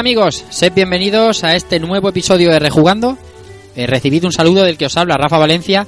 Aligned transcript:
Amigos, 0.00 0.46
sed 0.48 0.72
bienvenidos 0.72 1.44
a 1.44 1.54
este 1.54 1.78
nuevo 1.78 2.08
episodio 2.08 2.50
de 2.50 2.58
Rejugando. 2.58 3.18
He 3.76 3.86
recibido 3.86 4.26
un 4.28 4.32
saludo 4.32 4.62
del 4.62 4.78
que 4.78 4.86
os 4.86 4.96
habla 4.96 5.18
Rafa 5.18 5.36
Valencia. 5.36 5.86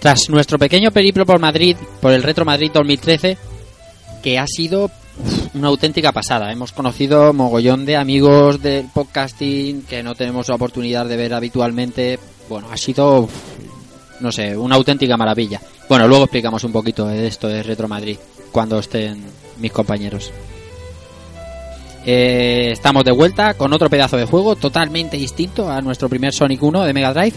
Tras 0.00 0.28
nuestro 0.28 0.58
pequeño 0.58 0.90
periplo 0.90 1.24
por 1.24 1.38
Madrid, 1.38 1.76
por 2.00 2.12
el 2.12 2.24
Retro 2.24 2.44
Madrid 2.44 2.72
2013, 2.74 3.38
que 4.24 4.40
ha 4.40 4.46
sido 4.48 4.90
una 5.54 5.68
auténtica 5.68 6.10
pasada. 6.10 6.50
Hemos 6.50 6.72
conocido 6.72 7.32
mogollón 7.32 7.86
de 7.86 7.96
amigos 7.96 8.60
del 8.60 8.86
podcasting 8.92 9.82
que 9.82 10.02
no 10.02 10.16
tenemos 10.16 10.48
la 10.48 10.56
oportunidad 10.56 11.06
de 11.06 11.16
ver 11.16 11.32
habitualmente. 11.32 12.18
Bueno, 12.48 12.70
ha 12.72 12.76
sido, 12.76 13.28
no 14.18 14.32
sé, 14.32 14.56
una 14.56 14.74
auténtica 14.74 15.16
maravilla. 15.16 15.60
Bueno, 15.88 16.08
luego 16.08 16.24
explicamos 16.24 16.64
un 16.64 16.72
poquito 16.72 17.06
de 17.06 17.28
esto 17.28 17.46
de 17.46 17.62
Retro 17.62 17.86
Madrid 17.86 18.18
cuando 18.50 18.80
estén 18.80 19.22
mis 19.60 19.70
compañeros. 19.70 20.32
Eh, 22.04 22.70
estamos 22.72 23.04
de 23.04 23.12
vuelta 23.12 23.54
con 23.54 23.72
otro 23.72 23.88
pedazo 23.88 24.16
de 24.16 24.24
juego 24.24 24.56
totalmente 24.56 25.16
distinto 25.16 25.70
a 25.70 25.80
nuestro 25.80 26.08
primer 26.08 26.32
Sonic 26.32 26.62
1 26.62 26.84
de 26.84 26.92
Mega 26.92 27.12
Drive. 27.12 27.36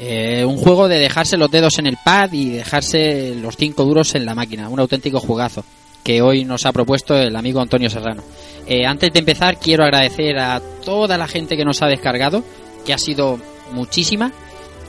Eh, 0.00 0.44
un 0.44 0.56
juego 0.56 0.88
de 0.88 0.98
dejarse 0.98 1.36
los 1.36 1.50
dedos 1.50 1.78
en 1.78 1.86
el 1.86 1.98
pad 2.02 2.32
y 2.32 2.50
dejarse 2.50 3.34
los 3.34 3.56
cinco 3.56 3.84
duros 3.84 4.14
en 4.14 4.24
la 4.24 4.34
máquina. 4.34 4.68
Un 4.68 4.80
auténtico 4.80 5.20
jugazo 5.20 5.64
que 6.02 6.22
hoy 6.22 6.44
nos 6.44 6.64
ha 6.64 6.72
propuesto 6.72 7.14
el 7.16 7.36
amigo 7.36 7.60
Antonio 7.60 7.90
Serrano. 7.90 8.22
Eh, 8.66 8.86
antes 8.86 9.12
de 9.12 9.18
empezar, 9.18 9.58
quiero 9.58 9.84
agradecer 9.84 10.38
a 10.38 10.60
toda 10.84 11.18
la 11.18 11.28
gente 11.28 11.56
que 11.56 11.64
nos 11.64 11.82
ha 11.82 11.86
descargado, 11.86 12.44
que 12.86 12.94
ha 12.94 12.98
sido 12.98 13.38
muchísima. 13.72 14.32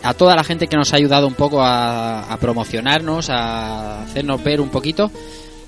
A 0.02 0.14
toda 0.14 0.34
la 0.34 0.46
gente 0.46 0.68
que 0.68 0.78
nos 0.78 0.94
ha 0.94 0.96
ayudado 0.96 1.28
un 1.28 1.34
poco 1.34 1.62
a, 1.62 2.32
a 2.32 2.38
promocionarnos, 2.38 3.30
a 3.30 4.04
hacernos 4.04 4.42
ver 4.42 4.62
un 4.62 4.70
poquito. 4.70 5.12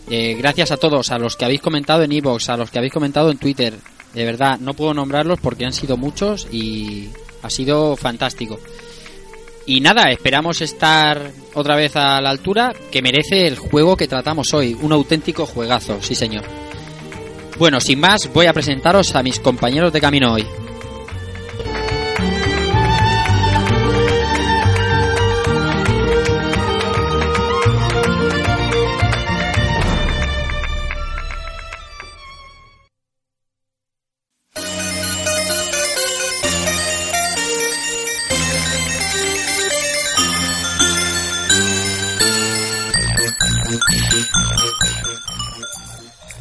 Eh, 0.09 0.35
gracias 0.35 0.71
a 0.71 0.77
todos, 0.77 1.11
a 1.11 1.17
los 1.17 1.35
que 1.35 1.45
habéis 1.45 1.61
comentado 1.61 2.03
en 2.03 2.11
Evox, 2.11 2.49
a 2.49 2.57
los 2.57 2.69
que 2.69 2.79
habéis 2.79 2.93
comentado 2.93 3.31
en 3.31 3.37
Twitter. 3.37 3.73
De 4.13 4.25
verdad, 4.25 4.59
no 4.59 4.73
puedo 4.73 4.93
nombrarlos 4.93 5.39
porque 5.39 5.65
han 5.65 5.73
sido 5.73 5.95
muchos 5.97 6.47
y 6.51 7.09
ha 7.41 7.49
sido 7.49 7.95
fantástico. 7.95 8.59
Y 9.65 9.79
nada, 9.79 10.09
esperamos 10.09 10.61
estar 10.61 11.31
otra 11.53 11.75
vez 11.75 11.95
a 11.95 12.19
la 12.19 12.29
altura 12.29 12.73
que 12.91 13.01
merece 13.01 13.47
el 13.47 13.57
juego 13.57 13.95
que 13.95 14.07
tratamos 14.07 14.53
hoy. 14.53 14.75
Un 14.81 14.91
auténtico 14.91 15.45
juegazo, 15.45 16.01
sí 16.01 16.15
señor. 16.15 16.43
Bueno, 17.57 17.79
sin 17.79 17.99
más, 17.99 18.29
voy 18.33 18.47
a 18.47 18.53
presentaros 18.53 19.15
a 19.15 19.23
mis 19.23 19.39
compañeros 19.39 19.93
de 19.93 20.01
camino 20.01 20.33
hoy. 20.33 20.45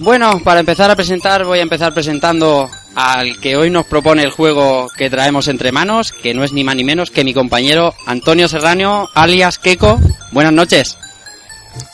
Bueno, 0.01 0.41
para 0.43 0.61
empezar 0.61 0.91
a 0.91 0.97
presentar, 0.97 1.45
voy 1.45 1.59
a 1.59 1.63
empezar 1.63 1.93
presentando 1.93 2.71
al 2.95 3.39
que 3.39 3.55
hoy 3.57 3.69
nos 3.69 3.85
propone 3.85 4.23
el 4.23 4.31
juego 4.31 4.89
que 4.97 5.11
traemos 5.11 5.47
entre 5.47 5.73
manos, 5.73 6.13
que 6.13 6.33
no 6.33 6.43
es 6.43 6.55
ni 6.55 6.65
más 6.65 6.75
ni 6.75 6.85
menos 6.85 7.11
que 7.11 7.23
mi 7.23 7.35
compañero 7.35 7.95
Antonio 8.07 8.49
Serrano, 8.49 9.11
alias 9.15 9.59
Keiko. 9.59 10.01
Buenas 10.33 10.55
noches. 10.55 10.97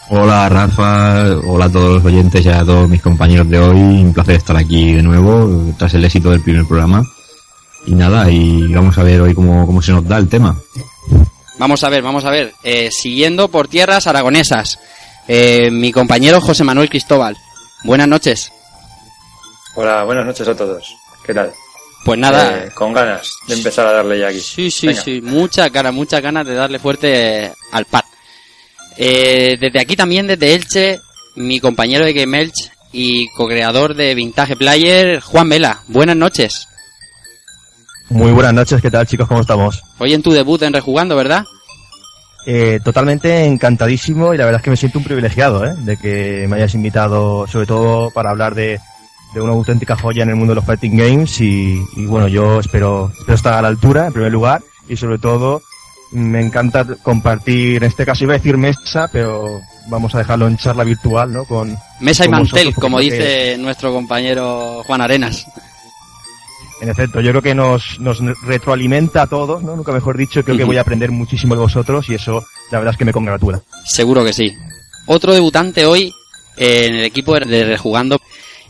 Hola 0.09 0.49
Rafa, 0.49 1.35
hola 1.49 1.65
a 1.65 1.73
todos 1.73 1.95
los 1.95 2.05
oyentes 2.05 2.47
y 2.47 2.49
a 2.49 2.65
todos 2.65 2.89
mis 2.89 3.03
compañeros 3.03 3.51
de 3.51 3.59
hoy. 3.59 3.81
Un 3.81 4.15
placer 4.15 4.37
estar 4.37 4.57
aquí 4.57 4.93
de 4.93 5.03
nuevo 5.03 5.75
tras 5.77 5.93
el 5.95 6.05
éxito 6.05 6.31
del 6.31 6.43
primer 6.43 6.65
programa. 6.65 7.03
Y 7.87 7.95
nada, 7.97 8.31
y 8.31 8.73
vamos 8.73 8.97
a 8.99 9.03
ver 9.03 9.21
hoy 9.21 9.35
cómo, 9.35 9.67
cómo 9.67 9.83
se 9.83 9.91
nos 9.91 10.07
da 10.07 10.19
el 10.19 10.29
tema. 10.29 10.57
Vamos 11.59 11.83
a 11.83 11.89
ver, 11.89 12.05
vamos 12.05 12.25
a 12.25 12.31
ver. 12.31 12.55
Eh, 12.63 12.89
siguiendo 12.93 13.49
por 13.49 13.67
tierras 13.67 14.07
aragonesas, 14.07 14.79
eh, 15.27 15.73
mi 15.73 15.91
compañero 15.91 16.41
José 16.41 16.63
Manuel 16.63 16.89
Cristóbal. 16.89 17.37
Buenas 17.85 18.09
noches. 18.09 18.51
Hola, 19.75 20.05
buenas 20.05 20.27
noches 20.27 20.49
a 20.49 20.55
todos. 20.57 20.95
¿Qué 21.25 21.35
tal? 21.35 21.53
Pues 22.05 22.19
nada. 22.19 22.65
Eh, 22.65 22.71
con 22.75 22.93
ganas 22.93 23.31
de 23.47 23.55
empezar 23.55 23.87
a 23.87 23.93
darle 23.93 24.19
ya 24.21 24.29
aquí. 24.29 24.41
Sí, 24.41 24.71
sí, 24.71 24.87
Venga. 24.89 25.03
sí. 25.03 25.21
Muchas 25.23 25.71
ganas, 25.73 25.93
muchas 25.93 26.23
ganas 26.23 26.47
de 26.47 26.55
darle 26.55 26.79
fuerte 26.79 27.53
al 27.73 27.85
pad. 27.85 28.05
Eh, 28.97 29.57
desde 29.61 29.81
aquí 29.81 29.97
también, 29.97 30.27
desde 30.27 30.55
Elche, 30.55 31.01
mi 31.35 31.61
compañero 31.61 32.05
de 32.05 32.13
Game 32.13 32.41
Elche 32.41 32.71
y 32.93 33.29
co-creador 33.31 33.95
de 33.95 34.15
Vintage 34.15 34.57
Player, 34.57 35.21
Juan 35.21 35.49
Vela. 35.49 35.83
Buenas 35.89 36.17
noches. 36.17 36.69
Muy 38.09 38.31
buenas 38.31 38.55
noches, 38.55 38.81
¿qué 38.81 38.91
tal 38.91 39.07
chicos? 39.07 39.27
¿Cómo 39.27 39.41
estamos? 39.41 39.83
Hoy 39.99 40.15
en 40.15 40.23
tu 40.23 40.31
debut 40.31 40.63
en 40.63 40.73
Rejugando, 40.73 41.17
¿verdad? 41.17 41.45
Eh, 42.49 42.79
totalmente 42.85 43.45
encantadísimo 43.45 44.33
y 44.33 44.37
la 44.37 44.45
verdad 44.45 44.61
es 44.61 44.65
que 44.65 44.71
me 44.71 44.77
siento 44.77 44.99
un 44.99 45.05
privilegiado 45.05 45.65
¿eh? 45.65 45.75
de 45.79 45.97
que 45.97 46.47
me 46.49 46.55
hayas 46.55 46.75
invitado, 46.75 47.45
sobre 47.49 47.67
todo 47.67 48.11
para 48.13 48.31
hablar 48.31 48.55
de, 48.55 48.79
de 49.35 49.41
una 49.41 49.53
auténtica 49.53 49.97
joya 49.97 50.23
en 50.23 50.29
el 50.29 50.37
mundo 50.37 50.53
de 50.53 50.57
los 50.57 50.65
fighting 50.65 50.97
games 50.97 51.41
y, 51.41 51.83
y 51.97 52.07
bueno, 52.07 52.29
yo 52.29 52.61
espero, 52.61 53.11
espero 53.19 53.35
estar 53.35 53.55
a 53.55 53.63
la 53.63 53.69
altura 53.69 54.07
en 54.07 54.13
primer 54.13 54.31
lugar 54.31 54.63
y 54.89 54.97
sobre 54.97 55.19
todo 55.19 55.61
me 56.13 56.41
encanta 56.41 56.87
compartir, 57.03 57.83
en 57.83 57.89
este 57.89 58.07
caso 58.07 58.25
iba 58.25 58.35
a 58.35 58.39
decir 58.39 58.57
mesa, 58.57 59.09
pero 59.13 59.61
vamos 59.89 60.15
a 60.15 60.19
dejarlo 60.19 60.47
en 60.47 60.57
charla 60.57 60.85
virtual, 60.85 61.33
¿no? 61.33 61.45
Con, 61.45 61.77
Mesa 62.01 62.25
y 62.25 62.29
con 62.29 62.39
mantel, 62.39 62.67
vosotros, 62.67 62.75
como 62.83 63.01
dice 63.01 63.57
nuestro 63.59 63.93
compañero 63.93 64.83
Juan 64.87 65.01
Arenas. 65.01 65.47
En 66.81 66.91
efecto, 66.91 67.21
yo 67.21 67.31
creo 67.31 67.43
que 67.43 67.55
nos, 67.55 67.99
nos 68.01 68.19
retroalimenta 68.43 69.23
a 69.23 69.27
todos, 69.27 69.63
¿no? 69.63 69.77
Nunca 69.77 69.93
mejor 69.93 70.17
dicho, 70.17 70.45
creo 70.45 70.57
que 70.57 70.65
voy 70.65 70.77
a 70.77 70.83
aprender 70.83 71.11
muchísimo 71.11 71.55
de 71.55 71.61
vosotros 71.63 72.09
y 72.11 72.15
eso 72.15 72.45
la 72.71 72.79
verdad 72.79 72.93
es 72.93 72.99
que 72.99 73.05
me 73.07 73.13
congratula. 73.13 73.61
Seguro 73.87 74.25
que 74.25 74.33
sí. 74.33 74.55
Otro 75.07 75.33
debutante 75.33 75.87
hoy 75.87 76.13
en 76.57 76.97
el 76.97 77.05
equipo 77.05 77.35
de 77.39 77.65
Rejugando 77.65 78.21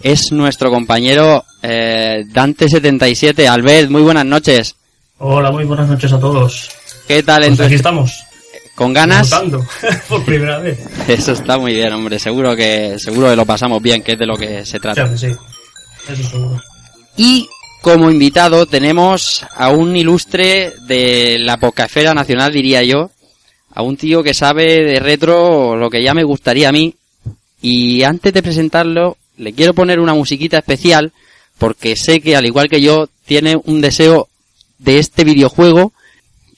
es 0.02 0.30
nuestro 0.30 0.70
compañero 0.70 1.44
eh, 1.62 2.24
Dante77. 2.32 3.48
Albert, 3.48 3.90
muy 3.90 4.02
buenas 4.02 4.26
noches. 4.26 4.76
Hola, 5.18 5.50
muy 5.50 5.64
buenas 5.64 5.88
noches 5.88 6.12
a 6.12 6.20
todos. 6.20 6.70
¿Qué 7.08 7.22
tal? 7.22 7.38
Pues 7.38 7.48
entonces? 7.48 7.66
aquí 7.66 7.74
estamos, 7.76 8.24
¿Con 8.74 8.92
ganas? 8.92 9.30
votando 9.30 9.64
por 10.08 10.24
primera 10.24 10.58
vez. 10.58 10.78
Eso 11.08 11.32
está 11.32 11.58
muy 11.58 11.74
bien, 11.74 11.92
hombre. 11.92 12.18
Seguro 12.18 12.54
que 12.54 12.98
seguro 12.98 13.30
que 13.30 13.36
lo 13.36 13.46
pasamos 13.46 13.82
bien, 13.82 14.02
que 14.02 14.12
es 14.12 14.18
de 14.18 14.26
lo 14.26 14.36
que 14.36 14.64
se 14.66 14.78
trata. 14.78 15.08
Que 15.10 15.16
sí, 15.16 15.34
eso 16.08 16.22
seguro. 16.28 16.62
Y 17.16 17.48
como 17.86 18.10
invitado 18.10 18.66
tenemos 18.66 19.46
a 19.54 19.70
un 19.70 19.96
ilustre 19.96 20.72
de 20.88 21.38
la 21.38 21.56
Pocafera 21.56 22.14
Nacional, 22.14 22.52
diría 22.52 22.82
yo. 22.82 23.12
A 23.72 23.82
un 23.82 23.96
tío 23.96 24.24
que 24.24 24.34
sabe 24.34 24.82
de 24.82 24.98
retro 24.98 25.76
lo 25.76 25.88
que 25.88 26.02
ya 26.02 26.12
me 26.12 26.24
gustaría 26.24 26.68
a 26.68 26.72
mí. 26.72 26.96
Y 27.62 28.02
antes 28.02 28.32
de 28.32 28.42
presentarlo, 28.42 29.16
le 29.36 29.52
quiero 29.52 29.72
poner 29.72 30.00
una 30.00 30.14
musiquita 30.14 30.58
especial 30.58 31.12
porque 31.58 31.94
sé 31.94 32.20
que 32.20 32.34
al 32.34 32.46
igual 32.46 32.68
que 32.68 32.80
yo 32.80 33.08
tiene 33.24 33.54
un 33.54 33.80
deseo 33.80 34.26
de 34.78 34.98
este 34.98 35.22
videojuego. 35.22 35.92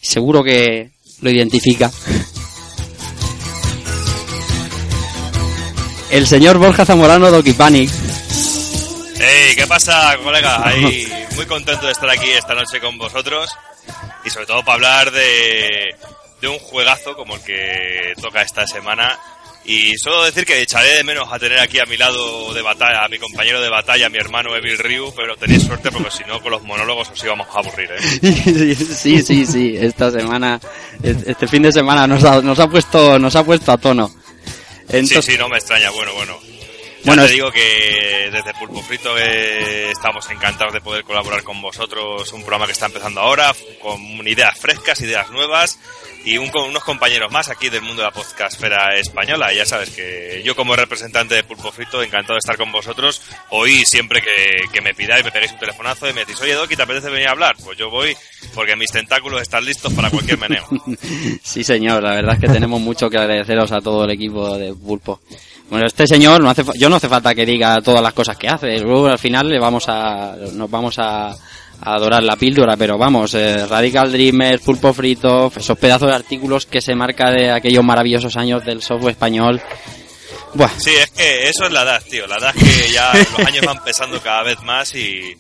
Seguro 0.01 0.43
que 0.43 0.93
lo 1.21 1.31
identifica. 1.31 1.93
El 6.11 6.27
señor 6.27 6.57
Borja 6.57 6.87
Zamorano 6.87 7.31
Doki 7.31 7.53
Panic. 7.53 7.91
Hey, 9.21 9.53
¿qué 9.57 9.67
pasa, 9.67 10.17
colega? 10.23 10.67
Ahí, 10.67 11.18
muy 11.38 11.46
contento 11.46 11.87
de 11.87 11.93
estar 11.93 12.11
aquí 12.11 12.29
esta 12.31 12.52
noche 12.52 12.81
con 12.81 12.99
vosotros 12.99 13.49
y 14.25 14.31
sobre 14.31 14.46
todo 14.46 14.64
para 14.64 14.75
hablar 14.75 15.12
de, 15.12 15.94
de 16.40 16.49
un 16.49 16.58
juegazo 16.58 17.14
como 17.14 17.37
el 17.37 17.43
que 17.43 18.12
toca 18.20 18.43
esta 18.43 18.67
semana. 18.67 19.17
Y 19.64 19.96
solo 19.99 20.25
decir 20.25 20.44
que 20.44 20.61
echaré 20.61 20.96
de 20.96 21.05
menos 21.05 21.32
a 21.32 21.38
tener 21.38 21.61
aquí 21.61 21.79
a 21.79 21.85
mi 21.85 21.96
lado 21.96 22.52
de 22.55 22.61
batalla, 22.61 23.05
a 23.05 23.08
mi 23.08 23.19
compañero 23.19 23.61
de 23.61 23.69
batalla, 23.69 24.06
a 24.06 24.08
mi 24.08 24.19
hermano 24.19 24.56
Evil 24.56 24.79
Ryu, 24.79 25.14
pero 25.14 25.37
tenéis 25.37 25.62
suerte 25.62 25.93
porque 25.93 26.11
si 26.11 26.25
no 26.25 26.43
con 26.43 26.50
los 26.50 26.62
monólogos 26.64 27.08
os 27.11 27.23
íbamos 27.23 27.46
a 27.55 27.61
aburrir, 27.61 27.88
¿eh? 27.93 28.75
sí, 28.75 29.23
sí, 29.23 29.46
sí. 29.46 29.76
Esta 29.79 30.11
semana 30.11 30.58
Este 31.00 31.46
fin 31.46 31.62
de 31.62 31.70
semana 31.70 32.08
nos 32.08 32.25
ha, 32.25 32.43
nos 32.43 32.58
ha 32.58 32.67
puesto 32.69 33.17
nos 33.17 33.37
ha 33.37 33.44
puesto 33.44 33.70
a 33.70 33.79
tono. 33.79 34.11
Entonces, 34.88 35.25
Sí, 35.25 35.32
sí, 35.32 35.38
no 35.38 35.49
me 35.49 35.58
extraña. 35.58 35.90
Bueno, 35.90 36.14
bueno. 36.14 36.58
Ya 37.05 37.12
Bueno, 37.15 37.27
te 37.27 37.33
digo 37.33 37.50
que 37.53 38.29
desde 38.33 38.53
Pulpo 38.55 38.83
Frito 38.83 39.17
eh, 39.17 39.91
estamos 39.91 40.29
encantados 40.31 40.73
de 40.75 40.81
poder 40.81 41.05
colaborar 41.05 41.43
con 41.45 41.61
vosotros. 41.62 42.33
Un 42.33 42.41
programa 42.43 42.67
que 42.67 42.73
está 42.73 42.87
empezando 42.87 43.21
ahora, 43.21 43.55
con 43.81 44.00
ideas 44.27 44.59
frescas, 44.59 45.00
ideas 45.00 45.31
nuevas 45.31 45.79
y 46.25 46.37
un- 46.39 46.49
con 46.50 46.65
unos 46.69 46.83
compañeros 46.83 47.31
más 47.31 47.49
aquí 47.49 47.69
del 47.71 47.83
mundo 47.83 48.03
de 48.03 48.09
la 48.09 48.11
podcastfera 48.12 48.97
española. 48.99 49.53
Ya 49.55 49.65
sabes 49.65 49.91
que 49.91 50.43
yo 50.45 50.56
como 50.56 50.75
representante 50.75 51.37
de 51.37 51.45
Pulpo 51.45 51.71
Frito, 51.71 52.03
encantado 52.03 52.35
de 52.35 52.41
estar 52.41 52.56
con 52.56 52.73
vosotros. 52.73 53.23
Hoy 53.50 53.85
siempre 53.87 54.21
que, 54.21 54.65
que 54.73 54.81
me 54.81 54.93
pidáis, 54.93 55.25
me 55.25 55.31
pegáis 55.31 55.53
un 55.53 55.59
telefonazo 55.61 56.09
y 56.11 56.12
me 56.12 56.21
decís, 56.21 56.41
oye 56.41 56.55
Doki, 56.55 56.75
¿te 56.77 56.83
apetece 56.83 57.09
venir 57.11 57.29
a 57.29 57.33
hablar? 57.33 57.55
Pues 57.65 57.79
yo 57.79 57.89
voy 57.91 58.15
porque 58.55 58.75
mis 58.77 58.91
tentáculos 58.91 59.41
están 59.41 59.65
listos 59.65 59.93
para 59.95 60.11
cualquier 60.11 60.39
meneo. 60.39 60.67
Sí, 61.43 61.62
señor, 61.65 62.03
la 62.03 62.11
verdad 62.17 62.35
es 62.35 62.41
que 62.41 62.49
tenemos 62.49 62.81
mucho 62.81 63.09
que 63.09 63.17
agradeceros 63.19 63.71
a 63.73 63.81
todo 63.81 64.05
el 64.05 64.11
equipo 64.11 64.56
de 64.59 64.75
Pulpo. 64.75 65.21
Bueno, 65.70 65.87
este 65.87 66.06
señor, 66.06 66.43
no 66.43 66.50
hace, 66.50 66.65
yo 66.79 66.88
no 66.88 66.97
hace 66.97 67.09
falta 67.09 67.35
que 67.35 67.44
diga 67.44 67.81
todas 67.82 68.03
las 68.03 68.15
cosas 68.15 68.37
que 68.37 68.49
hace, 68.49 68.79
luego 68.81 69.06
al 69.06 69.19
final 69.19 69.49
le 69.49 69.59
vamos 69.59 69.85
a, 69.88 70.35
nos 70.55 70.70
vamos 70.70 70.99
a, 70.99 71.29
a 71.31 71.37
adorar 71.81 72.23
la 72.23 72.37
píldora, 72.37 72.76
pero 72.76 72.97
vamos, 72.97 73.35
eh, 73.35 73.67
Radical 73.67 74.11
Dreamers, 74.11 74.62
Pulpo 74.62 74.93
Frito, 74.94 75.53
esos 75.55 75.79
pedazos 75.79 76.09
de 76.09 76.15
artículos 76.15 76.67
que 76.67 76.81
se 76.81 76.94
marca 76.94 77.31
de 77.31 77.50
aquellos 77.50 77.85
maravillosos 77.85 78.37
años 78.37 78.65
del 78.65 78.82
software 78.82 79.12
español. 79.12 79.61
Buah, 80.55 80.70
Sí, 80.79 80.91
es 80.91 81.11
que 81.11 81.49
eso 81.49 81.67
es 81.67 81.73
la 81.73 81.82
edad, 81.82 82.03
tío. 82.09 82.26
La 82.26 82.37
edad 82.37 82.55
es 82.56 82.64
que 82.64 82.93
ya 82.93 83.12
los 83.37 83.47
años 83.47 83.64
van 83.67 83.85
pesando 83.85 84.21
cada 84.21 84.43
vez 84.43 84.61
más 84.62 84.94
y, 84.94 85.37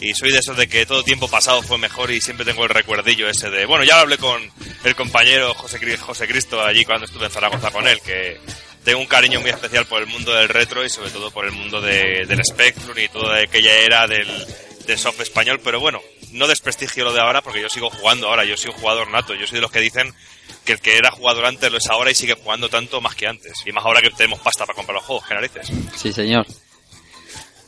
y 0.00 0.12
soy 0.14 0.30
de 0.30 0.38
esos 0.38 0.56
de 0.56 0.68
que 0.68 0.84
todo 0.84 1.02
tiempo 1.02 1.28
pasado 1.28 1.62
fue 1.62 1.78
mejor 1.78 2.10
y 2.10 2.20
siempre 2.20 2.44
tengo 2.44 2.64
el 2.64 2.68
recuerdillo 2.68 3.28
ese 3.28 3.50
de... 3.50 3.66
Bueno, 3.66 3.84
ya 3.84 3.96
lo 3.96 4.02
hablé 4.02 4.18
con 4.18 4.40
el 4.84 4.94
compañero 4.94 5.54
José, 5.54 5.78
José 5.96 6.28
Cristo 6.28 6.62
allí 6.62 6.84
cuando 6.84 7.06
estuve 7.06 7.24
en 7.24 7.30
Zaragoza 7.30 7.70
con 7.70 7.88
él, 7.88 7.98
que 8.04 8.38
tengo 8.84 9.00
un 9.00 9.06
cariño 9.06 9.40
muy 9.40 9.50
especial 9.50 9.86
por 9.86 10.00
el 10.02 10.08
mundo 10.08 10.32
del 10.34 10.48
retro 10.48 10.84
y 10.84 10.90
sobre 10.90 11.10
todo 11.10 11.30
por 11.30 11.44
el 11.44 11.52
mundo 11.52 11.80
de- 11.80 12.24
del 12.26 12.44
Spectrum 12.44 12.96
y 12.98 13.08
toda 13.08 13.38
aquella 13.40 13.74
era 13.76 14.06
del, 14.06 14.26
soft 14.98 15.20
español, 15.20 15.60
pero 15.64 15.80
bueno, 15.80 16.00
no 16.32 16.46
desprestigio 16.46 17.04
lo 17.04 17.12
de 17.14 17.20
ahora 17.20 17.40
porque 17.40 17.62
yo 17.62 17.68
sigo 17.68 17.88
jugando 17.88 18.28
ahora, 18.28 18.44
yo 18.44 18.56
soy 18.56 18.72
un 18.72 18.76
jugador 18.78 19.08
nato, 19.10 19.34
yo 19.34 19.46
soy 19.46 19.56
de 19.56 19.62
los 19.62 19.70
que 19.70 19.80
dicen 19.80 20.12
que 20.64 20.72
el 20.72 20.80
que 20.80 20.96
era 20.96 21.10
jugador 21.10 21.46
antes 21.46 21.70
lo 21.70 21.78
es 21.78 21.86
ahora 21.88 22.10
y 22.10 22.14
sigue 22.14 22.34
jugando 22.34 22.68
tanto 22.68 23.00
más 23.00 23.14
que 23.14 23.26
antes. 23.26 23.52
Y 23.64 23.72
más 23.72 23.84
ahora 23.84 24.02
que 24.02 24.10
tenemos 24.10 24.40
pasta 24.40 24.66
para 24.66 24.76
comprar 24.76 24.96
los 24.96 25.04
juegos, 25.04 25.24
que 25.26 25.60
sí 25.96 26.12
señor. 26.12 26.46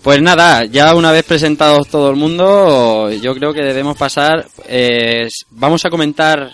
Pues 0.02 0.20
nada, 0.20 0.64
ya 0.66 0.94
una 0.94 1.12
vez 1.12 1.24
presentados 1.24 1.88
todo 1.88 2.10
el 2.10 2.16
mundo, 2.16 3.10
yo 3.10 3.34
creo 3.34 3.54
que 3.54 3.62
debemos 3.62 3.96
pasar, 3.96 4.46
eh, 4.68 5.28
vamos 5.50 5.82
a 5.86 5.90
comentar 5.90 6.50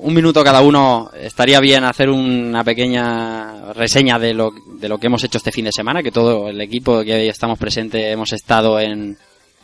un 0.00 0.14
minuto 0.14 0.42
cada 0.44 0.60
uno, 0.60 1.10
estaría 1.20 1.60
bien 1.60 1.84
hacer 1.84 2.08
una 2.10 2.62
pequeña 2.64 3.72
reseña 3.72 4.18
de 4.18 4.34
lo, 4.34 4.50
de 4.78 4.88
lo 4.88 4.98
que 4.98 5.06
hemos 5.06 5.22
hecho 5.24 5.38
este 5.38 5.52
fin 5.52 5.64
de 5.64 5.72
semana, 5.72 6.02
que 6.02 6.10
todo 6.12 6.48
el 6.48 6.60
equipo 6.60 7.02
que 7.02 7.14
hoy 7.14 7.28
estamos 7.28 7.58
presentes 7.58 8.12
hemos 8.12 8.32
estado 8.32 8.78
en, 8.80 9.16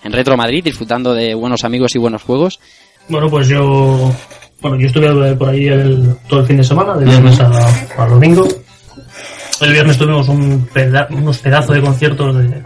en 0.03 0.13
Retro 0.13 0.37
Madrid 0.37 0.65
disfrutando 0.65 1.15
de 1.15 1.35
buenos 1.35 1.65
amigos 1.65 1.95
y 1.95 1.99
buenos 1.99 2.23
juegos. 2.23 2.61
Bueno, 3.09 3.29
pues 3.31 3.49
yo. 3.49 4.13
Bueno, 4.61 4.79
yo 4.81 4.87
estuve 4.87 5.35
por 5.37 5.51
ahí 5.51 5.67
el, 5.67 6.17
todo 6.29 6.41
el 6.41 6.47
fin 6.47 6.57
de 6.57 6.65
semana, 6.65 6.95
de 6.97 7.05
viernes 7.05 7.39
a, 7.41 7.51
a 7.99 8.07
domingo. 8.07 8.49
El 9.61 9.73
viernes 9.73 9.99
tuvimos 9.99 10.29
un 10.29 10.67
peda- 10.73 11.07
unos 11.11 11.39
pedazos 11.39 11.77
de 11.77 11.83
conciertos 11.83 12.37
de, 12.37 12.63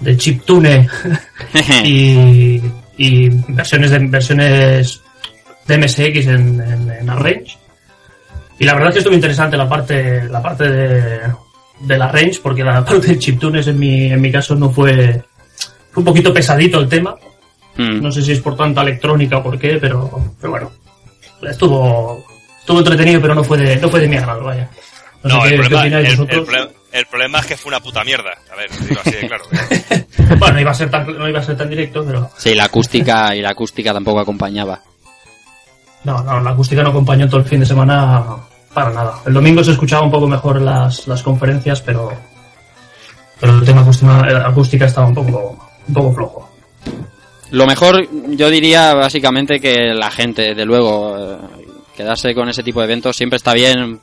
de 0.00 0.16
chiptune 0.16 0.88
y, 1.84 2.60
y 2.96 3.28
versiones 3.48 3.90
de 3.90 3.98
versiones 3.98 5.00
de 5.68 5.78
MSX 5.78 6.26
en, 6.26 6.60
en, 6.60 6.90
en 6.90 7.10
Arrange. 7.10 7.56
Y 8.58 8.64
la 8.64 8.72
verdad 8.74 8.88
es 8.88 8.94
que 8.94 8.98
estuvo 9.00 9.14
interesante 9.14 9.56
la 9.56 9.68
parte, 9.68 10.24
la 10.28 10.42
parte 10.42 10.68
de, 10.68 11.20
de 11.80 11.98
la 11.98 12.08
range, 12.10 12.40
porque 12.42 12.64
la 12.64 12.84
parte 12.84 13.06
de 13.06 13.18
chiptunes 13.18 13.66
en 13.68 13.78
mi, 13.78 14.06
en 14.10 14.20
mi 14.20 14.32
caso 14.32 14.56
no 14.56 14.70
fue, 14.70 15.22
fue 15.92 16.00
un 16.00 16.04
poquito 16.04 16.32
pesadito 16.34 16.80
el 16.80 16.88
tema. 16.88 17.14
Mm. 17.76 18.02
No 18.02 18.10
sé 18.10 18.22
si 18.22 18.32
es 18.32 18.40
por 18.40 18.56
tanta 18.56 18.82
electrónica 18.82 19.38
o 19.38 19.42
por 19.44 19.56
qué, 19.58 19.78
pero, 19.80 20.34
pero 20.40 20.50
bueno. 20.50 20.72
Estuvo, 21.42 22.24
estuvo 22.58 22.78
entretenido, 22.80 23.20
pero 23.20 23.34
no 23.36 23.44
fue 23.44 23.58
de, 23.58 23.76
no 23.76 23.88
fue 23.88 24.00
de 24.00 24.08
mi 24.08 24.16
agrado, 24.16 24.42
vaya. 24.42 24.68
No, 25.22 25.36
No, 25.36 25.42
sé 25.42 25.54
el 25.54 25.60
qué, 25.62 25.68
problema, 25.68 25.80
opináis 25.82 26.04
el, 26.06 26.10
el 26.10 26.16
vosotros. 26.16 26.46
pro- 26.48 26.72
el 26.90 27.06
problema 27.06 27.38
es 27.40 27.46
que 27.46 27.56
fue 27.56 27.68
una 27.70 27.80
puta 27.80 28.02
mierda. 28.02 28.30
A 28.52 28.56
ver, 28.56 28.70
digo 28.88 29.00
así 29.04 29.10
de 29.12 29.28
claro. 29.28 29.44
Bueno, 30.38 30.54
no 30.54 30.60
iba 30.60 30.70
a 30.72 30.74
ser 30.74 30.90
tan, 30.90 31.06
no 31.16 31.28
iba 31.28 31.38
a 31.38 31.42
ser 31.42 31.56
tan 31.56 31.70
directo, 31.70 32.04
pero 32.04 32.28
Sí, 32.36 32.54
la 32.54 32.64
acústica 32.64 33.34
y 33.36 33.40
la 33.40 33.50
acústica 33.50 33.92
tampoco 33.94 34.18
acompañaba. 34.20 34.80
No, 36.08 36.22
no, 36.22 36.40
la 36.40 36.50
acústica 36.50 36.82
no 36.82 36.90
acompañó 36.90 37.28
todo 37.28 37.40
el 37.40 37.46
fin 37.46 37.60
de 37.60 37.66
semana 37.66 38.24
para 38.72 38.90
nada. 38.90 39.14
El 39.26 39.34
domingo 39.34 39.62
se 39.62 39.72
escuchaba 39.72 40.04
un 40.04 40.10
poco 40.10 40.26
mejor 40.26 40.60
las, 40.60 41.06
las 41.06 41.22
conferencias, 41.22 41.82
pero, 41.82 42.10
pero 43.38 43.58
el 43.58 43.64
tema 43.64 43.82
acústica, 43.82 44.86
estaba 44.86 45.08
un 45.08 45.14
poco, 45.14 45.68
un 45.86 45.94
poco 45.94 46.12
flojo. 46.12 46.50
Lo 47.50 47.66
mejor, 47.66 48.08
yo 48.30 48.50
diría 48.50 48.94
básicamente 48.94 49.60
que 49.60 49.94
la 49.94 50.10
gente, 50.10 50.54
de 50.54 50.64
luego, 50.64 51.16
eh, 51.18 51.36
quedarse 51.96 52.34
con 52.34 52.48
ese 52.48 52.62
tipo 52.62 52.80
de 52.80 52.86
eventos 52.86 53.16
siempre 53.16 53.36
está 53.36 53.54
bien, 53.54 54.00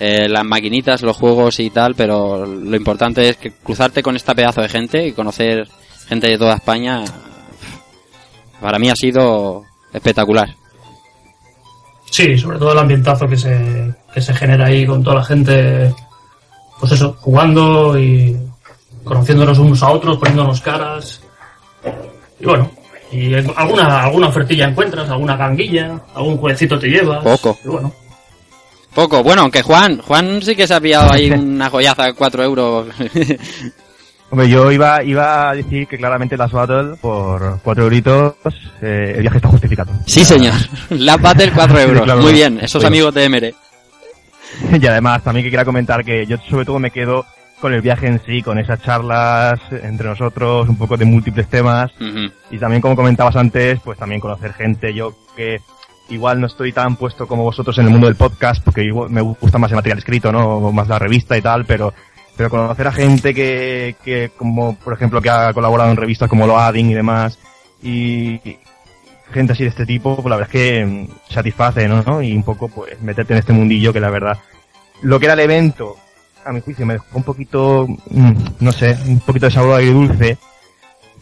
eh, 0.00 0.28
las 0.28 0.44
maquinitas, 0.44 1.02
los 1.02 1.16
juegos 1.16 1.58
y 1.58 1.70
tal, 1.70 1.94
pero 1.94 2.46
lo 2.46 2.76
importante 2.76 3.28
es 3.28 3.36
que 3.36 3.50
cruzarte 3.50 4.02
con 4.02 4.14
esta 4.14 4.34
pedazo 4.34 4.60
de 4.60 4.68
gente 4.68 5.06
y 5.06 5.12
conocer 5.12 5.68
gente 6.08 6.28
de 6.28 6.38
toda 6.38 6.54
España, 6.54 7.04
para 8.60 8.78
mí 8.78 8.90
ha 8.90 8.94
sido 8.94 9.64
espectacular. 9.92 10.54
Sí, 12.10 12.38
sobre 12.38 12.58
todo 12.58 12.72
el 12.72 12.78
ambientazo 12.78 13.28
que 13.28 13.36
se, 13.36 13.94
que 14.12 14.20
se 14.20 14.34
genera 14.34 14.66
ahí 14.66 14.86
con 14.86 15.02
toda 15.02 15.16
la 15.16 15.24
gente, 15.24 15.94
pues 16.80 16.92
eso, 16.92 17.16
jugando 17.20 17.98
y 17.98 18.36
conociéndonos 19.04 19.58
unos 19.58 19.82
a 19.82 19.90
otros, 19.90 20.18
poniéndonos 20.18 20.60
caras. 20.60 21.20
Y 22.40 22.44
bueno, 22.44 22.70
y 23.12 23.34
alguna, 23.34 24.04
alguna 24.04 24.28
ofertilla 24.28 24.68
encuentras, 24.68 25.08
alguna 25.08 25.36
ganguilla, 25.36 26.00
algún 26.14 26.36
jueguecito 26.36 26.78
te 26.78 26.88
llevas. 26.88 27.22
Poco. 27.22 27.58
Y 27.64 27.68
bueno, 27.68 27.92
Poco, 28.94 29.22
bueno, 29.22 29.42
aunque 29.42 29.62
Juan, 29.62 29.98
Juan 29.98 30.42
sí 30.42 30.56
que 30.56 30.66
se 30.66 30.74
ha 30.74 30.80
pillado 30.80 31.12
ahí 31.12 31.30
una 31.30 31.70
joyaza 31.70 32.06
de 32.06 32.14
4 32.14 32.42
euros. 32.42 32.88
Hombre, 34.30 34.48
yo 34.48 34.70
iba, 34.70 35.02
iba 35.02 35.48
a 35.50 35.54
decir 35.54 35.86
que 35.86 35.96
claramente 35.96 36.36
las 36.36 36.52
Battle, 36.52 36.96
por 37.00 37.60
4 37.62 37.84
euritos, 37.84 38.34
eh, 38.82 39.14
el 39.16 39.22
viaje 39.22 39.38
está 39.38 39.48
justificado. 39.48 39.90
sí, 40.06 40.24
señor. 40.24 40.54
La 40.90 41.16
Battle 41.16 41.50
4 41.54 41.80
euros. 41.80 42.02
claro. 42.02 42.20
Muy 42.20 42.32
bien, 42.32 42.58
esos 42.60 42.82
Bueno. 42.82 42.88
amigos 42.96 43.14
de 43.14 43.28
MR. 43.28 43.54
Y 44.80 44.86
además, 44.86 45.22
también 45.22 45.44
que 45.44 45.50
quería 45.50 45.64
comentar 45.64 46.04
que 46.04 46.26
yo 46.26 46.36
sobre 46.50 46.64
todo 46.64 46.78
me 46.78 46.90
quedo 46.90 47.24
con 47.60 47.72
el 47.72 47.80
viaje 47.80 48.06
en 48.06 48.20
sí, 48.24 48.42
con 48.42 48.58
esas 48.58 48.80
charlas 48.82 49.60
entre 49.70 50.08
nosotros, 50.08 50.68
un 50.68 50.76
poco 50.76 50.96
de 50.96 51.04
múltiples 51.04 51.48
temas. 51.48 51.90
Y 52.50 52.58
también, 52.58 52.80
como 52.80 52.96
comentabas 52.96 53.34
antes, 53.36 53.80
pues 53.84 53.98
también 53.98 54.20
conocer 54.20 54.52
gente. 54.54 54.94
Yo 54.94 55.12
que 55.36 55.60
igual 56.08 56.40
no 56.40 56.46
estoy 56.46 56.72
tan 56.72 56.96
puesto 56.96 57.26
como 57.26 57.42
vosotros 57.42 57.76
en 57.78 57.84
el 57.86 57.90
mundo 57.90 58.06
del 58.06 58.16
podcast, 58.16 58.62
porque 58.64 58.82
igual 58.84 59.10
me 59.10 59.20
gusta 59.20 59.58
más 59.58 59.70
el 59.70 59.76
material 59.76 59.98
escrito, 59.98 60.30
¿no? 60.32 60.56
O 60.58 60.72
Más 60.72 60.88
la 60.88 60.98
revista 60.98 61.36
y 61.36 61.42
tal, 61.42 61.64
pero, 61.66 61.92
pero 62.38 62.48
conocer 62.50 62.86
a 62.86 62.92
gente 62.92 63.34
que, 63.34 63.96
que 64.04 64.30
como, 64.36 64.76
por 64.76 64.94
ejemplo, 64.94 65.20
que 65.20 65.28
ha 65.28 65.52
colaborado 65.52 65.90
en 65.90 65.96
revistas 65.96 66.28
como 66.28 66.46
Loading 66.46 66.88
y 66.90 66.94
demás, 66.94 67.36
y 67.82 68.40
gente 69.32 69.52
así 69.52 69.64
de 69.64 69.70
este 69.70 69.84
tipo, 69.84 70.14
pues 70.16 70.26
la 70.30 70.36
verdad 70.36 70.54
es 70.54 70.60
que 70.60 70.86
mm, 70.86 71.32
satisface, 71.34 71.88
¿no? 71.88 72.02
¿no? 72.04 72.22
Y 72.22 72.34
un 72.34 72.44
poco, 72.44 72.68
pues, 72.68 72.98
meterte 73.02 73.34
en 73.34 73.40
este 73.40 73.52
mundillo 73.52 73.92
que 73.92 74.00
la 74.00 74.08
verdad, 74.10 74.38
lo 75.02 75.18
que 75.18 75.26
era 75.26 75.34
el 75.34 75.40
evento, 75.40 75.96
a 76.44 76.52
mi 76.52 76.60
juicio, 76.60 76.86
me 76.86 76.94
dejó 76.94 77.06
un 77.18 77.24
poquito, 77.24 77.86
mm, 77.88 78.32
no 78.60 78.72
sé, 78.72 78.96
un 79.06 79.18
poquito 79.20 79.46
de 79.46 79.52
sabor 79.52 79.74
agridulce, 79.74 80.38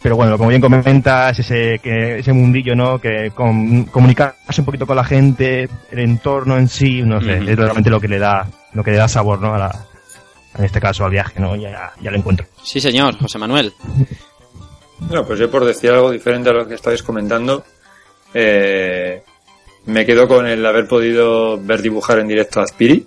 pero 0.03 0.17
bueno, 0.17 0.37
como 0.37 0.51
bien 0.51 0.61
comentas, 0.61 1.39
ese, 1.39 1.81
que, 1.83 2.19
ese 2.19 2.33
mundillo, 2.35 2.77
¿no? 2.77 2.99
Que 3.01 3.33
com- 3.35 3.87
comunicarse 3.87 4.61
un 4.61 4.67
poquito 4.67 4.87
con 4.87 4.97
la 4.97 5.05
gente, 5.05 5.69
el 5.91 5.99
entorno 5.99 6.59
en 6.59 6.69
sí, 6.69 7.03
no 7.03 7.21
sé, 7.23 7.39
es 7.39 7.57
realmente 7.57 7.89
lo 7.91 8.01
que 8.01 8.07
le 8.09 8.19
da, 8.19 8.47
lo 8.75 8.85
que 8.85 8.91
le 8.91 8.99
da 8.99 9.09
sabor, 9.09 9.41
¿no? 9.41 9.55
A 9.55 9.59
la, 9.59 9.85
en 10.59 10.65
este 10.65 10.81
caso 10.81 11.05
al 11.05 11.11
viaje, 11.11 11.39
¿no? 11.41 11.55
Ya, 11.57 11.93
ya 12.01 12.11
lo 12.11 12.17
encuentro. 12.17 12.47
Sí, 12.63 12.81
señor, 12.81 13.17
José 13.19 13.39
Manuel. 13.39 13.73
Bueno, 14.99 15.27
pues 15.27 15.39
yo 15.39 15.51
por 15.51 15.65
decir 15.65 15.91
algo 15.91 16.11
diferente 16.11 16.51
a 16.51 16.53
lo 16.55 16.67
que 16.67 16.75
estáis 16.75 17.03
comentando, 17.03 17.65
eh, 18.35 19.23
me 19.87 20.05
quedo 20.07 20.27
con 20.27 20.47
el 20.47 20.65
haber 20.65 20.89
podido 20.89 21.59
ver 21.61 21.83
dibujar 21.83 22.19
en 22.19 22.29
directo 22.29 22.61
a 22.61 22.67
Spiri 22.67 23.07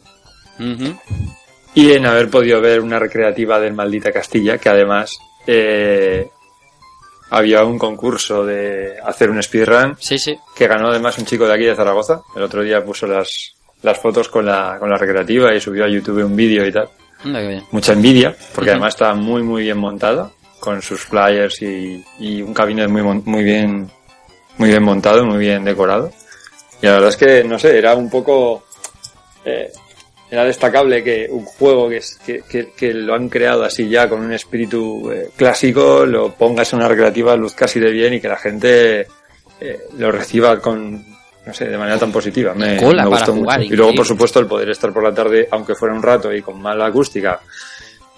y 1.73 1.91
en 1.91 2.05
haber 2.05 2.29
podido 2.29 2.61
ver 2.61 2.81
una 2.81 2.99
recreativa 2.99 3.59
del 3.59 3.73
Maldita 3.73 4.11
Castilla, 4.11 4.57
que 4.57 4.69
además 4.69 5.17
eh, 5.47 6.27
había 7.31 7.63
un 7.63 7.77
concurso 7.79 8.45
de 8.45 8.95
hacer 9.03 9.29
un 9.29 9.41
speedrun 9.41 9.95
Sí, 9.99 10.17
sí. 10.19 10.37
que 10.55 10.67
ganó 10.67 10.89
además 10.89 11.17
un 11.17 11.25
chico 11.25 11.47
de 11.47 11.53
aquí 11.53 11.63
de 11.65 11.75
Zaragoza. 11.75 12.21
El 12.35 12.43
otro 12.43 12.61
día 12.63 12.83
puso 12.83 13.07
las, 13.07 13.55
las 13.81 13.97
fotos 13.99 14.29
con 14.29 14.45
la, 14.45 14.77
con 14.79 14.89
la 14.89 14.97
recreativa 14.97 15.53
y 15.55 15.61
subió 15.61 15.85
a 15.85 15.89
YouTube 15.89 16.23
un 16.25 16.35
vídeo 16.35 16.65
y 16.67 16.71
tal. 16.71 16.89
Mucha 17.71 17.93
envidia, 17.93 18.35
porque 18.55 18.69
además 18.71 18.93
está 18.95 19.13
muy 19.13 19.43
muy 19.43 19.63
bien 19.63 19.77
montada, 19.77 20.31
con 20.59 20.81
sus 20.81 21.01
flyers 21.01 21.61
y, 21.61 22.03
y 22.19 22.41
un 22.41 22.53
cabinet 22.53 22.89
muy 22.89 23.01
muy 23.01 23.43
bien 23.43 23.89
muy 24.57 24.69
bien 24.69 24.83
montado, 24.83 25.25
muy 25.25 25.37
bien 25.39 25.63
decorado. 25.63 26.11
Y 26.81 26.85
la 26.85 26.93
verdad 26.93 27.09
es 27.09 27.17
que, 27.17 27.43
no 27.43 27.57
sé, 27.59 27.77
era 27.77 27.93
un 27.95 28.09
poco... 28.09 28.63
eh, 29.45 29.69
era 30.31 30.43
destacable 30.43 31.03
que 31.03 31.27
un 31.29 31.43
juego 31.43 31.89
que, 31.89 31.97
es- 31.97 32.17
que, 32.23 32.41
que- 32.47 32.71
que 32.73 32.93
lo 32.93 33.15
han 33.15 33.29
creado 33.29 33.63
así 33.63 33.89
ya 33.89 34.07
con 34.07 34.21
un 34.21 34.31
espíritu 34.31 35.09
eh, 35.11 35.29
clásico 35.35 36.05
lo 36.05 36.33
pongas 36.35 36.71
en 36.73 36.79
una 36.79 36.87
recreativa 36.87 37.35
luz 37.35 37.53
casi 37.55 37.79
de 37.79 37.89
bien 37.91 38.13
y 38.13 38.21
que 38.21 38.27
la 38.27 38.37
gente 38.37 39.07
eh, 39.59 39.79
lo 39.97 40.11
reciba 40.11 40.59
con 40.61 41.03
no 41.45 41.53
sé 41.53 41.65
de 41.65 41.77
manera 41.77 41.97
tan 41.97 42.11
positiva 42.11 42.53
me, 42.53 42.77
Cola 42.77 43.03
me 43.03 43.09
para 43.09 43.25
gustó 43.25 43.33
jugar, 43.33 43.59
mucho 43.59 43.73
y 43.73 43.77
luego 43.77 43.95
por 43.95 44.05
supuesto 44.05 44.39
el 44.39 44.47
poder 44.47 44.69
estar 44.69 44.91
por 44.93 45.03
la 45.03 45.13
tarde 45.13 45.47
aunque 45.51 45.75
fuera 45.75 45.95
un 45.95 46.03
rato 46.03 46.33
y 46.33 46.41
con 46.41 46.61
mala 46.61 46.87
acústica 46.87 47.39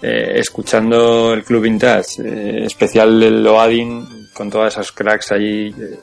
eh, 0.00 0.32
escuchando 0.36 1.32
el 1.32 1.44
Club 1.44 1.62
Vintage 1.62 2.22
eh, 2.22 2.64
especial 2.66 3.18
del 3.20 3.42
Loading 3.42 4.28
con 4.32 4.50
todas 4.50 4.74
esas 4.74 4.92
cracks 4.92 5.32
allí 5.32 5.68
eh, 5.68 5.98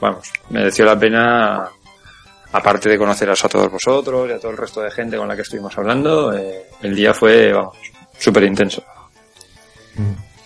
vamos 0.00 0.30
mereció 0.50 0.84
la 0.84 0.98
pena 0.98 1.70
aparte 2.52 2.88
de 2.88 2.98
conoceros 2.98 3.44
a 3.44 3.48
todos 3.48 3.70
vosotros 3.70 4.28
y 4.28 4.32
a 4.32 4.38
todo 4.38 4.50
el 4.50 4.56
resto 4.56 4.80
de 4.82 4.90
gente 4.90 5.16
con 5.16 5.26
la 5.26 5.34
que 5.34 5.42
estuvimos 5.42 5.76
hablando, 5.76 6.32
eh, 6.32 6.66
el 6.82 6.94
día 6.94 7.14
fue, 7.14 7.52
vamos, 7.52 7.76
súper 8.18 8.44
intenso. 8.44 8.82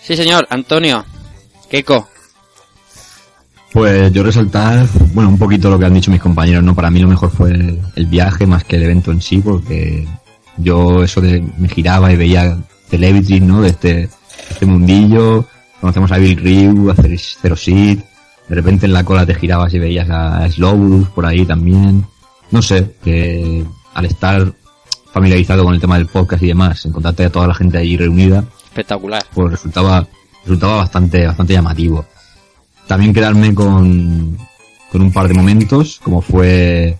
Sí, 0.01 0.15
señor. 0.15 0.47
Antonio. 0.49 1.05
Keiko. 1.69 2.07
Pues 3.73 4.11
yo 4.11 4.23
resaltar, 4.23 4.87
bueno, 5.13 5.29
un 5.29 5.37
poquito 5.37 5.69
lo 5.69 5.77
que 5.77 5.85
han 5.85 5.93
dicho 5.93 6.09
mis 6.09 6.21
compañeros, 6.21 6.63
¿no? 6.63 6.73
Para 6.73 6.89
mí 6.89 6.99
lo 6.99 7.07
mejor 7.07 7.29
fue 7.29 7.51
el, 7.51 7.79
el 7.95 8.05
viaje 8.07 8.47
más 8.47 8.63
que 8.63 8.77
el 8.77 8.83
evento 8.83 9.11
en 9.11 9.21
sí, 9.21 9.37
porque 9.39 10.07
yo 10.57 11.03
eso 11.03 11.21
de 11.21 11.43
me 11.57 11.67
giraba 11.67 12.11
y 12.11 12.15
veía 12.17 12.57
celebrities, 12.89 13.41
¿no? 13.41 13.61
De 13.61 13.69
este, 13.69 14.09
este 14.49 14.65
mundillo, 14.65 15.45
conocemos 15.79 16.11
a 16.11 16.17
Bill 16.17 16.37
Ryu, 16.37 16.89
a 16.89 16.95
Zero 16.95 17.15
Zero 17.41 17.55
Seed, 17.55 17.99
de 18.47 18.55
repente 18.55 18.85
en 18.85 18.93
la 18.93 19.03
cola 19.03 19.25
te 19.25 19.35
girabas 19.35 19.73
y 19.73 19.79
veías 19.79 20.09
a 20.09 20.49
Slowbus 20.49 21.09
por 21.09 21.25
ahí 21.25 21.45
también. 21.45 22.05
No 22.49 22.61
sé, 22.61 22.95
que 23.03 23.63
al 23.93 24.05
estar 24.05 24.51
familiarizado 25.11 25.63
con 25.65 25.73
el 25.73 25.81
tema 25.81 25.97
del 25.97 26.07
podcast 26.07 26.41
y 26.43 26.47
demás, 26.47 26.85
encontrarte 26.85 27.25
a 27.25 27.29
toda 27.29 27.47
la 27.47 27.53
gente 27.53 27.77
allí 27.77 27.97
reunida, 27.97 28.43
Espectacular. 28.65 29.23
pues 29.33 29.51
resultaba, 29.51 30.07
resultaba 30.43 30.77
bastante, 30.77 31.25
bastante 31.27 31.53
llamativo. 31.53 32.05
También 32.87 33.13
quedarme 33.13 33.53
con, 33.53 34.37
con 34.91 35.01
un 35.01 35.11
par 35.11 35.27
de 35.27 35.33
momentos, 35.33 35.99
como 36.01 36.21
fue 36.21 36.97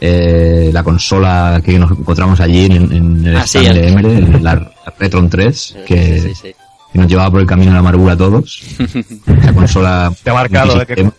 eh, 0.00 0.70
la 0.72 0.82
consola 0.82 1.60
que 1.64 1.78
nos 1.78 1.90
encontramos 1.92 2.40
allí 2.40 2.66
en, 2.66 2.92
en 2.92 3.26
el 3.26 3.36
Ah, 3.36 3.46
sí, 3.46 3.58
stand 3.58 3.76
el- 3.76 3.82
de 3.82 3.88
Emre, 3.88 4.40
la, 4.40 4.54
la 4.54 4.72
Retron 4.98 5.30
3, 5.30 5.76
que, 5.86 6.20
Sí, 6.20 6.28
sí, 6.28 6.34
sí. 6.34 6.54
que 6.92 6.98
nos 6.98 7.08
llevaba 7.08 7.30
por 7.30 7.40
el 7.40 7.46
camino 7.46 7.70
de 7.70 7.74
la 7.74 7.80
amargura 7.80 8.14
a 8.14 8.16
todos. 8.16 8.62
Esa 9.26 9.52
consola... 9.54 10.12
Te 10.22 10.30
ha 10.30 10.34
marcado, 10.34 10.72
¿eh? 10.72 10.76
multisistema. 10.76 11.12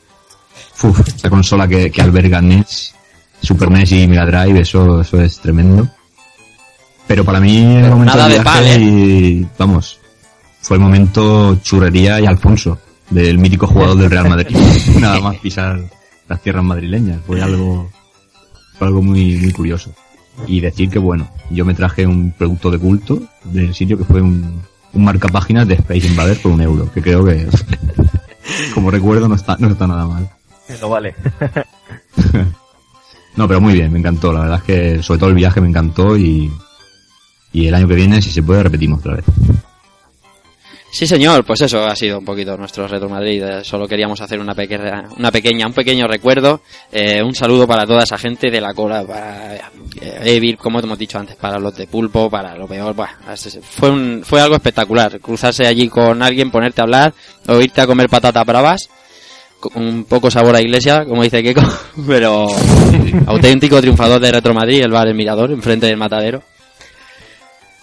Uf, 0.83 1.07
esa 1.07 1.29
consola 1.31 1.67
que, 1.67 1.89
que 1.89 2.01
alberga 2.03 2.39
NES, 2.39 2.93
Super 3.41 3.71
NES 3.71 3.91
y 3.93 4.07
Mega 4.07 4.25
Drive, 4.27 4.59
eso, 4.61 5.01
eso 5.01 5.19
es 5.21 5.39
tremendo. 5.39 5.87
Pero 7.07 7.25
para 7.25 7.39
mí 7.39 7.77
el 7.77 7.81
Pero 7.83 7.95
nada 8.05 8.23
de 8.27 8.33
viaje 8.33 8.43
pal, 8.43 8.67
¿eh? 8.67 8.77
y, 8.79 9.47
vamos, 9.57 9.97
fue 10.61 10.77
el 10.77 10.83
momento 10.83 11.55
churrería 11.63 12.19
y 12.21 12.27
Alfonso, 12.27 12.77
del 13.09 13.37
mítico 13.37 13.67
jugador 13.67 13.97
del 13.97 14.11
Real 14.11 14.29
Madrid. 14.29 14.55
nada 14.99 15.19
más 15.19 15.37
pisar 15.37 15.79
las 16.27 16.41
tierras 16.41 16.63
madrileñas, 16.63 17.21
fue 17.25 17.41
algo, 17.41 17.89
fue 18.77 18.87
algo 18.87 19.01
muy, 19.01 19.37
muy 19.37 19.51
curioso. 19.51 19.93
Y 20.45 20.59
decir 20.59 20.89
que 20.89 20.99
bueno, 20.99 21.29
yo 21.49 21.65
me 21.65 21.73
traje 21.73 22.05
un 22.05 22.31
producto 22.31 22.69
de 22.69 22.77
culto 22.77 23.21
del 23.45 23.73
sitio 23.73 23.97
que 23.97 24.03
fue 24.03 24.21
un, 24.21 24.61
un 24.93 25.03
marcapáginas 25.03 25.67
de 25.67 25.75
Space 25.75 26.07
Invaders 26.07 26.39
por 26.39 26.51
un 26.51 26.61
euro, 26.61 26.91
que 26.91 27.01
creo 27.01 27.25
que, 27.25 27.47
como 28.73 28.91
recuerdo, 28.91 29.27
no 29.27 29.35
está, 29.35 29.55
no 29.57 29.69
está 29.69 29.87
nada 29.87 30.05
mal. 30.05 30.29
Lo 30.81 30.89
vale. 30.89 31.15
No, 33.37 33.47
pero 33.47 33.61
muy 33.61 33.73
bien, 33.73 33.93
me 33.93 33.99
encantó. 33.99 34.33
La 34.33 34.39
verdad 34.41 34.57
es 34.57 34.63
que 34.63 35.03
sobre 35.03 35.19
todo 35.19 35.29
el 35.29 35.35
viaje 35.35 35.61
me 35.61 35.69
encantó 35.69 36.17
y, 36.17 36.51
y 37.53 37.67
el 37.67 37.75
año 37.75 37.87
que 37.87 37.93
viene, 37.93 38.19
si 38.19 38.31
se 38.31 38.41
puede, 38.41 38.63
repetimos 38.63 38.99
otra 38.99 39.13
vez. 39.13 39.25
Sí, 40.89 41.05
señor, 41.05 41.43
pues 41.43 41.61
eso 41.61 41.85
ha 41.85 41.95
sido 41.95 42.19
un 42.19 42.25
poquito 42.25 42.55
nuestro 42.57 42.87
Retro 42.87 43.09
Madrid. 43.09 43.43
Eh, 43.43 43.63
Solo 43.63 43.87
queríamos 43.87 44.21
hacer 44.21 44.39
una 44.39 44.55
pequeña, 44.55 45.09
una 45.17 45.31
pequeña, 45.31 45.67
un 45.67 45.73
pequeño 45.73 46.07
recuerdo. 46.07 46.61
Eh, 46.91 47.21
un 47.21 47.35
saludo 47.35 47.67
para 47.67 47.85
toda 47.85 48.03
esa 48.03 48.17
gente 48.17 48.49
de 48.49 48.61
la 48.61 48.73
cola, 48.73 49.03
para 49.05 49.55
eh, 49.55 49.61
Evil, 50.23 50.57
como 50.57 50.79
hemos 50.79 50.97
dicho 50.97 51.19
antes, 51.19 51.35
para 51.35 51.59
los 51.59 51.75
de 51.75 51.87
Pulpo, 51.87 52.29
para 52.29 52.55
lo 52.55 52.67
peor. 52.67 52.95
Fue, 53.69 53.89
un, 53.89 54.21
fue 54.23 54.39
algo 54.41 54.55
espectacular. 54.55 55.19
Cruzarse 55.19 55.67
allí 55.67 55.89
con 55.89 56.23
alguien, 56.23 56.51
ponerte 56.51 56.81
a 56.81 56.85
hablar, 56.85 57.13
o 57.47 57.59
irte 57.59 57.81
a 57.81 57.87
comer 57.87 58.07
patatas 58.09 58.45
bravas. 58.45 58.89
con 59.59 59.83
Un 59.83 60.05
poco 60.05 60.31
sabor 60.31 60.55
a 60.55 60.61
iglesia, 60.61 61.05
como 61.05 61.23
dice 61.23 61.43
Keiko, 61.43 61.61
pero 62.07 62.47
auténtico 63.27 63.81
triunfador 63.81 64.21
de 64.21 64.31
Retro 64.31 64.53
Madrid, 64.53 64.81
el 64.83 64.91
bar 64.91 65.07
El 65.07 65.15
Mirador, 65.15 65.51
enfrente 65.51 65.85
del 65.85 65.97
matadero. 65.97 66.41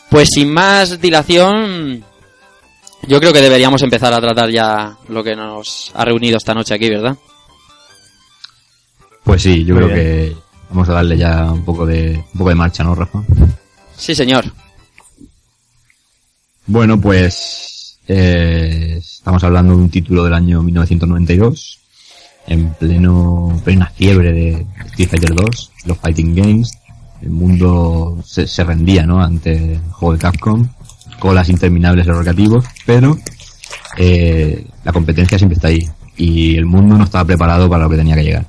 Pues 0.09 0.29
sin 0.33 0.53
más 0.53 1.01
dilación, 1.01 2.05
yo 3.07 3.21
creo 3.21 3.33
que 3.33 3.41
deberíamos 3.41 3.83
empezar 3.83 4.13
a 4.13 4.21
tratar 4.21 4.51
ya 4.51 4.97
lo 5.09 5.23
que 5.23 5.37
nos 5.37 5.93
ha 5.95 6.05
reunido 6.05 6.37
esta 6.37 6.55
noche 6.55 6.75
aquí, 6.75 6.89
¿verdad? 6.91 7.17
Pues 9.23 9.43
sí, 9.43 9.65
yo 9.65 9.75
Muy 9.75 9.85
creo 9.85 9.95
que 9.95 10.37
vamos 10.71 10.89
a 10.89 10.95
darle 10.95 11.17
ya 11.17 11.51
un 11.51 11.65
poco 11.65 11.87
de, 11.87 12.17
un 12.33 12.39
poco 12.39 12.51
de 12.51 12.55
marcha, 12.55 12.85
¿no, 12.85 12.95
Rafa? 12.95 13.23
Sí, 13.97 14.15
señor. 14.15 14.45
Bueno, 16.67 17.01
pues 17.01 17.99
eh, 18.09 18.97
estamos 18.99 19.43
hablando 19.45 19.77
de 19.77 19.83
un 19.83 19.91
título 19.91 20.25
del 20.25 20.35
año 20.35 20.63
1992, 20.63 21.79
en 22.47 22.75
pleno 22.75 23.61
plena 23.65 23.87
fiebre 23.87 24.33
de 24.33 24.67
Street 24.87 25.09
Fighter 25.09 25.35
2, 25.35 25.73
los 25.87 25.99
fighting 25.99 26.35
games. 26.35 26.79
El 27.23 27.31
mundo 27.31 28.19
se, 28.27 28.47
se 28.47 28.65
rendía, 28.65 29.07
¿no? 29.07 29.23
Ante 29.23 29.75
el 29.75 29.81
juego 29.93 30.13
de 30.13 30.19
Capcom, 30.19 30.69
colas 31.25 31.49
interminables 31.49 32.05
de 32.05 32.13
pero 32.85 33.17
eh, 33.97 34.67
la 34.85 34.93
competencia 34.93 35.39
siempre 35.39 35.55
está 35.55 35.69
ahí 35.69 35.89
y 36.19 36.55
el 36.55 36.67
mundo 36.67 36.99
no 36.99 37.05
estaba 37.05 37.25
preparado 37.25 37.67
para 37.67 37.85
lo 37.85 37.89
que 37.89 37.97
tenía 37.97 38.15
que 38.15 38.25
llegar. 38.25 38.47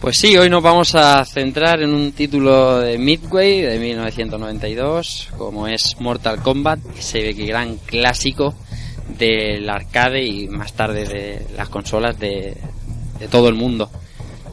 Pues 0.00 0.16
sí, 0.16 0.36
hoy 0.36 0.48
nos 0.48 0.62
vamos 0.62 0.94
a 0.94 1.24
centrar 1.24 1.82
en 1.82 1.92
un 1.92 2.12
título 2.12 2.78
de 2.78 2.98
Midway 2.98 3.62
de 3.62 3.80
1992, 3.80 5.30
como 5.36 5.66
es 5.66 5.96
Mortal 5.98 6.40
Kombat, 6.40 6.78
ese 6.96 7.32
gran 7.32 7.78
clásico 7.78 8.54
del 9.18 9.68
arcade 9.68 10.24
y 10.24 10.46
más 10.46 10.72
tarde 10.74 11.04
de 11.04 11.46
las 11.56 11.68
consolas 11.68 12.16
de, 12.16 12.56
todo 13.28 13.48
el 13.48 13.56
mundo. 13.56 13.90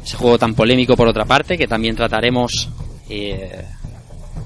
Ese 0.03 0.17
juego 0.17 0.39
tan 0.39 0.55
polémico 0.55 0.97
por 0.97 1.07
otra 1.07 1.25
parte, 1.25 1.59
que 1.59 1.67
también 1.67 1.95
trataremos 1.95 2.69
eh, 3.07 3.65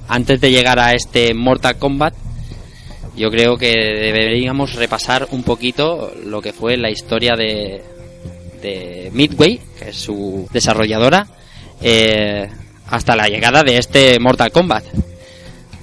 antes 0.09 0.41
de 0.41 0.51
llegar 0.51 0.79
a 0.79 0.93
este 0.93 1.33
Mortal 1.33 1.77
Kombat. 1.77 2.13
Yo 3.15 3.31
creo 3.31 3.57
que 3.57 3.71
deberíamos 3.71 4.75
repasar 4.75 5.29
un 5.31 5.43
poquito 5.43 6.13
lo 6.25 6.41
que 6.41 6.51
fue 6.51 6.75
la 6.75 6.91
historia 6.91 7.37
de, 7.37 7.81
de 8.61 9.09
Midway, 9.13 9.59
que 9.77 9.89
es 9.89 9.95
su 9.97 10.47
desarrolladora, 10.51 11.27
eh, 11.81 12.47
hasta 12.87 13.15
la 13.15 13.27
llegada 13.27 13.63
de 13.63 13.77
este 13.77 14.19
Mortal 14.19 14.51
Kombat. 14.51 14.83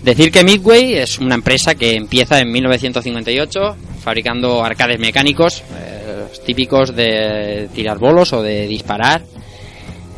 Decir 0.02 0.30
que 0.30 0.44
Midway 0.44 0.94
es 0.94 1.18
una 1.18 1.34
empresa 1.34 1.74
que 1.74 1.94
empieza 1.94 2.38
en 2.38 2.52
1958 2.52 3.76
fabricando 4.00 4.64
arcades 4.64 5.00
mecánicos, 5.00 5.62
eh, 5.76 6.26
típicos 6.44 6.94
de 6.94 7.68
tirar 7.74 7.98
bolos 7.98 8.32
o 8.32 8.42
de 8.42 8.68
disparar. 8.68 9.22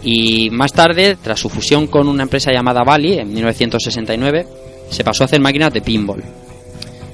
Y 0.03 0.51
más 0.51 0.73
tarde, 0.73 1.17
tras 1.23 1.41
su 1.41 1.49
fusión 1.49 1.87
con 1.87 2.07
una 2.07 2.25
empresa 2.25 2.53
llamada 2.53 2.85
Bally 2.85 3.19
en 3.19 3.33
1969, 3.33 4.47
se 4.91 5.05
pasó 5.05 5.25
a 5.25 5.27
hacer 5.27 5.41
máquinas 5.41 5.73
de 5.73 5.81
pinball. 5.81 6.23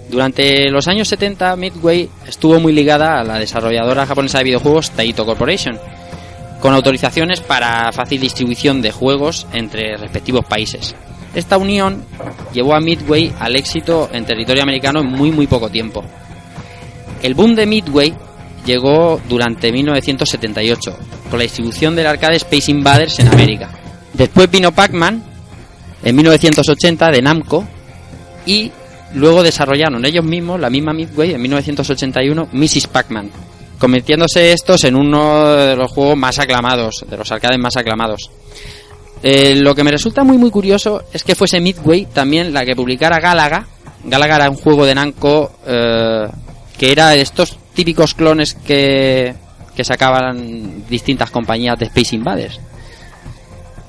Durante 0.09 0.71
los 0.71 0.87
años 0.89 1.09
70, 1.09 1.57
Midway 1.57 2.09
estuvo 2.27 2.61
muy 2.61 2.73
ligada 2.73 3.21
a 3.21 3.25
la 3.25 3.39
desarrolladora 3.39 4.07
japonesa 4.07 4.39
de 4.39 4.45
videojuegos 4.45 4.91
Taito 4.91 5.25
Corporation, 5.25 5.79
con 6.61 6.75
autorizaciones 6.75 7.41
para 7.41 7.91
fácil 7.93 8.21
distribución 8.21 8.83
de 8.83 8.93
juegos 8.93 9.47
entre 9.53 9.97
respectivos 9.97 10.45
países. 10.45 10.95
Esta 11.35 11.59
unión 11.59 12.05
llevó 12.53 12.75
a 12.75 12.81
Midway 12.81 13.33
al 13.41 13.57
éxito 13.57 14.09
en 14.13 14.25
territorio 14.25 14.63
americano 14.63 15.01
en 15.01 15.07
muy 15.07 15.33
muy 15.33 15.47
poco 15.47 15.69
tiempo. 15.69 16.05
El 17.23 17.35
boom 17.35 17.55
de 17.55 17.67
Midway 17.67 18.15
llegó 18.65 19.21
durante 19.29 19.73
1978, 19.73 20.97
con 21.31 21.39
la 21.39 21.43
distribución 21.43 21.97
del 21.97 22.07
arcade 22.07 22.37
Space 22.37 22.71
Invaders 22.71 23.19
en 23.19 23.29
América. 23.29 23.71
Después 24.13 24.51
vino 24.51 24.73
Pac-Man 24.73 25.23
en 26.03 26.17
1980 26.17 27.11
de 27.11 27.23
Namco 27.23 27.67
y 28.47 28.71
luego 29.14 29.42
desarrollaron 29.42 30.04
ellos 30.04 30.25
mismos, 30.25 30.61
la 30.61 30.71
misma 30.71 30.92
Midway, 30.92 31.35
en 31.35 31.42
1981, 31.42 32.49
Mrs. 32.52 32.87
Pac-Man, 32.88 33.30
convirtiéndose 33.78 34.52
estos 34.52 34.85
en 34.85 34.97
uno 34.97 35.49
de 35.50 35.76
los 35.76 35.90
juegos 35.90 36.16
más 36.16 36.38
aclamados, 36.38 37.04
de 37.09 37.16
los 37.16 37.30
arcades 37.30 37.59
más 37.59 37.76
aclamados. 37.76 38.30
Eh, 39.23 39.56
lo 39.56 39.75
que 39.75 39.85
me 39.85 39.90
resulta 39.90 40.23
muy 40.23 40.37
muy 40.37 40.50
curioso 40.50 41.04
es 41.12 41.25
que 41.25 41.35
fuese 41.35 41.61
Midway 41.61 42.06
también 42.06 42.52
la 42.52 42.64
que 42.64 42.76
publicara 42.76 43.21
Galaga. 43.21 43.66
Galaga 44.04 44.37
era 44.37 44.50
un 44.50 44.56
juego 44.56 44.85
de 44.85 44.94
Namco 44.94 45.52
eh, 45.66 46.26
que 46.76 46.92
era 46.92 47.14
estos 47.14 47.56
típicos 47.73 48.14
clones 48.14 48.54
que, 48.54 49.35
que 49.75 49.85
sacaban 49.85 50.85
distintas 50.88 51.30
compañías 51.30 51.78
de 51.78 51.87
Space 51.87 52.14
Invaders. 52.16 52.61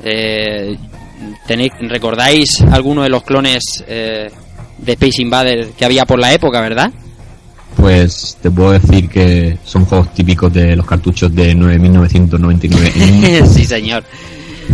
Eh, 0.03 0.77
tenéis, 1.47 1.71
¿Recordáis 1.81 2.61
alguno 2.61 3.03
de 3.03 3.09
los 3.09 3.23
clones 3.23 3.83
eh, 3.87 4.29
de 4.77 4.93
Space 4.93 5.21
Invaders 5.21 5.69
que 5.77 5.85
había 5.85 6.05
por 6.05 6.19
la 6.19 6.33
época, 6.33 6.61
verdad? 6.61 6.91
Pues 7.75 8.37
te 8.41 8.49
puedo 8.49 8.71
decir 8.71 9.09
que 9.09 9.57
son 9.63 9.85
juegos 9.85 10.13
típicos 10.13 10.53
de 10.53 10.75
los 10.75 10.85
cartuchos 10.85 11.33
de 11.35 11.53
9999. 11.53 13.43
sí, 13.53 13.65
señor. 13.65 14.03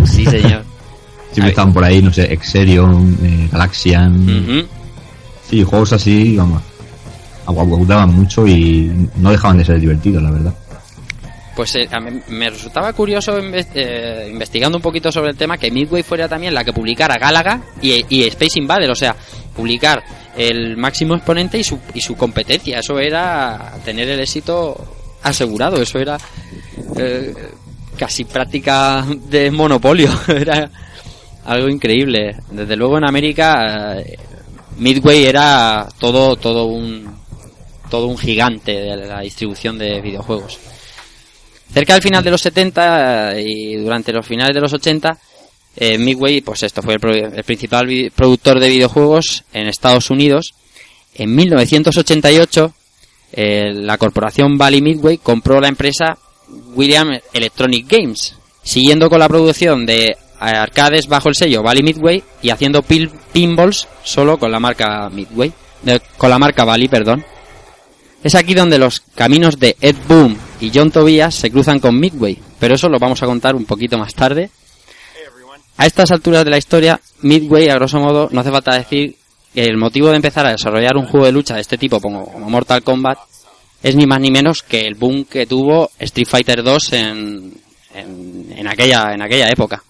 Sí, 0.06 0.26
señor. 0.26 0.64
Siempre 1.32 1.52
estaban 1.52 1.74
por 1.74 1.84
ahí, 1.84 2.02
no 2.02 2.12
sé, 2.12 2.32
Exerion, 2.32 3.18
eh, 3.24 3.48
Galaxian. 3.52 4.22
Ujú. 4.24 4.68
Sí, 5.50 5.64
juegos 5.64 5.94
así, 5.94 6.36
vamos. 6.36 6.62
Aguagudaban 7.46 8.14
mucho 8.14 8.46
y 8.46 8.92
no 9.18 9.32
dejaban 9.32 9.58
de 9.58 9.66
ser 9.66 9.80
divertidos, 9.80 10.22
la 10.22 10.32
verdad. 10.32 10.54
Pues 11.56 11.76
eh, 11.76 11.90
a 11.92 12.00
me 12.00 12.50
resultaba 12.50 12.94
curioso 12.94 13.38
eh, 13.38 14.30
investigando 14.32 14.78
un 14.78 14.82
poquito 14.82 15.12
sobre 15.12 15.32
el 15.32 15.38
tema 15.38 15.58
que 15.58 15.70
Midway 15.70 16.02
fuera 16.02 16.30
también 16.30 16.54
la 16.54 16.64
que 16.64 16.72
publicara 16.72 17.18
Galaga 17.18 17.62
y, 17.82 18.06
y 18.08 18.24
Space 18.28 18.58
Invader, 18.58 18.90
o 18.90 18.96
sea, 18.96 19.16
publicar 19.56 20.02
el 20.36 20.78
máximo 20.78 21.16
exponente 21.16 21.58
y 21.58 21.64
su, 21.64 21.80
y 21.94 22.02
su 22.02 22.16
competencia. 22.16 22.80
Eso 22.80 23.00
era 23.00 23.74
tener 23.84 24.08
el 24.10 24.20
éxito 24.20 24.76
asegurado, 25.24 25.82
eso 25.82 26.00
era 26.00 26.18
eh, 26.98 27.34
casi 27.98 28.26
práctica 28.26 29.06
de 29.30 29.52
monopolio, 29.52 30.10
era 30.28 30.70
algo 31.46 31.70
increíble. 31.70 32.38
Desde 32.50 32.76
luego 32.76 32.98
en 32.98 33.06
América 33.08 34.00
eh, 34.00 34.18
Midway 34.78 35.26
era 35.26 35.88
todo 36.00 36.36
todo 36.36 36.66
un 36.66 37.20
todo 37.90 38.08
un 38.08 38.18
gigante 38.18 38.72
de 38.72 38.96
la 38.96 39.20
distribución 39.22 39.78
de 39.78 40.00
videojuegos. 40.02 40.60
Cerca 41.74 41.94
del 41.94 42.02
final 42.04 42.24
de 42.24 42.32
los 42.32 42.42
70 42.42 43.40
y 43.40 43.76
durante 43.78 44.12
los 44.12 44.26
finales 44.26 44.54
de 44.54 44.60
los 44.62 44.74
80, 44.74 45.18
eh, 45.78 45.98
Midway, 45.98 46.42
pues 46.42 46.64
esto 46.64 46.82
fue 46.82 46.96
el, 46.96 47.00
pro- 47.00 47.14
el 47.16 47.44
principal 47.44 47.88
productor 48.14 48.60
de 48.60 48.70
videojuegos 48.70 49.44
en 49.54 49.68
Estados 49.68 50.10
Unidos. 50.10 50.54
En 51.16 51.34
1988, 51.34 52.74
eh, 53.34 53.72
la 53.74 53.98
corporación 53.98 54.58
Valley 54.58 54.82
Midway 54.82 55.18
compró 55.20 55.62
la 55.62 55.70
empresa 55.70 56.18
William 56.76 57.10
Electronic 57.32 57.88
Games, 57.90 58.36
siguiendo 58.64 59.10
con 59.10 59.20
la 59.20 59.30
producción 59.30 59.86
de 59.86 60.18
arcades 60.40 61.08
bajo 61.08 61.30
el 61.30 61.36
sello 61.36 61.64
Valley 61.64 61.84
Midway 61.84 62.24
y 62.42 62.50
haciendo 62.50 62.82
pinballs 62.82 63.88
solo 64.04 64.38
con 64.38 64.52
la 64.52 64.60
marca 64.60 65.10
Midway, 65.10 65.54
eh, 65.86 66.00
con 66.18 66.30
la 66.30 66.40
marca 66.40 66.66
Valley, 66.66 66.90
perdón. 66.90 67.24
Es 68.24 68.36
aquí 68.36 68.54
donde 68.54 68.78
los 68.78 69.00
caminos 69.16 69.58
de 69.58 69.78
Ed 69.80 69.96
Boon 70.08 70.38
y 70.62 70.72
John 70.74 70.92
Tobias 70.92 71.34
se 71.34 71.50
cruzan 71.50 71.80
con 71.80 72.00
Midway, 72.00 72.38
pero 72.60 72.76
eso 72.76 72.88
lo 72.88 73.00
vamos 73.00 73.22
a 73.22 73.26
contar 73.26 73.56
un 73.56 73.66
poquito 73.66 73.98
más 73.98 74.14
tarde. 74.14 74.52
A 75.78 75.88
estas 75.88 76.12
alturas 76.12 76.46
de 76.46 76.52
la 76.52 76.60
historia, 76.60 77.02
Midway, 77.22 77.68
a 77.68 77.76
grosso 77.76 78.00
modo, 78.00 78.30
no 78.32 78.42
hace 78.42 78.52
falta 78.52 78.76
decir 78.76 79.16
que 79.54 79.66
el 79.66 79.78
motivo 79.78 80.10
de 80.10 80.18
empezar 80.18 80.46
a 80.46 80.52
desarrollar 80.52 80.96
un 80.96 81.08
juego 81.08 81.26
de 81.26 81.32
lucha 81.32 81.56
de 81.56 81.62
este 81.62 81.78
tipo 81.78 82.00
como, 82.00 82.28
Mortal 82.48 82.84
Kombat 82.84 83.18
es 83.82 83.96
ni 83.96 84.06
más 84.06 84.22
ni 84.22 84.30
menos 84.30 84.62
que 84.62 84.82
el 84.82 84.94
boom 84.94 85.26
que 85.26 85.48
tuvo 85.48 85.90
Street 85.98 86.28
Fighter 86.28 86.62
2 86.62 86.94
en, 86.94 87.54
en, 87.96 88.54
en 88.56 88.68
aquella, 88.68 89.14
en 89.14 89.24
aquella 89.24 89.50
época. 89.50 89.84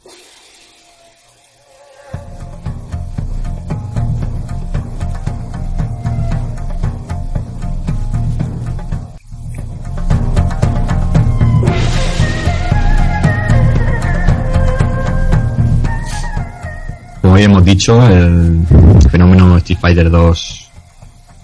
Como 17.32 17.40
ya 17.40 17.46
hemos 17.46 17.64
dicho, 17.64 18.06
el 18.10 18.62
fenómeno 19.10 19.56
Street 19.56 19.80
Fighter 19.80 20.12
2 20.12 20.70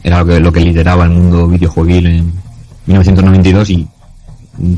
era 0.04 0.19
lo 0.19 0.26
que, 0.26 0.39
lo 0.41 0.52
que 0.52 0.60
lideraba 0.60 1.06
el 1.06 1.12
mundo 1.12 1.47
videojueguil 1.47 2.08
en 2.08 2.34
1992 2.88 3.69
y 3.69 3.88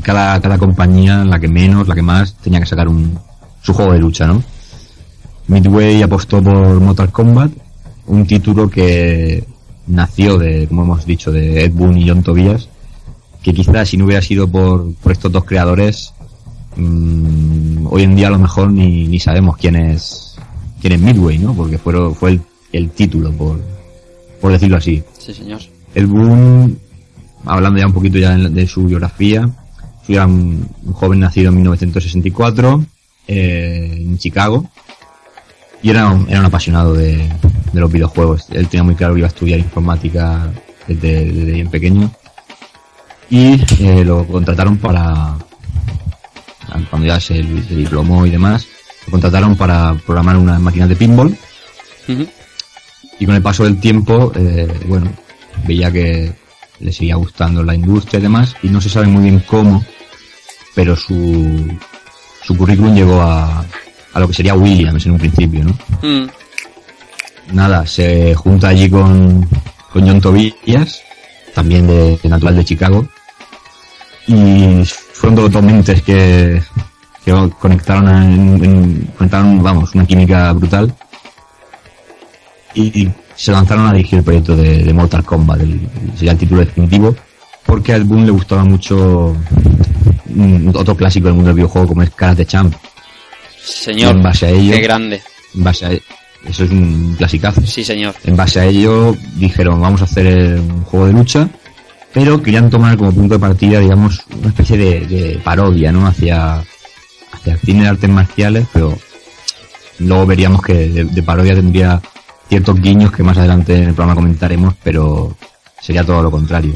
cada, 0.04 0.40
cada 0.40 0.56
compañía, 0.56 1.24
la 1.24 1.40
que 1.40 1.48
menos, 1.48 1.88
la 1.88 1.96
que 1.96 2.02
más, 2.02 2.34
tenía 2.34 2.60
que 2.60 2.66
sacar 2.66 2.86
un, 2.86 3.18
su 3.60 3.74
juego 3.74 3.92
de 3.92 3.98
lucha, 3.98 4.28
¿no? 4.28 4.40
Midway 5.48 6.00
apostó 6.00 6.40
por 6.40 6.78
Mortal 6.78 7.10
Kombat, 7.10 7.50
un 8.06 8.24
título 8.24 8.70
que 8.70 9.44
nació 9.88 10.38
de, 10.38 10.68
como 10.68 10.82
hemos 10.84 11.04
dicho, 11.04 11.32
de 11.32 11.64
Ed 11.64 11.72
Boon 11.72 11.98
y 11.98 12.08
John 12.08 12.22
Tobias, 12.22 12.68
que 13.42 13.52
quizás 13.52 13.88
si 13.88 13.96
no 13.96 14.04
hubiera 14.04 14.22
sido 14.22 14.46
por, 14.46 14.94
por 14.94 15.10
estos 15.10 15.32
dos 15.32 15.42
creadores, 15.42 16.14
mm, 16.76 17.88
hoy 17.90 18.04
en 18.04 18.14
día 18.14 18.28
a 18.28 18.30
lo 18.30 18.38
mejor 18.38 18.70
ni, 18.70 19.08
ni 19.08 19.18
sabemos 19.18 19.56
quién 19.56 19.74
es, 19.74 20.29
es 20.88 21.00
Midway, 21.00 21.38
¿no? 21.38 21.54
Porque 21.54 21.78
fueron, 21.78 22.14
fue 22.14 22.30
el, 22.30 22.40
el 22.72 22.90
título, 22.90 23.32
por, 23.32 23.60
por 24.40 24.52
decirlo 24.52 24.76
así. 24.76 25.02
Sí, 25.18 25.34
señor. 25.34 25.60
Ed 25.94 26.06
Boon, 26.06 26.78
hablando 27.44 27.78
ya 27.78 27.86
un 27.86 27.92
poquito 27.92 28.18
ya 28.18 28.36
de, 28.36 28.48
de 28.48 28.66
su 28.66 28.84
biografía, 28.84 29.48
era 30.14 30.26
un, 30.26 30.68
un 30.84 30.92
joven 30.92 31.20
nacido 31.20 31.50
en 31.50 31.56
1964 31.56 32.84
eh, 33.28 33.96
en 34.00 34.18
Chicago 34.18 34.68
y 35.82 35.90
era 35.90 36.08
un, 36.08 36.28
era 36.28 36.40
un 36.40 36.46
apasionado 36.46 36.94
de, 36.94 37.16
de 37.72 37.80
los 37.80 37.90
videojuegos. 37.90 38.46
Él 38.50 38.68
tenía 38.68 38.84
muy 38.84 38.94
claro 38.94 39.14
que 39.14 39.20
iba 39.20 39.28
a 39.28 39.30
estudiar 39.30 39.58
informática 39.60 40.50
desde, 40.86 41.26
desde 41.26 41.52
bien 41.52 41.70
pequeño 41.70 42.10
y 43.30 43.60
eh, 43.78 44.04
lo 44.04 44.26
contrataron 44.26 44.76
para 44.78 45.36
cuando 46.88 47.06
ya 47.06 47.20
se, 47.20 47.42
se 47.68 47.74
diplomó 47.74 48.26
y 48.26 48.30
demás 48.30 48.66
lo 49.10 49.18
contrataron 49.18 49.56
para 49.56 49.94
programar 50.06 50.36
unas 50.36 50.60
máquinas 50.60 50.88
de 50.88 50.94
pinball 50.94 51.36
y 53.18 53.26
con 53.26 53.34
el 53.34 53.42
paso 53.42 53.64
del 53.64 53.80
tiempo, 53.80 54.32
eh, 54.36 54.72
bueno, 54.86 55.12
veía 55.66 55.90
que 55.90 56.32
le 56.78 56.92
seguía 56.92 57.16
gustando 57.16 57.62
la 57.62 57.74
industria 57.74 58.18
y 58.18 58.22
demás, 58.22 58.54
y 58.62 58.68
no 58.68 58.80
se 58.80 58.88
sabe 58.88 59.08
muy 59.08 59.24
bien 59.24 59.42
cómo, 59.46 59.84
pero 60.74 60.96
su, 60.96 61.76
su 62.42 62.56
currículum 62.56 62.94
llegó 62.94 63.20
a, 63.20 63.64
a 64.12 64.20
lo 64.20 64.28
que 64.28 64.34
sería 64.34 64.54
Williams 64.54 65.04
en 65.04 65.12
un 65.12 65.18
principio, 65.18 65.64
¿no? 65.64 65.72
Mm. 66.02 66.30
Nada, 67.52 67.86
se 67.86 68.34
junta 68.36 68.68
allí 68.68 68.88
con, 68.88 69.46
con 69.92 70.06
John 70.06 70.20
Tobias, 70.20 71.02
también 71.54 71.86
de, 71.86 72.16
de 72.16 72.28
natural 72.28 72.56
de 72.56 72.64
Chicago, 72.64 73.06
y 74.26 74.84
fueron 75.12 75.50
dos 75.50 75.62
mentes 75.62 76.00
que, 76.02 76.62
que 77.24 77.32
conectaron, 77.58 78.08
en- 78.08 78.64
en- 78.64 79.10
conectaron, 79.16 79.62
vamos, 79.62 79.94
una 79.94 80.06
química 80.06 80.52
brutal 80.52 80.94
y 82.74 83.08
se 83.34 83.52
lanzaron 83.52 83.86
a 83.86 83.92
dirigir 83.92 84.18
el 84.18 84.24
proyecto 84.24 84.56
de, 84.56 84.84
de 84.84 84.92
Mortal 84.92 85.24
Kombat, 85.24 85.60
el, 85.60 85.80
sería 86.16 86.32
el 86.32 86.38
título 86.38 86.60
definitivo, 86.60 87.14
porque 87.66 87.92
a 87.92 87.96
Ed 87.96 88.04
Boon 88.04 88.24
le 88.24 88.30
gustaba 88.30 88.64
mucho 88.64 89.36
mm, 90.26 90.68
otro 90.74 90.96
clásico 90.96 91.26
del 91.26 91.34
mundo 91.34 91.48
del 91.48 91.56
videojuego 91.56 91.88
como 91.88 92.02
es 92.02 92.10
Karate 92.10 92.46
Champ. 92.46 92.74
Señor, 93.62 94.12
En 94.16 94.22
base 94.22 94.46
a 94.46 94.50
ello- 94.50 94.72
qué 94.74 94.80
grande. 94.80 95.22
En 95.54 95.64
base 95.64 95.86
a, 95.86 95.90
eso 95.92 96.64
es 96.64 96.70
un 96.70 97.14
clasicazo. 97.18 97.60
Sí, 97.66 97.84
señor. 97.84 98.14
En 98.24 98.36
base 98.36 98.60
a 98.60 98.64
ello 98.66 99.14
dijeron 99.36 99.80
vamos 99.80 100.00
a 100.00 100.04
hacer 100.04 100.26
eh, 100.26 100.60
un 100.60 100.82
juego 100.84 101.06
de 101.06 101.12
lucha, 101.12 101.48
pero 102.12 102.42
querían 102.42 102.70
tomar 102.70 102.96
como 102.96 103.12
punto 103.12 103.34
de 103.34 103.40
partida, 103.40 103.80
digamos, 103.80 104.20
una 104.38 104.48
especie 104.48 104.76
de, 104.78 105.00
de 105.06 105.40
parodia, 105.44 105.92
¿no? 105.92 106.06
Hacia, 106.06 106.62
hacia 107.40 107.54
el 107.54 107.58
cine 107.60 107.82
de 107.82 107.88
artes 107.88 108.10
marciales, 108.10 108.66
pero 108.72 108.96
luego 109.98 110.26
veríamos 110.26 110.62
que 110.62 110.74
de, 110.88 111.22
parodia 111.22 111.54
tendría 111.54 112.00
ciertos 112.48 112.80
guiños 112.80 113.12
que 113.12 113.22
más 113.22 113.36
adelante 113.38 113.76
en 113.76 113.88
el 113.88 113.94
programa 113.94 114.14
comentaremos, 114.14 114.74
pero 114.82 115.36
sería 115.80 116.04
todo 116.04 116.22
lo 116.22 116.30
contrario. 116.30 116.74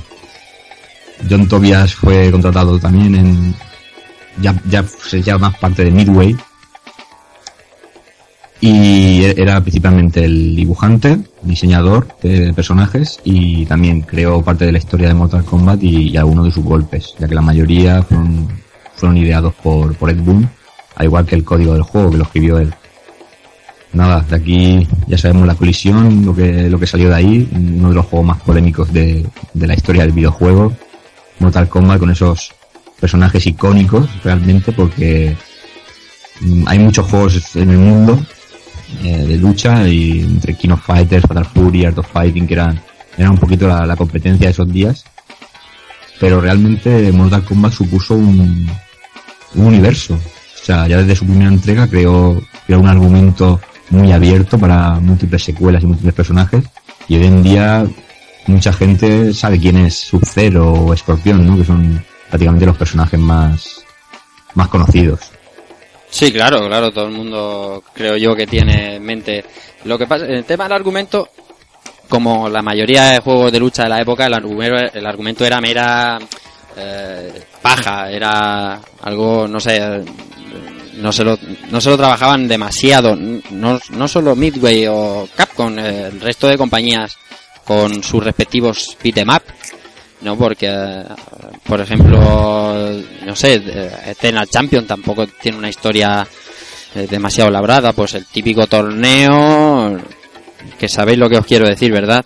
John 1.29 1.49
Tobias 1.49 1.95
fue 1.95 2.31
contratado 2.31 2.79
también 2.79 3.15
en 3.15 3.55
ya 4.41 4.55
ya 4.69 4.83
sería 4.83 5.39
más 5.39 5.57
parte 5.59 5.85
de 5.85 5.93
Midway 5.93 6.37
y 8.61 9.23
e- 9.25 9.35
era 9.37 9.61
principalmente 9.61 10.25
el 10.25 10.57
dibujante, 10.57 11.19
diseñador 11.43 12.09
de 12.23 12.53
personajes 12.53 13.21
y 13.25 13.65
también 13.67 14.01
creó 14.03 14.43
parte 14.43 14.67
de 14.67 14.73
la 14.73 14.79
historia 14.79 15.09
de 15.09 15.15
Mortal 15.15 15.45
Kombat 15.45 15.83
y, 15.83 16.11
y 16.11 16.17
algunos 16.17 16.47
de 16.47 16.51
sus 16.51 16.65
golpes, 16.65 17.15
ya 17.19 17.29
que 17.29 17.35
la 17.35 17.43
mayoría 17.43 18.03
fueron, 18.03 18.49
fueron 18.97 19.17
ideados 19.17 19.55
por, 19.55 19.95
por 19.97 20.11
Ed 20.11 20.21
Boon, 20.21 20.49
al 20.97 21.07
igual 21.07 21.27
que 21.27 21.35
el 21.35 21.45
código 21.45 21.73
del 21.75 21.83
juego 21.83 22.11
que 22.11 22.17
lo 22.19 22.25
escribió 22.25 22.59
él. 22.59 22.73
nada, 23.93 24.21
de 24.29 24.37
aquí 24.37 24.89
ya 25.07 25.19
sabemos 25.19 25.47
la 25.47 25.55
colisión, 25.55 26.25
lo 26.25 26.35
que, 26.35 26.69
lo 26.69 26.79
que 26.79 26.87
salió 26.87 27.09
de 27.09 27.15
ahí, 27.15 27.49
uno 27.53 27.89
de 27.91 27.95
los 27.95 28.07
juegos 28.07 28.27
más 28.29 28.41
polémicos 28.43 28.93
de, 28.93 29.27
de 29.53 29.67
la 29.67 29.75
historia 29.75 30.03
del 30.03 30.13
videojuego, 30.13 30.73
Mortal 31.39 31.69
Kombat 31.69 31.99
con 31.99 32.11
esos 32.11 32.53
personajes 33.01 33.47
icónicos 33.47 34.09
realmente 34.23 34.73
porque 34.73 35.37
mm, 36.41 36.63
hay 36.67 36.79
muchos 36.79 37.07
juegos 37.07 37.57
en 37.57 37.71
el 37.71 37.79
mundo 37.79 38.19
eh, 39.03 39.27
de 39.27 39.37
lucha 39.37 39.87
y 39.89 40.21
entre 40.21 40.57
King 40.57 40.77
Fighters, 40.77 41.27
Fatal 41.27 41.45
Fury, 41.45 41.85
Art 41.85 41.99
of 41.99 42.11
Fighting 42.11 42.47
que 42.47 42.55
eran, 42.55 42.81
eran 43.19 43.33
un 43.33 43.39
poquito 43.39 43.67
la, 43.67 43.85
la 43.85 43.97
competencia 43.97 44.47
de 44.47 44.53
esos 44.53 44.73
días 44.73 45.05
pero 46.21 46.41
realmente 46.41 47.11
Mortal 47.13 47.45
Kombat 47.45 47.73
supuso 47.73 48.15
un, 48.15 48.71
un 49.55 49.67
universo 49.67 50.15
o 50.15 50.65
sea 50.65 50.87
ya 50.89 50.99
desde 50.99 51.17
su 51.17 51.27
primera 51.27 51.51
entrega 51.51 51.89
creó, 51.89 52.41
creó 52.67 52.81
un 52.81 52.89
argumento 52.89 53.61
muy 53.91 54.13
abierto 54.13 54.59
para 54.59 55.01
múltiples 55.01 55.43
secuelas 55.43 55.83
y 55.83 55.87
múltiples 55.87 56.15
personajes 56.15 56.65
y 57.09 57.17
hoy 57.17 57.27
en 57.27 57.43
día 57.43 57.87
mucha 58.47 58.73
gente 58.73 59.33
sabe 59.33 59.59
quién 59.59 59.77
es 59.79 59.95
Sub-Zero 59.95 60.73
o 60.73 60.93
Escorpión, 60.93 61.47
¿no? 61.47 61.57
Que 61.57 61.65
son 61.65 62.05
prácticamente 62.29 62.67
los 62.67 62.77
personajes 62.77 63.19
más, 63.19 63.85
más 64.55 64.69
conocidos. 64.69 65.21
Sí, 66.11 66.33
claro, 66.33 66.67
claro, 66.67 66.93
todo 66.93 67.07
el 67.07 67.13
mundo 67.13 67.83
creo 67.93 68.17
yo 68.17 68.35
que 68.37 68.47
tiene 68.47 68.97
en 68.97 69.03
mente. 69.03 69.45
Lo 69.85 69.99
que 69.99 70.07
pasa, 70.07 70.27
el 70.27 70.45
tema 70.45 70.65
del 70.65 70.75
argumento, 70.75 71.29
como 72.09 72.49
la 72.49 72.63
mayoría 72.63 73.05
de 73.05 73.19
juegos 73.19 73.51
de 73.51 73.61
lucha 73.61 73.85
de 73.85 73.89
la 73.89 74.01
época, 74.01 74.27
el 74.27 74.35
argumento, 74.35 74.77
el 74.95 75.07
argumento 75.07 75.45
era 75.45 75.61
mera 75.61 76.19
eh, 76.77 77.43
paja, 77.63 78.11
era 78.11 78.81
algo, 79.03 79.47
no 79.49 79.61
sé, 79.61 79.81
no 80.99 81.13
se 81.13 81.25
lo, 81.25 81.39
no 81.71 81.81
se 81.81 81.91
lo 81.91 81.97
trabajaban 81.97 82.49
demasiado, 82.49 83.17
no, 83.17 83.81
no 83.91 84.09
solo 84.09 84.37
Midway 84.37 84.87
o 84.89 85.29
Capcom, 85.35 85.79
eh, 85.79 86.09
el 86.13 86.21
resto 86.21 86.49
de 86.49 86.59
compañías 86.59 87.17
con 87.65 88.03
sus 88.03 88.23
respectivos 88.23 88.97
beat'em 89.03 89.29
up, 89.29 89.43
¿no? 90.23 90.37
Porque, 90.37 90.69
eh, 90.69 91.05
por 91.65 91.81
ejemplo, 91.81 92.21
no 93.25 93.37
sé, 93.37 93.55
eh, 93.55 93.91
Eternal 94.07 94.49
Champion 94.49 94.87
tampoco 94.87 95.27
tiene 95.27 95.59
una 95.59 95.69
historia 95.69 96.27
demasiado 96.95 97.51
labrada, 97.51 97.93
pues 97.93 98.15
el 98.15 98.25
típico 98.27 98.69
torneo, 98.69 99.99
que 100.79 100.89
sabéis 100.89 101.19
lo 101.19 101.29
que 101.29 101.39
os 101.39 101.45
quiero 101.45 101.67
decir, 101.67 101.91
¿verdad? 101.91 102.25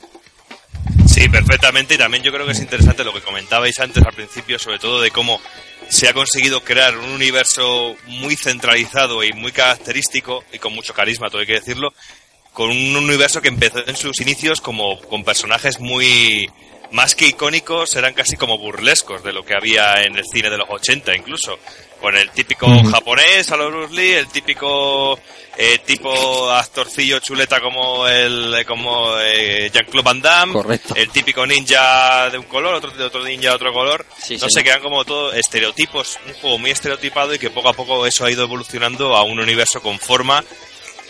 Sí, 1.07 1.29
perfectamente. 1.29 1.95
Y 1.95 1.99
también 1.99 2.23
yo 2.23 2.33
creo 2.33 2.47
que 2.47 2.53
es 2.53 2.61
interesante 2.61 3.05
lo 3.05 3.13
que 3.13 3.21
comentabais 3.21 3.79
antes 3.81 4.03
al 4.03 4.15
principio, 4.15 4.59
sobre 4.59 4.79
todo 4.79 5.01
de 5.01 5.11
cómo 5.11 5.41
se 5.89 6.09
ha 6.09 6.13
conseguido 6.13 6.63
crear 6.63 6.97
un 6.97 7.11
universo 7.11 7.97
muy 8.07 8.37
centralizado 8.37 9.25
y 9.25 9.33
muy 9.33 9.53
característico 9.53 10.45
y 10.53 10.59
con 10.59 10.75
mucho 10.75 10.93
carisma, 10.93 11.29
todo 11.31 11.41
hay 11.41 11.47
que 11.47 11.55
decirlo, 11.55 11.93
con 12.53 12.71
un 12.71 12.97
universo 12.97 13.41
que 13.41 13.49
empezó 13.49 13.87
en 13.87 13.97
sus 13.97 14.21
inicios 14.21 14.61
como 14.61 15.01
con 15.01 15.25
personajes 15.25 15.81
muy 15.81 16.51
más 16.91 17.15
que 17.15 17.27
icónicos, 17.27 17.97
eran 17.97 18.15
casi 18.15 18.37
como 18.37 18.59
burlescos 18.59 19.23
de 19.23 19.33
lo 19.33 19.45
que 19.45 19.55
había 19.55 20.03
en 20.03 20.17
el 20.17 20.25
cine 20.25 20.51
de 20.51 20.59
los 20.59 20.69
80 20.69 21.15
incluso. 21.17 21.59
Con 22.01 22.17
el 22.17 22.31
típico 22.31 22.69
japonés 22.91 23.51
a 23.51 23.57
los 23.57 23.73
Bruce 23.73 23.95
Lee, 23.95 24.13
el 24.13 24.29
típico 24.29 25.19
eh, 25.57 25.79
tipo 25.85 26.49
actorcillo 26.51 27.19
chuleta 27.19 27.61
como 27.61 28.07
el 28.07 28.65
como 28.67 29.19
eh, 29.19 29.69
Jean-Claude 29.73 30.05
Van 30.05 30.21
Damme, 30.23 30.53
Correcto. 30.53 30.95
el 30.97 31.11
típico 31.11 31.45
ninja 31.45 32.31
de 32.31 32.39
un 32.39 32.45
color, 32.45 32.75
otro 32.77 32.93
de 32.93 33.03
otro 33.05 33.25
ninja 33.25 33.49
de 33.51 33.55
otro 33.57 33.73
color. 33.73 34.07
Sí, 34.17 34.35
no 34.35 34.41
señor. 34.49 34.51
sé, 34.53 34.63
quedan 34.65 34.81
como 34.83 35.05
todo 35.05 35.33
estereotipos, 35.33 36.19
un 36.29 36.35
juego 36.35 36.59
muy 36.59 36.71
estereotipado 36.71 37.35
y 37.35 37.39
que 37.41 37.51
poco 37.51 37.69
a 37.71 37.73
poco 37.73 38.07
eso 38.07 38.25
ha 38.25 38.31
ido 38.31 38.45
evolucionando 38.45 39.17
a 39.17 39.25
un 39.25 39.41
universo 39.41 39.81
con 39.83 39.99
forma 39.99 40.45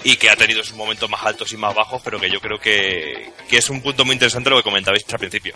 y 0.04 0.16
que 0.16 0.30
ha 0.30 0.36
tenido 0.36 0.62
sus 0.64 0.74
momentos 0.76 1.10
más 1.10 1.22
altos 1.26 1.52
y 1.52 1.56
más 1.58 1.74
bajos, 1.74 2.00
pero 2.02 2.18
que 2.18 2.30
yo 2.30 2.40
creo 2.40 2.58
que, 2.58 3.30
que 3.48 3.58
es 3.58 3.68
un 3.68 3.82
punto 3.82 4.04
muy 4.06 4.14
interesante 4.14 4.48
lo 4.48 4.56
que 4.56 4.62
comentabais 4.62 5.04
al 5.12 5.18
principio. 5.18 5.54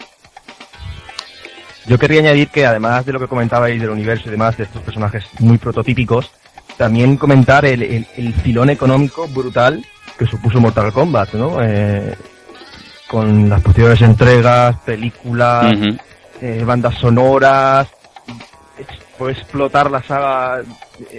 Yo 1.87 1.99
querría 1.99 2.21
añadir 2.21 2.49
que 2.49 2.65
además 2.67 3.05
de 3.05 3.13
lo 3.13 3.19
que 3.21 3.27
comentabais 3.29 3.81
del 3.81 3.91
universo 3.91 4.29
y 4.29 4.31
demás, 4.33 4.57
de 4.57 4.65
estos 4.65 4.83
personajes 4.83 5.25
muy 5.41 5.59
prototípicos, 5.59 6.31
también 6.77 7.17
comentar 7.17 7.65
el, 7.65 7.83
el, 7.83 8.07
el 8.17 8.33
filón 8.35 8.71
económico 8.71 9.27
brutal 9.29 9.85
que 10.19 10.27
supuso 10.27 10.61
Mortal 10.61 10.93
Kombat, 10.93 11.35
¿no? 11.35 11.59
Eh, 11.63 12.15
con 13.09 13.49
las 13.49 13.61
posteriores 13.61 14.01
entregas, 14.03 14.77
películas, 14.85 15.75
eh, 16.41 16.63
bandas 16.65 16.95
sonoras, 16.99 17.89
fue 19.19 19.33
explotar 19.33 19.91
la 19.91 20.03
saga 20.03 20.63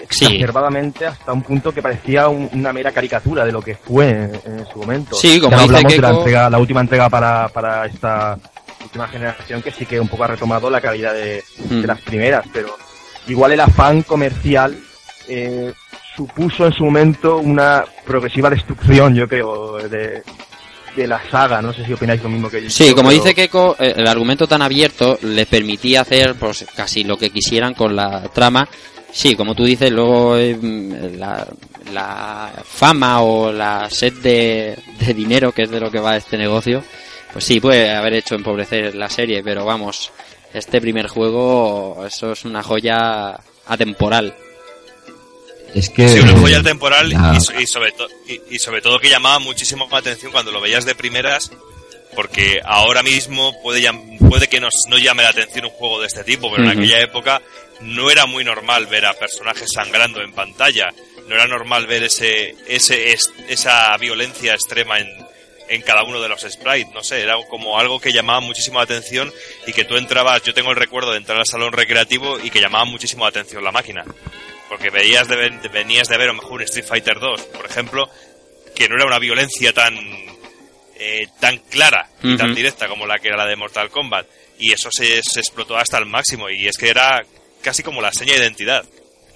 Sí. 0.10 0.26
exacerbadamente 0.26 1.06
hasta 1.06 1.32
un 1.34 1.42
punto 1.44 1.72
que 1.74 1.82
parecía 1.82 2.28
un- 2.30 2.50
una 2.54 2.74
mera 2.74 2.92
caricatura 2.92 3.46
de 3.46 3.52
lo 3.52 3.62
que 3.62 3.76
fue 3.76 4.10
en, 4.10 4.32
en 4.46 4.66
su 4.72 4.80
momento. 4.80 5.16
Sí, 5.16 5.40
como 5.40 5.52
Ya 5.52 5.58
dice 5.64 5.76
hablamos 5.76 5.94
de 5.94 6.02
la, 6.02 6.10
entrega, 6.10 6.50
la 6.50 6.58
última 6.58 6.82
entrega 6.82 7.10
para, 7.10 7.48
para 7.50 7.86
esta 7.86 8.38
última 8.94 9.08
generación 9.08 9.62
que 9.64 9.72
sí 9.72 9.88
que 9.88 10.00
un 10.00 10.08
poco 10.08 10.24
ha 10.24 10.28
retomado 10.28 10.70
la 10.70 10.80
calidad 10.80 11.14
de, 11.16 11.44
Mm. 11.70 11.82
de 11.82 11.88
las 11.88 12.00
primeras, 12.02 12.46
pero 12.54 12.78
igual 13.28 13.52
el 13.54 13.60
afán 13.60 14.04
comercial 14.04 14.78
eh, 15.28 15.74
supuso 16.16 16.68
en 16.68 16.74
su 16.74 16.84
momento 16.84 17.38
una 17.38 17.84
progresiva 18.06 18.52
destrucción, 18.52 19.16
yo 19.16 19.28
creo, 19.28 19.78
de, 19.90 20.22
de 20.96 21.08
la 21.08 21.20
saga. 21.32 21.60
No 21.60 21.74
sé 21.74 21.84
si 21.86 21.94
opináis 21.94 22.22
lo 22.22 22.30
mismo 22.30 22.52
que 22.52 22.62
yo. 22.62 22.70
Sí, 22.70 22.94
como 22.94 23.10
pero- 23.10 23.24
dice 23.24 23.34
Keiko, 23.34 23.76
eh, 23.80 23.94
el 23.98 24.08
argumento 24.08 24.46
tan 24.48 24.62
abierto 24.62 25.18
les 25.24 25.48
permitía 25.48 26.02
hacer 26.02 26.36
pues 26.36 26.64
casi 26.76 27.04
lo 27.04 27.18
que 27.18 27.32
quisieran 27.32 27.74
con 27.74 27.96
la 27.96 28.22
trama. 28.32 28.68
Sí, 29.12 29.36
como 29.36 29.56
tú 29.56 29.64
dices, 29.64 29.92
luego 29.92 30.38
eh, 30.38 30.56
la, 31.18 31.48
la 31.92 32.52
fama 32.64 33.22
o 33.22 33.52
la 33.52 33.90
sed 33.90 34.14
de, 34.22 34.78
de 35.00 35.14
dinero, 35.16 35.52
que 35.52 35.64
es 35.64 35.70
de 35.72 35.80
lo 35.80 35.90
que 35.90 36.00
va 36.00 36.16
este 36.18 36.38
negocio, 36.38 36.84
pues 37.34 37.44
sí, 37.46 37.60
puede 37.60 37.90
haber 37.92 38.14
hecho 38.14 38.36
empobrecer 38.36 38.96
la 38.96 39.10
serie, 39.10 39.44
pero 39.44 39.66
vamos, 39.66 40.12
este 40.54 40.80
primer 40.80 41.08
juego, 41.08 42.06
eso 42.08 42.32
es 42.32 42.46
una 42.46 42.64
joya 42.64 43.38
atemporal. 43.66 44.36
Es 45.74 45.90
que... 45.90 46.08
Sí, 46.08 46.20
una 46.20 46.38
joya 46.38 46.62
temporal 46.62 47.10
ya- 47.12 47.34
y, 47.36 47.42
so- 47.42 47.60
y 47.60 47.66
sobre 47.66 47.92
to- 47.94 48.08
y, 48.28 48.56
y 48.56 48.60
sobre 48.60 48.82
todo 48.82 49.00
que 49.00 49.10
llamaba 49.10 49.40
muchísimo 49.40 49.88
la 49.92 49.98
atención 49.98 50.32
cuando 50.32 50.52
lo 50.52 50.62
veías 50.62 50.86
de 50.86 50.94
primeras, 50.94 51.52
porque 52.16 52.62
ahora 52.64 53.02
mismo 53.02 53.60
puede, 53.64 53.82
llam- 53.82 54.20
puede 54.30 54.48
que 54.48 54.60
nos, 54.60 54.86
no 54.88 55.00
llame 55.00 55.24
la 55.24 55.30
atención 55.30 55.66
un 55.66 55.72
juego 55.72 56.00
de 56.00 56.08
este 56.08 56.24
tipo, 56.24 56.52
pero 56.52 56.64
en 56.64 56.78
aquella 56.78 57.02
época 57.02 57.42
no 57.82 58.12
era 58.12 58.28
muy 58.28 58.44
normal 58.44 58.86
ver 58.86 59.08
a 59.08 59.14
personajes 59.14 59.72
sangrando 59.74 60.22
en 60.22 60.32
pantalla, 60.34 60.90
no 61.28 61.34
era 61.34 61.48
normal 61.48 61.88
ver 61.88 62.04
ese, 62.04 62.56
ese, 62.68 63.12
es- 63.14 63.34
esa 63.50 63.98
violencia 63.98 64.54
extrema 64.54 65.00
en, 65.00 65.08
en 65.74 65.82
cada 65.82 66.04
uno 66.04 66.22
de 66.22 66.30
los 66.30 66.42
sprites, 66.42 66.94
no 66.94 67.04
sé, 67.04 67.22
era 67.22 67.36
como 67.50 67.80
algo 67.80 68.00
que 68.00 68.12
llamaba 68.14 68.40
muchísimo 68.40 68.78
la 68.80 68.84
atención 68.84 69.32
y 69.68 69.74
que 69.74 69.86
tú 69.86 69.96
entrabas, 69.98 70.44
yo 70.44 70.54
tengo 70.54 70.70
el 70.72 70.78
recuerdo 70.78 71.12
de 71.12 71.18
entrar 71.18 71.38
al 71.40 71.46
salón 71.46 71.74
recreativo 71.74 72.40
y 72.40 72.50
que 72.50 72.60
llamaba 72.62 72.86
muchísimo 72.86 73.24
la 73.26 73.30
atención 73.30 73.64
la 73.64 73.72
máquina 73.72 74.04
porque 74.70 74.90
veías 74.90 75.28
de, 75.28 75.36
venías 75.72 76.08
de 76.08 76.18
ver 76.18 76.30
a 76.30 76.34
lo 76.34 76.42
mejor 76.42 76.54
un 76.54 76.62
Street 76.64 76.86
Fighter 76.86 77.20
2, 77.20 77.42
por 77.42 77.66
ejemplo, 77.66 78.10
que 78.76 78.90
no 78.90 78.96
era 78.96 79.06
una 79.06 79.20
violencia 79.20 79.72
tan 79.74 79.96
eh, 80.96 81.28
tan 81.40 81.58
clara 81.70 82.08
y 82.22 82.36
tan 82.38 82.56
directa 82.56 82.88
como 82.88 83.06
la 83.06 83.20
que 83.20 83.28
era 83.28 83.38
la 83.38 83.46
de 83.46 83.56
Mortal 83.56 83.90
Kombat 83.90 84.26
y 84.60 84.72
eso 84.72 84.90
se, 84.92 85.22
se 85.24 85.40
explotó 85.42 85.76
hasta 85.78 85.98
el 85.98 86.06
máximo 86.06 86.50
y 86.50 86.68
es 86.68 86.78
que 86.78 86.90
era 86.90 87.22
casi 87.62 87.84
como 87.84 88.02
la 88.02 88.12
seña 88.14 88.34
de 88.34 88.40
identidad 88.40 88.84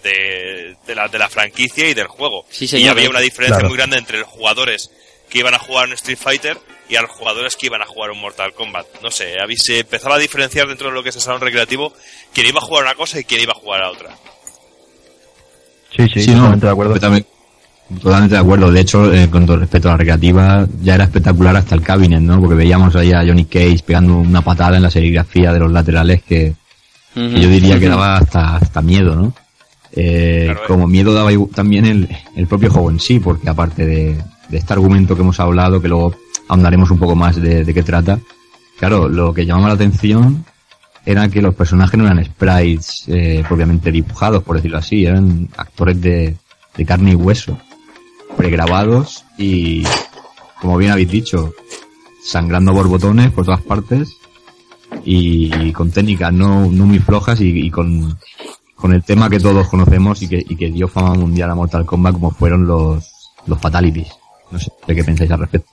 de, 0.04 0.76
de 0.86 0.96
la, 0.96 1.08
de 1.08 1.18
la 1.20 1.28
franquicia 1.30 1.88
y 1.90 1.94
del 1.94 2.08
juego. 2.08 2.46
Sí, 2.50 2.68
y 2.78 2.88
había 2.88 3.10
una 3.10 3.20
diferencia 3.20 3.56
Claro. 3.58 3.70
muy 3.70 3.78
grande 3.78 3.98
entre 3.98 4.20
los 4.20 4.28
jugadores 4.28 4.92
que 5.38 5.42
iban 5.42 5.54
a 5.54 5.60
jugar 5.60 5.88
un 5.88 5.94
Street 5.94 6.18
Fighter 6.20 6.58
y 6.90 6.96
a 6.96 7.02
los 7.04 7.12
jugadores 7.12 7.56
que 7.56 7.68
iban 7.68 7.82
a 7.82 7.86
jugar 7.86 8.10
un 8.10 8.20
Mortal 8.20 8.54
Kombat. 8.54 8.88
No 9.04 9.12
sé, 9.12 9.36
habí- 9.40 9.56
se 9.58 9.82
empezaba 9.82 10.16
a 10.16 10.20
diferenciar 10.20 10.68
dentro 10.68 10.88
de 10.88 10.94
lo 10.96 11.04
que 11.04 11.10
es 11.10 11.16
el 11.16 11.22
salón 11.22 11.42
recreativo 11.42 11.94
quién 12.34 12.48
iba 12.48 12.58
a 12.60 12.64
jugar 12.64 12.84
una 12.86 12.96
cosa 12.96 13.20
y 13.20 13.24
quién 13.24 13.42
iba 13.42 13.52
a 13.52 13.56
jugar 13.56 13.84
a 13.84 13.92
otra. 13.92 14.10
Sí, 15.96 16.08
sí, 16.14 16.22
Sí, 16.24 16.32
no, 16.32 16.38
totalmente 16.38 16.66
de 16.66 16.72
acuerdo. 16.72 16.94
Totalmente, 16.96 17.30
totalmente 18.02 18.36
de 18.36 18.42
acuerdo. 18.42 18.72
De 18.72 18.82
hecho, 18.82 19.14
eh, 19.14 19.30
con 19.30 19.46
todo 19.46 19.58
respecto 19.58 19.88
a 19.88 19.92
la 19.92 19.98
recreativa, 19.98 20.68
ya 20.82 20.96
era 20.96 21.04
espectacular 21.06 21.56
hasta 21.56 21.76
el 21.76 21.82
cabinet, 21.82 22.20
¿no? 22.22 22.40
Porque 22.40 22.56
veíamos 22.56 22.96
ahí 22.96 23.12
a 23.14 23.20
Johnny 23.26 23.46
Cage 23.46 23.80
pegando 23.86 24.16
una 24.18 24.42
patada 24.42 24.78
en 24.78 24.84
la 24.84 24.92
serigrafía 24.92 25.54
de 25.54 25.60
los 25.60 25.72
laterales 25.72 26.24
que, 26.24 26.54
que 27.14 27.42
yo 27.42 27.48
diría 27.50 27.80
que 27.80 27.88
daba 27.90 28.18
hasta, 28.18 28.58
hasta 28.58 28.82
miedo, 28.82 29.16
¿no? 29.16 29.34
Eh, 29.94 30.44
Claro, 30.46 30.60
eh. 30.60 30.68
como 30.68 30.88
miedo 30.88 31.14
daba 31.14 31.32
también 31.56 31.86
el, 31.86 32.10
el 32.36 32.48
propio 32.48 32.70
juego 32.72 32.92
en 32.92 33.00
sí, 33.00 33.20
porque 33.20 33.50
aparte 33.50 33.86
de, 33.86 34.18
de 34.50 34.58
este 34.58 34.74
argumento 34.74 35.16
que 35.16 35.22
hemos 35.22 35.40
hablado, 35.40 35.82
que 35.82 35.88
luego 35.88 36.16
ahondaremos 36.48 36.92
un 36.92 37.00
poco 37.00 37.16
más 37.16 37.36
de, 37.36 37.64
de 37.64 37.74
qué 37.74 37.84
trata, 37.84 38.20
claro, 38.80 39.08
lo 39.10 39.34
que 39.34 39.46
llamaba 39.46 39.70
la 39.70 39.74
atención 39.76 40.46
era 41.06 41.30
que 41.30 41.42
los 41.42 41.56
personajes 41.56 41.98
no 41.98 42.06
eran 42.06 42.24
sprites 42.24 43.06
eh, 43.08 43.44
propiamente 43.48 43.92
dibujados, 43.92 44.44
por 44.44 44.58
decirlo 44.58 44.78
así, 44.78 45.06
eran 45.06 45.48
actores 45.56 46.02
de, 46.02 46.36
de 46.76 46.86
carne 46.86 47.12
y 47.12 47.16
hueso, 47.16 47.58
pregrabados 48.36 49.24
y, 49.38 49.84
como 50.60 50.78
bien 50.78 50.92
habéis 50.92 51.10
dicho, 51.10 51.54
sangrando 52.22 52.74
borbotones 52.74 53.32
por 53.32 53.46
todas 53.46 53.62
partes 53.62 54.18
y, 55.06 55.72
con 55.72 55.92
técnicas 55.92 56.34
no, 56.34 56.70
no 56.70 56.86
muy 56.86 57.00
flojas 57.00 57.40
y, 57.40 57.58
y 57.58 57.72
con, 57.72 58.18
con 58.76 58.94
el 58.94 59.02
tema 59.02 59.30
que 59.30 59.40
todos 59.40 59.68
conocemos 59.70 60.22
y 60.22 60.28
que, 60.28 60.46
y 60.46 60.56
que 60.58 60.70
dio 60.72 60.90
fama 60.90 61.14
mundial 61.14 61.52
a 61.52 61.56
Mortal 61.56 61.86
Kombat 61.86 62.14
como 62.14 62.32
fueron 62.32 62.68
los, 62.68 63.32
los 63.46 63.60
fatalities. 63.60 64.10
No 64.52 64.60
sé 64.60 64.72
de 64.86 64.96
qué 64.96 65.04
pensáis 65.04 65.32
al 65.32 65.40
respecto. 65.40 65.70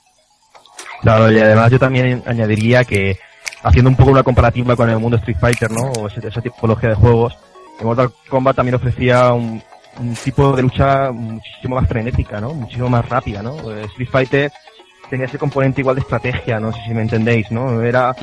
Claro, 1.03 1.31
y 1.31 1.39
además 1.39 1.71
yo 1.71 1.79
también 1.79 2.23
añadiría 2.27 2.85
que, 2.85 3.19
haciendo 3.63 3.91
un 3.91 3.97
poco 3.97 4.11
una 4.11 4.23
comparativa 4.23 4.75
con 4.75 4.89
el 4.89 4.99
mundo 4.99 5.17
Street 5.19 5.37
Fighter, 5.39 5.71
¿no? 5.71 5.91
O 6.01 6.07
ese- 6.09 6.27
esa 6.27 6.41
tipología 6.41 6.91
de 6.91 6.95
juegos, 6.95 7.37
Mortal 7.83 8.11
Kombat 8.29 8.57
también 8.57 8.77
ofrecía 8.77 9.33
un, 9.33 9.63
un 10.01 10.15
tipo 10.17 10.53
de 10.57 10.63
lucha 10.63 11.11
muchísimo 11.13 11.77
más 11.77 11.89
frenética, 11.89 12.41
¿no? 12.41 12.55
Muchísimo 12.55 12.89
más 12.89 13.07
rápida, 13.09 13.43
¿no? 13.43 13.57
Eh, 13.71 13.85
Street 13.85 14.09
Fighter 14.11 14.53
tenía 15.11 15.27
ese 15.27 15.39
componente 15.39 15.83
igual 15.83 15.97
de 15.97 16.03
estrategia, 16.03 16.59
no 16.59 16.73
sé 16.73 16.79
si 16.87 16.95
me 16.95 17.03
entendéis, 17.03 17.51
¿no? 17.51 17.83
Era 17.83 18.15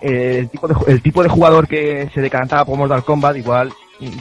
eh, 0.00 0.36
el 0.40 0.48
tipo 0.48 0.68
de 0.68 0.74
el 0.92 1.02
tipo 1.02 1.22
de 1.22 1.28
jugador 1.28 1.66
que 1.66 2.08
se 2.14 2.20
decantaba 2.20 2.64
por 2.64 2.76
Mortal 2.78 3.02
Kombat 3.04 3.36
igual 3.36 3.72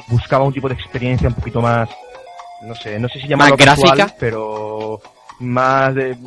buscaba 0.07 0.43
un 0.43 0.53
tipo 0.53 0.67
de 0.67 0.73
experiencia 0.75 1.27
un 1.27 1.34
poquito 1.36 1.62
más 1.62 1.89
no 2.63 2.73
sé 2.75 2.99
no 2.99 3.07
sé 3.10 3.19
si 3.19 3.27
llamarlo 3.27 3.55
¿Más 3.57 3.65
casual, 3.65 3.95
gráfica? 3.97 4.15
pero 4.19 4.99
más 5.41 5.93
de- 5.95 6.17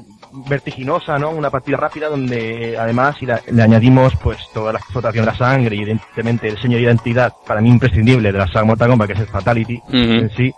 vertiginosa 0.48 1.16
no 1.18 1.30
una 1.30 1.48
partida 1.50 1.76
rápida 1.76 2.08
donde 2.08 2.76
además 2.78 3.16
si 3.18 3.24
la- 3.26 3.40
le 3.52 3.62
añadimos 3.62 4.12
pues 4.22 4.38
toda 4.52 4.72
la 4.72 4.80
explotación 4.80 5.24
de 5.24 5.30
la 5.30 5.38
sangre 5.38 5.76
y 5.76 5.82
evidentemente 5.82 6.48
el 6.48 6.60
señor 6.60 6.80
identidad 6.80 7.32
para 7.46 7.60
mí 7.60 7.68
imprescindible 7.70 8.32
de 8.32 8.38
la 8.38 8.46
saga 8.48 8.64
Mortal 8.64 8.90
Kombat 8.90 9.06
que 9.06 9.12
es 9.14 9.20
el 9.20 9.26
Fatality 9.28 9.80
en 9.92 10.30
sí 10.36 10.52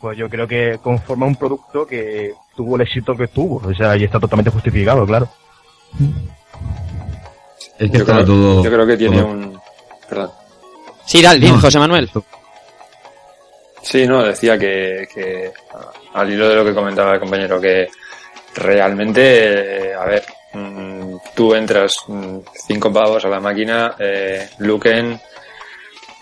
pues 0.00 0.16
yo 0.16 0.28
creo 0.28 0.46
que 0.46 0.78
conforma 0.82 1.26
un 1.26 1.34
producto 1.36 1.84
que 1.86 2.34
tuvo 2.54 2.76
el 2.76 2.82
éxito 2.82 3.16
que 3.16 3.26
tuvo 3.28 3.56
o 3.68 3.74
sea 3.74 3.96
y 3.96 4.04
está 4.04 4.20
totalmente 4.20 4.50
justificado 4.52 5.04
claro 5.04 5.28
Es 7.78 7.90
que 7.90 7.98
Yo 7.98 8.04
creo, 8.04 8.24
todo. 8.24 8.64
yo 8.64 8.70
creo 8.70 8.86
que 8.86 8.96
tiene 8.96 9.18
todo- 9.18 9.28
un... 9.32 9.60
Perdón. 10.08 10.30
Sí, 11.04 11.20
dale, 11.22 11.48
No, 11.48 11.60
José 11.60 11.78
Manuel. 11.78 12.10
Sí, 13.86 14.04
no, 14.04 14.24
decía 14.24 14.58
que, 14.58 15.06
que 15.14 15.52
al 16.14 16.32
hilo 16.32 16.48
de 16.48 16.56
lo 16.56 16.64
que 16.64 16.74
comentaba 16.74 17.12
el 17.14 17.20
compañero, 17.20 17.60
que 17.60 17.86
realmente, 18.52 19.90
eh, 19.90 19.94
a 19.94 20.04
ver, 20.04 20.24
mm, 20.54 21.14
tú 21.36 21.54
entras 21.54 21.92
mm, 22.08 22.38
cinco 22.66 22.92
pavos 22.92 23.24
a 23.24 23.28
la 23.28 23.38
máquina, 23.38 23.94
eh, 23.96 24.48
Luken, 24.58 25.20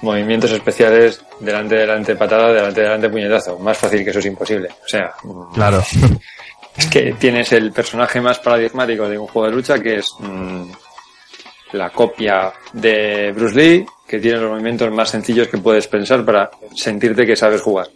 movimientos 0.03 0.53
especiales, 0.53 1.25
delante, 1.41 1.77
delante 1.77 2.17
patada, 2.17 2.53
delante, 2.53 2.83
delante 2.83 3.09
puñetazo. 3.09 3.59
Más 3.59 3.79
fácil 3.79 4.05
que 4.05 4.11
eso 4.11 4.19
es 4.19 4.27
imposible. 4.27 4.69
O 4.85 4.87
sea, 4.87 5.15
mm, 5.23 5.55
claro 5.55 5.83
es 6.77 6.87
que 6.89 7.15
tienes 7.15 7.51
el 7.53 7.73
personaje 7.73 8.21
más 8.21 8.41
paradigmático 8.41 9.09
de 9.09 9.17
un 9.17 9.27
juego 9.27 9.49
de 9.49 9.55
lucha 9.55 9.79
que 9.79 9.97
es 10.01 10.13
mm, 10.19 10.71
la 11.73 11.89
copia 11.89 12.53
de 12.75 13.33
Bruce 13.33 13.57
Lee 13.57 13.87
que 14.07 14.19
tiene 14.21 14.39
los 14.39 14.51
movimientos 14.51 14.91
más 14.93 15.11
sencillos 15.11 15.49
que 15.49 15.59
puedes 15.59 15.87
pensar 15.89 16.25
para 16.25 16.51
sentirte 16.75 17.25
que 17.27 17.37
sabes 17.37 17.61
jugar 17.63 17.89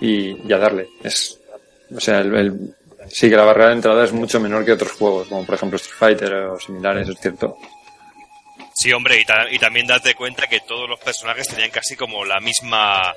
y, 0.00 0.36
y 0.48 0.52
a 0.52 0.58
darle 0.58 0.88
es 1.02 1.38
o 1.96 2.00
sea 2.00 2.18
el, 2.20 2.34
el- 2.34 2.74
sí 3.08 3.30
que 3.30 3.36
la 3.36 3.44
barrera 3.44 3.68
de 3.68 3.74
entrada 3.76 4.04
es 4.04 4.12
mucho 4.12 4.40
menor 4.40 4.64
que 4.64 4.72
otros 4.72 4.92
juegos 4.92 5.28
como 5.28 5.44
por 5.46 5.54
ejemplo 5.54 5.76
Street 5.76 5.96
Fighter 5.98 6.32
o 6.34 6.58
similares 6.60 7.08
es 7.08 7.18
cierto 7.20 7.56
Sí, 8.78 8.92
hombre, 8.92 9.18
y, 9.18 9.24
ta- 9.24 9.50
y 9.50 9.58
también 9.58 9.86
date 9.86 10.14
cuenta 10.14 10.46
que 10.48 10.60
todos 10.60 10.86
los 10.86 11.00
personajes 11.00 11.48
tenían 11.48 11.70
casi 11.70 11.96
como 11.96 12.26
la 12.26 12.40
misma 12.40 13.10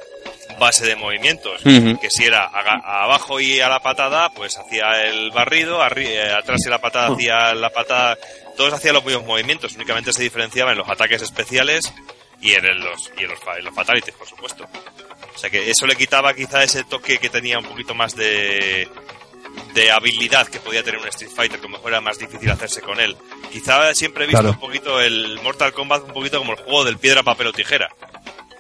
base 0.58 0.86
de 0.86 0.96
movimientos. 0.96 1.62
Que 2.00 2.10
si 2.10 2.24
era 2.24 2.46
aga- 2.46 2.82
abajo 2.86 3.42
y 3.42 3.60
a 3.60 3.68
la 3.68 3.82
patada, 3.82 4.30
pues 4.30 4.58
hacía 4.58 5.06
el 5.06 5.32
barrido, 5.32 5.82
arri- 5.82 6.08
eh, 6.08 6.32
atrás 6.32 6.62
y 6.64 6.68
a 6.70 6.72
la 6.72 6.80
patada 6.80 7.10
hacía 7.14 7.54
la 7.56 7.70
patada. 7.72 8.18
Todos 8.56 8.72
hacían 8.74 8.94
los 8.94 9.04
mismos 9.04 9.26
movimientos, 9.26 9.76
únicamente 9.76 10.14
se 10.14 10.24
diferenciaban 10.24 10.72
en 10.74 10.78
los 10.80 10.90
ataques 10.90 11.22
especiales 11.22 11.94
y 12.42 12.54
en 12.54 12.66
el- 12.66 12.80
los, 12.80 13.12
y 13.18 13.24
en 13.24 13.30
los, 13.30 13.40
en 13.58 13.66
los 13.66 13.74
fatalities, 13.76 14.16
por 14.16 14.28
supuesto. 14.28 14.68
O 15.36 15.38
sea 15.38 15.50
que 15.50 15.70
eso 15.70 15.86
le 15.88 15.96
quitaba 15.96 16.34
quizá 16.34 16.64
ese 16.64 16.84
toque 16.84 17.18
que 17.18 17.30
tenía 17.30 17.60
un 17.60 17.66
poquito 17.66 17.94
más 17.96 18.16
de, 18.16 18.88
de 19.74 19.92
habilidad 19.92 20.48
que 20.48 20.60
podía 20.60 20.84
tener 20.84 21.00
un 21.00 21.08
Street 21.08 21.32
Fighter, 21.34 21.60
que 21.60 21.66
a 21.66 21.70
lo 21.70 21.78
mejor 21.78 21.92
era 21.92 22.02
más 22.02 22.18
difícil 22.20 22.50
hacerse 22.50 22.82
con 22.82 23.00
él. 23.00 23.16
Quizá 23.52 23.94
siempre 23.96 24.24
he 24.26 24.28
visto 24.28 24.42
Claro. 24.42 24.54
un 24.56 24.60
poquito 24.60 25.00
el 25.02 25.40
Mortal 25.42 25.74
Kombat 25.74 26.04
un 26.04 26.14
poquito 26.14 26.38
como 26.40 26.54
el 26.54 26.60
juego 26.60 26.84
del 26.86 26.98
piedra, 26.98 27.24
papel 27.24 27.48
o 27.48 27.54
tijera. 27.54 27.90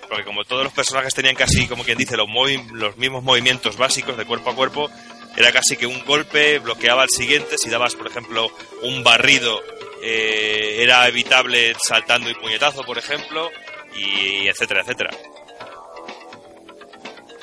Porque 0.08 0.24
como 0.24 0.44
todos 0.44 0.64
los 0.64 0.74
personajes 0.74 1.14
tenían 1.14 1.36
casi, 1.36 1.68
como 1.68 1.84
quien 1.84 1.98
dice, 1.98 2.18
los, 2.18 2.28
movi- 2.28 2.66
los 2.72 2.98
mismos 2.98 3.24
movimientos 3.24 3.78
básicos 3.78 4.18
de 4.18 4.26
cuerpo 4.26 4.50
a 4.50 4.56
cuerpo, 4.56 4.90
era 5.38 5.52
casi 5.52 5.78
que 5.78 5.86
un 5.86 6.04
golpe 6.06 6.58
bloqueaba 6.60 7.04
al 7.04 7.10
siguiente. 7.10 7.58
Si 7.60 7.70
dabas, 7.70 7.96
por 7.96 8.08
ejemplo, 8.08 8.50
un 8.82 9.04
barrido, 9.04 9.62
eh, 10.04 10.78
era 10.80 11.08
evitable 11.08 11.76
saltando 11.82 12.30
y 12.30 12.36
puñetazo, 12.36 12.82
por 12.84 12.98
ejemplo, 12.98 13.50
y 13.96 14.48
etcétera, 14.48 14.82
etcétera. 14.82 15.12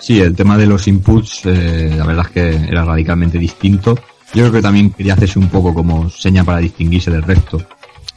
Sí, 0.07 0.21
el 0.21 0.37
tema 0.37 0.57
de 0.57 0.66
los 0.66 0.87
inputs, 0.87 1.47
eh, 1.47 1.92
la 1.97 2.07
verdad 2.07 2.27
es 2.27 2.33
que 2.33 2.71
era 2.71 2.85
radicalmente 2.85 3.38
distinto. 3.38 3.99
Yo 4.35 4.42
creo 4.42 4.53
que 4.53 4.62
también 4.62 4.90
quería 4.90 5.14
hacerse 5.14 5.38
un 5.38 5.49
poco 5.49 5.75
como 5.75 6.09
seña 6.11 6.45
para 6.45 6.59
distinguirse 6.59 7.11
del 7.11 7.23
resto. 7.23 7.61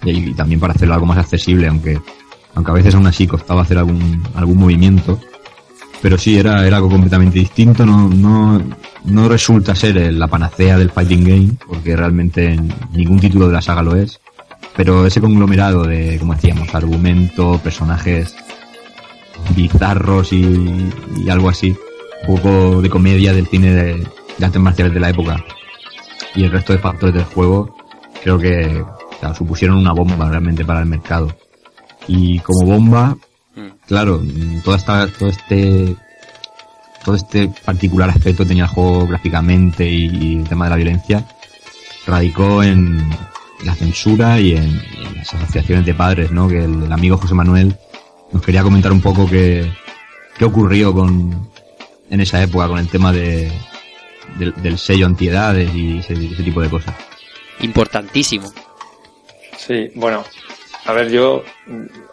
Y, 0.04 0.34
también 0.34 0.60
para 0.60 0.73
hacerlo 0.73 0.93
algo 0.93 1.06
más 1.06 1.17
accesible, 1.17 1.67
aunque, 1.67 1.99
aunque 2.54 2.71
a 2.71 2.75
veces 2.75 2.95
aún 2.95 3.08
así 3.08 3.25
costaba 3.25 3.63
hacer 3.63 3.80
algún, 3.80 4.23
algún 4.36 4.58
movimiento. 4.58 5.19
Pero 6.02 6.17
sí, 6.17 6.38
era, 6.38 6.65
era 6.65 6.78
algo 6.78 6.89
completamente 6.89 7.39
distinto, 7.39 7.86
no, 7.86 8.08
no, 8.08 8.62
no 9.06 9.28
resulta 9.28 9.75
ser 9.75 10.13
la 10.13 10.28
panacea 10.28 10.78
del 10.78 10.91
fighting 10.91 11.23
game, 11.23 11.49
porque 11.67 11.95
realmente 11.95 12.58
ningún 12.93 13.19
título 13.19 13.47
de 13.47 13.54
la 13.54 13.62
saga 13.62 13.82
lo 13.82 13.95
es. 13.95 14.19
Pero 14.80 15.06
ese 15.06 15.20
conglomerado 15.20 15.84
de, 15.84 16.18
como 16.20 16.36
decíamos, 16.36 16.74
argumento, 16.74 17.60
personajes 17.62 18.34
bizarros 19.54 20.32
y, 20.32 20.89
y 21.18 21.30
algo 21.30 21.50
así, 21.50 21.76
un 22.26 22.38
poco 22.38 22.82
de 22.82 22.89
comedia 22.89 23.34
del 23.34 23.46
cine 23.48 23.72
de, 23.72 24.08
de 24.38 24.46
artes 24.46 24.62
marciales 24.62 24.94
de 24.94 25.02
la 25.02 25.10
época 25.10 25.44
y 26.34 26.46
el 26.46 26.52
resto 26.52 26.72
de 26.72 26.80
factores 26.80 27.13
del 27.13 27.26
juego, 27.26 27.76
creo 28.24 28.39
que 28.39 28.82
supusieron 29.38 29.76
una 29.76 29.92
bomba 29.92 30.30
realmente 30.30 30.63
para 30.63 30.80
el 30.80 30.86
mercado. 30.86 31.36
Y 32.08 32.39
como 32.39 32.65
bomba, 32.65 33.18
claro, 33.86 34.22
toda 34.63 34.78
esta, 34.78 35.08
todo 35.10 35.28
este 35.28 35.94
todo 37.04 37.15
este 37.15 37.50
particular 37.65 38.10
aspecto 38.10 38.46
tenía 38.46 38.63
el 38.63 38.70
juego 38.70 39.08
gráficamente 39.08 39.86
y 39.89 40.38
el 40.38 40.48
tema 40.48 40.68
de 40.68 40.70
la 40.70 40.76
violencia 40.78 41.26
radicó 42.08 42.63
en 42.63 43.10
la 43.63 43.76
censura 43.76 44.39
y 44.39 44.56
en, 44.56 44.82
y 44.98 45.06
en 45.06 45.15
las 45.15 45.34
asociaciones 45.34 45.86
de 45.86 45.93
padres, 45.93 46.32
¿no? 46.32 46.48
Que 46.48 46.63
el, 46.63 46.84
el 46.84 46.91
amigo 46.91 47.17
José 47.17 47.34
Manuel 47.34 47.76
nos 48.32 48.43
quería 48.43 48.63
comentar 48.63 48.91
un 48.91 49.02
poco 49.02 49.30
qué, 49.30 49.72
qué 50.38 50.45
ocurrió 50.45 50.93
con 50.93 51.50
en 52.10 52.22
esa 52.22 52.41
época 52.41 52.67
con 52.67 52.80
el 52.80 52.88
tema 52.88 53.12
de 53.12 53.52
del, 54.38 54.54
del 54.62 54.78
sello 54.78 55.06
antiedades 55.06 55.74
y 55.74 56.00
ese, 56.00 56.13
ese 56.13 56.43
tipo 56.43 56.62
de 56.62 56.69
cosas. 56.69 56.95
Importantísimo. 57.62 58.52
Sí, 59.58 59.91
bueno, 59.95 60.24
a 60.86 60.93
ver, 60.93 61.10
yo 61.10 61.43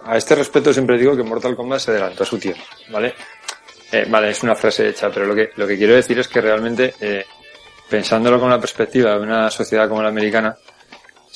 a 0.05 0.17
este 0.17 0.35
respecto 0.35 0.73
siempre 0.73 0.99
digo 0.99 1.17
que 1.17 1.23
Mortal 1.23 1.57
Kombat 1.57 1.81
se 1.81 1.91
adelantó 1.93 2.25
a 2.25 2.27
su 2.27 2.39
tiempo, 2.39 2.63
¿vale? 2.91 3.15
Eh, 3.93 4.07
vale, 4.11 4.31
es 4.31 4.43
una 4.43 4.57
frase 4.57 4.89
hecha, 4.89 5.11
pero 5.11 5.27
lo 5.27 5.35
que, 5.35 5.51
lo 5.57 5.67
que 5.67 5.77
quiero 5.77 5.95
decir 5.95 6.19
es 6.19 6.27
que 6.27 6.41
realmente, 6.41 6.95
eh, 7.01 7.25
pensándolo 7.89 8.41
con 8.41 8.51
la 8.51 8.59
perspectiva 8.61 9.13
de 9.13 9.21
una 9.21 9.51
sociedad 9.51 9.89
como 9.89 10.03
la 10.03 10.09
americana, 10.09 10.57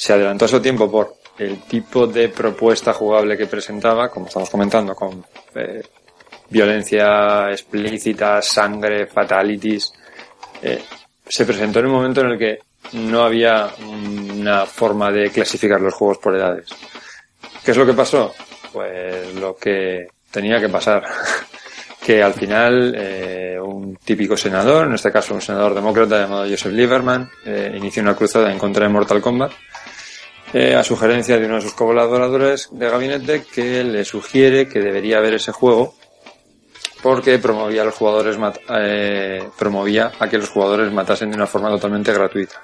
se 0.01 0.15
adelantó 0.15 0.47
a 0.47 0.49
su 0.49 0.63
tiempo 0.63 0.91
por 0.91 1.17
el 1.37 1.61
tipo 1.61 2.07
de 2.07 2.31
propuesta 2.31 2.95
jugable 2.95 3.37
que 3.37 3.47
presentaba, 3.47 4.09
como 4.09 4.29
estamos 4.29 4.49
comentando, 4.49 4.95
con 4.95 5.23
eh, 5.55 5.83
violencia 6.49 7.51
explícita, 7.51 8.41
sangre, 8.41 9.09
fatalities. 9.09 9.93
Eh, 10.63 10.83
se 11.29 11.45
presentó 11.45 11.81
en 11.81 11.87
un 11.87 11.93
momento 11.93 12.23
en 12.23 12.29
el 12.29 12.39
que 12.39 12.61
no 12.95 13.25
había 13.25 13.69
una 13.87 14.65
forma 14.65 15.13
de 15.13 15.29
clasificar 15.29 15.83
los 15.83 15.93
juegos 15.93 16.17
por 16.17 16.35
edades. 16.35 16.71
¿Qué 17.63 17.73
es 17.73 17.77
lo 17.77 17.85
que 17.85 17.93
pasó? 17.93 18.35
Pues 18.73 19.35
lo 19.35 19.55
que 19.55 20.07
tenía 20.31 20.59
que 20.59 20.71
pasar. 20.71 21.05
que 22.03 22.23
al 22.23 22.33
final 22.33 22.95
eh, 22.97 23.59
un 23.63 23.97
típico 23.97 24.35
senador, 24.35 24.87
en 24.87 24.95
este 24.95 25.13
caso 25.13 25.35
un 25.35 25.43
senador 25.43 25.75
demócrata 25.75 26.23
llamado 26.23 26.49
Joseph 26.49 26.73
Lieberman, 26.73 27.31
eh, 27.45 27.75
inició 27.77 28.03
una 28.03 28.17
cruzada 28.17 28.51
en 28.51 28.59
contra 28.59 28.87
de 28.87 28.93
Mortal 28.93 29.21
Kombat 29.21 29.53
eh, 30.53 30.75
a 30.75 30.83
sugerencia 30.83 31.39
de 31.39 31.47
uno 31.47 31.57
de 31.57 31.63
sus 31.63 31.75
colaboradores 31.75 32.69
de 32.73 32.89
gabinete 32.91 33.45
que 33.45 33.85
le 33.85 34.05
sugiere 34.05 34.69
que 34.69 34.81
debería 34.81 35.19
haber 35.19 35.35
ese 35.35 35.53
juego 35.53 35.95
porque 37.03 37.39
promovía 37.39 37.83
a 37.83 37.87
los 37.87 37.95
jugadores 37.95 38.37
eh, 38.77 39.49
promovía 39.59 40.13
a 40.19 40.29
que 40.29 40.39
los 40.39 40.51
jugadores 40.51 40.93
matasen 40.93 41.31
de 41.31 41.37
una 41.37 41.47
forma 41.47 41.71
totalmente 41.71 42.13
gratuita. 42.13 42.61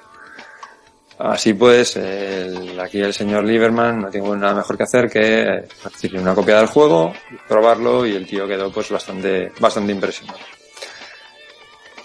Así 1.19 1.55
pues, 1.55 1.97
el- 1.97 2.79
aquí 2.79 3.01
el 3.01 3.15
señor 3.15 3.45
Lieberman 3.45 4.01
no 4.03 4.11
tuvo 4.11 4.37
nada 4.37 4.55
mejor 4.57 4.77
que 4.77 4.83
hacer 4.83 5.09
que 5.11 5.41
eh, 5.41 5.65
recibir 5.83 6.21
una 6.21 6.35
copia 6.35 6.59
del 6.59 6.67
juego, 6.67 7.15
probarlo 7.49 8.05
y 8.05 8.15
el 8.15 8.27
tío 8.27 8.47
quedó 8.47 8.71
pues 8.71 8.91
bastante, 8.91 9.51
bastante 9.59 9.93
impresionado. 9.93 10.39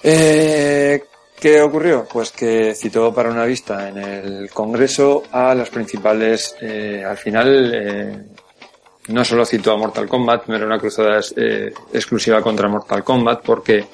Eh, 0.04 1.04
¿Qué 1.42 1.60
ocurrió? 1.60 2.06
Pues 2.06 2.32
que 2.32 2.76
citó 2.76 3.12
para 3.12 3.32
una 3.32 3.46
vista 3.46 3.90
en 3.90 3.98
el 3.98 4.50
Congreso 4.52 5.24
a 5.32 5.56
las 5.56 5.72
principales, 5.72 6.56
eh, 6.62 7.04
al 7.04 7.18
final, 7.18 7.72
eh, 7.74 8.18
no 9.08 9.26
solo 9.26 9.44
citó 9.44 9.72
a 9.72 9.78
Mortal 9.78 10.08
Kombat, 10.08 10.46
no 10.46 10.56
era 10.56 10.68
una 10.68 10.78
cruzada 10.78 11.20
eh, 11.36 11.74
exclusiva 11.92 12.44
contra 12.44 12.68
Mortal 12.68 13.04
Kombat, 13.04 13.42
porque 13.44 13.88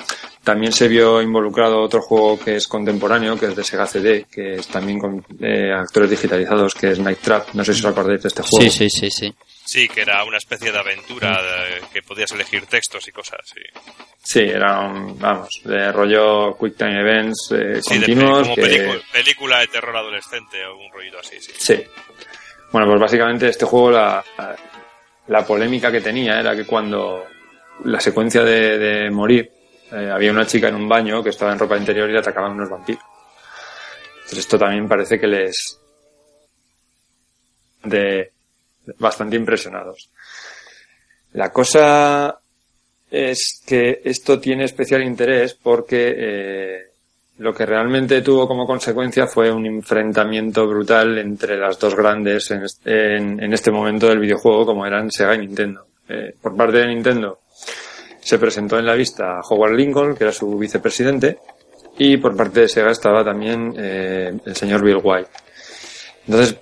también 0.43 0.73
se 0.73 0.89
vio 0.89 1.21
involucrado 1.21 1.81
otro 1.81 2.01
juego 2.01 2.37
que 2.37 2.57
es 2.57 2.67
contemporáneo, 2.67 3.39
que 3.39 3.45
es 3.45 3.55
de 3.55 3.63
Sega 3.63 3.87
CD, 3.87 4.25
que 4.29 4.55
es 4.55 4.67
también 4.67 4.99
con 4.99 5.25
eh, 5.39 5.71
actores 5.71 6.09
digitalizados, 6.09 6.73
que 6.73 6.91
es 6.91 6.99
Night 6.99 7.19
Trap. 7.19 7.53
No 7.53 7.63
sé 7.63 7.73
si 7.73 7.79
os 7.79 7.85
acordáis 7.85 8.23
de 8.23 8.27
este 8.27 8.43
juego. 8.43 8.61
Sí, 8.61 8.69
sí, 8.69 8.89
sí, 8.89 9.09
sí. 9.09 9.33
Sí, 9.67 9.89
que 9.89 9.99
era 10.01 10.23
una 10.23 10.37
especie 10.37 10.71
de 10.71 10.79
aventura 10.79 11.41
de- 11.43 11.81
que 11.91 12.01
podías 12.01 12.31
elegir 12.31 12.65
textos 12.67 13.05
y 13.07 13.11
cosas. 13.11 13.41
Sí, 13.43 13.61
Sí, 14.23 14.39
era 14.39 14.79
un, 14.79 15.19
vamos, 15.19 15.59
de 15.65 15.91
rollo 15.91 16.57
Quick 16.57 16.77
Time 16.77 17.01
Events 17.01 17.49
eh, 17.51 17.81
Sí, 17.81 17.97
de 17.99 18.15
como 18.15 18.55
que- 18.55 18.61
película, 18.61 19.01
película 19.11 19.59
de 19.59 19.67
terror 19.67 19.97
adolescente 19.97 20.65
o 20.65 20.77
un 20.77 20.89
rollito 20.91 21.19
así, 21.19 21.39
sí. 21.41 21.51
Sí. 21.57 21.83
Bueno, 22.71 22.87
pues 22.87 22.99
básicamente 23.01 23.49
este 23.49 23.65
juego, 23.65 23.91
la, 23.91 24.23
la 25.27 25.45
polémica 25.45 25.91
que 25.91 25.99
tenía 26.01 26.39
era 26.39 26.55
que 26.55 26.65
cuando 26.65 27.25
la 27.83 27.99
secuencia 27.99 28.43
de, 28.43 28.77
de 28.77 29.09
morir, 29.11 29.51
eh, 29.91 30.09
había 30.13 30.31
una 30.31 30.45
chica 30.47 30.69
en 30.69 30.75
un 30.75 30.87
baño 30.87 31.21
que 31.21 31.29
estaba 31.31 31.51
en 31.51 31.59
ropa 31.59 31.75
interior 31.77 32.09
y 32.09 32.13
le 32.13 32.19
atacaban 32.19 32.51
unos 32.53 32.69
vampiros. 32.69 33.03
Entonces 34.15 34.39
esto 34.39 34.57
también 34.57 34.87
parece 34.87 35.19
que 35.19 35.27
les... 35.27 35.77
de 37.83 38.31
bastante 38.99 39.35
impresionados. 39.35 40.09
La 41.33 41.51
cosa 41.51 42.39
es 43.09 43.61
que 43.65 44.01
esto 44.03 44.39
tiene 44.39 44.65
especial 44.65 45.03
interés 45.03 45.53
porque 45.53 46.13
eh, 46.17 46.81
lo 47.39 47.53
que 47.53 47.65
realmente 47.65 48.21
tuvo 48.21 48.47
como 48.47 48.65
consecuencia 48.65 49.27
fue 49.27 49.51
un 49.51 49.65
enfrentamiento 49.65 50.67
brutal 50.67 51.17
entre 51.19 51.57
las 51.57 51.77
dos 51.79 51.95
grandes 51.95 52.49
en, 52.51 52.63
en- 52.85 53.43
en 53.43 53.53
este 53.53 53.71
momento 53.71 54.07
del 54.07 54.19
videojuego, 54.19 54.65
como 54.65 54.85
eran 54.85 55.11
Sega 55.11 55.35
y 55.35 55.39
Nintendo. 55.39 55.85
Eh, 56.09 56.33
por 56.41 56.55
parte 56.55 56.77
de 56.79 56.87
Nintendo 56.87 57.41
se 58.19 58.39
presentó 58.39 58.77
en 58.79 58.85
la 58.85 58.95
vista 58.95 59.39
Howard 59.41 59.73
Lincoln, 59.75 60.15
que 60.15 60.23
era 60.25 60.33
su 60.33 60.57
vicepresidente, 60.57 61.37
y 61.97 62.17
por 62.17 62.35
parte 62.35 62.61
de 62.61 62.69
Sega 62.69 62.91
estaba 62.91 63.23
también 63.23 63.73
eh, 63.77 64.33
el 64.45 64.55
señor 64.55 64.83
Bill 64.83 64.99
White. 65.01 65.29
Entonces, 66.27 66.57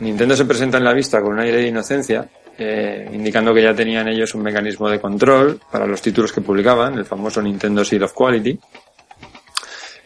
Nintendo 0.00 0.36
se 0.36 0.44
presenta 0.44 0.78
en 0.78 0.84
la 0.84 0.92
vista 0.92 1.20
con 1.20 1.32
un 1.32 1.40
aire 1.40 1.58
de 1.58 1.68
inocencia, 1.68 2.28
eh, 2.58 3.08
indicando 3.12 3.54
que 3.54 3.62
ya 3.62 3.74
tenían 3.74 4.08
ellos 4.08 4.34
un 4.34 4.42
mecanismo 4.42 4.88
de 4.88 5.00
control 5.00 5.60
para 5.70 5.86
los 5.86 6.02
títulos 6.02 6.32
que 6.32 6.40
publicaban, 6.40 6.94
el 6.98 7.04
famoso 7.04 7.40
Nintendo 7.40 7.84
Seal 7.84 8.02
of 8.02 8.12
Quality, 8.12 8.58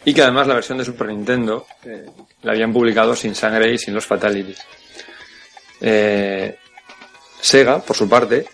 y 0.04 0.14
que 0.14 0.22
además 0.22 0.46
la 0.46 0.54
versión 0.54 0.78
de 0.78 0.84
Super 0.84 1.08
Nintendo 1.08 1.66
eh, 1.84 2.06
la 2.42 2.52
habían 2.52 2.72
publicado 2.72 3.14
sin 3.14 3.34
sangre 3.34 3.72
y 3.72 3.78
sin 3.78 3.94
los 3.94 4.06
fatalities. 4.06 4.58
Eh, 5.80 6.56
Sega, 7.40 7.80
por 7.80 7.96
su 7.96 8.08
parte, 8.08 8.46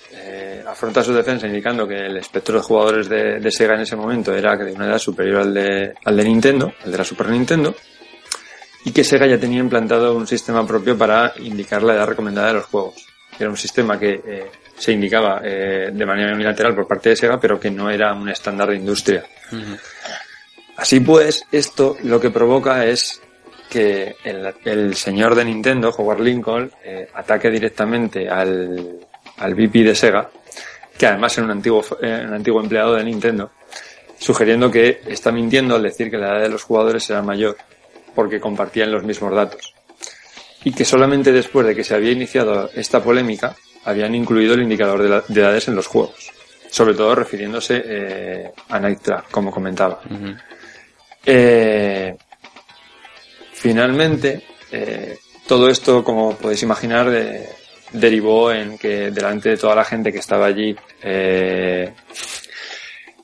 afronta 0.66 1.02
su 1.02 1.14
defensa 1.14 1.46
indicando 1.46 1.86
que 1.86 1.94
el 1.94 2.16
espectro 2.16 2.58
de 2.58 2.62
jugadores 2.62 3.08
de, 3.08 3.38
de 3.40 3.50
Sega 3.50 3.74
en 3.74 3.80
ese 3.80 3.96
momento 3.96 4.34
era 4.34 4.56
de 4.56 4.72
una 4.72 4.86
edad 4.86 4.98
superior 4.98 5.42
al 5.42 5.54
de, 5.54 5.94
al 6.04 6.16
de 6.16 6.24
Nintendo, 6.24 6.72
el 6.84 6.92
de 6.92 6.98
la 6.98 7.04
Super 7.04 7.28
Nintendo, 7.30 7.74
y 8.86 8.92
que 8.92 9.02
Sega 9.02 9.26
ya 9.26 9.36
tenía 9.36 9.58
implantado 9.58 10.16
un 10.16 10.28
sistema 10.28 10.64
propio 10.64 10.96
para 10.96 11.32
indicar 11.40 11.82
la 11.82 11.94
edad 11.94 12.06
recomendada 12.06 12.46
de 12.48 12.54
los 12.54 12.66
juegos. 12.66 13.04
Era 13.36 13.50
un 13.50 13.56
sistema 13.56 13.98
que 13.98 14.22
eh, 14.24 14.50
se 14.78 14.92
indicaba 14.92 15.40
eh, 15.42 15.90
de 15.92 16.06
manera 16.06 16.32
unilateral 16.32 16.72
por 16.72 16.86
parte 16.86 17.08
de 17.08 17.16
Sega, 17.16 17.40
pero 17.40 17.58
que 17.58 17.68
no 17.68 17.90
era 17.90 18.14
un 18.14 18.28
estándar 18.28 18.68
de 18.68 18.76
industria. 18.76 19.24
Así 20.76 21.00
pues, 21.00 21.46
esto 21.50 21.96
lo 22.04 22.20
que 22.20 22.30
provoca 22.30 22.86
es 22.86 23.20
que 23.68 24.14
el, 24.22 24.54
el 24.64 24.94
señor 24.94 25.34
de 25.34 25.46
Nintendo, 25.46 25.90
Howard 25.90 26.20
Lincoln, 26.20 26.70
eh, 26.84 27.08
ataque 27.12 27.50
directamente 27.50 28.28
al, 28.28 29.00
al 29.38 29.54
VP 29.56 29.82
de 29.82 29.96
Sega, 29.96 30.30
que 30.96 31.08
además 31.08 31.36
era 31.36 31.46
un 31.46 31.50
antiguo, 31.50 31.84
eh, 32.00 32.24
un 32.24 32.34
antiguo 32.34 32.60
empleado 32.60 32.94
de 32.94 33.02
Nintendo, 33.02 33.50
sugiriendo 34.16 34.70
que 34.70 35.00
está 35.08 35.32
mintiendo 35.32 35.74
al 35.74 35.82
decir 35.82 36.08
que 36.08 36.18
la 36.18 36.28
edad 36.28 36.42
de 36.42 36.50
los 36.50 36.62
jugadores 36.62 37.10
era 37.10 37.20
mayor, 37.20 37.56
porque 38.16 38.40
compartían 38.40 38.90
los 38.90 39.04
mismos 39.04 39.32
datos. 39.32 39.72
Y 40.64 40.72
que 40.72 40.84
solamente 40.84 41.30
después 41.30 41.64
de 41.64 41.76
que 41.76 41.84
se 41.84 41.94
había 41.94 42.10
iniciado 42.10 42.68
esta 42.74 43.00
polémica, 43.00 43.54
habían 43.84 44.16
incluido 44.16 44.54
el 44.54 44.62
indicador 44.62 45.00
de, 45.00 45.08
la- 45.08 45.24
de 45.28 45.40
edades 45.40 45.68
en 45.68 45.76
los 45.76 45.86
juegos. 45.86 46.32
Sobre 46.68 46.94
todo 46.94 47.14
refiriéndose 47.14 47.80
eh, 47.86 48.50
a 48.70 48.80
Night 48.80 49.00
Trap, 49.02 49.30
como 49.30 49.52
comentaba. 49.52 50.00
Eh, 51.24 52.16
finalmente, 53.52 54.42
eh, 54.72 55.18
todo 55.46 55.68
esto, 55.68 56.02
como 56.02 56.36
podéis 56.36 56.62
imaginar, 56.62 57.08
de- 57.10 57.48
derivó 57.92 58.50
en 58.52 58.76
que 58.78 59.10
delante 59.12 59.50
de 59.50 59.56
toda 59.56 59.76
la 59.76 59.84
gente 59.84 60.12
que 60.12 60.18
estaba 60.18 60.46
allí 60.46 60.74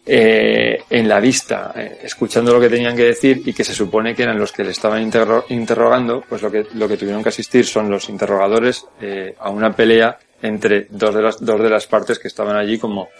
eh, 0.05 0.83
en 0.91 1.09
la 1.09 1.21
vista, 1.21 1.73
eh, 1.77 1.99
escuchando 2.03 2.53
lo 2.53 2.61
que 2.61 2.69
tenían 2.69 2.97
que 2.97 3.05
decir 3.05 3.43
y 3.47 3.53
que 3.53 3.62
se 3.65 3.75
supone 3.75 4.15
que 4.15 4.25
eran 4.25 4.38
los 4.38 4.51
que 4.53 4.65
le 4.65 4.71
estaban 4.73 5.03
interro- 5.03 5.45
interrogando, 5.51 6.25
pues 6.29 6.43
lo 6.43 6.51
que, 6.51 6.67
lo 6.75 6.88
que 6.88 6.97
tuvieron 6.97 7.23
que 7.23 7.29
asistir 7.29 7.65
son 7.67 7.88
los 7.91 8.09
interrogadores 8.09 8.85
eh, 9.01 9.35
a 9.38 9.51
una 9.51 9.73
pelea 9.75 10.19
entre 10.43 10.87
dos 10.91 11.15
de 11.15 11.23
las, 11.23 11.45
dos 11.45 11.61
de 11.62 11.71
las 11.71 11.87
partes 11.87 12.19
que 12.19 12.29
estaban 12.29 12.57
allí 12.57 12.79
como 12.79 13.11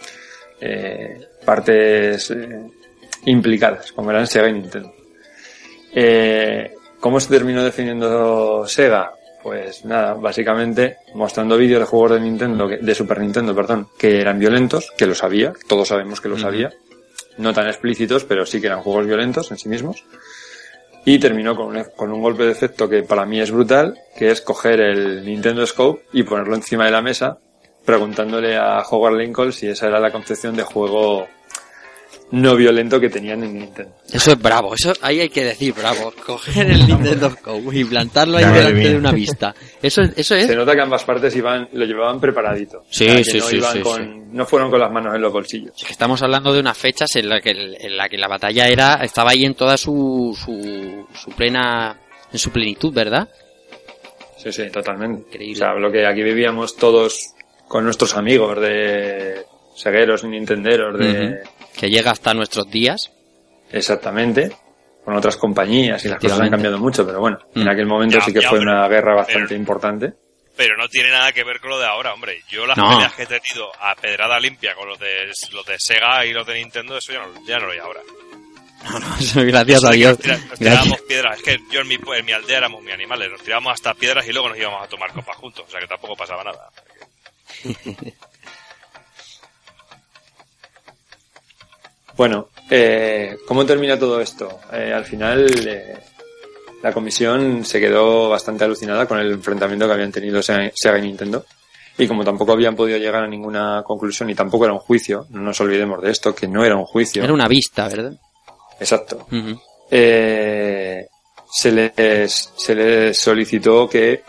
eh, 0.59 1.27
partes 1.45 2.33
implicadas, 3.25 3.91
como 3.93 4.11
eran 4.11 4.27
Sega 4.27 4.49
y 4.49 4.53
Nintendo. 4.53 4.93
¿Cómo 6.99 7.19
se 7.19 7.29
terminó 7.29 7.63
definiendo 7.63 8.65
Sega? 8.67 9.13
Pues 9.43 9.83
nada, 9.83 10.13
básicamente 10.13 10.97
mostrando 11.13 11.57
vídeos 11.57 11.81
de 11.81 11.85
juegos 11.85 12.11
de 12.11 12.21
Nintendo, 12.21 12.67
de 12.67 12.95
Super 12.95 13.19
Nintendo, 13.19 13.53
perdón, 13.53 13.89
que 13.97 14.21
eran 14.21 14.39
violentos, 14.39 14.91
que 14.97 15.05
lo 15.05 15.13
sabía, 15.13 15.51
todos 15.67 15.89
sabemos 15.89 16.21
que 16.21 16.29
lo 16.29 16.39
sabía, 16.39 16.71
no 17.37 17.53
tan 17.53 17.67
explícitos, 17.67 18.23
pero 18.23 18.45
sí 18.45 18.61
que 18.61 18.67
eran 18.67 18.81
juegos 18.81 19.05
violentos 19.05 19.51
en 19.51 19.57
sí 19.57 19.67
mismos. 19.67 20.05
Y 21.05 21.19
terminó 21.19 21.57
con 21.57 21.75
un, 21.75 21.83
con 21.97 22.13
un 22.13 22.21
golpe 22.21 22.43
de 22.43 22.51
efecto 22.53 22.87
que 22.87 23.03
para 23.03 23.25
mí 23.25 23.41
es 23.41 23.51
brutal, 23.51 23.99
que 24.17 24.31
es 24.31 24.39
coger 24.39 24.79
el 24.79 25.25
Nintendo 25.25 25.67
Scope 25.67 26.05
y 26.13 26.23
ponerlo 26.23 26.55
encima 26.55 26.85
de 26.85 26.91
la 26.91 27.01
mesa, 27.01 27.37
preguntándole 27.83 28.55
a 28.55 28.81
Howard 28.89 29.17
Lincoln 29.17 29.51
si 29.51 29.67
esa 29.67 29.87
era 29.87 29.99
la 29.99 30.13
concepción 30.13 30.55
de 30.55 30.63
juego 30.63 31.27
no 32.33 32.55
violento 32.55 32.99
que 32.99 33.09
tenían 33.09 33.43
en 33.43 33.53
Nintendo. 33.59 33.93
Eso 34.11 34.31
es 34.31 34.41
bravo, 34.41 34.73
eso 34.73 34.91
ahí 35.01 35.19
hay 35.19 35.29
que 35.29 35.43
decir 35.43 35.71
bravo. 35.73 36.11
Coger 36.25 36.65
el 36.71 36.87
Nintendo 36.87 37.29
Scope 37.29 37.77
y 37.77 37.83
plantarlo 37.85 38.37
ahí 38.37 38.45
delante 38.45 38.73
mía. 38.73 38.89
de 38.89 38.97
una 38.97 39.11
vista. 39.11 39.53
Eso, 39.81 40.01
eso 40.15 40.33
es. 40.35 40.47
Se 40.47 40.55
nota 40.55 40.73
que 40.73 40.81
ambas 40.81 41.03
partes 41.03 41.35
iban, 41.35 41.69
lo 41.73 41.85
llevaban 41.85 42.19
preparadito. 42.19 42.83
Sí, 42.89 43.05
O 43.05 43.07
sea, 43.07 43.15
que 43.17 43.23
sí, 43.23 43.37
no 43.37 43.43
sí, 43.45 43.55
iban 43.57 43.73
sí, 43.73 43.79
con- 43.81 44.33
No 44.33 44.45
fueron 44.47 44.71
con 44.71 44.79
las 44.79 44.91
manos 44.91 45.13
en 45.15 45.21
los 45.21 45.31
bolsillos. 45.31 45.73
Es 45.77 45.85
que 45.85 45.91
estamos 45.91 46.21
hablando 46.23 46.51
de 46.51 46.59
unas 46.59 46.75
fechas 46.77 47.15
en 47.15 47.29
la 47.29 47.39
que, 47.39 47.51
en 47.51 47.95
la, 47.97 48.09
que 48.09 48.17
la 48.17 48.27
batalla 48.27 48.67
era, 48.67 48.95
estaba 49.03 49.29
ahí 49.31 49.45
en 49.45 49.53
toda 49.53 49.77
su, 49.77 50.35
su, 50.43 51.05
su 51.13 51.31
plena, 51.35 51.99
en 52.31 52.39
su 52.39 52.49
plenitud, 52.51 52.91
¿verdad? 52.91 53.29
Sí, 54.37 54.51
sí, 54.51 54.63
totalmente. 54.71 55.21
Increíble. 55.29 55.53
O 55.53 55.57
sea, 55.57 55.73
lo 55.75 55.91
que 55.91 56.05
aquí 56.05 56.23
vivíamos 56.23 56.75
todos 56.75 57.33
con 57.67 57.85
nuestros 57.85 58.15
amigos 58.17 58.59
de 58.59 59.45
segueros 59.75 60.23
y 60.23 60.27
nintenderos, 60.27 60.97
de... 60.97 61.41
Que 61.77 61.89
llega 61.89 62.11
hasta 62.11 62.33
nuestros 62.33 62.69
días. 62.69 63.11
Exactamente. 63.71 64.51
Con 65.03 65.15
otras 65.17 65.35
compañías 65.37 66.03
y 66.05 66.09
las 66.09 66.19
cosas 66.19 66.39
han 66.39 66.49
cambiado 66.49 66.77
mucho, 66.79 67.05
pero 67.05 67.19
bueno, 67.19 67.37
en 67.55 67.65
Mm. 67.65 67.69
aquel 67.69 67.85
momento 67.87 68.19
Ya, 68.19 68.25
sí 68.25 68.33
que 68.33 68.41
ya, 68.41 68.49
fue 68.49 68.59
pero- 68.59 68.71
una 68.71 68.87
guerra 68.87 69.15
bastante 69.15 69.47
pero- 69.49 69.59
importante. 69.59 70.13
Pero 70.55 70.77
no 70.77 70.87
tiene 70.87 71.09
nada 71.09 71.31
que 71.31 71.43
ver 71.43 71.59
con 71.59 71.71
lo 71.71 71.79
de 71.79 71.87
ahora, 71.87 72.13
hombre. 72.13 72.39
Yo 72.49 72.67
las 72.67 72.77
No. 72.77 72.87
peleas 72.89 73.13
que 73.13 73.23
he 73.23 73.25
tenido 73.25 73.71
a 73.81 73.95
pedrada 73.95 74.39
limpia 74.39 74.75
con 74.75 74.87
los 74.87 74.99
de, 74.99 75.25
los 75.51 75.65
de 75.65 75.75
Sega 75.79 76.23
y 76.27 76.31
los 76.31 76.45
de 76.45 76.53
Nintendo, 76.53 76.95
eso 76.95 77.11
ya 77.11 77.19
no, 77.25 77.45
ya 77.47 77.57
no 77.57 77.65
lo 77.65 77.71
hay 77.71 77.79
ahora. 77.79 78.01
No, 78.83 78.99
no, 78.99 79.15
eso, 79.17 79.41
gracias 79.43 79.83
a 79.83 79.91
Dios. 79.91 80.19
Nos, 80.25 80.45
nos 80.45 80.59
tirábamos 80.59 81.01
piedras. 81.07 81.37
Es 81.37 81.43
que 81.43 81.57
yo 81.71 81.79
en 81.81 81.87
mi, 81.87 81.95
en 81.95 82.25
mi 82.25 82.31
aldea 82.33 82.57
éramos 82.59 82.83
muy 82.83 82.91
animales. 82.91 83.31
Nos 83.31 83.41
tirábamos 83.41 83.73
hasta 83.73 83.93
piedras 83.95 84.27
y 84.27 84.31
luego 84.33 84.49
nos 84.49 84.57
íbamos 84.59 84.83
a 84.83 84.87
tomar 84.87 85.11
copas 85.11 85.35
juntos. 85.37 85.65
O 85.67 85.71
sea 85.71 85.79
que 85.79 85.87
tampoco 85.87 86.15
pasaba 86.15 86.43
nada. 86.43 86.69
Bueno, 92.15 92.49
eh, 92.69 93.37
¿cómo 93.47 93.65
termina 93.65 93.97
todo 93.97 94.21
esto? 94.21 94.59
Eh, 94.71 94.93
al 94.93 95.05
final, 95.05 95.47
eh, 95.67 95.97
la 96.83 96.91
comisión 96.93 97.65
se 97.65 97.79
quedó 97.79 98.29
bastante 98.29 98.63
alucinada 98.63 99.07
con 99.07 99.19
el 99.19 99.31
enfrentamiento 99.31 99.87
que 99.87 99.93
habían 99.93 100.11
tenido 100.11 100.41
Sega 100.43 100.71
y 100.97 101.01
Nintendo. 101.01 101.45
Y 101.97 102.07
como 102.07 102.23
tampoco 102.23 102.53
habían 102.53 102.75
podido 102.75 102.97
llegar 102.97 103.23
a 103.23 103.27
ninguna 103.27 103.83
conclusión 103.85 104.29
y 104.29 104.35
tampoco 104.35 104.65
era 104.65 104.73
un 104.73 104.79
juicio, 104.79 105.27
no 105.29 105.41
nos 105.41 105.61
olvidemos 105.61 106.01
de 106.01 106.09
esto, 106.09 106.33
que 106.33 106.47
no 106.47 106.65
era 106.65 106.75
un 106.75 106.85
juicio. 106.85 107.23
Era 107.23 107.33
una 107.33 107.47
vista, 107.47 107.87
¿verdad? 107.87 108.13
Exacto. 108.79 109.27
Eh, 109.91 111.05
se, 111.51 111.71
les, 111.71 112.51
se 112.55 112.73
les 112.75 113.17
solicitó 113.17 113.87
que 113.87 114.23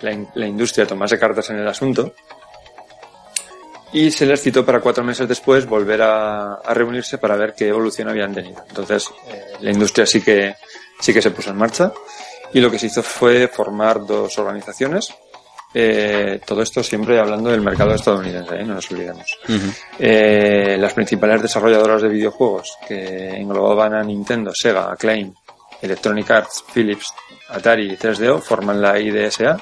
la, 0.00 0.12
in- 0.12 0.28
la 0.34 0.46
industria 0.48 0.84
tomase 0.86 1.16
cartas 1.18 1.48
en 1.50 1.58
el 1.60 1.68
asunto 1.68 2.12
y 3.92 4.10
se 4.10 4.26
les 4.26 4.40
citó 4.42 4.64
para 4.64 4.80
cuatro 4.80 5.04
meses 5.04 5.28
después 5.28 5.66
volver 5.66 6.02
a, 6.02 6.54
a 6.54 6.74
reunirse 6.74 7.18
para 7.18 7.36
ver 7.36 7.54
qué 7.56 7.68
evolución 7.68 8.08
habían 8.08 8.34
tenido. 8.34 8.64
Entonces, 8.68 9.10
eh, 9.28 9.44
la 9.60 9.70
industria 9.70 10.06
sí 10.06 10.20
que, 10.20 10.54
sí 11.00 11.12
que 11.14 11.22
se 11.22 11.30
puso 11.30 11.50
en 11.50 11.56
marcha 11.56 11.92
y 12.52 12.60
lo 12.60 12.70
que 12.70 12.78
se 12.78 12.86
hizo 12.86 13.02
fue 13.02 13.48
formar 13.48 14.04
dos 14.06 14.38
organizaciones, 14.38 15.14
eh, 15.74 16.40
todo 16.46 16.62
esto 16.62 16.82
siempre 16.82 17.18
hablando 17.18 17.50
del 17.50 17.60
mercado 17.60 17.94
estadounidense, 17.94 18.54
¿eh? 18.56 18.64
no 18.64 18.74
nos 18.74 18.90
olvidemos. 18.90 19.26
Eh, 19.98 20.76
las 20.78 20.94
principales 20.94 21.42
desarrolladoras 21.42 22.02
de 22.02 22.08
videojuegos 22.08 22.76
que 22.86 23.30
englobaban 23.36 23.94
a 23.94 24.02
Nintendo, 24.02 24.52
Sega, 24.54 24.90
Acclaim, 24.92 25.34
Electronic 25.82 26.30
Arts, 26.30 26.64
Philips, 26.72 27.06
Atari 27.50 27.92
y 27.92 27.96
3DO 27.96 28.40
forman 28.40 28.80
la 28.80 28.98
IDSA, 28.98 29.56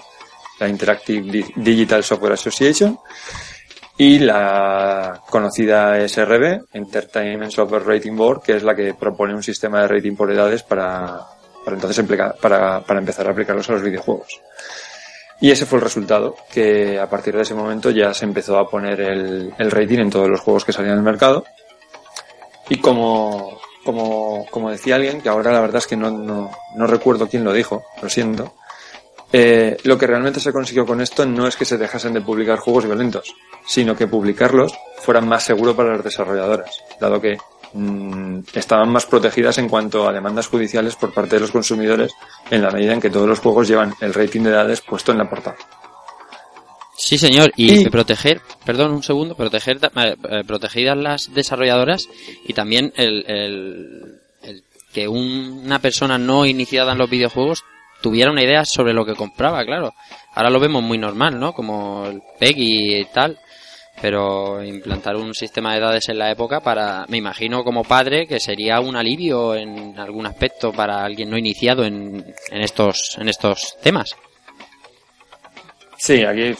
la 0.61 0.69
Interactive 0.69 1.31
Di- 1.31 1.53
Digital 1.57 2.05
Software 2.05 2.35
Association, 2.35 2.99
y 3.97 4.19
la 4.19 5.21
conocida 5.31 6.07
SRB, 6.09 6.67
Entertainment 6.73 7.53
Software 7.53 7.87
Rating 7.87 8.17
Board, 8.17 8.43
que 8.43 8.57
es 8.57 8.63
la 8.63 8.75
que 8.75 8.95
propone 8.95 9.35
un 9.35 9.43
sistema 9.43 9.83
de 9.83 9.89
rating 9.89 10.17
por 10.17 10.31
edades 10.31 10.63
para, 10.63 11.21
para 11.65 11.77
entonces 11.77 12.05
para, 12.41 12.81
para 12.81 12.99
empezar 12.99 13.27
a 13.29 13.31
aplicarlos 13.31 13.69
a 13.71 13.75
los 13.75 13.83
videojuegos. 13.83 14.41
Y 15.41 15.51
ese 15.51 15.67
fue 15.67 15.79
el 15.79 15.85
resultado, 15.85 16.37
que 16.51 16.99
a 16.99 17.09
partir 17.09 17.37
de 17.37 17.43
ese 17.43 17.55
momento 17.55 17.91
ya 17.91 18.15
se 18.15 18.25
empezó 18.25 18.59
a 18.59 18.69
poner 18.69 19.01
el, 19.01 19.53
el 19.59 19.71
rating 19.71 19.99
en 19.99 20.11
todos 20.11 20.29
los 20.29 20.41
juegos 20.41 20.65
que 20.65 20.73
salían 20.73 20.97
al 20.97 21.05
mercado. 21.05 21.45
Y 22.69 22.81
como, 22.81 23.61
como, 23.85 24.47
como 24.51 24.71
decía 24.71 24.95
alguien, 24.95 25.21
que 25.21 25.29
ahora 25.29 25.53
la 25.53 25.61
verdad 25.61 25.79
es 25.79 25.87
que 25.87 25.97
no, 25.97 26.11
no, 26.11 26.51
no 26.77 26.87
recuerdo 26.87 27.29
quién 27.29 27.45
lo 27.45 27.53
dijo, 27.53 27.85
lo 28.01 28.09
siento, 28.09 28.55
eh, 29.37 29.77
lo 29.83 29.99
que 29.99 30.07
realmente 30.07 30.39
se 30.39 30.53
consiguió 30.53 30.87
con 30.87 31.01
esto 31.01 31.27
no 31.27 31.49
es 31.49 31.57
que 31.57 31.65
se 31.65 31.77
dejasen 31.77 32.13
de 32.15 32.21
publicar 32.21 32.59
juegos 32.61 32.85
violentos, 32.87 33.35
sino 33.67 33.97
que 33.97 34.07
publicarlos 34.07 34.73
fuera 34.99 35.21
más 35.21 35.43
seguro 35.43 35.75
para 35.75 35.97
las 35.97 36.05
desarrolladoras, 36.05 36.71
dado 37.01 37.21
que 37.21 37.37
mm, 37.73 38.39
estaban 38.55 38.91
más 38.91 39.07
protegidas 39.07 39.59
en 39.59 39.69
cuanto 39.69 40.09
a 40.09 40.13
demandas 40.13 40.47
judiciales 40.47 40.95
por 40.95 41.13
parte 41.13 41.35
de 41.37 41.41
los 41.41 41.51
consumidores 41.51 42.13
en 42.49 42.63
la 42.63 42.71
medida 42.71 42.93
en 42.93 43.01
que 43.01 43.11
todos 43.11 43.27
los 43.29 43.41
juegos 43.41 43.67
llevan 43.67 43.93
el 44.01 44.15
rating 44.15 44.43
de 44.43 44.51
edades 44.51 44.81
puesto 44.81 45.11
en 45.11 45.19
la 45.19 45.29
portada. 45.29 45.57
Sí, 46.97 47.19
señor. 47.19 47.51
Y, 47.57 47.81
Y- 47.81 47.91
proteger, 47.91 48.41
perdón, 48.65 48.93
un 48.93 49.03
segundo, 49.03 49.35
proteger, 49.35 49.79
eh, 49.97 50.45
protegidas 50.47 50.97
las 50.97 51.35
desarrolladoras 51.35 52.09
y 52.47 52.53
también 52.53 52.93
el, 52.97 53.25
el- 53.27 54.21
el 54.43 54.63
que 54.93 55.09
una 55.09 55.81
persona 55.81 56.19
no 56.19 56.47
iniciada 56.47 56.93
en 56.93 56.99
los 56.99 57.11
videojuegos 57.11 57.65
tuviera 58.05 58.31
una 58.31 58.43
idea 58.43 58.67
sobre 58.67 58.93
lo 58.93 59.07
que 59.07 59.15
compraba, 59.15 59.65
claro. 59.65 59.95
Ahora 60.35 60.51
lo 60.51 60.61
vemos 60.61 60.83
muy 60.83 60.99
normal, 60.99 61.41
¿no? 61.41 61.55
Como 61.55 62.05
el 62.05 62.21
PEGI 62.39 62.97
y 62.97 63.05
tal. 63.07 63.39
Pero 64.03 64.63
implantar 64.63 65.17
un 65.17 65.33
sistema 65.33 65.73
de 65.73 65.79
edades 65.79 66.11
en 66.11 66.19
la 66.19 66.31
época 66.31 66.61
para, 66.61 67.07
me 67.09 67.17
imagino 67.17 67.65
como 67.65 67.83
padre, 67.83 68.27
que 68.27 68.41
sería 68.41 68.79
un 68.81 68.95
alivio 68.95 69.55
en 69.55 69.99
algún 69.99 70.27
aspecto 70.27 70.71
para 70.71 71.03
alguien 71.03 71.31
no 71.31 71.39
iniciado 71.39 71.83
en, 71.83 72.35
en 72.51 72.61
estos, 72.61 73.17
en 73.19 73.31
estos 73.31 73.79
temas. 73.83 74.15
Sí, 75.97 76.25
aquí 76.25 76.55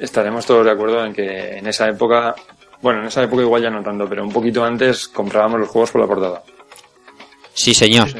estaremos 0.00 0.44
todos 0.46 0.64
de 0.64 0.72
acuerdo 0.72 1.04
en 1.04 1.12
que 1.14 1.58
en 1.58 1.66
esa 1.68 1.88
época, 1.88 2.34
bueno, 2.82 3.02
en 3.02 3.06
esa 3.06 3.22
época 3.22 3.42
igual 3.42 3.62
ya 3.62 3.70
no 3.70 3.84
tanto, 3.84 4.08
pero 4.08 4.24
un 4.24 4.32
poquito 4.32 4.64
antes 4.64 5.06
comprábamos 5.06 5.60
los 5.60 5.68
juegos 5.68 5.92
por 5.92 6.00
la 6.00 6.08
portada. 6.08 6.42
Sí, 7.54 7.72
señor. 7.72 8.08
Sí. 8.08 8.18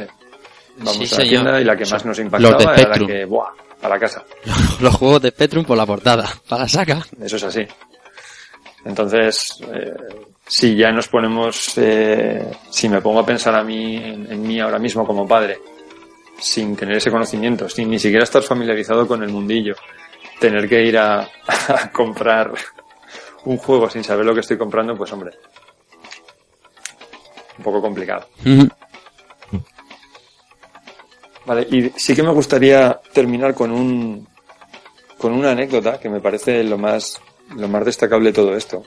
Vamos 0.78 1.08
Sí, 1.08 1.14
a 1.14 1.18
la 1.18 1.24
tienda 1.24 1.60
y 1.60 1.64
la 1.64 1.76
que 1.76 1.84
más 1.84 2.04
nos 2.04 2.18
Los 2.18 2.18
impactaba 2.20 2.74
de 2.74 2.82
era 2.82 2.96
la 2.96 3.06
que, 3.06 3.24
¡buah! 3.24 3.48
A 3.82 3.88
la 3.88 3.98
casa. 3.98 4.24
Los 4.80 4.94
juegos 4.96 5.22
de 5.22 5.30
Spectrum 5.30 5.64
por 5.64 5.76
la 5.76 5.86
portada. 5.86 6.28
Para 6.48 6.62
la 6.62 6.68
saca. 6.68 7.06
Eso 7.20 7.36
es 7.36 7.44
así. 7.44 7.66
Entonces, 8.84 9.60
eh, 9.72 9.94
si 10.46 10.74
ya 10.76 10.90
nos 10.90 11.08
ponemos, 11.08 11.76
eh, 11.76 12.50
si 12.70 12.88
me 12.88 13.00
pongo 13.00 13.20
a 13.20 13.26
pensar 13.26 13.54
a 13.54 13.62
mí, 13.62 13.96
en, 13.96 14.32
en 14.32 14.42
mí 14.42 14.58
ahora 14.60 14.78
mismo 14.78 15.06
como 15.06 15.26
padre, 15.28 15.58
sin 16.40 16.74
tener 16.76 16.96
ese 16.96 17.10
conocimiento, 17.10 17.68
sin 17.68 17.90
ni 17.90 17.98
siquiera 17.98 18.24
estar 18.24 18.42
familiarizado 18.42 19.06
con 19.06 19.22
el 19.22 19.30
mundillo, 19.30 19.74
tener 20.40 20.68
que 20.68 20.82
ir 20.82 20.96
a, 20.98 21.20
a 21.68 21.90
comprar 21.92 22.52
un 23.44 23.58
juego 23.58 23.88
sin 23.90 24.02
saber 24.04 24.24
lo 24.24 24.34
que 24.34 24.40
estoy 24.40 24.56
comprando, 24.58 24.96
pues 24.96 25.12
hombre, 25.12 25.32
un 27.58 27.64
poco 27.64 27.80
complicado. 27.80 28.28
Vale, 31.48 31.66
y 31.70 31.90
sí 31.96 32.14
que 32.14 32.22
me 32.22 32.30
gustaría 32.30 33.00
terminar 33.14 33.54
con 33.54 33.72
un 33.72 34.28
con 35.16 35.32
una 35.32 35.52
anécdota 35.52 35.98
que 35.98 36.10
me 36.10 36.20
parece 36.20 36.62
lo 36.62 36.76
más 36.76 37.18
lo 37.56 37.66
más 37.68 37.86
destacable 37.86 38.28
de 38.28 38.34
todo 38.34 38.54
esto. 38.54 38.82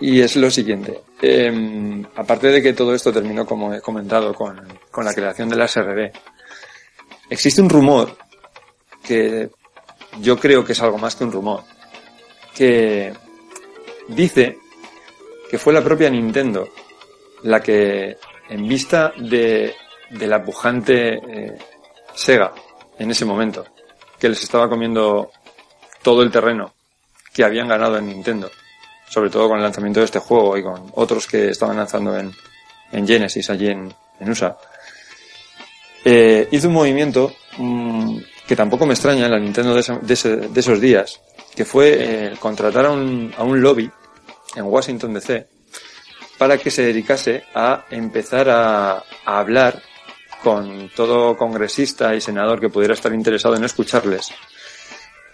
Y 0.00 0.20
es 0.22 0.34
lo 0.34 0.50
siguiente. 0.50 1.02
Eh, 1.22 2.04
aparte 2.16 2.48
de 2.48 2.60
que 2.60 2.72
todo 2.72 2.96
esto 2.96 3.12
terminó, 3.12 3.46
como 3.46 3.72
he 3.72 3.80
comentado, 3.80 4.34
con, 4.34 4.60
con 4.90 5.04
la 5.04 5.14
creación 5.14 5.48
de 5.48 5.56
la 5.56 5.68
SRB, 5.68 6.10
existe 7.28 7.62
un 7.62 7.68
rumor 7.68 8.16
que 9.04 9.50
yo 10.20 10.36
creo 10.36 10.64
que 10.64 10.72
es 10.72 10.82
algo 10.82 10.98
más 10.98 11.14
que 11.14 11.22
un 11.22 11.30
rumor, 11.30 11.62
que 12.56 13.12
dice 14.08 14.58
que 15.48 15.58
fue 15.58 15.72
la 15.72 15.84
propia 15.84 16.10
Nintendo 16.10 16.68
la 17.44 17.60
que, 17.60 18.16
en 18.48 18.66
vista 18.66 19.12
de, 19.16 19.74
de 20.10 20.26
la 20.26 20.42
pujante 20.42 21.14
eh, 21.14 21.58
Sega 22.14 22.52
en 22.98 23.10
ese 23.10 23.24
momento, 23.24 23.64
que 24.18 24.28
les 24.28 24.42
estaba 24.42 24.68
comiendo 24.68 25.30
todo 26.02 26.22
el 26.22 26.30
terreno 26.30 26.74
que 27.32 27.44
habían 27.44 27.68
ganado 27.68 27.96
en 27.98 28.06
Nintendo, 28.08 28.50
sobre 29.08 29.30
todo 29.30 29.48
con 29.48 29.56
el 29.58 29.62
lanzamiento 29.62 30.00
de 30.00 30.06
este 30.06 30.18
juego 30.18 30.56
y 30.58 30.62
con 30.62 30.90
otros 30.96 31.26
que 31.26 31.48
estaban 31.50 31.76
lanzando 31.76 32.16
en, 32.18 32.32
en 32.92 33.06
Genesis 33.06 33.48
allí 33.50 33.68
en, 33.68 33.94
en 34.18 34.30
USA, 34.30 34.56
eh, 36.04 36.48
hizo 36.50 36.68
un 36.68 36.74
movimiento 36.74 37.34
mm, 37.58 38.18
que 38.46 38.56
tampoco 38.56 38.86
me 38.86 38.94
extraña 38.94 39.26
en 39.26 39.30
la 39.32 39.38
Nintendo 39.38 39.74
de, 39.74 39.80
ese- 39.80 39.98
de 40.00 40.14
ese- 40.14 40.36
de 40.36 40.60
esos 40.60 40.80
días, 40.80 41.20
que 41.54 41.64
fue 41.64 41.96
eh, 41.98 42.32
contratar 42.38 42.86
a 42.86 42.90
un, 42.90 43.32
a 43.36 43.42
un 43.44 43.60
lobby 43.60 43.90
en 44.56 44.64
Washington 44.64 45.14
DC 45.14 45.46
para 46.38 46.56
que 46.58 46.70
se 46.70 46.82
dedicase 46.82 47.44
a 47.54 47.84
empezar 47.90 48.48
a, 48.48 48.92
a 49.24 49.38
hablar 49.38 49.82
con 50.42 50.90
todo 50.94 51.36
congresista 51.36 52.14
y 52.14 52.20
senador 52.20 52.60
que 52.60 52.68
pudiera 52.68 52.94
estar 52.94 53.12
interesado 53.12 53.56
en 53.56 53.64
escucharles 53.64 54.30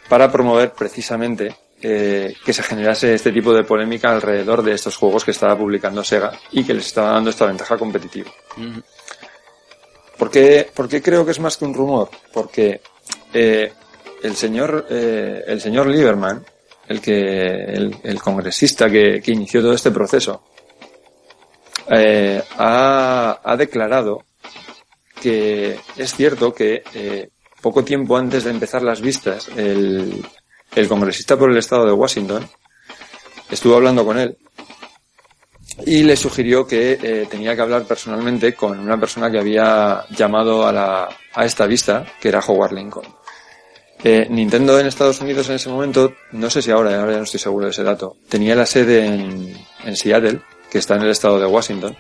para 0.09 0.30
promover 0.30 0.72
precisamente 0.72 1.54
eh, 1.82 2.34
que 2.44 2.52
se 2.52 2.62
generase 2.62 3.14
este 3.14 3.32
tipo 3.32 3.52
de 3.52 3.64
polémica 3.64 4.11
alrededor 4.11 4.62
de 4.62 4.72
estos 4.72 4.96
juegos 4.96 5.24
que 5.24 5.32
estaba 5.32 5.57
publicando 5.57 6.02
Sega 6.02 6.32
y 6.52 6.64
que 6.64 6.74
les 6.74 6.86
estaba 6.86 7.11
dando 7.11 7.30
esta 7.30 7.46
ventaja 7.46 7.76
competitiva. 7.76 8.30
¿Por 10.16 10.30
qué, 10.30 10.70
por 10.72 10.88
qué 10.88 11.02
creo 11.02 11.24
que 11.24 11.32
es 11.32 11.40
más 11.40 11.57
que 11.57 11.64
un 11.64 11.74
rumor? 11.74 12.09
Porque 12.32 12.80
eh, 13.34 13.72
el 14.22 14.36
señor 14.36 14.86
eh, 14.88 15.44
el 15.46 15.61
señor 15.61 15.88
Lieberman, 15.88 16.44
el 16.88 17.00
que 17.00 17.20
el, 17.20 17.96
el 18.02 18.22
congresista 18.22 18.88
que, 18.88 19.20
que 19.22 19.32
inició 19.32 19.61
todo 19.61 19.74
este 19.74 19.90
proceso, 19.90 20.42
eh, 21.90 22.42
ha, 22.59 23.40
ha 23.44 23.57
declarado 23.57 24.24
que 25.26 25.76
es 25.96 26.14
cierto 26.14 26.54
que 26.54 26.84
eh, 26.94 27.30
poco 27.60 27.82
tiempo 27.82 28.16
antes 28.16 28.44
de 28.44 28.50
empezar 28.52 28.82
las 28.82 29.00
vistas, 29.00 29.48
el, 29.56 30.24
congresista 30.88 31.36
por 31.36 31.50
el 31.50 31.56
estado 31.56 31.84
de 31.84 31.90
Washington 31.90 32.48
estuvo 33.50 33.74
hablando 33.74 34.04
con 34.04 34.20
él 34.20 34.38
y 35.84 36.04
le 36.04 36.16
sugirió 36.16 36.64
que 36.64 36.92
eh, 36.92 37.26
tenía 37.28 37.56
que 37.56 37.62
hablar 37.62 37.82
personalmente 37.82 38.54
con 38.54 38.78
una 38.78 39.00
persona 39.00 39.28
que 39.28 39.40
había 39.40 40.04
llamado 40.10 40.64
a, 40.64 40.70
la, 40.70 41.08
a 41.34 41.44
esta 41.44 41.66
vista, 41.66 42.06
que 42.20 42.28
era 42.28 42.38
Howard 42.38 42.72
Lincoln. 42.72 43.06
Eh, 44.04 44.28
Nintendo 44.30 44.78
en 44.78 44.86
Estados 44.86 45.20
Unidos 45.20 45.48
en 45.48 45.56
ese 45.56 45.68
momento, 45.68 46.14
no 46.30 46.48
sé 46.50 46.62
si 46.62 46.70
ahora, 46.70 47.00
ahora 47.00 47.14
ya 47.14 47.18
no 47.18 47.24
estoy 47.24 47.40
seguro 47.40 47.64
de 47.64 47.72
ese 47.72 47.82
dato, 47.82 48.16
tenía 48.28 48.54
la 48.54 48.64
sede 48.64 49.04
en 49.06 49.96
Seattle, 49.96 50.40
que 50.70 50.78
está 50.78 50.94
en 50.94 51.02
el 51.02 51.10
estado 51.10 51.40
de 51.40 51.46
Washington, 51.46 51.96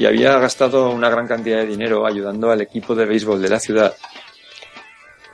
y 0.00 0.06
había 0.06 0.38
gastado 0.38 0.88
una 0.88 1.10
gran 1.10 1.26
cantidad 1.26 1.58
de 1.58 1.66
dinero 1.66 2.06
ayudando 2.06 2.50
al 2.50 2.62
equipo 2.62 2.94
de 2.94 3.04
béisbol 3.04 3.42
de 3.42 3.50
la 3.50 3.60
ciudad 3.60 3.94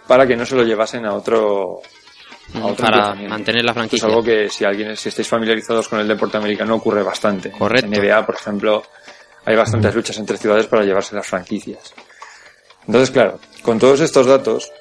para 0.08 0.26
que 0.26 0.34
no 0.34 0.44
se 0.44 0.56
lo 0.56 0.64
llevasen 0.64 1.06
a 1.06 1.14
otro, 1.14 1.82
a 2.52 2.66
otro 2.66 2.84
Para 2.84 3.14
mantener 3.14 3.64
la 3.64 3.70
Esto 3.70 3.70
es 3.70 3.74
franquicia. 3.74 4.08
algo 4.08 4.24
que 4.24 4.48
si 4.48 4.64
alguien, 4.64 4.96
si 4.96 5.08
estáis 5.08 5.28
familiarizados 5.28 5.88
con 5.88 6.00
el 6.00 6.08
deporte 6.08 6.36
americano 6.36 6.74
ocurre 6.74 7.04
bastante. 7.04 7.52
Correcto. 7.52 7.86
En 7.86 7.92
NBA, 7.92 8.26
por 8.26 8.34
ejemplo, 8.34 8.82
hay 9.44 9.54
bastantes 9.54 9.94
luchas 9.94 10.18
entre 10.18 10.36
ciudades 10.36 10.66
para 10.66 10.82
llevarse 10.82 11.14
las 11.14 11.28
franquicias. 11.28 11.94
Entonces, 12.88 13.12
claro, 13.12 13.38
con 13.62 13.78
todos 13.78 14.00
estos 14.00 14.26
datos, 14.26 14.72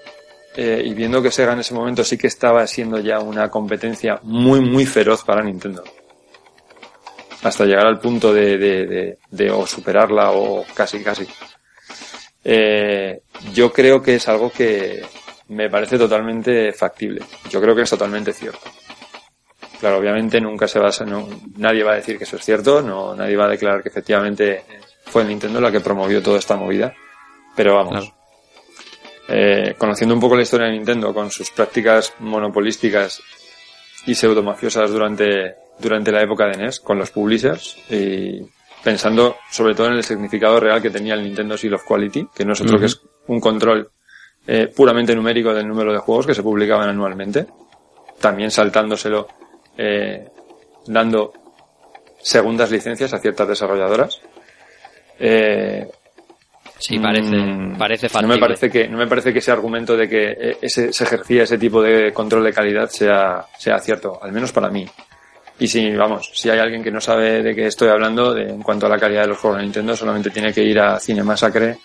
eh, 0.55 0.81
y 0.83 0.95
viendo 0.95 1.21
que 1.21 1.29
Sega 1.29 1.53
en 1.53 1.59
ese 1.59 1.75
momento 1.75 2.03
sí 2.03 2.17
que 2.17 2.25
estaba 2.27 2.65
siendo 2.65 2.99
ya 2.99 3.19
una 3.19 3.51
competencia 3.51 4.19
muy, 4.23 4.61
muy 4.61 4.87
feroz 4.87 5.23
para 5.23 5.43
Nintendo. 5.43 5.83
Hasta 7.45 7.65
llegar 7.65 7.85
al 7.85 7.99
punto 7.99 8.33
de, 8.33 8.57
de, 8.57 8.85
de, 8.87 9.17
de 9.29 9.51
o 9.51 9.65
superarla 9.67 10.31
o 10.31 10.65
casi, 10.73 11.03
casi. 11.03 11.27
Eh, 12.43 13.21
yo 13.53 13.71
creo 13.71 14.01
que 14.01 14.15
es 14.15 14.27
algo 14.27 14.51
que 14.51 15.03
me 15.49 15.69
parece 15.69 15.97
totalmente 15.97 16.73
factible. 16.73 17.21
Yo 17.49 17.61
creo 17.61 17.75
que 17.75 17.83
es 17.83 17.89
totalmente 17.89 18.33
cierto. 18.33 18.61
Claro, 19.79 19.97
obviamente 19.97 20.39
nunca 20.41 20.67
se 20.67 20.79
va 20.79 20.89
a, 20.89 21.05
no, 21.05 21.27
nadie 21.57 21.83
va 21.83 21.93
a 21.93 21.95
decir 21.97 22.17
que 22.17 22.23
eso 22.23 22.37
es 22.37 22.45
cierto, 22.45 22.81
no, 22.81 23.13
nadie 23.15 23.35
va 23.35 23.45
a 23.45 23.49
declarar 23.49 23.83
que 23.83 23.89
efectivamente 23.89 24.63
fue 25.05 25.23
Nintendo 25.23 25.59
la 25.61 25.71
que 25.71 25.81
promovió 25.81 26.23
toda 26.23 26.39
esta 26.39 26.55
movida. 26.55 26.93
Pero 27.55 27.75
vamos, 27.75 27.91
Claro. 27.91 28.15
eh, 29.27 29.75
conociendo 29.77 30.15
un 30.15 30.21
poco 30.21 30.35
la 30.35 30.41
historia 30.43 30.67
de 30.67 30.73
Nintendo 30.73 31.13
con 31.13 31.29
sus 31.29 31.51
prácticas 31.51 32.13
monopolísticas 32.19 33.21
y 34.07 34.15
pseudomafiosas 34.15 34.89
durante, 34.89 35.55
durante 35.79 36.11
la 36.11 36.21
época 36.21 36.47
de 36.47 36.57
NES 36.57 36.79
con 36.79 36.97
los 36.97 37.11
publishers 37.11 37.77
y 37.89 38.41
pensando 38.83 39.37
sobre 39.51 39.75
todo 39.75 39.87
en 39.87 39.93
el 39.93 40.03
significado 40.03 40.59
real 40.59 40.81
que 40.81 40.89
tenía 40.89 41.15
el 41.15 41.23
Nintendo 41.23 41.57
Seal 41.57 41.73
of 41.73 41.83
Quality, 41.85 42.27
que 42.35 42.45
no 42.45 42.53
es 42.53 42.61
otro 42.61 42.79
que 42.79 42.85
es 42.85 43.01
un 43.27 43.39
control 43.39 43.89
eh, 44.47 44.71
puramente 44.75 45.15
numérico 45.15 45.53
del 45.53 45.67
número 45.67 45.91
de 45.91 45.99
juegos 45.99 46.27
que 46.27 46.35
se 46.35 46.43
publicaban 46.43 46.89
anualmente, 46.89 47.47
también 48.19 48.51
saltándoselo, 48.51 49.27
eh, 49.77 50.29
dando 50.85 51.33
segundas 52.21 52.71
licencias 52.71 53.13
a 53.13 53.19
ciertas 53.19 53.47
desarrolladoras. 53.47 54.21
Eh, 55.19 55.89
Sí, 56.77 56.99
parece, 56.99 57.35
mm, 57.35 57.77
parece 57.77 58.07
no 58.07 58.09
factible. 58.09 58.35
me 58.35 58.39
parece 58.39 58.69
que 58.69 58.87
no 58.87 58.97
me 58.97 59.07
parece 59.07 59.31
que 59.31 59.39
ese 59.39 59.51
argumento 59.51 59.95
de 59.95 60.09
que 60.09 60.31
eh, 60.31 60.57
ese, 60.61 60.91
se 60.91 61.03
ejercía 61.05 61.43
ese 61.43 61.57
tipo 61.57 61.81
de 61.81 62.11
control 62.11 62.43
de 62.43 62.51
calidad 62.51 62.89
sea 62.89 63.45
sea 63.57 63.79
cierto 63.79 64.19
al 64.21 64.33
menos 64.33 64.51
para 64.51 64.69
mí 64.69 64.85
y 65.57 65.67
si 65.67 65.91
vamos 65.91 66.29
si 66.33 66.49
hay 66.49 66.59
alguien 66.59 66.83
que 66.83 66.91
no 66.91 66.99
sabe 66.99 67.41
de 67.41 67.55
qué 67.55 67.67
estoy 67.67 67.89
hablando 67.89 68.33
de, 68.33 68.49
en 68.49 68.61
cuanto 68.61 68.85
a 68.85 68.89
la 68.89 68.99
calidad 68.99 69.21
de 69.21 69.29
los 69.29 69.37
juegos 69.37 69.59
de 69.59 69.63
Nintendo 69.63 69.95
solamente 69.95 70.29
tiene 70.29 70.53
que 70.53 70.63
ir 70.63 70.79
a 70.79 70.99
Cinemasacre 70.99 71.77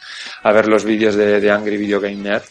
a 0.43 0.53
ver 0.53 0.67
los 0.67 0.85
vídeos 0.85 1.15
de, 1.15 1.41
de 1.41 1.51
Angry 1.51 1.77
Video 1.77 2.01
Game 2.01 2.17
Nerd 2.17 2.43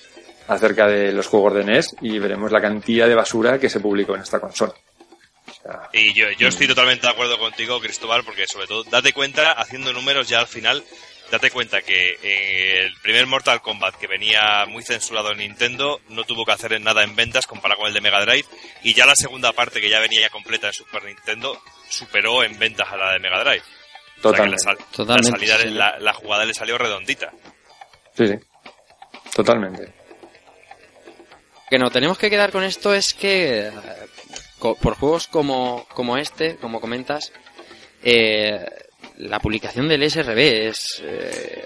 acerca 0.50 0.88
de 0.88 1.12
los 1.12 1.28
juegos 1.28 1.54
de 1.54 1.64
NES 1.64 1.96
y 2.02 2.18
veremos 2.20 2.52
la 2.52 2.62
cantidad 2.62 3.08
de 3.08 3.16
basura 3.16 3.60
que 3.60 3.70
se 3.70 3.80
publicó 3.80 4.16
en 4.16 4.22
esta 4.22 4.40
consola. 4.40 4.74
O 4.74 5.52
sea, 5.52 5.90
Y 5.94 6.14
yo, 6.14 6.26
yo 6.38 6.48
estoy 6.48 6.68
totalmente 6.68 7.06
de 7.06 7.14
acuerdo 7.14 7.38
contigo, 7.38 7.80
Cristóbal, 7.80 8.24
porque 8.24 8.48
sobre 8.48 8.66
todo, 8.66 8.84
date 8.84 9.14
cuenta, 9.14 9.52
haciendo 9.52 9.94
números 9.94 10.28
ya 10.28 10.40
al 10.40 10.48
final, 10.48 10.84
date 11.32 11.52
cuenta 11.52 11.82
que 11.82 12.18
eh, 12.22 12.86
el 12.86 12.94
primer 13.02 13.26
Mortal 13.28 13.62
Kombat 13.62 13.96
que 13.96 14.08
venía 14.08 14.66
muy 14.68 14.84
censurado 14.84 15.32
en 15.32 15.40
Nintendo 15.40 16.02
no 16.10 16.24
tuvo 16.24 16.46
que 16.46 16.52
hacer 16.52 16.80
nada 16.82 17.04
en 17.04 17.16
ventas 17.16 17.48
comparado 17.48 17.80
con 17.82 17.88
el 17.88 17.94
de 17.94 18.02
Mega 18.02 18.22
Drive 18.26 18.46
y 18.84 18.94
ya 18.94 19.06
la 19.06 19.16
segunda 19.16 19.52
parte 19.54 19.82
que 19.82 19.90
ya 19.90 20.00
venía 20.00 20.22
ya 20.22 20.30
completa 20.30 20.68
en 20.68 20.74
Super 20.74 21.04
Nintendo 21.04 21.62
superó 21.90 22.44
en 22.44 22.58
ventas 22.58 22.88
a 22.92 22.98
la 22.98 23.14
de 23.14 23.20
Mega 23.20 23.44
Drive. 23.44 23.64
O 24.22 24.34
sea 24.34 24.44
que 24.44 24.50
la, 24.50 24.76
totalmente 24.92 25.32
la 25.32 25.38
salida, 25.38 25.58
sí. 25.58 25.70
la, 25.70 26.00
la 26.00 26.14
jugada 26.14 26.46
le 26.46 26.54
salió 26.54 26.78
redondita. 26.78 27.32
sí 28.16 28.28
sí 28.28 28.36
totalmente 29.34 29.94
que 31.70 31.78
nos 31.78 31.92
tenemos 31.92 32.18
que 32.18 32.30
quedar 32.30 32.52
con 32.52 32.64
esto 32.64 32.94
es 32.94 33.14
que 33.14 33.68
eh, 33.68 33.72
por 34.60 34.96
juegos 34.96 35.28
como, 35.28 35.86
como 35.94 36.18
este, 36.18 36.58
como 36.58 36.82
comentas, 36.82 37.32
eh, 38.04 38.66
la 39.20 39.40
publicación 39.40 39.88
del 39.88 40.10
SRB 40.10 40.38
es, 40.70 41.02
eh, 41.04 41.64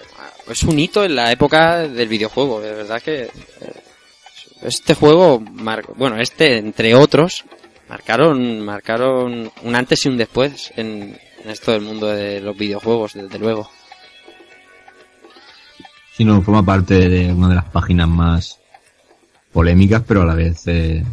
es 0.50 0.64
un 0.64 0.78
hito 0.80 1.04
en 1.06 1.16
la 1.16 1.32
época 1.32 1.88
del 1.88 2.08
videojuego. 2.08 2.60
De 2.62 2.74
verdad 2.74 3.02
que 3.02 3.24
eh, 3.24 3.30
este 4.64 4.94
juego, 4.96 5.40
mar- 5.40 5.86
bueno, 5.96 6.20
este 6.20 6.58
entre 6.58 6.96
otros, 6.96 7.46
marcaron, 7.90 8.60
marcaron 8.62 9.52
un 9.64 9.76
antes 9.76 10.06
y 10.06 10.10
un 10.10 10.18
después 10.18 10.72
en, 10.76 11.18
en 11.44 11.50
esto 11.50 11.72
del 11.72 11.82
mundo 11.82 12.08
de 12.08 12.40
los 12.42 12.58
videojuegos, 12.58 13.14
desde 13.14 13.40
luego. 13.40 13.70
Si 16.16 16.24
no, 16.24 16.42
forma 16.42 16.64
parte 16.64 17.10
de 17.10 17.32
una 17.34 17.50
de 17.50 17.56
las 17.56 17.66
páginas 17.66 18.08
más 18.08 18.60
polémicas, 19.52 20.04
pero 20.08 20.22
a 20.22 20.26
la 20.26 20.36
vez 20.36 20.62
eh, 20.68 21.04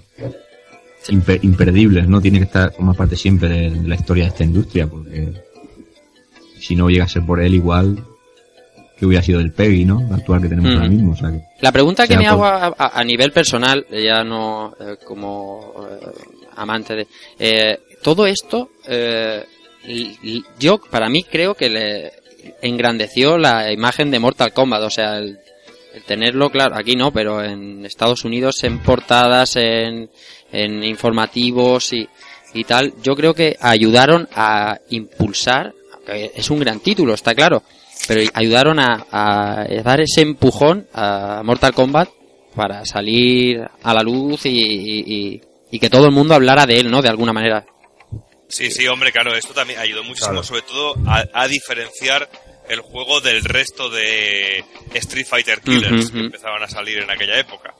impe- 1.08 1.40
imperdibles, 1.42 2.06
¿no? 2.08 2.20
Tiene 2.20 2.38
que 2.38 2.44
estar, 2.44 2.72
formar 2.72 2.96
parte 2.96 3.16
siempre 3.16 3.48
de, 3.48 3.70
de 3.70 3.88
la 3.88 3.94
historia 3.94 4.24
de 4.24 4.30
esta 4.30 4.44
industria, 4.44 4.86
porque 4.86 5.32
si 6.60 6.76
no 6.76 6.88
llegase 6.88 7.20
por 7.20 7.40
él, 7.40 7.54
igual 7.54 8.04
que 8.98 9.06
hubiera 9.06 9.22
sido 9.22 9.40
el 9.40 9.50
PEGI, 9.52 9.84
¿no? 9.86 10.00
El 10.06 10.12
actual 10.14 10.42
que 10.42 10.48
tenemos 10.48 10.70
Mm. 10.72 10.76
ahora 10.76 10.88
mismo, 10.88 11.12
o 11.12 11.16
sea 11.16 11.30
que... 11.30 11.40
La 11.60 11.72
pregunta 11.72 12.06
que 12.06 12.16
me 12.16 12.24
por- 12.24 12.32
hago 12.32 12.44
a, 12.44 12.66
a- 12.78 13.00
a 13.00 13.04
nivel 13.04 13.32
personal, 13.32 13.86
ya 13.90 14.22
no 14.24 14.74
eh, 14.78 14.96
como 15.04 15.74
eh, 15.90 16.06
amante 16.56 16.94
de... 16.96 17.06
eh, 17.38 17.78
todo 18.02 18.26
esto, 18.26 18.70
eh, 18.86 19.44
yo 20.58 20.78
para 20.78 21.08
mí 21.08 21.22
creo 21.24 21.54
que 21.54 21.70
le 21.70 22.12
engrandeció 22.62 23.38
la 23.38 23.72
imagen 23.72 24.10
de 24.10 24.18
Mortal 24.18 24.52
Kombat, 24.52 24.82
o 24.82 24.90
sea, 24.90 25.18
el, 25.18 25.38
el 25.94 26.02
tenerlo, 26.04 26.50
claro, 26.50 26.76
aquí 26.76 26.96
no, 26.96 27.10
pero 27.12 27.42
en 27.42 27.84
Estados 27.86 28.24
Unidos 28.24 28.62
en 28.64 28.78
portadas, 28.80 29.56
en, 29.56 30.10
en 30.52 30.84
informativos 30.84 31.92
y, 31.92 32.08
y 32.54 32.64
tal, 32.64 32.92
yo 33.02 33.14
creo 33.14 33.34
que 33.34 33.56
ayudaron 33.60 34.28
a 34.34 34.78
impulsar, 34.90 35.72
que 36.10 36.32
es 36.34 36.50
un 36.50 36.60
gran 36.60 36.80
título, 36.80 37.14
está 37.14 37.34
claro, 37.34 37.62
pero 38.08 38.28
ayudaron 38.34 38.78
a, 38.80 39.06
a 39.10 39.66
dar 39.82 40.00
ese 40.00 40.22
empujón 40.22 40.86
a 40.92 41.42
Mortal 41.44 41.72
Kombat 41.74 42.08
para 42.54 42.84
salir 42.84 43.60
a 43.82 43.94
la 43.94 44.02
luz 44.02 44.44
y, 44.46 44.50
y- 44.50 45.04
y- 45.06 45.40
y 45.72 45.78
que 45.78 45.88
todo 45.90 46.06
el 46.06 46.12
mundo 46.12 46.34
hablara 46.34 46.66
de 46.66 46.80
él, 46.80 46.90
¿no? 46.90 47.00
De 47.00 47.08
alguna 47.08 47.32
manera. 47.32 47.64
Sí, 48.48 48.70
sí, 48.72 48.88
hombre, 48.88 49.12
claro, 49.12 49.32
esto 49.36 49.54
también 49.54 49.78
ayudó 49.78 50.02
muchísimo, 50.02 50.30
Claro. 50.32 50.42
sobre 50.44 50.62
todo 50.62 50.96
a, 51.06 51.24
a 51.32 51.46
diferenciar 51.46 52.28
el 52.68 52.80
juego 52.80 53.20
del 53.20 53.44
resto 53.44 53.88
de 53.88 54.64
Street 54.94 55.26
Fighter 55.26 55.60
Killers 55.60 56.10
que 56.10 56.18
empezaban 56.18 56.62
a 56.62 56.68
salir 56.68 56.98
en 56.98 57.10
aquella 57.10 57.38
época. 57.38 57.72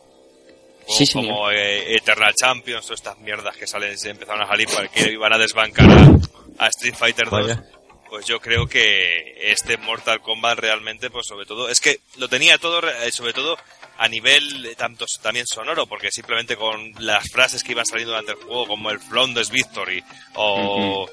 Juegos 0.87 0.97
Sí, 1.09 1.13
como 1.13 1.51
eh, 1.51 1.97
Eternal 1.97 2.33
Champions, 2.35 2.87
todas 2.87 3.01
estas 3.01 3.19
mierdas 3.19 3.57
que 3.57 3.67
salen, 3.67 3.97
se 3.99 4.11
empezaron 4.11 4.43
a 4.43 4.47
salir 4.49 4.69
para 4.69 4.89
que 4.89 5.11
iban 5.13 5.33
a 5.33 5.39
desbancar 5.39 5.89
a, 5.91 6.65
a 6.65 6.69
Street 6.69 6.95
Fighter 6.97 7.29
2. 7.29 7.33
Vaya. 7.47 7.65
Pues 8.11 8.27
yo 8.27 8.41
creo 8.41 8.67
que 8.67 9.37
este 9.53 9.77
Mortal 9.77 10.21
Kombat 10.21 10.59
realmente, 10.59 11.11
pues 11.11 11.27
sobre 11.29 11.47
todo, 11.47 11.69
es 11.69 11.79
que 11.81 12.01
lo 12.19 12.29
tenía 12.29 12.59
todo, 12.59 12.81
eh, 12.89 13.13
sobre 13.13 13.33
todo 13.33 13.57
a 13.99 14.09
nivel 14.09 14.67
eh, 14.67 14.75
tanto 14.75 15.07
también 15.23 15.47
sonoro, 15.47 15.87
porque 15.87 16.11
simplemente 16.11 16.57
con 16.57 16.93
las 16.99 17.31
frases 17.31 17.63
que 17.63 17.71
iban 17.73 17.87
saliendo 17.87 18.11
durante 18.13 18.33
el 18.33 18.39
juego, 18.39 18.67
como 18.67 18.91
el 18.91 18.99
Flawless 18.99 19.51
Victory 19.51 20.03
o 20.35 21.09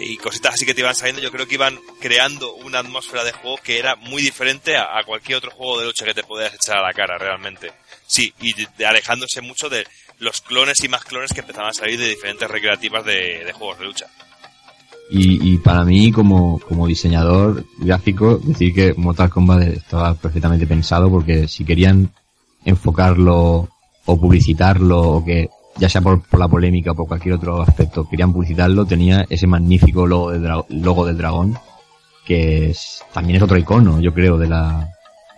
y 0.00 0.16
cositas 0.18 0.54
así 0.54 0.64
que 0.66 0.72
te 0.74 0.80
iban 0.80 0.94
saliendo, 0.94 1.20
yo 1.22 1.30
creo 1.30 1.46
que 1.46 1.54
iban 1.54 1.78
creando 2.00 2.52
una 2.54 2.78
atmósfera 2.80 3.22
de 3.24 3.32
juego 3.32 3.56
que 3.58 3.78
era 3.78 3.94
muy 3.96 4.22
diferente 4.22 4.76
a, 4.76 4.98
a 4.98 5.04
cualquier 5.04 5.38
otro 5.38 5.50
juego 5.50 5.80
de 5.80 5.86
lucha 5.86 6.04
que 6.04 6.14
te 6.14 6.22
podías 6.24 6.54
echar 6.54 6.78
a 6.78 6.82
la 6.82 6.92
cara, 6.92 7.16
realmente. 7.18 7.72
Sí, 8.06 8.32
y 8.40 8.54
de- 8.54 8.68
de 8.78 8.86
alejándose 8.86 9.40
mucho 9.40 9.68
de 9.68 9.86
los 10.18 10.40
clones 10.40 10.82
y 10.82 10.88
más 10.88 11.04
clones 11.04 11.32
que 11.32 11.40
empezaban 11.40 11.70
a 11.70 11.74
salir 11.74 11.98
de 11.98 12.08
diferentes 12.08 12.48
recreativas 12.50 13.04
de, 13.04 13.44
de 13.44 13.52
juegos 13.52 13.78
de 13.78 13.84
lucha. 13.84 14.06
Y, 15.12 15.54
y 15.54 15.58
para 15.58 15.84
mí, 15.84 16.12
como, 16.12 16.60
como 16.60 16.86
diseñador 16.86 17.64
gráfico, 17.78 18.38
decir 18.38 18.72
que 18.72 18.94
Mortal 18.94 19.28
Kombat 19.28 19.62
estaba 19.62 20.14
perfectamente 20.14 20.66
pensado 20.68 21.10
porque 21.10 21.48
si 21.48 21.64
querían 21.64 22.10
enfocarlo 22.64 23.68
o 24.06 24.20
publicitarlo 24.20 25.00
o 25.00 25.24
que 25.24 25.48
ya 25.76 25.88
sea 25.88 26.00
por, 26.00 26.22
por 26.22 26.38
la 26.38 26.46
polémica 26.48 26.92
o 26.92 26.94
por 26.94 27.08
cualquier 27.08 27.34
otro 27.34 27.60
aspecto 27.62 28.08
querían 28.08 28.32
publicitarlo, 28.32 28.84
tenía 28.86 29.26
ese 29.28 29.46
magnífico 29.46 30.06
logo, 30.06 30.30
de 30.30 30.38
dra- 30.40 30.64
logo 30.68 31.04
del 31.06 31.16
dragón 31.18 31.58
que 32.24 32.70
es, 32.70 33.02
también 33.12 33.36
es 33.38 33.42
otro 33.42 33.56
icono, 33.58 34.00
yo 34.00 34.12
creo, 34.14 34.38
de 34.38 34.46
la, 34.46 34.88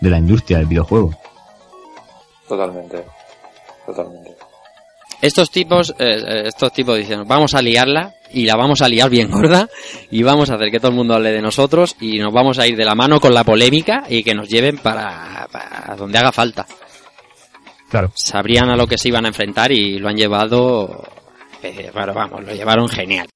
de 0.01 0.11
la 0.11 0.19
industria 0.19 0.59
del 0.59 0.67
videojuego. 0.67 1.15
totalmente 2.49 3.05
totalmente 3.87 4.31
Estos 5.23 5.51
tipos, 5.51 5.91
eh, 5.99 6.23
eh, 6.27 6.43
estos 6.47 6.73
tipos 6.73 6.99
dicen, 6.99 7.27
vamos 7.27 7.55
a 7.55 7.63
liarla 7.63 8.13
y 8.33 8.47
la 8.47 8.57
vamos 8.57 8.83
a 8.83 8.89
liar 8.89 9.11
bien 9.11 9.31
gorda 9.31 9.69
y 10.11 10.23
vamos 10.23 10.51
a 10.51 10.55
hacer 10.55 10.71
que 10.71 10.79
todo 10.79 10.91
el 10.91 10.97
mundo 10.97 11.15
hable 11.15 11.33
de 11.33 11.43
nosotros 11.43 11.97
y 12.01 12.19
nos 12.19 12.33
vamos 12.33 12.59
a 12.59 12.67
ir 12.67 12.77
de 12.77 12.85
la 12.85 12.95
mano 12.95 13.21
con 13.21 13.35
la 13.35 13.45
polémica 13.45 14.05
y 14.09 14.23
que 14.23 14.35
nos 14.35 14.49
lleven 14.49 14.79
para, 14.79 15.49
para 15.51 15.97
donde 15.97 16.19
haga 16.19 16.33
falta. 16.33 16.67
Claro. 17.91 18.11
Sabrían 18.15 18.71
a 18.71 18.77
lo 18.77 18.87
que 18.87 18.97
se 18.97 19.09
iban 19.09 19.27
a 19.27 19.29
enfrentar 19.29 19.71
y 19.71 19.99
lo 19.99 20.09
han 20.09 20.17
llevado, 20.17 21.07
eh, 21.63 21.91
bueno, 21.93 22.15
vamos, 22.15 22.43
lo 22.43 22.55
llevaron 22.55 22.89
genial. 22.89 23.29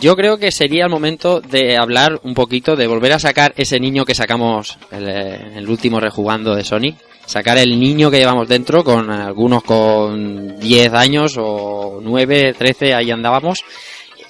Yo 0.00 0.16
creo 0.16 0.38
que 0.38 0.50
sería 0.50 0.84
el 0.84 0.90
momento 0.90 1.42
de 1.42 1.76
hablar 1.76 2.18
un 2.22 2.32
poquito, 2.32 2.76
de 2.76 2.86
volver 2.86 3.12
a 3.12 3.18
sacar 3.18 3.52
ese 3.58 3.78
niño 3.78 4.06
que 4.06 4.14
sacamos 4.14 4.78
el, 4.90 5.06
eh, 5.06 5.52
el 5.56 5.68
último 5.68 6.00
rejugando 6.00 6.54
de 6.54 6.64
Sonic. 6.64 6.96
Sacar 7.26 7.58
el 7.58 7.78
niño 7.78 8.10
que 8.10 8.18
llevamos 8.18 8.48
dentro, 8.48 8.82
con 8.82 9.10
algunos 9.10 9.62
con 9.62 10.58
10 10.58 10.94
años 10.94 11.36
o 11.38 12.00
9, 12.02 12.54
13, 12.58 12.94
ahí 12.94 13.10
andábamos. 13.10 13.62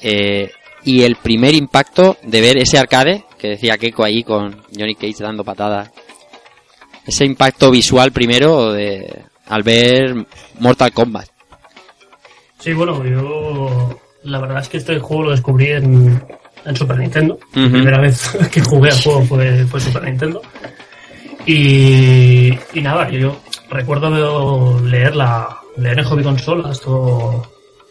Eh, 0.03 0.51
y 0.85 1.03
el 1.03 1.17
primer 1.17 1.55
impacto 1.55 2.17
de 2.23 2.41
ver 2.41 2.57
ese 2.57 2.79
arcade, 2.79 3.25
que 3.39 3.49
decía 3.49 3.77
Keiko 3.77 4.05
ahí 4.05 4.25
con 4.25 4.63
Johnny 4.77 4.95
Cage 4.95 5.23
dando 5.23 5.45
patadas. 5.45 5.91
Ese 7.07 7.25
impacto 7.25 7.71
visual 7.71 8.13
primero 8.13 8.73
de, 8.73 9.25
al 9.47 9.63
ver 9.63 10.27
Mortal 10.59 10.93
Kombat. 10.93 11.29
Sí, 12.59 12.73
bueno, 12.73 13.05
yo 13.05 13.99
la 14.25 14.41
verdad 14.41 14.61
es 14.61 14.69
que 14.69 14.77
este 14.79 14.99
juego 14.99 15.25
lo 15.25 15.31
descubrí 15.31 15.69
en, 15.69 16.23
en 16.65 16.77
Super 16.77 16.99
Nintendo. 16.99 17.39
La 17.55 17.71
primera 17.71 18.01
vez 18.01 18.31
que 18.53 18.61
jugué 18.61 18.91
al 18.91 19.03
juego 19.03 19.23
fue, 19.25 19.65
fue 19.67 19.81
Super 19.81 20.05
Nintendo. 20.05 20.43
Y, 21.47 22.51
y 22.75 22.81
nada, 22.83 23.09
yo, 23.11 23.19
yo 23.19 23.41
recuerdo 23.71 24.81
leer 24.81 25.17
la 25.17 25.61
leer 25.77 25.99
en 25.99 26.05
hobby 26.05 26.23
consolas 26.23 26.81
todo, 26.81 27.43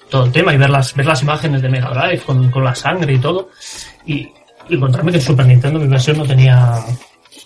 todo 0.09 0.25
el 0.25 0.31
tema 0.31 0.53
y 0.53 0.57
ver 0.57 0.69
las, 0.69 0.93
ver 0.95 1.05
las 1.05 1.21
imágenes 1.21 1.61
de 1.61 1.69
Mega 1.69 1.89
Drive 1.89 2.23
con, 2.23 2.49
con 2.51 2.63
la 2.63 2.75
sangre 2.75 3.13
y 3.13 3.19
todo. 3.19 3.49
Y, 4.05 4.29
y 4.69 4.75
encontrarme 4.75 5.11
que 5.11 5.17
en 5.17 5.23
Super 5.23 5.45
Nintendo 5.45 5.79
mi 5.79 5.87
versión 5.87 6.17
no 6.17 6.25
tenía, 6.25 6.83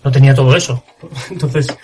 no 0.03 0.11
tenía 0.11 0.33
todo 0.33 0.55
eso. 0.55 0.83
Entonces, 1.29 1.75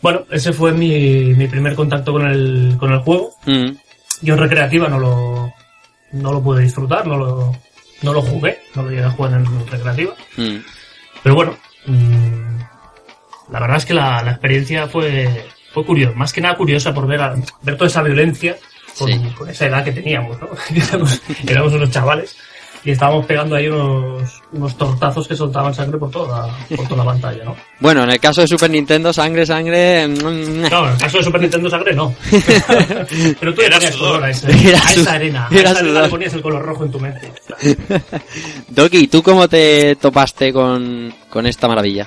Bueno, 0.00 0.22
ese 0.30 0.52
fue 0.52 0.72
mi, 0.72 1.34
mi 1.34 1.46
primer 1.46 1.74
contacto 1.74 2.12
con 2.12 2.26
el, 2.26 2.76
con 2.78 2.92
el 2.92 3.00
juego. 3.00 3.30
Mm. 3.46 3.70
Yo 4.22 4.34
en 4.34 4.40
recreativa 4.40 4.88
no 4.88 4.98
lo, 4.98 5.52
no 6.12 6.32
lo 6.32 6.42
pude 6.42 6.62
disfrutar, 6.62 7.06
no 7.06 7.16
lo, 7.16 7.56
no 8.02 8.12
lo 8.12 8.22
jugué, 8.22 8.58
no 8.74 8.82
lo 8.82 8.90
llegué 8.90 9.04
a 9.04 9.10
jugar 9.10 9.32
en 9.34 9.66
recreativa. 9.68 10.14
Mm. 10.36 10.56
Pero 11.22 11.34
bueno, 11.34 11.56
mm, 11.86 12.58
la 13.52 13.60
verdad 13.60 13.76
es 13.78 13.86
que 13.86 13.94
la, 13.94 14.22
la 14.22 14.32
experiencia 14.32 14.86
fue, 14.88 15.46
fue 15.72 15.84
curiosa, 15.84 16.14
más 16.16 16.32
que 16.32 16.40
nada 16.40 16.56
curiosa 16.56 16.92
por 16.94 17.06
ver, 17.06 17.20
a- 17.22 17.34
ver 17.62 17.76
toda 17.76 17.88
esa 17.88 18.02
violencia 18.02 18.56
con, 18.98 19.08
Sí. 19.10 19.20
con 19.36 19.48
esa 19.48 19.66
edad 19.66 19.84
que 19.84 19.92
teníamos, 19.92 20.38
¿no? 20.40 20.48
éramos, 20.74 21.20
éramos 21.46 21.72
unos 21.72 21.90
chavales 21.90 22.36
y 22.86 22.90
estábamos 22.90 23.24
pegando 23.24 23.56
ahí 23.56 23.66
unos, 23.66 24.42
unos 24.52 24.76
tortazos 24.76 25.26
que 25.26 25.34
soltaban 25.34 25.72
sangre 25.72 25.96
por 25.98 26.10
toda, 26.10 26.54
por 26.76 26.86
toda 26.86 27.02
la 27.02 27.12
pantalla, 27.12 27.42
¿no? 27.44 27.56
Bueno, 27.80 28.02
en 28.04 28.10
el 28.10 28.20
caso 28.20 28.42
de 28.42 28.46
Super 28.46 28.68
Nintendo, 28.70 29.10
sangre, 29.10 29.46
sangre. 29.46 30.06
mm, 30.06 30.68
No, 30.70 30.86
en 30.88 30.92
el 30.92 30.98
caso 30.98 31.16
de 31.16 31.24
Super 31.24 31.40
Nintendo 31.40 31.70
sangre 31.70 31.94
no. 31.94 32.14
Pero 33.40 33.54
tú 33.54 33.60
le 33.62 33.66
Era 33.68 33.76
ponías 33.76 33.94
sudor. 33.94 34.08
color 34.12 34.24
a, 34.24 34.30
ese- 34.30 34.68
Era 34.68 34.86
a 34.86 34.92
esa 34.92 35.12
arena. 35.14 35.48
A 35.50 35.54
esa 35.54 35.70
arena 35.78 36.02
le 36.02 36.08
ponías 36.10 36.34
el 36.34 36.42
color 36.42 36.62
rojo 36.62 36.84
en 36.84 36.90
tu 36.90 37.00
mente. 37.00 37.32
Doki, 38.68 39.08
¿tú 39.08 39.22
cómo 39.22 39.48
te 39.48 39.96
topaste 39.96 40.52
con, 40.52 41.12
con 41.30 41.46
esta 41.46 41.68
maravilla? 41.68 42.06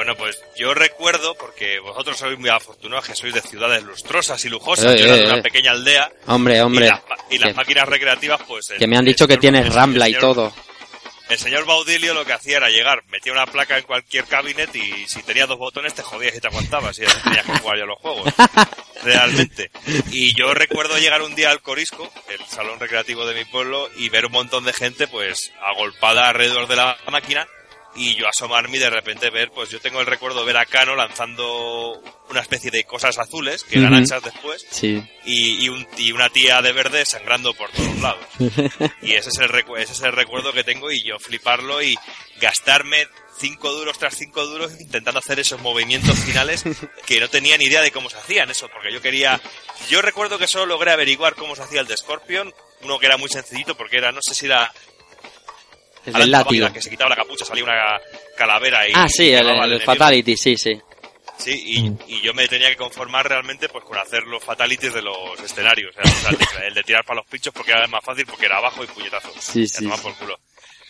Bueno, 0.00 0.16
pues 0.16 0.40
yo 0.56 0.72
recuerdo, 0.72 1.34
porque 1.34 1.78
vosotros 1.78 2.16
sois 2.16 2.38
muy 2.38 2.48
afortunados 2.48 3.04
que 3.06 3.14
sois 3.14 3.34
de 3.34 3.42
ciudades 3.42 3.82
lustrosas 3.82 4.42
y 4.46 4.48
lujosas, 4.48 4.94
Eh, 4.94 4.98
yo 4.98 5.04
era 5.04 5.14
de 5.16 5.22
eh, 5.24 5.26
una 5.26 5.38
eh. 5.40 5.42
pequeña 5.42 5.72
aldea, 5.72 6.10
Hombre, 6.26 6.62
hombre. 6.62 6.86
y, 7.28 7.36
las, 7.36 7.50
y 7.50 7.54
máquinas 7.54 7.86
recreativas, 7.86 8.40
pues... 8.48 8.70
el- 8.70 8.78
Que 8.78 8.86
me 8.86 8.96
han 8.96 9.04
dicho 9.04 9.28
que 9.28 9.36
tienes 9.36 9.74
Rambla 9.74 10.08
y 10.08 10.14
todo. 10.14 10.54
El 11.28 11.36
señor 11.38 11.66
Baudilio 11.66 12.14
lo 12.14 12.24
que 12.24 12.32
hacía 12.32 12.56
era 12.56 12.70
llegar, 12.70 13.04
metía 13.08 13.32
una 13.34 13.44
placa 13.44 13.76
en 13.76 13.84
cualquier 13.84 14.24
cabinet 14.24 14.74
y 14.74 15.06
si 15.06 15.22
tenía 15.22 15.46
dos 15.46 15.58
botones 15.58 15.92
te 15.92 16.00
jodías 16.02 16.34
y 16.34 16.40
te 16.40 16.48
aguantabas 16.48 16.98
y 16.98 17.02
tenías 17.22 17.44
que 17.44 17.58
jugar 17.58 17.78
ya 17.78 17.84
los 17.84 17.98
juegos. 17.98 18.32
Realmente. 19.04 19.70
Y 20.12 20.34
yo 20.34 20.54
recuerdo 20.54 20.96
llegar 20.96 21.20
un 21.20 21.34
día 21.34 21.50
al 21.50 21.60
Corisco, 21.60 22.10
el 22.30 22.40
salón 22.46 22.80
recreativo 22.80 23.26
de 23.26 23.34
mi 23.34 23.44
pueblo, 23.44 23.90
y 23.96 24.08
ver 24.08 24.24
un 24.24 24.32
montón 24.32 24.64
de 24.64 24.72
gente 24.72 25.06
pues 25.08 25.52
agolpada 25.62 26.26
alrededor 26.30 26.66
de 26.68 26.76
la 26.76 26.96
máquina 27.10 27.46
y 27.96 28.14
yo 28.14 28.28
asomarme 28.28 28.76
y 28.76 28.80
de 28.80 28.90
repente 28.90 29.30
ver, 29.30 29.50
pues 29.50 29.68
yo 29.70 29.80
tengo 29.80 30.00
el 30.00 30.06
recuerdo 30.06 30.40
de 30.40 30.46
ver 30.46 30.56
a 30.58 30.66
Cano 30.66 30.94
lanzando 30.96 32.00
una 32.28 32.40
especie 32.40 32.70
de 32.70 32.84
cosas 32.84 33.18
azules 33.18 33.64
que 33.64 33.78
eran 33.78 33.92
Ujú. 33.92 34.02
anchas 34.02 34.22
después 34.22 34.64
Sí. 34.70 35.02
y, 35.24 35.64
y, 35.64 35.68
un- 35.68 35.86
y 35.98 36.12
una 36.12 36.30
tía 36.30 36.62
de 36.62 36.72
verde 36.72 37.04
sangrando 37.04 37.52
por 37.54 37.70
todos 37.72 37.96
lados. 37.98 38.24
Y 39.02 39.14
ese 39.14 39.30
es, 39.30 39.38
el 39.38 39.48
recu- 39.48 39.78
ese 39.78 39.92
es 39.92 40.00
el 40.02 40.12
recuerdo 40.12 40.52
que 40.52 40.62
tengo 40.64 40.90
y 40.92 41.02
yo 41.02 41.18
fliparlo 41.18 41.82
y 41.82 41.96
gastarme 42.40 43.06
cinco 43.38 43.72
duros 43.72 43.98
tras 43.98 44.14
cinco 44.16 44.44
duros 44.46 44.72
intentando 44.80 45.18
hacer 45.18 45.40
esos 45.40 45.60
movimientos 45.60 46.18
finales 46.20 46.62
que 47.06 47.18
no 47.20 47.28
tenía 47.28 47.56
ni 47.58 47.64
idea 47.64 47.80
de 47.82 47.90
cómo 47.90 48.08
se 48.10 48.18
hacían 48.18 48.50
eso, 48.50 48.68
porque 48.68 48.92
yo 48.92 49.00
quería... 49.00 49.40
Yo 49.88 50.02
recuerdo 50.02 50.38
que 50.38 50.46
solo 50.46 50.66
logré 50.66 50.92
averiguar 50.92 51.34
cómo 51.34 51.56
se 51.56 51.62
hacía 51.62 51.80
el 51.80 51.86
de 51.86 51.96
Scorpion, 51.96 52.52
uno 52.82 52.98
que 52.98 53.06
era 53.06 53.16
muy 53.16 53.28
sencillito 53.30 53.76
porque 53.76 53.96
era, 53.96 54.12
no 54.12 54.20
sé 54.22 54.34
si 54.34 54.46
era... 54.46 54.72
El 56.06 56.12
del 56.12 56.30
la 56.30 56.38
látigo. 56.38 56.72
Que 56.72 56.82
se 56.82 56.90
quitaba 56.90 57.10
la 57.10 57.16
capucha, 57.16 57.44
salía 57.44 57.64
una 57.64 58.00
calavera 58.36 58.88
y... 58.88 58.92
Ah, 58.94 59.08
sí, 59.08 59.30
el. 59.30 59.82
Fatality, 59.82 60.36
sí, 60.36 60.56
sí. 60.56 60.80
Sí, 61.40 61.62
y, 62.06 62.14
y 62.14 62.20
yo 62.20 62.34
me 62.34 62.46
tenía 62.48 62.68
que 62.68 62.76
conformar 62.76 63.26
realmente 63.26 63.68
pues 63.70 63.82
con 63.84 63.96
hacer 63.96 64.24
los 64.24 64.44
fatalities 64.44 64.92
de 64.92 65.02
los 65.02 65.40
escenarios. 65.42 65.94
O 65.96 66.02
sea, 66.02 66.30
el, 66.66 66.74
de, 66.74 66.82
tirar 66.82 67.04
para 67.04 67.20
los 67.20 67.26
pinchos 67.26 67.52
porque 67.54 67.72
era 67.72 67.86
más 67.86 68.04
fácil 68.04 68.26
porque 68.26 68.46
era 68.46 68.58
abajo 68.58 68.84
y 68.84 68.86
puñetazo. 68.86 69.32
Sí, 69.40 69.66
sí, 69.66 69.84
tomar 69.84 69.98
sí. 69.98 70.04
por 70.04 70.14
culo. 70.16 70.38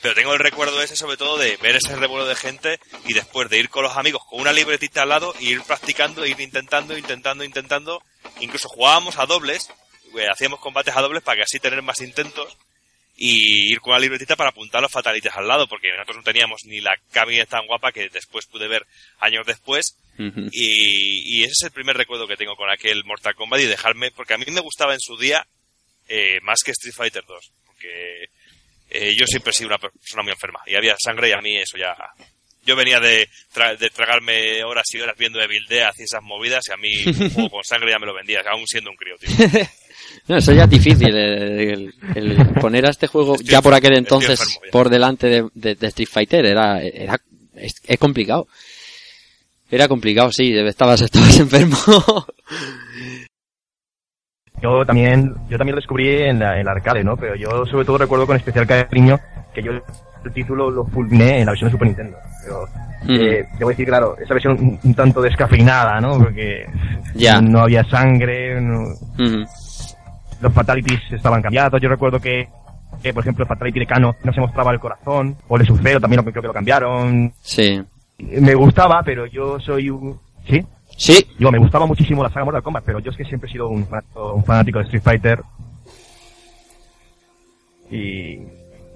Pero 0.03 0.15
tengo 0.15 0.33
el 0.33 0.39
recuerdo 0.39 0.83
ese 0.83 0.97
sobre 0.97 1.17
todo 1.17 1.37
de 1.39 1.57
ver 1.59 1.77
ese 1.77 1.95
revuelo 1.95 2.27
de 2.27 2.35
gente 2.35 2.81
y 3.07 3.13
después 3.13 3.49
de 3.49 3.59
ir 3.59 3.69
con 3.69 3.85
los 3.85 3.97
amigos 3.97 4.23
con 4.29 4.41
una 4.41 4.53
libretita 4.53 5.03
al 5.03 5.11
lado 5.11 5.35
y 5.39 5.51
ir 5.51 5.63
practicando, 5.63 6.27
ir 6.27 6.41
intentando, 6.41 6.97
intentando, 6.97 7.45
intentando. 7.45 8.03
Incluso 8.41 8.69
jugábamos 8.69 9.19
a 9.19 9.27
dobles, 9.27 9.71
eh, 10.19 10.27
hacíamos 10.33 10.59
combates 10.59 10.97
a 10.97 11.03
dobles 11.03 11.23
para 11.23 11.37
que 11.37 11.43
así 11.43 11.61
tener 11.61 11.83
más 11.83 12.01
intentos 12.01 12.57
y 13.23 13.71
ir 13.73 13.81
con 13.81 13.93
la 13.93 13.99
libretita 13.99 14.35
para 14.35 14.49
apuntar 14.49 14.81
los 14.81 14.91
fatalities 14.91 15.35
al 15.37 15.47
lado, 15.47 15.69
porque 15.69 15.91
nosotros 15.93 16.17
no 16.17 16.23
teníamos 16.23 16.63
ni 16.65 16.81
la 16.81 16.97
cabinet 17.13 17.47
tan 17.51 17.67
guapa 17.67 17.93
que 17.93 18.09
después 18.09 18.47
pude 18.47 18.67
ver 18.67 18.87
años 19.19 19.47
después 19.47 19.95
y, 20.53 21.39
y 21.39 21.43
ese 21.45 21.53
es 21.53 21.63
el 21.65 21.71
primer 21.73 21.97
recuerdo 21.99 22.27
que 22.27 22.37
tengo 22.39 22.57
con 22.57 22.71
aquel 22.71 23.05
Mortal 23.05 23.35
Kombat 23.35 23.61
y 23.61 23.67
dejarme, 23.67 24.11
porque 24.11 24.33
a 24.35 24.39
mí 24.39 24.45
me 24.49 24.61
gustaba 24.61 24.95
en 24.95 25.01
su 25.01 25.19
día 25.19 25.47
eh, 26.09 26.41
más 26.43 26.61
que 26.65 26.71
Street 26.71 26.95
Fighter 26.97 27.23
2, 27.29 27.53
porque 27.67 28.25
eh, 28.91 29.15
yo 29.19 29.27
siempre 29.27 29.51
he 29.51 29.55
sido 29.55 29.69
una 29.69 29.79
persona 29.79 30.23
muy 30.23 30.33
enferma 30.33 30.61
y 30.67 30.75
había 30.75 30.97
sangre 30.99 31.29
y 31.29 31.33
a 31.33 31.41
mí 31.43 31.57
eso 31.59 31.77
ya... 31.77 31.95
Yo 32.63 32.77
venía 32.77 33.01
de, 33.01 33.27
tra- 33.55 33.75
de 33.79 33.89
tragarme 33.89 34.63
horas 34.65 34.85
y 34.93 35.01
horas 35.01 35.17
viendo 35.17 35.41
Evil 35.41 35.65
Dead 35.67 35.93
y 35.99 36.03
esas 36.03 36.23
movidas 36.23 36.63
y 36.69 36.73
a 36.73 36.77
mí 36.77 36.93
un 37.07 37.31
juego 37.31 37.51
con 37.57 37.65
sangre 37.65 37.91
ya 37.91 37.99
me 37.99 38.05
lo 38.05 38.13
vendía, 38.15 38.43
aún 38.51 38.67
siendo 38.67 38.91
un 38.91 38.97
crío, 38.97 39.17
tío. 39.17 39.31
No, 40.29 40.37
eso 40.37 40.53
ya 40.53 40.65
es 40.65 40.71
difícil, 40.71 41.09
el, 41.15 41.93
el- 42.15 42.35
el 42.37 42.47
poner 42.61 42.87
a 42.87 42.91
este 42.91 43.07
juego 43.09 43.37
ya 43.43 43.61
por 43.63 43.75
aquel 43.75 43.95
entonces 43.97 44.39
enfermo 44.41 44.61
por 44.71 44.89
delante 44.89 45.27
de, 45.29 45.49
de- 45.55 45.75
de 45.75 45.87
Street 45.89 46.09
Fighter 46.11 46.47
era, 46.47 46.81
era 46.83 47.19
es, 47.55 47.75
es 47.87 47.99
complicado. 47.99 48.47
Era 49.71 49.87
complicado, 49.89 50.31
sí, 50.33 50.57
estabas, 50.57 51.01
estabas 51.03 51.39
enfermo. 51.39 51.77
Yo 54.63 54.85
también, 54.85 55.35
yo 55.49 55.57
también 55.57 55.75
lo 55.75 55.81
descubrí 55.81 56.09
en 56.23 56.39
la, 56.39 56.59
en 56.61 56.67
la 56.67 56.73
arcade, 56.73 57.03
¿no? 57.03 57.17
Pero 57.17 57.35
yo 57.35 57.65
sobre 57.67 57.85
todo 57.85 57.99
recuerdo 57.99 58.27
con 58.27 58.37
especial 58.37 58.67
cariño 58.67 59.19
que 59.55 59.63
yo 59.63 59.73
el 59.73 60.33
título 60.35 60.71
lo 60.71 60.85
fulminé 60.87 61.39
en 61.41 61.47
la 61.47 61.53
versión 61.53 61.69
de 61.69 61.73
Super 61.73 61.87
Nintendo. 61.89 62.19
Pero, 62.45 62.69
eh, 63.09 63.47
debo 63.59 63.71
decir, 63.71 63.87
claro, 63.87 64.17
esa 64.23 64.35
versión 64.35 64.53
un, 64.61 64.79
un 64.83 64.95
tanto 64.95 65.23
descafeinada, 65.23 65.99
¿no? 66.01 66.19
Porque 66.19 66.67
Ya. 67.15 67.41
no 67.41 67.61
había 67.61 67.83
sangre, 67.85 68.61
no- 68.61 68.89
Ujú. 69.19 69.47
Los 70.41 70.53
fatalities 70.53 71.01
estaban 71.13 71.43
cambiados. 71.43 71.81
Yo 71.81 71.89
recuerdo 71.89 72.21
que, 72.21 72.49
que, 73.03 73.13
por 73.13 73.23
ejemplo, 73.23 73.45
el 73.45 73.49
fatality 73.49 73.81
de 73.81 73.87
Kano 73.87 74.17
no 74.25 74.33
se 74.33 74.41
mostraba 74.41 74.73
el 74.73 74.81
corazón, 74.81 75.37
o 75.49 75.57
el 75.57 75.67
Sub-Zero 75.67 76.01
también 76.01 76.23
creo 76.23 76.43
que 76.43 76.49
lo 76.49 76.53
cambiaron. 76.53 77.33
Sí. 77.41 77.83
Me 78.19 78.55
gustaba, 78.55 79.03
pero 79.03 79.27
yo 79.27 79.59
soy 79.61 79.91
un... 79.91 80.19
¿Sí? 80.47 80.65
Sí. 80.97 81.27
Yo 81.39 81.51
me 81.51 81.59
gustaba 81.59 81.87
muchísimo 81.87 82.23
la 82.23 82.29
saga 82.29 82.45
Mortal 82.45 82.63
Kombat, 82.63 82.85
pero 82.85 82.99
yo 82.99 83.11
es 83.11 83.17
que 83.17 83.25
siempre 83.25 83.49
he 83.49 83.53
sido 83.53 83.69
un 83.69 83.87
fanático, 83.87 84.35
un 84.35 84.45
fanático 84.45 84.79
de 84.79 84.85
Street 84.85 85.03
Fighter 85.03 85.43
y, 87.91 88.39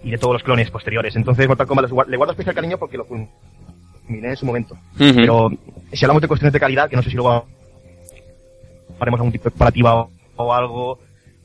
y 0.03 0.11
de 0.11 0.19
todos 0.19 0.35
los 0.35 0.43
clones 0.43 0.71
posteriores. 0.71 1.17
Entonces 1.17 1.49
Mortal 1.49 1.67
Kombat 1.67 1.91
le 2.09 2.17
guardo 2.17 2.33
especial 2.33 2.55
cariño 2.55 2.77
porque 2.77 2.99
lo 2.99 3.07
fulminé 3.07 4.29
en 4.29 4.37
su 4.37 4.45
momento. 4.45 4.77
Pero 4.99 5.51
si 5.93 6.05
hablamos 6.05 6.21
de 6.21 6.29
cuestiones 6.29 6.53
de 6.53 6.61
calidad, 6.61 6.91
que 6.91 6.97
no 6.97 7.03
sé 7.03 7.11
si 7.11 7.17
luego 7.17 7.47
haremos 9.01 9.21
algún 9.21 9.33
tipo 9.33 9.45
de 9.45 9.51
comparativa 9.53 9.95
o, 9.95 10.11
o 10.37 10.53
algo, 10.53 10.99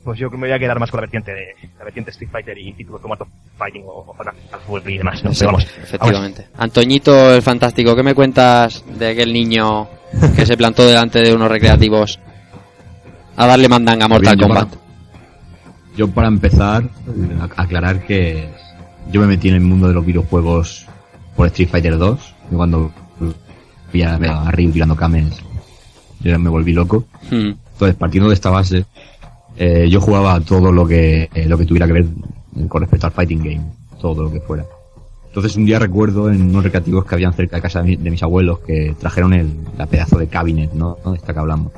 pues 0.04 0.18
yo 0.18 0.30
me 0.30 0.38
voy 0.38 0.52
a 0.52 0.58
quedar 0.58 0.78
más 0.80 0.90
con 0.90 0.98
la 0.98 1.02
vertiente 1.02 1.32
de 1.32 1.54
la 1.78 1.84
vertiente 1.84 2.10
Street 2.10 2.30
Fighter 2.30 2.56
y 2.58 2.72
títulos 2.72 3.00
como 3.00 3.14
Art 3.14 3.22
of 3.22 3.28
Fighting 3.58 3.82
o, 3.86 4.04
o 4.08 4.14
Fatal 4.14 4.34
Fury 4.66 4.94
y 4.94 4.98
demás. 4.98 5.22
¿no? 5.22 5.32
Sí, 5.32 5.40
Pero 5.40 5.52
vamos, 5.52 5.66
efectivamente. 5.82 6.46
Antoñito, 6.56 7.34
el 7.34 7.42
fantástico, 7.42 7.94
¿qué 7.94 8.02
me 8.02 8.14
cuentas 8.14 8.82
de 8.98 9.08
aquel 9.10 9.32
niño 9.32 9.88
que 10.36 10.46
se 10.46 10.56
plantó 10.56 10.86
delante 10.86 11.20
de 11.20 11.34
unos 11.34 11.50
recreativos 11.50 12.18
a 13.36 13.46
darle 13.46 13.68
mandanga 13.68 14.06
a 14.06 14.08
Mortal 14.08 14.36
Bien, 14.36 14.48
yo 14.48 14.54
Kombat? 14.54 14.68
para- 14.70 14.80
Yo 15.96 16.08
para 16.10 16.28
empezar, 16.28 16.84
a- 17.56 17.62
aclarar 17.62 18.06
que 18.06 18.48
yo 19.10 19.20
me 19.20 19.26
metí 19.26 19.48
en 19.48 19.54
el 19.56 19.60
mundo 19.60 19.88
de 19.88 19.94
los 19.94 20.04
videojuegos 20.06 20.86
por 21.36 21.46
Street 21.48 21.68
Fighter 21.68 21.98
2, 21.98 22.34
y 22.50 22.54
cuando 22.54 22.90
vi 23.92 24.02
a, 24.02 24.14
a 24.14 24.50
Ryu 24.50 24.70
tirando 24.72 24.96
Kamens, 24.96 25.36
yo 26.20 26.38
me 26.38 26.48
volví 26.50 26.72
loco. 26.72 27.04
Hmm. 27.30 27.52
Entonces, 27.72 27.96
partiendo 27.96 28.28
de 28.28 28.34
esta 28.34 28.50
base, 28.50 28.84
eh, 29.62 29.88
yo 29.90 30.00
jugaba 30.00 30.40
todo 30.40 30.72
lo 30.72 30.86
que, 30.88 31.28
eh, 31.34 31.46
lo 31.46 31.58
que 31.58 31.66
tuviera 31.66 31.86
que 31.86 31.92
ver 31.92 32.06
con 32.66 32.80
respecto 32.80 33.06
al 33.06 33.12
fighting 33.12 33.38
game, 33.44 33.60
todo 34.00 34.22
lo 34.24 34.32
que 34.32 34.40
fuera. 34.40 34.64
Entonces 35.28 35.54
un 35.56 35.66
día 35.66 35.78
recuerdo 35.78 36.30
en 36.32 36.40
unos 36.48 36.64
recreativos 36.64 37.04
que 37.04 37.14
habían 37.14 37.34
cerca 37.34 37.56
de 37.56 37.62
casa 37.62 37.82
de, 37.82 37.90
mi- 37.90 37.96
de 37.96 38.10
mis 38.10 38.22
abuelos 38.22 38.60
que 38.60 38.96
trajeron 38.98 39.34
el 39.34 39.48
la 39.76 39.84
pedazo 39.86 40.18
de 40.18 40.26
cabinet, 40.28 40.72
¿no? 40.72 40.96
De 41.04 41.16
esta 41.16 41.32
que 41.34 41.38
hablamos. 41.38 41.72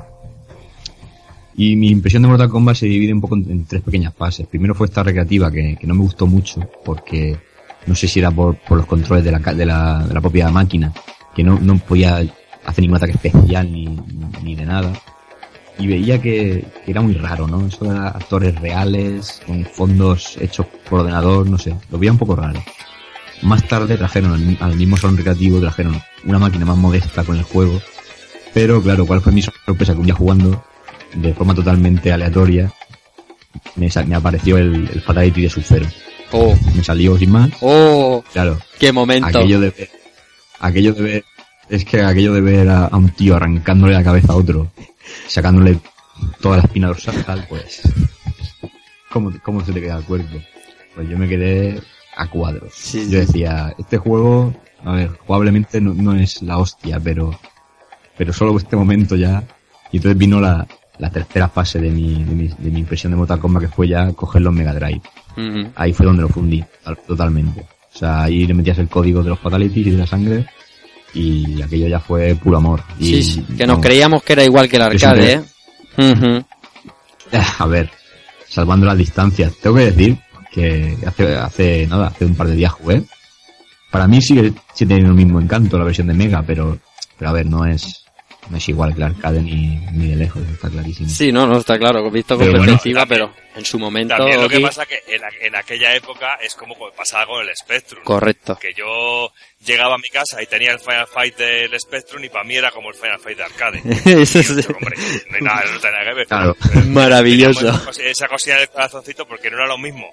Y 1.55 1.75
mi 1.75 1.89
impresión 1.89 2.23
de 2.23 2.29
Mortal 2.29 2.49
Kombat 2.49 2.77
se 2.77 2.85
divide 2.87 3.13
un 3.13 3.21
poco 3.21 3.35
en, 3.35 3.65
tres 3.65 3.81
pequeñas 3.83 4.13
fases. 4.15 4.47
Primero 4.47 4.73
fue 4.73 4.87
esta 4.87 5.03
recreativa 5.03 5.51
que, 5.51 5.77
no 5.83 5.93
me 5.93 6.01
gustó 6.01 6.25
mucho 6.25 6.61
porque 6.83 7.37
no 7.85 7.93
sé 7.95 8.07
si 8.07 8.19
era 8.19 8.31
por, 8.31 8.55
por 8.55 8.77
los 8.77 8.87
controles 8.87 9.23
de 9.23 9.31
la, 9.31 9.39
de 9.39 9.65
la, 9.65 10.03
de 10.07 10.13
la 10.13 10.21
propia 10.21 10.49
máquina, 10.49 10.91
que 11.35 11.43
no, 11.43 11.59
no 11.59 11.77
podía 11.77 12.23
hacer 12.65 12.81
ningún 12.81 12.95
ataque 12.97 13.11
especial 13.11 13.71
ni, 13.71 13.85
ni 14.41 14.55
de 14.55 14.65
nada. 14.65 14.93
Y 15.79 15.87
veía 15.87 16.21
que, 16.21 16.63
que 16.85 16.91
era 16.91 17.01
muy 17.01 17.13
raro, 17.15 17.47
¿no? 17.47 17.65
Eso 17.65 17.85
de 17.85 17.97
actores 17.97 18.55
reales, 18.59 19.41
con 19.45 19.65
fondos 19.65 20.37
hechos 20.39 20.67
por 20.89 20.99
ordenador, 21.01 21.49
no 21.49 21.57
sé, 21.57 21.75
lo 21.89 21.97
veía 21.97 22.11
un 22.11 22.17
poco 22.17 22.35
raro. 22.35 22.63
Más 23.41 23.67
tarde 23.67 23.97
trajeron 23.97 24.57
al, 24.61 24.75
mismo 24.75 24.95
salón 24.97 25.17
recreativo, 25.17 25.59
trajeron 25.59 26.01
una 26.25 26.39
máquina 26.39 26.65
más 26.65 26.77
modesta 26.77 27.23
con 27.23 27.37
el 27.37 27.43
juego. 27.43 27.81
Pero 28.53 28.81
claro, 28.81 29.05
¿cuál 29.05 29.21
fue 29.21 29.33
mi 29.33 29.41
sorpresa? 29.41 29.93
Que 29.93 29.99
un 29.99 30.05
día 30.05 30.15
jugando, 30.15 30.63
de 31.15 31.33
forma 31.33 31.53
totalmente 31.55 32.13
aleatoria, 32.13 32.71
me 33.75 34.15
apareció 34.15 34.57
el, 34.57 34.87
el 34.93 35.01
Fatality 35.01 35.41
de 35.41 35.49
Sub-Zero. 35.49 35.87
Oh, 36.31 36.55
Me 36.75 36.83
salió 36.83 37.17
sin 37.17 37.31
más. 37.31 37.49
oh, 37.61 38.23
Claro, 38.31 38.57
qué 38.79 38.91
momento. 38.91 39.27
aquello 39.27 39.59
de 39.59 39.69
ver, 39.71 39.89
aquello 40.59 40.93
de 40.93 41.01
ver 41.03 41.25
Es 41.69 41.85
que 41.85 42.01
aquello 42.01 42.33
de 42.33 42.41
ver 42.41 42.69
a, 42.69 42.85
a 42.87 42.97
un 42.97 43.09
tío 43.09 43.35
arrancándole 43.35 43.93
la 43.93 44.03
cabeza 44.03 44.33
a 44.33 44.35
otro, 44.35 44.71
sacándole 45.27 45.79
toda 46.41 46.57
la 46.57 46.63
espina 46.63 46.87
dorsal, 46.87 47.45
pues. 47.49 47.81
¿Cómo, 49.11 49.31
¿Cómo 49.43 49.63
se 49.63 49.71
te 49.73 49.81
queda 49.81 49.97
el 49.97 50.03
cuerpo? 50.03 50.37
Pues 50.95 51.09
yo 51.09 51.17
me 51.17 51.27
quedé 51.27 51.81
a 52.15 52.27
cuadros. 52.27 52.73
Sí, 52.75 53.09
yo 53.09 53.19
decía, 53.19 53.73
este 53.77 53.97
juego, 53.97 54.53
a 54.83 54.93
ver, 54.93 55.09
jugablemente 55.25 55.79
no, 55.81 55.93
no 55.93 56.15
es 56.15 56.41
la 56.41 56.57
hostia, 56.57 56.99
pero. 56.99 57.37
Pero 58.17 58.31
solo 58.33 58.55
este 58.57 58.75
momento 58.75 59.15
ya. 59.15 59.43
Y 59.91 59.97
entonces 59.97 60.17
vino 60.17 60.39
la, 60.39 60.67
la 60.99 61.09
tercera 61.09 61.49
fase 61.49 61.79
de 61.79 61.89
mi, 61.89 62.23
de 62.23 62.35
mi, 62.35 62.47
de 62.47 62.71
mi 62.71 62.79
impresión 62.79 63.11
de 63.11 63.17
Mortal 63.17 63.39
Kombat, 63.39 63.63
que 63.63 63.69
fue 63.69 63.87
ya 63.87 64.11
coger 64.13 64.41
los 64.43 64.53
Mega 64.53 64.73
Drive. 64.73 65.01
Ujú. 65.37 65.71
Ahí 65.75 65.93
fue 65.93 66.05
donde 66.05 66.21
lo 66.23 66.29
fundí, 66.29 66.63
tal- 66.83 66.97
totalmente. 67.07 67.61
O 67.93 67.97
sea, 67.97 68.23
ahí 68.23 68.45
le 68.47 68.53
metías 68.55 68.77
el 68.79 68.87
código 68.89 69.23
de 69.23 69.29
los 69.29 69.39
fatalities 69.39 69.87
y 69.87 69.91
de 69.91 69.97
la 69.97 70.07
sangre, 70.07 70.45
y 71.13 71.61
aquello 71.61 71.87
ya 71.87 71.99
fue 71.99 72.35
puro 72.35 72.57
amor. 72.57 72.83
Y, 72.99 73.05
Sí, 73.05 73.23
sí, 73.23 73.45
que 73.57 73.65
nos 73.67 73.77
no, 73.77 73.81
creíamos 73.81 74.23
que 74.23 74.33
era 74.33 74.43
igual 74.43 74.69
que 74.69 74.77
el 74.77 74.81
arcade, 74.81 75.33
¿eh? 75.33 75.41
Ujú. 75.97 76.45
A 77.59 77.65
ver, 77.67 77.89
salvando 78.47 78.85
las 78.85 78.97
distancias, 78.97 79.53
tengo 79.61 79.75
que 79.77 79.91
decir 79.91 80.17
que 80.51 80.97
hace, 81.05 81.35
hace 81.35 81.87
nada, 81.87 82.07
hace 82.07 82.25
un 82.25 82.35
par 82.35 82.47
de 82.47 82.55
días 82.55 82.71
jugué. 82.71 83.03
Para 83.91 84.07
mí 84.07 84.21
sigue, 84.21 84.53
sigue 84.73 84.89
teniendo 84.89 85.09
el 85.11 85.17
mismo 85.17 85.39
encanto 85.39 85.77
la 85.77 85.85
versión 85.85 86.07
de 86.07 86.13
Mega, 86.13 86.43
pero, 86.45 86.77
pero 87.17 87.29
a 87.29 87.33
ver, 87.33 87.45
no 87.45 87.65
es, 87.65 88.02
no 88.49 88.57
es 88.57 88.69
igual 88.69 88.91
que 88.93 88.97
el 88.97 89.03
arcade 89.03 89.41
ni, 89.41 89.77
ni 89.93 90.07
de 90.09 90.15
lejos, 90.15 90.41
está 90.51 90.69
clarísimo. 90.69 91.09
Sí, 91.09 91.31
no, 91.31 91.47
no, 91.47 91.57
está 91.59 91.77
claro, 91.77 92.09
visto 92.11 92.37
con 92.37 92.45
bueno, 92.49 92.63
perspectiva, 92.65 93.05
pero 93.05 93.33
en 93.55 93.65
su 93.65 93.79
momento... 93.79 94.15
También 94.15 94.41
lo 94.41 94.49
que 94.49 94.55
Oki, 94.57 94.65
pasa 94.65 94.85
que 94.85 95.01
en, 95.07 95.21
en 95.41 95.55
aquella 95.55 95.95
época 95.95 96.35
es 96.41 96.53
como 96.55 96.75
pasaba 96.95 97.25
con 97.25 97.47
el 97.47 97.55
Spectrum. 97.55 98.03
Correcto. 98.03 98.57
Que 98.59 98.73
yo 98.73 99.31
llegaba 99.65 99.95
a 99.95 99.97
mi 99.97 100.09
casa 100.09 100.41
y 100.41 100.47
tenía 100.47 100.71
el 100.73 100.79
Final 100.79 101.07
Fight 101.07 101.37
del 101.37 101.79
Spectrum 101.79 102.23
y 102.23 102.29
para 102.29 102.43
mí 102.43 102.55
era 102.55 102.71
como 102.71 102.89
el 102.89 102.95
Final 102.95 103.19
Fight 103.19 103.37
de 103.37 103.43
arcade. 103.43 103.81
Eso 104.21 104.39
es 104.39 104.47
yo, 104.67 104.73
hombre, 104.73 104.95
no 105.29 105.35
hay 105.37 105.41
nada, 105.41 105.61
no 105.71 105.79
tiene 105.79 105.91
nada 105.97 106.09
que 106.09 106.15
ver. 106.15 106.27
Claro. 106.27 106.57
Pero 106.73 106.85
maravilloso. 106.87 107.67
esa 107.69 107.85
cosi- 107.85 108.03
Esa 108.03 108.27
cosilla 108.27 108.57
del 108.59 108.69
corazoncito 108.69 109.27
porque 109.27 109.49
no 109.49 109.57
era 109.57 109.67
lo 109.67 109.77
mismo 109.77 110.07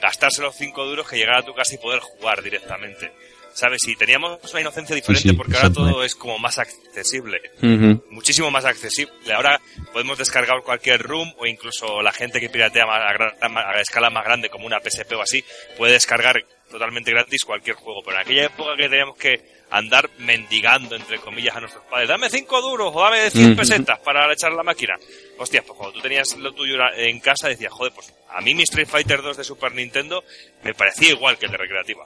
gastarse 0.00 0.42
los 0.42 0.54
cinco 0.54 0.84
duros 0.84 1.08
que 1.08 1.16
llegar 1.16 1.36
a 1.36 1.42
tu 1.42 1.54
casa 1.54 1.74
y 1.74 1.78
poder 1.78 2.00
jugar 2.00 2.42
directamente. 2.42 3.12
¿Sabes? 3.56 3.88
Y 3.88 3.96
teníamos 3.96 4.38
una 4.52 4.60
inocencia 4.60 4.94
diferente 4.94 5.30
sí, 5.30 5.34
porque 5.34 5.56
ahora 5.56 5.72
todo 5.72 6.04
es 6.04 6.14
como 6.14 6.38
más 6.38 6.58
accesible 6.58 7.40
muchísimo 8.10 8.50
más 8.50 8.64
accesible. 8.66 9.32
Ahora 9.32 9.58
podemos 9.94 10.18
descargar 10.18 10.60
cualquier 10.62 11.00
room 11.02 11.32
o 11.38 11.46
incluso 11.46 12.02
la 12.02 12.12
gente 12.12 12.38
que 12.38 12.50
piratea 12.50 12.84
más- 12.84 13.00
a, 13.02 13.12
gran- 13.14 13.56
a 13.58 13.80
escala 13.80 14.10
más 14.10 14.24
grande 14.24 14.50
como 14.50 14.66
una 14.66 14.78
PSP 14.80 15.12
o 15.14 15.22
así 15.22 15.42
puede 15.78 15.94
descargar 15.94 16.44
totalmente 16.70 17.10
gratis 17.12 17.44
cualquier 17.46 17.76
juego. 17.76 18.02
Pero 18.04 18.16
en 18.16 18.22
aquella 18.22 18.44
época 18.46 18.76
que 18.76 18.88
teníamos 18.90 19.16
que 19.16 19.56
andar 19.70 20.10
mendigando 20.18 20.94
entre 20.94 21.18
comillas 21.18 21.56
a 21.56 21.60
nuestros 21.60 21.84
padres, 21.86 22.08
dame 22.10 22.28
cinco 22.28 22.60
duros 22.60 22.92
o 22.94 23.00
dame 23.02 23.30
100 23.30 23.46
Ujú. 23.52 23.56
pesetas 23.56 23.98
para 24.00 24.30
echar 24.32 24.52
la 24.52 24.62
máquina. 24.64 24.96
Hostias, 25.38 25.64
pues 25.66 25.78
cuando 25.78 25.94
tú 25.94 26.02
tenías 26.02 26.36
lo 26.36 26.52
tuyo 26.52 26.76
en 26.94 27.20
casa 27.20 27.48
decías, 27.48 27.72
joder, 27.72 27.92
pues 27.94 28.12
a 28.28 28.40
mí 28.42 28.54
mi 28.54 28.64
Street 28.64 28.86
Fighter 28.88 29.22
2 29.22 29.36
de 29.38 29.44
Super 29.44 29.74
Nintendo 29.74 30.22
me 30.62 30.74
parecía 30.74 31.08
igual 31.10 31.38
que 31.38 31.46
el 31.46 31.52
de 31.52 31.58
recreativa. 31.58 32.04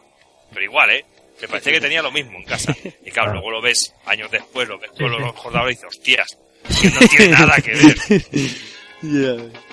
Pero 0.52 0.64
igual, 0.64 0.90
¿eh? 0.90 1.04
Me 1.42 1.48
parecía 1.48 1.72
que 1.72 1.80
tenía 1.80 2.02
lo 2.02 2.10
mismo 2.12 2.38
en 2.38 2.44
casa. 2.44 2.74
Y 3.04 3.10
claro, 3.10 3.32
luego 3.32 3.50
lo 3.50 3.62
ves 3.62 3.94
años 4.06 4.30
después, 4.30 4.68
lo 4.68 4.78
ves 4.78 4.90
con 4.90 5.10
los 5.10 5.22
ojos 5.22 5.52
de 5.52 5.58
ahora 5.58 5.70
y 5.70 5.74
dices, 5.74 5.88
hostias, 5.88 6.38
que 6.80 6.90
no 6.90 7.00
tiene 7.08 7.28
nada 7.38 7.56
que 7.56 7.72
ver. 7.72 9.50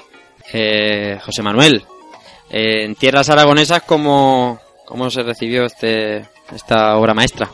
Eh, 0.53 1.19
José 1.21 1.43
Manuel, 1.43 1.83
eh, 2.49 2.85
en 2.85 2.95
tierras 2.95 3.29
aragonesas, 3.29 3.81
¿cómo, 3.81 4.61
¿cómo 4.85 5.09
se 5.09 5.21
recibió 5.21 5.65
este 5.65 6.25
esta 6.55 6.95
obra 6.95 7.13
maestra? 7.13 7.49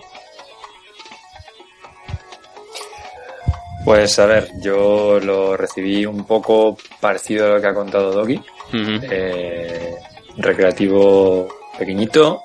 Pues 3.84 4.18
a 4.20 4.26
ver, 4.26 4.50
yo 4.62 5.20
lo 5.20 5.58
recibí 5.58 6.06
un 6.06 6.26
poco 6.26 6.78
parecido 7.02 7.48
a 7.48 7.50
lo 7.56 7.62
que 7.62 7.68
ha 7.68 7.74
contado 7.74 8.12
Doki. 8.12 8.40
Eh, 8.74 9.96
recreativo 10.38 11.48
pequeñito, 11.78 12.42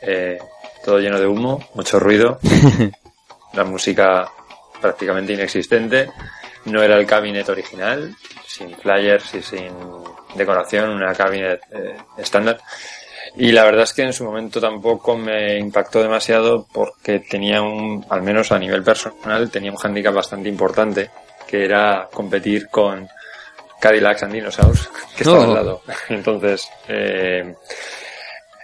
eh, 0.00 0.38
todo 0.84 0.98
lleno 0.98 1.18
de 1.20 1.26
humo, 1.26 1.68
mucho 1.74 1.98
ruido, 1.98 2.38
la 3.52 3.64
música 3.64 4.30
prácticamente 4.80 5.32
inexistente, 5.32 6.10
no 6.66 6.82
era 6.82 6.96
el 6.96 7.06
cabinet 7.06 7.48
original, 7.48 8.14
sin 8.46 8.74
flyers 8.76 9.34
y 9.34 9.42
sin 9.42 9.72
decoración, 10.34 10.90
una 10.90 11.14
cabinet 11.14 11.60
eh, 11.72 11.96
estándar. 12.18 12.60
Y 13.36 13.52
la 13.52 13.64
verdad 13.64 13.84
es 13.84 13.92
que 13.92 14.02
en 14.02 14.12
su 14.12 14.24
momento 14.24 14.60
tampoco 14.60 15.16
me 15.16 15.56
impactó 15.58 16.02
demasiado 16.02 16.66
porque 16.72 17.20
tenía 17.20 17.62
un, 17.62 18.04
al 18.10 18.22
menos 18.22 18.50
a 18.52 18.58
nivel 18.58 18.82
personal, 18.82 19.50
tenía 19.50 19.70
un 19.70 19.78
handicap 19.80 20.14
bastante 20.14 20.48
importante, 20.48 21.10
que 21.46 21.64
era 21.64 22.08
competir 22.12 22.68
con 22.68 23.08
Cadillacs 23.80 24.24
and 24.24 24.32
Dinosaurs, 24.32 24.88
que 25.16 25.22
estaba 25.22 25.38
Oh. 25.40 25.42
al 25.44 25.54
lado. 25.54 25.82
Entonces, 26.08 26.68
eh, 26.88 27.54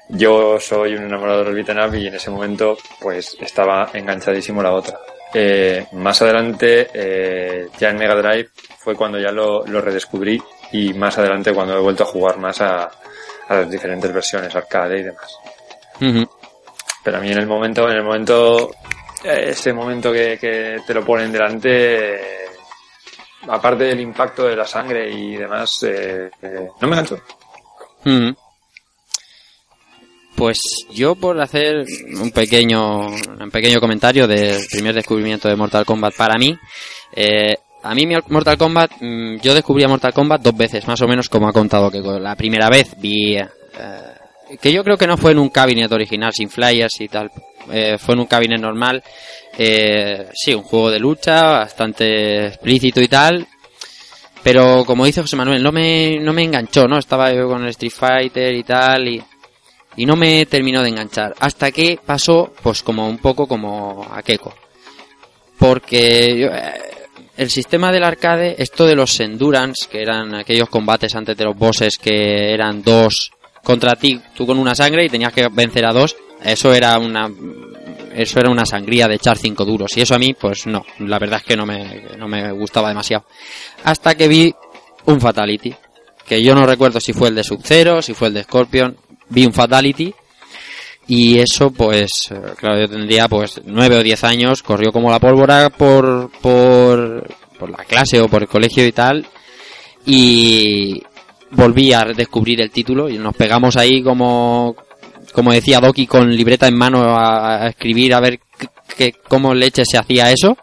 yo 0.09 0.59
soy 0.61 0.95
un 0.95 1.05
enamorado 1.05 1.45
del 1.45 1.55
beat'em 1.55 1.79
up 1.79 1.95
y 1.95 2.07
en 2.07 2.15
ese 2.15 2.31
momento, 2.31 2.77
pues, 3.01 3.37
estaba 3.41 3.91
enganchadísimo 3.93 4.63
la 4.63 4.73
otra. 4.73 4.99
Eh, 5.35 5.87
más 5.93 6.23
adelante, 6.23 6.89
eh, 6.95 7.69
ya 7.79 7.91
en 7.91 7.99
Mega 7.99 8.15
Drive, 8.15 8.51
fue 8.79 8.95
cuando 8.95 9.19
ya 9.19 9.31
lo, 9.33 9.67
lo 9.67 9.81
redescubrí 9.81 10.41
y 10.73 10.95
más 10.95 11.19
adelante 11.19 11.53
cuando 11.53 11.77
he 11.77 11.81
vuelto 11.81 12.05
a 12.05 12.07
jugar 12.07 12.39
más 12.39 12.61
a, 12.61 12.85
a 13.49 13.55
las 13.55 13.71
diferentes 13.71 14.13
versiones, 14.13 14.55
arcade 14.55 15.01
y 15.01 15.03
demás. 15.03 15.39
Ujú. 16.01 16.29
Pero 17.03 17.19
a 17.19 17.21
mí 17.21 17.31
en 17.31 17.39
el 17.39 17.47
momento, 17.47 17.89
en 17.91 17.97
el 17.97 18.05
momento, 18.05 18.71
eh, 19.25 19.51
ese 19.51 19.73
momento 19.73 20.13
que, 20.13 20.39
que 20.39 20.79
te 20.87 20.95
lo 20.95 21.05
ponen 21.05 21.33
delante, 21.33 22.15
eh, 22.15 22.47
aparte 23.49 23.85
del 23.85 24.01
impacto 24.01 24.45
de 24.45 24.57
la 24.57 24.67
sangre 24.67 25.11
y 25.11 25.37
demás, 25.37 25.83
eh, 25.83 26.31
no 26.81 26.89
me 26.89 26.95
enganchó. 26.95 27.17
Ujú. 28.05 28.37
Pues 30.37 30.59
yo 30.93 31.15
por 31.15 31.41
hacer 31.41 31.85
un 32.21 32.31
pequeño 32.31 33.07
un 33.07 33.51
pequeño 33.51 33.81
comentario 33.81 34.27
del 34.27 34.61
primer 34.71 34.95
descubrimiento 34.95 35.49
de 35.49 35.57
Mortal 35.57 35.87
Kombat 35.87 36.15
para 36.15 36.39
mí, 36.39 36.55
eh, 37.15 37.57
a 37.83 37.95
mí 37.95 38.07
Mortal 38.29 38.59
Kombat, 38.59 38.93
mm, 39.01 39.37
yo 39.41 39.55
descubrí 39.55 39.87
Mortal 39.87 40.13
Kombat 40.13 40.43
dos 40.43 40.57
veces, 40.57 40.87
más 40.87 41.01
o 41.01 41.09
menos 41.09 41.29
como 41.29 41.49
ha 41.49 41.53
contado 41.53 41.91
que 41.91 42.01
la 42.01 42.35
primera 42.35 42.69
vez 42.69 42.95
vi, 42.99 43.37
eh, 43.37 43.47
que 44.61 44.73
yo 44.73 44.83
creo 44.83 44.97
que 44.97 45.07
no 45.07 45.17
fue 45.17 45.33
en 45.33 45.39
un 45.39 45.51
cabinet 45.51 45.91
original 45.93 46.33
sin 46.33 46.51
flyers 46.51 47.01
y 47.01 47.09
tal, 47.09 47.31
eh, 47.73 47.97
fue 47.99 48.15
en 48.15 48.21
un 48.21 48.27
cabinet 48.27 48.61
normal, 48.61 49.03
eh, 49.57 50.29
sí, 50.35 50.53
un 50.53 50.63
juego 50.63 50.91
de 50.91 50.99
lucha 50.99 51.43
bastante 51.59 52.47
explícito 52.49 53.01
y 53.01 53.09
tal, 53.09 53.47
pero 54.43 54.85
como 54.85 55.05
dice 55.05 55.23
José 55.23 55.37
Manuel, 55.37 55.63
no 55.63 55.73
me, 55.73 56.19
no 56.21 56.33
me 56.33 56.43
enganchó, 56.43 56.87
¿no? 56.87 56.99
Estaba 56.99 57.33
yo 57.33 57.49
con 57.49 57.63
el 57.63 57.71
Street 57.71 57.93
Fighter 57.93 58.55
y 58.55 58.63
tal, 58.63 59.09
y, 59.09 59.23
y 59.97 60.07
no 60.07 60.17
me 60.17 60.47
terminó 60.47 60.83
de 60.83 60.91
enganchar. 60.91 61.35
Hasta 61.41 61.71
que 61.73 61.99
pasó, 62.05 62.53
pues 62.63 62.83
como 62.83 63.09
un 63.09 63.19
poco 63.19 63.47
como 63.47 64.07
a 64.11 64.23
Keiko. 64.23 64.55
Porque 65.59 66.39
yo, 66.39 66.49
eh, 66.49 66.73
el 67.37 67.51
sistema 67.51 67.93
del 67.93 68.05
arcade, 68.05 68.57
esto 68.59 68.87
de 68.87 68.95
los 68.95 69.19
Endurance, 69.21 69.89
que 69.91 70.03
eran 70.03 70.35
aquellos 70.35 70.69
combates 70.69 71.15
antes 71.15 71.37
de 71.37 71.45
los 71.45 71.57
bosses 71.57 71.99
que 71.99 72.53
eran 72.53 72.83
dos 72.83 73.31
contra 73.63 73.97
ti, 73.97 74.21
tú 74.35 74.47
con 74.47 74.59
una 74.59 74.75
sangre 74.75 75.05
y 75.05 75.09
tenías 75.09 75.33
que 75.33 75.49
vencer 75.49 75.85
a 75.87 75.93
dos, 75.93 76.17
eso 76.43 76.73
era 76.73 76.99
una 76.99 77.31
eso 78.15 78.39
era 78.39 78.51
una 78.51 78.65
sangría 78.65 79.09
de 79.09 79.17
echar 79.17 79.37
cinco 79.37 79.65
duros 79.65 79.97
y 79.97 80.01
eso 80.01 80.15
a 80.15 80.19
mí 80.19 80.35
pues 80.35 80.67
no 80.67 80.85
la 81.01 81.19
verdad 81.19 81.41
es 81.41 81.45
que 81.45 81.57
no 81.57 81.67
me, 81.67 82.03
no 82.17 82.29
me 82.29 82.51
gustaba 82.53 82.89
demasiado 82.89 83.27
hasta 83.85 84.15
que 84.15 84.29
vi 84.29 84.55
un 85.05 85.21
Fatality 85.21 85.75
que 86.27 86.43
yo 86.43 86.55
no 86.55 86.67
recuerdo 86.67 87.01
si 87.01 87.13
fue 87.13 87.29
el 87.29 87.35
de 87.35 87.45
Sub-Zero 87.45 88.01
si 88.01 88.15
fue 88.15 88.29
el 88.29 88.35
de 88.35 88.45
Scorpion 88.45 88.97
vi 89.29 89.45
un 89.47 89.53
Fatality 89.53 90.13
y 91.09 91.39
eso 91.39 91.71
pues 91.71 92.11
eh, 92.31 92.41
claro 92.57 92.81
yo 92.81 92.89
tendría 92.89 93.29
pues 93.29 93.61
nueve 93.65 93.97
o 93.97 94.03
diez 94.03 94.25
años 94.25 94.63
corrió 94.63 94.91
como 94.93 95.11
la 95.11 95.19
pólvora 95.21 95.71
por 95.71 96.31
por 96.41 97.27
por 97.59 97.71
la 97.71 97.85
clase 97.85 98.21
o 98.21 98.29
por 98.29 98.43
el 98.43 98.49
colegio 98.49 98.85
y 98.87 98.93
tal 98.93 99.27
y 100.05 101.03
volví 101.51 101.93
a 101.93 102.05
descubrir 102.05 102.61
el 102.61 102.71
título 102.71 103.09
y 103.09 103.19
nos 103.19 103.35
pegamos 103.37 103.77
ahí 103.77 104.03
como 104.03 104.77
como 105.33 105.53
decía 105.53 105.81
Doki 105.81 106.07
con 106.07 106.35
libreta 106.35 106.67
en 106.69 106.77
mano 106.77 107.03
a, 107.17 107.65
a 107.65 107.69
escribir 107.69 108.15
a 108.15 108.21
ver 108.21 108.41
qué- 108.97 109.15
cómo 109.29 109.55
leche 109.55 109.83
se 109.85 109.99
hacía 109.99 110.31
eso. 110.31 110.57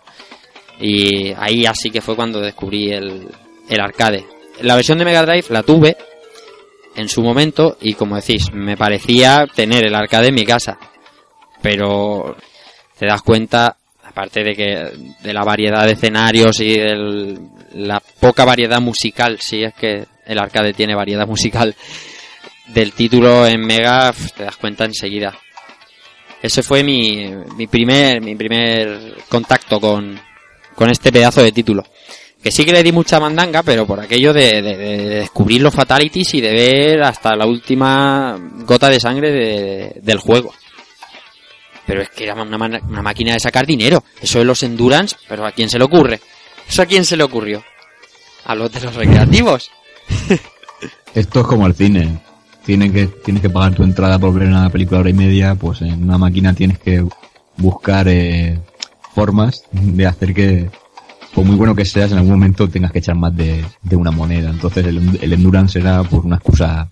Y 0.80 1.32
ahí 1.38 1.66
así 1.66 1.92
que 1.92 2.02
fue 2.02 2.16
cuando 2.16 2.40
descubrí 2.40 2.90
el, 2.92 3.28
el 3.70 3.80
arcade. 3.80 4.26
La 4.62 4.76
versión 4.76 4.98
de 4.98 5.06
Mega 5.06 5.26
Drive 5.26 5.46
la 5.50 5.62
tuve 5.64 5.96
en 6.96 7.10
su 7.10 7.22
momento 7.22 7.78
y 7.82 7.94
como 7.94 8.16
decís 8.16 8.52
me 8.54 8.78
parecía 8.78 9.46
tener 9.54 9.86
el 9.86 9.96
arcade 9.96 10.28
en 10.28 10.36
mi 10.36 10.46
casa 10.46 10.78
pero 11.62 12.36
te 12.98 13.06
das 13.06 13.22
cuenta 13.22 13.78
aparte 14.04 14.44
de 14.44 14.56
que 14.56 14.92
de 15.22 15.34
la 15.34 15.44
variedad 15.44 15.86
de 15.86 15.94
escenarios 15.94 16.60
y 16.60 16.78
de 16.78 17.40
la 17.74 18.02
poca 18.20 18.46
variedad 18.46 18.82
musical 18.82 19.40
si 19.40 19.64
es 19.64 19.74
que 19.74 20.06
el 20.26 20.40
arcade 20.40 20.74
tiene 20.74 20.96
variedad 20.96 21.28
musical 21.28 21.76
del 22.68 22.94
título 22.94 23.48
en 23.48 23.66
Mega 23.66 24.14
te 24.36 24.44
das 24.44 24.58
cuenta 24.58 24.86
enseguida 24.86 25.38
Ese 26.42 26.64
fue 26.64 26.84
mi, 26.84 27.30
mi 27.58 27.68
primer 27.68 28.22
mi 28.22 28.36
primer 28.36 29.16
contacto 29.30 29.80
con, 29.80 30.20
con 30.76 30.90
este 30.90 31.12
pedazo 31.12 31.42
de 31.42 31.52
título. 31.52 31.84
Que 32.44 32.52
sí 32.52 32.66
que 32.66 32.74
le 32.74 32.84
di 32.84 32.92
mucha 32.92 33.20
mandanga, 33.22 33.64
pero 33.64 33.88
por 33.88 34.00
aquello 34.02 34.34
de, 34.34 34.62
de- 34.62 34.78
de 34.78 34.98
descubrir 35.22 35.62
los 35.62 35.74
fatalities 35.74 36.34
y 36.34 36.42
de 36.42 36.52
ver 36.52 37.02
hasta 37.04 37.36
la 37.38 37.46
última 37.46 38.38
gota 38.66 38.90
de 38.90 39.00
sangre 39.00 39.32
de- 39.32 40.00
del 40.02 40.18
juego. 40.20 40.54
Pero 41.86 42.02
es 42.02 42.10
que 42.10 42.26
era 42.26 42.34
una 42.42 43.02
máquina 43.02 43.34
de 43.34 43.40
sacar 43.40 43.66
dinero. 43.66 44.04
Eso 44.22 44.40
de 44.40 44.46
los 44.46 44.62
endurance, 44.64 45.16
pero 45.28 45.46
¿a 45.46 45.52
quién 45.52 45.70
se 45.70 45.78
le 45.78 45.86
ocurre? 45.86 46.20
¿Eso 46.68 46.82
a 46.82 46.86
quién 46.86 47.06
se 47.06 47.16
le 47.18 47.24
ocurrió? 47.24 47.64
A 48.46 48.56
los 48.56 48.72
de 48.72 48.82
los 48.82 48.96
recreativos. 48.96 49.72
Esto 51.16 51.42
es 51.42 51.48
como 51.48 51.66
el 51.68 51.76
cine. 51.76 52.20
Tienes 52.66 52.92
que, 52.92 53.08
tienes 53.08 53.42
que 53.42 53.50
pagar 53.50 53.74
tu 53.76 53.84
entrada 53.84 54.18
por 54.20 54.34
ver 54.34 54.48
una 54.48 54.70
película 54.70 55.02
hora 55.02 55.10
y 55.10 55.14
media, 55.14 55.56
pues 55.56 55.82
en 55.82 56.04
una 56.04 56.18
máquina 56.18 56.54
tienes 56.54 56.80
que 56.80 57.06
buscar 57.58 58.08
eh, 58.08 58.58
formas 59.14 59.64
de 59.72 60.06
hacer 60.08 60.34
que, 60.34 60.70
por 61.34 61.44
muy 61.46 61.56
bueno 61.56 61.76
que 61.76 61.86
seas, 61.86 62.12
en 62.12 62.18
algún 62.18 62.34
momento 62.34 62.68
tengas 62.70 62.92
que 62.92 63.00
echar 63.00 63.16
más 63.16 63.36
de, 63.36 63.64
de 63.82 63.96
una 63.96 64.12
moneda. 64.12 64.50
Entonces 64.50 64.86
el, 64.86 65.20
el 65.22 65.34
endurance 65.34 65.80
era 65.80 66.04
pues 66.04 66.24
una 66.24 66.36
excusa 66.38 66.90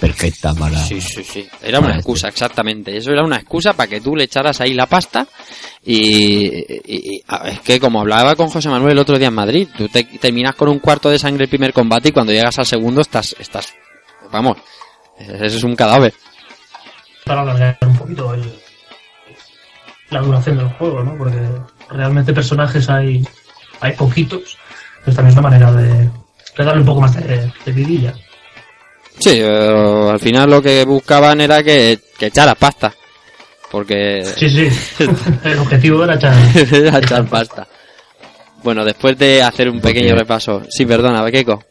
perfecta 0.00 0.54
para... 0.54 0.78
Sí, 0.78 1.00
sí, 1.00 1.22
sí. 1.22 1.46
Era 1.62 1.78
una 1.78 1.88
Para 1.88 1.98
excusa, 1.98 2.28
exactamente. 2.28 2.96
Eso 2.96 3.10
era 3.12 3.22
una 3.22 3.36
excusa 3.36 3.72
para 3.74 3.88
que 3.88 4.00
tú 4.00 4.16
le 4.16 4.24
echaras 4.24 4.60
ahí 4.60 4.74
la 4.74 4.86
pasta. 4.86 5.26
Y, 5.84 6.46
y- 6.84 7.22
es 7.46 7.60
que, 7.60 7.78
como 7.80 8.00
hablaba 8.00 8.34
con 8.36 8.48
José 8.48 8.68
Manuel 8.68 8.92
el 8.92 8.98
otro 8.98 9.18
día 9.18 9.28
en 9.28 9.34
Madrid, 9.34 9.68
tú 9.76 9.88
te, 9.88 10.04
terminas 10.04 10.54
con 10.54 10.68
un 10.68 10.78
cuarto 10.78 11.10
de 11.10 11.18
sangre 11.18 11.44
el 11.44 11.50
primer 11.50 11.72
combate 11.72 12.08
y 12.08 12.12
cuando 12.12 12.32
llegas 12.32 12.58
al 12.58 12.66
segundo 12.66 13.00
estás, 13.00 13.34
estás, 13.38 13.72
vamos, 14.32 14.56
ese 15.18 15.46
es 15.56 15.64
un 15.64 15.74
cadáver. 15.76 16.14
para 17.24 17.42
alargar 17.42 17.78
un 17.82 17.96
poquito 17.96 18.32
el, 18.34 18.52
la 20.10 20.20
duración 20.20 20.58
del 20.58 20.68
juego, 20.70 21.02
¿no? 21.02 21.16
Porque 21.16 21.38
realmente 21.90 22.32
personajes 22.32 22.88
hay, 22.88 23.26
hay 23.82 23.92
poquitos. 23.92 24.56
Pues 25.04 25.14
también 25.16 25.32
es 25.32 25.38
una 25.38 25.48
manera 25.50 25.72
de, 25.72 25.88
de 25.94 26.64
darle 26.64 26.80
un 26.80 26.86
poco 26.86 27.00
más 27.02 27.14
de, 27.14 27.50
de 27.64 27.72
vidilla. 27.72 28.14
Sí, 29.18 29.30
eh, 29.34 30.08
al 30.12 30.18
final 30.20 30.48
lo 30.50 30.62
que 30.62 30.84
buscaban 30.84 31.40
era 31.40 31.62
que, 31.62 31.98
que 32.18 32.26
echaras 32.26 32.56
pasta. 32.56 32.92
Porque 33.70 34.24
Sí, 34.24 34.48
sí. 34.50 34.68
el 35.44 35.58
objetivo 35.58 36.04
era 36.04 36.14
echar. 36.14 36.34
era 36.72 36.98
echar 36.98 37.24
pasta. 37.26 37.66
Bueno, 38.62 38.84
después 38.84 39.18
de 39.18 39.42
hacer 39.42 39.68
un 39.68 39.80
pequeño 39.80 40.08
Porque- 40.10 40.20
repaso. 40.20 40.62
Sí, 40.70 40.86
perdona, 40.86 41.22
Bequeco. 41.22 41.64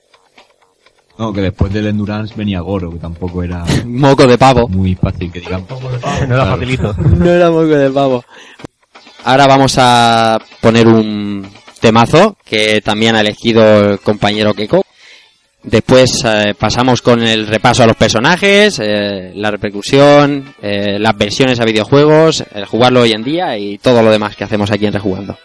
No, 1.18 1.32
que 1.32 1.42
después 1.42 1.72
del 1.72 1.88
endurance 1.88 2.34
venía 2.36 2.62
Goro, 2.62 2.92
que 2.92 2.98
tampoco 2.98 3.44
era 3.44 3.64
Moco 3.86 4.26
de 4.26 4.38
pavo. 4.38 4.68
muy 4.68 4.96
fácil 4.96 5.32
que 5.32 5.40
digamos. 5.40 5.70
Un 5.72 5.78
poco 5.80 5.92
de 5.92 6.00
pavo. 6.00 6.26
No 6.28 6.36
era 6.36 6.46
facilito. 6.48 6.96
No 6.98 7.30
era 7.32 7.50
moco 7.52 7.66
de 7.68 7.90
pavo. 7.92 8.26
Ahora 9.24 9.46
vamos 9.48 9.76
a 9.78 10.40
poner 10.60 10.88
un 10.88 11.48
temazo 11.82 12.38
que 12.46 12.80
también 12.82 13.16
ha 13.16 13.22
elegido 13.22 13.92
el 13.92 14.00
compañero 14.00 14.54
Keiko. 14.54 14.86
Después 15.64 16.24
eh, 16.26 16.56
pasamos 16.58 17.02
con 17.02 17.22
el 17.22 17.46
repaso 17.46 17.84
a 17.84 17.88
los 17.88 17.96
personajes, 17.96 18.80
eh, 18.80 19.32
la 19.36 19.52
repercusión, 19.52 20.56
eh, 20.62 20.98
las 20.98 21.16
versiones 21.16 21.60
a 21.60 21.66
videojuegos, 21.66 22.44
el 22.54 22.66
jugarlo 22.66 23.02
hoy 23.02 23.12
en 23.12 23.24
día 23.24 23.58
y 23.58 23.78
todo 23.78 24.02
lo 24.02 24.12
demás 24.12 24.36
que 24.36 24.44
hacemos 24.44 24.72
aquí 24.72 24.88
en 24.88 24.94
Rejugando. 24.94 25.38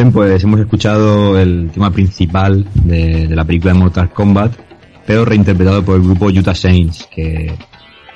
Bien, 0.00 0.12
pues 0.12 0.42
hemos 0.44 0.60
escuchado 0.60 1.38
el 1.38 1.70
tema 1.74 1.90
principal 1.90 2.66
de, 2.72 3.28
la 3.28 3.44
película 3.44 3.74
de 3.74 3.80
Mortal 3.80 4.10
Kombat, 4.10 4.54
pero 5.04 5.26
reinterpretado 5.26 5.84
por 5.84 5.96
el 5.96 6.02
grupo 6.02 6.28
Utah 6.28 6.54
Saints, 6.54 7.06
que 7.14 7.52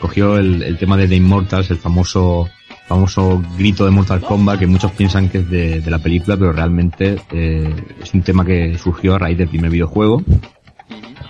cogió 0.01 0.39
el, 0.39 0.78
tema 0.78 0.97
de 0.97 1.07
The 1.07 1.16
Immortals, 1.16 1.70
el 1.70 1.76
famoso 1.76 2.49
famoso 2.87 3.43
grito 3.59 3.85
de 3.85 3.91
Mortal 3.91 4.22
Kombat 4.22 4.61
que 4.61 4.66
muchos 4.66 4.93
piensan 4.93 5.28
que 5.28 5.39
es 5.39 5.51
de, 5.51 5.80
de 5.82 5.91
la 5.91 5.99
película, 5.99 6.39
pero 6.39 6.53
realmente 6.53 7.20
eh, 7.30 7.74
es 8.03 8.14
un 8.14 8.22
tema 8.22 8.47
que 8.47 8.78
surgió 8.78 9.16
a 9.16 9.18
raíz 9.18 9.37
del 9.37 9.49
primer 9.49 9.70
videojuego. 9.70 10.22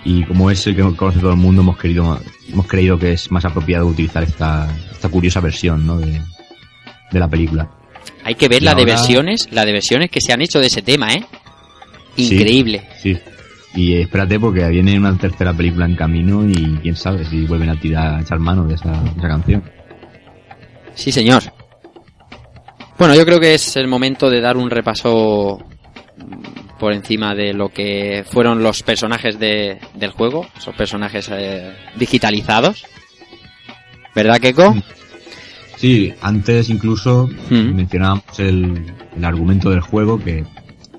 Y 0.05 0.23
como 0.23 0.51
es 0.51 0.65
el 0.67 0.75
que 0.77 0.83
conoce 0.95 1.19
todo 1.19 1.31
el 1.31 1.37
mundo, 1.37 1.63
hemos 1.63 1.77
querido, 1.77 2.17
hemos 2.49 2.67
creído 2.67 2.97
que 2.97 3.11
es 3.11 3.29
más 3.29 3.43
apropiado 3.43 3.87
utilizar 3.87 4.23
esta, 4.23 4.69
esta 4.89 5.09
curiosa 5.09 5.41
versión, 5.41 5.85
¿no? 5.85 5.97
de, 5.97 6.21
de 7.11 7.19
la 7.19 7.27
película. 7.27 7.69
Hay 8.25 8.33
que 8.33 8.47
ver 8.47 8.63
Y 8.63 8.65
la 8.65 8.73
de 8.73 8.85
versiones, 8.85 9.47
la 9.51 9.63
de 9.65 9.71
versiones 9.71 10.09
que 10.09 10.19
se 10.19 10.33
han 10.33 10.41
hecho 10.41 10.59
de 10.59 10.65
ese 10.65 10.81
tema, 10.81 11.13
¿eh? 11.13 11.23
Increíble. 12.17 12.81
Sí. 13.01 13.15
Y 13.75 13.93
espérate 13.97 14.39
porque 14.39 14.67
viene 14.67 14.97
una 14.97 15.15
tercera 15.15 15.53
película 15.53 15.85
en 15.85 15.95
camino 15.95 16.43
y 16.43 16.79
quién 16.81 16.95
sabe 16.95 17.23
si 17.23 17.45
vuelven 17.45 17.69
a 17.69 17.79
tirar, 17.79 18.15
a 18.15 18.21
echar 18.21 18.39
mano 18.39 18.65
de 18.65 18.73
esa, 18.73 18.89
de 18.89 19.09
esa 19.11 19.27
canción. 19.27 19.63
Sí, 20.95 21.11
señor. 21.11 21.43
Bueno, 22.97 23.13
yo 23.13 23.25
creo 23.25 23.39
que 23.39 23.53
es 23.53 23.75
el 23.75 23.87
momento 23.87 24.27
de 24.27 24.41
dar 24.41 24.57
un 24.57 24.71
repaso 24.71 25.63
por 26.79 26.93
encima 26.93 27.35
de 27.35 27.53
lo 27.53 27.69
que 27.69 28.25
fueron 28.27 28.63
los 28.63 28.81
personajes 28.81 29.37
de, 29.37 29.79
del 29.93 30.11
juego, 30.11 30.47
esos 30.57 30.73
personajes 30.73 31.29
eh, 31.31 31.73
digitalizados. 31.95 32.85
¿Verdad, 34.15 34.39
Keiko? 34.39 34.75
Sí, 35.77 36.13
antes 36.21 36.69
incluso 36.69 37.29
Mm. 37.49 37.75
mencionábamos 37.75 38.39
el, 38.39 38.93
el 39.15 39.25
argumento 39.25 39.69
del 39.69 39.81
juego, 39.81 40.17
que 40.19 40.43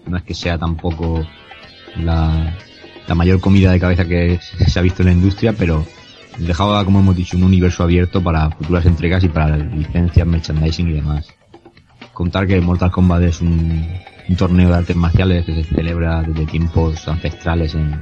no 0.07 0.17
es 0.17 0.23
que 0.23 0.35
sea 0.35 0.59
tampoco 0.59 1.27
la, 1.97 2.55
la 3.07 3.15
mayor 3.15 3.41
comida 3.41 3.73
de 3.73 3.81
cabeza 3.81 4.07
que 4.07 4.39
se 4.67 4.79
ha 4.79 4.83
visto 4.83 5.03
en 5.03 5.07
la 5.07 5.13
industria, 5.15 5.53
pero 5.55 5.85
dejaba, 6.39 6.85
como 6.85 7.01
hemos 7.01 7.17
dicho, 7.17 7.37
un 7.37 7.45
universo 7.45 7.83
abierto 7.83 8.23
para 8.23 8.51
futuras 8.51 8.85
entregas 8.87 9.25
y 9.25 9.29
para 9.29 9.57
licencias, 9.57 10.27
merchandising 10.27 10.89
y 10.91 10.93
demás. 10.93 11.27
Contar 12.13 12.47
que 12.47 12.61
Mortal 12.61 12.91
Kombat 12.91 13.23
es 13.23 13.41
un, 13.41 13.87
un 14.29 14.37
torneo 14.37 14.69
de 14.69 14.75
artes 14.77 14.97
marciales 14.97 15.45
que 15.47 15.55
se 15.55 15.65
celebra 15.65 16.23
desde 16.23 16.47
tiempos 16.47 17.07
ancestrales 17.09 17.75
en, 17.75 18.01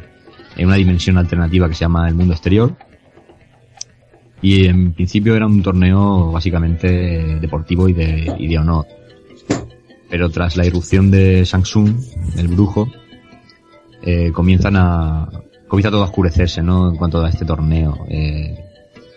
en 0.56 0.66
una 0.66 0.76
dimensión 0.76 1.18
alternativa 1.18 1.68
que 1.68 1.74
se 1.74 1.80
llama 1.84 2.08
el 2.08 2.14
mundo 2.14 2.32
exterior. 2.34 2.76
Y 4.44 4.66
en 4.66 4.92
principio 4.92 5.34
era 5.34 5.46
un 5.46 5.62
torneo 5.62 6.30
básicamente 6.30 7.38
deportivo 7.40 7.88
y 7.88 7.94
de, 7.94 8.30
y 8.38 8.46
de 8.46 8.58
honor. 8.58 8.84
Pero 10.10 10.28
tras 10.28 10.58
la 10.58 10.66
irrupción 10.66 11.10
de 11.10 11.46
Samsung, 11.46 11.96
el 12.36 12.48
brujo, 12.48 12.86
eh, 14.02 14.30
comienzan 14.32 14.76
a, 14.76 15.30
comienza 15.66 15.90
todo 15.90 16.02
a 16.02 16.08
oscurecerse, 16.08 16.62
¿no? 16.62 16.90
En 16.90 16.96
cuanto 16.96 17.24
a 17.24 17.30
este 17.30 17.46
torneo. 17.46 18.04
Eh, 18.10 18.54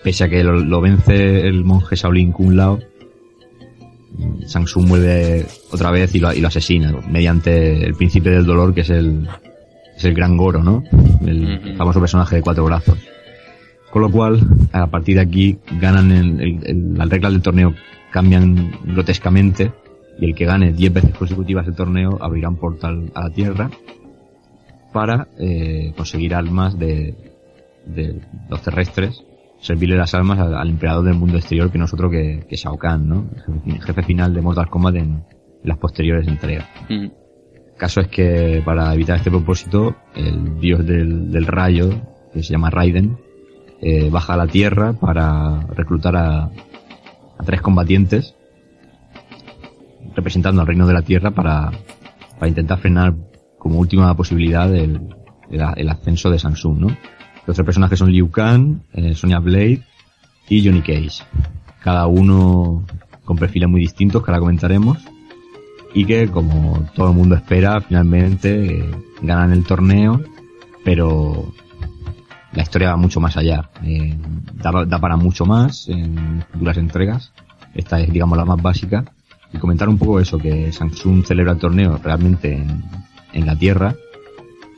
pese 0.02 0.24
a 0.24 0.30
que 0.30 0.42
lo, 0.46 0.62
lo 0.62 0.80
vence 0.80 1.46
el 1.46 1.66
monje 1.66 1.98
Shaolin 1.98 2.32
Kung 2.32 2.54
Lao, 2.54 2.80
Samsung 4.46 4.88
vuelve 4.88 5.46
otra 5.74 5.92
vez 5.92 6.16
y 6.16 6.20
lo, 6.20 6.32
y 6.32 6.40
lo 6.40 6.48
asesina, 6.48 6.94
mediante 7.06 7.84
el 7.84 7.96
príncipe 7.96 8.30
del 8.30 8.46
dolor, 8.46 8.74
que 8.74 8.80
es 8.80 8.90
el, 8.92 9.28
es 9.94 10.06
el 10.06 10.14
gran 10.14 10.38
Goro, 10.38 10.64
¿no? 10.64 10.86
El 11.26 11.76
famoso 11.76 12.00
personaje 12.00 12.38
de 12.38 12.42
cuatro 12.42 12.64
brazos. 12.64 12.98
Con 13.92 14.02
lo 14.02 14.12
cual, 14.12 14.40
a 14.74 14.88
partir 14.88 15.16
de 15.16 15.22
aquí, 15.22 15.58
ganan 15.80 16.12
el- 16.12 16.42
el- 16.42 16.60
el- 16.66 16.94
las 16.96 17.10
reglas 17.10 17.32
del 17.34 17.42
torneo 17.42 17.74
cambian 18.12 18.72
grotescamente 18.86 19.72
y 20.20 20.26
el 20.26 20.36
que 20.36 20.46
gane 20.46 20.74
10 20.74 20.94
veces 20.94 21.16
consecutivas 21.16 21.68
el 21.68 21.76
torneo 21.76 22.18
abrirá 22.22 22.50
un 22.50 22.58
portal 22.58 23.12
a 23.16 23.24
la 23.24 23.30
Tierra 23.30 23.70
para 24.94 25.28
eh, 25.38 25.94
conseguir 25.96 26.34
almas 26.34 26.78
de, 26.80 27.16
de 27.86 28.20
los 28.50 28.62
terrestres, 28.62 29.24
servirle 29.62 29.96
las 29.98 30.14
almas 30.14 30.40
al, 30.40 30.56
al 30.56 30.70
emperador 30.70 31.04
del 31.06 31.16
mundo 31.16 31.38
exterior 31.38 31.72
que 31.72 31.78
nosotros 31.78 32.12
que, 32.12 32.46
que 32.50 32.56
Shao 32.56 32.78
Kahn, 32.78 33.08
¿no? 33.08 33.26
El 33.66 33.74
jefe, 33.74 33.82
jefe 33.86 34.04
final 34.04 34.34
de 34.34 34.42
Mortal 34.42 34.70
Kombat 34.70 34.96
en, 34.96 35.02
en 35.04 35.24
las 35.64 35.78
posteriores 35.78 36.28
entregas. 36.28 36.66
Mm. 36.90 37.08
Caso 37.78 38.02
es 38.02 38.08
que 38.08 38.62
para 38.66 38.92
evitar 38.94 39.18
este 39.18 39.30
propósito, 39.30 39.96
el 40.16 40.60
dios 40.60 40.86
del, 40.86 41.32
del 41.32 41.46
rayo, 41.46 41.90
que 42.34 42.42
se 42.42 42.52
llama 42.52 42.72
Raiden, 42.72 43.18
eh, 43.82 44.10
baja 44.10 44.34
a 44.34 44.38
la 44.38 44.48
tierra 44.48 44.94
para 44.94 45.60
reclutar 45.68 46.16
a, 46.16 46.44
a 46.44 47.44
tres 47.46 47.62
combatientes 47.62 48.36
representando 50.16 50.62
al 50.62 50.68
reino 50.68 50.88
de 50.88 50.94
la 50.94 51.04
tierra 51.04 51.32
para, 51.32 51.72
para 52.40 52.50
intentar 52.50 52.80
frenar 52.80 53.16
como 53.60 53.80
última 53.80 54.16
posibilidad 54.16 54.74
el, 54.74 55.16
el, 55.52 55.90
ascenso 55.90 56.30
de 56.30 56.40
Samsung, 56.40 56.80
¿no? 56.80 56.88
Los 57.46 57.56
tres 57.56 57.66
personajes 57.66 58.00
son 58.00 58.12
Liu 58.12 58.30
Kang, 58.30 58.82
eh, 58.94 59.14
Sonya 59.16 59.40
Blade 59.40 59.84
y 60.50 60.66
Johnny 60.66 60.82
Cage. 60.82 61.24
Cada 61.82 62.08
uno 62.08 62.84
con 63.24 63.38
perfiles 63.38 63.70
muy 63.70 63.82
distintos 63.82 64.24
que 64.24 64.32
ahora 64.32 64.40
comentaremos 64.40 64.98
y 65.94 66.06
que 66.06 66.28
como 66.28 66.86
todo 66.96 67.10
el 67.10 67.16
mundo 67.16 67.36
espera 67.36 67.80
finalmente 67.82 68.80
eh, 68.80 68.92
ganan 69.22 69.52
el 69.52 69.64
torneo 69.64 70.22
pero 70.84 71.54
la 72.58 72.64
historia 72.64 72.90
va 72.90 72.98
mucho 72.98 73.20
más 73.20 73.38
allá 73.38 73.70
Eh, 73.84 74.16
da, 74.64 74.72
da 74.86 75.00
para 75.00 75.16
mucho 75.16 75.46
más 75.46 75.88
en 75.90 76.44
futuras 76.52 76.78
entregas 76.78 77.32
esta 77.74 78.00
es 78.02 78.12
digamos 78.12 78.38
la 78.38 78.46
más 78.46 78.62
básica 78.62 79.06
y 79.54 79.58
comentar 79.60 79.88
un 79.88 79.98
poco 79.98 80.20
eso 80.20 80.38
que 80.38 80.72
Samsung 80.72 81.24
celebra 81.24 81.54
el 81.54 81.60
torneo 81.60 82.00
realmente 82.04 82.54
en, 82.54 82.84
en 83.34 83.46
la 83.46 83.56
tierra 83.56 83.96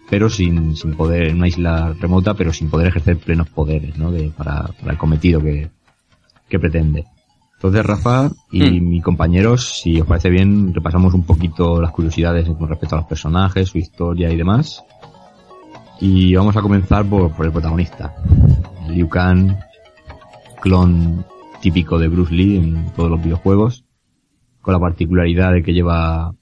pero 0.09 0.29
sin, 0.29 0.75
sin 0.75 0.95
poder 0.95 1.29
en 1.29 1.37
una 1.37 1.47
isla 1.47 1.93
remota 1.99 2.33
pero 2.33 2.51
sin 2.51 2.69
poder 2.69 2.87
ejercer 2.87 3.17
plenos 3.17 3.47
poderes 3.49 3.97
¿no? 3.97 4.11
de, 4.11 4.29
para, 4.29 4.63
para 4.79 4.91
el 4.91 4.97
cometido 4.97 5.41
que, 5.41 5.69
que 6.49 6.59
pretende 6.59 7.05
entonces, 7.59 7.85
Rafa 7.85 8.29
y 8.51 8.79
Mm. 8.79 8.89
mis 8.89 9.03
compañeros, 9.03 9.81
si 9.81 9.99
os 9.99 10.07
parece 10.07 10.29
bien, 10.29 10.73
repasamos 10.73 11.13
un 11.13 11.23
poquito 11.23 11.81
las 11.81 11.91
curiosidades 11.91 12.47
con 12.47 12.69
respecto 12.69 12.95
a 12.95 12.99
los 12.99 13.07
personajes, 13.07 13.67
su 13.67 13.77
historia 13.77 14.31
y 14.31 14.37
demás. 14.37 14.81
Y 16.01 16.33
vamos 16.35 16.55
a 16.55 16.61
comenzar 16.61 17.05
por, 17.05 17.31
por 17.35 17.45
el 17.45 17.51
protagonista. 17.51 18.15
Liu 18.89 19.09
Kang, 19.09 19.55
clon 20.61 21.25
típico 21.61 21.99
de 21.99 22.07
Bruce 22.07 22.33
Lee 22.33 22.57
en 22.57 22.85
todos 22.95 23.09
los 23.11 23.21
videojuegos, 23.21 23.83
con 24.61 24.73
la 24.73 24.79
particularidad 24.79 25.51
de 25.53 25.61
que 25.63 25.73
lleva 25.73 26.33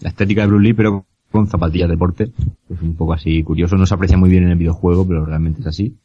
la 0.00 0.08
estética 0.08 0.42
de 0.42 0.48
Bruce 0.48 0.62
Lee, 0.64 0.74
pero 0.74 1.06
con 1.30 1.46
zapatillas 1.46 1.88
de 1.88 1.94
deporte. 1.94 2.32
Es 2.68 2.82
un 2.82 2.94
poco 2.94 3.14
así 3.14 3.42
curioso, 3.42 3.76
no 3.76 3.86
se 3.86 3.94
aprecia 3.94 4.18
muy 4.18 4.28
bien 4.30 4.44
en 4.44 4.50
el 4.50 4.58
videojuego, 4.58 5.06
pero 5.06 5.24
realmente 5.24 5.60
es 5.62 5.66
así. 5.66 5.96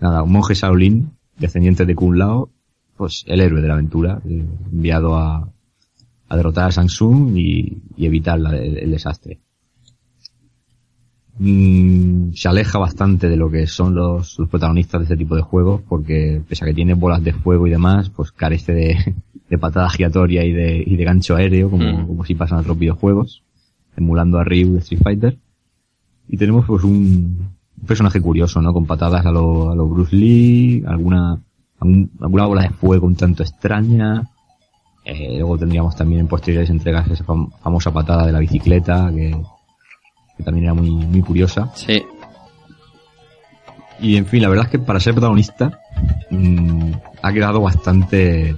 Nada, 0.00 0.22
un 0.22 0.30
monje 0.32 0.54
Shaolin, 0.54 1.10
descendiente 1.38 1.86
de 1.86 1.94
Kung 1.94 2.16
Lao, 2.16 2.50
pues 2.96 3.24
el 3.26 3.40
héroe 3.40 3.60
de 3.60 3.68
la 3.68 3.74
aventura, 3.74 4.20
eh, 4.28 4.44
enviado 4.72 5.16
a, 5.16 5.48
a 6.28 6.36
derrotar 6.36 6.68
a 6.68 6.72
Samsung 6.72 7.36
y, 7.36 7.82
y 7.96 8.06
evitar 8.06 8.38
la- 8.38 8.56
el, 8.56 8.78
el 8.78 8.90
desastre. 8.90 9.40
Mm, 11.38 12.32
se 12.32 12.48
aleja 12.48 12.78
bastante 12.78 13.28
de 13.28 13.36
lo 13.36 13.50
que 13.50 13.66
son 13.66 13.94
los, 13.94 14.38
los 14.38 14.48
protagonistas 14.48 15.00
de 15.00 15.04
este 15.04 15.16
tipo 15.18 15.36
de 15.36 15.42
juegos 15.42 15.82
porque 15.86 16.40
pese 16.48 16.64
a 16.64 16.68
que 16.68 16.72
tiene 16.74 16.94
bolas 16.94 17.22
de 17.22 17.34
fuego 17.34 17.66
y 17.66 17.70
demás, 17.70 18.08
pues 18.08 18.32
carece 18.32 18.72
de, 18.72 19.14
de 19.50 19.58
patada 19.58 19.90
giratoria 19.90 20.44
y 20.44 20.52
de, 20.52 20.82
y 20.86 20.96
de 20.96 21.04
gancho 21.04 21.36
aéreo 21.36 21.70
como, 21.70 21.84
Mm. 21.84 22.06
como 22.06 22.24
si 22.24 22.34
pasan 22.34 22.60
otros 22.60 22.78
videojuegos, 22.78 23.42
emulando 23.96 24.38
a 24.38 24.44
Ryu 24.44 24.72
de 24.72 24.78
Street 24.78 25.02
Fighter. 25.02 25.36
Y 26.28 26.36
tenemos 26.38 26.64
pues 26.66 26.82
un, 26.84 26.92
un 27.80 27.86
personaje 27.86 28.20
curioso, 28.20 28.60
¿no? 28.62 28.72
Con 28.72 28.86
patadas 28.86 29.24
a 29.26 29.30
lo, 29.30 29.70
a 29.70 29.74
lo 29.76 29.86
Bruce 29.86 30.16
Lee, 30.16 30.82
alguna, 30.86 31.38
algún- 31.80 32.10
alguna 32.20 32.46
bola 32.46 32.62
de 32.62 32.70
fuego 32.70 33.06
un 33.06 33.14
tanto 33.14 33.42
extraña. 33.42 34.26
Eh, 35.04 35.36
luego 35.38 35.56
tendríamos 35.58 35.94
también 35.94 36.22
en 36.22 36.26
posteriores 36.28 36.68
entregas 36.70 37.08
esa 37.10 37.24
fam- 37.24 37.50
famosa 37.62 37.92
patada 37.92 38.26
de 38.26 38.32
la 38.32 38.40
bicicleta 38.40 39.12
que, 39.14 39.36
que 40.36 40.42
también 40.42 40.64
era 40.64 40.74
muy, 40.74 40.90
muy 40.90 41.20
curiosa. 41.22 41.70
Sí. 41.74 42.02
Y 44.00 44.16
en 44.16 44.26
fin, 44.26 44.42
la 44.42 44.48
verdad 44.48 44.66
es 44.66 44.70
que 44.72 44.78
para 44.78 45.00
ser 45.00 45.14
protagonista 45.14 45.80
mm, 46.30 46.92
ha 47.22 47.32
quedado 47.32 47.60
bastante 47.60 48.54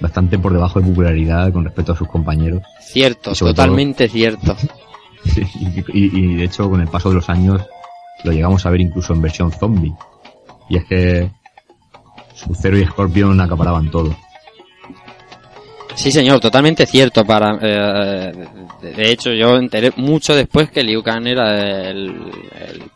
bastante 0.00 0.38
por 0.38 0.52
debajo 0.52 0.80
de 0.80 0.88
popularidad 0.88 1.52
con 1.52 1.64
respecto 1.64 1.92
a 1.92 1.96
sus 1.96 2.08
compañeros. 2.08 2.62
Cierto, 2.80 3.32
totalmente 3.32 4.08
cierto. 4.08 4.56
Sí, 5.24 5.40
y, 5.94 5.98
y- 5.98 6.10
y 6.32 6.34
de 6.34 6.44
hecho 6.44 6.68
con 6.68 6.82
el 6.82 6.88
paso 6.88 7.08
de 7.08 7.14
los 7.14 7.30
años 7.30 7.62
lo 8.24 8.30
llegamos 8.32 8.66
a 8.66 8.70
ver 8.70 8.82
incluso 8.82 9.14
en 9.14 9.22
versión 9.22 9.50
zombie. 9.50 9.94
Y 10.68 10.76
es 10.76 10.84
que 10.84 11.30
Sub-Zero 12.34 12.78
y 12.78 12.84
Scorpion 12.84 13.40
acaparaban 13.40 13.90
todo. 13.90 14.14
Sí, 15.94 16.10
señor, 16.10 16.40
totalmente 16.40 16.86
cierto. 16.86 17.24
Para, 17.24 17.58
eh, 17.62 18.32
de 18.82 19.10
hecho, 19.12 19.30
yo 19.32 19.56
enteré 19.56 19.90
mucho 19.96 20.34
después 20.34 20.70
que 20.70 20.82
Liu 20.82 21.02
Kang 21.02 21.26
era 21.26 21.88
el, 21.88 22.12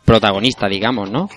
protagonista, 0.03 0.67
digamos, 0.67 1.09
¿no? 1.09 1.29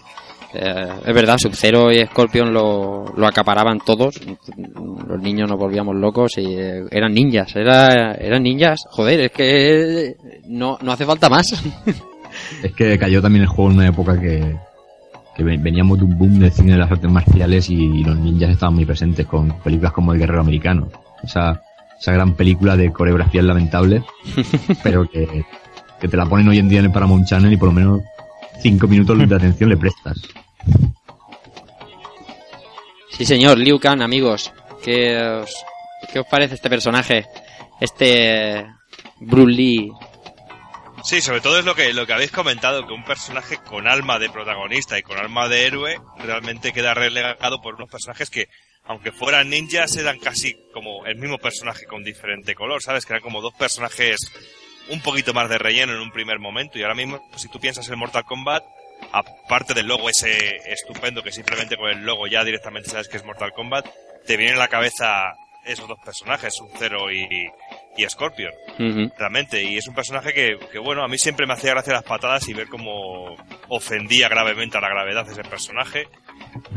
Eh, 0.54 0.86
es 1.06 1.14
verdad, 1.14 1.38
Sub-Zero 1.38 1.90
y 1.92 2.04
Scorpion 2.04 2.52
lo, 2.52 3.04
lo 3.16 3.26
acaparaban 3.26 3.78
todos. 3.78 4.20
Los 5.06 5.20
niños 5.22 5.48
nos 5.48 5.58
volvíamos 5.58 5.94
locos 5.96 6.32
y 6.36 6.44
eh, 6.54 6.82
eran 6.90 7.14
ninjas. 7.14 7.54
Era, 7.56 8.12
eran 8.14 8.42
ninjas. 8.42 8.80
Joder, 8.90 9.20
es 9.20 9.30
que 9.32 10.14
no, 10.48 10.76
no 10.82 10.92
hace 10.92 11.06
falta 11.06 11.28
más. 11.28 11.46
Es 12.62 12.72
que 12.72 12.98
cayó 12.98 13.20
también 13.20 13.42
el 13.42 13.48
juego 13.48 13.70
en 13.72 13.76
una 13.76 13.88
época 13.88 14.18
que, 14.18 14.56
que 15.36 15.44
ve- 15.44 15.58
veníamos 15.60 15.98
de 15.98 16.06
un 16.06 16.16
boom 16.16 16.38
del 16.38 16.50
cine 16.50 16.72
de 16.72 16.78
las 16.78 16.90
artes 16.90 17.10
marciales 17.10 17.68
y 17.68 18.02
los 18.02 18.16
ninjas 18.16 18.48
estaban 18.48 18.74
muy 18.74 18.86
presentes 18.86 19.26
con 19.26 19.52
películas 19.60 19.92
como 19.92 20.14
El 20.14 20.18
Guerrero 20.18 20.40
Americano. 20.40 20.88
Esa, 21.22 21.62
esa 21.98 22.12
gran 22.12 22.34
película 22.34 22.76
de 22.76 22.92
coreografías 22.92 23.44
lamentables, 23.44 24.02
pero 24.82 25.08
que, 25.08 25.44
que 26.00 26.08
te 26.08 26.16
la 26.16 26.26
ponen 26.26 26.48
hoy 26.48 26.58
en 26.58 26.68
día 26.68 26.80
en 26.80 26.86
el 26.86 26.92
Paramount 26.92 27.26
Channel 27.26 27.52
y 27.52 27.56
por 27.56 27.68
lo 27.68 27.74
menos 27.74 28.00
cinco 28.60 28.86
minutos 28.88 29.18
de 29.28 29.34
atención 29.34 29.70
le 29.70 29.76
prestas. 29.76 30.16
Sí, 33.10 33.26
señor, 33.26 33.58
Liu 33.58 33.78
Kang, 33.78 34.02
amigos. 34.02 34.52
¿Qué 34.82 35.16
os, 35.16 35.64
qué 36.12 36.20
os 36.20 36.26
parece 36.26 36.54
este 36.54 36.70
personaje? 36.70 37.26
Este 37.80 38.66
Bruce 39.20 39.52
Lee. 39.52 39.92
Sí, 41.04 41.20
sobre 41.20 41.40
todo 41.40 41.58
es 41.58 41.64
lo 41.64 41.74
que, 41.74 41.92
lo 41.92 42.06
que 42.06 42.12
habéis 42.12 42.30
comentado, 42.30 42.86
que 42.86 42.92
un 42.92 43.04
personaje 43.04 43.58
con 43.58 43.88
alma 43.88 44.18
de 44.18 44.30
protagonista 44.30 44.98
y 44.98 45.02
con 45.02 45.18
alma 45.18 45.48
de 45.48 45.66
héroe 45.66 46.00
realmente 46.18 46.72
queda 46.72 46.94
relegado 46.94 47.60
por 47.60 47.74
unos 47.74 47.90
personajes 47.90 48.30
que, 48.30 48.48
aunque 48.84 49.12
fueran 49.12 49.50
ninjas, 49.50 49.96
eran 49.96 50.18
casi 50.18 50.56
como 50.72 51.06
el 51.06 51.16
mismo 51.16 51.38
personaje 51.38 51.86
con 51.86 52.02
diferente 52.02 52.54
color, 52.54 52.82
¿sabes? 52.82 53.06
Que 53.06 53.14
eran 53.14 53.22
como 53.22 53.40
dos 53.40 53.54
personajes 53.54 54.18
un 54.88 55.00
poquito 55.00 55.32
más 55.32 55.48
de 55.48 55.58
relleno 55.58 55.92
en 55.92 56.00
un 56.00 56.10
primer 56.10 56.38
momento. 56.38 56.78
Y 56.78 56.82
ahora 56.82 56.94
mismo, 56.94 57.24
si 57.36 57.48
tú 57.48 57.60
piensas 57.60 57.88
en 57.88 57.98
Mortal 57.98 58.24
Kombat, 58.24 58.64
aparte 59.12 59.74
del 59.74 59.86
logo 59.86 60.08
ese 60.08 60.56
estupendo, 60.66 61.22
que 61.22 61.32
simplemente 61.32 61.76
con 61.76 61.90
el 61.90 62.04
logo 62.04 62.26
ya 62.26 62.44
directamente 62.44 62.90
sabes 62.90 63.08
que 63.08 63.16
es 63.16 63.24
Mortal 63.24 63.52
Kombat, 63.52 63.86
te 64.26 64.36
vienen 64.36 64.56
a 64.56 64.60
la 64.60 64.68
cabeza 64.68 65.34
esos 65.64 65.86
dos 65.88 65.98
personajes, 66.04 66.54
Sub-Zero 66.54 67.12
y, 67.12 67.50
y 67.96 68.08
Scorpion 68.08 68.52
Ujú. 68.78 69.12
realmente 69.18 69.62
y 69.62 69.76
es 69.76 69.86
un 69.86 69.94
personaje 69.94 70.32
que, 70.32 70.56
que, 70.70 70.78
bueno 70.78 71.04
a 71.04 71.08
mí 71.08 71.18
siempre 71.18 71.46
me 71.46 71.52
hacía 71.52 71.72
gracia 71.72 71.92
las 71.92 72.02
patadas 72.04 72.48
y 72.48 72.54
ver 72.54 72.68
cómo 72.68 73.36
ofendía 73.68 74.28
gravemente 74.28 74.78
a 74.78 74.80
la 74.80 74.88
gravedad 74.88 75.28
ese 75.30 75.42
personaje 75.44 76.08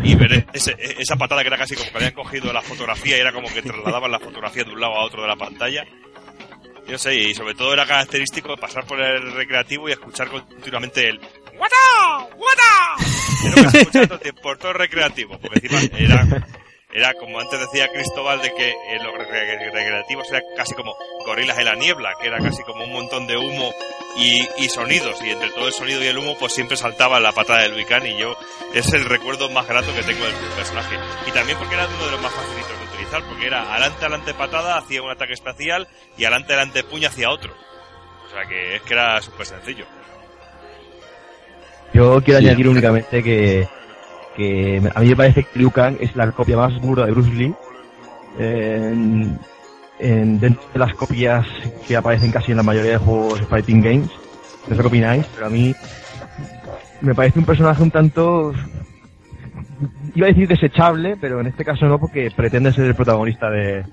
y 0.04 0.16
ver 0.16 0.46
ese- 0.54 0.76
esa 1.00 1.16
patada 1.16 1.42
que 1.42 1.48
era 1.48 1.58
casi 1.58 1.76
como 1.76 1.90
que 1.92 1.98
habían 1.98 2.14
cogido 2.14 2.52
la 2.52 2.62
fotografía 2.62 3.18
y 3.18 3.22
era 3.22 3.32
como 3.32 3.48
que 3.48 3.62
trasladaban 3.62 4.12
la 4.12 4.20
fotografía 4.20 4.64
de 4.66 4.72
un 4.72 4.82
lado 4.82 4.96
a 4.96 5.06
otro 5.06 5.22
de 5.22 5.28
la 5.30 5.36
pantalla 5.38 5.86
yo 6.88 6.98
sé 6.98 7.16
y 7.16 7.34
sobre 7.34 7.56
todo 7.56 7.74
era 7.74 7.86
característico 7.86 8.56
pasar 8.58 8.86
por 8.86 9.02
el 9.02 9.32
recreativo 9.32 9.88
y 9.90 9.94
escuchar 9.94 10.28
continuamente 10.30 11.08
el 11.10 11.20
¡Wata! 11.58 12.36
¡Wata! 12.36 13.06
Era 13.48 13.56
lo 13.56 13.64
que 13.64 13.70
se 13.70 13.78
escuchaba 13.80 14.06
todo 14.08 14.16
el 14.18 14.22
tiempo, 14.22 14.42
por 14.42 14.58
todo 14.58 14.72
el 14.72 14.78
recreativo 14.78 15.40
porque 15.40 15.60
encima 15.68 15.98
era 15.98 16.46
era 16.98 17.14
como 17.14 17.40
antes 17.40 17.60
decía 17.60 17.90
Cristóbal 17.92 18.42
de 18.42 18.54
que 18.54 18.70
en 18.90 19.04
los 19.04 19.14
recre- 19.14 19.72
recreativos 19.72 20.30
era 20.32 20.42
casi 20.56 20.74
como 20.76 20.96
gorilas 21.26 21.58
en 21.60 21.66
la 21.66 21.76
niebla, 21.76 22.14
que 22.22 22.28
era 22.28 22.40
casi 22.40 22.64
como 22.64 22.86
un 22.86 22.94
montón 22.94 23.28
de 23.28 23.36
humo 23.38 23.74
y, 24.18 24.48
y 24.64 24.70
sonidos, 24.70 25.22
y 25.22 25.30
entre 25.32 25.50
todo 25.52 25.68
el 25.68 25.74
sonido 25.74 26.02
y 26.04 26.08
el 26.08 26.18
humo 26.18 26.38
pues 26.40 26.54
siempre 26.54 26.78
saltaba 26.78 27.20
la 27.20 27.34
patada 27.34 27.64
de 27.64 27.70
Luican 27.70 28.06
y 28.08 28.18
yo 28.18 28.38
es 28.74 28.92
el 28.94 29.04
recuerdo 29.06 29.50
más 29.50 29.68
grato 29.68 29.94
que 29.94 30.04
tengo 30.04 30.24
del 30.26 30.36
personaje. 30.56 30.96
Y 31.28 31.32
también 31.32 31.58
porque 31.58 31.76
era 31.76 31.86
uno 31.88 32.06
de 32.06 32.12
los 32.12 32.22
más 32.22 32.32
facilitos 32.34 32.80
de 32.80 32.86
utilizar, 32.94 33.24
porque 33.28 33.48
era 33.48 33.72
adelante, 33.74 33.98
adelante 34.06 34.34
patada, 34.34 34.78
hacía 34.78 35.02
un 35.02 35.12
ataque 35.12 35.34
espacial 35.34 35.88
y 36.18 36.24
adelante, 36.24 36.54
adelante 36.54 36.84
puño 36.86 37.10
hacia 37.10 37.30
otro. 37.30 37.54
O 38.26 38.30
sea 38.32 38.46
que 38.48 38.76
es 38.78 38.82
que 38.84 38.94
era 38.94 39.22
súper 39.22 39.46
sencillo. 39.46 39.86
Yo 41.94 42.22
quiero 42.22 42.40
Sí. 42.40 42.48
añadir 42.48 42.68
únicamente 42.68 43.24
que, 43.24 43.68
que 44.36 44.82
a 44.94 45.00
mí 45.00 45.08
me 45.10 45.16
parece 45.16 45.44
que 45.44 45.60
Liu 45.60 45.72
Kang 45.72 45.98
es 46.00 46.16
la 46.16 46.32
copia 46.32 46.58
más 46.58 46.80
burda 46.82 47.06
de 47.06 47.12
Bruce 47.12 47.32
Lee. 47.32 47.56
En, 48.38 49.40
en- 50.00 50.40
dentro 50.40 50.64
de 50.74 50.80
las 50.80 50.94
copias 50.96 51.46
que 51.88 51.96
aparecen 51.96 52.32
casi 52.32 52.52
en 52.52 52.58
la 52.58 52.64
mayoría 52.64 52.92
de 52.92 52.98
juegos 52.98 53.42
Fighting 53.50 53.82
Games. 53.82 54.12
No 54.68 54.76
sé 54.76 54.82
qué 54.82 54.88
opináis, 54.88 55.26
pero 55.34 55.46
a 55.48 55.50
mí 55.50 55.74
me 57.02 57.16
parece 57.16 57.40
un 57.40 57.46
personaje 57.46 57.82
un 57.84 57.92
tanto... 57.92 58.54
Iba 60.16 60.28
a 60.28 60.30
decir 60.30 60.48
desechable, 60.48 61.18
pero 61.20 61.40
en 61.42 61.48
este 61.48 61.66
caso 61.66 61.86
no, 61.86 62.00
porque 62.00 62.32
pretende 62.32 62.72
ser 62.74 62.86
el 62.86 62.96
protagonista 62.96 63.50
de, 63.50 63.86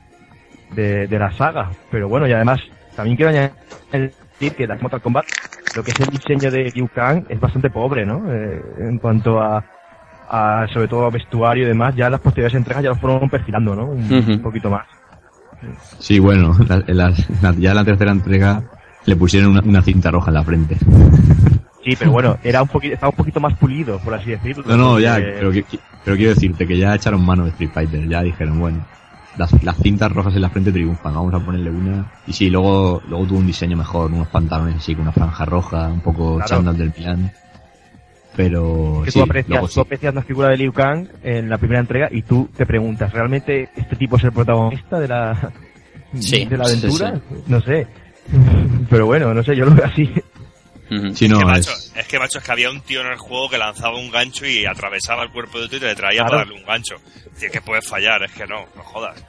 de, 0.74 1.06
de 1.08 1.18
la 1.18 1.32
saga. 1.32 1.70
Pero 1.90 2.08
bueno, 2.08 2.26
y 2.26 2.32
además 2.32 2.60
también 2.96 3.16
quiero 3.16 3.30
añadir 3.30 4.54
que 4.56 4.66
la 4.66 4.76
Mortal 4.76 5.02
Kombat, 5.02 5.26
lo 5.74 5.82
que 5.84 5.90
es 5.92 6.00
el 6.00 6.10
diseño 6.10 6.50
de 6.50 6.70
Liu 6.74 6.88
Kang 6.88 7.24
es 7.28 7.40
bastante 7.40 7.70
pobre, 7.70 8.06
¿no? 8.06 8.22
Eh, 8.32 8.62
en 8.78 8.98
cuanto 8.98 9.40
a, 9.40 9.64
a, 10.32 10.66
sobre 10.72 10.88
todo 10.88 11.04
a 11.06 11.10
vestuario 11.10 11.64
y 11.64 11.68
demás, 11.68 11.94
ya 11.94 12.08
las 12.10 12.20
posteriores 12.20 12.54
entregas 12.56 12.82
ya 12.82 12.88
lo 12.90 12.96
fueron 12.96 13.28
perfilando, 13.28 13.76
¿no? 13.76 13.84
Un, 13.86 14.40
poquito 14.42 14.70
más. 14.70 14.86
Sí, 15.98 16.18
bueno, 16.18 16.56
la- 16.68 16.82
en 16.86 16.96
la- 16.96 17.12
la- 17.42 17.54
ya 17.54 17.70
en 17.70 17.76
la 17.76 17.84
tercera 17.84 18.10
entrega 18.10 18.62
le 19.04 19.14
pusieron 19.16 19.50
una, 19.52 19.60
una 19.60 19.82
cinta 19.82 20.10
roja 20.10 20.30
en 20.30 20.34
la 20.34 20.42
frente. 20.42 20.76
Sí, 21.84 21.96
pero 21.98 22.12
bueno, 22.12 22.38
era 22.42 22.62
un 22.62 22.68
poquito, 22.68 22.94
estaba 22.94 23.10
un 23.10 23.16
poquito 23.16 23.40
más 23.40 23.54
pulido, 23.58 23.98
por 23.98 24.14
así 24.14 24.30
decirlo. 24.30 24.64
No, 24.66 24.76
no, 24.76 25.00
ya, 25.00 25.16
pero, 25.16 25.50
quiero 25.50 26.30
decirte 26.34 26.66
que 26.66 26.78
ya 26.78 26.94
echaron 26.94 27.24
mano 27.26 27.44
de 27.44 27.50
Street 27.50 27.70
Fighter, 27.74 28.08
ya 28.08 28.22
dijeron, 28.22 28.58
bueno, 28.60 28.84
las, 29.36 29.62
las 29.64 29.76
cintas 29.78 30.10
rojas 30.12 30.34
en 30.36 30.42
la 30.42 30.50
frente 30.50 30.70
triunfan, 30.72 31.12
vamos 31.14 31.34
a 31.34 31.40
ponerle 31.40 31.70
una. 31.70 32.06
Y 32.26 32.32
sí, 32.32 32.48
luego, 32.50 33.02
luego 33.08 33.26
tuvo 33.26 33.38
un 33.40 33.46
diseño 33.46 33.76
mejor, 33.76 34.12
unos 34.12 34.28
pantalones 34.28 34.76
así 34.76 34.94
con 34.94 35.02
una 35.02 35.12
franja 35.12 35.44
roja, 35.44 35.88
un 35.88 36.00
poco 36.00 36.36
Claro. 36.36 36.48
chándal 36.48 36.78
del 36.78 36.92
Milan. 36.96 37.32
Pero 38.36 39.02
que 39.04 39.10
sí, 39.10 39.18
tú, 39.18 39.24
aprecias, 39.24 39.48
luego 39.50 39.68
tú 39.68 39.80
aprecias 39.80 40.14
la 40.14 40.22
figura 40.22 40.48
de 40.48 40.56
Liu 40.56 40.72
Kang 40.72 41.06
en 41.22 41.50
la 41.50 41.58
primera 41.58 41.80
entrega 41.80 42.08
y 42.10 42.22
tú 42.22 42.48
te 42.56 42.64
preguntas, 42.64 43.12
¿realmente 43.12 43.68
este 43.76 43.96
tipo 43.96 44.16
es 44.16 44.24
el 44.24 44.32
protagonista 44.32 44.98
de 44.98 45.08
la, 45.08 45.52
Sí, 46.18 46.44
de 46.46 46.56
la 46.56 46.64
sí, 46.64 46.78
aventura? 46.78 47.20
No 47.46 47.60
sé. 47.60 47.86
Pero 48.90 49.06
bueno, 49.06 49.34
no 49.34 49.42
sé, 49.42 49.54
yo 49.56 49.64
lo 49.66 49.74
veo 49.74 49.84
así. 49.84 50.10
Es, 50.90 51.18
que, 51.18 51.28
macho, 51.28 51.70
es, 51.70 51.92
es 51.96 52.06
que 52.06 52.18
macho, 52.18 52.38
es 52.38 52.44
que 52.44 52.52
había 52.52 52.70
un 52.70 52.80
tío 52.82 53.00
en 53.00 53.06
el 53.06 53.16
juego 53.16 53.48
que 53.48 53.56
lanzaba 53.56 53.96
un 53.98 54.10
gancho 54.10 54.44
y 54.46 54.66
atravesaba 54.66 55.22
el 55.22 55.30
cuerpo 55.30 55.58
de 55.58 55.64
otro 55.64 55.78
y 55.78 55.80
te 55.80 55.86
le 55.86 55.94
traía 55.94 56.18
Claro. 56.20 56.30
para 56.30 56.44
darle 56.44 56.60
un 56.60 56.66
gancho. 56.66 56.96
Es 57.40 57.50
que 57.50 57.60
puedes 57.62 57.86
fallar, 57.88 58.22
es 58.24 58.32
que 58.32 58.46
no, 58.46 58.66
no 58.76 58.82
jodas. 58.82 59.24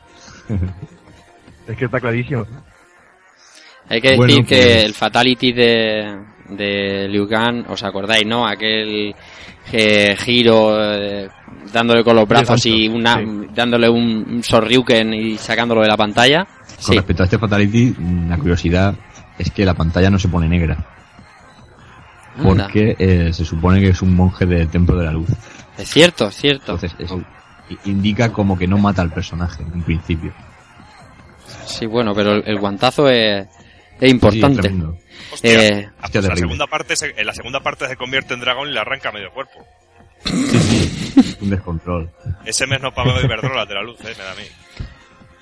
Es 1.66 1.78
que 1.78 1.86
está 1.86 2.01
clarísimo. 2.01 2.45
Hay 3.88 4.01
que 4.01 4.18
Bueno, 4.18 4.34
decir 4.34 4.45
que 4.45 4.56
pues- 4.62 4.84
el 4.84 4.93
fatality 4.93 5.54
de, 5.54 6.18
de 6.50 7.08
Liu 7.10 7.28
Kang, 7.28 7.66
¿os 7.70 7.84
acordáis, 7.84 8.26
no? 8.26 8.46
Aquel 8.48 9.16
eh, 9.72 10.16
giro 10.20 10.76
eh, 10.80 11.30
dándole 11.72 12.04
con 12.04 12.16
los 12.16 12.28
brazos 12.28 12.66
y 12.66 12.88
una, 12.88 13.17
sí. 13.17 13.26
dándole 13.54 13.89
un, 13.89 14.26
un 14.30 14.43
Sorryuken 14.43 15.13
y 15.13 15.38
sacándolo 15.38 15.82
de 15.82 15.88
la 15.88 15.97
pantalla. 15.97 16.46
con 16.46 16.78
Sí, 16.78 16.96
respecto 16.96 17.24
a 17.24 17.26
este 17.26 17.38
Fatality, 17.39 17.96
la 18.28 18.38
curiosidad 18.38 18.96
es 19.38 19.51
que 19.51 19.66
la 19.66 19.74
pantalla 19.74 20.09
no 20.09 20.20
se 20.20 20.28
pone 20.28 20.47
negra. 20.47 20.78
anda. 22.38 22.67
Porque 22.67 22.96
eh, 23.00 23.32
se 23.34 23.46
supone 23.46 23.80
que 23.80 23.89
es 23.89 24.01
un 24.01 24.16
monje 24.16 24.46
del 24.46 24.67
Templo 24.70 24.97
de 24.97 25.05
la 25.05 25.12
Luz. 25.13 25.30
Es 25.78 25.89
cierto, 25.89 26.28
es 26.28 26.36
cierto. 26.36 26.74
Entonces, 26.74 26.93
indica 27.86 28.32
como 28.32 28.58
que 28.58 28.67
no 28.67 28.78
mata 28.78 29.01
al 29.01 29.12
personaje 29.12 29.63
en 29.63 29.82
principio. 29.84 30.34
Sí, 31.66 31.86
bueno, 31.86 32.13
pero 32.13 32.34
el, 32.34 32.43
el 32.46 32.59
guantazo 32.59 33.09
es, 33.09 33.47
es 33.47 33.47
Sí, 34.00 34.05
es 34.05 34.12
importante. 34.12 34.74
Hostia, 35.34 35.51
Eh, 35.51 35.89
hostia, 36.01 36.22
la 36.22 36.28
terrible. 36.28 36.36
segunda 36.38 36.68
parte 36.68 36.96
se- 36.96 37.14
en 37.18 37.26
la 37.28 37.34
segunda 37.34 37.60
parte 37.60 37.88
se 37.88 37.96
convierte 37.96 38.34
en 38.34 38.39
dragón 38.39 38.70
y 38.70 38.74
le 38.74 38.80
arranca 38.80 39.12
medio 39.12 39.32
cuerpo. 39.32 39.66
un 41.42 41.50
descontrol. 41.50 42.10
Ese 42.46 42.66
mes 42.68 42.82
no 42.82 42.93
pago 42.93 43.12
Iberdrola 43.22 43.66
de 43.66 43.74
la 43.74 43.82
luz, 43.84 44.00
eh, 44.01 44.14
me 44.18 44.24
da 44.24 44.32
a 44.32 44.36
mí. 44.36 44.43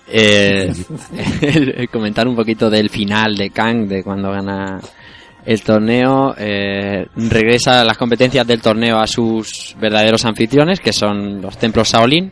eh, 0.08 0.74
el- 1.42 1.70
el 1.82 1.90
comentar 1.90 2.28
un 2.28 2.36
poquito 2.36 2.70
del 2.70 2.90
final 2.90 3.36
de 3.36 3.50
Kang, 3.52 3.88
de 3.88 4.04
cuando 4.04 4.32
gana 4.32 4.80
el 5.46 5.62
torneo, 5.64 6.36
eh, 6.38 7.06
regresa 7.16 7.82
a 7.82 7.86
las 7.86 7.98
competencias 7.98 8.46
del 8.46 8.62
torneo 8.62 8.98
a 9.00 9.08
sus 9.08 9.76
verdaderos 9.80 10.26
anfitriones, 10.26 10.80
que 10.80 10.94
son 10.94 11.42
los 11.42 11.58
templos 11.58 11.92
Shaolin, 11.92 12.32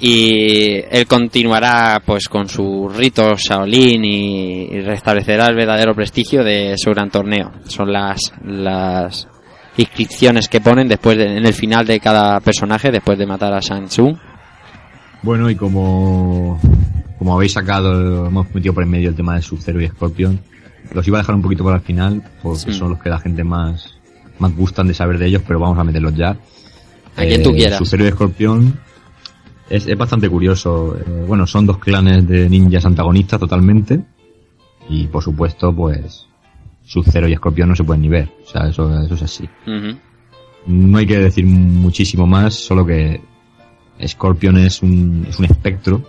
y 0.00 0.82
él 0.90 1.06
continuará 1.06 2.02
pues 2.04 2.28
con 2.28 2.48
sus 2.48 2.94
ritos 2.96 3.40
Shaolin 3.42 4.04
y, 4.04 4.62
y 4.72 4.80
restablecerá 4.80 5.46
el 5.48 5.56
verdadero 5.56 5.94
prestigio 5.94 6.42
de 6.44 6.74
su 6.76 6.90
gran 6.90 7.10
torneo. 7.10 7.52
Son 7.66 7.92
las, 7.92 8.32
las 8.44 9.28
inscripciones 9.76 10.48
que 10.48 10.60
ponen 10.60 10.88
después 10.88 11.16
de- 11.16 11.36
en 11.38 11.46
el 11.46 11.52
final 11.54 11.86
de 11.86 12.00
cada 12.00 12.38
personaje, 12.40 12.90
después 12.90 13.18
de 13.18 13.26
matar 13.26 13.52
a 13.54 13.60
Shang 13.60 13.86
Tsung. 13.86 14.16
Bueno, 15.22 15.48
y 15.48 15.54
como, 15.56 16.60
como 17.18 17.34
habéis 17.34 17.52
sacado, 17.52 18.26
hemos 18.26 18.52
metido 18.54 18.74
por 18.74 18.82
en 18.82 18.90
medio 18.90 19.08
el 19.08 19.14
tema 19.16 19.36
de 19.36 19.42
Sub-Zero 19.42 19.80
y 19.82 19.88
Scorpion, 19.88 20.38
los 20.92 21.06
iba 21.08 21.18
a 21.18 21.22
dejar 21.22 21.34
un 21.34 21.42
poquito 21.42 21.64
para 21.64 21.76
el 21.76 21.82
final, 21.82 22.22
porque 22.42 22.72
Sí. 22.72 22.78
son 22.78 22.90
los 22.90 23.00
que 23.02 23.08
la 23.08 23.18
gente 23.18 23.42
más, 23.42 23.94
más 24.38 24.54
gustan 24.54 24.86
de 24.86 24.92
saber 24.94 25.18
de 25.18 25.26
ellos, 25.28 25.42
pero 25.46 25.58
vamos 25.58 25.78
a 25.78 25.84
meterlos 25.84 26.14
ya. 26.14 26.36
A 27.16 27.22
quien 27.22 27.42
tú 27.42 27.52
quieras. 27.52 27.78
Sub-Zero 27.78 28.06
y 28.06 28.10
Scorpion 28.10 28.78
es, 29.70 29.86
es 29.86 29.96
bastante 29.98 30.28
curioso. 30.28 30.96
Eh, 30.96 31.24
bueno, 31.26 31.46
son 31.46 31.66
dos 31.66 31.78
clanes 31.78 32.26
de 32.28 32.48
ninjas 32.48 32.84
antagonistas 32.86 33.40
totalmente, 33.40 34.00
y 34.88 35.06
por 35.06 35.22
supuesto, 35.22 35.74
pues, 35.74 36.26
Sub-Zero 36.84 37.28
y 37.28 37.34
Scorpion 37.36 37.68
no 37.70 37.76
se 37.76 37.84
pueden 37.84 38.02
ni 38.02 38.08
ver, 38.08 38.30
o 38.44 38.46
sea, 38.46 38.68
eso, 38.68 39.00
eso 39.02 39.14
es 39.14 39.22
así. 39.22 39.44
Ujú. 39.66 39.96
No 40.66 40.98
hay 40.98 41.06
que 41.06 41.18
decir 41.18 41.44
muchísimo 41.46 42.26
más, 42.26 42.54
solo 42.54 42.84
que 42.86 43.20
Scorpion 44.06 44.58
es 44.58 44.82
un, 44.82 45.26
es 45.28 45.38
un 45.38 45.44
espectro, 45.46 46.02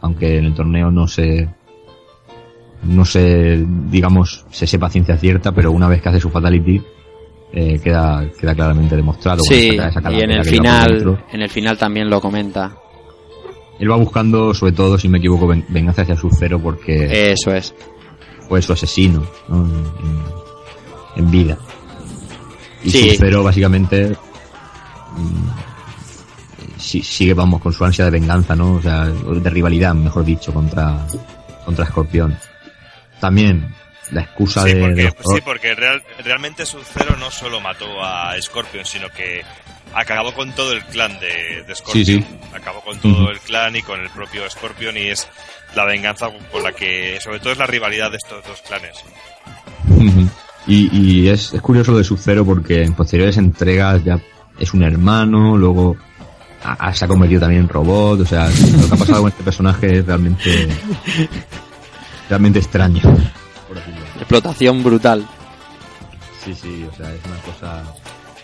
aunque 0.00 0.38
en 0.38 0.44
el 0.46 0.54
torneo 0.54 0.90
no 0.90 1.06
se, 1.08 1.48
no 2.84 3.04
se, 3.04 3.64
digamos, 3.90 4.44
se 4.50 4.66
sepa 4.66 4.90
ciencia 4.90 5.16
cierta, 5.16 5.52
pero 5.52 5.70
una 5.72 5.88
vez 5.88 6.02
que 6.02 6.08
hace 6.08 6.20
su 6.20 6.30
fatality, 6.30 6.80
eh, 7.52 7.78
queda, 7.82 8.24
queda 8.40 8.54
claramente 8.54 8.96
demostrado. 8.96 9.42
Sí, 9.44 9.68
Bueno, 9.68 9.84
esa- 9.88 10.00
esa 10.00 10.12
y 10.12 10.20
en 10.20 10.30
el 10.32 10.44
final, 10.44 11.18
en 11.32 11.42
el 11.42 11.48
final 11.50 11.78
también 11.78 12.08
lo 12.10 12.20
comenta. 12.20 12.74
Él 13.82 13.90
va 13.90 13.96
buscando, 13.96 14.54
sobre 14.54 14.70
todo, 14.72 14.96
si 14.96 15.08
me 15.08 15.18
equivoco, 15.18 15.46
ven- 15.48 15.64
venganza 15.68 16.02
hacia 16.02 16.16
Sub-Zero 16.16 16.60
porque 16.62 17.32
Eso 17.32 17.52
es. 17.52 17.74
fue 18.48 18.62
su 18.62 18.72
asesino 18.72 19.26
¿no? 19.48 19.64
en, 19.66 19.74
en- 19.74 20.22
en 21.24 21.30
vida. 21.32 21.58
Y 22.84 22.90
Sí. 22.90 23.10
Sub-Zero, 23.10 23.42
básicamente, 23.42 24.16
mm, 25.16 25.48
si- 26.78 27.02
sigue, 27.02 27.34
vamos, 27.34 27.60
con 27.60 27.72
su 27.72 27.84
ansia 27.84 28.04
de 28.04 28.12
venganza, 28.12 28.54
¿no? 28.54 28.74
O 28.74 28.82
sea, 28.82 29.06
de 29.06 29.50
rivalidad, 29.50 29.94
mejor 29.94 30.24
dicho, 30.24 30.52
contra, 30.54 31.04
contra 31.64 31.86
Scorpion. 31.86 32.38
También, 33.20 33.74
la 34.12 34.22
excusa 34.22 34.62
Sí, 34.62 34.74
de, 34.74 34.80
porque, 34.80 34.94
de 34.94 35.04
los 35.04 35.14
sí, 35.34 35.40
porque 35.44 35.74
real- 35.74 36.02
realmente 36.24 36.66
Sub-Zero 36.66 37.16
no 37.18 37.30
solo 37.32 37.60
mató 37.60 37.86
a 38.02 38.34
Scorpion, 38.40 38.84
sino 38.84 39.08
que 39.10 39.42
acabó 39.94 40.32
con 40.34 40.52
todo 40.54 40.72
el 40.72 40.84
clan 40.84 41.18
de, 41.20 41.64
de 41.66 41.74
Scorpion. 41.74 42.04
Sí, 42.04 42.16
sí. 42.20 42.24
Acabó 42.54 42.80
con 42.82 42.98
todo 42.98 43.30
el 43.30 43.38
clan 43.40 43.76
y 43.76 43.82
con 43.82 44.00
el 44.00 44.10
propio 44.10 44.48
Scorpion 44.50 44.96
y 44.96 45.08
es 45.08 45.28
la 45.74 45.84
venganza 45.84 46.28
por 46.50 46.62
la 46.62 46.72
que, 46.72 47.18
sobre 47.20 47.40
todo 47.40 47.52
es 47.52 47.58
la 47.58 47.66
rivalidad 47.66 48.10
de 48.10 48.16
estos 48.18 48.44
dos 48.46 48.60
clanes. 48.62 48.96
Y, 50.66 50.88
y 50.96 51.28
es, 51.28 51.52
es 51.54 51.60
curioso 51.60 51.92
lo 51.92 51.98
de 51.98 52.04
Sub-Zero 52.04 52.44
porque 52.44 52.82
en 52.84 52.94
posteriores 52.94 53.36
entregas 53.36 54.02
ya 54.04 54.20
es 54.58 54.72
un 54.74 54.82
hermano, 54.84 55.56
luego 55.56 55.96
a- 56.62 56.88
a- 56.88 56.94
se 56.94 57.04
ha 57.04 57.08
convertido 57.08 57.40
también 57.40 57.62
en 57.62 57.68
robot, 57.68 58.20
o 58.20 58.26
sea, 58.26 58.48
lo 58.48 58.88
que 58.88 58.94
ha 58.94 58.96
pasado 58.96 59.22
con 59.22 59.30
este 59.30 59.42
personaje 59.42 59.98
es 59.98 60.06
realmente, 60.06 60.68
realmente 62.28 62.58
extraño. 62.60 63.00
por. 63.02 63.78
Explotación 64.18 64.82
brutal. 64.84 65.26
Sí, 66.44 66.54
sí, 66.54 66.86
o 66.90 66.94
sea, 66.96 67.12
es 67.12 67.20
una 67.24 67.36
cosa... 67.38 67.82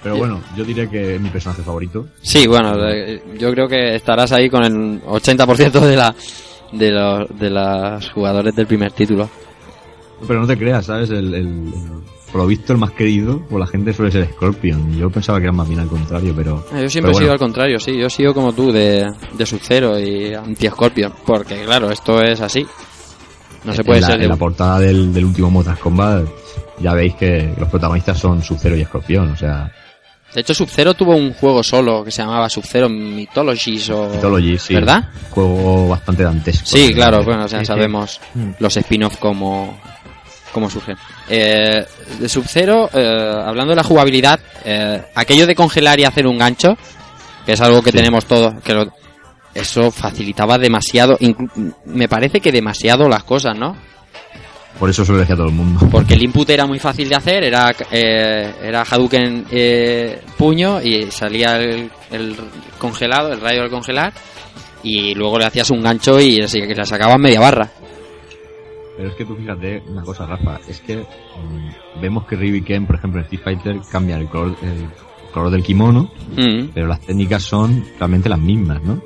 Pero 0.02 0.16
bueno, 0.16 0.40
yo 0.56 0.64
diría 0.64 0.86
que 0.88 1.16
es 1.16 1.20
mi 1.20 1.28
personaje 1.28 1.62
favorito. 1.62 2.06
Sí, 2.22 2.46
bueno, 2.46 2.74
eh, 2.88 3.20
yo 3.38 3.50
creo 3.52 3.66
que 3.68 3.96
estarás 3.96 4.30
ahí 4.32 4.48
con 4.48 4.62
el 4.64 5.02
80% 5.02 5.80
de 5.80 5.96
la 5.96 6.14
de 6.72 6.90
los 6.92 7.38
de 7.38 7.50
los 7.50 8.10
jugadores 8.10 8.54
del 8.54 8.66
primer 8.66 8.92
título. 8.92 9.28
Pero 10.26 10.40
no 10.40 10.46
te 10.46 10.56
creas, 10.58 10.86
¿sabes? 10.86 11.10
El, 11.10 11.34
el- 11.34 11.72
por 12.30 12.42
lo 12.42 12.46
visto 12.46 12.74
el 12.74 12.78
más 12.78 12.90
querido 12.90 13.40
por 13.48 13.58
la 13.58 13.66
gente 13.66 13.92
suele 13.94 14.10
ser 14.12 14.28
Scorpion. 14.32 14.96
Yo 14.98 15.08
pensaba 15.08 15.38
que 15.38 15.44
era 15.44 15.52
más 15.52 15.66
bien 15.66 15.80
al 15.80 15.88
contrario, 15.88 16.34
pero... 16.36 16.62
Eh, 16.74 16.82
Yo 16.82 16.90
siempre 16.90 17.10
pero 17.12 17.12
he 17.12 17.22
sido 17.22 17.32
al 17.32 17.38
contrario, 17.38 17.80
sí, 17.80 17.96
yo 17.98 18.06
he 18.08 18.10
sido 18.10 18.34
como 18.34 18.52
tú 18.52 18.70
de, 18.70 19.10
de 19.32 19.46
Sub-Zero 19.46 19.98
y 19.98 20.34
anti-Scorpion, 20.34 21.10
porque 21.24 21.64
claro, 21.64 21.90
esto 21.90 22.22
es 22.22 22.38
así. 22.42 22.66
No 23.64 23.72
se 23.72 23.82
puede 23.82 24.00
en 24.00 24.02
la, 24.02 24.08
ser 24.08 24.22
en 24.22 24.28
la 24.28 24.36
portada 24.36 24.78
del, 24.78 25.12
del 25.14 25.24
último 25.24 25.50
Mortal 25.50 25.78
Kombat 25.78 26.28
ya 26.80 26.92
veis 26.92 27.14
que 27.14 27.52
los 27.58 27.68
protagonistas 27.70 28.18
son 28.18 28.42
Sub-Zero 28.42 28.76
y 28.76 28.82
Escorpión, 28.82 29.30
o 29.30 29.36
sea, 29.36 29.72
De 30.34 30.42
hecho, 30.42 30.52
Sub-Zero 30.55 30.94
tuvo 30.94 31.16
un 31.16 31.32
juego 31.32 31.62
solo 31.62 32.05
que 32.05 32.10
se 32.10 32.20
llamaba 32.22 32.48
Sub-Zero 32.50 32.88
Mythologies 32.88 33.88
o... 33.90 34.10
Mythology, 34.10 34.59
sí. 34.59 34.74
¿Verdad? 34.74 35.05
Juego 35.30 35.88
bastante 35.88 36.22
dantesco. 36.22 36.66
Sí, 36.66 36.92
claro, 36.92 37.24
bueno, 37.24 37.44
o 37.44 37.48
sea, 37.48 37.64
sabemos 37.64 38.20
Mm. 38.34 38.50
los 38.59 38.76
spin-off 38.76 39.16
como, 39.16 39.80
como 40.52 40.68
surgen. 40.68 40.96
Eh, 41.28 41.84
de 42.20 42.28
Sub-Zero, 42.28 42.90
eh, 42.92 43.42
hablando 43.44 43.70
de 43.70 43.76
la 43.76 43.84
jugabilidad, 43.84 44.38
eh, 44.64 45.02
aquello 45.14 45.46
de 45.46 45.55
congelar 45.55 45.98
y 45.98 46.05
hacer 46.05 46.26
un 46.26 46.36
gancho, 46.38 46.76
que 47.46 47.52
es 47.55 47.60
algo 47.62 47.82
que 47.82 47.90
Sí. 47.90 47.96
tenemos 47.96 48.26
todos, 48.26 48.60
que 48.62 48.74
lo- 48.74 48.92
eso 49.55 49.90
facilitaba 49.90 50.59
demasiado, 50.59 51.18
me 51.86 52.06
parece 52.06 52.40
que 52.40 52.52
demasiado 52.52 53.09
las 53.09 53.24
cosas, 53.24 53.56
¿no? 53.59 53.76
Por 54.78 54.90
eso 54.90 55.05
se 55.05 55.12
lo 55.12 55.18
decía 55.18 55.34
a 55.34 55.38
todo 55.38 55.48
el 55.48 55.55
mundo. 55.55 55.88
Porque 55.90 56.14
el 56.14 56.22
input 56.22 56.48
era 56.50 56.66
muy 56.66 56.78
fácil 56.78 57.09
de 57.09 57.16
hacer, 57.16 57.44
era, 57.44 57.74
eh, 57.90 58.55
era 58.62 58.82
Hadouken 58.82 59.46
eh, 59.50 60.20
puño 60.36 60.80
y 60.80 61.10
salía 61.10 61.56
el, 61.56 61.90
el 62.10 62.36
congelado, 62.78 63.32
el 63.32 63.40
rayo 63.40 63.62
del 63.62 63.70
congelar, 63.70 64.12
y 64.82 65.14
luego 65.14 65.38
le 65.38 65.46
hacías 65.46 65.70
un 65.70 65.82
gancho 65.82 66.20
y 66.20 66.40
así 66.40 66.60
que 66.60 66.74
le 66.74 66.84
sacabas 66.84 67.18
media 67.18 67.40
barra. 67.40 67.68
Pero 68.96 69.10
es 69.10 69.14
que 69.16 69.24
tú 69.24 69.36
fíjate 69.36 69.82
una 69.88 70.02
cosa, 70.02 70.26
Rafa, 70.26 70.59
es 70.68 70.80
que 70.80 70.96
mm, 70.96 72.00
vemos 72.00 72.26
que 72.26 72.36
Ryu 72.36 72.56
y 72.56 72.62
Ken, 72.62 72.86
por 72.86 72.96
ejemplo, 72.96 73.20
en 73.20 73.24
Street 73.26 73.42
Fighter 73.44 73.80
cambian 73.90 74.20
el 74.20 74.28
color, 74.28 74.56
el 74.62 74.88
color 75.32 75.50
del 75.50 75.62
kimono, 75.62 76.10
Mm, 76.36 76.70
pero 76.74 76.86
las 76.86 77.00
técnicas 77.00 77.42
son 77.42 77.84
realmente 77.98 78.28
las 78.28 78.38
mismas, 78.38 78.82
¿no? 78.82 79.00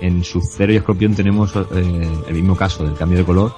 En 0.00 0.24
Sub-Zero 0.24 0.72
y 0.72 0.76
Escorpión 0.76 1.14
tenemos 1.14 1.54
eh, 1.56 2.08
el 2.28 2.34
mismo 2.34 2.56
caso 2.56 2.84
del 2.84 2.94
cambio 2.94 3.18
de 3.18 3.24
color, 3.24 3.54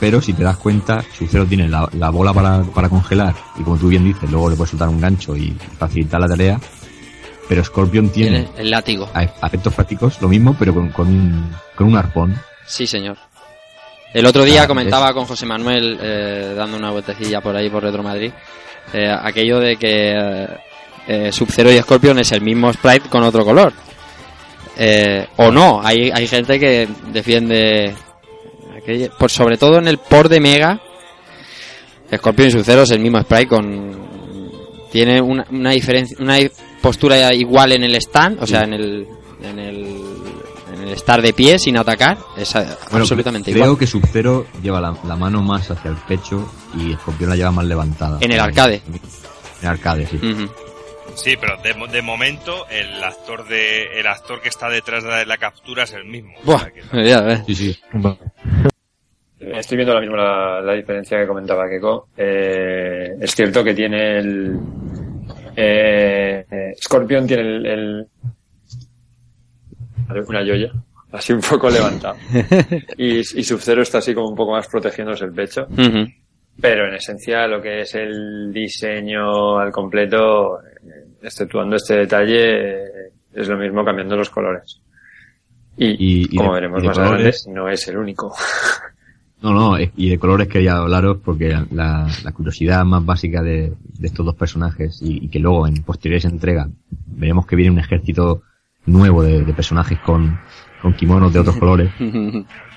pero 0.00 0.20
si 0.20 0.32
te 0.32 0.42
das 0.42 0.56
cuenta, 0.56 1.04
Sub-Zero 1.16 1.44
tiene 1.46 1.68
la, 1.68 1.88
la 1.92 2.10
bola 2.10 2.32
para, 2.32 2.62
para 2.62 2.88
congelar, 2.88 3.34
y 3.58 3.62
como 3.62 3.76
tú 3.76 3.88
bien 3.88 4.02
dices, 4.04 4.30
luego 4.30 4.48
le 4.50 4.56
puedes 4.56 4.70
soltar 4.70 4.88
un 4.88 5.00
gancho 5.00 5.36
y 5.36 5.50
facilitar 5.78 6.20
la 6.20 6.26
tarea, 6.28 6.58
pero 7.48 7.62
Scorpion 7.62 8.08
tiene, 8.08 8.44
Tiene 8.44 8.60
el 8.60 8.70
látigo. 8.70 9.08
a 9.12 9.20
a 9.20 9.46
efectos 9.46 9.74
prácticos 9.74 10.20
lo 10.22 10.28
mismo, 10.28 10.56
pero 10.58 10.72
con, 10.74 10.88
con, 10.90 11.08
un, 11.08 11.50
con 11.76 11.86
un 11.88 11.96
arpón. 11.96 12.34
Sí, 12.66 12.86
señor. 12.86 13.16
El 14.14 14.26
otro 14.26 14.42
día 14.44 14.62
Ah, 14.64 14.66
comentaba 14.66 15.12
con 15.12 15.24
José 15.26 15.46
Manuel, 15.46 15.98
eh, 16.00 16.54
dando 16.56 16.76
una 16.76 16.90
vueltecilla 16.90 17.40
por 17.40 17.54
ahí 17.54 17.68
por 17.70 17.82
Retro 17.82 18.02
Madrid, 18.02 18.32
eh, 18.92 19.08
aquello 19.22 19.60
de 19.60 19.76
que 19.76 20.12
eh, 20.16 20.48
eh, 21.06 21.32
Sub-Zero 21.32 21.70
y 21.70 21.78
Scorpion 21.80 22.18
es 22.18 22.32
el 22.32 22.40
mismo 22.40 22.72
sprite 22.72 23.08
con 23.08 23.22
otro 23.22 23.44
color. 23.44 23.72
Eh, 24.76 25.26
o 25.36 25.50
no, 25.50 25.80
hay, 25.84 26.10
hay 26.10 26.26
gente 26.26 26.58
que 26.58 26.88
defiende, 27.12 27.94
aquello- 28.82 29.10
por, 29.18 29.30
sobre 29.30 29.56
todo 29.56 29.78
en 29.78 29.88
el 29.88 29.98
por 29.98 30.28
de 30.28 30.40
Mega, 30.40 30.80
Scorpion 32.14 32.48
y 32.48 32.50
Sub-Zero 32.50 32.82
es 32.82 32.90
el 32.90 33.00
mismo 33.00 33.20
sprite 33.22 33.46
con... 33.46 34.10
Tiene 34.90 35.20
una, 35.20 35.46
una 35.50 35.70
diferencia, 35.70 36.16
una 36.20 36.36
postura 36.82 37.32
igual 37.32 37.70
en 37.72 37.84
el 37.84 37.94
stand, 37.96 38.42
o 38.42 38.46
sea, 38.46 38.62
en 38.64 38.72
el, 38.74 39.06
en 39.44 39.58
el, 39.60 39.86
en 40.74 40.82
el 40.82 40.88
estar 40.88 41.22
de 41.22 41.32
pie 41.32 41.60
sin 41.60 41.76
atacar, 41.78 42.18
es 42.36 42.52
Bueno, 42.54 42.68
absolutamente 43.02 43.52
creo 43.52 43.64
igual. 43.66 43.78
que 43.78 43.86
Sub-Zero 43.86 44.46
lleva 44.60 44.80
la, 44.80 44.96
la 45.06 45.14
mano 45.14 45.42
más 45.42 45.70
hacia 45.70 45.92
el 45.92 45.96
pecho 45.96 46.50
y 46.76 46.92
Escorpión 46.92 47.30
la 47.30 47.36
lleva 47.36 47.52
más 47.52 47.64
levantada. 47.66 48.18
En 48.20 48.32
el 48.32 48.40
arcade. 48.40 48.82
En 48.88 49.00
el 49.62 49.68
arcade, 49.68 50.08
sí. 50.08 50.18
Sí, 51.16 51.36
pero 51.40 51.56
de, 51.62 51.74
mo- 51.74 51.86
de 51.86 52.02
momento 52.02 52.66
el 52.70 53.02
actor 53.02 53.46
de 53.48 53.98
el 54.00 54.06
actor 54.06 54.40
que 54.40 54.48
está 54.48 54.68
detrás 54.68 55.04
de 55.04 55.26
la 55.26 55.36
captura 55.36 55.82
es 55.84 55.92
el 55.92 56.04
mismo. 56.04 56.32
O 56.42 56.44
Buah, 56.44 56.58
sea 56.60 56.70
que- 56.72 57.04
ya 57.08 57.20
ves. 57.22 57.42
Sí, 57.46 57.54
sí. 57.54 57.78
Estoy 59.38 59.76
viendo 59.76 59.92
ahora 59.92 60.02
mismo 60.06 60.16
la, 60.16 60.60
la 60.60 60.72
diferencia 60.74 61.18
que 61.18 61.26
comentaba 61.26 61.68
Keiko. 61.68 62.08
Eh, 62.16 63.14
es 63.20 63.34
cierto 63.34 63.64
que 63.64 63.74
tiene 63.74 64.18
el. 64.18 64.58
Eh, 65.56 66.44
eh, 66.50 66.72
Scorpion 66.80 67.26
tiene 67.26 67.42
el, 67.42 67.66
el- 67.66 68.06
Una 70.28 70.40
joya, 70.40 70.70
así 71.12 71.32
un 71.32 71.40
poco 71.40 71.70
levantado. 71.70 72.16
Y, 72.98 73.18
y 73.20 73.44
Sub-Zero 73.44 73.82
está 73.82 73.98
así 73.98 74.14
como 74.14 74.28
un 74.28 74.36
poco 74.36 74.52
más 74.52 74.68
protegiéndose 74.68 75.24
el 75.24 75.32
pecho. 75.32 75.66
Pero 76.60 76.88
en 76.88 76.94
esencia 76.94 77.46
lo 77.46 77.62
que 77.62 77.80
es 77.80 77.94
el 77.94 78.52
diseño 78.52 79.58
al 79.58 79.70
completo, 79.72 80.60
eh, 80.62 80.69
exceptuando 81.22 81.76
este 81.76 81.94
detalle, 81.96 82.82
es 83.34 83.48
lo 83.48 83.56
mismo 83.58 83.84
cambiando 83.84 84.16
los 84.16 84.30
colores. 84.30 84.80
Y, 85.76 85.86
Y- 85.88 86.28
y 86.30 86.36
como 86.36 86.54
de- 86.54 86.60
veremos 86.60 86.82
y 86.82 86.86
más 86.88 86.98
adelante, 86.98 87.36
no 87.48 87.68
es 87.68 87.88
el 87.88 87.96
único. 87.98 88.34
No, 89.42 89.54
no, 89.54 89.78
eh, 89.78 89.90
y 89.96 90.10
de 90.10 90.18
colores 90.18 90.48
quería 90.48 90.76
hablaros 90.76 91.16
porque 91.24 91.48
la, 91.70 92.06
la 92.22 92.32
curiosidad 92.32 92.84
más 92.84 93.02
básica 93.06 93.42
de, 93.42 93.72
de 93.98 94.06
estos 94.06 94.26
dos 94.26 94.34
personajes 94.34 95.00
y, 95.00 95.24
y 95.24 95.28
que 95.28 95.38
luego 95.38 95.66
en 95.66 95.82
posteriores 95.82 96.26
entregas 96.26 96.68
veremos 97.06 97.46
que 97.46 97.56
viene 97.56 97.70
un 97.72 97.78
ejército 97.78 98.42
nuevo 98.84 99.22
de, 99.22 99.42
de 99.42 99.52
personajes 99.54 99.98
con, 100.00 100.38
con 100.82 100.92
kimonos 100.92 101.32
de 101.32 101.38
otros 101.38 101.56
colores. 101.58 101.90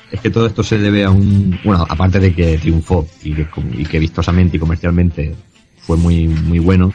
Es 0.09 0.21
que 0.21 0.29
todo 0.29 0.45
esto 0.45 0.63
se 0.63 0.77
debe 0.77 1.03
a 1.03 1.09
un, 1.09 1.59
bueno, 1.65 1.85
aparte 1.89 2.21
de 2.21 2.33
que 2.33 2.57
triunfó 2.57 3.05
y 3.25 3.33
que, 3.33 3.45
y 3.73 3.83
que 3.85 3.99
vistosamente 3.99 4.55
y 4.55 4.59
comercialmente 4.61 5.35
fue 5.79 5.97
muy, 5.97 6.29
muy 6.29 6.59
bueno, 6.59 6.93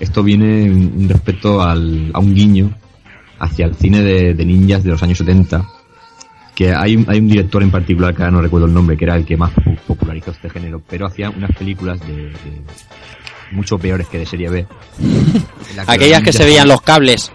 esto 0.00 0.22
viene 0.22 0.64
en 0.64 0.94
en 1.02 1.08
respecto 1.08 1.62
al, 1.62 2.10
a 2.12 2.18
un 2.18 2.34
guiño 2.34 2.74
hacia 3.38 3.66
el 3.66 3.74
cine 3.76 4.02
de, 4.02 4.34
de 4.34 4.44
ninjas 4.44 4.82
de 4.82 4.90
los 4.90 5.02
años 5.02 5.18
70, 5.18 5.64
que 6.54 6.74
hay, 6.74 6.96
un- 6.96 7.06
hay 7.08 7.18
un 7.20 7.28
director 7.28 7.62
en 7.62 7.70
particular, 7.70 8.14
que 8.14 8.22
ahora 8.22 8.32
no 8.32 8.42
recuerdo 8.42 8.66
el 8.66 8.74
nombre, 8.74 8.96
que 8.96 9.04
era 9.04 9.16
el 9.16 9.24
que 9.24 9.36
más 9.36 9.50
po- 9.52 9.74
popularizó 9.86 10.30
este 10.32 10.50
género, 10.50 10.82
pero 10.88 11.06
hacía 11.06 11.30
unas 11.30 11.50
películas 11.56 11.98
de, 12.06 12.14
de- 12.16 12.62
mucho 13.52 13.78
peores 13.78 14.06
que 14.08 14.18
de 14.18 14.26
serie 14.26 14.48
B. 14.50 14.66
Aquellas 15.86 16.22
que 16.22 16.32
se 16.32 16.44
veían 16.44 16.68
los 16.68 16.82
cables. 16.82 17.32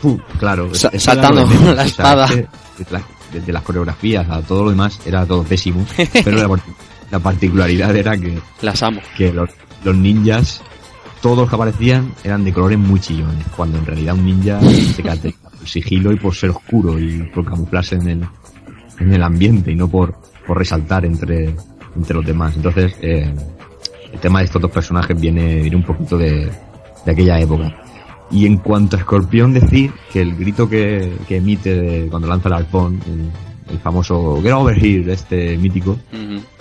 Pu, 0.00 0.20
claro, 0.38 0.74
Sa- 0.74 0.90
saltando 0.98 1.46
menos, 1.46 1.64
la 1.64 1.72
o 1.72 1.74
sea, 1.76 1.84
espada. 1.86 2.26
desde, 2.26 2.46
la- 2.90 3.02
desde 3.32 3.52
las 3.52 3.62
coreografías 3.62 4.28
a 4.30 4.40
todo 4.42 4.64
lo 4.64 4.70
demás 4.70 5.00
era 5.06 5.24
todo 5.26 5.42
pésimo, 5.42 5.86
pero 6.24 6.36
la, 6.48 6.60
la 7.10 7.18
particularidad 7.18 7.94
era 7.94 8.16
que, 8.16 8.38
Las 8.62 8.82
amo. 8.82 9.00
que 9.16 9.32
los, 9.32 9.50
los 9.84 9.96
ninjas 9.96 10.62
todos 11.22 11.38
los 11.38 11.48
que 11.48 11.54
aparecían 11.56 12.12
eran 12.24 12.44
de 12.44 12.52
colores 12.52 12.78
muy 12.78 13.00
chillones, 13.00 13.44
cuando 13.56 13.78
en 13.78 13.86
realidad 13.86 14.14
un 14.14 14.24
ninja 14.26 14.60
se 14.60 15.02
caracteriza 15.02 15.48
por 15.50 15.68
sigilo 15.68 16.12
y 16.12 16.16
por 16.16 16.34
ser 16.34 16.50
oscuro 16.50 16.98
y 16.98 17.22
por 17.34 17.44
camuflarse 17.44 17.96
en 17.96 18.08
el, 18.08 18.24
en 19.00 19.12
el 19.12 19.22
ambiente 19.22 19.72
y 19.72 19.74
no 19.74 19.88
por, 19.88 20.14
por 20.46 20.58
resaltar 20.58 21.04
entre, 21.04 21.54
entre 21.96 22.14
los 22.16 22.24
demás. 22.24 22.54
Entonces, 22.56 22.94
eh, 23.00 23.32
el 24.12 24.20
tema 24.20 24.40
de 24.40 24.44
estos 24.46 24.62
dos 24.62 24.70
personajes 24.70 25.18
viene, 25.20 25.60
viene 25.62 25.76
un 25.76 25.82
poquito 25.84 26.16
de, 26.18 26.50
de 27.04 27.12
aquella 27.12 27.40
época. 27.40 27.74
Y 28.30 28.44
en 28.46 28.56
cuanto 28.58 28.96
a 28.96 29.00
Escorpión, 29.00 29.52
decir 29.52 29.92
que 30.12 30.20
el 30.20 30.34
grito 30.36 30.68
que, 30.68 31.16
que 31.28 31.36
emite 31.36 31.74
de- 31.74 32.08
cuando 32.08 32.26
lanza 32.28 32.48
el 32.48 32.54
arpón, 32.54 33.00
el, 33.06 33.72
el 33.74 33.78
famoso 33.80 34.40
Get 34.42 34.52
Over 34.52 34.84
Here, 34.84 35.12
este 35.12 35.56
mítico, 35.56 35.96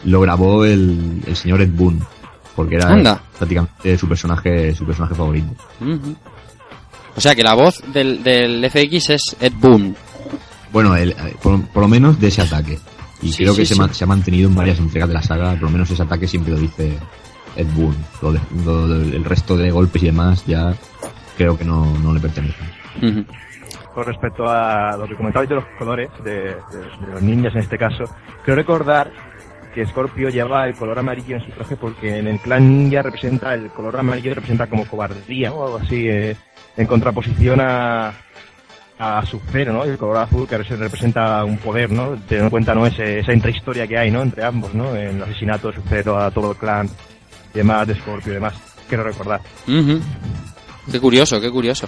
lo 0.06 0.22
grabó 0.22 0.64
el, 0.66 1.22
el 1.26 1.36
señor 1.36 1.62
Ed 1.62 1.72
Boon, 1.74 2.00
porque 2.56 2.76
era 2.76 2.90
Anda. 2.90 3.22
prácticamente 3.38 3.98
su 3.98 4.08
personaje, 4.08 4.74
su 4.76 4.86
personaje 4.86 5.16
favorito. 5.16 5.48
Ujú. 5.82 6.16
O 7.16 7.22
sea 7.22 7.34
que 7.36 7.44
la 7.44 7.54
voz 7.54 7.82
del, 7.94 8.24
del 8.24 8.70
FX 8.70 9.10
es 9.12 9.36
Ed 9.40 9.54
Boon. 9.58 9.96
Bueno, 10.72 10.96
el- 10.96 11.12
eh, 11.12 11.36
por, 11.42 11.62
por 11.68 11.84
lo 11.84 11.88
menos 11.88 12.20
de 12.20 12.28
ese 12.28 12.42
ataque. 12.42 12.78
Y 13.22 13.32
Sí, 13.32 13.44
creo 13.44 13.54
sí, 13.54 13.62
que 13.62 13.66
se, 13.66 13.74
sí. 13.76 13.80
ma- 13.80 13.94
se 13.94 14.04
ha 14.04 14.08
mantenido 14.08 14.50
en 14.50 14.56
varias 14.56 14.78
entregas 14.80 15.08
de 15.08 15.16
la 15.16 15.22
saga, 15.24 15.52
por 15.52 15.64
lo 15.64 15.70
menos 15.70 15.90
ese 15.90 16.04
ataque 16.04 16.28
siempre 16.28 16.54
lo 16.54 16.60
dice 16.60 16.98
Ed 17.56 17.68
Boon. 17.74 17.96
Lo 18.22 18.34
de- 18.34 18.42
lo 18.66 18.88
de- 18.88 19.16
el 19.16 19.24
resto 19.24 19.56
de 19.56 19.72
golpes 19.72 20.04
y 20.04 20.08
demás 20.08 20.44
ya 20.46 20.76
creo 21.38 21.58
que 21.58 21.64
no, 21.64 21.98
no 22.00 22.14
le 22.14 22.20
pertenecen. 22.20 22.68
Ujú. 23.02 23.26
Con 23.94 24.04
respecto 24.04 24.44
a 24.50 24.98
lo 24.98 25.08
que 25.08 25.16
comentabais 25.16 25.48
de 25.48 25.56
los 25.56 25.64
colores, 25.80 26.10
de, 26.26 26.32
de- 26.32 26.50
de 26.56 27.14
los 27.14 27.22
ninjas 27.22 27.54
en 27.56 27.62
este 27.62 27.78
caso, 27.78 28.04
creo 28.44 28.58
recordar 28.58 29.10
que 29.76 29.86
Scorpio 29.86 30.30
lleva 30.30 30.66
el 30.68 30.74
color 30.76 30.98
amarillo 30.98 31.36
en 31.36 31.46
su 31.46 31.52
traje 31.52 31.76
porque 31.76 32.18
en 32.18 32.28
el 32.28 32.40
clan 32.40 32.68
ninja 32.68 33.02
representa, 33.04 33.54
el 33.54 33.68
color 33.70 33.98
amarillo 33.98 34.34
representa 34.34 34.68
como 34.68 34.88
cobardía 34.88 35.52
o 35.54 35.66
algo 35.66 35.78
así, 35.78 36.08
eh, 36.10 36.36
en 36.78 36.88
contraposición 36.88 37.60
a, 37.62 38.14
a 38.98 39.26
Sub-Zero, 39.26 39.74
¿no? 39.74 39.86
Y 39.86 39.90
el 39.90 39.98
color 39.98 40.18
azul 40.18 40.48
que 40.48 40.64
se 40.64 40.76
representa 40.78 41.44
un 41.44 41.58
poder, 41.58 41.92
¿no? 41.92 42.12
Teniendo 42.28 42.46
en 42.46 42.50
cuenta, 42.50 42.74
¿no? 42.74 42.88
Ese- 42.88 43.20
esa 43.20 43.34
intrahistoria 43.34 43.86
que 43.86 43.98
hay, 43.98 44.10
¿no? 44.10 44.22
Entre 44.22 44.44
ambos, 44.44 44.74
¿no? 44.74 44.96
En 44.96 45.18
el 45.18 45.24
asesinato 45.24 45.68
de 45.70 45.76
Sub-Zero 45.76 46.18
a 46.18 46.32
todo 46.32 46.52
el 46.52 46.58
clan 46.58 46.90
y 47.54 47.58
demás 47.58 47.88
de 47.88 47.96
Scorpio 47.96 48.32
y 48.32 48.36
demás. 48.36 48.54
Quiero 48.88 49.04
recordar. 49.04 49.42
Ujú. 49.68 50.00
Qué 50.92 51.00
curioso, 51.00 51.40
qué 51.42 51.52
curioso. 51.52 51.88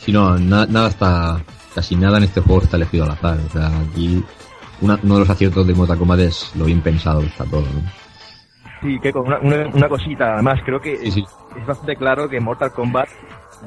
Si 0.00 0.10
no, 0.12 0.36
na- 0.38 0.66
nada 0.66 0.88
está, 0.88 1.40
casi 1.74 1.94
nada 1.96 2.18
en 2.18 2.24
este 2.24 2.40
juego 2.40 2.62
está 2.62 2.76
elegido 2.76 3.04
al 3.04 3.12
azar. 3.12 3.38
O 3.46 3.50
sea, 3.52 3.68
aquí 3.80 4.24
una- 4.82 4.98
uno 5.02 5.14
de 5.14 5.20
los 5.20 5.30
aciertos 5.30 5.66
de 5.66 5.74
Mortal 5.74 5.98
Kombat 5.98 6.20
es 6.20 6.52
lo 6.56 6.64
bien 6.66 6.80
pensado 6.82 7.20
que 7.20 7.26
está 7.28 7.44
todo, 7.44 7.62
¿no? 7.62 7.82
Sí, 8.82 8.98
que 9.00 9.12
con 9.12 9.26
una, 9.26 9.38
una, 9.38 9.68
una 9.72 9.88
cosita, 9.88 10.34
además, 10.34 10.60
creo 10.64 10.80
que 10.80 10.96
Sí, 10.98 11.10
sí. 11.12 11.24
es 11.60 11.66
bastante 11.66 11.94
claro 11.96 12.28
que 12.28 12.38
en 12.38 12.44
Mortal 12.44 12.72
Kombat, 12.72 13.08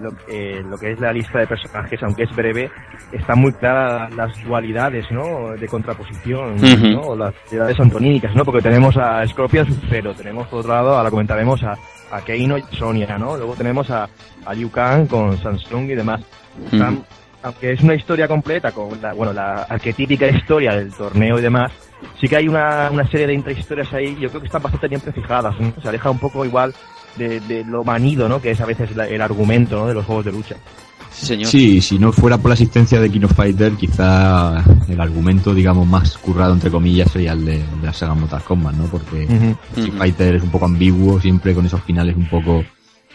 lo, 0.02 0.12
eh, 0.28 0.62
lo 0.70 0.78
que 0.78 0.92
es 0.92 1.00
la 1.00 1.14
lista 1.14 1.40
de 1.40 1.48
personajes, 1.48 2.04
aunque 2.04 2.24
es 2.24 2.36
breve, 2.36 2.70
están 3.14 3.40
muy 3.40 3.54
claras 3.54 4.14
las 4.14 4.44
dualidades, 4.44 5.10
¿no? 5.12 5.52
De 5.58 5.68
contraposición, 5.70 6.56
Ujú. 6.56 6.88
¿no? 6.88 7.00
O 7.02 7.16
las 7.16 7.34
dualidades 7.50 7.80
antonímicas, 7.80 8.36
¿no? 8.36 8.44
Porque 8.44 8.62
tenemos 8.62 8.98
a 8.98 9.26
Scorpion 9.26 9.66
Sub-Zero, 9.68 10.14
tenemos 10.14 10.48
por 10.48 10.60
otro 10.60 10.74
lado, 10.74 10.98
ahora 10.98 11.10
comentaremos 11.10 11.64
a, 11.64 11.78
a 12.12 12.22
Keino 12.26 12.58
y 12.58 12.64
Sonia, 12.78 13.18
¿no? 13.18 13.38
Luego 13.38 13.54
tenemos 13.56 13.90
a, 13.90 14.10
a 14.46 14.54
Liu 14.54 14.70
Kang 14.70 15.08
con 15.08 15.38
Samsung 15.38 15.90
y 15.92 15.96
demás. 15.96 16.22
Aunque 17.46 17.72
es 17.74 17.82
una 17.82 17.94
historia 17.96 18.28
completa 18.28 18.72
con 18.72 19.02
la, 19.02 19.14
bueno, 19.14 19.32
la 19.32 19.64
arquetípica 19.64 20.28
historia 20.28 20.76
del 20.76 20.92
torneo 20.92 21.38
y 21.40 21.42
demás, 21.42 21.72
sí 22.20 22.28
que 22.28 22.36
hay 22.38 22.48
una, 22.48 22.90
una 22.92 23.08
serie 23.08 23.28
de 23.28 23.34
intrahistorias 23.34 23.92
ahí, 23.94 24.18
yo 24.20 24.30
creo 24.30 24.42
que 24.42 24.48
están 24.48 24.62
bastante 24.64 24.88
bien 24.88 25.00
prefijadas, 25.02 25.54
¿no? 25.60 25.74
Se 25.82 25.88
aleja 25.88 26.10
un 26.10 26.20
poco 26.20 26.44
igual 26.44 26.74
de, 27.16 27.40
de 27.42 27.64
lo 27.64 27.84
manido, 27.84 28.28
¿no? 28.28 28.42
Que 28.42 28.52
es 28.52 28.60
a 28.62 28.66
veces 28.66 28.96
la- 28.96 29.08
el 29.08 29.22
argumento, 29.22 29.78
¿no? 29.78 29.88
De 29.88 29.94
los 29.94 30.06
juegos 30.06 30.26
de 30.26 30.32
lucha. 30.32 30.56
Sí, 31.12 31.26
señor. 31.28 31.48
Sí, 31.50 31.80
si 31.82 31.98
no 31.98 32.12
fuera 32.12 32.38
por 32.38 32.50
la 32.50 32.56
asistencia 32.56 33.00
de 33.00 33.10
King 33.10 33.22
of 33.24 33.32
Fighter, 33.34 33.72
quizá 33.74 34.62
el 34.90 35.00
argumento, 35.00 35.54
digamos, 35.54 35.88
más 35.88 36.18
currado, 36.18 36.54
entre 36.54 36.70
comillas, 36.70 37.10
sería 37.10 37.32
el 37.32 37.46
de, 37.46 37.58
de 37.60 37.86
la 37.86 37.94
saga 37.94 38.16
Mortal 38.16 38.44
Kombat, 38.44 38.74
¿no? 38.76 38.84
Porque 38.88 39.26
King 39.76 39.88
Ujú. 39.90 39.98
Fighter 39.98 40.36
es 40.36 40.44
un 40.44 40.50
poco 40.50 40.66
ambiguo, 40.66 41.22
siempre 41.22 41.54
con 41.54 41.66
esos 41.66 41.82
finales 41.84 42.18
un 42.18 42.28
poco 42.28 42.66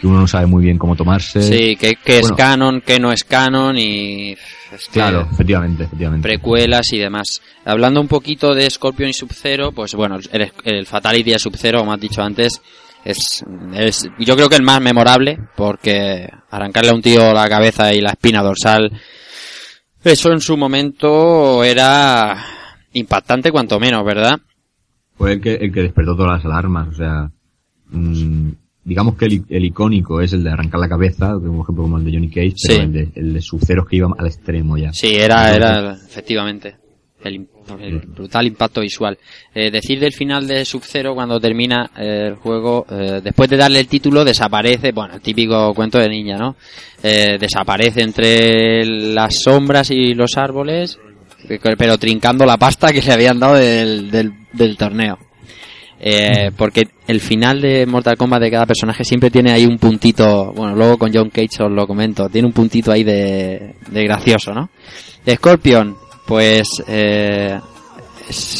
que 0.00 0.06
uno 0.06 0.20
no 0.20 0.26
sabe 0.26 0.46
muy 0.46 0.62
bien 0.64 0.78
cómo 0.78 0.96
tomarse. 0.96 1.42
Sí, 1.42 1.76
que, 1.76 1.96
que 1.96 2.16
es 2.18 2.22
Bueno, 2.22 2.36
canon, 2.36 2.80
que 2.80 2.98
no 2.98 3.12
es 3.12 3.22
canon 3.24 3.76
y... 3.76 4.32
es 4.32 4.86
que- 4.86 4.92
Claro, 4.94 5.28
efectivamente, 5.30 5.84
efectivamente. 5.84 6.26
precuelas 6.26 6.92
y 6.92 6.98
demás. 6.98 7.42
Hablando 7.64 8.00
un 8.00 8.08
poquito 8.08 8.54
de 8.54 8.68
Scorpion 8.70 9.10
y 9.10 9.12
Sub-Zero, 9.12 9.72
pues 9.72 9.94
bueno, 9.94 10.16
el, 10.32 10.52
el 10.64 10.86
Fatality 10.86 11.32
de 11.32 11.38
Sub-Zero, 11.38 11.80
como 11.80 11.92
has 11.92 12.00
dicho 12.00 12.22
antes, 12.22 12.60
es, 13.04 13.44
es 13.74 14.08
yo 14.18 14.36
creo 14.36 14.48
que 14.48 14.56
el 14.56 14.62
más 14.62 14.80
memorable, 14.80 15.38
porque 15.56 16.28
arrancarle 16.50 16.90
a 16.90 16.94
un 16.94 17.02
tío 17.02 17.32
la 17.32 17.48
cabeza 17.48 17.92
y 17.92 18.00
la 18.00 18.10
espina 18.10 18.42
dorsal, 18.42 18.90
eso 20.02 20.32
en 20.32 20.40
su 20.40 20.56
momento 20.56 21.62
era 21.62 22.42
impactante 22.92 23.52
cuanto 23.52 23.78
menos, 23.78 24.04
¿verdad? 24.04 24.38
Fue 25.16 25.32
el 25.34 25.40
que, 25.42 25.54
el 25.56 25.72
que 25.72 25.82
despertó 25.82 26.16
todas 26.16 26.38
las 26.38 26.44
alarmas, 26.46 26.88
o 26.88 26.94
sea, 26.94 27.30
mm, 27.90 28.50
digamos 28.90 29.14
que 29.16 29.26
el, 29.26 29.44
el 29.48 29.64
icónico 29.64 30.20
es 30.20 30.32
el 30.32 30.42
de 30.42 30.50
arrancar 30.50 30.80
la 30.80 30.88
cabeza, 30.88 31.32
como 31.34 31.62
ejemplo 31.62 31.84
como 31.84 31.96
el 31.98 32.04
de 32.04 32.12
Johnny 32.12 32.28
Cage, 32.28 32.54
pero 32.66 32.74
Sí. 32.74 32.80
el 32.82 32.92
de, 32.92 33.08
el 33.14 33.34
de 33.34 33.40
Sub-Zero 33.40 33.82
es 33.84 33.88
que 33.88 33.96
iba 33.96 34.08
al 34.18 34.26
extremo 34.26 34.76
ya. 34.76 34.92
Sí, 34.92 35.14
era, 35.14 35.54
era, 35.54 35.92
efectivamente, 35.94 36.74
el, 37.22 37.46
brutal 38.16 38.46
impacto 38.48 38.80
visual. 38.80 39.16
Eh, 39.54 39.70
decir 39.70 40.00
del 40.00 40.12
final 40.12 40.48
de 40.48 40.64
Sub-Zero 40.64 41.14
cuando 41.14 41.38
termina 41.38 41.88
eh, 41.96 42.26
el 42.30 42.34
juego, 42.34 42.84
eh, 42.90 43.20
después 43.22 43.48
de 43.48 43.56
darle 43.58 43.78
el 43.78 43.86
título, 43.86 44.24
desaparece, 44.24 44.90
bueno, 44.90 45.14
el 45.14 45.20
típico 45.20 45.72
cuento 45.72 45.98
de 45.98 46.08
niña, 46.08 46.36
¿no? 46.36 46.56
Eh, 47.02 47.36
desaparece 47.38 48.02
entre 48.02 48.84
las 48.84 49.36
sombras 49.42 49.90
y 49.92 50.14
los 50.14 50.36
árboles, 50.36 50.98
eh, 51.48 51.60
pero 51.78 51.96
trincando 51.96 52.44
la 52.44 52.56
pasta 52.56 52.92
que 52.92 53.02
le 53.02 53.12
habían 53.12 53.38
dado 53.38 53.54
del, 53.54 54.10
del, 54.10 54.32
del 54.52 54.76
torneo. 54.76 55.16
Eh, 56.02 56.50
porque 56.56 56.88
el 57.06 57.20
final 57.20 57.60
de 57.60 57.84
Mortal 57.84 58.16
Kombat 58.16 58.40
de 58.40 58.50
cada 58.50 58.64
personaje 58.64 59.04
siempre 59.04 59.30
tiene 59.30 59.52
ahí 59.52 59.66
un 59.66 59.76
puntito, 59.78 60.50
bueno, 60.54 60.74
luego 60.74 60.96
con 60.96 61.12
John 61.12 61.28
Cage 61.28 61.62
os 61.62 61.70
lo 61.70 61.86
comento, 61.86 62.30
tiene 62.30 62.48
un 62.48 62.54
puntito 62.54 62.90
ahí 62.90 63.04
de, 63.04 63.74
de 63.86 64.04
gracioso, 64.04 64.52
¿no? 64.54 64.70
Scorpion, 65.28 65.94
pues 66.26 66.82
eh, 66.88 67.60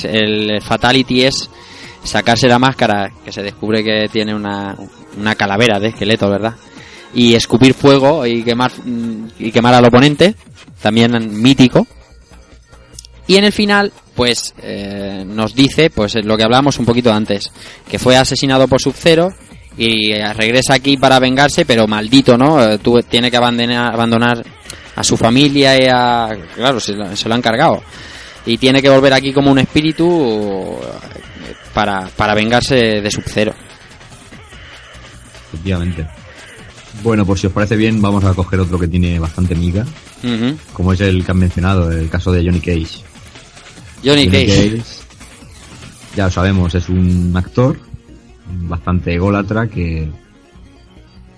el 0.05 0.61
Fatality 0.61 1.23
es 1.23 1.49
sacarse 2.03 2.47
la 2.47 2.59
máscara, 2.59 3.11
que 3.25 3.33
se 3.33 3.43
descubre 3.43 3.83
que 3.83 4.09
tiene 4.13 4.35
una, 4.35 4.77
una 5.19 5.35
calavera 5.35 5.81
de 5.81 5.89
esqueleto, 5.89 6.29
¿verdad? 6.29 6.57
Y 7.15 7.35
escupir 7.35 7.75
fuego 7.75 8.27
y 8.27 8.43
quemar, 8.43 8.71
y 9.39 9.51
quemar 9.51 9.75
al 9.75 9.87
oponente, 9.87 10.35
también 10.83 11.41
mítico. 11.41 11.87
Y 13.27 13.37
en 13.37 13.45
el 13.45 13.53
final, 13.53 13.93
pues 14.15 14.55
eh, 14.63 15.25
nos 15.27 15.55
dice, 15.55 15.91
pues 15.91 16.15
lo 16.25 16.37
que 16.37 16.45
hablábamos 16.45 16.79
un 16.79 16.87
poquito 16.87 17.13
antes, 17.13 17.51
que 17.89 17.99
fue 17.99 18.17
asesinado 18.17 18.69
por 18.69 18.81
Sub-Zero 18.81 19.31
y 19.77 20.13
eh, 20.13 20.33
regresa 20.35 20.75
aquí 20.75 20.97
para 20.97 21.19
vengarse, 21.19 21.65
pero 21.65 21.87
maldito, 21.87 22.37
¿no? 22.37 22.63
Eh, 22.63 22.79
tú- 22.79 23.01
tiene 23.09 23.31
que 23.31 23.37
abandonar, 23.37 23.93
abandonar 23.95 24.45
a 24.97 25.05
su 25.05 25.17
familia 25.17 25.81
y 25.81 25.87
a... 25.91 26.29
Claro, 26.55 26.81
se, 26.81 26.93
lo- 26.93 27.15
se 27.17 27.29
lo 27.29 27.35
han 27.35 27.43
cargado. 27.43 27.83
Y 28.47 28.59
tiene 28.59 28.83
que 28.83 28.89
volver 28.89 29.13
aquí 29.15 29.33
como 29.33 29.51
un 29.51 29.59
espíritu 29.59 30.77
eh, 30.83 31.55
para, 31.73 32.09
para 32.17 32.35
vengarse 32.35 33.01
de 33.01 33.11
Sub-Zero. 33.11 33.55
Efectivamente. 35.53 36.07
Bueno, 37.03 37.25
pues 37.25 37.41
si 37.41 37.47
os 37.47 37.53
parece 37.53 37.77
bien, 37.77 38.01
vamos 38.03 38.25
a 38.25 38.35
coger 38.35 38.61
otro 38.61 38.79
que 38.79 38.89
tiene 38.89 39.19
bastante 39.19 39.55
miga, 39.55 39.87
como 40.73 40.93
es 40.93 41.01
el 41.01 41.25
que 41.25 41.31
han 41.31 41.39
mencionado, 41.39 41.91
el 41.91 42.11
caso 42.11 42.31
de 42.33 42.45
Johnny 42.45 42.61
Cage. 42.61 43.05
Johnny 44.05 44.29
Cage. 44.29 44.83
ya 46.17 46.25
lo 46.25 46.31
sabemos, 46.31 46.75
es 46.75 46.89
un 46.89 47.33
actor 47.37 47.79
bastante 48.63 49.15
ególatra 49.15 49.69
que 49.69 50.09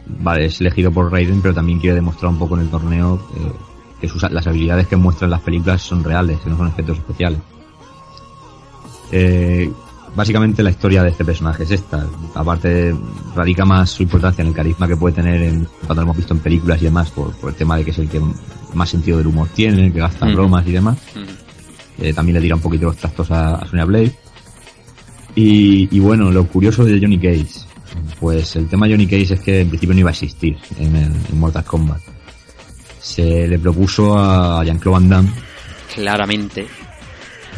vale, 0.07 0.47
es 0.47 0.61
elegido 0.61 0.91
por 0.91 1.11
Raiden, 1.11 1.43
pero 1.43 1.55
también 1.55 1.79
quiere 1.79 1.97
demostrar 1.97 2.31
un 2.31 2.39
poco 2.39 2.57
en 2.57 2.63
el 2.63 2.69
torneo 2.69 3.21
eh, 3.37 3.53
que 4.01 4.09
sus, 4.09 4.23
las 4.31 4.47
habilidades 4.47 4.87
que 4.87 4.97
muestra 4.97 5.27
en 5.27 5.31
las 5.31 5.41
películas 5.41 5.83
son 5.83 6.03
reales, 6.03 6.39
que 6.41 6.51
no 6.51 6.57
son 6.57 6.69
efectos 6.69 6.99
especiales. 6.99 7.39
Eh, 9.13 9.71
básicamente 10.17 10.63
la 10.63 10.71
historia 10.71 11.03
de 11.03 11.11
este 11.11 11.25
personaje 11.25 11.65
es 11.65 11.71
esta. 11.71 12.07
Aparte, 12.35 12.95
radica 13.35 13.65
más 13.65 13.91
su 13.91 14.03
importancia 14.03 14.43
en 14.43 14.49
el 14.49 14.55
carisma 14.55 14.89
que 14.89 14.97
puede 14.97 15.15
tener 15.15 15.43
en, 15.43 15.69
cuando 15.87 15.97
lo 15.97 16.03
hemos 16.03 16.17
visto 16.17 16.35
en 16.35 16.41
películas 16.41 16.81
y 16.81 16.87
demás, 16.87 17.11
por, 17.11 17.33
por 17.37 17.51
el 17.51 17.57
tema 17.57 17.77
de 17.77 17.85
que 17.85 17.91
es 17.91 17.99
el 17.99 18.09
que 18.09 18.21
más 18.75 18.89
sentido 18.89 19.19
del 19.19 19.27
humor 19.27 19.49
tiene, 19.55 19.87
el 19.87 19.93
que 19.93 20.01
gasta 20.01 20.27
Ujú. 20.27 20.35
bromas 20.35 20.67
y 20.67 20.73
demás. 20.73 20.99
Eh, 21.99 22.13
también 22.13 22.35
le 22.35 22.41
tira 22.41 22.55
un 22.55 22.63
poquito 22.63 22.87
los 22.87 22.97
trastos 22.97 23.31
a, 23.31 23.57
a 23.57 23.67
Sonya 23.67 23.85
Blade. 23.85 24.13
Y, 25.35 25.89
y 25.95 26.01
bueno, 26.01 26.31
lo 26.31 26.47
curioso 26.47 26.85
de 26.85 27.01
Johnny 27.01 27.19
Cage, 27.19 27.67
pues 28.21 28.57
el 28.57 28.69
tema 28.69 28.87
de 28.87 28.93
Johnny 28.93 29.07
Cage 29.07 29.35
es 29.35 29.41
que 29.41 29.61
en 29.61 29.69
principio 29.69 29.95
no 29.95 30.01
iba 30.01 30.11
a 30.11 30.13
existir 30.13 30.57
en, 30.79 30.97
el, 30.97 31.13
en 31.31 31.39
Mortal 31.39 31.65
Kombat. 31.65 32.01
Se 33.01 33.49
le 33.49 33.59
propuso 33.59 34.17
a 34.19 34.63
Jean-Claude 34.65 35.01
Van 35.01 35.09
Damme 35.09 35.31
Claramente. 35.95 36.67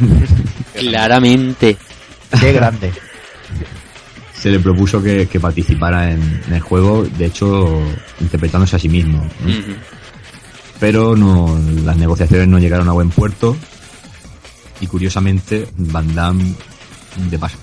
Claramente. 0.74 1.76
Qué 2.40 2.52
grande. 2.52 2.92
se 4.34 4.50
le 4.50 4.58
propuso 4.58 5.02
que, 5.02 5.26
que 5.28 5.38
participara 5.38 6.10
en, 6.10 6.42
en 6.46 6.52
el 6.52 6.60
juego, 6.60 7.04
de 7.04 7.26
hecho, 7.26 7.80
interpretándose 8.20 8.76
a 8.76 8.78
sí 8.78 8.88
mismo. 8.88 9.24
Pero 10.80 11.16
no, 11.16 11.58
las 11.84 11.96
negociaciones 11.96 12.48
no 12.48 12.58
llegaron 12.58 12.88
a 12.88 12.92
buen 12.92 13.10
puerto 13.10 13.56
y 14.80 14.86
curiosamente 14.86 15.66
Van 15.76 16.14
Damme 16.14 16.44
de 17.30 17.38
paso 17.38 17.56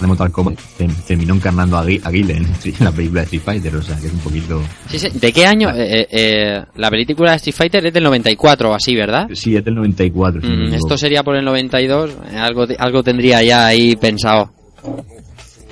de 0.00 0.06
Mortal 0.06 0.30
Kombat 0.30 0.58
terminó 1.06 1.34
encarnando 1.34 1.78
a, 1.78 1.84
Gui- 1.86 2.00
a 2.04 2.10
Guile 2.10 2.36
en, 2.36 2.46
la 2.80 2.92
película 2.92 3.20
de 3.22 3.24
Street 3.24 3.42
Fighter, 3.42 3.76
o 3.76 3.82
sea 3.82 3.96
que 3.98 4.06
es 4.08 4.12
un 4.12 4.18
poquito... 4.18 4.62
Sí, 4.90 4.98
sí. 4.98 5.08
¿De 5.14 5.32
qué 5.32 5.46
año? 5.46 5.70
Eh, 5.70 6.00
eh, 6.02 6.06
eh, 6.10 6.62
la 6.76 6.90
película 6.90 7.30
de 7.30 7.36
Street 7.36 7.54
Fighter 7.56 7.86
es 7.86 7.94
del 7.94 8.04
94 8.04 8.70
o 8.70 8.74
así, 8.74 8.94
¿verdad? 8.94 9.26
Sí, 9.32 9.56
es 9.56 9.64
del 9.64 9.74
94. 9.76 10.42
si 10.42 10.46
Mm, 10.48 10.74
esto 10.74 10.98
sería 10.98 11.22
por 11.22 11.36
el 11.36 11.44
92. 11.44 12.10
eh, 12.32 12.36
Algo, 12.36 12.66
algo 12.78 13.02
tendría 13.02 13.42
ya 13.42 13.66
ahí 13.66 13.96
pensado. 13.96 14.52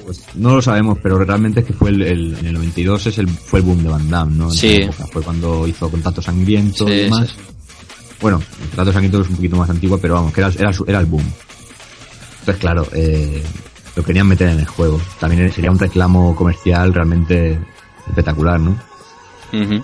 Pues 0.04 0.24
no 0.34 0.56
lo 0.56 0.62
sabemos, 0.62 0.98
pero 1.02 1.18
realmente 1.18 1.60
es 1.60 1.66
que 1.66 1.72
fue 1.74 1.90
el, 1.90 2.02
el- 2.02 2.36
en 2.40 2.46
el 2.46 2.54
92 2.54 3.06
es 3.06 3.18
el, 3.18 3.28
fue 3.28 3.60
el 3.60 3.66
boom 3.66 3.82
de 3.82 3.88
Van 3.90 4.08
Damme, 4.10 4.36
¿no? 4.36 4.44
En 4.46 4.50
Sí. 4.50 4.76
época. 4.76 5.06
Fue 5.12 5.22
cuando 5.22 5.66
hizo 5.68 5.90
Contacto 5.90 6.22
Sangriento 6.22 6.86
Sí, 6.86 6.92
y 6.92 6.96
demás. 7.02 7.28
sí. 7.28 7.36
Bueno, 8.22 8.40
Contacto 8.68 8.92
Sangriento 8.92 9.20
es 9.20 9.28
un 9.28 9.36
poquito 9.36 9.56
más 9.56 9.68
antiguo, 9.68 9.98
pero 9.98 10.14
vamos, 10.14 10.32
que 10.32 10.40
era, 10.40 10.50
era, 10.50 10.70
era 10.86 11.00
el 11.00 11.06
boom. 11.06 11.24
Entonces, 12.40 12.60
claro, 12.60 12.86
eh, 12.92 13.42
lo 13.96 14.02
querían 14.04 14.26
meter 14.28 14.48
en 14.48 14.60
el 14.60 14.66
juego. 14.66 15.00
También 15.20 15.52
sería 15.52 15.70
un 15.70 15.78
reclamo 15.78 16.34
comercial 16.34 16.94
realmente 16.94 17.58
espectacular, 18.08 18.58
¿no? 18.60 18.76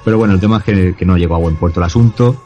Pero 0.03 0.17
bueno, 0.17 0.33
el 0.33 0.41
tema 0.41 0.59
es 0.59 0.65
que, 0.65 0.95
que 0.97 1.05
no 1.05 1.19
llegó 1.19 1.35
a 1.35 1.39
buen 1.39 1.57
puerto 1.57 1.81
el 1.81 1.85
asunto. 1.85 2.43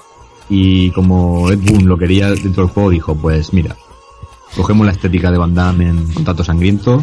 Y 0.49 0.91
como 0.91 1.49
Ed 1.51 1.61
Boon 1.61 1.87
lo 1.87 1.97
quería 1.97 2.31
dentro 2.31 2.65
del 2.65 2.73
juego, 2.73 2.91
dijo, 2.91 3.15
pues 3.15 3.53
mira, 3.53 3.77
cogemos 4.57 4.85
la 4.85 4.93
estética 4.93 5.31
de 5.31 5.39
Van 5.39 5.55
Damme 5.55 5.89
en 5.89 6.13
Contacto 6.13 6.43
Sangriento, 6.43 7.03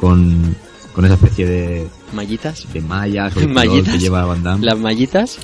con, 0.00 0.56
con 0.94 1.04
esa 1.04 1.14
especie 1.14 1.46
de, 1.46 1.88
¿Mallitas? 2.12 2.72
de 2.72 2.80
mallas 2.80 3.36
o 3.36 3.40
de 3.40 3.46
color 3.48 3.66
¿Mallitas? 3.66 3.94
que 3.94 3.98
lleva 3.98 4.24
Van 4.24 4.42
Damme. 4.42 4.64
¿Las 4.64 4.78
mallitas? 4.78 5.38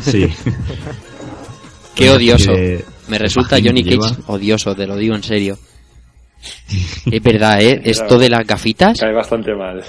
Sí. 0.00 0.28
Qué 1.94 2.10
odioso. 2.10 2.52
Me 3.08 3.18
resulta 3.18 3.56
Johnny 3.62 3.82
Cage 3.84 3.96
lleva. 3.96 4.16
odioso, 4.28 4.74
te 4.74 4.86
lo 4.86 4.96
digo 4.96 5.14
en 5.14 5.22
serio. 5.22 5.58
Es 7.10 7.22
verdad, 7.22 7.60
¿eh? 7.62 7.80
Esto 7.84 8.18
de 8.18 8.28
las 8.28 8.44
gafitas, 8.46 8.98
Cae 8.98 9.12
bastante 9.12 9.54
mal. 9.54 9.82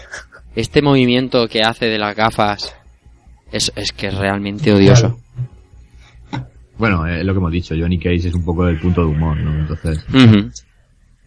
este 0.55 0.81
movimiento 0.83 1.47
que 1.47 1.61
hace 1.63 1.85
de 1.87 1.97
las 1.97 2.15
gafas, 2.15 2.75
es, 3.51 3.71
es 3.75 3.91
que 3.91 4.07
es 4.07 4.15
realmente 4.15 4.71
odioso. 4.73 5.19
Bueno, 6.75 7.05
es 7.05 7.23
lo 7.23 7.33
que 7.33 7.37
hemos 7.37 7.51
dicho, 7.51 7.75
Johnny 7.79 7.99
Cage 7.99 8.27
es 8.27 8.33
un 8.33 8.43
poco 8.43 8.67
el 8.67 8.79
punto 8.79 9.01
de 9.01 9.07
humor, 9.07 9.37
¿no? 9.37 9.53
Entonces, 9.59 10.03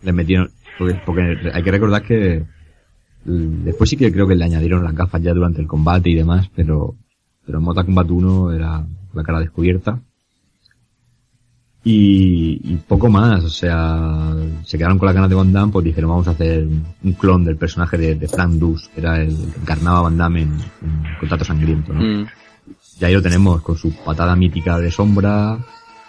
le 0.03 0.13
metieron, 0.13 0.51
porque, 0.77 1.01
porque 1.07 1.23
hay 1.55 1.63
que 1.63 1.71
recordar 1.71 2.03
que 2.03 2.45
mm, 3.25 3.65
después 3.65 3.89
sí 3.89 3.97
que 3.97 4.13
creo 4.13 4.27
que 4.27 4.35
le 4.35 4.45
añadieron 4.45 4.83
las 4.83 4.93
gafas 4.95 5.23
ya 5.23 5.33
durante 5.33 5.61
el 5.61 5.69
combate 5.69 6.11
y 6.11 6.15
demás, 6.15 6.51
pero, 6.55 6.97
pero 7.47 7.59
en 7.59 7.65
Mortal 7.65 7.87
Kombat 7.87 8.11
1 8.11 8.53
era 8.55 8.85
la 9.15 9.23
cara 9.23 9.39
descubierta. 9.39 10.01
Y, 11.89 12.61
y 12.65 12.77
poco 12.89 13.09
más, 13.09 13.45
o 13.45 13.49
sea, 13.49 14.35
se 14.65 14.77
quedaron 14.77 14.99
con 14.99 15.07
la 15.07 15.13
ganas 15.13 15.29
de 15.31 15.37
Van 15.37 15.53
Damme, 15.53 15.71
pues 15.71 15.85
dijeron 15.85 16.11
vamos 16.11 16.27
a 16.27 16.33
hacer 16.33 16.67
un 16.67 17.13
clon 17.13 17.45
del 17.45 17.57
personaje 17.57 17.97
de, 17.97 18.17
de 18.17 18.27
Frank 18.27 18.55
Dus, 18.55 18.89
que 18.93 19.01
era 19.03 19.21
el 19.23 19.29
que 19.37 19.61
encarnaba 19.61 19.99
a 19.99 20.03
Van 20.03 20.17
Damme 20.19 20.43
en, 20.43 20.51
en 20.55 21.03
Contacto 21.21 21.45
Sangriento, 21.45 21.93
¿no? 21.93 22.01
Mm. 22.01 22.27
Y 23.01 23.05
ahí 23.05 23.15
lo 23.15 23.23
tenemos, 23.23 23.61
con 23.63 23.77
su 23.79 23.93
patada 24.05 24.35
mítica 24.35 24.81
de 24.81 24.91
sombra, 24.91 25.59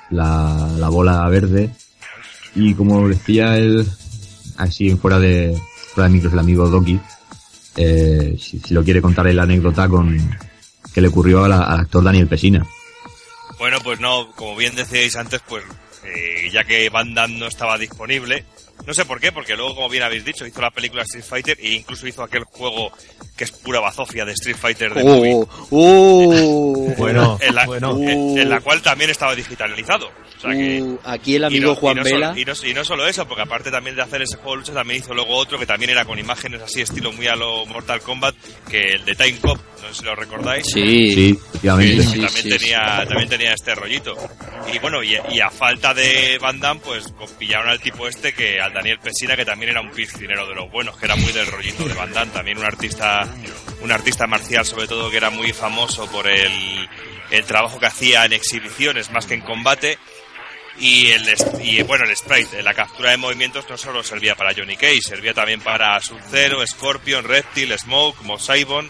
la, 0.09 0.67
la 0.79 0.89
bola 0.89 1.29
verde, 1.29 1.69
y 2.55 2.73
como 2.73 3.07
decía 3.07 3.55
él, 3.59 3.85
así 4.57 4.95
fuera 4.95 5.19
de, 5.19 5.55
fuera 5.93 6.07
de 6.09 6.13
micros 6.15 6.33
el 6.33 6.39
amigo 6.39 6.67
Doki, 6.69 6.99
eh, 7.75 8.35
si, 8.39 8.57
si 8.57 8.73
lo 8.73 8.83
quiere 8.83 8.99
contar 8.99 9.31
la 9.31 9.43
anécdota 9.43 9.87
con 9.87 10.17
que 10.91 11.01
le 11.01 11.09
ocurrió 11.09 11.47
la- 11.47 11.65
al 11.65 11.81
actor 11.81 12.03
Daniel 12.03 12.25
Pesina. 12.25 12.65
Bueno, 13.59 13.79
pues 13.81 13.99
no, 13.99 14.31
como 14.33 14.55
bien 14.55 14.75
decíais 14.75 15.15
antes, 15.15 15.41
pues 15.47 15.63
eh, 16.03 16.49
ya 16.51 16.63
que 16.63 16.89
Van 16.89 17.13
Damme 17.13 17.37
no 17.39 17.47
estaba 17.47 17.77
disponible, 17.77 18.45
no 18.85 18.93
sé 18.93 19.03
por 19.05 19.19
qué, 19.19 19.31
porque 19.31 19.55
luego, 19.55 19.75
como 19.75 19.89
bien 19.89 20.03
habéis 20.03 20.23
dicho, 20.23 20.45
hizo 20.45 20.61
la 20.61 20.69
película 20.71 21.01
Street 21.03 21.25
Fighter 21.25 21.57
e 21.59 21.69
incluso 21.73 22.07
hizo 22.07 22.21
aquel 22.23 22.43
juego 22.43 22.91
que 23.35 23.43
es 23.43 23.51
pura 23.51 23.79
bazofia 23.79 24.23
de 24.23 24.33
Street 24.33 24.55
Fighter 24.55 24.93
de 24.93 25.01
Oh, 25.03 25.47
oh. 25.71 26.93
Bueno, 26.97 27.37
en, 27.41 27.55
la, 27.55 27.65
bueno. 27.65 27.97
en- 27.99 28.37
en 28.37 28.49
la 28.49 28.61
cual 28.61 28.81
también 28.81 29.09
estaba 29.09 29.35
digitalizado. 29.35 30.07
O 30.07 30.39
sea 30.41 30.51
que, 30.51 30.81
Uh, 30.81 30.99
aquí 31.03 31.35
el 31.35 31.41
y 31.43 31.45
amigo 31.45 31.65
no- 31.67 31.73
y 31.73 31.75
Juan 31.77 31.97
no 31.97 32.03
Vela. 32.03 32.27
solo- 32.29 32.39
y, 32.39 32.45
no, 32.45 32.53
y 32.69 32.73
no 32.73 32.85
solo 32.85 33.07
eso, 33.07 33.27
porque 33.27 33.41
aparte 33.41 33.71
también 33.71 33.95
de 33.95 34.03
hacer 34.03 34.21
ese 34.21 34.35
juego 34.37 34.51
de 34.51 34.57
lucha, 34.57 34.73
también 34.73 34.99
hizo 35.01 35.13
luego 35.13 35.35
otro 35.35 35.57
que 35.57 35.65
también 35.65 35.89
era 35.91 36.05
con 36.05 36.19
imágenes 36.19 36.61
así, 36.61 36.81
estilo 36.81 37.11
muy 37.11 37.27
a 37.27 37.35
lo 37.35 37.65
Mortal 37.65 38.01
Kombat, 38.01 38.35
que 38.69 38.79
el 38.93 39.05
de 39.05 39.15
Time 39.15 39.37
Cop, 39.39 39.59
no 39.87 39.93
sé 39.93 39.99
si 39.99 40.05
lo 40.05 40.15
recordáis. 40.15 40.65
Sí. 40.65 41.11
Sí, 41.13 41.39
efectivamente. 41.39 42.03
Sí, 42.03 42.09
sí. 42.11 42.21
también 42.21 42.57
tenía 42.59 43.05
también 43.07 43.29
tenía 43.29 43.53
este 43.53 43.75
rollito 43.75 44.15
y 44.73 44.79
bueno 44.79 45.01
y, 45.03 45.17
y 45.31 45.39
a 45.39 45.49
falta 45.49 45.93
de 45.93 46.37
Van 46.39 46.59
Damme 46.59 46.81
pues 46.83 47.07
co- 47.17 47.25
pillaron 47.39 47.69
al 47.69 47.79
tipo 47.79 48.07
este 48.07 48.33
que 48.33 48.59
al 48.59 48.73
Daniel 48.73 48.99
Pesina 48.99 49.35
que 49.35 49.45
también 49.45 49.71
era 49.71 49.81
un 49.81 49.91
piscinero 49.91 50.47
de 50.47 50.55
los 50.55 50.69
buenos 50.71 50.97
que 50.97 51.05
era 51.05 51.15
muy 51.15 51.31
del 51.31 51.47
rollito 51.47 51.87
de 51.87 51.93
Van 51.93 52.11
Damme 52.13 52.31
también 52.31 52.57
un 52.57 52.65
artista 52.65 53.27
un 53.81 53.91
artista 53.91 54.27
marcial 54.27 54.65
sobre 54.65 54.87
todo 54.87 55.09
que 55.09 55.17
era 55.17 55.29
muy 55.29 55.53
famoso 55.53 56.05
por 56.11 56.27
el, 56.27 56.87
el 57.31 57.43
trabajo 57.45 57.79
que 57.79 57.85
hacía 57.85 58.25
en 58.25 58.33
exhibiciones 58.33 59.09
más 59.11 59.25
que 59.25 59.35
en 59.35 59.41
combate 59.41 59.97
y 60.79 61.07
el 61.11 61.23
y 61.63 61.81
bueno 61.83 62.05
el 62.05 62.15
sprite 62.15 62.61
la 62.61 62.73
captura 62.73 63.11
de 63.11 63.17
movimientos 63.17 63.65
no 63.69 63.77
solo 63.77 64.03
servía 64.03 64.35
para 64.35 64.53
Johnny 64.53 64.75
Cage 64.75 65.01
servía 65.01 65.33
también 65.33 65.59
para 65.61 65.99
Sub-Zero, 66.01 66.65
Scorpion, 66.67 67.23
Reptile, 67.23 67.77
Smoke, 67.77 68.21
Mosaibon 68.23 68.89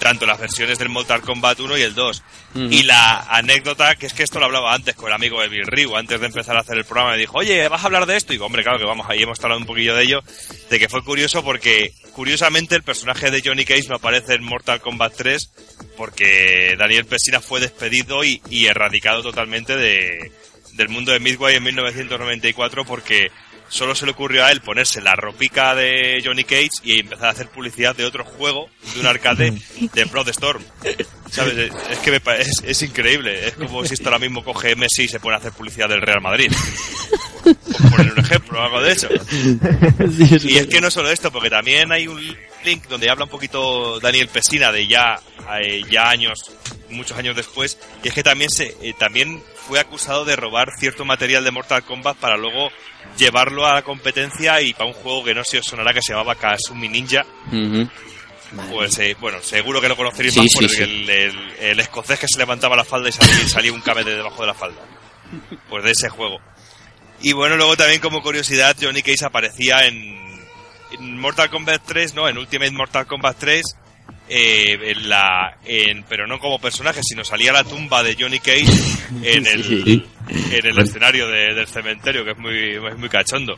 tanto 0.00 0.26
las 0.26 0.40
versiones 0.40 0.78
del 0.78 0.88
Mortal 0.88 1.20
Kombat 1.20 1.60
1 1.60 1.78
y 1.78 1.82
el 1.82 1.94
2. 1.94 2.22
Ujú. 2.54 2.64
Y 2.64 2.82
la 2.82 3.20
anécdota, 3.30 3.94
que 3.94 4.06
es 4.06 4.14
que 4.14 4.24
esto 4.24 4.40
lo 4.40 4.46
hablaba 4.46 4.74
antes 4.74 4.96
con 4.96 5.08
el 5.08 5.14
amigo 5.14 5.40
de 5.40 5.48
Bill 5.48 5.66
Ryu, 5.66 5.96
antes 5.96 6.18
de 6.18 6.26
empezar 6.26 6.56
a 6.56 6.60
hacer 6.60 6.76
el 6.76 6.84
programa, 6.84 7.12
me 7.12 7.18
dijo, 7.18 7.38
oye, 7.38 7.68
¿vas 7.68 7.82
a 7.82 7.86
hablar 7.86 8.06
de 8.06 8.16
esto? 8.16 8.32
Y 8.32 8.36
digo, 8.36 8.46
hombre, 8.46 8.64
claro 8.64 8.78
que 8.78 8.84
vamos, 8.84 9.06
ahí 9.08 9.22
hemos 9.22 9.38
hablado 9.44 9.60
un 9.60 9.66
poquillo 9.66 9.94
de 9.94 10.02
ello, 10.02 10.22
de 10.70 10.78
que 10.78 10.88
fue 10.88 11.04
curioso 11.04 11.44
porque, 11.44 11.92
curiosamente, 12.12 12.74
el 12.74 12.82
personaje 12.82 13.30
de 13.30 13.42
Johnny 13.44 13.64
Cage 13.64 13.88
no 13.88 13.96
aparece 13.96 14.34
en 14.34 14.42
Mortal 14.42 14.80
Kombat 14.80 15.14
3 15.16 15.52
porque 15.96 16.74
Daniel 16.78 17.04
Pesina 17.04 17.40
fue 17.40 17.60
despedido 17.60 18.24
y, 18.24 18.42
y 18.48 18.66
erradicado 18.66 19.22
totalmente 19.22 19.76
de, 19.76 20.32
del 20.74 20.88
mundo 20.88 21.12
de 21.12 21.20
Midway 21.20 21.56
en 21.56 21.62
1994 21.62 22.84
porque 22.84 23.30
solo 23.70 23.94
se 23.94 24.04
le 24.04 24.12
ocurrió 24.12 24.44
a 24.44 24.52
él 24.52 24.60
ponerse 24.60 25.00
la 25.00 25.16
ropica 25.16 25.74
de 25.74 26.20
Johnny 26.22 26.44
Cage 26.44 26.68
y 26.82 27.00
empezar 27.00 27.26
a 27.28 27.30
hacer 27.30 27.48
publicidad 27.48 27.96
de 27.96 28.04
otro 28.04 28.24
juego, 28.24 28.68
de 28.94 29.00
un 29.00 29.06
arcade 29.06 29.52
de 29.94 30.30
Storm. 30.30 30.62
¿Sabes? 31.30 31.56
Es- 31.90 31.98
que 32.00 32.10
me 32.10 32.20
es 32.64 32.82
increíble. 32.82 33.48
Es 33.48 33.54
como 33.54 33.84
si 33.86 33.94
esto 33.94 34.08
ahora 34.08 34.18
mismo 34.18 34.44
coge 34.44 34.74
Messi 34.76 35.04
y 35.04 35.08
se 35.08 35.20
pone 35.20 35.36
a 35.36 35.38
hacer 35.38 35.52
publicidad 35.52 35.88
del 35.88 36.02
Real 36.02 36.20
Madrid. 36.20 36.52
Por 37.42 37.90
poner 37.90 38.12
un 38.12 38.18
ejemplo, 38.18 38.62
algo 38.62 38.82
de 38.82 38.92
eso. 38.92 39.08
Y 40.44 40.56
es 40.58 40.66
que 40.66 40.80
no 40.80 40.90
solo 40.90 41.10
esto, 41.10 41.30
porque 41.30 41.50
también 41.50 41.92
hay 41.92 42.06
un 42.08 42.20
link 42.64 42.86
donde 42.88 43.08
habla 43.08 43.24
un 43.24 43.30
poquito 43.30 44.00
Daniel 44.00 44.28
Pesina 44.28 44.72
de 44.72 44.86
ya, 44.86 45.20
eh, 45.62 45.82
ya 45.90 46.10
años, 46.10 46.38
muchos 46.90 47.16
años 47.16 47.36
después, 47.36 47.78
y 48.02 48.08
es 48.08 48.14
que 48.14 48.22
también 48.22 48.50
se, 48.50 48.76
eh, 48.82 48.94
también 48.98 49.42
fue 49.66 49.78
acusado 49.78 50.24
de 50.24 50.36
robar 50.36 50.70
cierto 50.78 51.04
material 51.04 51.44
de 51.44 51.50
Mortal 51.52 51.84
Kombat 51.84 52.16
para 52.16 52.36
luego 52.36 52.70
llevarlo 53.16 53.66
a 53.66 53.74
la 53.74 53.82
competencia 53.82 54.60
y 54.62 54.72
para 54.72 54.86
un 54.86 54.92
juego 54.94 55.24
que 55.24 55.34
no 55.34 55.44
se 55.44 55.58
os 55.58 55.66
sonará 55.66 55.92
que 55.92 56.02
se 56.02 56.12
llamaba 56.12 56.34
Kasumi 56.34 56.88
Ninja, 56.88 57.24
pues 58.70 58.98
eh, 58.98 59.16
bueno, 59.20 59.40
seguro 59.42 59.80
que 59.80 59.88
lo 59.88 59.96
conoceréis 59.96 60.34
Sí, 60.34 60.40
más 60.40 60.48
sí, 60.50 60.54
por 60.56 60.64
el, 60.64 60.70
sí. 60.70 60.82
el- 60.82 61.10
el- 61.10 61.50
el 61.60 61.80
escocés 61.80 62.18
que 62.18 62.26
se 62.28 62.38
levantaba 62.38 62.74
la 62.76 62.84
falda 62.84 63.08
y 63.08 63.12
salía, 63.12 63.48
salía 63.48 63.72
un 63.72 63.80
cable 63.80 64.04
de 64.04 64.16
debajo 64.16 64.40
de 64.42 64.46
la 64.48 64.54
falda. 64.54 64.80
Pues 65.68 65.84
de 65.84 65.92
ese 65.92 66.08
juego. 66.08 66.40
Y 67.22 67.32
bueno, 67.32 67.56
luego 67.56 67.76
también 67.76 68.00
como 68.00 68.22
curiosidad, 68.22 68.76
Johnny 68.80 69.02
Cage 69.02 69.24
aparecía 69.24 69.86
en, 69.86 70.18
en 70.92 71.18
Mortal 71.20 71.50
Kombat 71.50 71.82
3, 71.86 72.14
no, 72.14 72.28
en 72.28 72.38
Ultimate 72.38 72.72
Mortal 72.72 73.06
Kombat 73.06 73.36
3, 73.38 73.62
eh, 74.28 74.78
en 74.82 75.08
la, 75.08 75.56
en, 75.64 76.02
pero 76.04 76.26
no 76.26 76.38
como 76.40 76.58
personaje, 76.58 77.00
sino 77.04 77.24
salía 77.24 77.52
la 77.52 77.62
tumba 77.62 78.02
de 78.02 78.16
Johnny 78.18 78.40
Cage 78.40 78.64
en 79.22 79.46
el, 79.46 79.64
Sí. 79.64 80.06
En 80.30 80.66
el 80.66 80.78
escenario 80.78 81.28
de- 81.28 81.54
del 81.54 81.66
cementerio, 81.66 82.24
que 82.24 82.32
es 82.32 82.38
muy, 82.38 82.74
es 82.76 82.98
muy 82.98 83.08
cachondo. 83.08 83.54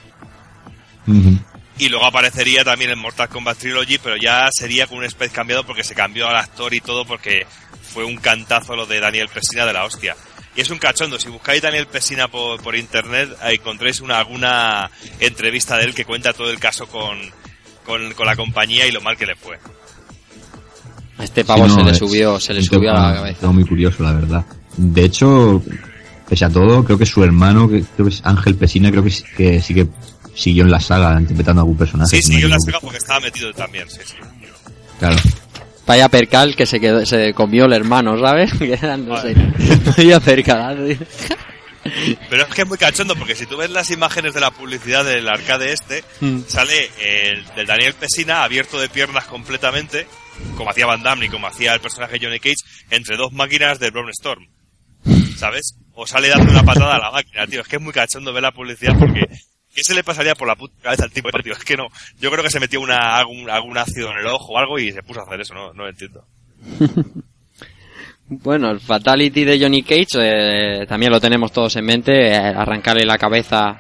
Ujú. 1.07 1.39
Y 1.79 1.89
luego 1.89 2.05
aparecería 2.07 2.65
también 2.65 2.91
en 2.91 2.99
Mortal 2.99 3.29
Kombat 3.29 3.59
Trilogy, 3.59 3.99
pero 3.99 4.17
ya 4.17 4.49
sería 4.53 4.87
con 4.87 4.99
un 4.99 5.05
space 5.05 5.33
cambiado 5.33 5.65
porque 5.65 5.83
se 5.85 5.95
cambió 5.95 6.29
al 6.29 6.37
actor 6.37 6.73
y 6.75 6.81
todo 6.81 7.05
porque 7.05 7.47
fue 7.83 8.05
un 8.05 8.17
cantazo 8.17 8.77
lo 8.77 8.87
de 8.87 9.01
Daniel 9.01 9.29
Pesina 9.29 9.67
de 9.67 9.73
la 9.73 9.85
hostia. 9.85 10.15
Y 10.55 10.61
es 10.61 10.69
un 10.71 10.79
cachondo, 10.79 11.19
si 11.19 11.29
buscáis 11.31 11.63
Daniel 11.63 11.87
Pesina 11.87 12.29
por, 12.29 12.63
por 12.63 12.77
internet 12.77 13.31
encontréis 13.45 14.01
una, 14.01 14.19
alguna 14.19 14.91
entrevista 15.19 15.79
de 15.79 15.85
él 15.85 15.95
que 15.95 16.05
cuenta 16.05 16.35
todo 16.35 16.51
el 16.51 16.61
caso 16.61 16.87
con, 16.87 17.19
con, 17.87 18.13
con 18.13 18.27
la 18.27 18.37
compañía 18.37 18.87
y 18.87 18.93
lo 18.93 19.01
mal 19.01 19.17
que 19.17 19.27
le 19.27 19.35
fue. 19.35 19.59
A 21.19 21.25
este 21.25 21.45
pavo 21.45 21.67
Sí, 21.69 21.77
no, 21.77 21.85
se 21.85 21.91
le 21.91 21.95
subió, 21.95 22.39
se 22.41 22.53
le 22.55 22.63
subió 22.63 22.91
a 22.91 23.09
la 23.11 23.15
cabeza. 23.15 23.47
muy 23.49 23.65
curioso, 23.65 24.03
la 24.03 24.13
verdad. 24.13 24.45
De 24.77 25.05
hecho, 25.05 25.63
pese 26.29 26.45
a 26.45 26.51
todo, 26.51 26.85
creo 26.85 26.99
que 26.99 27.07
su 27.07 27.23
hermano, 27.25 27.69
que 27.69 27.83
creo 27.83 28.07
que 28.09 28.15
es 28.15 28.21
Ángel 28.25 28.55
Pesina, 28.57 28.91
creo 28.91 29.05
que, 29.05 29.11
sí- 29.11 29.25
que 29.37 29.61
sí 29.61 29.75
que 29.75 29.87
siguió 30.35 30.65
en 30.65 30.71
la 30.71 30.81
saga 30.81 31.21
interpretando 31.21 31.61
a 31.61 31.63
algún 31.65 31.77
personaje. 31.77 32.17
Sí, 32.17 32.23
si 32.23 32.31
no 32.33 32.37
sí, 32.37 32.43
yo 32.43 32.49
me 32.49 32.55
la 32.55 32.61
saga 32.61 32.81
porque 32.81 32.99
estaba 32.99 33.21
metido 33.21 33.53
también, 33.53 33.89
sí, 33.91 34.01
sí. 34.05 34.15
Claro. 34.99 35.17
Vaya 35.87 36.09
percal 36.09 36.55
que 36.57 36.65
se 36.65 36.79
quedó, 36.81 37.05
se 37.05 37.35
comió 37.35 37.65
el 37.65 37.73
hermano, 37.73 38.19
¿sabes? 38.19 38.51
No 38.61 39.21
sé. 39.21 39.35
Vaya 39.97 40.21
percal. 40.21 40.97
Pero 42.31 42.43
es 42.45 42.55
que 42.55 42.63
es 42.63 42.69
muy 42.69 42.79
cachondo 42.79 43.17
porque 43.17 43.35
si 43.35 43.45
tú 43.47 43.57
ves 43.57 43.69
las 43.71 43.91
imágenes 43.91 44.33
de 44.35 44.41
la 44.41 44.53
publicidad 44.53 45.05
del 45.05 45.29
arcade 45.29 45.73
este, 45.73 46.05
Mm. 46.21 46.43
sale 46.47 46.89
el 47.01 47.45
del 47.57 47.67
Daniel 47.67 47.95
Pesina 47.95 48.45
abierto 48.45 48.79
de 48.81 48.89
piernas 48.89 49.25
completamente, 49.25 50.07
como 50.57 50.71
hacía 50.71 50.87
Van 50.87 51.03
Damme 51.03 51.27
y 51.27 51.29
como 51.29 51.49
hacía 51.49 51.75
el 51.75 51.81
personaje 51.81 52.21
Johnny 52.23 52.39
Cage, 52.39 52.55
entre 52.91 53.17
dos 53.17 53.33
máquinas 53.33 53.81
de 53.81 53.91
Brown 53.91 54.09
Storm. 54.11 54.47
¿Sabes? 55.37 55.75
O 55.95 56.07
sale 56.07 56.29
dando 56.29 56.51
una 56.51 56.63
patada 56.63 56.97
a 56.97 56.99
la 56.99 57.11
máquina, 57.11 57.47
tío. 57.47 57.61
Es 57.61 57.69
que 57.69 57.77
es 57.77 57.83
muy 57.83 57.93
cachondo 57.93 58.33
ver 58.33 58.43
la 58.43 58.53
publicidad 58.53 58.99
porque 58.99 59.27
¿qué 59.75 59.85
se 59.85 59.95
le 59.95 60.05
pasaría 60.05 60.35
por 60.35 60.49
la 60.49 60.57
puta 60.57 60.75
cabeza 60.83 61.05
al 61.05 61.13
tipo, 61.13 61.31
tío? 61.31 61.53
Es 61.53 61.65
que 61.65 61.77
no. 61.77 61.89
Yo 62.21 62.31
creo 62.31 62.43
que 62.43 62.51
se 62.51 62.61
metió 62.61 62.81
una, 62.81 63.17
algún, 63.17 63.77
ácido 63.77 64.11
en 64.11 64.19
el 64.19 64.27
ojo 64.27 64.53
o 64.53 64.59
algo 64.59 64.79
y 64.79 64.93
se 64.93 65.03
puso 65.03 65.21
a 65.21 65.25
hacer 65.25 65.41
eso, 65.41 65.55
no, 65.55 65.73
no 65.73 65.85
lo 65.85 65.91
entiendo. 65.91 66.25
Bueno, 68.41 68.71
el 68.71 68.81
Fatality 68.81 69.45
de 69.45 69.61
Johnny 69.61 69.83
Cage 69.83 70.07
eh, 70.17 70.87
también 70.87 71.13
lo 71.13 71.21
tenemos 71.21 71.53
todos 71.53 71.77
en 71.77 71.85
mente, 71.85 72.29
eh, 72.29 72.35
arrancarle 72.35 73.05
la 73.05 73.19
cabeza, 73.19 73.79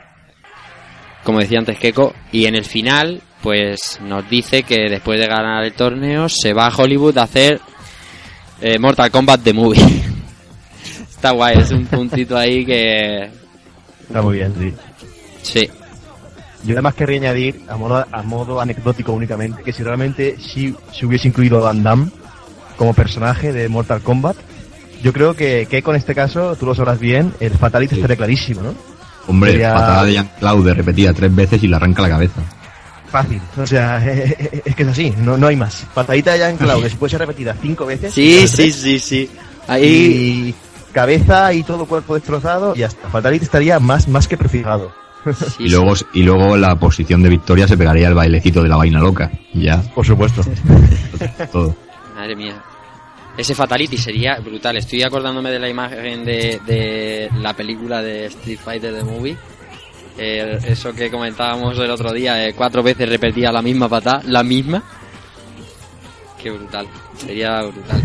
como 1.24 1.38
decía 1.38 1.58
antes 1.58 1.78
Keiko, 1.78 2.12
y 2.32 2.44
en 2.44 2.56
el 2.56 2.64
final, 2.66 3.22
pues 3.40 3.98
nos 4.02 4.28
dice 4.28 4.62
que 4.64 4.90
después 4.90 5.18
de 5.18 5.26
ganar 5.26 5.64
el 5.64 5.72
torneo 5.72 6.28
se 6.28 6.52
va 6.52 6.66
a 6.66 6.76
Hollywood 6.76 7.16
a 7.16 7.22
hacer 7.22 7.60
eh, 8.60 8.78
Mortal 8.78 9.10
Kombat 9.10 9.42
The 9.42 9.52
Movie. 9.54 9.80
Está 11.22 11.30
guay, 11.30 11.56
es 11.56 11.70
un 11.70 11.86
puntito 11.86 12.36
ahí 12.36 12.66
que... 12.66 13.30
Está 14.08 14.22
muy 14.22 14.38
bien, 14.38 14.52
sí. 14.58 14.74
Sí, 15.40 15.70
Yo 16.64 16.72
además 16.72 16.94
querría 16.94 17.18
añadir, 17.20 17.62
a 17.68 17.76
modo, 17.76 18.04
a 18.10 18.22
modo 18.24 18.60
anecdótico 18.60 19.12
únicamente, 19.12 19.62
que 19.62 19.72
si 19.72 19.84
realmente 19.84 20.36
si 20.40 20.74
se 20.92 21.06
hubiese 21.06 21.28
incluido 21.28 21.58
a 21.58 21.60
Van 21.66 21.84
Damme 21.84 22.10
como 22.76 22.92
personaje 22.92 23.52
de 23.52 23.68
Mortal 23.68 24.00
Kombat, 24.02 24.36
yo 25.00 25.12
creo 25.12 25.36
que, 25.36 25.68
que 25.70 25.80
con 25.80 25.94
este 25.94 26.12
caso, 26.12 26.56
tú 26.56 26.66
lo 26.66 26.74
sabrás 26.74 26.98
bien, 26.98 27.32
el 27.38 27.52
Fatality 27.52 27.94
estaría 27.94 28.16
clarísimo, 28.16 28.62
¿no? 28.62 28.74
Hombre, 29.28 29.52
Sería- 29.52 29.74
patada 29.74 30.04
de 30.04 30.14
Jean-Claude 30.14 30.74
repetida 30.74 31.12
tres 31.14 31.32
veces 31.32 31.62
y 31.62 31.68
le 31.68 31.76
arranca 31.76 32.02
la 32.02 32.08
cabeza. 32.08 32.42
Fácil. 33.12 33.40
O 33.56 33.64
sea, 33.64 34.04
es 34.64 34.74
que 34.74 34.82
es 34.82 34.88
así, 34.88 35.14
no, 35.18 35.36
no 35.36 35.46
hay 35.46 35.54
más. 35.54 35.86
Patadita 35.94 36.32
de 36.32 36.38
Jean 36.40 36.56
Claude, 36.56 36.90
si 36.90 36.96
puede 36.96 37.12
ser 37.12 37.20
repetida 37.20 37.54
cinco 37.62 37.86
veces. 37.86 38.12
sí, 38.12 38.48
sí, 38.48 38.72
sí, 38.72 38.98
sí. 38.98 39.30
Ahí... 39.68 39.84
Y 39.86 40.54
cabeza 40.92 41.52
y 41.52 41.62
todo 41.62 41.86
cuerpo 41.86 42.14
destrozado, 42.14 42.74
y 42.76 42.80
ya 42.80 42.86
está. 42.86 43.08
Fatality 43.08 43.44
estaría 43.44 43.80
más, 43.80 44.06
más 44.08 44.28
que 44.28 44.36
prefijado. 44.36 44.92
sí, 45.56 45.64
Y 45.64 45.68
luego, 45.70 45.94
y 46.12 46.22
luego 46.22 46.56
la 46.56 46.76
posición 46.76 47.22
de 47.22 47.28
victoria 47.30 47.66
se 47.66 47.76
pegaría 47.76 48.08
el 48.08 48.14
bailecito 48.14 48.62
de 48.62 48.68
la 48.68 48.76
vaina 48.76 49.00
loca. 49.00 49.30
Ya, 49.54 49.82
Por 49.94 50.06
supuesto. 50.06 50.42
todo. 51.52 51.74
Madre 52.14 52.36
mía. 52.36 52.62
Ese 53.36 53.54
Fatality 53.54 53.96
sería 53.96 54.38
brutal. 54.40 54.76
Estoy 54.76 55.02
acordándome 55.02 55.50
de 55.50 55.58
la 55.58 55.68
imagen 55.68 56.24
de, 56.24 56.60
de 56.66 57.30
la 57.40 57.54
película 57.54 58.02
de 58.02 58.26
Street 58.26 58.58
Fighter 58.62 58.94
The 58.94 59.04
Movie. 59.04 59.36
Eh, 60.18 60.58
eso 60.66 60.92
que 60.92 61.10
comentábamos 61.10 61.78
el 61.78 61.90
otro 61.90 62.12
día, 62.12 62.46
eh, 62.46 62.52
cuatro 62.54 62.82
veces 62.82 63.08
repetía 63.08 63.50
la 63.50 63.62
misma 63.62 63.88
patada, 63.88 64.22
la 64.26 64.42
misma. 64.42 64.82
Qué 66.42 66.50
brutal. 66.50 66.86
Sería 67.16 67.62
brutal. 67.62 68.02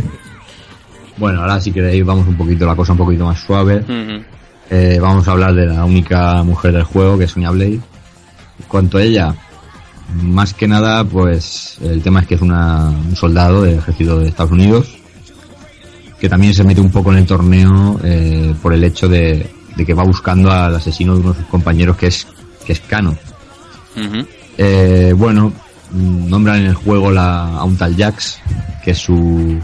Bueno, 1.17 1.41
ahora 1.41 1.59
si 1.59 1.71
queréis 1.71 2.05
vamos 2.05 2.27
un 2.27 2.35
poquito, 2.35 2.65
la 2.65 2.75
cosa 2.75 2.91
un 2.93 2.99
poquito 2.99 3.25
más 3.25 3.39
suave. 3.39 3.83
Eh, 4.69 4.99
vamos 5.01 5.27
a 5.27 5.31
hablar 5.31 5.53
de 5.53 5.65
la 5.65 5.85
única 5.85 6.43
mujer 6.43 6.73
del 6.73 6.83
juego, 6.83 7.17
que 7.17 7.25
es 7.25 7.31
Sonya 7.31 7.51
Blade. 7.51 7.79
En 8.59 8.65
cuanto 8.67 8.97
a 8.97 9.03
ella, 9.03 9.35
más 10.21 10.53
que 10.53 10.67
nada, 10.67 11.03
pues 11.03 11.77
el 11.81 12.01
tema 12.01 12.21
es 12.21 12.27
que 12.27 12.35
es 12.35 12.41
una, 12.41 12.89
un 12.89 13.15
soldado 13.15 13.63
del 13.63 13.79
ejército 13.79 14.19
de 14.19 14.29
Estados 14.29 14.51
Unidos, 14.51 14.97
que 16.19 16.29
también 16.29 16.53
se 16.53 16.63
mete 16.63 16.81
un 16.81 16.91
poco 16.91 17.11
en 17.11 17.19
el 17.19 17.25
torneo 17.25 17.99
eh, 18.03 18.53
por 18.61 18.73
el 18.73 18.83
hecho 18.83 19.07
de, 19.07 19.49
de 19.75 19.85
que 19.85 19.93
va 19.93 20.03
buscando 20.03 20.51
al 20.51 20.75
asesino 20.75 21.13
de 21.13 21.21
uno 21.21 21.33
de 21.33 21.39
sus 21.39 21.47
compañeros, 21.47 21.97
que 21.97 22.07
es, 22.07 22.27
que 22.65 22.73
es 22.73 22.79
Kano. 22.81 23.15
Ujú. 23.95 24.25
Eh, 24.57 25.13
bueno, 25.15 25.53
nombran 25.93 26.61
en 26.61 26.65
el 26.67 26.75
juego 26.75 27.11
la, 27.11 27.57
a 27.57 27.63
un 27.63 27.77
tal 27.77 27.95
Jax, 27.95 28.39
que 28.83 28.91
es 28.91 28.97
su, 28.97 29.59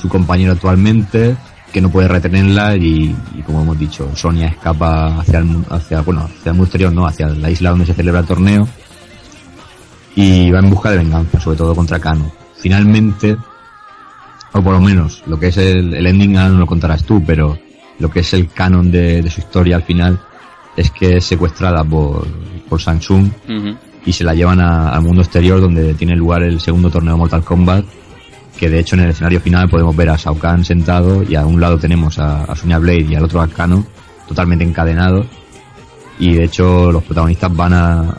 su 0.00 0.08
compañero 0.08 0.52
actualmente, 0.52 1.36
que 1.72 1.80
no 1.80 1.90
puede 1.90 2.08
retenerla 2.08 2.76
y, 2.76 3.14
y 3.34 3.42
como 3.42 3.62
hemos 3.62 3.78
dicho, 3.78 4.10
Sonia 4.14 4.48
escapa 4.48 5.18
hacia 5.20 5.40
el, 5.40 5.56
hacia, 5.70 6.00
bueno, 6.02 6.22
hacia 6.22 6.50
el 6.50 6.54
mundo 6.54 6.64
exterior, 6.64 6.92
no, 6.92 7.06
hacia 7.06 7.28
la 7.28 7.50
isla 7.50 7.70
donde 7.70 7.86
se 7.86 7.94
celebra 7.94 8.20
el 8.20 8.26
torneo 8.26 8.66
y 10.14 10.50
va 10.50 10.60
en 10.60 10.70
busca 10.70 10.90
de 10.90 10.98
venganza, 10.98 11.40
sobre 11.40 11.58
todo 11.58 11.74
contra 11.74 11.98
Kano. 11.98 12.30
Finalmente, 12.58 13.36
o 14.52 14.62
por 14.62 14.72
lo 14.72 14.80
menos, 14.80 15.22
lo 15.26 15.38
que 15.38 15.48
es 15.48 15.56
el, 15.58 15.92
el 15.94 16.06
ending 16.06 16.36
ahora 16.36 16.50
no 16.50 16.58
lo 16.60 16.66
contarás 16.66 17.04
tú, 17.04 17.22
pero 17.24 17.58
lo 17.98 18.10
que 18.10 18.20
es 18.20 18.32
el 18.34 18.48
canon 18.48 18.90
de, 18.90 19.22
de 19.22 19.30
su 19.30 19.40
historia 19.40 19.76
al 19.76 19.82
final 19.82 20.18
es 20.76 20.90
que 20.90 21.18
es 21.18 21.24
secuestrada 21.24 21.84
por, 21.84 22.26
por 22.68 22.80
Samsung 22.80 23.28
y 24.04 24.12
se 24.12 24.24
la 24.24 24.34
llevan 24.34 24.60
a- 24.60 24.90
al 24.90 25.02
mundo 25.02 25.22
exterior 25.22 25.60
donde 25.60 25.94
tiene 25.94 26.14
lugar 26.16 26.42
el 26.42 26.60
segundo 26.60 26.90
torneo 26.90 27.16
Mortal 27.18 27.42
Kombat 27.44 27.84
que 28.58 28.68
de 28.70 28.78
hecho 28.80 28.94
en 28.96 29.02
el 29.02 29.10
escenario 29.10 29.40
final 29.40 29.68
podemos 29.68 29.94
ver 29.94 30.10
a 30.10 30.16
Shao 30.16 30.38
Kahn 30.38 30.64
sentado 30.64 31.22
y 31.22 31.34
a 31.34 31.44
un 31.46 31.60
lado 31.60 31.78
tenemos 31.78 32.18
a, 32.18 32.44
a 32.44 32.56
Sonya 32.56 32.78
Blade 32.78 33.06
y 33.10 33.14
al 33.14 33.24
otro 33.24 33.40
a 33.40 33.48
Kano 33.48 33.84
totalmente 34.26 34.64
encadenados 34.64 35.26
y 36.18 36.32
de 36.34 36.44
hecho 36.44 36.90
los 36.90 37.02
protagonistas 37.04 37.54
van 37.54 37.72
a 37.74 38.16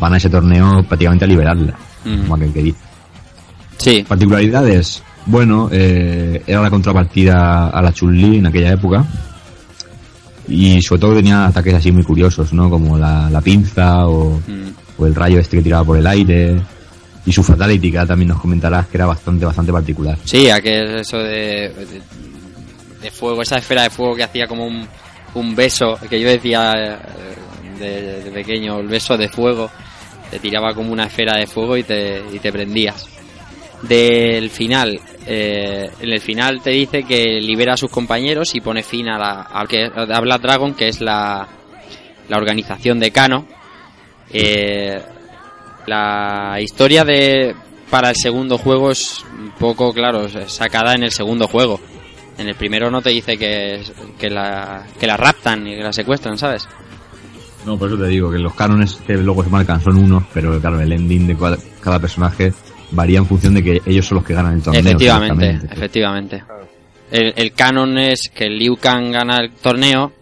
van 0.00 0.14
a 0.14 0.16
ese 0.16 0.28
torneo 0.28 0.82
prácticamente 0.88 1.24
a 1.24 1.28
liberarla 1.28 1.74
Ujú. 2.04 2.22
como 2.22 2.34
aquel 2.34 2.52
que 2.52 2.62
dice 2.62 2.78
Sí. 3.78 4.04
particularidades 4.08 5.02
bueno 5.26 5.68
eh, 5.72 6.42
era 6.46 6.60
la 6.60 6.70
contrapartida 6.70 7.68
a 7.68 7.80
la 7.82 7.92
Chun-Li 7.92 8.38
en 8.38 8.46
aquella 8.46 8.72
época 8.72 9.04
y 10.48 10.82
sobre 10.82 11.00
todo 11.00 11.14
tenía 11.16 11.46
ataques 11.46 11.74
así 11.74 11.92
muy 11.92 12.02
curiosos 12.02 12.52
no 12.52 12.68
como 12.68 12.98
la, 12.98 13.30
la 13.30 13.40
pinza 13.40 14.06
o 14.08 14.40
Mm. 14.46 14.70
o 14.98 15.06
el 15.06 15.14
rayo 15.14 15.38
este 15.38 15.56
que 15.58 15.62
tiraba 15.62 15.84
por 15.84 15.96
el 15.96 16.06
aire 16.06 16.60
y 17.24 17.32
su 17.32 17.42
fatality 17.42 17.92
que 17.92 17.98
también 17.98 18.28
nos 18.28 18.40
comentarás 18.40 18.88
que 18.88 18.96
era 18.96 19.06
bastante 19.06 19.44
bastante 19.44 19.72
particular 19.72 20.18
Sí, 20.24 20.50
aquel 20.50 21.00
eso 21.00 21.18
de, 21.18 21.72
de, 23.00 23.10
fuego, 23.10 23.42
esa 23.42 23.58
esfera 23.58 23.82
de 23.82 23.90
fuego 23.90 24.16
que 24.16 24.24
hacía 24.24 24.46
como 24.46 24.66
un, 24.66 24.86
un 25.34 25.54
beso, 25.54 25.98
que 26.08 26.20
yo 26.20 26.28
decía 26.28 26.72
eh, 27.80 28.22
de, 28.24 28.30
pequeño, 28.30 28.78
el 28.78 28.88
beso 28.88 29.16
de 29.16 29.28
fuego, 29.28 29.70
te 30.30 30.38
tiraba 30.38 30.74
como 30.74 30.92
una 30.92 31.04
esfera 31.04 31.38
de 31.38 31.46
fuego 31.46 31.76
y 31.76 31.82
te, 31.82 32.22
y 32.32 32.38
te 32.38 32.52
prendías. 32.52 33.06
Del 33.82 34.48
final, 34.50 35.00
eh, 35.26 35.90
en 36.00 36.08
el 36.08 36.20
final 36.20 36.62
te 36.62 36.70
dice 36.70 37.02
que 37.02 37.40
libera 37.40 37.74
a 37.74 37.76
sus 37.76 37.90
compañeros 37.90 38.54
y 38.54 38.60
pone 38.60 38.82
fin 38.82 39.08
a 39.08 39.18
la 39.18 39.48
a, 39.50 39.66
que, 39.66 39.84
a 39.84 40.20
Black 40.20 40.40
Dragon, 40.40 40.74
que 40.74 40.88
es 40.88 41.00
la, 41.00 41.48
la 42.28 42.36
organización 42.36 43.00
de 43.00 43.10
Kano. 43.10 43.46
Eh, 44.32 45.02
la 45.86 46.58
historia 46.60 47.04
de 47.04 47.54
para 47.90 48.10
el 48.10 48.16
segundo 48.16 48.56
juego 48.56 48.90
es 48.90 49.24
un 49.38 49.50
poco, 49.52 49.92
claro, 49.92 50.26
sacada 50.48 50.94
en 50.94 51.02
el 51.02 51.10
segundo 51.10 51.46
juego. 51.46 51.78
En 52.38 52.48
el 52.48 52.54
primero 52.54 52.90
no 52.90 53.02
te 53.02 53.10
dice 53.10 53.36
que, 53.36 53.82
que, 54.18 54.30
la, 54.30 54.86
que 54.98 55.06
la 55.06 55.18
raptan 55.18 55.66
y 55.66 55.76
que 55.76 55.82
la 55.82 55.92
secuestran, 55.92 56.38
¿sabes? 56.38 56.66
no 57.66 57.78
por 57.78 57.88
eso 57.88 57.98
te 57.98 58.08
digo 58.08 58.30
que 58.30 58.38
los 58.38 58.54
cánones 58.54 58.94
que 59.06 59.16
luego 59.16 59.44
se 59.44 59.50
marcan 59.50 59.80
son 59.80 59.96
unos 59.96 60.24
pero 60.34 60.60
claro 60.60 60.80
el 60.80 60.92
ending 60.92 61.28
de 61.28 61.36
cada, 61.36 61.56
cada 61.80 61.98
personaje 61.98 62.52
varía 62.90 63.18
en 63.18 63.26
función 63.26 63.54
de 63.54 63.62
que 63.62 63.82
ellos 63.86 64.06
son 64.06 64.16
los 64.16 64.24
que 64.24 64.34
ganan 64.34 64.54
el 64.54 64.62
torneo 64.62 64.80
efectivamente, 64.82 65.60
efectivamente. 65.70 66.42
El, 67.10 67.32
el 67.36 67.52
canon 67.52 67.98
es 67.98 68.30
que 68.34 68.48
Liu 68.48 68.76
Kang 68.76 69.12
gana 69.12 69.36
el 69.38 69.52
torneo 69.52 70.12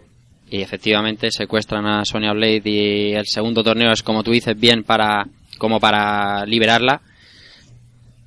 y 0.49 0.61
efectivamente 0.61 1.29
secuestran 1.31 1.85
a 1.85 2.03
Sonya 2.05 2.33
Blade 2.33 2.61
y 2.65 3.13
el 3.13 3.25
segundo 3.25 3.63
torneo 3.63 3.91
es 3.91 4.03
como 4.03 4.23
tú 4.23 4.31
dices 4.31 4.59
bien 4.59 4.83
para 4.83 5.25
como 5.57 5.79
para 5.79 6.45
liberarla 6.45 7.01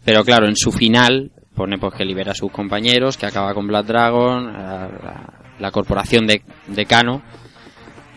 pero 0.05 0.25
claro 0.25 0.47
en 0.47 0.57
su 0.57 0.71
final 0.73 1.31
pone 1.55 1.79
pues 1.79 1.95
que 1.95 2.05
libera 2.05 2.33
a 2.33 2.35
sus 2.35 2.51
compañeros 2.51 3.17
que 3.17 3.27
acaba 3.27 3.55
con 3.55 3.67
Black 3.67 3.87
Dragon 3.87 4.53
la, 4.53 4.89
la- 4.89 5.31
la 5.59 5.71
corporación 5.71 6.27
de, 6.27 6.43
de 6.67 6.85
Kano 6.87 7.23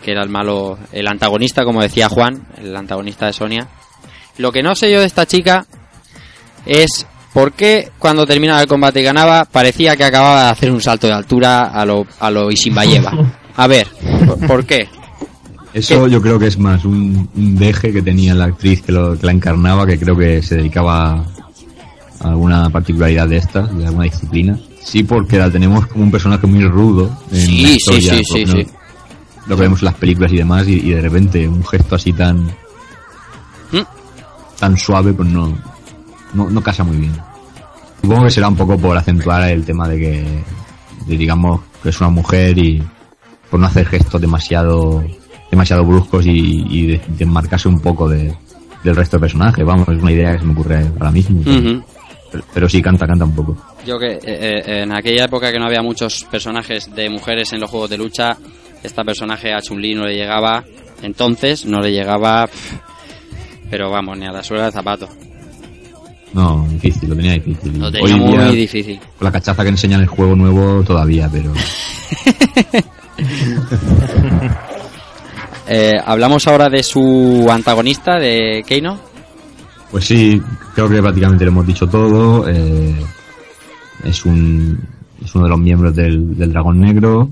que 0.04 0.12
era 0.12 0.24
el 0.24 0.30
malo 0.30 0.78
el 0.92 1.08
antagonista 1.08 1.64
como 1.64 1.82
decía 1.82 2.10
Juan 2.10 2.48
el 2.58 2.76
antagonista 2.76 3.28
de 3.28 3.34
Sonia 3.34 3.68
lo 4.38 4.52
que 4.52 4.64
no 4.64 4.76
sé 4.76 4.92
yo 4.92 5.00
de 5.02 5.06
esta 5.06 5.26
chica 5.28 5.66
es 6.66 7.06
por 7.34 7.54
qué 7.54 7.92
cuando 8.00 8.26
terminaba 8.26 8.62
el 8.62 8.68
combate 8.68 9.00
y 9.02 9.04
ganaba 9.04 9.46
parecía 9.46 9.96
que 9.96 10.04
acababa 10.04 10.46
de 10.46 10.50
hacer 10.50 10.72
un 10.72 10.82
salto 10.82 11.06
de 11.08 11.14
altura 11.14 11.66
a 11.68 11.86
lo, 11.86 12.06
a 12.20 12.32
lo 12.32 12.50
Ishimbayeva. 12.52 13.12
A 13.56 13.66
ver, 13.68 13.88
¿por, 14.28 14.48
por 14.48 14.66
qué? 14.66 14.88
Eso 15.74 16.08
yo 16.08 16.22
creo 16.22 16.40
que 16.40 16.48
es 16.48 16.58
más 16.58 16.86
un, 16.86 17.30
un 17.36 17.56
deje 17.56 17.92
que 17.94 18.02
tenía 18.02 18.34
la 18.34 18.46
actriz 18.46 18.82
que, 18.82 18.92
lo, 18.92 19.18
que 19.18 19.26
la 19.26 19.32
encarnaba 19.32 19.86
que 19.86 20.00
creo 20.00 20.18
que 20.18 20.42
se 20.42 20.56
dedicaba 20.58 21.24
a 22.20 22.28
alguna 22.30 22.70
particularidad 22.70 23.28
de 23.28 23.38
esta 23.38 23.62
de 23.64 23.86
alguna 23.86 24.06
disciplina 24.06 24.58
sí 24.84 25.04
porque 25.04 25.38
la 25.38 25.52
tenemos 25.52 25.86
como 25.88 26.04
un 26.06 26.12
personaje 26.12 26.48
muy 26.48 26.64
rudo 26.68 27.10
en 27.32 27.38
Sí, 27.40 27.62
la 27.62 27.68
sí, 27.68 27.76
historia, 27.76 28.12
sí, 28.12 28.18
lo 28.18 28.24
sí, 28.24 28.46
menos 28.46 28.68
sí. 28.68 28.74
lo 29.48 29.56
que 29.56 29.62
vemos 29.62 29.82
en 29.82 29.86
las 29.86 29.96
películas 29.96 30.32
y 30.34 30.38
demás, 30.38 30.68
y, 30.68 30.74
y 30.74 30.90
de 30.92 31.02
repente 31.02 31.48
un 31.48 31.64
gesto 31.66 31.96
así 31.96 32.12
tan 32.14 32.44
¿Mm? 33.72 33.82
tan 34.60 34.78
suave, 34.78 35.14
pues 35.14 35.30
no, 35.30 35.56
no, 36.34 36.50
no 36.50 36.62
casa 36.64 36.84
muy 36.84 36.98
bien. 36.98 37.14
Supongo 38.02 38.24
que 38.26 38.32
será 38.32 38.48
un 38.48 38.56
poco 38.56 38.78
por 38.78 38.98
acentuar 38.98 39.44
el 39.50 39.64
tema 39.66 39.88
de 39.88 39.98
que, 40.00 40.44
de, 41.06 41.18
digamos, 41.18 41.62
que 41.84 41.90
es 41.90 42.00
una 42.00 42.10
mujer 42.10 42.58
y 42.58 42.82
por 43.50 43.60
no 43.60 43.68
hacer 43.68 43.86
gestos 43.86 44.20
demasiado 44.22 45.04
demasiado 45.52 45.84
bruscos 45.86 46.26
y, 46.26 46.66
y 46.70 46.88
de- 46.88 47.02
desmarcarse 47.10 47.68
un 47.68 47.80
poco 47.80 48.08
de, 48.10 48.34
del 48.84 48.96
resto 48.96 49.18
del 49.18 49.22
personaje. 49.22 49.64
Vamos, 49.64 49.88
es 49.90 50.02
una 50.02 50.12
idea 50.12 50.34
que 50.34 50.40
se 50.40 50.46
me 50.46 50.54
ocurre 50.54 50.86
ahora 51.00 51.12
mismo. 51.12 51.42
Pero, 52.32 52.44
pero 52.54 52.68
sí, 52.70 52.82
canta, 52.82 53.08
canta 53.08 53.24
un 53.26 53.34
poco. 53.36 53.58
Yo 53.86 53.98
que 53.98 54.14
eh, 54.14 54.20
eh, 54.26 54.82
en 54.84 54.94
aquella 54.94 55.26
época 55.26 55.52
que 55.52 55.60
no 55.60 55.66
había 55.66 55.82
muchos 55.82 56.26
personajes 56.26 56.94
de 56.94 57.10
mujeres 57.10 57.54
en 57.54 57.62
los 57.62 57.70
juegos 57.70 57.90
de 57.90 57.98
lucha, 57.98 58.38
esta 58.84 59.04
personaje 59.04 59.54
a 59.54 59.62
Chun-Li 59.62 59.96
no 59.96 60.06
le 60.06 60.16
llegaba, 60.16 60.64
entonces 61.02 61.66
no 61.66 61.80
le 61.80 61.92
llegaba, 61.94 62.50
pero 63.70 63.90
vamos, 63.90 64.18
ni 64.18 64.26
a 64.26 64.32
la 64.32 64.44
suela 64.44 64.64
del 64.66 64.74
zapato. 64.74 65.08
No, 66.34 66.68
difícil, 66.70 67.08
lo 67.10 67.16
tenía 67.16 67.32
difícil. 67.34 67.80
Lo 67.80 67.90
tenía 67.90 68.14
en 68.16 68.20
muy 68.20 68.32
día, 68.38 68.48
difícil. 68.52 69.00
Con 69.18 69.26
la 69.26 69.32
cachaza 69.32 69.64
que 69.64 69.70
enseñan 69.70 70.02
el 70.02 70.08
juego 70.08 70.36
nuevo 70.36 70.84
todavía, 70.84 71.30
pero... 71.32 71.54
Eh, 75.70 75.94
hablamos 76.04 76.48
ahora 76.48 76.70
de 76.70 76.82
su 76.84 77.48
antagonista, 77.52 78.18
de 78.20 78.64
Keino. 78.66 79.00
Pues 79.92 80.06
sí, 80.06 80.42
creo 80.76 80.90
que 80.90 81.02
prácticamente 81.02 81.46
lo 81.46 81.52
hemos 81.52 81.68
dicho 81.68 81.88
todo. 81.88 82.48
eh, 82.50 82.96
es 84.04 84.26
un 84.26 84.80
es 85.24 85.34
uno 85.36 85.46
de 85.46 85.50
los 85.50 85.60
miembros 85.60 85.96
del, 85.96 86.38
del 86.38 86.52
Dragón 86.52 86.80
Negro. 86.80 87.30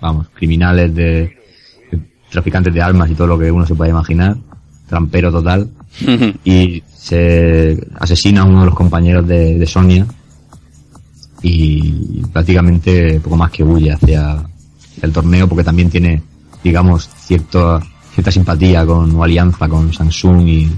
Vamos, 0.00 0.28
criminales 0.34 0.94
de, 0.94 1.36
de 1.90 2.00
traficantes 2.30 2.72
de 2.74 2.82
armas 2.82 3.10
y 3.10 3.14
todo 3.14 3.26
lo 3.28 3.38
que 3.38 3.50
uno 3.50 3.66
se 3.66 3.74
pueda 3.74 3.90
imaginar. 3.90 4.36
Trampero 4.88 5.32
total. 5.32 5.68
y 6.44 6.82
se 6.94 7.86
asesina 7.98 8.42
a 8.42 8.44
uno 8.44 8.60
de 8.60 8.66
los 8.66 8.74
compañeros 8.74 9.26
de, 9.26 9.58
de 9.58 9.66
Sonia 9.66 10.06
y 11.42 12.22
prácticamente 12.32 13.20
poco 13.20 13.36
más 13.36 13.50
que 13.50 13.62
huye 13.62 13.92
hacia 13.92 14.42
el 15.02 15.12
torneo 15.12 15.46
porque 15.48 15.64
también 15.64 15.90
tiene 15.90 16.22
digamos 16.64 17.08
cierto, 17.20 17.80
cierta 18.12 18.32
simpatía 18.32 18.84
con 18.84 19.14
o 19.14 19.22
alianza 19.22 19.68
con 19.68 19.92
Samsung 19.92 20.48
y, 20.48 20.72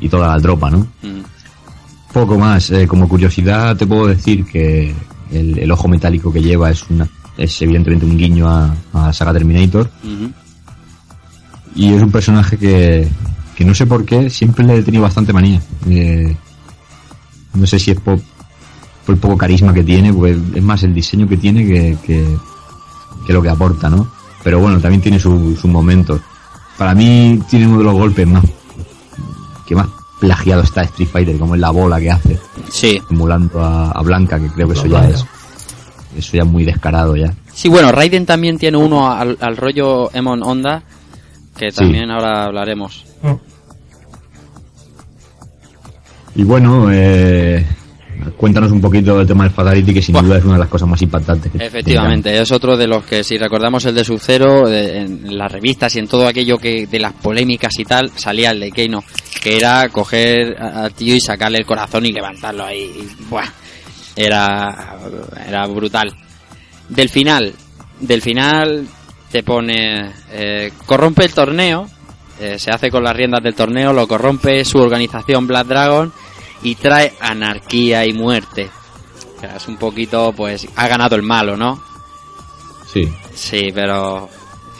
y 0.00 0.08
toda 0.08 0.28
la 0.28 0.40
tropa 0.40 0.70
¿no? 0.70 0.86
Mm. 1.02 2.12
poco 2.12 2.38
más 2.38 2.70
eh, 2.70 2.86
como 2.86 3.08
curiosidad 3.08 3.76
te 3.76 3.86
puedo 3.86 4.06
decir 4.06 4.44
que 4.44 4.94
el, 5.32 5.58
el 5.58 5.70
ojo 5.72 5.88
metálico 5.88 6.32
que 6.32 6.42
lleva 6.42 6.70
es 6.70 6.88
una 6.88 7.08
es 7.36 7.60
evidentemente 7.62 8.04
un 8.04 8.16
guiño 8.16 8.48
a, 8.48 8.76
a 8.92 9.06
la 9.06 9.12
saga 9.12 9.32
Terminator 9.32 9.90
y 11.74 11.92
es 11.92 12.02
un 12.02 12.10
personaje 12.10 12.56
que, 12.56 13.08
que 13.56 13.64
no 13.64 13.74
sé 13.74 13.86
por 13.86 14.04
qué 14.04 14.28
siempre 14.30 14.64
le 14.64 14.76
he 14.76 14.82
tenido 14.82 15.02
bastante 15.02 15.32
manía. 15.32 15.60
Eh, 15.88 16.36
no 17.54 17.66
sé 17.66 17.78
si 17.78 17.92
es 17.92 18.00
por, 18.00 18.18
por 19.06 19.14
el 19.14 19.20
poco 19.20 19.36
carisma 19.36 19.72
que 19.72 19.84
tiene, 19.84 20.12
pues 20.12 20.36
es 20.54 20.62
más 20.62 20.82
el 20.82 20.94
diseño 20.94 21.28
que 21.28 21.36
tiene 21.36 21.66
que, 21.66 21.96
que, 22.04 22.36
que 23.26 23.32
lo 23.32 23.42
que 23.42 23.48
aporta, 23.48 23.88
¿no? 23.88 24.10
Pero 24.42 24.58
bueno, 24.60 24.80
también 24.80 25.00
tiene 25.00 25.18
su- 25.18 25.56
sus 25.56 25.70
momentos. 25.70 26.20
Para 26.78 26.94
mí 26.94 27.40
tiene 27.48 27.66
uno 27.68 27.78
de 27.78 27.84
los 27.84 27.94
golpes 27.94 28.26
más 28.26 28.44
que 29.66 29.74
más 29.76 29.86
plagiado 30.20 30.62
está 30.62 30.82
Street 30.82 31.08
Fighter, 31.08 31.38
como 31.38 31.54
es 31.54 31.60
la 31.60 31.70
bola 31.70 31.98
que 32.00 32.10
hace, 32.10 32.38
Sí. 32.70 33.00
emulando 33.10 33.60
a, 33.62 33.90
a 33.92 34.02
Blanca, 34.02 34.38
que 34.38 34.48
creo 34.48 34.66
que 34.68 34.74
eso 34.74 34.86
ya 34.86 35.08
es 35.08 35.24
eso 36.16 36.36
ya 36.36 36.42
es 36.42 36.48
muy 36.48 36.64
descarado 36.64 37.16
ya. 37.16 37.32
Sí, 37.52 37.68
bueno, 37.68 37.90
Raiden 37.90 38.26
también 38.26 38.58
tiene 38.58 38.76
uno 38.76 39.10
al, 39.10 39.36
al 39.40 39.56
rollo 39.56 40.10
Emon 40.14 40.42
Honda, 40.42 40.82
que 41.56 41.70
Sí. 41.70 41.78
también 41.78 42.10
ahora 42.10 42.44
hablaremos. 42.44 43.04
Y 46.34 46.44
bueno, 46.44 46.88
eh, 46.90 47.64
cuéntanos 48.36 48.72
un 48.72 48.80
poquito 48.80 49.18
del 49.18 49.26
tema 49.26 49.44
del 49.44 49.52
Fatality, 49.52 49.94
que 49.94 50.02
sin 50.02 50.14
duda 50.14 50.38
es 50.38 50.44
una 50.44 50.54
de 50.54 50.60
las 50.60 50.68
cosas 50.68 50.88
más 50.88 51.00
impactantes. 51.02 51.52
que 51.52 51.64
Efectivamente, 51.64 52.40
es 52.40 52.50
otro 52.52 52.76
de 52.76 52.86
los 52.86 53.04
que 53.04 53.24
si 53.24 53.38
recordamos 53.38 53.84
el 53.84 53.94
de 53.94 54.04
Sub-Zero, 54.04 54.68
en 54.68 55.36
las 55.36 55.50
revistas 55.50 55.94
y 55.96 55.98
en 55.98 56.08
todo 56.08 56.26
aquello 56.26 56.58
que 56.58 56.86
de 56.86 56.98
las 56.98 57.12
polémicas 57.12 57.78
y 57.78 57.84
tal, 57.84 58.10
salía 58.14 58.50
el 58.50 58.60
de 58.60 58.70
Keino, 58.70 59.04
que 59.40 59.56
era 59.56 59.88
coger 59.88 60.56
al 60.60 60.92
tío 60.92 61.14
y 61.14 61.20
sacarle 61.20 61.58
el 61.58 61.66
corazón 61.66 62.06
y 62.06 62.12
levantarlo 62.12 62.64
ahí. 62.64 62.82
y, 62.82 63.24
buah, 63.28 63.48
era, 64.16 64.98
era 65.46 65.66
brutal. 65.66 66.12
Del 66.88 67.08
final, 67.08 67.52
del 68.00 68.20
final 68.20 68.86
te 69.30 69.42
pone, 69.42 70.12
eh, 70.30 70.72
corrompe 70.84 71.24
el 71.24 71.32
torneo, 71.32 71.88
eh, 72.40 72.58
se 72.58 72.70
hace 72.70 72.90
con 72.90 73.04
las 73.04 73.16
riendas 73.16 73.42
del 73.42 73.54
torneo, 73.54 73.92
lo 73.92 74.06
corrompe 74.06 74.64
su 74.64 74.78
organización 74.78 75.46
Black 75.46 75.66
Dragon 75.66 76.12
y 76.62 76.74
trae 76.76 77.14
anarquía 77.20 78.04
y 78.06 78.12
muerte. 78.12 78.70
O 79.36 79.40
sea, 79.40 79.56
es 79.56 79.66
un 79.68 79.76
poquito, 79.76 80.32
pues, 80.36 80.66
ha 80.76 80.86
ganado 80.88 81.16
el 81.16 81.22
malo, 81.22 81.56
¿no? 81.56 81.82
Sí. 82.92 83.08
Sí, 83.34 83.70
pero 83.74 84.28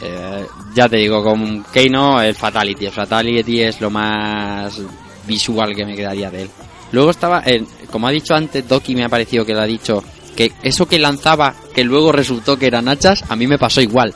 eh, 0.01 0.45
ya 0.75 0.87
te 0.87 0.97
digo, 0.97 1.23
con 1.23 1.63
Keino 1.73 2.21
el 2.21 2.35
Fatality. 2.35 2.85
El 2.85 2.91
Fatality 2.91 3.61
es 3.61 3.81
lo 3.81 3.89
más 3.89 4.79
visual 5.27 5.75
que 5.75 5.85
me 5.85 5.95
quedaría 5.95 6.29
de 6.29 6.43
él. 6.43 6.49
Luego 6.91 7.09
estaba, 7.11 7.41
en- 7.45 7.67
como 7.91 8.07
ha 8.07 8.11
dicho 8.11 8.35
antes, 8.35 8.67
Doki 8.67 8.95
me 8.95 9.03
ha 9.05 9.09
parecido 9.09 9.45
que 9.45 9.53
lo 9.53 9.61
ha 9.61 9.65
dicho, 9.65 10.03
que 10.35 10.51
eso 10.61 10.85
que 10.87 10.99
lanzaba, 10.99 11.55
que 11.73 11.83
luego 11.83 12.11
resultó 12.11 12.57
que 12.57 12.67
eran 12.67 12.87
hachas, 12.87 13.23
a 13.29 13.35
mí 13.35 13.47
me 13.47 13.57
pasó 13.57 13.81
igual. 13.81 14.13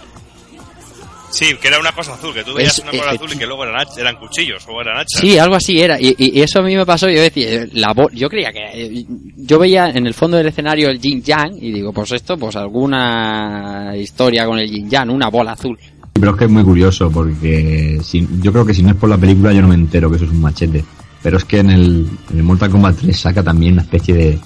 Sí, 1.37 1.53
que 1.61 1.67
era 1.67 1.79
una 1.79 1.91
cosa 1.91 2.13
azul, 2.15 2.33
que 2.33 2.43
tú 2.43 2.53
veías 2.55 2.77
Es- 2.77 2.83
una 2.83 2.91
cosa 2.91 3.11
eh, 3.11 3.15
azul 3.15 3.29
y 3.33 3.37
que 3.37 3.45
luego 3.45 3.63
eran, 3.63 3.85
eran 3.95 4.15
cuchillos 4.17 4.65
o 4.67 4.81
eran 4.81 4.97
hachas. 4.97 5.21
Sí, 5.21 5.37
algo 5.37 5.53
así 5.55 5.79
era. 5.79 6.01
Y, 6.01 6.15
y- 6.17 6.41
eso 6.41 6.59
a 6.59 6.63
mí 6.63 6.75
me 6.75 6.85
pasó. 6.85 7.07
Yo 7.09 7.21
decía, 7.21 7.47
eh, 7.63 7.69
la 7.73 7.93
bo- 7.93 8.09
yo 8.11 8.27
creía 8.27 8.51
que. 8.51 8.59
eh, 8.73 9.05
Yo 9.35 9.59
veía 9.59 9.89
en 9.89 10.07
el 10.07 10.13
fondo 10.15 10.35
del 10.37 10.47
escenario 10.47 10.89
el 10.89 10.99
Yin 10.99 11.21
Yang 11.21 11.57
y 11.61 11.71
digo, 11.71 11.93
pues 11.93 12.11
esto, 12.11 12.37
pues 12.37 12.55
alguna 12.55 13.93
historia 13.95 14.45
con 14.45 14.57
el 14.59 14.69
Yin 14.69 14.89
Yang, 14.89 15.09
una 15.11 15.29
bola 15.29 15.51
azul. 15.51 15.77
Pero 16.13 16.31
es 16.31 16.37
que 16.37 16.45
es 16.45 16.49
muy 16.51 16.63
curioso 16.63 17.11
porque 17.11 17.99
si- 18.03 18.27
yo 18.41 18.51
creo 18.51 18.65
que 18.65 18.73
si 18.73 18.81
no 18.81 18.89
es 18.89 18.95
por 18.95 19.09
la 19.09 19.17
película 19.17 19.53
yo 19.53 19.61
no 19.61 19.67
me 19.67 19.75
entero 19.75 20.09
que 20.09 20.15
eso 20.15 20.25
es 20.25 20.31
un 20.31 20.41
machete. 20.41 20.83
Pero 21.21 21.37
es 21.37 21.45
que 21.45 21.59
en 21.59 21.69
el, 21.69 22.07
en 22.31 22.37
el 22.37 22.43
Mortal 22.43 22.69
Kombat 22.71 22.97
3 22.97 23.19
saca 23.19 23.43
también 23.43 23.73
una 23.73 23.81
especie 23.83 24.13
de, 24.15 24.39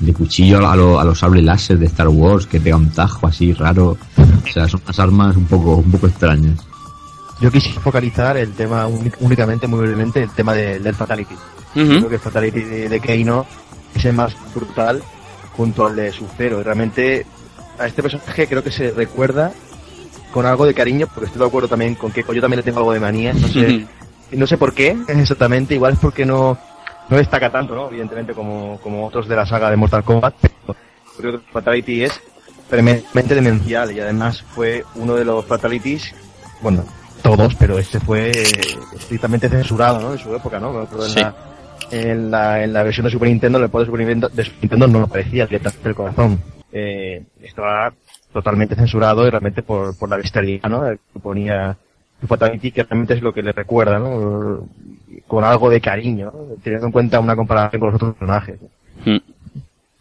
de 0.00 0.12
cuchillo 0.12 0.66
a, 0.68 0.76
lo- 0.76 0.98
a 1.00 1.04
los 1.04 1.18
sables 1.18 1.44
láser 1.44 1.78
de 1.78 1.86
Star 1.86 2.08
Wars 2.08 2.46
que 2.46 2.60
pega 2.60 2.76
un 2.76 2.90
tajo 2.90 3.26
así 3.26 3.52
raro. 3.52 3.96
O 4.18 4.52
sea, 4.52 4.68
son 4.68 4.80
unas 4.84 4.98
armas 4.98 5.36
un 5.36 5.46
poco, 5.46 5.76
un 5.76 5.90
poco 5.90 6.06
extrañas. 6.08 6.58
Yo 7.40 7.50
quisiera 7.50 7.80
focalizar 7.80 8.36
el 8.36 8.52
tema 8.52 8.86
únicamente, 9.20 9.66
muy 9.66 9.80
brevemente, 9.80 10.22
el 10.22 10.30
tema 10.30 10.52
de- 10.54 10.78
del 10.78 10.94
Fatality. 10.94 11.34
Creo 11.72 12.08
que 12.08 12.14
el 12.16 12.20
Fatality 12.20 12.60
de, 12.60 12.88
de 12.88 13.00
Keino 13.00 13.46
es 13.94 14.04
el 14.04 14.12
más 14.14 14.34
brutal 14.54 15.02
junto 15.56 15.86
al 15.86 15.96
de 15.96 16.12
Sub-Zero. 16.12 16.60
Y 16.60 16.62
realmente 16.62 17.26
a 17.78 17.86
este 17.86 18.02
personaje 18.02 18.46
creo 18.46 18.62
que 18.62 18.70
se 18.70 18.90
recuerda 18.92 19.52
con 20.32 20.46
algo 20.46 20.66
de 20.66 20.74
cariño, 20.74 21.06
porque 21.12 21.26
estoy 21.26 21.40
de 21.40 21.46
acuerdo 21.46 21.68
también 21.68 21.94
con 21.96 22.10
que 22.12 22.22
yo 22.32 22.40
también 22.40 22.58
le 22.58 22.62
tengo 22.62 22.78
algo 22.78 22.92
de 22.92 23.00
manía. 23.00 23.32
No 23.32 23.48
sé, 23.48 23.86
no 24.32 24.46
sé 24.46 24.56
por 24.58 24.72
qué 24.74 24.96
exactamente, 25.08 25.74
igual 25.74 25.92
es 25.94 25.98
porque 26.00 26.24
no, 26.26 26.58
no 27.08 27.16
destaca 27.16 27.50
tanto, 27.50 27.74
¿no? 27.74 27.88
Evidentemente 27.88 28.32
como, 28.34 28.78
como 28.82 29.06
otros 29.06 29.28
de 29.28 29.36
la 29.36 29.46
saga 29.46 29.70
de 29.70 29.76
Mortal 29.76 30.04
Kombat, 30.04 30.34
pero 30.40 30.76
creo 31.18 31.32
que 31.40 31.52
Fatality 31.52 32.04
es 32.04 32.20
tremendamente 32.68 33.34
demencial 33.34 33.92
y 33.92 34.00
además 34.00 34.42
fue 34.42 34.84
uno 34.96 35.14
de 35.14 35.24
los 35.24 35.44
Fatalities, 35.44 36.14
bueno, 36.62 36.84
todos, 37.22 37.54
pero 37.54 37.78
este 37.78 38.00
fue 38.00 38.30
estrictamente 38.30 39.48
censurado, 39.48 40.00
¿no? 40.00 40.12
En 40.12 40.18
su 40.18 40.34
época, 40.34 40.58
¿no? 40.58 40.80
En, 40.82 40.88
Sí. 41.08 41.20
la, 41.20 41.34
en, 41.90 42.30
la, 42.30 42.64
en 42.64 42.72
la 42.72 42.82
versión 42.82 43.04
de 43.04 43.10
Super 43.12 43.28
Nintendo, 43.28 43.58
en 43.58 43.64
el 43.64 43.70
poder 43.70 43.86
de 43.86 43.90
Super 43.92 44.00
Nintendo, 44.00 44.28
de 44.28 44.44
Super 44.44 44.60
Nintendo 44.62 44.86
no 44.88 45.04
aparecía 45.04 45.46
directamente 45.46 45.88
el 45.88 45.94
corazón. 45.94 46.42
Eh, 46.72 47.22
estaba 47.42 47.92
totalmente 48.32 48.74
censurado 48.74 49.26
y 49.26 49.30
realmente 49.30 49.62
por, 49.62 49.96
por 49.96 50.08
la 50.08 50.16
bestialidad, 50.16 50.68
¿no? 50.68 50.82
Que 50.82 51.20
ponía 51.20 51.76
Fatality, 52.26 52.72
que 52.72 52.82
realmente 52.82 53.14
es 53.14 53.22
lo 53.22 53.32
que 53.32 53.42
le 53.42 53.52
recuerda, 53.52 53.98
¿no? 53.98 54.66
Con 55.34 55.42
algo 55.44 55.68
de 55.68 55.80
cariño, 55.80 56.26
¿no? 56.26 56.54
teniendo 56.62 56.86
en 56.86 56.92
cuenta 56.92 57.18
una 57.18 57.34
comparación 57.34 57.80
con 57.80 57.88
los 57.90 57.96
otros 57.96 58.14
personajes. 58.14 58.56
Mm. 59.04 59.16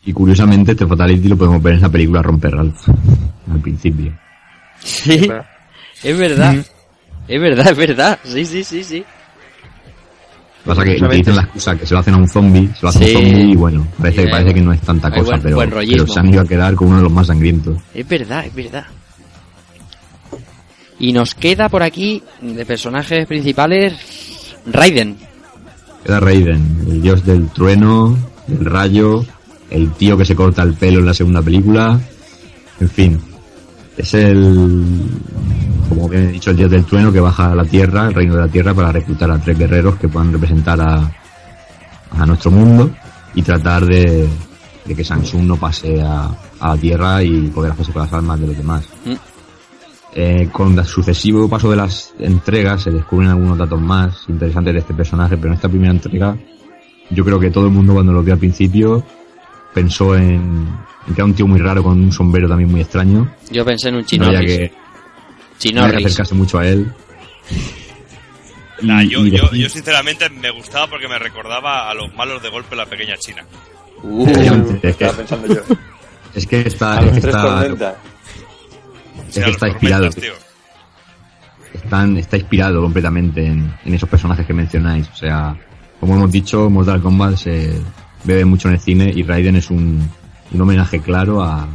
Y 0.05 0.13
curiosamente 0.13 0.73
este 0.73 0.85
Fatality 0.85 1.27
lo 1.27 1.35
podemos 1.37 1.63
ver 1.63 1.73
en 1.73 1.81
la 1.81 1.89
película 1.89 2.21
Romper 2.21 2.51
Ralph 2.55 2.89
al 3.51 3.59
principio. 3.59 4.13
Sí, 4.79 5.27
es 6.03 6.17
verdad. 6.17 6.55
Es 7.27 7.41
verdad, 7.41 7.67
es 7.71 7.77
verdad. 7.77 8.19
Sí, 8.23 8.45
sí, 8.45 8.63
sí, 8.63 8.83
sí. 8.83 9.03
Pasa 10.65 10.83
que 10.83 11.03
utilizan 11.03 11.35
la 11.35 11.41
excusa 11.41 11.75
que 11.77 11.85
se 11.87 11.93
lo 11.95 11.99
hacen 12.01 12.13
a 12.13 12.17
un 12.17 12.27
zombie, 12.27 12.67
se 12.75 12.81
lo 12.83 12.89
hace 12.89 13.05
Sí. 13.07 13.15
un 13.15 13.21
zombie 13.23 13.43
y 13.51 13.55
bueno, 13.55 13.87
parece, 13.97 14.23
Sí, 14.25 14.29
parece 14.29 14.53
que 14.53 14.61
no 14.61 14.71
es 14.71 14.81
tanta 14.81 15.07
hay 15.07 15.13
cosa, 15.19 15.31
buen- 15.31 15.41
pero, 15.41 15.55
buen 15.55 15.69
pero 15.71 16.07
se 16.07 16.19
han 16.19 16.29
ido 16.29 16.41
a 16.41 16.45
quedar 16.45 16.75
con 16.75 16.89
uno 16.89 16.97
de 16.97 17.03
los 17.03 17.11
más 17.11 17.25
sangrientos. 17.27 17.77
Es 17.93 18.07
verdad, 18.07 18.45
es 18.45 18.53
verdad. 18.53 18.85
Y 20.99 21.11
nos 21.11 21.33
queda 21.33 21.69
por 21.69 21.81
aquí, 21.83 22.21
de 22.41 22.65
personajes 22.65 23.25
principales, 23.25 23.93
Raiden. 24.65 25.17
Queda 26.03 26.19
Raiden, 26.19 26.85
el 26.89 27.01
dios 27.01 27.25
del 27.25 27.47
trueno, 27.49 28.17
del 28.47 28.65
rayo, 28.65 29.25
el 29.69 29.91
tío 29.93 30.17
que 30.17 30.25
se 30.25 30.35
corta 30.35 30.63
el 30.63 30.73
pelo 30.73 30.99
en 30.99 31.05
la 31.05 31.13
segunda 31.13 31.41
película, 31.41 31.99
en 32.79 32.89
fin. 32.89 33.19
Es 33.95 34.13
el, 34.15 34.83
como 35.87 36.09
bien 36.09 36.23
he 36.23 36.31
dicho, 36.31 36.51
el 36.51 36.57
dios 36.57 36.71
del 36.71 36.85
trueno 36.85 37.11
que 37.11 37.19
baja 37.19 37.51
a 37.51 37.55
la 37.55 37.65
tierra, 37.65 38.07
el 38.07 38.13
reino 38.13 38.35
de 38.35 38.41
la 38.41 38.47
tierra, 38.47 38.73
para 38.73 38.91
reclutar 38.91 39.29
a 39.31 39.39
tres 39.39 39.57
guerreros 39.57 39.95
que 39.95 40.07
puedan 40.07 40.31
representar 40.31 40.81
a, 40.81 41.11
a 42.11 42.25
nuestro 42.25 42.51
mundo 42.51 42.91
y 43.35 43.41
tratar 43.41 43.85
de, 43.85 44.27
de 44.85 44.95
que 44.95 45.03
Samsung 45.03 45.43
no 45.43 45.57
pase 45.57 46.01
a, 46.01 46.29
a 46.59 46.69
la 46.69 46.77
tierra 46.77 47.23
y 47.23 47.47
poder 47.47 47.71
hacerse 47.71 47.93
con 47.93 48.01
las 48.03 48.13
almas 48.13 48.39
de 48.39 48.47
los 48.47 48.57
demás. 48.57 48.85
Mm. 49.05 49.32
Eh, 50.15 50.47
con 50.51 50.77
el 50.77 50.85
sucesivo 50.85 51.49
paso 51.49 51.71
de 51.71 51.75
las 51.77 52.13
entregas 52.19 52.83
se 52.83 52.91
descubren 52.91 53.29
algunos 53.29 53.57
datos 53.57 53.81
más 53.81 54.25
interesantes 54.29 54.73
de 54.73 54.79
este 54.81 54.93
personaje, 54.93 55.35
pero 55.37 55.47
en 55.49 55.53
esta 55.55 55.67
primera 55.69 55.91
entrega 55.91 56.37
yo 57.09 57.25
creo 57.25 57.39
que 57.39 57.49
todo 57.49 57.65
el 57.65 57.71
mundo 57.71 57.93
cuando 57.93 58.13
lo 58.13 58.21
vio 58.21 58.33
al 58.33 58.39
principio 58.39 59.03
pensó 59.73 60.15
en, 60.15 60.67
en 61.07 61.15
que 61.15 61.21
era 61.21 61.25
un 61.25 61.33
tío 61.33 61.47
muy 61.47 61.59
raro 61.59 61.81
con 61.81 61.99
un 61.99 62.11
sombrero 62.11 62.47
también 62.47 62.69
muy 62.69 62.81
extraño. 62.81 63.33
Yo 63.51 63.65
pensé 63.65 63.89
en 63.89 63.95
un 63.95 64.01
No 64.01 64.07
que, 64.07 64.17
no 64.19 64.25
había 64.27 64.39
que 64.41 64.71
Chinorris. 65.57 66.05
acercarse 66.05 66.35
mucho 66.35 66.59
a 66.59 66.67
él. 66.67 66.93
Nah, 68.81 69.01
yo, 69.03 69.21
sinceramente 69.69 70.29
me 70.29 70.51
gustaba 70.51 70.87
porque 70.87 71.07
me 71.07 71.17
recordaba 71.17 71.89
a 71.89 71.93
los 71.93 72.13
malos 72.15 72.41
de 72.43 72.49
golpe 72.49 72.75
la 72.75 72.85
pequeña 72.85 73.15
China. 73.17 73.43
Uh, 74.03 74.27
es 74.27 74.79
que, 74.81 74.87
Estaba 74.89 75.13
pensando 75.13 75.47
yo. 75.55 75.61
es 76.35 76.45
que 76.45 76.59
está, 76.61 76.97
A 76.97 76.99
es 76.99 77.05
los 77.05 77.15
que 77.15 77.21
tres 77.21 77.35
está, 77.35 77.95
a 79.41 79.45
que 79.45 79.51
está 79.51 79.67
inspirado. 79.67 80.09
están, 81.73 82.17
está 82.17 82.37
inspirado 82.37 82.81
completamente 82.81 83.45
en, 83.45 83.73
en 83.85 83.93
esos 83.93 84.09
personajes 84.09 84.45
que 84.45 84.53
mencionáis. 84.53 85.09
O 85.09 85.15
sea, 85.15 85.55
como 85.99 86.15
hemos 86.15 86.31
dicho, 86.31 86.69
Mortal 86.69 87.01
Kombat 87.01 87.35
se 87.35 87.81
bebe 88.23 88.45
mucho 88.45 88.67
en 88.67 88.75
el 88.75 88.79
cine 88.79 89.11
y 89.13 89.23
Raiden 89.23 89.55
es 89.55 89.69
un, 89.69 90.09
un 90.51 90.61
homenaje 90.61 90.99
claro 90.99 91.43
a, 91.43 91.67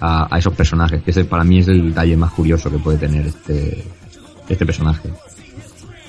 a, 0.00 0.34
a 0.34 0.38
esos 0.38 0.54
personajes, 0.54 1.02
que 1.02 1.10
ese 1.10 1.24
para 1.24 1.44
mí 1.44 1.58
es 1.58 1.68
el 1.68 1.88
detalle 1.88 2.16
más 2.16 2.32
curioso 2.32 2.70
que 2.70 2.78
puede 2.78 2.98
tener 2.98 3.26
este, 3.26 3.84
este 4.48 4.66
personaje. 4.66 5.08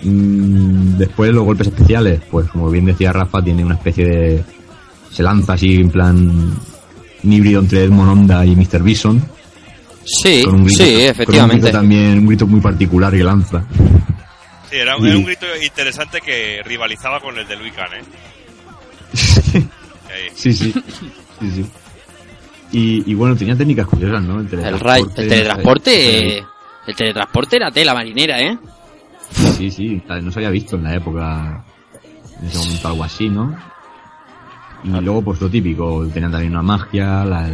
Mm, 0.04 0.98
después 0.98 1.34
los 1.34 1.44
golpes 1.44 1.68
especiales, 1.68 2.22
pues 2.30 2.50
como 2.50 2.70
bien 2.70 2.86
decía 2.86 3.14
Rafa, 3.14 3.44
tiene 3.44 3.64
una 3.64 3.76
especie 3.76 4.06
de... 4.06 4.44
se 5.12 5.22
lanza 5.24 5.54
así 5.54 5.76
en 5.76 5.90
plan 5.90 6.54
un 7.24 7.34
híbrido 7.34 7.60
entre 7.60 7.84
Edmond 7.84 8.10
Honda 8.10 8.46
y 8.46 8.56
Mr. 8.56 8.82
Bison. 8.82 9.22
Sí, 10.06 10.44
con 10.44 10.56
un 10.56 10.66
grito, 10.66 10.84
sí, 10.84 10.90
con 10.92 10.96
un 11.04 11.10
efectivamente. 11.10 11.62
grito 11.62 11.72
también, 11.78 12.20
un 12.20 12.28
grito 12.28 12.48
muy 12.48 12.60
particular 12.62 13.12
que 13.14 13.24
lanza. 13.24 13.64
Sí, 14.70 14.78
era, 14.78 14.96
Y- 15.00 15.08
era 15.08 15.18
un 15.18 15.26
grito 15.26 15.46
interesante 15.64 16.20
que 16.22 16.62
rivalizaba 16.64 17.20
con 17.20 17.38
el 17.38 17.48
de 17.48 17.56
Luis 17.58 17.74
Khan, 17.74 17.90
¿eh? 17.94 18.04
Sí, 20.36 20.52
sí. 20.54 20.74
sí, 21.40 21.52
sí. 21.52 21.66
Y, 22.74 23.12
y 23.12 23.14
bueno, 23.16 23.36
tenía 23.36 23.56
técnicas 23.56 23.88
curiosas, 23.88 24.22
¿no? 24.24 24.40
El 24.42 24.48
El, 24.54 24.80
ray, 24.80 25.04
el 25.04 25.14
teletransporte, 25.14 26.38
eh, 26.38 26.44
el 26.88 26.96
teletransporte 26.96 27.56
era 27.58 27.72
tela 27.72 27.94
marinera, 27.94 28.40
¿eh? 28.42 28.58
Sí, 29.58 29.72
sí, 29.72 30.02
tal- 30.06 30.24
no 30.26 30.32
se 30.32 30.40
había 30.40 30.50
visto 30.50 30.76
en 30.76 30.84
la 30.84 30.96
época, 30.96 31.64
en 32.42 32.48
ese 32.48 32.58
momento 32.58 32.88
algo 32.90 33.04
así, 33.06 33.30
¿no? 33.30 33.56
Y 34.84 34.90
luego, 34.90 35.22
pues 35.22 35.40
lo 35.42 35.50
típico, 35.50 36.06
tenían 36.14 36.32
también 36.32 36.54
una 36.54 36.62
magia, 36.64 37.24
las 37.24 37.52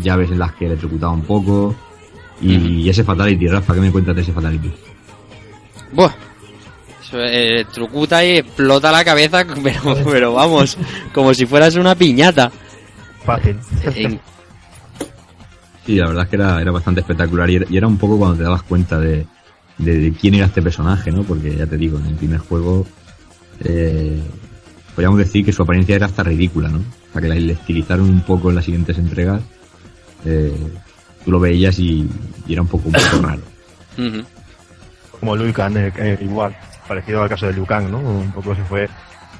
llaves 0.00 0.30
en 0.30 0.38
las 0.38 0.52
que 0.54 0.66
electrocutaba 0.66 1.12
un 1.12 1.22
poco. 1.22 1.74
Y, 2.40 2.54
y 2.54 2.88
ese 2.90 3.02
Fatality, 3.04 3.48
Rafa, 3.48 3.74
¿qué 3.74 3.80
me 3.80 3.90
cuentas 3.90 4.14
de 4.14 4.22
ese 4.22 4.32
Fatality? 4.32 4.70
Buah. 5.92 6.12
Eso, 7.02 7.18
eh, 7.20 7.64
trucuta 7.72 8.24
y 8.24 8.36
explota 8.38 8.92
la 8.92 9.04
cabeza, 9.04 9.44
pero, 9.62 9.96
pero 10.04 10.32
vamos, 10.34 10.76
como 11.14 11.32
si 11.34 11.46
fueras 11.46 11.74
una 11.76 11.94
piñata. 11.94 12.50
Fácil. 13.24 13.56
En- 13.94 14.20
Sí, 15.86 15.94
la 15.96 16.06
verdad 16.08 16.24
es 16.24 16.28
que 16.28 16.36
era, 16.36 16.60
era 16.60 16.70
bastante 16.70 17.00
espectacular 17.00 17.48
y 17.48 17.56
era, 17.56 17.66
y 17.70 17.76
era 17.78 17.86
un 17.86 17.96
poco 17.96 18.18
cuando 18.18 18.36
te 18.36 18.42
dabas 18.42 18.62
cuenta 18.62 19.00
de, 19.00 19.26
de, 19.78 19.98
de 19.98 20.12
quién 20.12 20.34
era 20.34 20.44
este 20.44 20.60
personaje, 20.60 21.10
¿no? 21.10 21.22
Porque 21.22 21.56
ya 21.56 21.66
te 21.66 21.78
digo, 21.78 21.98
en 21.98 22.04
el 22.08 22.14
primer 22.14 22.40
juego 22.40 22.86
eh, 23.64 24.20
podríamos 24.94 25.18
decir 25.18 25.46
que 25.46 25.52
su 25.52 25.62
apariencia 25.62 25.96
era 25.96 26.04
hasta 26.04 26.22
ridícula, 26.22 26.68
¿no? 26.68 26.80
O 26.80 27.12
sea, 27.14 27.22
que 27.22 27.28
la 27.28 27.36
estilizaron 27.36 28.10
un 28.10 28.20
poco 28.20 28.50
en 28.50 28.56
las 28.56 28.66
siguientes 28.66 28.98
entregas. 28.98 29.40
Eh, 30.24 30.72
tú 31.24 31.30
lo 31.30 31.40
veías 31.40 31.78
y, 31.78 32.08
y 32.46 32.52
era 32.52 32.62
un 32.62 32.68
poco, 32.68 32.88
un 32.88 32.92
poco 32.92 33.22
raro. 33.26 33.42
Como 35.18 35.36
Liu 35.36 35.52
Kang, 35.52 35.76
eh, 35.76 35.92
eh, 35.96 36.18
igual, 36.20 36.56
parecido 36.86 37.22
al 37.22 37.28
caso 37.28 37.46
de 37.46 37.52
Liu 37.52 37.66
Kang, 37.66 37.90
¿no? 37.90 37.98
Un 37.98 38.32
poco 38.32 38.54
se 38.54 38.62
fue 38.64 38.88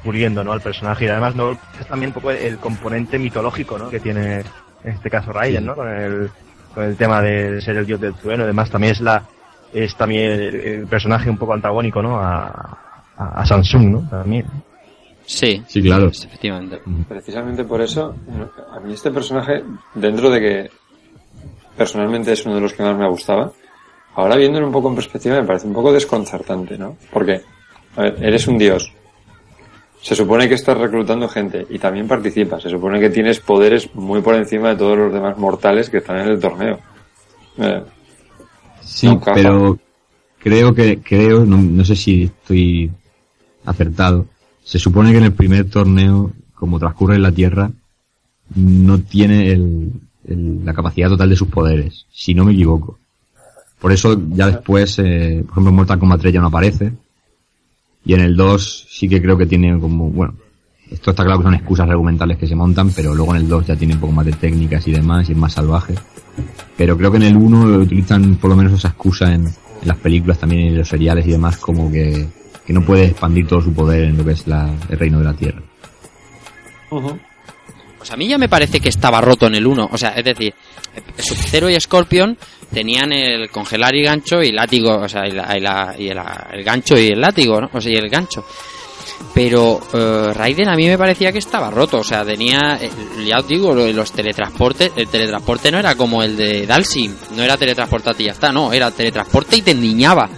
puliendo, 0.02 0.42
¿no? 0.44 0.52
Al 0.52 0.60
personaje 0.60 1.04
y 1.04 1.08
además 1.08 1.34
no 1.34 1.52
es 1.52 1.86
también 1.88 2.10
un 2.10 2.14
poco 2.14 2.30
el 2.30 2.58
componente 2.58 3.18
mitológico, 3.18 3.78
¿no? 3.78 3.90
Que 3.90 4.00
tiene 4.00 4.40
en 4.84 4.92
este 4.92 5.10
caso 5.10 5.32
Raiden, 5.32 5.66
¿no? 5.66 5.74
Con 5.74 5.88
el, 5.88 6.30
con 6.74 6.84
el 6.84 6.96
tema 6.96 7.20
de 7.20 7.60
ser 7.60 7.76
el 7.76 7.86
dios 7.86 8.00
del 8.00 8.14
trueno, 8.14 8.44
además 8.44 8.70
también 8.70 8.92
es 8.92 9.00
la 9.00 9.24
es 9.72 9.94
también 9.96 10.32
el, 10.32 10.54
el 10.54 10.86
personaje 10.86 11.28
un 11.28 11.36
poco 11.36 11.52
antagónico, 11.52 12.00
¿no? 12.02 12.18
A, 12.18 12.78
a, 13.16 13.40
a 13.40 13.46
Samsung, 13.46 13.90
¿no? 13.90 14.08
También. 14.08 14.46
Sí, 15.28 15.62
Sí, 15.68 15.82
claro. 15.82 16.06
efectivamente. 16.08 16.80
Precisamente 17.06 17.62
por 17.64 17.82
eso, 17.82 18.14
a 18.72 18.80
mí 18.80 18.94
este 18.94 19.10
personaje, 19.10 19.62
dentro 19.94 20.30
de 20.30 20.40
que 20.40 20.70
personalmente 21.76 22.32
es 22.32 22.44
uno 22.46 22.54
de 22.54 22.62
los 22.62 22.72
que 22.72 22.82
más 22.82 22.96
me 22.96 23.08
gustaba, 23.08 23.52
ahora 24.14 24.36
viéndolo 24.36 24.66
un 24.66 24.72
poco 24.72 24.88
en 24.88 24.94
perspectiva 24.94 25.38
me 25.40 25.46
parece 25.46 25.66
un 25.66 25.74
poco 25.74 25.92
desconcertante, 25.92 26.78
¿no? 26.78 26.96
Porque, 27.12 27.42
a 27.96 28.02
ver, 28.02 28.16
eres 28.24 28.48
un 28.48 28.56
dios. 28.56 28.90
Se 30.00 30.14
supone 30.14 30.48
que 30.48 30.54
estás 30.54 30.78
reclutando 30.78 31.28
gente 31.28 31.66
y 31.68 31.78
también 31.78 32.08
participas. 32.08 32.62
Se 32.62 32.70
supone 32.70 32.98
que 32.98 33.10
tienes 33.10 33.38
poderes 33.40 33.94
muy 33.94 34.22
por 34.22 34.34
encima 34.34 34.70
de 34.70 34.76
todos 34.76 34.96
los 34.96 35.12
demás 35.12 35.36
mortales 35.36 35.90
que 35.90 35.98
están 35.98 36.20
en 36.20 36.28
el 36.28 36.40
torneo. 36.40 36.78
Eh, 37.58 37.82
Sí, 38.80 39.06
No 39.08 39.20
pero 39.34 39.78
creo 40.38 40.74
que, 40.74 41.00
creo, 41.02 41.44
no, 41.44 41.58
no 41.58 41.84
sé 41.84 41.94
si 41.94 42.22
estoy 42.24 42.90
acertado. 43.66 44.24
Se 44.68 44.78
supone 44.78 45.12
que 45.12 45.18
en 45.18 45.24
el 45.24 45.32
primer 45.32 45.70
torneo, 45.70 46.30
como 46.54 46.78
transcurre 46.78 47.16
en 47.16 47.22
la 47.22 47.32
Tierra, 47.32 47.70
no 48.54 48.98
tiene 48.98 49.50
el, 49.52 49.92
el- 50.26 50.64
la 50.64 50.74
capacidad 50.74 51.08
total 51.08 51.30
de 51.30 51.36
sus 51.36 51.48
poderes, 51.48 52.04
si 52.12 52.34
no 52.34 52.44
me 52.44 52.52
equivoco. 52.52 52.98
Por 53.80 53.92
eso 53.92 54.20
ya 54.30 54.46
después, 54.48 54.98
eh, 54.98 55.42
por 55.44 55.52
ejemplo, 55.52 55.70
en 55.70 55.76
Mortal 55.76 55.98
Kombat 55.98 56.20
3 56.20 56.34
ya 56.34 56.40
no 56.42 56.48
aparece. 56.48 56.92
Y 58.04 58.12
en 58.12 58.20
el 58.20 58.36
2 58.36 58.86
sí 58.90 59.08
que 59.08 59.22
creo 59.22 59.38
que 59.38 59.46
tiene 59.46 59.78
como, 59.80 60.10
bueno, 60.10 60.34
esto 60.90 61.12
está 61.12 61.24
claro 61.24 61.38
que 61.38 61.44
son 61.44 61.54
excusas 61.54 61.88
argumentales 61.88 62.36
que 62.36 62.46
se 62.46 62.54
montan, 62.54 62.90
pero 62.90 63.14
luego 63.14 63.34
en 63.34 63.42
el 63.42 63.48
2 63.48 63.66
ya 63.68 63.76
tiene 63.76 63.94
un 63.94 64.00
poco 64.00 64.12
más 64.12 64.26
de 64.26 64.32
técnicas 64.32 64.86
y 64.86 64.92
demás, 64.92 65.28
y 65.28 65.32
es 65.32 65.38
más 65.38 65.52
salvaje. 65.54 65.94
Pero 66.76 66.96
creo 66.98 67.10
que 67.10 67.16
en 67.18 67.22
el 67.24 67.36
1 67.36 67.78
utilizan 67.78 68.36
por 68.36 68.50
lo 68.50 68.56
menos 68.56 68.72
esa 68.74 68.88
excusa 68.88 69.32
en, 69.32 69.46
en 69.46 69.88
las 69.88 69.96
películas 69.96 70.38
también 70.38 70.68
en 70.68 70.76
los 70.78 70.88
seriales 70.88 71.26
y 71.26 71.30
demás, 71.30 71.56
como 71.56 71.90
que, 71.90 72.26
que 72.68 72.74
no 72.74 72.82
puede 72.84 73.06
expandir 73.06 73.46
todo 73.48 73.62
su 73.62 73.72
poder 73.72 74.04
en 74.04 74.18
lo 74.18 74.24
que 74.26 74.32
es 74.32 74.46
la, 74.46 74.70
el 74.90 74.98
reino 74.98 75.18
de 75.20 75.24
la 75.24 75.32
Tierra. 75.32 75.62
Pues 77.96 78.10
a 78.12 78.16
mí 78.16 78.28
ya 78.28 78.36
me 78.36 78.48
parece 78.50 78.78
que 78.78 78.90
estaba 78.90 79.22
roto 79.22 79.46
en 79.46 79.54
el 79.54 79.66
1. 79.66 79.88
O 79.90 79.96
sea, 79.96 80.10
es 80.10 80.22
decir, 80.24 80.52
Sub-Zero 81.16 81.70
y 81.70 81.80
Scorpion 81.80 82.36
tenían 82.72 83.10
el 83.12 83.48
congelar 83.50 83.94
y 83.94 84.02
gancho 84.02 84.42
y 84.42 84.52
látigo, 84.52 84.96
o 84.98 85.08
sea, 85.08 85.26
y, 85.26 85.32
la- 85.32 85.56
y 85.56 85.60
la- 85.60 85.94
y 85.98 86.08
el, 86.08 86.18
el 86.52 86.62
gancho 86.62 86.98
y 86.98 87.06
el 87.06 87.20
látigo, 87.22 87.58
¿no? 87.58 87.70
O 87.72 87.80
sea, 87.80 87.90
y 87.90 87.96
el 87.96 88.10
gancho. 88.10 88.44
Pero 89.34 89.80
eh, 89.94 90.32
Raiden 90.34 90.68
a 90.68 90.76
mí 90.76 90.86
me 90.86 90.98
parecía 90.98 91.32
que 91.32 91.38
estaba 91.38 91.70
roto, 91.70 91.98
o 92.00 92.04
sea, 92.04 92.24
tenía, 92.24 92.78
eh, 92.80 92.90
ya 93.26 93.38
os 93.38 93.48
digo, 93.48 93.74
los 93.74 94.12
teletransportes, 94.12 94.92
el 94.94 95.08
teletransporte 95.08 95.72
no 95.72 95.78
era 95.78 95.94
como 95.94 96.22
el 96.22 96.36
de 96.36 96.66
Dalsim, 96.66 97.14
no 97.34 97.42
era 97.42 97.56
teletransportate 97.56 98.22
y 98.22 98.26
ya 98.26 98.32
está, 98.32 98.52
no, 98.52 98.72
era 98.72 98.90
teletransporte 98.90 99.56
y 99.56 99.62
te 99.62 99.70
endiñaba. 99.72 100.28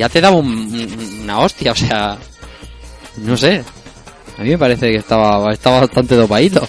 Ya 0.00 0.08
te 0.08 0.20
daba 0.20 0.36
un- 0.36 0.46
un- 0.48 1.20
una 1.24 1.40
hostia, 1.40 1.72
o 1.72 1.76
sea, 1.76 2.16
no 3.18 3.36
sé. 3.36 3.62
A 4.38 4.42
mí 4.42 4.48
me 4.48 4.56
parece 4.58 4.86
que 4.90 4.96
estaba, 4.96 5.52
estaba 5.52 5.80
bastante 5.80 6.14
dopadito. 6.16 6.66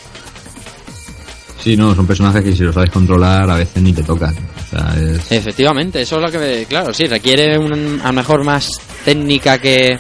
Sí, 1.64 1.78
no, 1.78 1.95
son 1.95 2.06
personajes 2.08 2.44
que 2.44 2.52
si 2.53 2.64
los 2.64 2.74
sabes 2.76 2.90
controlar 2.90 3.49
a 3.49 3.56
veces 3.56 3.82
ni 3.82 3.94
te 3.94 4.03
tocan. 4.03 4.36
O 4.36 4.70
sea, 4.70 4.94
es, 4.99 5.32
Efectivamente, 5.32 6.02
eso 6.02 6.18
es 6.18 6.22
lo 6.24 6.30
que 6.32 6.38
me, 6.40 6.66
claro, 6.66 6.94
sí, 6.94 7.06
requiere 7.06 7.58
un- 7.58 8.02
a 8.03 8.08
lo 8.08 8.14
mejor 8.14 8.44
más 8.44 8.68
técnica 9.06 9.58
que 9.60 9.98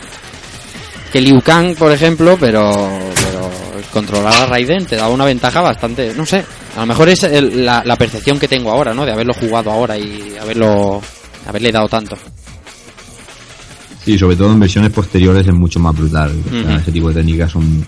que 1.13 1.21
Liu 1.21 1.41
Kang, 1.41 1.75
por 1.75 1.91
ejemplo, 1.93 2.37
pero 2.39 2.89
pero 3.15 3.49
controlar 3.93 4.33
a 4.33 4.45
Raiden 4.47 4.85
te 4.85 4.95
da 4.97 5.07
una 5.09 5.25
ventaja 5.25 5.61
bastante, 5.61 6.13
no 6.15 6.25
sé, 6.25 6.43
a 6.75 6.79
lo 6.81 6.85
mejor 6.85 7.07
es 7.09 7.23
el- 7.23 7.65
la, 7.65 7.81
la 7.85 7.95
percepción 7.95 8.39
que 8.39 8.47
tengo 8.47 8.71
ahora, 8.71 8.93
¿no? 8.93 9.05
De 9.05 9.11
haberlo 9.13 9.33
jugado 9.33 9.71
ahora 9.71 9.97
y 9.97 10.35
haberlo 10.41 11.01
haberle 11.47 11.71
dado 11.71 11.87
tanto. 11.89 12.17
Sí, 14.03 14.17
sobre 14.17 14.35
todo 14.35 14.51
en 14.51 14.59
versiones 14.59 14.91
posteriores 14.91 15.47
es 15.47 15.53
mucho 15.53 15.79
más 15.79 15.95
brutal. 15.95 16.31
O 16.45 16.49
sea, 16.49 16.61
Ujú. 16.61 16.71
Ese 16.81 16.91
tipo 16.91 17.09
de 17.09 17.15
técnicas 17.15 17.51
son 17.51 17.85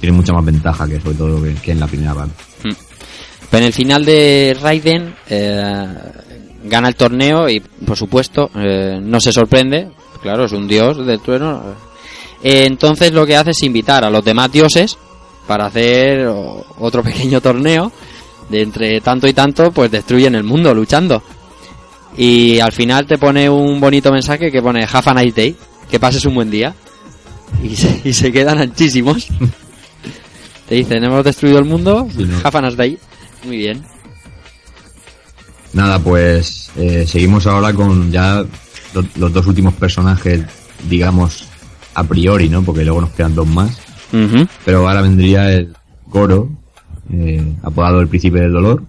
tienen 0.00 0.16
mucha 0.16 0.32
más 0.32 0.44
ventaja 0.44 0.88
que 0.88 1.00
sobre 1.00 1.16
todo 1.16 1.42
que, 1.42 1.54
que 1.54 1.72
en 1.72 1.80
la 1.80 1.86
primera 1.86 2.14
parte. 2.14 2.34
Pero 2.62 3.62
en 3.62 3.66
el 3.66 3.72
final 3.72 4.04
de 4.04 4.56
Raiden 4.60 5.14
eh, 5.28 5.86
gana 6.64 6.88
el 6.88 6.94
torneo 6.94 7.48
y, 7.48 7.60
por 7.60 7.96
supuesto, 7.96 8.48
eh, 8.54 8.98
no 9.02 9.20
se 9.20 9.32
sorprende. 9.32 9.88
Claro, 10.22 10.44
es 10.44 10.52
un 10.52 10.68
dios 10.68 11.04
del 11.04 11.20
trueno. 11.20 11.62
Eh, 12.42 12.64
entonces 12.66 13.12
lo 13.12 13.26
que 13.26 13.36
hace 13.36 13.50
es 13.50 13.62
invitar 13.62 14.04
a 14.04 14.10
los 14.10 14.24
demás 14.24 14.52
dioses 14.52 14.96
para 15.46 15.66
hacer 15.66 16.26
otro 16.78 17.02
pequeño 17.04 17.40
torneo 17.40 17.92
De 18.48 18.62
entre 18.62 19.00
tanto 19.00 19.26
y 19.26 19.32
tanto, 19.34 19.72
pues 19.72 19.90
destruyen 19.90 20.34
el 20.36 20.44
mundo 20.44 20.72
luchando. 20.72 21.22
Y 22.16 22.58
al 22.60 22.72
final 22.72 23.06
te 23.06 23.18
pone 23.18 23.48
un 23.48 23.80
bonito 23.80 24.10
mensaje 24.12 24.50
que 24.50 24.60
pone 24.62 24.84
Have 24.90 25.10
a 25.10 25.14
nice 25.14 25.40
day, 25.40 25.56
que 25.90 26.00
pases 26.00 26.24
un 26.26 26.34
buen 26.34 26.50
día. 26.50 26.74
Y 27.62 27.76
se, 27.76 28.00
y 28.08 28.12
se 28.12 28.30
quedan 28.32 28.58
anchísimos. 28.58 29.28
te 30.68 30.74
dicen, 30.76 31.02
hemos 31.04 31.24
destruido 31.24 31.58
el 31.58 31.64
mundo, 31.64 32.08
Sí, 32.14 32.24
no. 32.24 32.38
Have 32.44 32.58
a 32.58 32.62
nice 32.62 32.76
day. 32.76 32.98
Muy 33.44 33.56
bien. 33.56 33.82
Nada, 35.72 35.98
pues 36.00 36.70
eh, 36.76 37.06
seguimos 37.06 37.46
ahora 37.46 37.72
con 37.72 38.10
ya 38.10 38.44
lo- 38.94 39.04
los 39.16 39.32
dos 39.32 39.46
últimos 39.46 39.74
personajes, 39.74 40.42
digamos, 40.88 41.46
a 41.94 42.02
priori, 42.04 42.48
¿no? 42.48 42.62
Porque 42.62 42.84
luego 42.84 43.00
nos 43.02 43.10
quedan 43.10 43.34
dos 43.34 43.46
más. 43.46 43.78
Pero 44.64 44.88
ahora 44.88 45.02
vendría 45.02 45.52
el 45.52 45.72
Goro, 46.06 46.50
eh, 47.12 47.44
apodado 47.62 48.00
el 48.00 48.08
Príncipe 48.08 48.40
del 48.40 48.52
Dolor, 48.52 48.82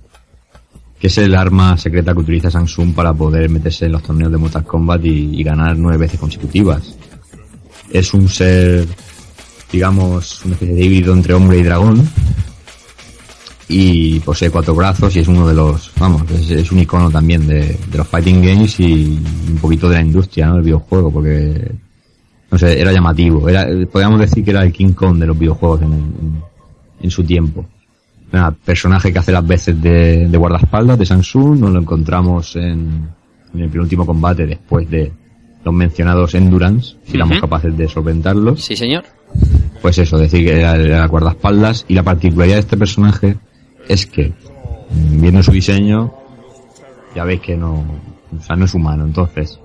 que 1.01 1.07
es 1.07 1.17
el 1.17 1.33
arma 1.33 1.75
secreta 1.79 2.13
que 2.13 2.19
utiliza 2.19 2.51
Samsung 2.51 2.93
para 2.93 3.11
poder 3.11 3.49
meterse 3.49 3.87
en 3.87 3.93
los 3.93 4.03
torneos 4.03 4.31
de 4.31 4.37
Mortal 4.37 4.63
Kombat 4.63 5.03
y, 5.03 5.41
ganar 5.43 5.75
nueve 5.75 5.97
veces 5.97 6.19
consecutivas. 6.19 6.95
Es 7.91 8.13
un 8.13 8.29
ser, 8.29 8.87
digamos, 9.71 10.45
una 10.45 10.53
especie 10.53 10.75
de 10.75 10.85
híbrido 10.85 11.13
entre 11.13 11.33
hombre 11.33 11.57
y 11.57 11.63
dragón. 11.63 12.07
Y 13.67 14.19
posee 14.19 14.49
cuatro 14.49 14.75
brazos 14.75 15.15
y 15.15 15.19
es 15.19 15.27
uno 15.29 15.47
de 15.47 15.53
los, 15.53 15.91
vamos, 15.97 16.29
es, 16.29 16.71
un 16.73 16.79
icono 16.79 17.09
también 17.09 17.47
de, 17.47 17.77
de 17.89 17.97
los 17.97 18.07
fighting 18.07 18.41
games 18.41 18.77
y 18.81 19.17
un 19.49 19.57
poquito 19.61 19.87
de 19.89 19.95
la 19.95 20.01
industria, 20.01 20.47
¿no? 20.47 20.55
Del 20.55 20.63
videojuego, 20.65 21.09
porque 21.11 21.71
no 22.51 22.57
sé, 22.59 22.79
era 22.81 22.91
llamativo. 22.91 23.47
Era, 23.47 23.65
podríamos 23.89 24.19
decir 24.19 24.43
que 24.43 24.51
era 24.51 24.63
el 24.63 24.73
King 24.73 24.91
Kong 24.91 25.17
de 25.19 25.25
los 25.25 25.39
videojuegos 25.39 25.81
en, 25.83 25.93
en- 25.93 26.41
en 27.01 27.09
su 27.09 27.23
tiempo. 27.23 27.65
Nada, 28.31 28.51
personaje 28.51 29.11
que 29.11 29.19
hace 29.19 29.31
las 29.31 29.45
veces 29.45 29.81
de, 29.81 30.27
de 30.27 30.37
guardaespaldas 30.37 30.97
de 30.97 31.05
Samsung, 31.05 31.59
nos 31.59 31.71
lo 31.71 31.79
encontramos 31.79 32.55
en, 32.55 33.09
en 33.53 33.59
el 33.59 33.69
penúltimo 33.69 34.05
combate 34.05 34.45
después 34.45 34.89
de 34.89 35.11
los 35.63 35.73
mencionados 35.73 36.33
Endurance, 36.35 36.95
si 37.03 37.17
éramos 37.17 37.39
capaces 37.39 37.77
de 37.77 37.87
solventarlos. 37.87 38.61
Sí, 38.61 38.75
señor. 38.75 39.03
Pues 39.81 39.97
eso, 39.97 40.17
decir 40.17 40.45
que 40.45 40.59
era, 40.59 40.75
era 40.75 41.05
guardaespaldas 41.07 41.85
y 41.87 41.93
la 41.93 42.03
particularidad 42.03 42.55
de 42.55 42.61
este 42.61 42.77
personaje 42.77 43.37
es 43.87 44.05
que, 44.05 44.29
mm, 44.29 45.21
viendo 45.21 45.43
su 45.43 45.51
diseño, 45.51 46.13
ya 47.15 47.23
veis 47.23 47.41
que 47.41 47.57
no, 47.57 47.83
o 48.37 48.41
sea, 48.41 48.55
no 48.55 48.65
es 48.65 48.73
humano, 48.73 49.05
entonces, 49.05 49.59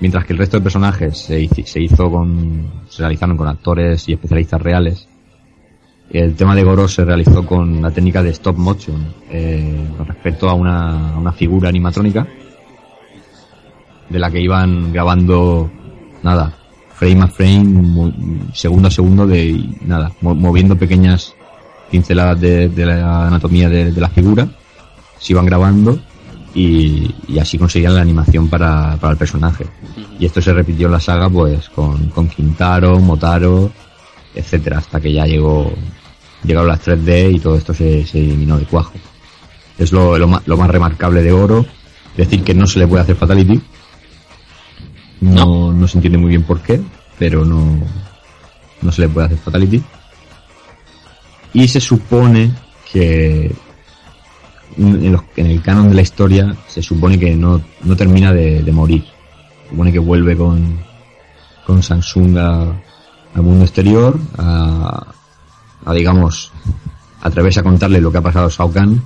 mientras 0.00 0.24
que 0.24 0.32
el 0.32 0.38
resto 0.38 0.58
de 0.58 0.62
personajes 0.62 1.18
se, 1.18 1.48
se 1.64 1.80
hizo 1.80 2.10
con, 2.10 2.84
se 2.88 3.02
realizaron 3.02 3.36
con 3.36 3.48
actores 3.48 4.08
y 4.08 4.12
especialistas 4.12 4.62
reales, 4.62 5.08
el 6.10 6.34
tema 6.34 6.54
de 6.54 6.62
Goro 6.64 6.88
se 6.88 7.04
realizó 7.04 7.44
con 7.44 7.82
la 7.82 7.90
técnica 7.90 8.22
de 8.22 8.30
stop 8.30 8.56
motion, 8.56 9.12
eh, 9.30 9.88
con 9.96 10.06
respecto 10.06 10.48
a 10.48 10.54
una, 10.54 11.14
a 11.14 11.18
una 11.18 11.32
figura 11.32 11.68
animatrónica, 11.68 12.26
de 14.08 14.18
la 14.18 14.30
que 14.30 14.40
iban 14.40 14.92
grabando, 14.92 15.70
nada, 16.22 16.52
frame 16.94 17.22
a 17.22 17.26
frame, 17.26 18.12
segundo 18.52 18.88
a 18.88 18.90
segundo 18.90 19.26
de, 19.26 19.62
nada, 19.84 20.12
mo- 20.20 20.34
moviendo 20.34 20.76
pequeñas 20.76 21.34
pinceladas 21.90 22.40
de, 22.40 22.68
de 22.68 22.86
la 22.86 23.26
anatomía 23.26 23.68
de, 23.68 23.90
de 23.92 24.00
la 24.00 24.08
figura, 24.08 24.46
se 25.18 25.32
iban 25.32 25.46
grabando 25.46 25.98
y, 26.54 27.14
y 27.28 27.38
así 27.38 27.58
conseguían 27.58 27.94
la 27.96 28.00
animación 28.02 28.48
para, 28.48 28.96
para 29.00 29.12
el 29.12 29.18
personaje. 29.18 29.66
Y 30.18 30.24
esto 30.26 30.40
se 30.40 30.52
repitió 30.52 30.86
en 30.86 30.92
la 30.92 31.00
saga 31.00 31.28
pues 31.28 31.68
con, 31.68 32.08
con 32.10 32.28
Quintaro, 32.28 32.98
Motaro, 33.00 33.70
etcétera, 34.36 34.78
hasta 34.78 35.00
que 35.00 35.12
ya 35.12 35.26
llegó, 35.26 35.72
llegaron 36.44 36.68
las 36.68 36.86
3D 36.86 37.34
y 37.34 37.40
todo 37.40 37.56
esto 37.56 37.74
se, 37.74 38.06
se 38.06 38.18
eliminó 38.20 38.58
de 38.58 38.66
cuajo. 38.66 38.92
Es 39.78 39.92
lo, 39.92 40.16
lo, 40.18 40.40
lo 40.46 40.56
más 40.56 40.70
remarcable 40.70 41.22
de 41.22 41.32
Oro, 41.32 41.66
decir 42.16 42.42
que 42.44 42.54
no 42.54 42.66
se 42.66 42.78
le 42.78 42.86
puede 42.86 43.02
hacer 43.02 43.16
fatality. 43.16 43.60
No, 45.20 45.72
no 45.72 45.88
se 45.88 45.98
entiende 45.98 46.18
muy 46.18 46.28
bien 46.30 46.42
por 46.42 46.60
qué, 46.60 46.80
pero 47.18 47.44
no, 47.44 47.78
no 48.82 48.92
se 48.92 49.02
le 49.02 49.08
puede 49.08 49.26
hacer 49.26 49.38
fatality. 49.38 49.82
Y 51.54 51.68
se 51.68 51.80
supone 51.80 52.52
que 52.92 53.50
en, 54.76 55.12
los- 55.12 55.22
en 55.36 55.46
el 55.46 55.62
canon 55.62 55.88
de 55.88 55.94
la 55.94 56.02
historia 56.02 56.54
se 56.68 56.82
supone 56.82 57.18
que 57.18 57.34
no, 57.34 57.60
no 57.82 57.96
termina 57.96 58.32
de, 58.32 58.62
de 58.62 58.72
morir. 58.72 59.04
Se 59.64 59.70
supone 59.70 59.90
que 59.92 59.98
vuelve 59.98 60.36
con, 60.36 60.78
con 61.66 61.82
Samsung 61.82 62.36
a- 62.38 62.82
al 63.36 63.42
mundo 63.42 63.64
exterior, 63.64 64.18
a, 64.38 65.06
a, 65.84 65.92
digamos, 65.92 66.50
atreverse 67.20 67.60
a 67.60 67.62
contarle 67.62 68.00
lo 68.00 68.10
que 68.10 68.18
ha 68.18 68.22
pasado 68.22 68.46
a 68.46 68.50
Shao 68.50 68.72
Kahn. 68.72 69.02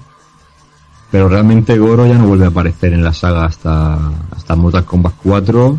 Pero 1.11 1.29
realmente 1.29 1.77
Goro 1.77 2.07
ya 2.07 2.17
no 2.17 2.29
vuelve 2.29 2.45
a 2.45 2.49
aparecer 2.49 2.93
en 2.93 3.03
la 3.03 3.13
saga 3.13 3.47
hasta, 3.47 3.95
hasta 4.31 4.55
Mortal 4.55 4.85
Kombat 4.85 5.15
4 5.21 5.79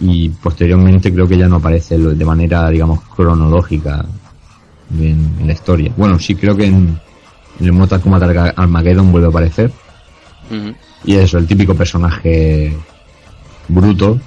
y 0.00 0.30
posteriormente 0.30 1.12
creo 1.12 1.28
que 1.28 1.36
ya 1.36 1.48
no 1.48 1.56
aparece 1.56 1.98
de 1.98 2.24
manera, 2.24 2.70
digamos, 2.70 3.00
cronológica 3.14 4.06
en, 4.98 5.36
en 5.38 5.46
la 5.46 5.52
historia. 5.52 5.92
Bueno, 5.94 6.18
sí 6.18 6.34
creo 6.34 6.56
que 6.56 6.64
en, 6.64 6.98
en 7.60 7.66
el 7.66 7.72
Mortal 7.72 8.00
Kombat 8.00 8.54
Armageddon 8.56 9.12
vuelve 9.12 9.26
a 9.26 9.30
aparecer. 9.30 9.70
Y 11.04 11.14
eso, 11.16 11.36
el 11.36 11.46
típico 11.46 11.74
personaje 11.74 12.74
bruto 13.68 14.18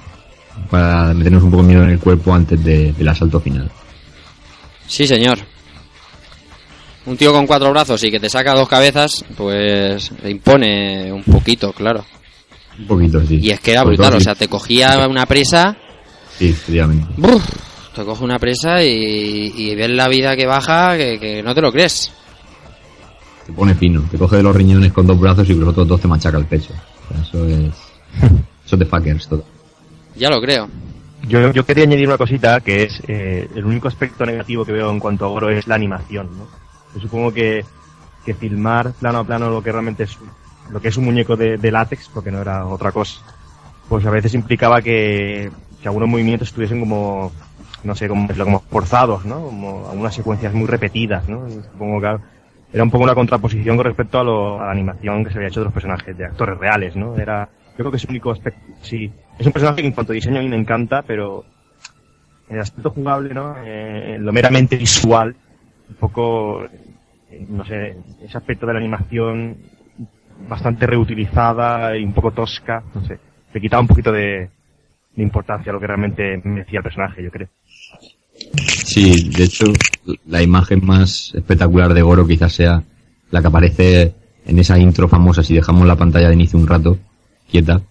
para 0.72 1.12
meternos 1.12 1.42
un 1.42 1.50
poco 1.50 1.62
de 1.62 1.68
miedo 1.68 1.82
en 1.84 1.90
el 1.90 1.98
cuerpo 2.00 2.32
antes 2.34 2.64
de- 2.64 2.92
del 2.94 3.08
asalto 3.08 3.38
final. 3.40 3.70
Sí, 4.86 5.06
señor. 5.06 5.38
Un 7.04 7.16
tío 7.16 7.32
con 7.32 7.46
cuatro 7.46 7.70
brazos 7.70 8.02
y 8.04 8.10
que 8.10 8.18
te 8.18 8.30
saca 8.30 8.54
dos 8.54 8.68
cabezas, 8.68 9.24
pues 9.36 10.10
le 10.22 10.30
impone 10.30 11.12
un 11.12 11.22
poquito, 11.24 11.72
claro. 11.72 12.04
Un 12.78 12.86
poquito, 12.86 13.20
sí. 13.26 13.38
Y 13.42 13.50
es 13.50 13.60
que 13.60 13.72
era 13.72 13.84
brutal, 13.84 14.08
todo 14.08 14.18
o 14.18 14.20
sea, 14.20 14.34
te 14.34 14.48
cogía 14.48 15.06
una 15.10 15.26
presa, 15.26 15.76
Sí, 16.38 16.48
efectivamente. 16.48 17.06
¡bruf! 17.18 17.44
te 17.94 18.02
coge 18.04 18.24
una 18.24 18.38
presa 18.38 18.82
y, 18.82 19.52
y 19.54 19.74
ves 19.74 19.90
la 19.90 20.08
vida 20.08 20.34
que 20.34 20.46
baja 20.46 20.96
que, 20.96 21.18
que 21.20 21.42
no 21.42 21.54
te 21.54 21.60
lo 21.60 21.70
crees. 21.70 22.10
Te 23.46 23.52
pone 23.52 23.74
fino. 23.74 24.02
Te 24.10 24.16
coge 24.16 24.36
de 24.36 24.42
los 24.44 24.56
riñones 24.56 24.92
con 24.92 25.06
dos 25.06 25.20
brazos 25.20 25.46
y 25.50 25.54
los 25.54 25.68
otros 25.68 25.86
dos 25.86 26.00
te 26.00 26.08
machaca 26.08 26.38
el 26.38 26.46
pecho. 26.46 26.72
O 26.72 27.12
sea, 27.12 27.22
eso 27.22 27.46
es... 27.46 27.74
Eso 28.64 28.76
es 28.76 28.78
de 28.78 28.86
fuckers 28.86 29.28
todo. 29.28 29.44
Ya 30.16 30.30
lo 30.30 30.40
creo. 30.40 30.68
Yo, 31.28 31.52
yo 31.52 31.64
quería 31.64 31.84
añadir 31.84 32.08
una 32.08 32.18
cosita 32.18 32.60
que 32.60 32.82
es 32.84 33.00
eh, 33.06 33.48
el 33.54 33.64
único 33.64 33.88
aspecto 33.88 34.26
negativo 34.26 34.64
que 34.64 34.72
veo 34.72 34.90
en 34.90 34.98
cuanto 34.98 35.24
a 35.24 35.28
Goro 35.28 35.50
es 35.50 35.66
la 35.66 35.76
animación, 35.76 36.36
¿no? 36.36 36.46
Yo 36.94 37.00
supongo 37.00 37.32
que, 37.32 37.64
que 38.24 38.34
filmar 38.34 38.92
plano 38.94 39.20
a 39.20 39.24
plano 39.24 39.48
lo 39.50 39.62
que 39.62 39.70
realmente 39.72 40.02
es 40.04 40.18
lo 40.70 40.80
que 40.80 40.88
es 40.88 40.96
un 40.96 41.04
muñeco 41.04 41.36
de, 41.36 41.58
de 41.58 41.70
látex, 41.70 42.08
porque 42.08 42.30
no 42.30 42.40
era 42.40 42.66
otra 42.66 42.92
cosa, 42.92 43.20
pues 43.88 44.04
a 44.06 44.10
veces 44.10 44.34
implicaba 44.34 44.80
que, 44.82 45.50
que 45.80 45.88
algunos 45.88 46.08
movimientos 46.08 46.48
estuviesen 46.48 46.80
como, 46.80 47.32
no 47.84 47.94
sé, 47.94 48.08
como, 48.08 48.28
como 48.28 48.60
forzados, 48.70 49.24
¿no? 49.24 49.42
Como 49.46 49.88
algunas 49.90 50.14
secuencias 50.14 50.52
muy 50.54 50.66
repetidas, 50.66 51.28
¿no? 51.28 51.46
Supongo 51.72 52.00
que 52.00 52.16
era 52.72 52.84
un 52.84 52.90
poco 52.90 53.04
una 53.04 53.14
contraposición 53.14 53.76
con 53.76 53.86
respecto 53.86 54.18
a, 54.18 54.24
lo- 54.24 54.60
a 54.60 54.66
la 54.66 54.72
animación 54.72 55.24
que 55.24 55.30
se 55.30 55.36
había 55.38 55.48
hecho 55.48 55.60
de 55.60 55.64
los 55.64 55.74
personajes, 55.74 56.16
de 56.16 56.24
actores 56.24 56.58
reales, 56.58 56.96
¿no? 56.96 57.16
Era, 57.16 57.48
yo 57.72 57.76
creo 57.78 57.90
que 57.90 57.96
es 57.96 58.04
el 58.04 58.10
único 58.10 58.30
aspecto, 58.32 58.60
sí. 58.82 59.10
Es 59.42 59.46
un 59.46 59.52
personaje 59.52 59.80
que 59.80 59.88
en 59.88 59.92
cuanto 59.92 60.12
a 60.12 60.14
diseño 60.14 60.38
a 60.38 60.42
mí 60.42 60.48
me 60.48 60.56
encanta, 60.56 61.02
pero 61.02 61.44
el 62.48 62.60
aspecto 62.60 62.90
jugable, 62.90 63.34
¿no? 63.34 63.56
Eh, 63.58 64.16
lo 64.20 64.32
meramente 64.32 64.76
visual, 64.76 65.34
un 65.88 65.96
poco, 65.96 66.62
eh, 66.64 67.44
no 67.48 67.64
sé, 67.64 67.96
ese 68.22 68.38
aspecto 68.38 68.66
de 68.66 68.74
la 68.74 68.78
animación 68.78 69.56
bastante 70.48 70.86
reutilizada 70.86 71.96
y 71.96 72.04
un 72.04 72.12
poco 72.12 72.30
tosca, 72.30 72.84
no 72.94 73.04
sé, 73.04 73.18
le 73.52 73.60
quitaba 73.60 73.80
un 73.80 73.88
poquito 73.88 74.12
de, 74.12 74.48
de 75.16 75.22
importancia 75.24 75.70
a 75.70 75.72
lo 75.72 75.80
que 75.80 75.88
realmente 75.88 76.40
merecía 76.44 76.78
el 76.78 76.84
personaje, 76.84 77.20
yo 77.24 77.32
creo. 77.32 77.48
Sí, 78.84 79.28
de 79.28 79.42
hecho, 79.42 79.64
la 80.28 80.40
imagen 80.40 80.86
más 80.86 81.32
espectacular 81.34 81.92
de 81.94 82.02
Goro 82.02 82.28
quizás 82.28 82.52
sea 82.52 82.80
la 83.32 83.40
que 83.40 83.48
aparece 83.48 84.14
en 84.46 84.60
esa 84.60 84.78
intro 84.78 85.08
famosa, 85.08 85.42
si 85.42 85.56
dejamos 85.56 85.84
la 85.88 85.96
pantalla 85.96 86.28
de 86.28 86.34
inicio 86.34 86.60
un 86.60 86.68
rato, 86.68 86.96
quieta, 87.50 87.82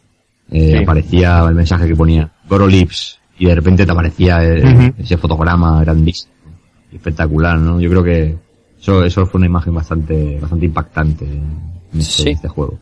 eh, 0.51 0.75
Sí. 0.77 0.83
aparecía 0.83 1.45
el 1.47 1.55
mensaje 1.55 1.87
que 1.87 1.95
ponía 1.95 2.29
Goro 2.47 2.67
Lips 2.67 3.19
y 3.39 3.45
de 3.45 3.55
repente 3.55 3.85
te 3.85 3.91
aparecía 3.91 4.43
eh, 4.43 4.93
ese 4.99 5.17
fotograma 5.17 5.81
grandísimo, 5.81 6.31
espectacular, 6.93 7.57
¿no? 7.57 7.79
Yo 7.79 7.89
creo 7.89 8.03
que 8.03 8.35
eso, 8.79 9.03
eso 9.05 9.25
fue 9.25 9.39
una 9.39 9.47
imagen 9.47 9.73
bastante, 9.73 10.37
bastante 10.39 10.65
impactante 10.65 11.25
en 11.25 11.99
este, 11.99 12.23
Sí. 12.23 12.29
este 12.31 12.47
juego. 12.47 12.79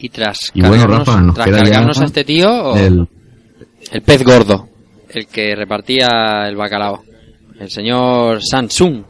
Y 0.00 0.08
tras 0.10 0.38
Y 0.54 0.60
bueno, 0.60 0.76
cargarnos, 0.82 1.06
Rafa, 1.08 1.20
nos 1.22 1.34
tras 1.34 1.46
queda 1.46 1.58
ya 1.58 1.64
cargarnos 1.64 2.00
a 2.00 2.04
este 2.04 2.24
tío, 2.24 2.48
o- 2.50 2.76
El, 2.76 3.08
el 3.92 4.02
pez 4.02 4.22
gordo, 4.24 4.68
el 5.10 5.26
que 5.26 5.54
repartía 5.56 6.08
el 6.46 6.54
bacalao, 6.56 7.02
el 7.58 7.70
señor 7.70 8.40
Samsung. 8.42 9.02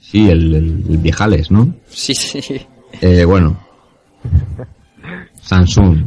sí, 0.00 0.28
el, 0.28 0.54
el, 0.54 0.84
el 0.90 0.98
viejales, 0.98 1.50
¿no? 1.50 1.72
Sí, 1.88 2.14
sí. 2.14 2.60
Eh, 3.00 3.24
bueno. 3.24 3.56
Samsung. 5.42 6.06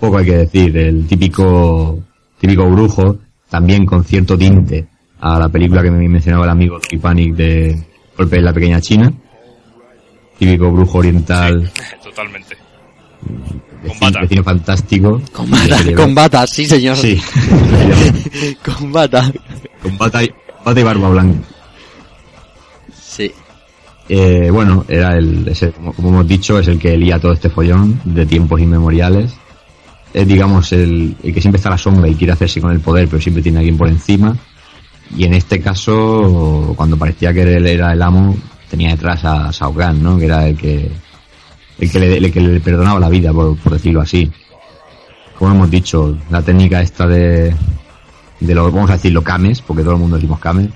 Poco 0.00 0.18
hay 0.18 0.24
que 0.26 0.36
decir. 0.36 0.76
El 0.76 1.06
típico, 1.06 1.98
típico 2.38 2.68
brujo, 2.68 3.18
también 3.48 3.86
con 3.86 4.04
cierto 4.04 4.36
tinte 4.36 4.86
a 5.20 5.38
la 5.38 5.48
película 5.48 5.82
que 5.82 5.90
me 5.90 6.08
mencionaba 6.08 6.44
el 6.44 6.50
amigo 6.50 6.74
Lucky 6.74 6.98
Panic 6.98 7.34
de 7.34 7.82
Golpe 8.16 8.36
en 8.36 8.44
la 8.44 8.52
Pequeña 8.52 8.80
China. 8.80 9.12
Típico 10.38 10.70
brujo 10.70 10.98
oriental, 10.98 11.70
Totalmente. 12.02 12.56
vecino, 13.82 14.00
bata. 14.00 14.20
vecino 14.20 14.42
fantástico. 14.42 15.22
Con 15.32 15.50
bata, 16.14 16.40
con 16.40 16.48
sí 16.48 16.66
señor. 16.66 16.96
Sí, 16.96 17.20
con 18.64 18.92
bata. 18.92 19.32
con 19.80 19.96
bata 19.96 20.22
y, 20.24 20.30
bata 20.64 20.80
y 20.80 20.82
barba 20.82 21.08
blanca. 21.08 21.53
Eh, 24.08 24.50
bueno, 24.50 24.84
era 24.88 25.16
el, 25.16 25.48
ese, 25.48 25.72
como, 25.72 26.08
hemos 26.10 26.28
dicho, 26.28 26.58
es 26.58 26.68
el 26.68 26.78
que 26.78 26.96
lía 26.96 27.18
todo 27.18 27.32
este 27.32 27.48
follón 27.48 28.00
de 28.04 28.26
tiempos 28.26 28.60
inmemoriales. 28.60 29.34
Es, 30.12 30.26
digamos, 30.28 30.72
el, 30.72 31.16
que 31.22 31.40
siempre 31.40 31.56
está 31.56 31.70
a 31.70 31.72
la 31.72 31.78
sombra 31.78 32.08
y 32.08 32.14
quiere 32.14 32.32
hacerse 32.32 32.60
con 32.60 32.70
el 32.70 32.80
poder, 32.80 33.08
pero 33.08 33.20
siempre 33.20 33.42
tiene 33.42 33.58
a 33.58 33.60
alguien 33.60 33.76
por 33.76 33.88
encima. 33.88 34.36
Y 35.16 35.24
en 35.24 35.34
este 35.34 35.60
caso, 35.60 36.72
cuando 36.76 36.96
parecía 36.96 37.32
que 37.32 37.42
él 37.42 37.66
era 37.66 37.92
el 37.92 38.02
amo, 38.02 38.36
tenía 38.70 38.90
detrás 38.90 39.24
a 39.24 39.50
Shao 39.50 39.74
¿no? 39.94 40.18
Que 40.18 40.24
era 40.26 40.48
el 40.48 40.56
que, 40.56 40.90
el 41.78 41.90
que 41.90 42.00
le, 42.00 42.16
el 42.16 42.32
que 42.32 42.40
le 42.40 42.60
perdonaba 42.60 43.00
la 43.00 43.08
vida, 43.08 43.32
por, 43.32 43.56
por 43.58 43.72
decirlo 43.72 44.00
así. 44.00 44.30
Como 45.38 45.50
hemos 45.50 45.70
dicho, 45.70 46.16
la 46.30 46.42
técnica 46.42 46.80
esta 46.80 47.06
de, 47.06 47.54
de 48.40 48.54
lo, 48.54 48.70
vamos 48.70 48.90
a 48.90 48.94
decir, 48.94 49.12
lo 49.12 49.22
kames, 49.22 49.62
porque 49.62 49.82
todo 49.82 49.94
el 49.94 50.00
mundo 50.00 50.16
decimos 50.16 50.38
kames. 50.38 50.68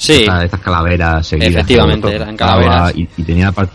Sí. 0.00 0.14
Estas, 0.14 0.44
estas 0.44 0.60
calaveras 0.60 1.26
seguidas. 1.26 1.50
Efectivamente, 1.56 2.14
eran 2.14 2.34
calaveras. 2.34 2.96
Y, 2.96 3.06
y 3.18 3.22
tenía 3.22 3.52
la 3.54 3.68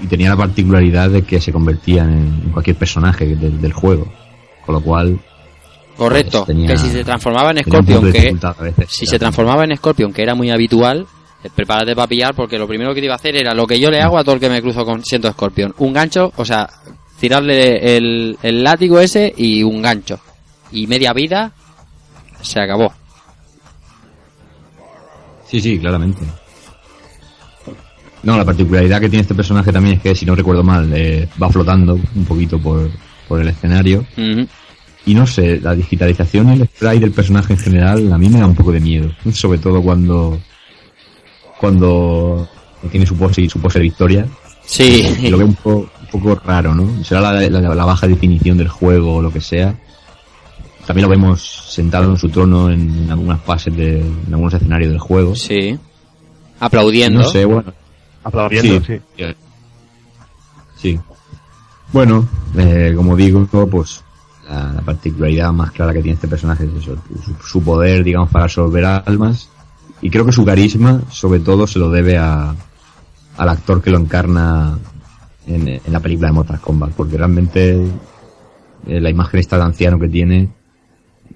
y 0.00 0.06
tenía 0.06 0.30
la 0.30 0.36
particularidad 0.36 1.10
de 1.10 1.22
que 1.22 1.40
se 1.40 1.52
convertían 1.52 2.10
en, 2.44 2.50
cualquier 2.52 2.76
personaje 2.76 3.26
del, 3.26 3.60
del 3.60 3.72
juego. 3.72 4.06
Con 4.64 4.76
lo 4.76 4.80
cual, 4.80 5.18
Correcto. 5.96 6.44
Pues 6.44 6.56
tenía- 6.56 6.68
que 6.68 6.76
si 6.78 6.90
se 6.90 7.02
transformaba 7.02 7.50
en 7.50 7.58
Scorpion, 7.64 8.12
que 8.12 8.36
veces. 8.60 8.86
si 8.88 9.04
se 9.06 9.18
transformaba 9.18 9.64
en 9.64 9.76
Scorpion, 9.76 10.12
que 10.12 10.22
era 10.22 10.36
muy 10.36 10.50
habitual, 10.50 11.04
eh, 11.42 11.48
prepárate 11.52 11.96
para 11.96 12.06
pillar 12.06 12.34
porque 12.36 12.56
lo 12.56 12.68
primero 12.68 12.94
que 12.94 13.00
te 13.00 13.06
iba 13.06 13.14
a 13.14 13.16
hacer 13.16 13.34
era 13.34 13.52
lo 13.52 13.66
que 13.66 13.80
yo 13.80 13.90
le 13.90 14.00
hago 14.00 14.16
a 14.16 14.22
todo 14.22 14.36
el 14.36 14.40
que 14.40 14.48
me 14.48 14.62
cruzo 14.62 14.84
con 14.84 15.04
siendo 15.04 15.28
Scorpion. 15.32 15.74
Un 15.78 15.92
gancho, 15.92 16.32
o 16.36 16.44
sea, 16.44 16.68
tirarle 17.18 17.96
el, 17.96 18.38
el 18.42 18.62
látigo 18.62 19.00
ese 19.00 19.34
y 19.36 19.64
un 19.64 19.82
gancho. 19.82 20.20
Y 20.70 20.86
media 20.86 21.12
vida, 21.12 21.50
se 22.42 22.60
acabó. 22.60 22.92
Sí, 25.50 25.60
sí, 25.60 25.78
claramente. 25.78 26.20
No, 28.22 28.36
la 28.36 28.44
particularidad 28.44 29.00
que 29.00 29.08
tiene 29.08 29.22
este 29.22 29.34
personaje 29.34 29.72
también 29.72 29.96
es 29.96 30.02
que, 30.02 30.14
si 30.14 30.26
no 30.26 30.34
recuerdo 30.34 30.62
mal, 30.64 30.90
eh, 30.94 31.28
va 31.40 31.48
flotando 31.50 31.94
un 32.14 32.24
poquito 32.24 32.58
por, 32.58 32.90
por 33.28 33.40
el 33.40 33.48
escenario. 33.48 34.04
Y 35.06 35.14
no 35.14 35.26
sé, 35.26 35.60
la 35.60 35.74
digitalización 35.74 36.50
y 36.50 36.52
el 36.60 36.66
spray 36.66 36.98
del 36.98 37.12
personaje 37.12 37.54
en 37.54 37.58
general 37.58 38.12
a 38.12 38.18
mí 38.18 38.28
me 38.28 38.40
da 38.40 38.46
un 38.46 38.54
poco 38.56 38.72
de 38.72 38.80
miedo. 38.80 39.10
Sobre 39.32 39.58
todo 39.58 39.80
cuando 39.82 40.38
cuando 41.58 42.48
tiene 42.90 43.06
su 43.06 43.16
pose 43.16 43.42
y 43.42 43.48
su 43.48 43.60
pose 43.60 43.78
de 43.78 43.84
victoria. 43.84 44.26
Sí. 44.64 45.28
Lo 45.30 45.38
veo 45.38 45.46
un 45.46 45.54
poco, 45.54 45.90
un 46.02 46.20
poco 46.20 46.40
raro, 46.44 46.74
¿no? 46.74 47.02
Será 47.04 47.20
la, 47.20 47.32
la- 47.48 47.74
la 47.74 47.84
baja 47.84 48.06
definición 48.06 48.58
del 48.58 48.68
juego 48.68 49.16
o 49.16 49.22
lo 49.22 49.32
que 49.32 49.40
sea. 49.40 49.74
También 50.88 51.06
lo 51.06 51.10
vemos 51.10 51.42
sentado 51.68 52.10
en 52.10 52.16
su 52.16 52.30
trono 52.30 52.70
en, 52.70 52.80
en 53.04 53.10
algunas 53.10 53.42
fases 53.42 53.76
de 53.76 54.00
en 54.00 54.32
algunos 54.32 54.54
escenarios 54.54 54.90
del 54.90 54.98
juego. 54.98 55.34
Sí. 55.36 55.78
Aplaudiendo. 56.58 57.20
No 57.20 57.28
sé, 57.28 57.44
bueno. 57.44 57.74
Aplaudiendo, 58.24 58.82
sí. 58.82 58.98
Sí. 60.78 60.98
Bueno, 61.92 62.26
eh, 62.56 62.94
como 62.96 63.16
digo, 63.16 63.46
pues 63.70 64.02
la, 64.48 64.72
la 64.72 64.80
particularidad 64.80 65.52
más 65.52 65.72
clara 65.72 65.92
que 65.92 66.00
tiene 66.00 66.14
este 66.14 66.26
personaje 66.26 66.64
es 66.64 66.82
eso, 66.82 66.96
su, 67.22 67.34
su 67.46 67.62
poder, 67.62 68.02
digamos, 68.02 68.30
para 68.30 68.46
absorber 68.46 68.86
almas. 68.86 69.50
Y 70.00 70.08
creo 70.08 70.24
que 70.24 70.32
su 70.32 70.42
carisma, 70.42 71.02
sobre 71.10 71.40
todo, 71.40 71.66
se 71.66 71.78
lo 71.78 71.90
debe 71.90 72.16
a, 72.16 72.54
al 73.36 73.48
actor 73.50 73.82
que 73.82 73.90
lo 73.90 73.98
encarna 73.98 74.78
en, 75.46 75.68
en 75.68 75.92
la 75.92 76.00
película 76.00 76.28
de 76.28 76.32
Mortal 76.32 76.60
Kombat, 76.62 76.92
porque 76.92 77.18
realmente 77.18 77.74
eh, 78.86 79.00
la 79.02 79.10
imagen 79.10 79.38
esta 79.38 79.58
de 79.58 79.64
anciano 79.64 79.98
que 79.98 80.08
tiene, 80.08 80.56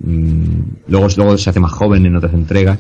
luego, 0.05 1.09
luego 1.17 1.39
se 1.39 1.51
hace 1.51 1.61
más 1.61 1.73
joven 1.73 2.07
en 2.07 2.17
otras 2.17 2.35
entregas, 2.35 2.79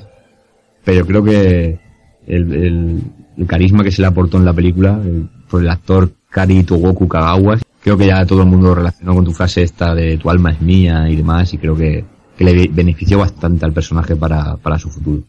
pero 0.85 1.07
creo 1.07 1.23
que 1.23 1.79
el, 2.27 3.03
carisma 3.47 3.83
que 3.85 3.91
se 3.93 4.03
le 4.03 4.09
aportó 4.09 4.37
en 4.39 4.45
la 4.45 4.53
película 4.53 5.01
el- 5.05 5.29
por 5.49 5.63
el 5.63 5.71
actor 5.71 6.11
Kari 6.31 6.63
Togoku 6.65 7.07
Kagawa, 7.09 7.59
creo 7.83 7.97
que 7.97 8.07
ya 8.07 8.25
todo 8.25 8.43
el 8.43 8.49
mundo 8.49 8.69
lo 8.69 8.75
relacionó 8.77 9.15
con 9.15 9.25
tu 9.25 9.33
frase 9.33 9.63
esta 9.63 9.95
de 9.95 10.17
tu 10.17 10.31
alma 10.31 10.53
es 10.53 10.61
mía 10.61 11.09
y 11.09 11.17
demás, 11.17 11.53
y 11.53 11.59
creo 11.59 11.77
que, 11.77 12.05
que 12.37 12.45
le 12.45 12.69
benefició 12.69 13.19
bastante 13.19 13.65
al 13.65 13.73
personaje 13.73 14.17
para, 14.17 14.57
para 14.57 14.79
su 14.79 14.89
futuro. 14.91 15.23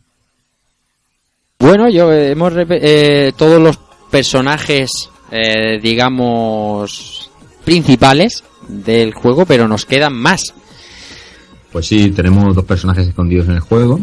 Bueno, 1.59 1.89
yo 1.89 2.11
eh, 2.11 2.31
hemos 2.31 2.53
eh, 2.57 3.31
todos 3.37 3.61
los 3.61 3.77
personajes, 4.11 5.09
eh, 5.31 5.79
digamos, 5.81 7.29
principales 7.65 8.43
del 8.67 9.13
juego, 9.13 9.45
pero 9.45 9.67
nos 9.67 9.85
quedan 9.85 10.13
más. 10.13 10.53
Pues 11.73 11.87
sí, 11.87 12.11
tenemos 12.11 12.55
dos 12.55 12.65
personajes 12.65 13.07
escondidos 13.07 13.47
en 13.47 13.55
el 13.55 13.59
juego. 13.59 13.99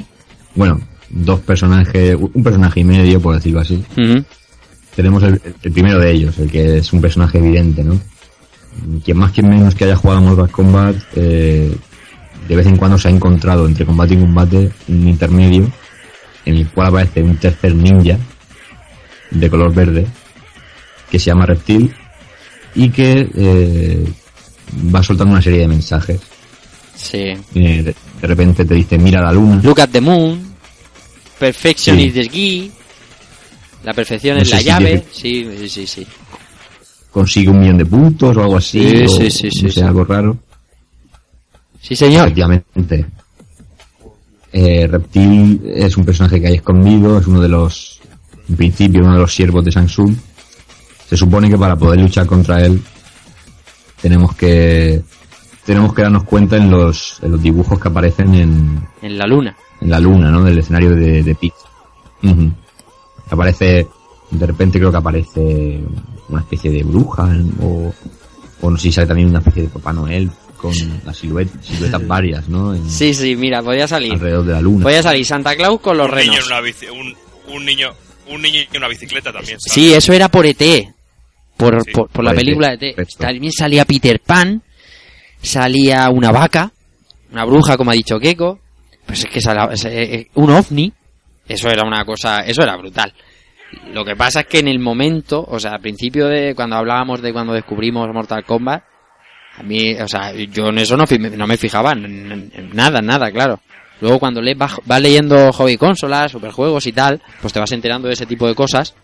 Bueno, 0.56 0.80
dos 1.08 1.38
personajes, 1.40 2.16
un 2.16 2.42
personaje 2.42 2.80
y 2.80 2.84
medio, 2.84 3.20
por 3.20 3.36
decirlo 3.36 3.60
así. 3.60 3.82
Tenemos 4.94 5.22
el, 5.22 5.40
el 5.62 5.72
primero 5.72 6.00
de 6.00 6.10
ellos, 6.10 6.36
el 6.38 6.50
que 6.50 6.78
es 6.78 6.92
un 6.92 7.00
personaje 7.00 7.38
evidente, 7.38 7.84
¿no? 7.84 7.98
Quien 9.04 9.16
más, 9.16 9.30
quien 9.30 9.48
menos 9.48 9.76
que 9.76 9.84
haya 9.84 9.94
jugado 9.94 10.18
a 10.18 10.22
Mortal 10.22 10.50
Kombat, 10.50 10.96
eh, 11.14 11.72
de 12.48 12.56
vez 12.56 12.66
en 12.66 12.76
cuando 12.76 12.98
se 12.98 13.06
ha 13.06 13.10
encontrado 13.12 13.66
entre 13.66 13.86
combate 13.86 14.14
y 14.14 14.18
combate 14.18 14.70
un 14.88 15.08
intermedio 15.08 15.70
en 16.44 16.56
el 16.56 16.68
cual 16.70 16.88
aparece 16.88 17.22
un 17.22 17.36
tercer 17.36 17.74
ninja 17.74 18.18
de 19.30 19.48
color 19.48 19.72
verde 19.72 20.06
que 21.08 21.20
se 21.20 21.26
llama 21.26 21.46
Reptil 21.46 21.94
y 22.74 22.90
que 22.90 23.30
eh, 23.32 24.04
va 24.92 25.04
soltando 25.04 25.32
una 25.32 25.42
serie 25.42 25.60
de 25.60 25.68
mensajes. 25.68 26.20
Sí. 27.00 27.18
Eh, 27.18 27.36
de, 27.54 27.82
de 27.82 28.26
repente 28.26 28.64
te 28.64 28.74
dice 28.74 28.98
mira 28.98 29.22
la 29.22 29.32
luna. 29.32 29.60
Look 29.62 29.80
at 29.80 29.88
the 29.90 30.00
moon. 30.00 30.54
Perfection 31.38 31.96
Sí. 31.96 32.02
is 32.04 32.14
the 32.14 32.28
key. 32.28 32.70
La 33.84 33.94
perfección 33.94 34.36
No 34.36 34.42
es 34.42 34.50
la 34.50 34.58
si 34.58 34.64
llave. 34.64 35.04
Sí, 35.10 35.48
sí, 35.58 35.68
sí, 35.68 35.86
sí. 35.86 36.06
consigue 37.10 37.48
un 37.48 37.60
millón 37.60 37.78
de 37.78 37.86
puntos 37.86 38.36
o 38.36 38.40
algo 38.42 38.56
así. 38.58 38.88
Sí, 38.88 39.02
o, 39.04 39.08
sí, 39.08 39.30
sí, 39.30 39.50
sí, 39.50 39.62
no 39.64 39.68
sé, 39.70 39.80
sí. 39.80 39.80
algo 39.80 40.04
raro. 40.04 40.36
Sí, 41.80 41.96
señor. 41.96 42.26
Efectivamente. 42.26 43.06
Eh, 44.52 44.86
Reptil 44.86 45.60
es 45.74 45.96
un 45.96 46.04
personaje 46.04 46.40
que 46.40 46.48
hay 46.48 46.54
escondido, 46.56 47.18
es 47.18 47.26
uno 47.26 47.40
de 47.40 47.48
los, 47.48 48.00
en 48.48 48.56
principio, 48.56 49.00
uno 49.02 49.14
de 49.14 49.20
los 49.20 49.34
siervos 49.34 49.64
de 49.64 49.72
Samsung. 49.72 50.14
Se 51.08 51.16
supone 51.16 51.48
que 51.48 51.56
para 51.56 51.76
poder 51.76 52.00
luchar 52.00 52.26
contra 52.26 52.60
él 52.64 52.80
tenemos 54.02 54.34
que 54.36 55.00
tenemos 55.64 55.94
que 55.94 56.02
darnos 56.02 56.24
cuenta 56.24 56.56
en 56.56 56.70
los, 56.70 57.18
en 57.22 57.32
los 57.32 57.42
dibujos 57.42 57.78
que 57.80 57.88
aparecen 57.88 58.34
en, 58.34 58.88
En 59.02 59.18
la 59.18 59.26
luna. 59.26 59.56
en 59.80 59.90
la 59.90 60.00
luna, 60.00 60.30
¿no? 60.30 60.42
Del 60.44 60.58
escenario 60.58 60.90
de, 60.94 61.22
de 61.22 61.34
Pix. 61.34 61.54
Ujú. 62.22 62.50
Aparece, 63.30 63.86
de 64.30 64.46
repente 64.46 64.78
creo 64.78 64.90
que 64.90 64.96
aparece 64.98 65.80
una 66.28 66.40
especie 66.40 66.70
de 66.70 66.82
bruja, 66.82 67.28
o, 67.62 67.92
o 68.60 68.70
no 68.70 68.76
sé 68.76 68.84
si 68.84 68.92
sale 68.92 69.06
también 69.06 69.28
una 69.28 69.38
especie 69.38 69.62
de 69.62 69.68
Papá 69.68 69.92
Noel 69.92 70.30
con 70.56 70.72
las 71.04 71.16
siluetas, 71.16 71.64
siluetas 71.64 72.06
varias, 72.06 72.48
¿no? 72.48 72.74
En- 72.74 72.88
Sí, 72.88 73.14
sí, 73.14 73.36
mira, 73.36 73.62
podía 73.62 73.86
salir. 73.88 74.12
alrededor 74.12 74.44
de 74.44 74.52
la 74.52 74.60
luna. 74.60 74.82
Podía 74.82 75.02
salir 75.02 75.24
Santa 75.24 75.56
Claus 75.56 75.80
con 75.80 75.96
los 75.96 76.08
un 76.08 76.16
niño 76.16 76.32
renos. 76.32 76.46
en 76.46 76.52
una 76.52 76.60
bici, 76.60 76.86
un, 76.88 77.54
un 77.54 77.64
niño, 77.64 77.88
un 78.28 78.42
niño 78.42 78.60
en 78.70 78.76
una 78.76 78.88
bicicleta 78.88 79.32
también. 79.32 79.58
¿sabes? 79.60 79.72
Sí, 79.72 79.92
eso 79.92 80.12
era 80.12 80.28
por 80.28 80.44
ET. 80.46 80.62
Por, 81.56 81.82
Sí, 81.84 81.90
por, 81.92 82.08
por 82.08 82.24
la 82.24 82.30
ET, 82.32 82.36
película 82.36 82.68
de 82.76 82.88
ET. 82.90 82.96
perfecto. 82.96 83.24
También 83.24 83.52
salía 83.52 83.84
Peter 83.84 84.20
Pan. 84.20 84.62
Salía 85.42 86.08
una 86.10 86.30
vaca. 86.32 86.70
Una 87.32 87.44
bruja, 87.44 87.76
como 87.76 87.90
ha 87.90 87.94
dicho 87.94 88.18
Keiko. 88.18 88.58
Pues 89.06 89.24
es 89.24 89.30
que 89.30 89.40
salía, 89.40 89.68
es, 89.72 89.84
eh, 89.84 90.14
eh, 90.14 90.30
un 90.34 90.50
ovni. 90.50 90.92
Eso 91.48 91.68
era 91.68 91.86
una 91.86 92.04
cosa, 92.04 92.40
eso 92.40 92.62
era 92.62 92.76
brutal. 92.76 93.12
Lo 93.92 94.04
que 94.04 94.16
pasa 94.16 94.40
es 94.40 94.46
que 94.46 94.60
en 94.60 94.68
el 94.68 94.78
momento, 94.78 95.44
o 95.48 95.58
sea, 95.58 95.72
al 95.72 95.80
principio 95.80 96.28
de 96.28 96.54
cuando 96.54 96.76
hablábamos 96.76 97.22
de 97.22 97.32
cuando 97.32 97.52
descubrimos 97.52 98.08
Mortal 98.12 98.44
Kombat, 98.44 98.84
a 99.56 99.62
mí, 99.62 99.94
o 99.94 100.08
sea, 100.08 100.32
yo 100.32 100.68
en 100.68 100.78
eso 100.78 100.96
no, 100.96 101.04
me 101.46 101.56
fijaba, 101.56 101.94
nada, 101.94 103.00
nada, 103.00 103.30
claro. 103.30 103.60
Luego 104.00 104.18
cuando 104.18 104.40
le 104.40 104.54
vas, 104.54 104.76
vas 104.86 105.00
leyendo 105.00 105.52
hobby 105.52 105.76
consolas, 105.76 106.32
superjuegos 106.32 106.86
y 106.86 106.92
tal, 106.92 107.20
pues 107.40 107.52
te 107.52 107.60
vas 107.60 107.70
enterando 107.72 108.08
de 108.08 108.14
ese 108.14 108.26
tipo 108.26 108.46
de 108.46 108.54
cosas. 108.54 108.94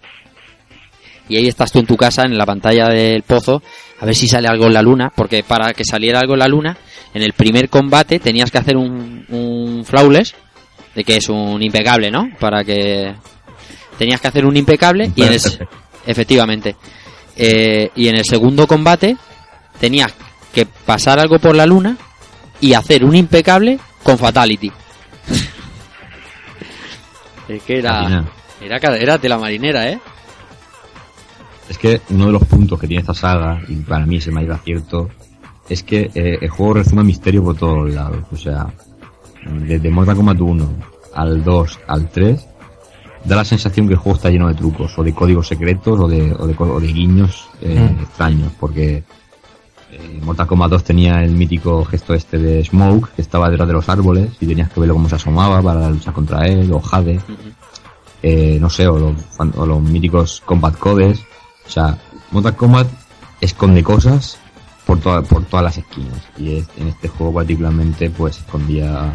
Y 1.28 1.36
ahí 1.36 1.48
estás 1.48 1.72
tú 1.72 1.80
en 1.80 1.86
tu 1.86 1.96
casa, 1.96 2.22
en 2.22 2.36
la 2.36 2.46
pantalla 2.46 2.88
del 2.88 3.22
pozo, 3.22 3.62
a 4.00 4.06
ver 4.06 4.14
si 4.14 4.28
sale 4.28 4.48
algo 4.48 4.66
en 4.66 4.74
la 4.74 4.82
luna, 4.82 5.12
porque 5.14 5.42
para 5.42 5.72
que 5.74 5.84
saliera 5.84 6.20
algo 6.20 6.34
en 6.34 6.40
la 6.40 6.48
luna, 6.48 6.76
en 7.14 7.22
el 7.22 7.32
primer 7.32 7.68
combate 7.68 8.18
tenías 8.18 8.50
que 8.50 8.58
hacer 8.58 8.76
un, 8.76 9.24
un 9.28 9.84
flawless, 9.84 10.34
de 10.94 11.04
que 11.04 11.16
es 11.16 11.28
un 11.28 11.62
impecable, 11.62 12.10
¿no? 12.10 12.30
Para 12.38 12.64
que 12.64 13.14
tenías 13.98 14.20
que 14.20 14.28
hacer 14.28 14.46
un 14.46 14.56
impecable 14.56 15.10
y 15.14 15.22
en 15.22 15.32
el, 15.32 15.40
efectivamente 16.06 16.76
Eh, 17.38 17.90
y 17.94 18.08
en 18.08 18.16
el 18.16 18.24
segundo 18.24 18.66
combate 18.66 19.14
tenías 19.78 20.14
que 20.54 20.64
pasar 20.64 21.18
algo 21.18 21.38
por 21.38 21.54
la 21.54 21.66
luna 21.66 21.98
y 22.62 22.72
hacer 22.72 23.04
un 23.04 23.14
impecable 23.14 23.78
con 24.02 24.16
fatality 24.16 24.72
Es 27.48 27.62
que 27.62 27.78
era, 27.78 28.24
era, 28.62 28.96
era 28.96 29.18
de 29.18 29.28
la 29.28 29.36
marinera, 29.38 29.90
¿eh? 29.90 30.00
Es 31.68 31.78
que 31.78 32.00
uno 32.10 32.26
de 32.26 32.32
los 32.32 32.44
puntos 32.44 32.78
que 32.78 32.86
tiene 32.86 33.00
esta 33.00 33.14
saga, 33.14 33.60
y 33.68 33.74
para 33.76 34.06
mí 34.06 34.16
es 34.16 34.26
el 34.28 34.34
mayor 34.34 34.52
acierto, 34.52 35.08
es 35.68 35.82
que 35.82 36.10
eh, 36.14 36.38
el 36.40 36.48
juego 36.48 36.74
resume 36.74 37.02
misterio 37.02 37.42
por 37.42 37.56
todos 37.56 37.90
lados. 37.92 38.20
O 38.32 38.36
sea, 38.36 38.66
desde 39.44 39.90
Mortal 39.90 40.16
Kombat 40.16 40.40
1 40.40 40.68
al 41.14 41.42
2 41.42 41.80
al 41.88 42.08
3, 42.10 42.46
da 43.24 43.36
la 43.36 43.44
sensación 43.44 43.88
que 43.88 43.94
el 43.94 43.98
juego 43.98 44.16
está 44.16 44.30
lleno 44.30 44.46
de 44.48 44.54
trucos, 44.54 44.96
o 44.98 45.02
de 45.02 45.12
códigos 45.12 45.48
secretos, 45.48 45.98
o 45.98 46.06
de, 46.06 46.32
o 46.38 46.46
de, 46.46 46.54
co- 46.54 46.72
o 46.74 46.78
de 46.80 46.86
guiños 46.92 47.48
eh, 47.60 47.74
Mm. 47.96 48.02
extraños, 48.02 48.52
porque 48.60 49.02
eh, 49.90 50.20
Mortal 50.22 50.46
Kombat 50.46 50.70
2 50.70 50.84
tenía 50.84 51.24
el 51.24 51.32
mítico 51.32 51.84
gesto 51.84 52.14
este 52.14 52.38
de 52.38 52.64
Smoke, 52.64 53.10
que 53.16 53.22
estaba 53.22 53.50
detrás 53.50 53.66
de 53.66 53.74
los 53.74 53.88
árboles, 53.88 54.30
y 54.40 54.46
tenías 54.46 54.70
que 54.70 54.78
verlo 54.78 54.94
cómo 54.94 55.08
se 55.08 55.16
asomaba 55.16 55.60
para 55.60 55.90
luchar 55.90 56.14
contra 56.14 56.46
él, 56.46 56.70
o 56.72 56.80
Jade, 56.80 57.18
eh, 58.22 58.58
no 58.60 58.70
sé, 58.70 58.86
o 58.86 58.98
los, 58.98 59.14
o 59.56 59.66
los 59.66 59.82
míticos 59.82 60.42
Combat 60.46 60.76
Codes. 60.78 61.20
O 61.66 61.70
sea, 61.70 61.96
Mortal 62.30 62.56
Kombat 62.56 62.86
esconde 63.40 63.82
cosas 63.82 64.38
por, 64.86 64.98
toda- 65.00 65.22
por 65.22 65.44
todas 65.44 65.64
las 65.64 65.78
esquinas. 65.78 66.20
Y 66.38 66.56
es- 66.56 66.68
en 66.78 66.88
este 66.88 67.08
juego 67.08 67.34
particularmente 67.34 68.10
pues 68.10 68.38
escondía 68.38 69.12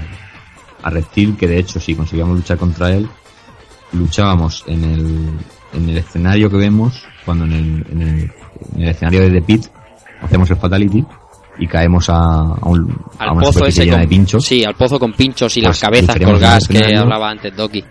a, 0.84 0.90
Reptil, 0.90 1.38
que 1.38 1.48
de 1.48 1.60
hecho 1.60 1.80
si 1.80 1.96
conseguíamos 1.96 2.36
luchar 2.38 2.58
contra 2.58 2.92
él, 2.92 3.08
luchábamos 3.94 4.64
en 4.68 4.84
el, 4.84 5.30
en 5.74 5.90
el 5.90 5.98
escenario 5.98 6.50
que 6.50 6.58
vemos, 6.58 7.04
cuando 7.26 7.46
en 7.46 7.52
el, 7.54 7.86
en 7.92 8.02
el, 8.02 8.32
en 8.76 8.82
el 8.82 8.90
escenario 8.90 9.22
de 9.22 9.30
The 9.32 9.42
Pit 9.42 9.66
hacemos 10.22 10.50
el 10.50 10.58
Fatality 10.58 11.06
y 11.60 11.68
caemos 11.68 12.10
a, 12.10 12.16
a, 12.16 12.68
un, 12.68 12.96
a 13.20 13.24
Al 13.26 13.32
una 13.34 13.42
pozo 13.44 13.66
ese 13.66 13.84
llena 13.84 13.98
con, 13.98 14.02
de 14.02 14.08
pinchos. 14.08 14.46
Sí, 14.46 14.64
al 14.64 14.76
pozo 14.76 14.98
con 15.00 15.14
pinchos 15.14 15.56
y 15.58 15.62
Pues 15.62 15.70
las 15.70 15.80
cabezas 15.80 16.08
diferimos 16.08 16.34
colgadas 16.34 16.68
que 16.68 16.96
hablaba 16.98 17.30
antes 17.30 17.56
Doki. 17.56 17.84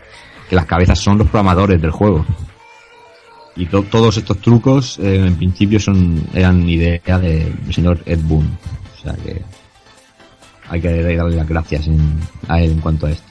que 0.49 0.57
las 0.57 0.65
cabezas 0.67 0.99
son 0.99 1.19
los 1.19 1.29
programadores 1.29 1.81
del 1.81 1.91
juego. 1.91 2.25
Y 3.57 3.67
to- 3.67 3.83
todos 3.83 4.17
estos 4.17 4.39
trucos, 4.39 4.99
eh, 5.01 5.27
en 5.27 5.35
principio, 5.37 5.79
son 5.81 6.23
eran 6.33 6.69
idea 6.69 7.19
de- 7.19 7.53
del 7.65 7.75
señor 7.75 8.01
Ed 8.07 8.21
Boon. 8.23 8.47
O 8.99 9.03
sea 9.03 9.15
que 9.15 9.43
hay 10.69 10.81
que 10.81 11.03
darle 11.17 11.37
las 11.37 11.49
gracias 11.49 11.87
en- 11.89 12.21
a 12.49 12.61
él 12.61 12.73
en 12.73 12.81
cuanto 12.81 13.07
a 13.07 13.11
esto. 13.11 13.25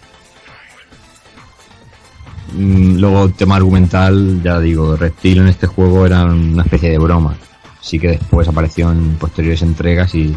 Mm, 2.54 2.98
Luego, 3.00 3.30
tema 3.30 3.56
argumental, 3.56 4.42
ya 4.44 4.60
digo, 4.60 4.96
Reptil 4.98 5.40
en 5.40 5.48
este 5.48 5.68
juego 5.68 6.06
era 6.06 6.26
una 6.26 6.64
especie 6.64 6.90
de 6.92 6.98
broma. 6.98 7.36
Sí 7.82 8.00
que 8.00 8.10
después 8.10 8.48
apareció 8.48 8.92
en 8.92 9.16
posteriores 9.16 9.62
entregas 9.62 10.14
y 10.16 10.36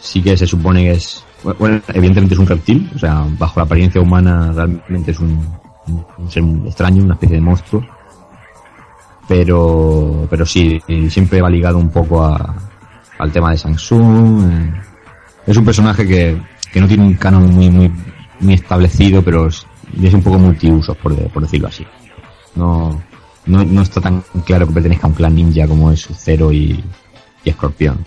sí 0.00 0.22
que 0.22 0.36
se 0.36 0.46
supone 0.46 0.84
que 0.84 0.90
es, 0.92 1.24
bueno, 1.58 1.80
evidentemente 1.88 2.34
es 2.34 2.38
un 2.40 2.46
reptil, 2.46 2.90
o 2.94 2.98
sea, 2.98 3.24
bajo 3.38 3.58
la 3.60 3.64
apariencia 3.64 4.00
humana 4.00 4.52
realmente 4.54 5.10
es 5.10 5.18
un- 5.18 5.48
un 6.18 6.30
ser 6.30 6.44
extraño, 6.66 7.02
una 7.02 7.14
especie 7.14 7.36
de 7.36 7.40
monstruo. 7.42 7.84
Pero, 9.28 10.26
pero 10.30 10.46
sí, 10.46 10.80
y 10.88 11.10
siempre 11.10 11.42
va 11.42 11.50
ligado 11.50 11.76
un 11.78 11.90
poco 11.90 12.24
a, 12.24 12.54
al 13.18 13.30
tema 13.30 13.50
de 13.50 13.58
Samsung. 13.58 14.50
eh. 14.50 14.72
Es 15.46 15.56
un 15.56 15.64
personaje 15.64 16.06
que, 16.06 16.40
que 16.72 16.80
no 16.80 16.88
tiene 16.88 17.04
un 17.04 17.14
canon 17.14 17.54
muy, 17.54 17.70
muy, 17.70 17.92
muy 18.40 18.54
establecido, 18.54 19.22
pero 19.22 19.46
es, 19.48 19.66
es 20.02 20.14
un 20.14 20.22
poco 20.22 20.38
multiusos, 20.38 20.96
por, 20.96 21.14
por 21.30 21.42
decirlo 21.42 21.68
así. 21.68 21.86
No, 22.54 23.00
no, 23.46 23.64
no 23.64 23.82
está 23.82 24.00
tan 24.00 24.22
claro 24.46 24.66
que 24.66 24.72
pertenezca 24.72 25.06
a 25.06 25.10
un 25.10 25.14
clan 25.16 25.34
ninja 25.34 25.66
como 25.66 25.92
es 25.92 26.08
Zero 26.14 26.50
y, 26.50 26.82
y 27.44 27.50
Escorpión. 27.50 27.98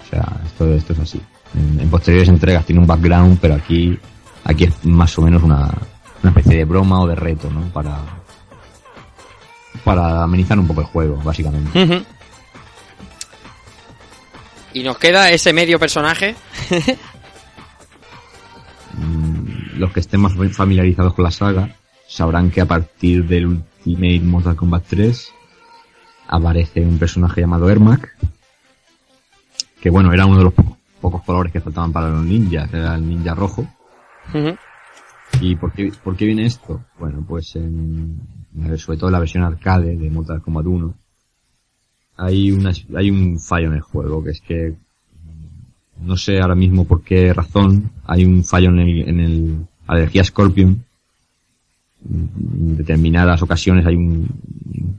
O 0.00 0.10
sea, 0.10 0.40
esto, 0.46 0.72
esto 0.72 0.92
es 0.92 0.98
así. 1.00 1.20
En, 1.54 1.80
en 1.80 1.90
posteriores 1.90 2.28
entregas 2.28 2.64
tiene 2.64 2.80
un 2.80 2.86
background, 2.86 3.38
pero 3.40 3.54
aquí, 3.54 3.98
aquí 4.44 4.64
es 4.64 4.84
más 4.84 5.18
o 5.18 5.22
menos 5.22 5.42
una, 5.42 5.70
una 6.22 6.30
especie 6.30 6.58
de 6.58 6.64
broma 6.64 7.00
o 7.00 7.06
de 7.06 7.14
reto, 7.16 7.50
¿no? 7.50 7.62
Para, 7.72 7.98
para 9.94 10.22
amenizar 10.22 10.58
un 10.58 10.66
poco 10.66 10.80
el 10.82 10.86
juego, 10.86 11.16
básicamente. 11.24 12.04
Y 14.74 14.82
nos 14.82 14.98
queda 14.98 15.30
ese 15.30 15.52
medio 15.52 15.78
personaje. 15.78 16.34
Mm, 18.94 19.78
Los 19.78 19.92
que 19.92 20.00
estén 20.00 20.20
más 20.20 20.32
familiarizados 20.52 21.14
con 21.14 21.24
la 21.24 21.30
saga 21.30 21.74
sabrán 22.06 22.50
que 22.50 22.60
a 22.60 22.66
partir 22.66 23.26
del 23.26 23.46
Ultimate 23.46 24.20
Mortal 24.20 24.56
Kombat 24.56 24.84
3 24.88 25.32
aparece 26.28 26.80
un 26.80 26.98
personaje 26.98 27.40
llamado 27.42 27.68
Ermac, 27.70 28.16
que 29.80 29.90
bueno, 29.90 30.12
era 30.12 30.26
uno 30.26 30.38
de 30.38 30.44
los 30.44 30.52
po- 30.54 30.76
pocos 31.00 31.22
colores 31.22 31.52
que 31.52 31.60
faltaban 31.60 31.92
para 31.92 32.08
los 32.08 32.24
ninjas, 32.24 32.72
era 32.72 32.94
el 32.94 33.08
ninja 33.08 33.34
rojo. 33.34 33.66
¿Y 35.40 35.54
por 35.56 35.72
qué, 35.72 35.92
por 36.02 36.16
qué 36.16 36.24
viene 36.26 36.46
esto? 36.46 36.82
Bueno, 36.98 37.24
pues 37.26 37.54
en, 37.56 38.18
sobre 38.76 38.98
todo 38.98 39.10
la 39.10 39.18
versión 39.18 39.44
arcade 39.44 39.96
de 39.96 40.10
Mortal 40.10 40.42
Kombat 40.42 40.66
1 40.66 40.94
hay, 42.18 42.50
una, 42.50 42.72
hay 42.96 43.10
un 43.10 43.38
fallo 43.38 43.68
en 43.68 43.74
el 43.74 43.80
juego, 43.80 44.22
que 44.22 44.30
es 44.30 44.40
que 44.40 44.74
no 46.00 46.16
sé 46.16 46.40
ahora 46.40 46.54
mismo 46.54 46.84
por 46.84 47.02
qué 47.02 47.32
razón 47.32 47.90
hay 48.06 48.24
un 48.24 48.44
fallo 48.44 48.70
en 48.70 48.78
el, 48.80 49.08
en 49.08 49.20
el 49.20 49.66
la 49.88 49.98
energía 49.98 50.24
Scorpion. 50.24 50.84
En 52.08 52.76
determinadas 52.76 53.42
ocasiones 53.42 53.86
hay 53.86 53.94
un 53.94 54.28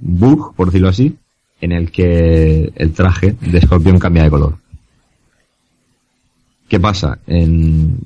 bug, 0.01 0.55
por 0.55 0.67
decirlo 0.67 0.89
así, 0.89 1.15
en 1.61 1.71
el 1.71 1.91
que 1.91 2.71
el 2.75 2.93
traje 2.93 3.35
de 3.39 3.61
Scorpion 3.61 3.99
cambia 3.99 4.23
de 4.23 4.29
color. 4.29 4.57
¿Qué 6.67 6.79
pasa? 6.79 7.19
En, 7.27 7.99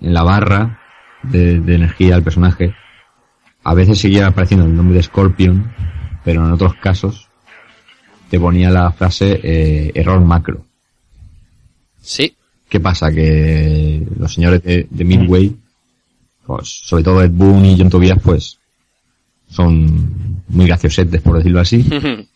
en 0.00 0.14
la 0.14 0.22
barra 0.22 0.80
de, 1.22 1.60
de 1.60 1.74
energía 1.74 2.14
del 2.14 2.24
personaje, 2.24 2.74
a 3.64 3.74
veces 3.74 3.98
seguía 3.98 4.26
apareciendo 4.26 4.66
el 4.66 4.76
nombre 4.76 4.96
de 4.96 5.02
Scorpion, 5.02 5.72
pero 6.24 6.44
en 6.44 6.52
otros 6.52 6.74
casos 6.74 7.28
te 8.30 8.38
ponía 8.38 8.70
la 8.70 8.92
frase 8.92 9.40
eh, 9.42 9.92
error 9.94 10.20
macro. 10.20 10.64
Sí. 12.00 12.34
¿Qué 12.68 12.80
pasa? 12.80 13.10
Que 13.10 14.06
los 14.16 14.32
señores 14.32 14.62
de, 14.62 14.86
de 14.88 15.04
Midway, 15.04 15.56
pues, 16.46 16.68
sobre 16.84 17.02
todo 17.02 17.22
Ed 17.22 17.32
Boon 17.32 17.64
y 17.64 17.76
John 17.76 17.90
Tobias, 17.90 18.18
pues, 18.22 18.58
son 19.48 20.42
muy 20.48 20.66
graciosetes, 20.66 21.20
por 21.20 21.36
decirlo 21.36 21.60
así. 21.60 21.84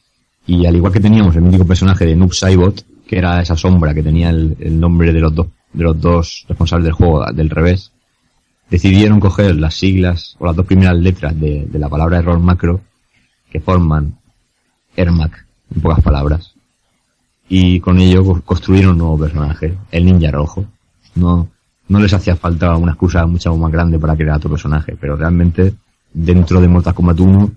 Y 0.47 0.67
al 0.67 0.77
igual 0.77 0.93
que 0.93 1.01
teníamos 1.01 1.35
el 1.37 1.41
mítico 1.41 1.65
personaje 1.65 2.05
de 2.05 2.15
Noob 2.15 2.35
Saibot, 2.35 2.85
que 3.07 3.17
era 3.17 3.41
esa 3.41 3.57
sombra 3.57 3.95
que 3.95 4.03
tenía 4.03 4.29
el, 4.29 4.55
el 4.61 4.79
nombre 4.79 5.11
de 5.11 5.19
los 5.19 5.35
dos, 5.35 5.47
de 5.73 5.85
los 5.85 5.99
dos 5.99 6.45
responsables 6.47 6.85
del 6.85 6.93
juego 6.93 7.25
del 7.33 7.49
revés, 7.49 7.94
decidieron 8.75 9.21
coger 9.21 9.55
las 9.55 9.75
siglas 9.75 10.35
o 10.41 10.47
las 10.47 10.57
dos 10.57 10.67
primeras 10.67 10.97
letras 10.97 11.39
de, 11.39 11.69
la 11.75 11.89
palabra 11.89 12.19
error 12.19 12.41
macro 12.41 12.81
que 13.49 13.61
forman 13.61 14.19
Ermac, 14.97 15.47
en 15.73 15.81
pocas 15.81 16.03
palabras. 16.03 16.55
Y 17.49 17.79
con 17.79 18.01
ello 18.01 18.25
co- 18.25 18.41
construyeron 18.43 18.93
un 18.93 18.99
nuevo 18.99 19.19
personaje, 19.19 19.75
el 19.93 20.05
ninja 20.05 20.33
rojo. 20.33 20.65
No, 21.15 21.49
no 21.89 22.01
les 22.01 22.13
hacía 22.13 22.35
falta 22.35 22.77
una 22.77 22.93
excusa 22.93 23.25
mucho 23.27 23.57
más 23.57 23.71
grande 23.71 23.97
para 23.97 24.17
crear 24.17 24.39
otro 24.39 24.51
personaje, 24.51 24.97
pero 25.01 25.15
realmente 25.15 25.73
dentro 26.13 26.61
de 26.61 26.67
Mortal 26.67 26.95
Kombat 26.95 27.21
1 27.21 27.51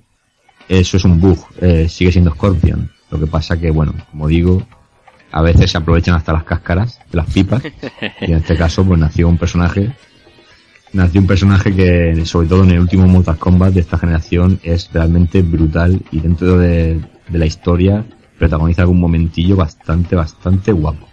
eso 0.69 0.97
es 0.97 1.05
un 1.05 1.19
bug, 1.19 1.39
eh, 1.61 1.89
sigue 1.89 2.11
siendo 2.11 2.31
Scorpion. 2.31 2.91
Lo 3.09 3.19
que 3.19 3.25
pasa 3.25 3.57
que, 3.59 3.71
bueno, 3.71 3.93
como 4.11 4.27
digo, 4.27 4.61
a 5.31 5.41
veces 5.41 5.71
se 5.71 5.77
aprovechan 5.79 6.13
hasta 6.15 6.33
las 6.33 6.43
cáscaras 6.43 6.99
de 7.09 7.17
las 7.17 7.33
pipas 7.33 7.63
y 8.21 8.25
en 8.31 8.37
este 8.37 8.55
caso 8.55 8.85
pues 8.85 8.99
nació 8.99 9.27
un 9.29 9.37
personaje 9.37 9.91
nació 10.97 11.21
un 11.21 11.27
personaje 11.27 11.73
que 11.73 12.25
sobre 12.25 12.47
todo 12.47 12.63
en 12.63 12.71
el 12.71 12.79
último 12.79 13.07
Mortal 13.07 13.37
Kombat 13.37 13.73
de 13.73 13.79
esta 13.81 13.97
generación 13.97 14.59
es 14.63 14.89
realmente 14.91 15.41
brutal 15.41 16.01
y 16.11 16.19
dentro 16.19 16.57
de, 16.57 16.99
de 17.29 17.37
la 17.39 17.45
historia 17.45 18.03
protagoniza 18.37 18.81
algún 18.81 18.99
momentillo 18.99 19.55
bastante 19.55 20.15
bastante 20.15 20.71
guapo 20.71 21.07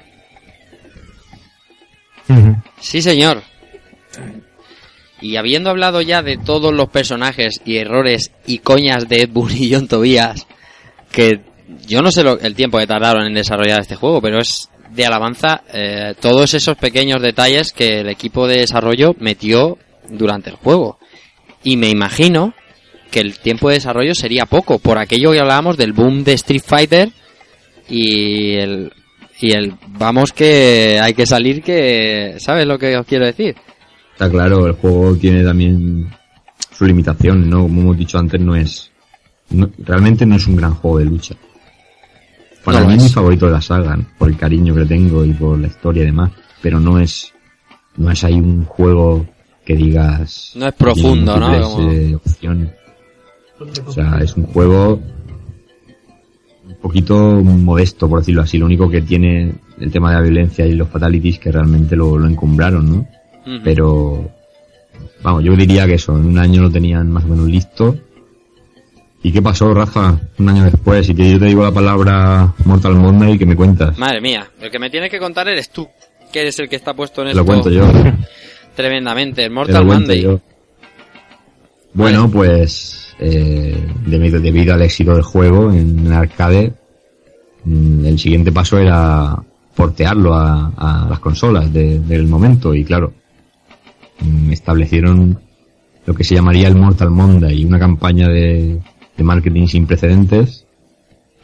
Sí, 2.81 3.03
señor. 3.03 3.43
Y 5.21 5.37
habiendo 5.37 5.71
hablado 5.71 6.01
ya 6.03 6.23
de 6.23 6.37
todos 6.39 6.73
los 6.73 6.89
personajes 6.89 7.61
y 7.65 7.77
errores 7.77 8.33
y 8.47 8.59
coñas 8.59 9.09
de 9.09 9.23
Ed 9.23 9.31
Boon 9.31 9.51
y 9.57 9.73
John 9.73 9.89
Tobias, 9.89 10.47
que 11.13 11.41
yo 11.87 12.01
no 12.03 12.11
sé 12.11 12.23
lo- 12.23 12.39
el 12.41 12.55
tiempo 12.55 12.79
que 12.79 12.87
tardaron 12.87 13.27
en 13.27 13.35
desarrollar 13.35 13.81
este 13.81 13.95
juego, 13.97 14.21
pero 14.23 14.39
es 14.39 14.71
de 14.95 15.07
alabanza 15.07 15.63
eh, 15.73 16.15
todos 16.21 16.55
esos 16.55 16.77
pequeños 16.77 17.21
detalles 17.23 17.73
que 17.73 18.01
el 18.01 18.09
equipo 18.09 18.47
de 18.47 18.59
desarrollo 18.59 19.15
metió 19.19 19.79
durante 20.09 20.51
el 20.51 20.57
juego. 20.57 20.99
Y 21.63 21.77
me 21.77 21.89
imagino 21.91 22.55
que 23.11 23.21
el 23.21 23.39
tiempo 23.39 23.69
de 23.69 23.75
desarrollo 23.77 24.15
sería 24.15 24.47
poco, 24.47 24.79
por 24.79 24.99
aquello 24.99 25.33
que 25.33 25.41
hablábamos 25.41 25.77
del 25.77 25.93
boom 25.93 26.25
de 26.25 26.33
Street 26.35 26.63
Fighter 26.65 27.11
y 27.89 28.55
el, 28.55 28.93
y 29.41 29.53
el 29.53 29.75
vamos 29.89 30.33
que 30.33 30.99
hay 31.01 31.15
que 31.15 31.27
salir 31.27 31.63
que... 31.63 32.37
¿Sabes 32.39 32.67
lo 32.67 32.79
que 32.79 32.97
os 32.97 33.07
quiero 33.07 33.27
decir? 33.27 33.55
está 34.13 34.31
claro 34.31 34.67
el 34.67 34.75
juego 34.75 35.17
tiene 35.17 35.43
también 35.43 36.09
su 36.71 36.85
limitación 36.87 37.51
no 37.51 37.63
como 37.63 37.81
hemos 37.81 37.99
dicho 37.99 38.17
antes 38.17 38.41
no 38.41 38.55
es 38.55 38.93
no- 39.51 39.69
realmente 39.79 40.25
no 40.25 40.37
es 40.37 40.47
un 40.47 40.55
gran 40.55 40.75
juego 40.75 40.99
de 40.99 41.05
lucha 41.07 41.35
para 42.65 42.81
No 42.81 42.89
mí 42.89 42.95
es 42.95 43.03
mi 43.05 43.09
favorito 43.11 43.47
de 43.47 43.53
la 43.53 43.61
saga 43.61 43.99
por 44.19 44.29
el 44.29 44.37
cariño 44.37 44.75
que 44.75 44.81
le 44.81 44.87
tengo 44.87 45.25
y 45.25 45.33
por 45.33 45.59
la 45.59 45.67
historia 45.67 46.03
y 46.03 46.07
demás 46.07 46.31
pero 46.63 46.81
no 46.81 46.99
es 46.99 47.33
no 47.97 48.11
es 48.11 48.25
ahí 48.25 48.35
un 48.35 48.65
juego 48.65 49.27
que 49.65 49.77
digas... 49.77 50.53
No 50.57 50.67
es 50.67 50.75
profundo, 50.75 51.39
¿no? 51.39 51.61
Como- 51.63 51.91
eh, 51.93 52.15
opciones. 52.17 52.71
O 53.87 53.93
sea, 53.93 54.19
es 54.21 54.37
un 54.37 54.45
juego 54.47 55.01
un 56.67 56.75
poquito 56.83 57.41
modesto, 57.43 58.09
por 58.09 58.19
decirlo 58.19 58.43
así. 58.43 58.59
Lo 58.59 58.67
único 58.67 58.91
que 58.91 59.01
tiene 59.03 59.55
el 59.79 59.91
tema 59.91 60.11
de 60.11 60.17
la 60.17 60.23
violencia 60.23 60.67
y 60.67 60.75
los 60.75 60.89
fatalities 60.89 61.39
que 61.39 61.53
realmente 61.53 61.97
lo, 61.97 62.19
lo 62.19 62.27
encumbraron, 62.27 62.91
¿no? 62.91 63.07
Pero, 63.63 64.29
vamos, 65.23 65.45
yo 65.45 65.55
diría 65.55 65.87
que 65.87 65.95
eso, 65.95 66.17
en 66.19 66.25
un 66.27 66.39
año 66.39 66.63
lo 66.63 66.71
tenían 66.71 67.11
más 67.11 67.25
o 67.25 67.29
menos 67.29 67.47
listo. 67.49 67.97
¿Y 69.25 69.33
qué 69.33 69.41
pasó, 69.41 69.73
Rafa, 69.73 70.21
un 70.39 70.49
año 70.51 70.65
después? 70.65 71.09
Y 71.09 71.15
que 71.15 71.31
yo 71.33 71.39
te 71.39 71.47
digo 71.47 71.63
la 71.65 71.73
palabra 71.73 72.53
Mortal 72.67 72.95
Monday, 72.95 73.39
que 73.39 73.47
me 73.47 73.57
cuentas? 73.57 73.97
Madre 73.99 74.21
mía, 74.21 74.47
el 74.61 74.71
que 74.71 74.79
me 74.79 74.91
tienes 74.91 75.11
que 75.11 75.19
contar 75.19 75.49
eres 75.49 75.71
tú, 75.71 75.89
que 76.31 76.43
eres 76.43 76.59
el 76.59 76.69
que 76.69 76.77
está 76.77 76.93
puesto 76.95 77.23
en 77.23 77.29
esto 77.29 77.41
lo 77.41 77.47
cuento 77.47 77.71
yo. 77.71 77.85
tremendamente. 78.77 79.43
El 79.45 79.51
Mortal 79.53 79.87
Monday. 79.87 80.23
yo. 80.23 80.41
Bueno, 81.95 82.31
pues 82.31 83.15
eh, 83.19 83.83
debido, 84.07 84.75
al 84.75 84.83
éxito 84.83 85.15
del 85.15 85.23
juego 85.23 85.73
en 85.73 86.13
arcade, 86.13 86.75
mm, 87.65 88.05
el 88.05 88.19
siguiente 88.19 88.53
paso 88.53 88.79
era 88.79 89.37
portearlo 89.75 90.35
a, 90.35 90.71
a 90.77 91.07
las 91.09 91.19
consolas 91.21 91.73
de- 91.73 91.99
del 92.01 92.27
momento 92.27 92.75
y 92.75 92.85
claro, 92.85 93.13
mm, 94.21 94.53
establecieron 94.53 95.41
lo 96.05 96.15
que 96.15 96.25
se 96.25 96.35
llamaría 96.35 96.69
el 96.69 96.75
Mortal 96.77 97.11
Monday, 97.11 97.65
una 97.65 97.79
campaña 97.79 98.29
de, 98.29 98.79
de 99.17 99.25
marketing 99.25 99.67
sin 99.67 99.87
precedentes 99.87 100.67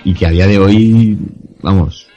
y 0.05 0.14
que 0.14 0.26
a 0.26 0.30
día 0.30 0.47
de 0.47 0.59
hoy, 0.59 1.18
vamos, 1.62 2.09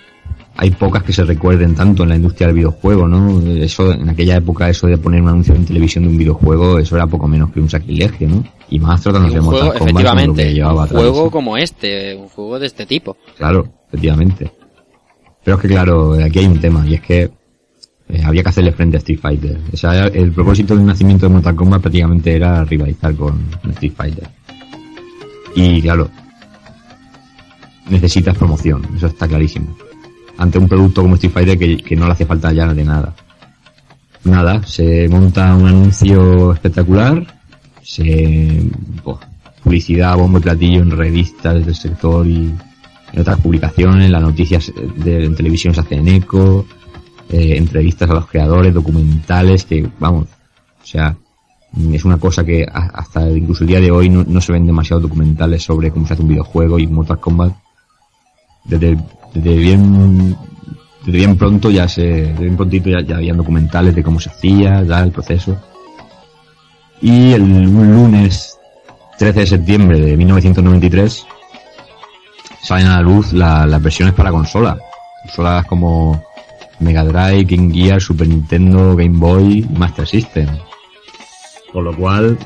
hay 0.55 0.71
pocas 0.71 1.03
que 1.03 1.11
se 1.11 1.23
recuerden 1.23 1.75
tanto 1.75 2.03
en 2.03 2.09
la 2.09 2.15
industria 2.15 2.47
del 2.47 2.57
videojuego, 2.57 3.07
¿no? 3.07 3.41
Eso, 3.41 3.91
en 3.91 4.07
aquella 4.09 4.37
época, 4.37 4.69
eso 4.69 4.87
de 4.87 4.97
poner 4.97 5.21
un 5.21 5.29
anuncio 5.29 5.55
en 5.55 5.65
televisión 5.65 6.03
de 6.03 6.11
un 6.11 6.17
videojuego, 6.17 6.77
eso 6.79 6.95
era 6.95 7.07
poco 7.07 7.27
menos 7.27 7.51
que 7.51 7.59
un 7.59 7.69
sacrilegio, 7.69 8.29
¿no? 8.29 8.43
Y 8.69 8.79
más 8.79 9.01
tratándose 9.01 9.35
de 9.35 9.41
Mortal 9.41 9.61
juego, 9.61 9.79
Kombat, 9.79 9.79
con 9.79 9.87
lo 9.87 9.99
efectivamente, 9.99 10.43
que 10.43 10.53
llevaba 10.53 10.73
un 10.73 10.85
atrás. 10.85 11.01
juego 11.01 11.31
como 11.31 11.57
este, 11.57 12.15
un 12.15 12.27
juego 12.29 12.59
de 12.59 12.67
este 12.67 12.85
tipo. 12.85 13.17
Claro, 13.37 13.67
efectivamente. 13.87 14.51
Pero 15.43 15.57
es 15.57 15.61
que 15.61 15.67
claro, 15.67 16.13
aquí 16.13 16.39
hay 16.39 16.45
un 16.45 16.59
tema, 16.59 16.87
y 16.87 16.93
es 16.93 17.01
que 17.01 17.31
eh, 18.09 18.21
había 18.23 18.43
que 18.43 18.49
hacerle 18.49 18.71
frente 18.73 18.97
a 18.97 18.99
Street 18.99 19.19
Fighter. 19.19 19.57
O 19.73 19.77
sea, 19.77 20.05
el 20.07 20.31
propósito 20.31 20.75
del 20.75 20.85
nacimiento 20.85 21.25
de 21.27 21.33
Mortal 21.33 21.55
Kombat 21.55 21.81
prácticamente 21.81 22.35
era 22.35 22.63
rivalizar 22.63 23.15
con 23.15 23.47
Street 23.71 23.93
Fighter. 23.95 24.29
Y 25.55 25.81
claro, 25.81 26.09
necesitas 27.89 28.37
promoción, 28.37 28.87
eso 28.95 29.07
está 29.07 29.27
clarísimo. 29.27 29.75
Ante 30.37 30.57
un 30.57 30.67
producto 30.67 31.01
como 31.01 31.15
Street 31.15 31.33
Fighter 31.33 31.57
que, 31.57 31.77
que 31.77 31.95
no 31.95 32.05
le 32.07 32.13
hace 32.13 32.25
falta 32.25 32.51
ya 32.51 32.73
de 32.73 32.83
nada. 32.83 33.13
Nada, 34.23 34.63
se 34.63 35.07
monta 35.09 35.55
un 35.55 35.67
anuncio 35.67 36.53
espectacular, 36.53 37.25
se 37.81 38.63
publicidad, 39.63 40.17
bombo 40.17 40.39
y 40.39 40.41
platillo 40.41 40.81
en 40.81 40.91
revistas 40.91 41.65
del 41.65 41.75
sector 41.75 42.27
y 42.27 42.53
en 43.13 43.21
otras 43.21 43.39
publicaciones, 43.39 44.09
las 44.09 44.21
noticias 44.21 44.71
de 44.97 45.25
en 45.25 45.35
televisión 45.35 45.73
se 45.73 45.81
hacen 45.81 46.07
eco, 46.07 46.65
eh, 47.29 47.57
entrevistas 47.57 48.09
a 48.09 48.13
los 48.15 48.27
creadores, 48.27 48.73
documentales, 48.73 49.65
que 49.65 49.87
vamos, 49.99 50.25
o 50.25 50.85
sea, 50.85 51.15
es 51.91 52.05
una 52.05 52.17
cosa 52.17 52.43
que 52.43 52.65
hasta 52.71 53.27
incluso 53.29 53.63
el 53.63 53.69
día 53.69 53.81
de 53.81 53.89
hoy 53.91 54.09
no, 54.09 54.41
se 54.41 54.51
ven 54.51 54.65
demasiados 54.67 55.01
documentales 55.03 55.63
sobre 55.63 55.89
cómo 55.91 56.05
se 56.05 56.13
hace 56.13 56.21
un 56.21 56.29
videojuego 56.29 56.77
y 56.79 56.87
Mortal 56.87 57.19
Kombat. 57.19 57.53
Desde, 58.65 58.97
desde 59.33 59.55
bien 59.57 60.37
desde 61.05 61.17
bien 61.17 61.35
pronto 61.37 61.69
ya 61.69 61.87
se, 61.87 62.01
desde 62.03 62.43
bien 62.43 62.55
prontito 62.55 62.89
ya, 62.89 63.15
habían 63.17 63.35
documentales 63.37 63.93
de 63.95 64.03
cómo 64.03 64.19
se 64.19 64.29
hacía, 64.29 64.83
ya 64.83 65.01
el 65.01 65.11
proceso. 65.11 65.57
Y 67.01 67.33
el 67.33 67.41
un 67.41 67.93
lunes 67.93 68.57
13 69.17 69.39
de 69.41 69.47
septiembre 69.47 69.99
de 69.99 70.15
1993 70.15 71.25
salen 72.61 72.87
a 72.87 72.95
la 72.97 73.01
luz 73.01 73.33
la- 73.33 73.65
las 73.65 73.81
versiones 73.81 74.13
para 74.13 74.31
consola. 74.31 74.77
Consolas 75.23 75.65
como 75.65 76.23
Mega 76.79 77.03
Drive, 77.03 77.43
Game 77.55 77.73
Gear, 77.73 77.99
Super 78.01 78.27
Nintendo, 78.27 78.95
Game 78.95 79.17
Boy 79.17 79.59
y 79.69 79.77
Master 79.77 80.07
System. 80.07 80.47
Con 81.73 81.83
lo 81.83 81.95
cual, 81.95 82.37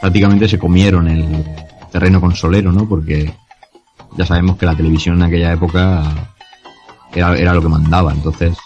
prácticamente 0.00 0.48
se 0.48 0.58
comieron 0.58 1.06
el 1.06 1.44
terreno 1.92 2.20
consolero, 2.20 2.72
¿no? 2.72 2.88
Porque 2.88 3.32
ya 4.16 4.24
sabemos 4.26 4.56
que 4.56 4.66
la 4.66 4.74
televisión 4.74 5.16
en 5.16 5.22
aquella 5.24 5.52
época 5.52 6.02
era, 7.14 7.36
era 7.36 7.52
lo 7.54 7.60
que 7.62 7.68
mandaba. 7.68 8.12
Entonces, 8.12 8.56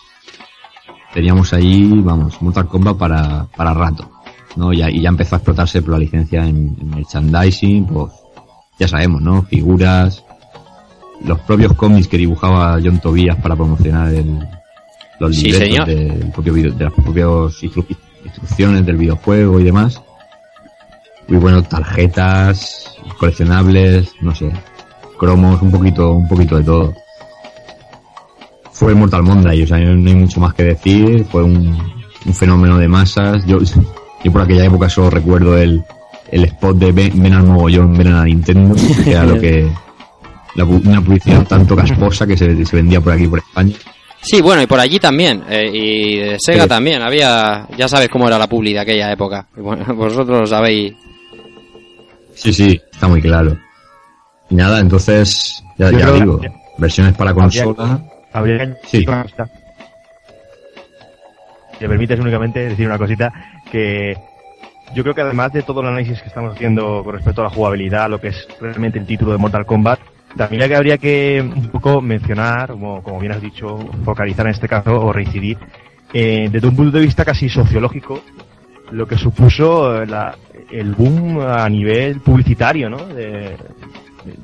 teníamos 1.13 1.53
ahí, 1.53 1.91
vamos, 1.97 2.41
Mortal 2.41 2.69
Kombat 2.69 2.97
para, 2.97 3.47
para 3.57 3.75
rato, 3.75 4.09
¿no? 4.57 4.73
Y 4.73 4.79
ya, 4.79 4.91
y 4.91 5.01
ya 5.01 5.09
empezó 5.09 5.35
a 5.35 5.39
explotarse 5.39 5.83
por 5.83 5.93
la 5.93 5.99
licencia 5.99 6.47
en, 6.47 6.77
en 6.81 6.91
merchandising, 6.91 7.87
pues, 7.87 8.13
ya 8.79 8.87
sabemos, 8.89 9.21
¿no? 9.21 9.43
Figuras, 9.43 10.25
los 11.25 11.41
propios 11.41 11.73
cómics 11.75 12.07
que 12.09 12.19
dibujaba 12.19 12.79
John 12.83 13.01
Tobias 13.01 13.37
para 13.37 13.57
promocionar 13.57 14.13
el, 14.15 14.39
los 15.21 15.35
Sí, 15.37 15.47
libretos 15.51 15.87
del 15.87 16.31
propio 16.33 16.53
video- 16.55 16.73
de 16.73 16.85
las 16.85 16.93
propias 16.93 17.29
instru- 17.63 17.97
instrucciones 18.25 18.87
del 18.87 18.97
videojuego 18.97 19.61
y 19.61 19.65
demás. 19.65 20.01
Y 21.29 21.35
bueno, 21.35 21.63
tarjetas, 21.63 22.97
coleccionables, 23.19 24.13
no 24.21 24.35
sé, 24.35 24.51
cromos, 25.19 25.61
un 25.63 25.71
poquito, 25.71 26.13
un 26.13 26.29
poquito 26.29 26.57
de 26.59 26.65
todo. 26.65 26.95
Fue 28.73 28.95
Mortal 28.95 29.23
Monday, 29.23 29.63
o 29.63 29.67
sea, 29.67 29.79
no 29.79 30.09
hay 30.09 30.15
mucho 30.15 30.41
más 30.41 30.53
que 30.55 30.65
decir, 30.65 31.25
fue 31.31 31.43
un, 31.43 31.79
un 32.27 32.35
fenómeno 32.35 32.79
de 32.79 32.89
masas. 32.89 33.47
Yo, 33.47 33.59
yo 34.25 34.33
por 34.33 34.43
aquella 34.43 34.65
época 34.65 34.89
solo 34.89 35.11
recuerdo 35.11 35.57
el, 35.57 35.83
el 36.31 36.45
spot 36.45 36.77
de 36.77 36.93
ven, 36.93 37.23
ven 37.23 37.33
al 37.33 37.47
mogollón, 37.47 37.97
ven 37.97 38.09
a 38.09 38.19
la 38.19 38.25
Nintendo, 38.25 38.75
que 39.05 39.11
era 39.11 39.25
lo 39.25 39.41
que, 39.41 39.71
la 40.55 40.65
una 40.65 41.01
publicidad 41.01 41.47
tanto 41.47 41.77
casposa 41.77 42.27
que 42.27 42.37
se, 42.37 42.65
se 42.65 42.77
vendía 42.77 43.01
por 43.01 43.13
aquí, 43.13 43.27
por 43.27 43.39
España. 43.39 43.75
Sí, 44.25 44.41
bueno, 44.41 44.63
y 44.63 44.67
por 44.67 44.81
allí 44.81 44.99
también. 44.99 45.45
eh, 45.49 45.71
y 45.73 46.17
de 46.19 46.37
Sega 46.41 46.63
Sí. 46.65 46.69
también. 46.69 47.03
Había, 47.03 47.67
ya 47.77 47.87
sabes 47.89 48.09
cómo 48.09 48.27
era 48.27 48.39
la 48.39 48.47
publi 48.49 48.73
de 48.73 48.81
aquella 48.81 49.13
época. 49.13 49.47
Y 49.57 49.61
bueno, 49.61 49.85
vosotros 49.95 50.41
lo 50.41 50.47
sabéis. 50.47 50.95
Sí, 52.35 52.53
sí, 52.53 52.81
está 52.93 53.07
muy 53.07 53.21
claro. 53.23 53.57
Y 54.51 54.55
nada, 54.57 54.81
entonces, 54.81 55.63
ya, 55.79 55.91
ya 55.91 56.11
digo, 56.13 56.41
que- 56.41 56.51
versiones 56.79 57.15
para 57.15 57.33
consola. 57.35 58.03
Habría 58.33 58.59
que 58.59 58.75
Sí. 58.89 59.07
Si 61.79 61.83
me 61.85 61.89
permites 61.89 62.19
únicamente 62.21 62.69
decir 62.69 62.87
una 62.87 62.99
cosita 62.99 63.33
que 63.71 64.17
yo 64.95 65.03
creo 65.03 65.15
que 65.15 65.21
además 65.23 65.53
de 65.53 65.63
todo 65.63 65.81
el 65.81 65.89
análisis 65.89 66.21
que 66.23 66.29
estamos 66.29 66.55
haciendo 66.55 67.03
con 67.05 67.15
respecto 67.15 67.41
a 67.41 67.45
la 67.45 67.51
jugabilidad, 67.51 68.09
lo 68.09 68.21
que 68.21 68.29
es 68.29 68.47
realmente 68.61 68.99
el 68.99 69.07
título 69.07 69.33
de 69.33 69.39
Mortal 69.39 69.67
Kombat, 69.67 69.99
también 70.37 70.69
que 70.69 70.77
habría 70.77 70.99
que 70.99 71.41
un 71.43 71.69
poco 71.69 72.01
mencionar, 72.01 72.71
como, 72.71 73.03
como 73.03 73.21
bien 73.21 73.33
has 73.33 73.43
dicho, 73.43 73.79
focalizar 74.05 74.47
en 74.47 74.53
este 74.53 74.69
caso 74.69 75.01
o 75.01 75.13
reincidir, 75.13 75.57
eh, 76.13 76.49
desde 76.51 76.69
un 76.69 76.77
punto 76.77 76.99
de 76.99 77.05
vista 77.05 77.25
casi 77.25 77.49
sociológico, 77.49 78.21
lo 78.91 79.07
que 79.07 79.17
supuso 79.17 80.03
eh, 80.03 80.07
la- 80.07 80.37
el 80.71 80.95
boom 80.95 81.41
a 81.41 81.69
nivel 81.69 82.21
publicitario, 82.21 82.89
¿no? 82.91 82.99
De, 83.07 83.57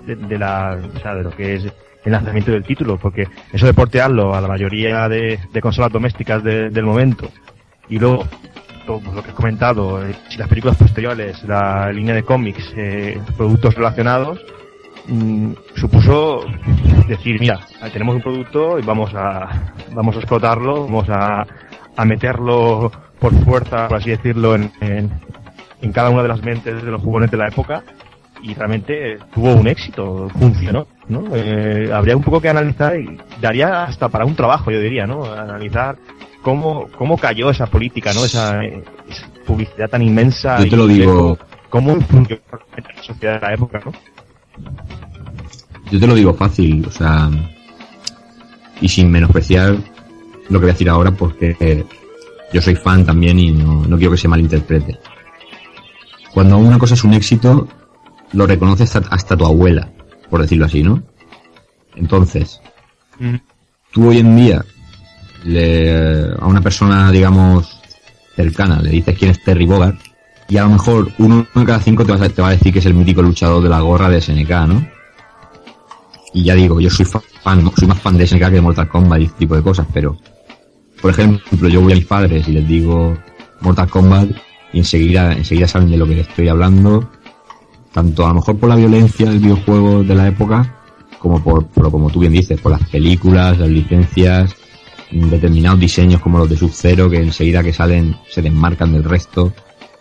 de, 0.07 0.39
la, 0.39 0.79
o 0.79 1.15
de 1.17 1.23
lo 1.23 1.31
que 1.31 1.55
es 1.57 1.65
el 2.05 2.13
lanzamiento 2.13 2.51
del 2.53 2.65
título, 2.65 2.99
porque 2.99 3.27
eso 3.53 3.67
de 3.67 3.75
portearlo 3.75 4.35
a 4.35 4.41
la 4.41 4.49
mayoría 4.49 5.09
de, 5.09 5.39
consolas 5.61 5.93
domésticas 5.93 6.43
de- 6.43 6.71
del 6.71 6.85
momento 6.85 7.29
y 7.89 7.99
luego 7.99 8.27
todo 8.87 9.01
lo 9.15 9.23
que 9.23 9.31
he 9.31 9.35
comentado, 9.35 10.05
eh, 10.05 10.15
las 10.39 10.49
películas 10.49 10.77
posteriores, 10.77 11.43
la 11.45 11.93
línea 11.93 12.15
de 12.15 12.23
cómics, 12.23 12.73
eh, 12.77 13.19
productos 13.37 13.75
relacionados, 13.75 14.41
mm, 15.09 15.53
supuso 15.77 16.45
decir, 17.09 17.41
mira, 17.41 17.61
tenemos 17.93 18.17
un 18.17 18.23
producto 18.23 18.79
y 18.79 18.83
vamos 18.83 19.13
a, 19.15 19.75
vamos 19.93 20.17
a 20.17 20.19
explotarlo, 20.19 20.85
vamos 20.85 21.09
a, 21.09 21.47
a 21.97 22.05
meterlo 22.05 22.91
por 23.19 23.35
fuerza, 23.45 23.89
por 23.89 23.99
así 23.99 24.11
decirlo, 24.11 24.55
en, 24.55 24.73
en, 24.81 25.11
en 25.83 25.93
cada 25.93 26.11
una 26.11 26.23
de 26.23 26.29
las 26.29 26.43
mentes 26.43 26.83
de 26.83 26.91
los 26.91 27.03
jugones 27.03 27.31
de 27.31 27.37
la 27.37 27.49
época 27.49 27.83
y 28.43 28.55
realmente 28.55 29.19
tuvo 29.35 29.53
un 29.55 29.69
éxito, 29.69 30.29
funcionó, 30.31 30.87
¿no? 31.09 31.25
Eh, 31.35 31.91
habría 31.93 32.17
un 32.17 32.23
poco 32.23 32.41
que 32.41 32.49
analizar 32.49 32.99
y 32.99 33.19
daría 33.41 33.85
hasta 33.85 34.09
para 34.09 34.25
un 34.25 34.35
trabajo, 34.35 34.71
yo 34.71 34.81
diría, 34.81 35.07
¿no? 35.07 35.25
Analizar 35.25 35.97
cómo, 36.43 36.89
cómo 36.97 37.19
cayó 37.19 37.51
esa 37.51 37.67
política, 37.67 38.13
¿no? 38.15 38.25
Esa, 38.25 38.63
esa 38.65 39.27
publicidad 39.47 39.89
tan 39.91 40.03
inmensa. 40.03 40.59
Yo 40.59 40.65
te 40.65 40.75
y 40.75 40.79
lo 40.79 40.87
digo, 40.87 41.39
cómo 41.69 41.93
en 41.93 42.29
la 42.29 43.03
sociedad 43.03 43.41
de 43.41 43.47
la 43.47 43.55
época, 43.55 43.81
¿no? 43.85 43.93
Yo 45.91 45.99
te 46.01 46.07
lo 46.07 46.15
digo 46.15 46.35
fácil, 46.35 46.85
o 46.87 46.91
sea, 46.91 47.31
y 48.81 48.89
sin 48.89 49.11
menospreciar 49.11 49.73
lo 50.49 50.59
que 50.59 50.65
voy 50.67 50.71
a 50.71 50.73
decir 50.73 50.89
ahora 50.89 51.11
porque 51.11 51.85
yo 52.53 52.61
soy 52.63 52.77
fan 52.77 53.05
también 53.05 53.39
y 53.39 53.51
no, 53.53 53.85
no 53.87 53.97
quiero 53.97 54.13
que 54.13 54.19
se 54.19 54.29
malinterprete. 54.29 54.99
Cuando 56.33 56.59
una 56.59 56.79
cosa 56.79 56.95
es 56.95 57.05
un 57.05 57.15
éxito, 57.15 57.69
lo 58.33 58.47
reconoce 58.47 58.85
hasta, 58.85 59.01
hasta 59.11 59.37
tu 59.37 59.45
abuela, 59.45 59.91
por 60.29 60.41
decirlo 60.41 60.67
así, 60.67 60.83
¿no? 60.83 61.03
Entonces, 61.97 62.61
tú 63.91 64.09
hoy 64.09 64.19
en 64.19 64.37
día, 64.37 64.65
le- 65.45 66.33
a 66.39 66.47
una 66.47 66.61
persona, 66.61 67.11
digamos, 67.11 67.81
cercana, 68.37 68.81
le 68.81 68.91
dices 68.91 69.19
quién 69.19 69.33
es 69.33 69.43
Terry 69.43 69.67
Bogard, 69.67 69.97
y 70.51 70.59
a 70.59 70.65
lo 70.65 70.71
mejor 70.71 71.11
uno 71.19 71.47
de 71.55 71.65
cada 71.65 71.81
cinco 71.81 72.05
te 72.05 72.13
va, 72.13 72.25
a, 72.25 72.29
te 72.29 72.43
va 72.43 72.49
a 72.49 72.53
decir 72.53 72.73
que 72.73 72.81
es 72.81 72.87
el 72.87 72.95
mítico 72.95 73.23
luchador 73.23 73.63
de 73.63 73.69
la 73.69 73.81
gorra 73.81 74.11
de 74.11 74.21
SNK, 74.21 74.51
¿no? 74.67 74.87
Y 76.35 76.45
ya 76.45 76.55
digo, 76.55 76.81
yo 76.81 76.91
soy 76.91 77.07
fan, 77.07 77.71
soy 77.77 77.87
más 77.87 78.01
fan 78.01 78.19
de 78.19 78.27
SNK 78.27 78.41
que 78.41 78.51
de 78.51 78.61
Mortal 78.61 78.89
Kombat 78.89 79.21
y 79.21 79.25
este 79.25 79.39
tipo 79.39 79.55
de 79.55 79.63
cosas, 79.63 79.87
pero, 79.95 80.17
por 81.01 81.13
ejemplo, 81.13 81.69
yo 81.69 81.81
voy 81.81 81.93
a 81.93 81.97
mis 81.97 82.05
padres 82.05 82.49
y 82.49 82.53
les 82.53 82.67
digo 82.67 83.17
Mortal 83.61 83.89
Kombat 83.89 84.29
y 84.73 84.79
enseguida, 84.79 85.33
enseguida 85.33 85.69
saben 85.69 85.91
de 85.91 85.97
lo 85.97 86.07
que 86.07 86.17
les 86.17 86.29
estoy 86.29 86.49
hablando, 86.49 87.09
tanto 87.93 88.25
a 88.25 88.29
lo 88.29 88.35
mejor 88.35 88.59
por 88.59 88.69
la 88.69 88.77
violencia 88.77 89.31
del 89.31 89.39
videojuego 89.39 90.03
de 90.03 90.15
la 90.17 90.27
época, 90.27 90.77
como 91.21 91.43
por, 91.43 91.67
por 91.67 91.91
como 91.93 92.11
tú 92.11 92.21
bien 92.21 92.33
dices, 92.33 92.61
por 92.61 92.73
las 92.73 92.89
películas, 92.89 93.57
las 93.59 93.69
licencias, 93.69 94.57
determinados 95.13 95.79
diseños 95.79 96.21
como 96.21 96.39
los 96.39 96.49
de 96.49 96.57
Sub-Zero 96.57 97.11
que 97.11 97.19
enseguida 97.19 97.63
que 97.63 97.73
salen 97.73 98.17
se 98.29 98.43
desmarcan 98.43 98.93
del 98.93 99.05
resto. 99.05 99.53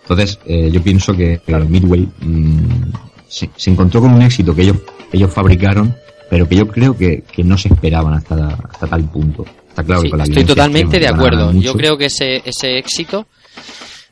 Entonces, 0.10 0.40
eh, 0.46 0.72
yo 0.72 0.82
pienso 0.82 1.16
que, 1.16 1.40
que 1.46 1.56
Midway 1.56 2.08
mm, 2.22 2.92
se, 3.28 3.50
se 3.56 3.70
encontró 3.70 4.02
con 4.02 4.12
un 4.14 4.22
éxito 4.24 4.56
que 4.56 4.64
ellos, 4.64 4.78
ellos 5.14 5.32
fabricaron, 5.32 5.96
pero 6.30 6.50
que 6.50 6.56
yo 6.56 6.68
creo 6.68 6.98
que, 6.98 7.24
que 7.32 7.44
no 7.44 7.58
se 7.58 7.68
esperaban 7.70 8.14
hasta, 8.14 8.48
hasta 8.70 8.88
tal 8.88 9.04
punto. 9.04 9.46
Está 9.70 9.84
claro 9.84 10.02
Sí, 10.02 10.12
que 10.12 10.22
estoy 10.24 10.46
totalmente 10.46 11.00
de 11.00 11.06
extrema 11.06 11.18
acuerdo. 11.18 11.54
Yo 11.60 11.74
creo 11.74 11.96
que 11.96 12.06
ese, 12.06 12.42
ese 12.44 12.80
éxito 12.80 13.28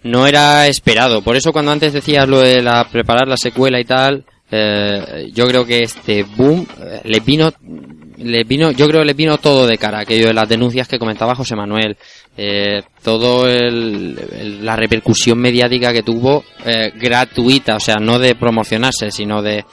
no 0.03 0.27
era 0.27 0.67
esperado. 0.67 1.23
Por 1.23 1.35
eso 1.35 1.51
cuando 1.51 1.71
antes 1.71 1.93
decías 1.93 2.27
lo 2.27 2.39
de 2.39 2.61
la, 2.61 2.87
preparar 2.89 3.27
la 3.27 3.37
secuela 3.37 3.79
y 3.79 3.85
tal, 3.85 4.23
eh, 4.51 5.29
yo 5.33 5.47
creo 5.47 5.65
que 5.65 5.83
este 5.83 6.23
boom 6.23 6.65
eh, 6.79 7.01
le 7.05 7.19
vino, 7.21 7.51
le 8.17 8.43
vino, 8.43 8.71
yo 8.71 8.87
creo 8.87 9.01
que 9.01 9.07
le 9.07 9.13
vino 9.13 9.37
todo 9.37 9.67
de 9.67 9.77
cara, 9.77 9.99
aquello 9.99 10.27
de 10.27 10.33
las 10.33 10.49
denuncias 10.49 10.87
que 10.87 10.99
comentaba 10.99 11.35
José 11.35 11.55
Manuel, 11.55 11.97
eh, 12.35 12.81
todo 13.03 13.47
el, 13.47 14.65
la 14.65 14.75
repercusión 14.75 15.39
mediática 15.39 15.93
que 15.93 16.03
tuvo 16.03 16.43
eh, 16.65 16.91
gratuita, 16.95 17.75
o 17.75 17.79
sea, 17.79 17.95
no 17.95 18.19
de 18.19 18.35
promocionarse, 18.35 19.11
sino 19.11 19.41
de 19.41 19.63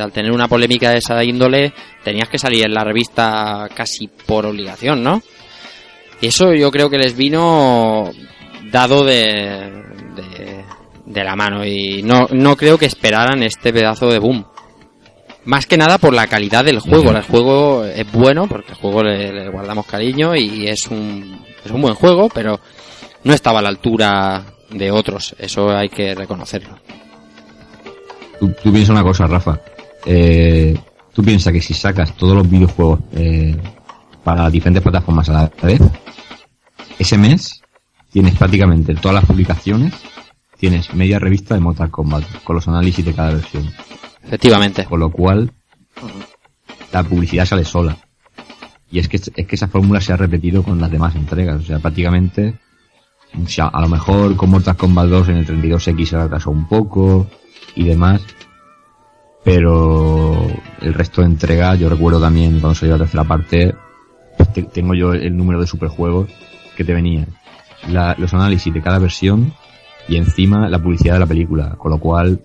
al 0.00 0.10
tener 0.10 0.32
una 0.32 0.48
polémica 0.48 0.90
de 0.90 0.98
esa 0.98 1.22
índole, 1.22 1.72
tenías 2.02 2.28
que 2.28 2.38
salir 2.38 2.64
en 2.66 2.74
la 2.74 2.82
revista 2.82 3.68
casi 3.72 4.08
por 4.08 4.44
obligación, 4.44 5.04
¿no? 5.04 5.22
Eso 6.20 6.52
yo 6.52 6.70
creo 6.72 6.90
que 6.90 6.98
les 6.98 7.16
vino 7.16 8.10
dado 8.72 9.04
de, 9.04 9.14
de, 10.16 10.64
de 11.04 11.24
la 11.24 11.36
mano 11.36 11.64
y 11.64 12.02
no, 12.02 12.26
no 12.32 12.56
creo 12.56 12.76
que 12.76 12.86
esperaran 12.86 13.42
este 13.44 13.72
pedazo 13.72 14.08
de 14.10 14.18
boom. 14.18 14.44
Más 15.46 15.66
que 15.66 15.76
nada 15.76 15.98
por 15.98 16.12
la 16.12 16.26
calidad 16.26 16.64
del 16.64 16.80
juego. 16.80 17.12
El 17.12 17.22
juego 17.22 17.84
es 17.84 18.10
bueno 18.12 18.46
porque 18.48 18.72
el 18.72 18.78
juego 18.78 19.02
le, 19.02 19.32
le 19.32 19.48
guardamos 19.48 19.86
cariño 19.86 20.34
y 20.34 20.66
es 20.66 20.86
un, 20.88 21.40
es 21.64 21.70
un 21.70 21.80
buen 21.80 21.94
juego, 21.94 22.28
pero 22.28 22.60
no 23.24 23.32
estaba 23.32 23.60
a 23.60 23.62
la 23.62 23.68
altura 23.68 24.44
de 24.70 24.90
otros. 24.90 25.34
Eso 25.38 25.70
hay 25.70 25.88
que 25.88 26.14
reconocerlo. 26.14 26.76
Tú, 28.40 28.48
tú 28.62 28.72
piensas 28.72 28.90
una 28.90 29.02
cosa, 29.02 29.26
Rafa. 29.26 29.60
Eh, 30.04 30.76
tú 31.12 31.22
piensas 31.22 31.52
que 31.52 31.60
si 31.60 31.74
sacas 31.74 32.14
todos 32.16 32.36
los 32.36 32.48
videojuegos 32.48 33.00
eh, 33.12 33.56
para 34.22 34.50
diferentes 34.50 34.82
plataformas 34.82 35.28
a 35.28 35.32
la 35.32 35.50
vez, 35.62 35.80
ese 36.98 37.18
mes 37.18 37.62
tienes 38.12 38.34
prácticamente 38.36 38.94
todas 38.94 39.16
las 39.16 39.26
publicaciones, 39.26 39.92
tienes 40.58 40.92
media 40.94 41.18
revista 41.18 41.54
de 41.54 41.60
Mortal 41.60 41.90
Kombat 41.90 42.24
con 42.44 42.56
los 42.56 42.68
análisis 42.68 43.04
de 43.04 43.14
cada 43.14 43.32
versión. 43.32 43.70
Efectivamente. 44.26 44.84
Con 44.84 45.00
lo 45.00 45.10
cual, 45.10 45.50
la 46.92 47.02
publicidad 47.02 47.46
sale 47.46 47.64
sola. 47.64 47.96
Y 48.90 48.98
es 49.00 49.08
que, 49.08 49.16
es 49.16 49.46
que 49.46 49.56
esa 49.56 49.68
fórmula 49.68 50.00
se 50.00 50.12
ha 50.12 50.16
repetido 50.16 50.62
con 50.62 50.80
las 50.80 50.90
demás 50.90 51.14
entregas. 51.16 51.60
O 51.60 51.62
sea, 51.62 51.78
prácticamente, 51.78 52.54
o 53.34 53.62
a 53.72 53.80
lo 53.80 53.88
mejor 53.88 54.36
con 54.36 54.50
Mortal 54.50 54.76
Kombat 54.76 55.06
2 55.08 55.28
en 55.30 55.36
el 55.38 55.46
32X 55.46 56.04
se 56.06 56.18
retrasó 56.22 56.50
un 56.50 56.68
poco 56.68 57.26
y 57.74 57.84
demás. 57.84 58.22
Pero 59.44 60.36
el 60.80 60.94
resto 60.94 61.20
de 61.20 61.28
entregas, 61.28 61.78
yo 61.78 61.88
recuerdo 61.88 62.20
también 62.20 62.58
cuando 62.60 62.74
salió 62.74 62.94
la 62.96 63.04
tercera 63.04 63.24
parte, 63.24 63.74
pues 64.36 64.52
te- 64.52 64.62
tengo 64.64 64.94
yo 64.94 65.12
el 65.12 65.36
número 65.36 65.60
de 65.60 65.66
superjuegos 65.68 66.30
que 66.76 66.84
te 66.84 66.92
venían. 66.94 67.26
La- 67.88 68.16
los 68.18 68.34
análisis 68.34 68.74
de 68.74 68.82
cada 68.82 68.98
versión 68.98 69.52
y 70.08 70.16
encima 70.16 70.68
la 70.68 70.80
publicidad 70.80 71.14
de 71.14 71.20
la 71.20 71.26
película. 71.26 71.76
Con 71.76 71.92
lo 71.92 71.98
cual, 71.98 72.40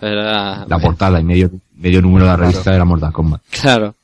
Era- 0.00 0.64
la 0.66 0.78
portada 0.78 1.20
y 1.20 1.24
medio, 1.24 1.50
medio 1.76 2.00
número 2.02 2.24
de 2.26 2.30
la 2.32 2.36
revista 2.36 2.74
era 2.74 2.84
Mortal 2.84 3.12
Kombat. 3.12 3.42
Claro. 3.62 3.94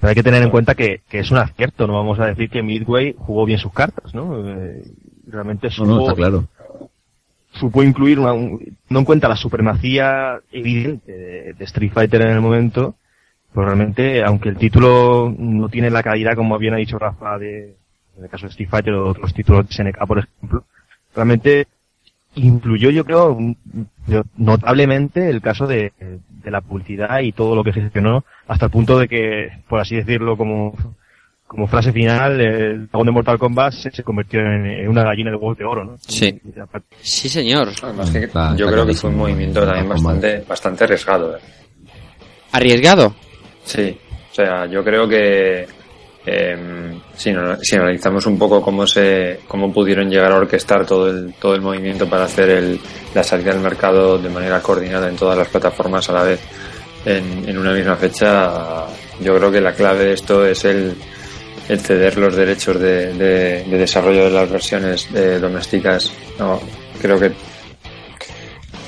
Pero 0.00 0.08
hay 0.10 0.14
que 0.14 0.22
tener 0.22 0.42
en 0.42 0.50
cuenta 0.50 0.74
que, 0.74 1.00
que 1.08 1.20
es 1.20 1.30
un 1.30 1.38
acierto, 1.38 1.86
no 1.86 1.94
vamos 1.94 2.18
a 2.20 2.26
decir 2.26 2.50
que 2.50 2.62
Midway 2.62 3.14
jugó 3.18 3.44
bien 3.46 3.58
sus 3.58 3.72
cartas, 3.72 4.14
¿no? 4.14 4.46
Eh, 4.48 4.82
realmente 5.26 5.70
supo, 5.70 5.86
no, 5.88 6.00
está 6.02 6.14
claro. 6.14 6.44
supo 7.52 7.82
incluir 7.82 8.18
una, 8.18 8.32
un- 8.32 8.76
no 8.90 8.98
en 8.98 9.04
cuenta 9.04 9.28
la 9.28 9.36
supremacía 9.36 10.38
evidente 10.52 11.12
de, 11.12 11.52
de 11.54 11.64
Street 11.64 11.92
Fighter 11.92 12.22
en 12.22 12.28
el 12.32 12.40
momento, 12.42 12.94
pero 13.54 13.66
realmente, 13.66 14.22
aunque 14.22 14.50
el 14.50 14.58
título 14.58 15.34
no 15.36 15.68
tiene 15.70 15.88
la 15.90 16.02
calidad, 16.02 16.34
como 16.36 16.58
bien 16.58 16.74
ha 16.74 16.78
dicho 16.78 16.98
Rafa, 16.98 17.38
de, 17.38 17.74
en 18.18 18.24
el 18.24 18.28
caso 18.30 18.44
de 18.44 18.50
Street 18.50 18.68
Fighter 18.68 18.92
o 18.92 19.08
otros 19.08 19.32
títulos 19.32 19.66
de 19.66 19.74
SNK, 19.74 20.06
por 20.06 20.18
ejemplo, 20.18 20.64
realmente 21.14 21.66
influyó, 22.36 22.90
yo 22.90 23.04
creo, 23.04 23.36
notablemente 24.36 25.28
el 25.30 25.40
caso 25.40 25.66
de, 25.66 25.92
de 25.98 26.50
la 26.50 26.60
publicidad 26.60 27.20
y 27.20 27.32
todo 27.32 27.54
lo 27.54 27.64
que 27.64 27.72
se 27.72 27.80
gestionó, 27.80 28.24
hasta 28.46 28.66
el 28.66 28.70
punto 28.70 28.98
de 28.98 29.08
que, 29.08 29.48
por 29.68 29.80
así 29.80 29.96
decirlo, 29.96 30.36
como, 30.36 30.74
como 31.46 31.66
frase 31.66 31.92
final, 31.92 32.40
el 32.40 32.88
dragón 32.88 33.06
de 33.06 33.12
Mortal 33.12 33.38
Kombat 33.38 33.72
se, 33.72 33.90
se 33.90 34.02
convirtió 34.02 34.40
en, 34.40 34.66
en 34.66 34.88
una 34.88 35.02
gallina 35.04 35.30
de 35.30 35.36
huevos 35.36 35.58
de 35.58 35.64
oro, 35.64 35.84
¿no? 35.84 35.96
Sí. 35.98 36.40
Y 36.54 36.58
aparte- 36.60 36.96
Sí, 37.00 37.28
señor. 37.28 37.68
Además 37.82 38.10
que 38.10 38.18
Está- 38.24 38.50
yo 38.56 38.66
está 38.66 38.72
creo 38.72 38.86
que 38.86 38.94
fue 38.94 39.10
un 39.10 39.16
movimiento 39.16 39.64
también 39.64 39.88
bastante, 39.88 40.44
bastante 40.48 40.84
arriesgado. 40.84 41.36
¿eh? 41.36 41.40
¿Arriesgado? 42.52 43.14
Sí, 43.64 43.98
o 44.30 44.34
sea, 44.34 44.66
yo 44.66 44.84
creo 44.84 45.08
que 45.08 45.66
eh, 46.26 46.56
si, 47.16 47.32
no- 47.32 47.56
si 47.62 47.76
analizamos 47.76 48.26
un 48.26 48.36
poco 48.38 48.60
cómo 48.60 48.86
se 48.86 49.40
cómo 49.46 49.72
pudieron 49.72 50.10
llegar 50.10 50.32
a 50.32 50.36
orquestar 50.36 50.84
todo 50.84 51.08
el 51.08 51.34
todo 51.40 51.54
el 51.54 51.60
movimiento 51.62 52.08
para 52.08 52.24
hacer 52.24 52.50
el, 52.50 52.80
la 53.14 53.22
salida 53.22 53.52
al 53.52 53.60
mercado 53.60 54.18
de 54.18 54.28
manera 54.28 54.60
coordinada 54.60 55.08
en 55.08 55.16
todas 55.16 55.38
las 55.38 55.48
plataformas 55.48 56.08
a 56.10 56.12
la 56.12 56.22
vez 56.24 56.40
en, 57.04 57.48
en 57.48 57.56
una 57.56 57.72
misma 57.72 57.94
fecha, 57.96 58.86
yo 59.20 59.36
creo 59.36 59.52
que 59.52 59.60
la 59.60 59.72
clave 59.72 60.06
de 60.06 60.12
esto 60.14 60.44
es 60.44 60.64
el, 60.64 60.94
el 61.68 61.80
ceder 61.80 62.18
los 62.18 62.34
derechos 62.34 62.80
de, 62.80 63.12
de- 63.14 63.62
de 63.64 63.78
desarrollo 63.78 64.24
de 64.24 64.30
las 64.30 64.50
versiones 64.50 65.08
eh, 65.14 65.38
domésticas. 65.40 66.10
No, 66.38 66.60
creo 67.00 67.18
que 67.20 67.30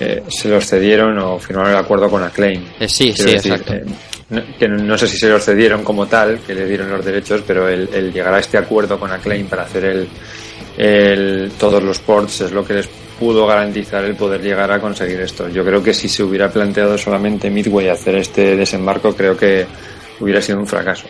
eh, 0.01 0.23
se 0.29 0.49
los 0.49 0.67
cedieron 0.67 1.19
o 1.19 1.39
firmaron 1.39 1.73
el 1.73 1.79
acuerdo 1.79 2.09
con 2.11 2.23
Acclaim. 2.23 2.65
Eh, 2.81 2.89
sí, 2.89 3.13
sí, 3.13 3.25
decir, 3.33 3.53
exacto. 3.53 3.75
Que 4.59 4.69
no 4.69 4.99
sé 4.99 5.09
si 5.09 5.17
se 5.17 5.29
los 5.29 5.45
cedieron 5.45 5.83
como 5.83 6.07
tal, 6.07 6.41
que 6.41 6.55
le 6.55 6.67
dieron 6.67 6.91
los 6.91 7.05
derechos, 7.05 7.43
pero 7.47 7.69
el, 7.69 7.89
el 7.93 8.13
llegar 8.13 8.35
a 8.35 8.41
este 8.41 8.59
acuerdo 8.59 8.99
con 8.99 9.11
Acclaim 9.11 9.47
para 9.47 9.63
hacer 9.63 9.85
el, 9.85 10.09
el, 10.77 11.53
todos 11.59 11.83
los 11.83 11.99
ports 12.01 12.43
es 12.43 12.53
lo 12.53 12.65
que 12.65 12.75
les 12.75 12.89
pudo 13.19 13.47
garantizar 13.47 14.05
el 14.05 14.15
poder 14.15 14.43
llegar 14.43 14.71
a 14.71 14.81
conseguir 14.81 15.21
esto. 15.21 15.49
Yo 15.49 15.65
creo 15.65 15.83
que 15.83 15.95
si 15.95 16.09
se 16.09 16.23
hubiera 16.23 16.51
planteado 16.51 16.97
solamente 16.99 17.51
Midway 17.51 17.89
hacer 17.89 18.17
este 18.17 18.55
desembarco, 18.55 19.15
creo 19.17 19.37
que 19.37 19.67
hubiera 20.21 20.43
sido 20.43 20.59
un 20.59 20.67
fracaso. 20.67 21.09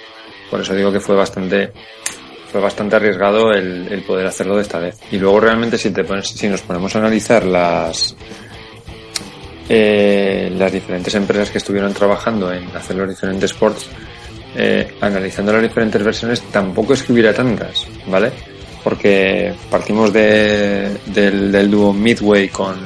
Por 0.51 0.61
eso 0.61 0.74
digo 0.74 0.93
que 0.93 1.01
fue 1.01 1.16
bastante 1.16 1.73
fue 2.51 2.62
bastante 2.62 2.97
arriesgado 2.97 3.53
el, 3.53 3.89
el 3.90 4.03
poder 4.05 4.27
hacerlo 4.27 4.57
de 4.57 4.62
esta 4.62 4.78
vez. 4.78 4.99
Y 5.12 5.19
luego 5.19 5.40
realmente 5.40 5.77
si 5.77 5.90
te 5.90 6.05
pones, 6.05 6.28
si 6.28 6.49
nos 6.49 6.62
ponemos 6.62 6.95
a 6.97 7.01
analizar 7.01 7.45
las 7.45 8.16
eh, 9.69 10.53
las 10.57 10.73
diferentes 10.73 11.15
empresas 11.15 11.51
que 11.51 11.59
estuvieron 11.59 11.93
trabajando 11.93 12.53
en 12.53 12.65
hacer 12.77 12.97
los 12.97 13.09
diferentes 13.09 13.53
ports, 13.53 13.89
eh, 14.57 14.95
analizando 15.01 15.53
las 15.53 15.62
diferentes 15.62 16.03
versiones, 16.03 16.43
tampoco 16.51 16.95
es 16.95 17.03
que 17.03 17.12
hubiera 17.12 17.35
tantas, 17.35 17.86
¿vale? 18.07 18.31
Porque 18.82 19.53
partimos 19.70 20.12
de, 20.12 20.97
del, 21.07 21.53
del 21.53 21.70
dúo 21.70 21.93
Midway 21.93 22.49
con, 22.49 22.77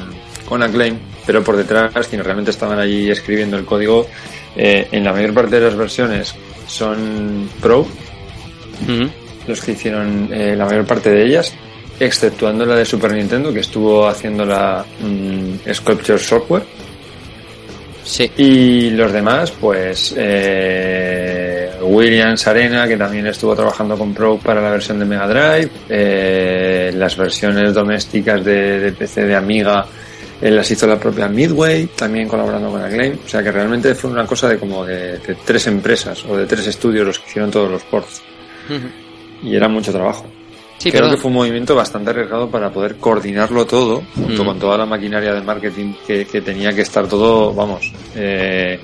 con 0.49 0.63
Acclaim, 0.63 0.99
pero 1.27 1.43
por 1.43 1.57
detrás, 1.57 2.09
quienes 2.09 2.27
realmente 2.27 2.51
estaban 2.51 2.79
allí 2.79 3.11
escribiendo 3.11 3.57
el 3.57 3.65
código, 3.65 4.07
eh, 4.57 4.89
en 4.91 5.05
la 5.05 5.13
mayor 5.13 5.33
parte 5.33 5.59
de 5.59 5.67
las 5.67 5.77
versiones 5.77 6.35
son 6.67 7.49
Pro, 7.61 7.87
los 9.47 9.61
que 9.61 9.73
hicieron 9.73 10.29
eh, 10.33 10.55
la 10.57 10.67
mayor 10.67 10.85
parte 10.87 11.11
de 11.11 11.25
ellas, 11.25 11.55
exceptuando 12.05 12.66
la 12.66 12.77
de 12.77 12.85
Super 12.85 13.12
Nintendo, 13.12 13.53
que 13.53 13.61
estuvo 13.61 14.07
haciendo 14.07 14.45
la 14.45 14.85
mm, 15.01 15.73
Sculpture 15.73 16.19
Software. 16.19 16.65
Sí. 18.05 18.31
Y 18.37 18.91
los 18.91 19.12
demás, 19.12 19.53
pues 19.53 20.15
eh, 20.16 21.70
Williams 21.81 22.47
Arena, 22.47 22.89
que 22.89 22.97
también 22.97 23.27
estuvo 23.27 23.55
trabajando 23.55 23.97
con 23.97 24.12
Pro 24.12 24.39
para 24.39 24.61
la 24.61 24.70
versión 24.70 24.99
de 24.99 25.05
Mega 25.05 25.29
Drive, 25.29 25.70
eh, 25.89 26.93
las 26.95 27.16
versiones 27.16 27.73
domésticas 27.73 28.45
de, 28.45 28.81
de 28.81 28.93
PC 28.93 29.24
de 29.24 29.37
Amiga 29.37 29.87
eh, 30.41 30.51
las 30.51 30.69
hizo 30.73 30.89
la 30.89 30.99
propia 30.99 31.29
Midway, 31.29 31.87
también 31.97 32.27
colaborando 32.27 32.70
con 32.70 32.83
Acclaim. 32.83 33.16
O 33.24 33.29
sea 33.29 33.45
que 33.45 33.53
realmente 33.53 33.95
fue 33.95 34.11
una 34.11 34.27
cosa 34.27 34.49
de 34.49 34.59
como 34.59 34.85
de, 34.85 35.19
de 35.19 35.37
tres 35.45 35.69
empresas 35.69 36.24
o 36.24 36.37
de 36.37 36.47
tres 36.47 36.66
estudios 36.66 37.07
los 37.07 37.19
que 37.20 37.29
hicieron 37.29 37.53
todos 37.53 37.70
los 37.70 37.85
ports. 37.85 38.20
Y 39.45 39.55
era 39.55 39.69
mucho 39.69 39.93
trabajo. 39.93 40.27
Sí, 40.83 40.91
Creo 40.91 41.03
perdón. 41.03 41.15
que 41.17 41.23
fue 41.23 41.29
un 41.31 41.37
movimiento 41.37 41.77
bastante 41.77 42.11
arriesgado 42.11 42.51
para 42.51 42.71
poder 42.73 42.97
coordinarlo 42.97 43.65
todo, 43.67 44.03
junto 44.17 44.43
Mm. 44.43 44.47
con 44.47 44.59
toda 44.59 44.77
la 44.79 44.85
maquinaria 44.87 45.33
de 45.33 45.41
marketing 45.41 45.95
que, 46.05 46.25
que 46.27 46.41
tenía 46.41 46.73
que 46.73 46.81
estar 46.81 47.07
todo, 47.07 47.55
vamos, 47.55 47.93
eh, 48.17 48.81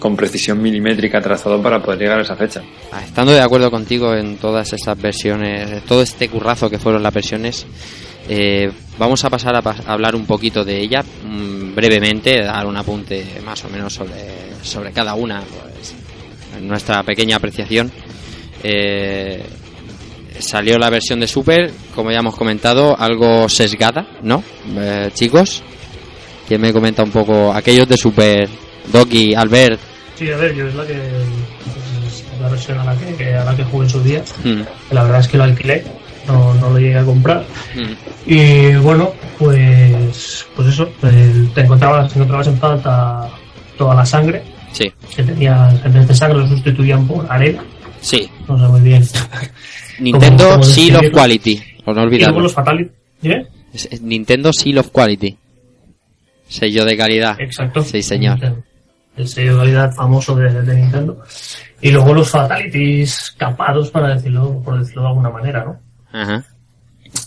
con 0.00 0.16
precisión 0.16 0.60
milimétrica 0.60 1.20
trazado 1.20 1.62
para 1.62 1.80
poder 1.80 2.00
llegar 2.00 2.18
a 2.18 2.22
esa 2.22 2.34
fecha. 2.34 2.60
Ah, 2.90 3.02
Estando 3.04 3.30
de 3.30 3.40
acuerdo 3.40 3.70
contigo 3.70 4.12
en 4.14 4.36
todas 4.38 4.72
estas 4.72 5.00
versiones, 5.00 5.84
todo 5.84 6.02
este 6.02 6.28
currazo 6.28 6.68
que 6.68 6.80
fueron 6.80 7.04
las 7.04 7.14
versiones, 7.14 7.66
eh, 8.28 8.72
vamos 8.98 9.24
a 9.24 9.30
pasar 9.30 9.54
a, 9.54 9.60
hablar 9.86 10.16
un 10.16 10.26
poquito 10.26 10.64
de 10.64 10.80
ella 10.80 11.04
mm, 11.24 11.76
brevemente, 11.76 12.42
dar 12.42 12.66
un 12.66 12.76
apunte 12.76 13.24
más 13.44 13.64
o 13.64 13.68
menos 13.68 13.94
sobre, 13.94 14.12
sobre 14.62 14.90
cada 14.90 15.14
una, 15.14 15.40
pues, 15.40 15.94
nuestra 16.60 17.04
pequeña 17.04 17.36
apreciación. 17.36 17.92
Eh, 18.64 19.40
salió 20.40 20.78
la 20.78 20.90
versión 20.90 21.20
de 21.20 21.26
Super, 21.26 21.70
como 21.94 22.10
ya 22.10 22.18
hemos 22.18 22.36
comentado, 22.36 22.98
algo 22.98 23.48
sesgada, 23.48 24.06
¿no? 24.22 24.42
Eh, 24.76 25.10
chicos, 25.14 25.62
¿quién 26.48 26.60
me 26.60 26.72
comenta 26.72 27.02
un 27.02 27.10
poco 27.10 27.52
aquellos 27.52 27.88
de 27.88 27.96
Super? 27.96 28.48
Doki, 28.92 29.34
Albert. 29.34 29.80
Sí, 30.16 30.30
a 30.30 30.36
ver, 30.36 30.54
yo 30.54 30.66
es 30.66 30.74
la 30.74 30.86
que 30.86 30.92
es 30.94 32.24
la 32.40 32.48
versión 32.48 32.78
a 32.78 32.84
la 32.84 32.96
que, 32.96 33.14
que- 33.14 33.34
a 33.34 33.44
la 33.44 33.54
que 33.56 33.64
jugué 33.64 33.84
en 33.84 33.90
su 33.90 34.02
día. 34.02 34.22
Mm, 34.44 34.62
que 34.88 34.94
La 34.94 35.02
verdad 35.04 35.20
es 35.20 35.28
que 35.28 35.38
lo 35.38 35.44
alquilé, 35.44 35.84
no, 36.26 36.54
no 36.54 36.70
lo 36.70 36.78
llegué 36.78 36.98
a 36.98 37.04
comprar. 37.04 37.44
mm. 37.74 38.30
Y 38.30 38.74
bueno, 38.76 39.12
pues 39.38 40.46
pues 40.54 40.68
eso, 40.68 40.88
te 41.54 41.60
encontrabas, 41.60 42.08
te 42.12 42.14
encontrabas 42.18 42.46
en 42.48 42.58
falta 42.58 43.28
toda 43.76 43.94
la 43.94 44.04
sangre, 44.06 44.42
Sí, 44.72 44.90
que 45.14 45.22
tenías, 45.22 45.74
en 45.84 45.92
vez 45.92 46.08
de 46.08 46.14
sangre 46.14 46.38
lo 46.38 46.48
sustituían 46.48 47.06
por 47.06 47.26
arena, 47.30 47.62
sí. 48.00 48.30
no 48.48 48.58
sé 48.58 48.66
muy 48.68 48.80
bien. 48.80 49.02
Nintendo 50.02 50.44
¿Cómo- 50.44 50.60
cómo 50.60 50.64
Seal 50.64 50.96
of? 50.96 51.10
Quality, 51.12 51.62
por 51.84 51.94
no 51.94 52.02
Y 52.02 52.04
olvidarlo. 52.06 52.40
los 52.40 52.52
Fatality, 52.54 52.90
¿eh? 53.22 53.46
Nintendo 54.02 54.52
Seal 54.52 54.78
of 54.78 54.90
Quality. 54.90 55.36
Sello 56.48 56.84
de 56.84 56.96
calidad. 56.96 57.40
Exacto. 57.40 57.82
Sí, 57.82 58.02
señor. 58.02 58.38
El 59.16 59.28
sello 59.28 59.54
de 59.54 59.58
calidad 59.60 59.94
famoso 59.94 60.34
de, 60.36 60.62
de 60.62 60.74
Nintendo. 60.74 61.22
Y 61.80 61.90
luego 61.90 62.12
los 62.14 62.30
Fatalities 62.30 63.34
capados, 63.38 63.90
para 63.90 64.14
decirlo, 64.14 64.60
por 64.62 64.78
decirlo 64.78 65.02
de 65.02 65.08
alguna 65.08 65.30
manera, 65.30 65.64
¿no? 65.64 65.80
Ajá. 66.12 66.44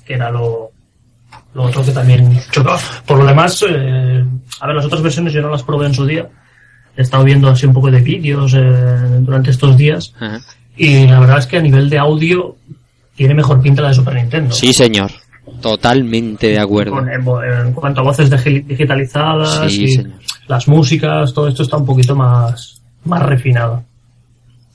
que 0.05 0.13
era 0.13 0.29
lo, 0.29 0.71
lo 1.55 1.63
otro 1.63 1.83
que 1.83 1.91
también 1.91 2.39
chocaba. 2.51 2.79
Por 3.05 3.17
lo 3.19 3.25
demás, 3.25 3.63
eh, 3.67 4.23
a 4.61 4.67
ver, 4.67 4.75
las 4.75 4.85
otras 4.85 5.01
versiones 5.01 5.33
yo 5.33 5.41
no 5.41 5.49
las 5.49 5.63
probé 5.63 5.87
en 5.87 5.93
su 5.93 6.05
día. 6.05 6.27
He 6.95 7.01
estado 7.01 7.23
viendo 7.23 7.49
así 7.49 7.65
un 7.65 7.73
poco 7.73 7.89
de 7.91 7.99
vídeos 8.01 8.53
eh, 8.55 8.59
durante 9.19 9.51
estos 9.51 9.75
días 9.75 10.13
Ajá. 10.19 10.39
Y 10.77 11.07
la 11.07 11.19
verdad 11.19 11.39
es 11.39 11.47
que 11.47 11.57
a 11.57 11.61
nivel 11.61 11.89
de 11.89 11.97
audio 11.97 12.55
tiene 13.15 13.33
mejor 13.33 13.61
pinta 13.61 13.81
la 13.81 13.89
de 13.89 13.93
Super 13.95 14.15
Nintendo. 14.15 14.53
Sí, 14.53 14.73
señor. 14.73 15.11
Totalmente 15.61 16.47
de 16.47 16.59
acuerdo. 16.59 16.91
Con- 16.93 17.09
en, 17.09 17.73
cuanto 17.73 18.01
a 18.01 18.03
voces 18.03 18.31
digi- 18.31 18.65
digitalizadas 18.65 19.71
Sí, 19.71 19.83
y 19.83 19.87
señor. 19.89 20.11
las 20.47 20.67
músicas, 20.67 21.33
todo 21.33 21.47
esto 21.47 21.63
está 21.63 21.77
un 21.77 21.85
poquito 21.85 22.15
más, 22.15 22.81
más 23.05 23.21
refinado. 23.23 23.83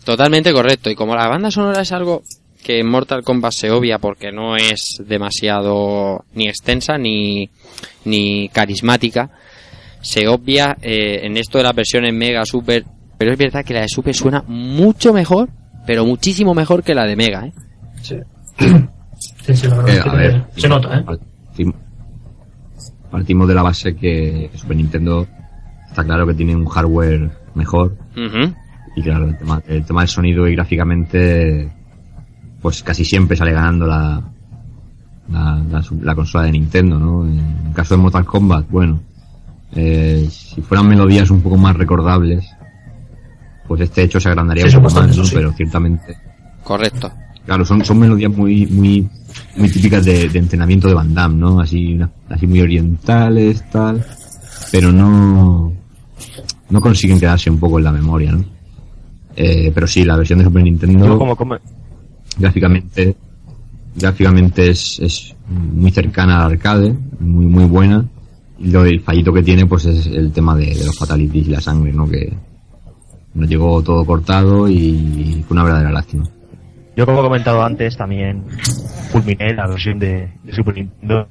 Totalmente 0.04 0.52
correcto. 0.52 0.90
Y 0.90 0.94
como 0.94 1.14
la 1.14 1.28
banda 1.28 1.50
sonora 1.50 1.82
es 1.82 1.92
algo 1.92 2.22
que 2.64 2.78
en 2.80 2.88
Mortal 2.88 3.22
Kombat 3.22 3.52
se 3.52 3.70
obvia 3.70 3.98
porque 3.98 4.32
no 4.32 4.56
es 4.56 4.96
demasiado 5.06 6.24
ni 6.34 6.48
extensa 6.48 6.96
ni, 6.98 7.50
ni 8.04 8.48
carismática, 8.48 9.30
se 10.02 10.28
obvia 10.28 10.76
eh, 10.80 11.20
en 11.24 11.36
esto 11.36 11.58
de 11.58 11.64
las 11.64 11.74
versiones 11.74 12.14
Mega, 12.14 12.44
Super. 12.44 12.84
Pero 13.18 13.32
es 13.32 13.38
verdad 13.38 13.64
que 13.64 13.74
la 13.74 13.82
de 13.82 13.88
Super 13.88 14.14
suena 14.14 14.42
mucho 14.46 15.12
mejor, 15.12 15.48
pero 15.86 16.04
muchísimo 16.06 16.54
mejor 16.54 16.82
que 16.82 16.94
la 16.94 17.04
de 17.04 17.16
Mega, 17.16 17.46
¿eh? 17.46 17.52
Sí. 18.02 18.16
Sí, 19.44 19.54
sí, 19.54 19.68
la 19.68 19.76
verdad 19.76 19.90
Eh, 19.90 19.96
es 19.98 20.02
que 20.02 20.08
a 20.08 20.14
ver, 20.14 20.44
se 20.56 20.68
nota, 20.68 20.98
¿eh? 20.98 21.04
partim- 21.04 21.74
partimos 23.10 23.48
de 23.48 23.54
la 23.54 23.62
base 23.62 23.94
que 23.94 24.50
Super 24.54 24.76
Nintendo 24.76 25.26
está 25.88 26.04
claro 26.04 26.26
que 26.26 26.34
tiene 26.34 26.54
un 26.56 26.64
hardware 26.66 27.30
mejor 27.54 27.96
y 28.96 29.02
claro, 29.02 29.28
el 29.28 29.36
tema, 29.36 29.62
el 29.66 29.84
tema 29.84 30.00
del 30.00 30.08
sonido 30.08 30.48
y 30.48 30.54
gráficamente 30.54 31.70
pues 32.62 32.82
casi 32.82 33.04
siempre 33.04 33.36
sale 33.36 33.52
ganando 33.52 33.86
la, 33.86 34.22
la, 35.30 35.62
la 35.70 35.82
su- 35.82 36.00
la 36.02 36.14
consola 36.14 36.44
de 36.44 36.52
Nintendo, 36.52 36.98
¿no? 36.98 37.24
En 37.26 37.38
el 37.68 37.72
caso 37.74 37.96
de 37.96 38.02
Mortal 38.02 38.24
Kombat, 38.24 38.68
bueno, 38.70 39.00
eh, 39.74 40.26
si 40.30 40.60
fueran 40.62 40.88
melodías 40.88 41.30
un 41.30 41.40
poco 41.42 41.56
más 41.56 41.76
recordables, 41.76 42.44
pues 43.70 43.82
este 43.82 44.02
hecho 44.02 44.18
se 44.18 44.28
agrandaría 44.28 44.68
Sí, 44.68 44.76
un 44.76 44.82
poco 44.82 44.96
más, 44.96 45.16
¿no? 45.16 45.24
sí. 45.24 45.30
Pero 45.32 45.52
ciertamente 45.52 46.16
Correcto. 46.64 47.08
Claro, 47.46 47.64
son, 47.64 47.84
son 47.84 48.00
melodías 48.00 48.32
muy, 48.36 48.66
muy, 48.66 49.08
muy 49.56 49.68
típicas 49.70 50.04
de, 50.04 50.28
de 50.28 50.38
entrenamiento 50.40 50.88
de 50.88 50.94
Van 50.94 51.14
Damme, 51.14 51.36
¿no? 51.36 51.60
Así, 51.60 51.94
una- 51.94 52.10
así 52.28 52.48
muy 52.48 52.60
orientales, 52.62 53.62
tal. 53.70 54.04
Pero 54.72 54.90
no, 54.90 55.72
no 56.68 56.80
consiguen 56.80 57.20
quedarse 57.20 57.48
un 57.48 57.60
poco 57.60 57.78
en 57.78 57.84
la 57.84 57.92
memoria, 57.92 58.32
¿no? 58.32 58.44
Eh, 59.36 59.70
pero 59.72 59.86
sí, 59.86 60.04
la 60.04 60.16
versión 60.16 60.40
de 60.40 60.46
Super 60.46 60.64
Nintendo, 60.64 61.06
Yo 61.06 61.16
como, 61.16 61.36
como- 61.36 61.56
gráficamente, 62.38 63.14
gráficamente 63.94 64.70
es, 64.70 64.98
es 65.00 65.34
muy 65.48 65.92
cercana 65.92 66.44
al 66.44 66.52
arcade, 66.52 66.92
muy, 67.20 67.46
muy 67.46 67.64
buena. 67.66 68.04
Y 68.58 68.68
lo, 68.70 68.84
el 68.84 69.00
fallito 69.00 69.32
que 69.32 69.42
tiene, 69.44 69.64
pues 69.66 69.86
es 69.86 70.06
el 70.06 70.32
tema 70.32 70.56
de, 70.56 70.74
de 70.74 70.84
los 70.84 70.96
fatalities 70.98 71.46
y 71.46 71.50
la 71.52 71.60
sangre, 71.60 71.92
¿no? 71.92 72.08
Que 72.08 72.32
nos 73.34 73.48
llegó 73.48 73.82
todo 73.82 74.04
cortado 74.04 74.68
y 74.68 75.44
fue 75.46 75.54
una 75.54 75.64
verdadera 75.64 75.92
lástima. 75.92 76.24
Yo 76.96 77.06
como 77.06 77.20
he 77.20 77.22
comentado 77.22 77.62
antes 77.62 77.96
también 77.96 78.44
culminé 79.12 79.54
la 79.54 79.66
versión 79.66 79.98
de, 79.98 80.28
de 80.42 80.52
Super 80.52 80.74
Nintendo 80.74 81.28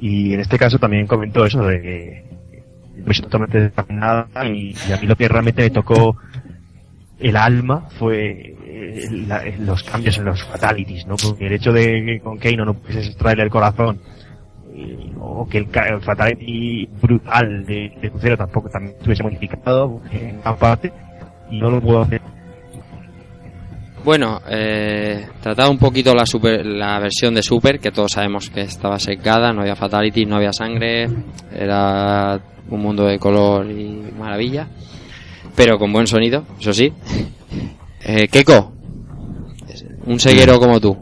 y 0.00 0.32
en 0.34 0.40
este 0.40 0.58
caso 0.58 0.78
también 0.78 1.06
comentó 1.06 1.44
eso 1.44 1.62
de 1.64 1.80
que 1.82 2.24
me 3.04 3.12
siento 3.12 3.28
totalmente 3.30 3.60
determinada 3.60 4.26
y, 4.46 4.74
a 4.92 4.96
mí 5.00 5.06
lo 5.06 5.16
que 5.16 5.28
realmente 5.28 5.62
me 5.62 5.70
tocó 5.70 6.16
el 7.18 7.36
alma 7.36 7.88
fue 7.98 8.54
eh, 8.64 9.08
la- 9.26 9.42
los 9.60 9.82
cambios 9.82 10.18
en 10.18 10.24
los 10.24 10.42
fatalities, 10.44 11.06
¿no? 11.06 11.16
Porque 11.16 11.46
el 11.46 11.52
hecho 11.52 11.72
de 11.72 12.04
que 12.04 12.20
con 12.20 12.38
Keino 12.38 12.64
no 12.64 12.74
pudieses 12.74 13.08
extraerle 13.08 13.44
el 13.44 13.50
corazón 13.50 14.00
y- 14.74 15.12
o 15.20 15.46
que 15.48 15.58
el, 15.58 15.68
el 15.88 16.00
fatality 16.00 16.88
brutal 17.00 17.64
de, 17.66 17.92
de 18.00 18.10
Crucero 18.10 18.36
tampoco 18.36 18.68
también 18.70 18.96
estuviese 18.96 19.22
modificado 19.22 20.00
en 20.10 20.40
gran 20.40 20.56
parte 20.56 20.92
no 21.52 21.70
lo 21.70 21.80
puedo 21.80 22.00
hacer 22.00 22.20
Bueno, 24.04 24.40
eh, 24.48 25.28
trataba 25.40 25.70
un 25.70 25.78
poquito 25.78 26.14
la, 26.14 26.26
super, 26.26 26.66
la 26.66 26.98
versión 26.98 27.34
de 27.34 27.42
Super, 27.42 27.78
que 27.78 27.92
todos 27.92 28.12
sabemos 28.12 28.50
que 28.50 28.62
estaba 28.62 28.98
secada, 28.98 29.52
no 29.52 29.60
había 29.60 29.76
fatality, 29.76 30.24
no 30.24 30.36
había 30.36 30.52
sangre, 30.52 31.08
era 31.54 32.40
un 32.68 32.80
mundo 32.80 33.04
de 33.04 33.18
color 33.18 33.70
y 33.70 34.10
maravilla, 34.18 34.66
pero 35.54 35.78
con 35.78 35.92
buen 35.92 36.06
sonido, 36.06 36.44
eso 36.58 36.72
sí. 36.72 36.92
Eh, 38.04 38.26
Keko, 38.26 38.72
un 40.06 40.18
seguero 40.18 40.58
como 40.58 40.80
tú, 40.80 40.96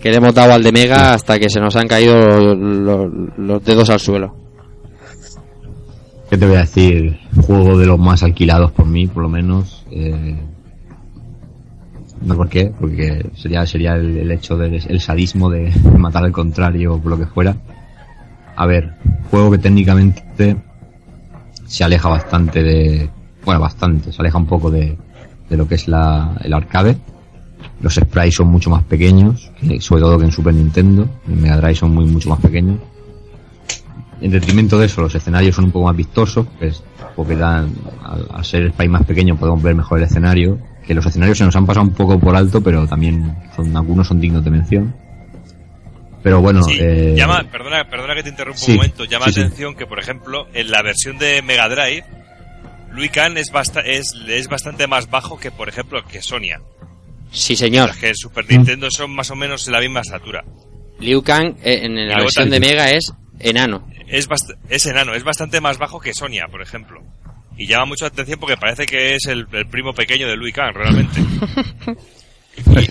que 0.00 0.10
le 0.10 0.16
hemos 0.16 0.34
dado 0.34 0.52
al 0.54 0.62
de 0.64 0.72
Mega 0.72 1.14
hasta 1.14 1.38
que 1.38 1.48
se 1.48 1.60
nos 1.60 1.76
han 1.76 1.86
caído 1.86 2.16
los 2.56 3.64
dedos 3.64 3.90
al 3.90 4.00
suelo. 4.00 4.43
¿Qué 6.34 6.38
te 6.38 6.46
voy 6.48 6.56
a 6.56 6.62
decir? 6.62 7.16
Juego 7.46 7.78
de 7.78 7.86
los 7.86 7.96
más 7.96 8.24
alquilados 8.24 8.72
por 8.72 8.86
mí, 8.86 9.06
por 9.06 9.22
lo 9.22 9.28
menos. 9.28 9.86
Eh, 9.92 10.34
no 12.22 12.34
por 12.34 12.48
qué, 12.48 12.72
porque 12.76 13.24
sería 13.36 13.64
sería 13.66 13.94
el, 13.94 14.28
hecho 14.32 14.56
del 14.56 14.74
el 14.84 15.00
sadismo 15.00 15.48
de 15.48 15.72
matar 15.96 16.24
al 16.24 16.32
contrario 16.32 16.94
o 17.04 17.08
lo 17.08 17.16
que 17.16 17.26
fuera. 17.26 17.54
A 18.56 18.66
ver, 18.66 18.94
juego 19.30 19.52
que 19.52 19.58
técnicamente 19.58 20.56
se 21.66 21.84
aleja 21.84 22.08
bastante 22.08 22.64
de... 22.64 23.08
Bueno, 23.44 23.60
bastante, 23.60 24.10
se 24.12 24.20
aleja 24.20 24.36
un 24.36 24.46
poco 24.46 24.72
de, 24.72 24.98
de 25.48 25.56
lo 25.56 25.68
que 25.68 25.76
es 25.76 25.86
la, 25.86 26.36
el 26.42 26.52
arcade. 26.52 26.96
Los 27.80 27.94
sprites 27.94 28.34
son 28.34 28.48
mucho 28.48 28.70
más 28.70 28.82
pequeños, 28.82 29.52
que- 29.60 29.80
sobre 29.80 30.02
todo 30.02 30.18
que 30.18 30.24
en 30.24 30.32
Super 30.32 30.52
Nintendo. 30.52 31.06
En 31.28 31.40
Mega 31.42 31.58
Drive 31.58 31.76
son 31.76 31.94
muy 31.94 32.06
mucho 32.06 32.28
más 32.30 32.40
pequeños. 32.40 32.80
En 34.24 34.30
detrimento 34.30 34.78
de 34.78 34.86
eso, 34.86 35.02
los 35.02 35.14
escenarios 35.14 35.54
son 35.54 35.66
un 35.66 35.70
poco 35.72 35.84
más 35.86 35.96
vistosos, 35.96 36.46
pues, 36.58 36.82
porque 37.14 37.36
dan, 37.36 37.70
al, 38.02 38.26
al 38.32 38.44
ser 38.44 38.62
el 38.62 38.72
país 38.72 38.90
más 38.90 39.04
pequeño 39.04 39.36
podemos 39.36 39.62
ver 39.62 39.74
mejor 39.74 39.98
el 39.98 40.04
escenario. 40.04 40.58
Que 40.86 40.94
los 40.94 41.04
escenarios 41.04 41.36
se 41.38 41.44
nos 41.44 41.54
han 41.56 41.66
pasado 41.66 41.86
un 41.86 41.92
poco 41.92 42.18
por 42.18 42.34
alto, 42.34 42.62
pero 42.62 42.86
también 42.86 43.36
son, 43.54 43.76
algunos 43.76 44.06
son 44.08 44.20
dignos 44.20 44.42
de 44.44 44.50
mención. 44.50 44.94
Pero 46.22 46.40
bueno, 46.40 46.62
Sí, 46.62 46.78
eh, 46.80 47.14
llama, 47.16 47.44
perdona, 47.52 47.84
perdona 47.88 48.14
que 48.14 48.22
te 48.22 48.30
interrumpa 48.30 48.58
sí, 48.58 48.70
un 48.72 48.76
momento. 48.78 49.04
Llama 49.04 49.26
sí, 49.26 49.32
sí. 49.34 49.40
la 49.40 49.46
atención 49.46 49.74
que, 49.74 49.86
por 49.86 49.98
ejemplo, 49.98 50.46
en 50.54 50.70
la 50.70 50.80
versión 50.82 51.18
de 51.18 51.42
Mega 51.42 51.68
Drive, 51.68 52.04
Louis 52.92 53.10
Khan 53.10 53.36
es, 53.36 53.50
basta- 53.52 53.80
es, 53.82 54.14
es 54.26 54.48
bastante 54.48 54.86
más 54.86 55.10
bajo 55.10 55.38
que, 55.38 55.50
por 55.50 55.68
ejemplo, 55.68 56.02
que 56.10 56.22
Sonia. 56.22 56.62
Sí, 57.30 57.56
señor. 57.56 57.90
Que 57.98 58.08
en 58.08 58.16
Super 58.16 58.46
Nintendo 58.50 58.90
son 58.90 59.10
más 59.14 59.30
o 59.30 59.36
menos 59.36 59.66
en 59.66 59.72
la 59.74 59.80
misma 59.80 60.00
estatura. 60.00 60.44
Liu 61.00 61.22
Kang 61.22 61.56
eh, 61.62 61.80
en 61.84 62.08
la 62.08 62.16
versión 62.20 62.48
de 62.48 62.60
Mega 62.60 62.90
es 62.90 63.12
enano. 63.48 63.88
Es, 64.08 64.28
bast- 64.28 64.56
es 64.68 64.86
enano, 64.86 65.14
es 65.14 65.22
bastante 65.24 65.60
más 65.60 65.78
bajo 65.78 66.00
que 66.00 66.12
Sonia, 66.14 66.46
por 66.48 66.60
ejemplo. 66.62 67.02
Y 67.56 67.66
llama 67.66 67.84
mucho 67.86 68.04
la 68.04 68.08
atención 68.08 68.40
porque 68.40 68.56
parece 68.56 68.86
que 68.86 69.14
es 69.14 69.26
el, 69.26 69.46
el 69.52 69.66
primo 69.66 69.92
pequeño 69.94 70.26
de 70.26 70.36
Louis 70.36 70.54
Khan, 70.54 70.74
realmente. 70.74 71.20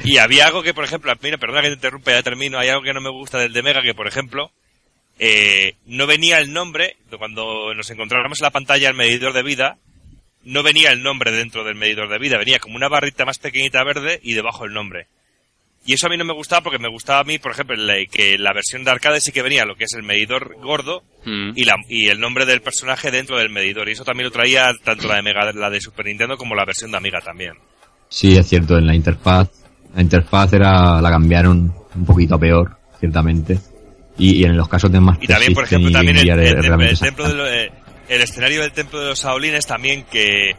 Y, 0.06 0.16
y 0.16 0.18
había 0.18 0.46
algo 0.48 0.62
que, 0.62 0.74
por 0.74 0.84
ejemplo, 0.84 1.14
mira, 1.22 1.38
perdona 1.38 1.62
que 1.62 1.70
te 1.70 1.76
interrumpa, 1.76 2.12
ya 2.12 2.22
termino, 2.22 2.60
hay 2.60 2.68
algo 2.68 2.84
que 2.84 2.94
no 2.94 3.00
me 3.00 3.10
gusta 3.10 3.38
del 3.40 3.54
de 3.54 3.64
Mega, 3.64 3.82
que 3.82 3.94
por 3.94 4.08
ejemplo, 4.08 4.52
eh, 5.20 5.76
no 5.86 6.06
venía 6.06 6.40
el 6.40 6.52
nombre, 6.52 6.98
cuando 7.18 7.74
nos 7.74 7.90
encontramos 7.90 8.42
en 8.42 8.44
la 8.46 8.52
pantalla 8.52 8.90
el 8.90 8.96
medidor 8.96 9.32
de 9.32 9.42
vida, 9.42 9.78
no 10.44 10.64
venía 10.64 10.92
el 10.92 11.02
nombre 11.02 11.32
dentro 11.32 11.64
del 11.64 11.76
medidor 11.76 12.10
de 12.10 12.20
vida, 12.20 12.38
venía 12.38 12.60
como 12.60 12.76
una 12.76 12.90
barrita 12.90 13.24
más 13.24 13.40
pequeñita 13.40 13.82
verde 13.86 14.20
y 14.22 14.34
debajo 14.34 14.66
el 14.66 14.74
nombre. 14.74 15.08
Y 15.86 15.94
eso 15.94 16.08
a 16.08 16.10
mí 16.10 16.16
no 16.18 16.24
me 16.24 16.34
gustaba 16.34 16.62
porque 16.64 16.80
me 16.80 16.90
gustaba 16.90 17.20
a 17.20 17.24
mí, 17.26 17.40
por 17.40 17.52
ejemplo, 17.52 17.76
la- 17.76 18.06
que 18.10 18.38
la 18.38 18.54
versión 18.54 18.84
de 18.86 18.92
arcade 18.92 19.20
sí 19.20 19.32
que 19.34 19.42
venía 19.42 19.66
lo 19.66 19.76
que 19.76 19.84
es 19.84 19.94
el 19.94 20.04
medidor 20.04 20.56
gordo 20.62 21.04
Mm. 21.26 21.52
y, 21.56 21.64
la, 21.66 21.76
y 21.90 22.08
el 22.08 22.20
nombre 22.20 22.46
del 22.46 22.62
personaje 22.62 23.12
dentro 23.12 23.38
del 23.38 23.50
medidor. 23.50 23.90
Y 23.90 23.92
eso 23.94 24.06
también 24.06 24.26
lo 24.26 24.32
traía 24.32 24.72
tanto 24.84 25.08
la 25.08 25.16
de 25.16 25.22
Mega, 25.24 25.52
la 25.52 25.70
de 25.70 25.82
Super 25.82 26.06
Nintendo 26.06 26.38
como 26.38 26.56
la 26.56 26.64
versión 26.66 26.92
de 26.92 26.98
Amiga 26.98 27.20
también. 27.20 27.54
Sí, 28.10 28.36
es 28.38 28.48
cierto, 28.48 28.78
en 28.78 28.88
la 28.88 28.96
interfaz, 28.96 29.50
la 29.96 30.02
interfaz 30.02 30.54
era, 30.54 31.02
la 31.02 31.10
cambiaron 31.10 31.74
un 31.96 32.06
poquito 32.06 32.36
a 32.36 32.40
peor, 32.40 32.78
ciertamente. 33.00 33.60
Y, 34.18 34.36
y 34.38 34.44
en 34.46 34.56
los 34.56 34.70
casos 34.70 34.92
de 34.92 35.00
Master 35.00 35.24
Y 35.24 35.28
también, 35.28 35.54
por 35.54 35.64
ejemplo, 35.64 35.92
también 35.92 36.18
el, 36.18 36.24
templo- 37.00 37.26
el 37.26 37.32
de 37.32 37.38
lo- 37.38 37.48
eh, 37.48 37.72
el 38.10 38.22
escenario 38.22 38.62
del 38.62 38.72
templo 38.72 39.00
de 39.00 39.08
los 39.10 39.24
Shaolines 39.24 39.66
también 39.66 40.04
que 40.04 40.56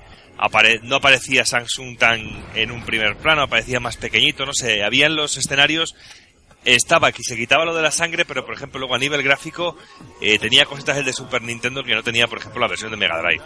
no 0.83 0.97
aparecía 0.97 1.45
Samsung 1.45 1.99
tan 1.99 2.21
en 2.55 2.71
un 2.71 2.85
primer 2.85 3.17
plano, 3.17 3.43
aparecía 3.43 3.81
más 3.81 3.97
pequeñito, 3.97 4.47
no 4.47 4.53
sé, 4.53 4.85
había 4.85 5.07
en 5.07 5.17
los 5.17 5.37
escenarios 5.37 5.95
estaba 6.65 7.13
que 7.13 7.23
se 7.23 7.37
quitaba 7.37 7.65
lo 7.65 7.75
de 7.75 7.83
la 7.83 7.91
sangre, 7.91 8.25
pero 8.25 8.45
por 8.45 8.55
ejemplo 8.55 8.81
luego 8.81 8.95
a 8.95 8.99
nivel 8.99 9.23
gráfico 9.23 9.77
eh, 10.21 10.39
tenía 10.39 10.65
cositas 10.65 10.97
el 10.97 11.05
de 11.05 11.13
Super 11.13 11.43
Nintendo 11.43 11.83
que 11.83 11.95
no 11.95 12.03
tenía, 12.03 12.27
por 12.27 12.39
ejemplo, 12.39 12.61
la 12.61 12.69
versión 12.69 12.91
de 12.91 12.97
Mega 12.97 13.21
Drive. 13.21 13.43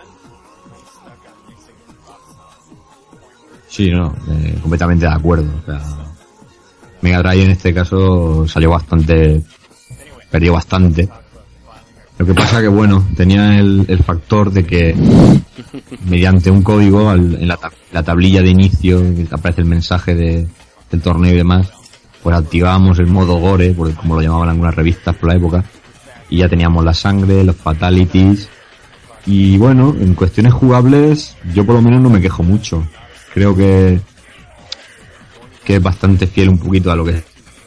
Sí, 3.69 3.91
no, 3.91 4.15
eh, 4.31 4.59
completamente 4.63 5.07
de 5.07 5.13
acuerdo. 5.13 5.51
O 5.63 5.65
sea, 5.67 5.81
Mega 7.03 7.23
Drive 7.23 7.45
en 7.45 7.51
este 7.51 7.75
caso 7.75 8.47
salió 8.49 8.71
bastante, 8.71 9.43
perdió 10.31 10.55
bastante. 10.55 11.09
Lo 12.19 12.27
que 12.27 12.35
pasa 12.35 12.61
que 12.61 12.69
bueno, 12.69 13.07
tenía 13.17 13.59
el, 13.59 13.85
el 13.89 14.03
factor 14.03 14.51
de 14.51 14.65
que 14.67 14.95
mediante 16.07 16.51
un 16.51 16.63
código 16.63 17.13
en 17.13 17.47
la, 17.47 17.59
la 17.93 18.03
tablilla 18.03 18.43
de 18.43 18.51
inicio 18.51 19.01
que 19.15 19.27
aparece 19.31 19.61
el 19.61 19.69
mensaje 19.69 20.15
de, 20.15 20.49
del 20.91 21.01
torneo 21.01 21.33
y 21.33 21.37
demás, 21.37 21.69
pues 22.23 22.37
activábamos 22.37 22.99
el 22.99 23.07
modo 23.07 23.37
gore, 23.37 23.71
por- 23.71 23.95
como 23.95 24.17
lo 24.17 24.23
llamaban 24.23 24.49
algunas 24.49 24.75
revistas 24.75 25.15
por 25.15 25.31
la 25.31 25.37
época, 25.37 25.65
y 26.29 26.39
ya 26.39 26.49
teníamos 26.49 26.85
la 26.85 26.93
sangre, 26.93 27.45
los 27.45 27.55
fatalities, 27.57 28.49
y 29.25 29.57
bueno, 29.57 29.95
en 30.01 30.15
cuestiones 30.15 30.53
jugables, 30.53 31.37
yo 31.55 31.65
por 31.65 31.77
lo 31.77 31.83
menos 31.83 32.01
no 32.03 32.11
me 32.11 32.21
quejo 32.21 32.43
mucho. 32.43 32.83
Creo 33.33 33.55
que, 33.55 34.01
que 35.65 35.77
es 35.77 35.83
bastante 35.83 36.27
fiel 36.27 36.49
un 36.49 36.59
poquito 36.59 36.91
a 36.91 36.97
lo 36.97 37.05
que 37.05 37.23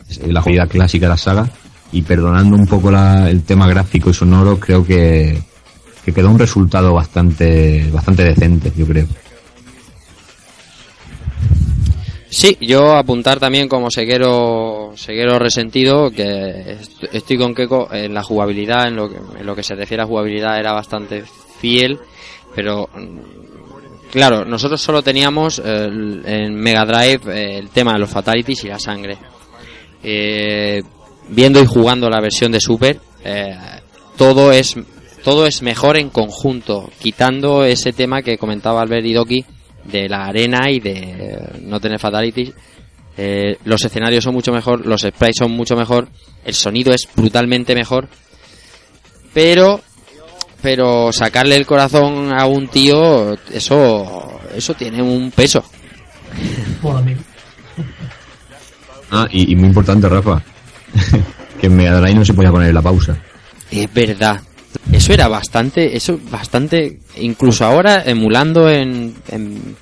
es 0.10 0.19
la 0.28 0.41
jugabilidad 0.41 0.68
clásica 0.68 1.06
de 1.06 1.10
la 1.10 1.18
saga. 1.18 1.49
Y 1.91 2.01
perdonando 2.03 2.55
un 2.55 2.65
poco 2.68 2.89
la- 2.91 3.30
el 3.30 3.43
tema 3.43 3.68
gráfico 3.68 4.09
y 4.09 4.13
sonoro, 4.13 4.59
creo 4.59 4.85
que, 4.85 5.38
que 6.05 6.13
quedó 6.13 6.30
un 6.30 6.39
resultado 6.39 6.93
bastante, 6.93 7.89
bastante 7.91 8.23
decente, 8.23 8.72
yo 8.76 8.85
creo. 8.85 9.07
Sí, 12.30 12.57
yo 12.61 12.95
apuntar 12.95 13.39
también 13.39 13.68
como 13.68 13.91
seguero, 13.91 14.93
seguero 14.95 15.38
resentido 15.38 16.09
que 16.11 16.77
est- 16.80 17.03
estoy 17.11 17.38
con 17.38 17.53
Keiko 17.53 17.89
en 17.91 18.13
la 18.13 18.23
jugabilidad, 18.23 18.88
en 18.88 18.95
lo, 18.95 19.09
que, 19.09 19.18
en 19.39 19.45
lo 19.45 19.53
que 19.53 19.63
se 19.63 19.76
refiere 19.76 20.03
a 20.03 20.05
jugabilidad 20.05 20.57
era 20.57 20.72
bastante 20.72 21.23
fiel, 21.59 21.99
pero 22.55 22.89
mm, 22.95 24.11
claro, 24.11 24.45
nosotros 24.45 24.81
solo 24.81 25.01
teníamos 25.03 25.61
eh, 25.63 25.89
en 26.23 26.55
Mega 26.55 26.85
Drive 26.85 27.19
eh, 27.38 27.57
el 27.57 27.69
tema 27.69 27.93
de 27.93 27.99
los 27.99 28.09
fatalities 28.09 28.63
y 28.63 28.68
la 28.69 28.80
sangre. 28.80 29.18
Eh, 30.01 30.81
viendo 31.32 31.62
y 31.62 31.66
jugando 31.66 32.10
la 32.10 32.22
versión 32.22 32.52
de 32.52 32.60
Super, 32.60 32.99
eh, 33.24 33.58
todo 34.18 34.52
es 34.52 34.76
todo 35.24 35.45
es 35.45 35.62
mejor 35.62 35.98
en 35.98 36.10
conjunto, 36.10 36.90
quitando 36.99 37.64
ese 37.64 37.94
tema 37.94 38.22
que 38.22 38.38
comentaba 38.38 38.82
Albert 38.82 39.06
y 39.06 39.14
Doki 39.14 39.45
de 39.86 40.10
la 40.10 40.26
arena 40.26 40.70
y 40.70 40.80
de 40.80 40.91
eh, 40.94 41.60
no 41.62 41.80
tener 41.80 41.99
fatalities. 41.99 42.52
Eh, 43.18 43.58
los 43.66 43.84
escenarios 43.84 44.24
son 44.24 44.34
mucho 44.34 44.52
mejor, 44.52 44.86
los 44.86 45.02
sprites 45.02 45.38
son 45.38 45.52
mucho 45.52 45.76
mejor, 45.76 46.08
el 46.44 46.53
sonido 46.53 46.94
es 46.94 47.08
brutalmente 47.16 47.76
mejor, 47.76 48.08
pero 49.34 49.82
pero 50.62 51.12
sacarle 51.12 51.56
el 51.56 51.66
corazón 51.66 52.32
a 52.34 52.45
un 52.45 52.68
tío, 52.68 53.34
eso 53.52 54.40
eso 54.56 54.74
tiene 54.74 55.02
un 55.02 55.32
peso. 55.32 55.64
Ah, 59.12 59.28
y, 59.30 59.52
y 59.52 59.56
muy 59.56 59.68
importante, 59.68 60.08
Rafa, 60.08 60.41
que 61.59 61.68
en 61.68 61.76
Mega 61.76 61.99
Drive 61.99 62.15
no 62.15 62.26
se 62.26 62.34
podía 62.34 62.51
poner 62.51 62.73
la 62.73 62.81
pausa. 62.81 63.18
Es 63.69 63.93
verdad. 63.93 64.41
Eso 64.91 65.13
era 65.13 65.27
bastante, 65.27 65.95
eso 65.95 66.19
bastante, 66.30 66.99
incluso 67.18 67.65
ahora 67.65 68.03
emulando 68.05 68.69
en, 68.69 69.13
en, 69.27 69.76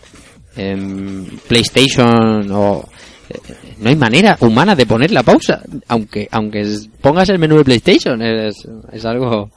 en 0.56 1.40
PlayStation 1.48 2.52
o 2.52 2.90
eh, 3.30 3.40
no 3.78 3.90
hay 3.90 3.96
manera 3.96 4.36
humana 4.42 4.76
de 4.76 4.86
poner 4.86 5.12
la 5.12 5.24
pausa, 5.24 5.62
aunque 5.88 6.28
aunque 6.32 6.66
pongas 7.02 7.30
el 7.30 7.40
menú 7.40 7.58
de 7.58 7.64
PlayStation 7.64 8.22
es, 8.22 8.68
es 8.92 9.06
algo 9.06 9.52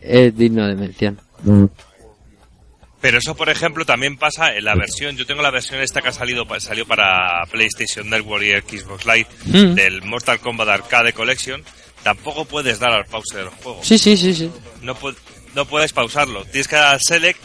es 0.00 0.36
digno 0.36 0.66
de 0.66 0.74
mención. 0.74 1.20
Pero 3.00 3.18
eso, 3.18 3.34
por 3.34 3.48
ejemplo, 3.48 3.86
también 3.86 4.16
pasa 4.18 4.54
en 4.54 4.64
la 4.64 4.74
versión. 4.74 5.16
Yo 5.16 5.24
tengo 5.26 5.40
la 5.42 5.50
versión 5.50 5.80
esta 5.80 6.02
que 6.02 6.08
ha 6.08 6.12
salido, 6.12 6.46
salió 6.60 6.86
para 6.86 7.44
PlayStation 7.50 8.10
Network 8.10 8.44
y 8.44 8.52
Xbox 8.78 9.06
Live 9.06 9.26
Mm. 9.46 9.74
del 9.74 10.02
Mortal 10.02 10.38
Kombat 10.40 10.68
Arcade 10.68 11.12
Collection. 11.14 11.64
Tampoco 12.02 12.44
puedes 12.44 12.78
dar 12.78 12.92
al 12.92 13.06
pause 13.06 13.36
de 13.36 13.44
los 13.44 13.54
juegos. 13.54 13.86
Sí, 13.86 13.96
sí, 13.98 14.16
sí, 14.16 14.34
sí. 14.34 14.50
No, 14.82 14.96
no 15.54 15.64
puedes 15.66 15.92
pausarlo. 15.92 16.44
Tienes 16.44 16.68
que 16.68 16.76
dar 16.76 16.94
al 16.94 17.00
select 17.00 17.40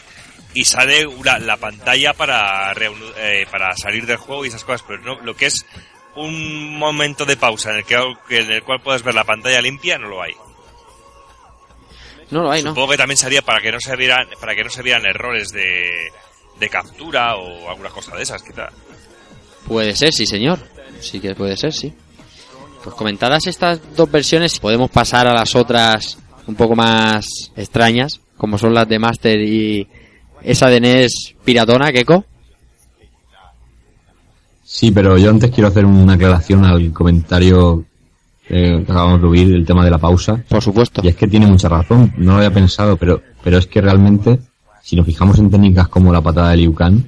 y 0.54 0.66
sale 0.66 1.06
una- 1.08 1.40
la 1.40 1.58
pantalla 1.58 2.14
para, 2.14 2.74
eh, 3.18 3.46
para 3.52 3.76
salir 3.76 4.06
del 4.06 4.18
juego 4.18 4.44
y 4.46 4.50
esas 4.50 4.64
cosas. 4.64 4.84
Pero 4.88 5.02
no, 5.04 5.20
lo 5.22 5.36
que 5.36 5.46
es 5.48 5.66
un 6.16 6.78
momento 6.78 7.26
de 7.26 7.36
pausa 7.38 7.72
en 7.72 7.78
el, 7.78 7.86
que, 7.86 7.96
en 8.38 8.52
el 8.52 8.64
cual 8.64 8.82
puedes 8.82 9.04
ver 9.04 9.16
la 9.16 9.24
pantalla 9.26 9.62
limpia, 9.62 9.98
no 9.98 10.08
lo 10.08 10.22
hay. 10.22 10.34
No 12.32 12.44
lo 12.44 12.52
hay, 12.52 12.64
¿no? 12.64 12.70
Supongo 12.70 12.92
que 12.92 12.98
también 12.98 13.18
sería 13.18 13.42
para 13.42 13.62
que 13.62 13.72
no 13.72 13.80
se 13.80 13.96
vieran, 13.96 14.28
para 14.40 14.56
que 14.56 14.64
no 14.64 14.70
se 14.70 14.82
vieran 14.82 15.06
errores 15.06 15.50
de, 15.50 16.10
de 16.60 16.70
captura 16.70 17.36
o 17.36 17.70
alguna 17.70 17.90
cosa 17.90 18.16
de 18.16 18.24
esas, 18.24 18.42
quizá. 18.42 18.70
Puede 19.68 19.96
ser, 19.96 20.14
sí, 20.14 20.26
señor. 20.26 20.60
Sí 21.00 21.20
que 21.20 21.36
puede 21.36 21.58
ser, 21.58 21.74
sí. 21.74 21.94
Pues 22.84 22.96
comentadas 22.96 23.48
estas 23.48 23.96
dos 23.96 24.10
versiones, 24.12 24.60
podemos 24.60 24.90
pasar 24.92 25.28
a 25.28 25.34
las 25.34 25.56
otras 25.56 26.18
un 26.48 26.56
poco 26.56 26.76
más 26.76 27.52
extrañas, 27.56 28.22
como 28.38 28.58
son 28.58 28.74
las 28.74 28.88
de 28.88 29.00
Master 29.00 29.40
y 29.40 29.88
esa 30.44 30.70
de 30.70 30.80
NES 30.80 31.36
piratona, 31.44 31.92
Keko. 31.92 32.26
Sí, 34.64 34.92
pero 34.92 35.18
yo 35.18 35.30
antes 35.30 35.52
quiero 35.52 35.70
hacer 35.70 35.86
una 35.86 36.14
aclaración 36.14 36.66
al 36.66 36.92
comentario 36.92 37.86
eh, 38.50 38.80
acabamos 38.84 39.22
de 39.22 39.28
oír, 39.28 39.54
el 39.56 39.66
tema 39.66 39.84
de 39.84 39.92
la 39.92 39.98
pausa. 39.98 40.42
Por 40.48 40.62
supuesto. 40.62 41.02
Y 41.04 41.08
es 41.10 41.16
que 41.16 41.28
tiene 41.28 41.48
mucha 41.48 41.70
razón, 41.70 42.14
no 42.18 42.32
lo 42.34 42.38
había 42.38 42.54
pensado, 42.54 42.98
pero, 42.98 43.22
pero 43.44 43.58
es 43.58 43.68
que 43.68 43.82
realmente, 43.82 44.40
si 44.84 44.96
nos 44.96 45.06
fijamos 45.06 45.40
en 45.40 45.50
técnicas 45.50 45.88
como 45.88 46.12
la 46.14 46.22
patada 46.22 46.52
de 46.52 46.58
Liu 46.58 46.74
Kang, 46.74 47.00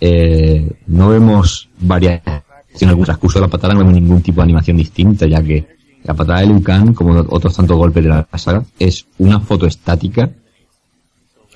eh, 0.00 0.70
no 0.86 1.08
vemos 1.10 1.68
variación 1.78 2.42
en 2.80 2.88
el 2.88 3.04
transcurso 3.04 3.38
de 3.38 3.46
la 3.46 3.50
patada, 3.50 3.74
no 3.74 3.80
vemos 3.80 3.94
ningún 3.94 4.22
tipo 4.22 4.36
de 4.40 4.44
animación 4.44 4.76
distinta, 4.78 5.26
ya 5.26 5.42
que 5.42 5.66
la 6.04 6.14
patada 6.14 6.40
de 6.40 6.46
Liu 6.46 6.62
Kang, 6.62 6.94
como 6.94 7.12
otros 7.28 7.54
tantos 7.54 7.76
golpes 7.76 8.02
de 8.02 8.08
la 8.08 8.26
saga, 8.36 8.64
es 8.78 9.06
una 9.18 9.38
foto 9.40 9.66
estática 9.66 10.28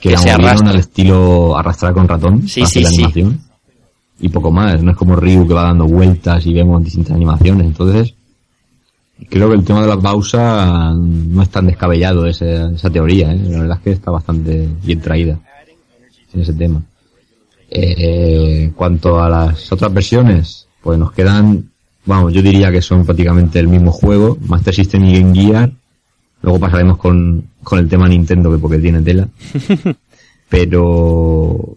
que, 0.01 0.11
Que 0.11 0.11
la 0.11 0.19
se 0.19 0.31
arrastra. 0.31 0.71
al 0.71 0.77
estilo 0.77 1.57
arrastrar 1.57 1.95
con 1.95 2.07
ratón 2.07 2.47
Sí, 2.47 2.65
sí. 2.67 2.85
animación. 2.85 3.41
Y 4.21 4.29
poco 4.29 4.51
más, 4.51 4.83
no 4.83 4.91
es 4.93 4.97
como 4.97 5.17
Ryu 5.17 5.47
que 5.49 5.55
va 5.55 5.65
dando 5.65 5.87
vueltas 5.87 6.47
y 6.47 6.53
vemos 6.53 6.85
distintas 6.85 7.15
animaciones. 7.17 7.67
Entonces, 7.67 8.15
creo 9.31 9.49
que 9.49 9.55
el 9.57 9.65
tema 9.65 9.83
de 9.83 9.89
la 9.89 9.99
pausa 10.01 10.93
no 10.95 11.43
es 11.43 11.49
tan 11.49 11.67
descabellado 11.67 12.27
ese- 12.27 12.75
esa 12.75 12.91
teoría, 12.91 13.33
¿eh? 13.33 13.39
la 13.49 13.61
verdad 13.61 13.77
es 13.79 13.83
que 13.85 13.91
está 13.93 14.11
bastante 14.11 14.69
bien 14.85 15.01
traída 15.01 15.39
en 16.35 16.41
ese 16.41 16.53
tema. 16.53 16.83
Eh, 17.71 18.71
cuanto 18.77 19.21
a 19.21 19.29
las 19.29 19.73
otras 19.73 19.93
versiones, 19.93 20.69
pues 20.83 20.99
nos 20.99 21.13
quedan, 21.13 21.69
vamos, 22.05 22.33
yo 22.33 22.43
diría 22.43 22.71
que 22.71 22.81
son 22.83 23.05
prácticamente 23.05 23.59
el 23.59 23.69
mismo 23.69 23.91
juego, 23.91 24.39
Master 24.47 24.75
System 24.75 25.05
y 25.07 25.21
Game 25.21 25.35
Gear. 25.35 25.71
Luego 26.43 26.61
pasaremos 26.61 26.97
con, 26.99 27.45
con 27.65 27.79
el 27.81 27.89
tema 27.89 28.09
Nintendo, 28.09 28.53
que 28.53 28.59
porque 28.59 28.79
tiene 28.79 29.01
tela. 29.03 29.27
Pero 30.49 31.77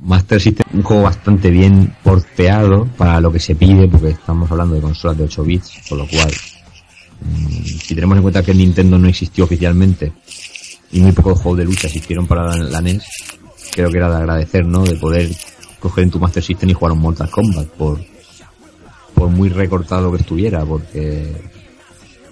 Master 0.00 0.40
System 0.40 0.64
un 0.74 0.82
juego 0.82 1.02
bastante 1.02 1.50
bien 1.50 1.94
porteado 2.02 2.86
para 2.96 3.20
lo 3.20 3.32
que 3.32 3.40
se 3.40 3.54
pide, 3.54 3.88
porque 3.88 4.10
estamos 4.10 4.50
hablando 4.50 4.74
de 4.74 4.80
consolas 4.80 5.18
de 5.18 5.24
8 5.24 5.42
bits, 5.44 5.72
con 5.88 5.98
lo 5.98 6.06
cual, 6.06 6.30
mm, 7.20 7.62
si 7.64 7.94
tenemos 7.94 8.16
en 8.16 8.22
cuenta 8.22 8.42
que 8.42 8.54
Nintendo 8.54 8.98
no 8.98 9.08
existió 9.08 9.44
oficialmente 9.44 10.12
y 10.92 11.00
muy 11.00 11.12
pocos 11.12 11.40
juegos 11.40 11.58
de 11.58 11.64
lucha 11.64 11.88
existieron 11.88 12.26
para 12.26 12.44
la, 12.56 12.56
la 12.64 12.80
NES, 12.80 13.04
creo 13.72 13.90
que 13.90 13.98
era 13.98 14.08
de 14.10 14.16
agradecer, 14.16 14.64
¿no? 14.64 14.84
De 14.84 14.94
poder 14.96 15.30
coger 15.80 16.04
en 16.04 16.10
tu 16.10 16.18
Master 16.18 16.42
System 16.42 16.70
y 16.70 16.74
jugar 16.74 16.92
un 16.92 17.00
Mortal 17.00 17.30
Kombat, 17.30 17.66
por, 17.68 18.00
por 19.14 19.28
muy 19.30 19.48
recortado 19.48 20.10
que 20.12 20.18
estuviera, 20.18 20.64
porque 20.64 21.32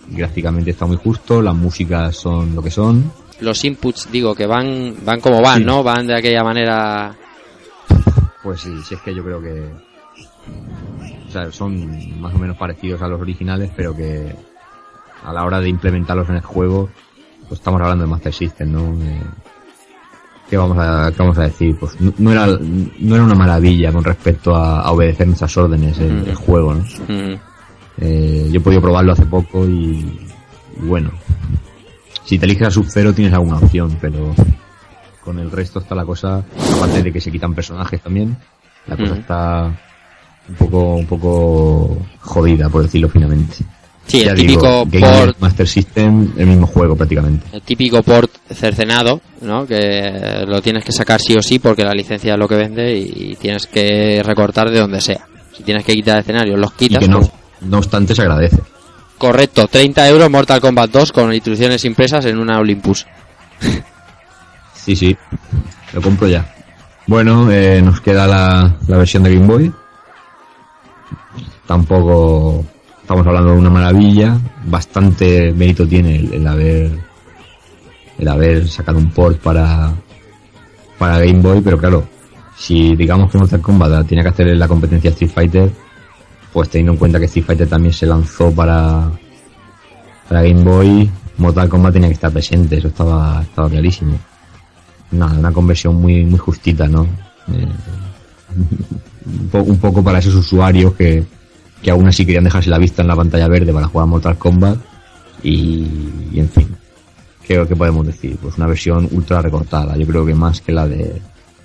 gráficamente 0.08 0.70
está 0.70 0.86
muy 0.86 0.96
justo, 0.96 1.42
las 1.42 1.54
músicas 1.54 2.16
son 2.16 2.54
lo 2.54 2.62
que 2.62 2.70
son, 2.70 3.10
Los 3.40 3.64
inputs, 3.64 4.08
digo, 4.10 4.34
que 4.34 4.46
van 4.46 4.94
van 5.04 5.20
como 5.20 5.42
van, 5.42 5.58
Sí. 5.58 5.64
¿no? 5.64 5.82
Van 5.82 6.06
de 6.06 6.14
aquella 6.16 6.44
manera... 6.44 7.16
Pues 8.46 8.60
sí, 8.60 8.70
sí 8.84 8.94
es 8.94 9.00
que 9.00 9.12
yo 9.12 9.24
creo 9.24 9.40
que 9.42 9.68
o 11.28 11.30
sea, 11.32 11.50
son 11.50 12.20
más 12.20 12.32
o 12.32 12.38
menos 12.38 12.56
parecidos 12.56 13.02
a 13.02 13.08
los 13.08 13.20
originales, 13.20 13.72
pero 13.74 13.92
que 13.92 14.32
a 15.24 15.32
la 15.32 15.44
hora 15.44 15.60
de 15.60 15.68
implementarlos 15.68 16.28
en 16.28 16.36
el 16.36 16.42
juego, 16.42 16.88
pues 17.48 17.58
estamos 17.58 17.80
hablando 17.80 18.04
de 18.04 18.10
Master 18.10 18.32
System, 18.32 18.70
¿no? 18.70 19.02
Eh, 19.02 19.20
¿Qué 20.48 20.56
vamos 20.56 20.78
a, 20.78 21.10
qué 21.10 21.18
vamos 21.18 21.36
a 21.38 21.42
decir? 21.42 21.76
Pues 21.76 22.00
no, 22.00 22.12
no 22.18 22.30
era, 22.30 22.46
no 22.46 23.14
era 23.16 23.24
una 23.24 23.34
maravilla 23.34 23.90
con 23.92 24.04
respecto 24.04 24.54
a, 24.54 24.82
a 24.82 24.92
obedecer 24.92 25.26
nuestras 25.26 25.56
órdenes 25.56 25.98
el, 25.98 26.20
Ujú. 26.20 26.30
el 26.30 26.34
juego, 26.36 26.74
¿no? 26.74 26.82
Mm, 27.08 27.34
Eh, 27.98 28.48
yo 28.52 28.60
he 28.60 28.62
podido 28.62 28.80
probarlo 28.80 29.12
hace 29.12 29.26
poco 29.26 29.66
y, 29.66 30.20
y 30.80 30.86
bueno, 30.86 31.10
si 32.24 32.38
te 32.38 32.44
eliges 32.46 32.68
a 32.68 32.70
Sub-Zero 32.70 33.12
tienes 33.12 33.34
alguna 33.34 33.56
opción, 33.56 33.96
pero 34.00 34.32
con 35.26 35.40
el 35.40 35.50
resto 35.50 35.80
está 35.80 35.96
la 35.96 36.04
cosa, 36.04 36.40
aparte 36.76 37.02
de 37.02 37.12
que 37.12 37.20
se 37.20 37.32
quitan 37.32 37.52
personajes 37.52 38.00
también, 38.00 38.36
la 38.86 38.96
cosa 38.96 39.16
está 39.16 39.64
un 40.48 40.54
poco, 40.54 40.94
un 40.94 41.06
poco 41.06 41.98
jodida, 42.20 42.68
por 42.68 42.84
decirlo 42.84 43.08
finamente. 43.08 43.56
Sí, 44.06 44.22
Ya 44.24 44.30
el 44.30 44.38
típico 44.38 44.86
port, 44.86 45.36
Master 45.40 45.66
System, 45.66 46.32
el 46.38 46.46
mismo 46.46 46.68
juego 46.68 46.94
prácticamente. 46.94 47.44
el 47.52 47.60
típico 47.62 48.04
port 48.04 48.30
cercenado, 48.54 49.20
¿no? 49.40 49.66
Que 49.66 50.44
lo 50.46 50.62
tienes 50.62 50.84
que 50.84 50.92
sacar 50.92 51.20
sí 51.20 51.34
o 51.36 51.42
sí 51.42 51.58
porque 51.58 51.82
la 51.84 51.90
licencia 51.92 52.34
es 52.34 52.38
lo 52.38 52.46
que 52.46 52.54
vende 52.54 52.96
y 52.96 53.34
tienes 53.34 53.66
que 53.66 54.22
recortar 54.24 54.70
de 54.70 54.78
donde 54.78 55.00
sea. 55.00 55.26
Si 55.56 55.64
tienes 55.64 55.84
que 55.84 55.92
quitar 55.94 56.20
escenarios, 56.20 56.56
los 56.56 56.70
Y 56.78 56.86
quitas. 56.86 57.00
que 57.00 57.08
no, 57.08 57.18
pues- 57.18 57.32
no 57.62 57.78
obstante 57.78 58.14
se 58.14 58.22
agradece. 58.22 58.58
Correcto, 59.18 59.66
30 59.66 60.08
euros 60.08 60.30
Mortal 60.30 60.60
Kombat 60.60 60.90
2 60.92 61.10
con 61.10 61.34
instrucciones 61.34 61.84
impresas 61.84 62.24
en 62.26 62.38
una 62.38 62.60
Olympus. 62.60 63.04
Sí, 64.86 64.94
sí, 64.94 65.16
lo 65.94 66.00
compro 66.00 66.28
ya. 66.28 66.54
Bueno, 67.08 67.50
eh, 67.50 67.82
nos 67.82 68.00
queda 68.00 68.24
la, 68.24 68.76
la 68.86 68.96
versión 68.96 69.24
de 69.24 69.34
Game 69.34 69.44
Boy. 69.44 69.72
Tampoco 71.66 72.64
estamos 73.00 73.26
hablando 73.26 73.50
de 73.50 73.58
una 73.58 73.70
maravilla. 73.70 74.38
Bastante 74.64 75.52
mérito 75.52 75.88
tiene 75.88 76.18
el, 76.18 76.46
haber 76.46 76.92
el 78.16 78.28
haber 78.28 78.68
sacado 78.68 78.98
un 78.98 79.10
port 79.10 79.40
para 79.40 79.92
para 80.98 81.18
Game 81.18 81.40
Boy, 81.40 81.62
pero 81.62 81.78
claro, 81.78 82.06
si 82.56 82.94
digamos 82.94 83.28
que 83.28 83.38
Mortal 83.38 83.60
Kombat 83.60 84.06
tiene 84.06 84.22
que 84.22 84.28
hacer 84.28 84.56
la 84.56 84.68
competencia 84.68 85.10
Street 85.10 85.32
Fighter, 85.32 85.70
pues 86.52 86.68
teniendo 86.70 86.92
en 86.92 86.98
cuenta 86.98 87.18
que 87.18 87.24
Street 87.24 87.44
Fighter 87.44 87.68
también 87.68 87.92
se 87.92 88.06
lanzó 88.06 88.52
para 88.52 89.10
para 90.28 90.42
Game 90.42 90.62
Boy, 90.62 91.10
Mortal 91.38 91.68
Kombat 91.68 91.94
tenía 91.94 92.08
que 92.08 92.14
estar 92.14 92.30
presente, 92.30 92.78
eso 92.78 92.86
estaba 92.86 93.42
estaba 93.42 93.68
clarísimo 93.68 94.16
nada, 95.10 95.38
una 95.38 95.52
conversión 95.52 95.94
muy 95.96 96.24
muy 96.24 96.38
justita, 96.38 96.86
¿no? 96.88 97.04
Eh, 97.52 97.66
un, 99.26 99.48
po- 99.48 99.62
un 99.62 99.78
poco 99.78 100.02
para 100.02 100.18
esos 100.18 100.34
usuarios 100.34 100.94
que, 100.94 101.24
que 101.82 101.90
aún 101.90 102.06
así 102.08 102.24
querían 102.24 102.44
dejarse 102.44 102.70
la 102.70 102.78
vista 102.78 103.02
en 103.02 103.08
la 103.08 103.16
pantalla 103.16 103.48
verde 103.48 103.72
para 103.72 103.86
jugar 103.88 104.04
a 104.04 104.06
Mortal 104.06 104.38
Kombat 104.38 104.78
y, 105.42 105.86
y 106.32 106.40
en 106.40 106.48
fin, 106.48 106.76
¿qué, 107.46 107.64
qué 107.68 107.76
podemos 107.76 108.06
decir? 108.06 108.36
Pues 108.40 108.56
una 108.56 108.66
versión 108.66 109.08
ultra 109.12 109.42
recortada, 109.42 109.96
yo 109.96 110.06
creo 110.06 110.24
que 110.24 110.34
más 110.34 110.60
que 110.60 110.72
la 110.72 110.86
de 110.88 111.20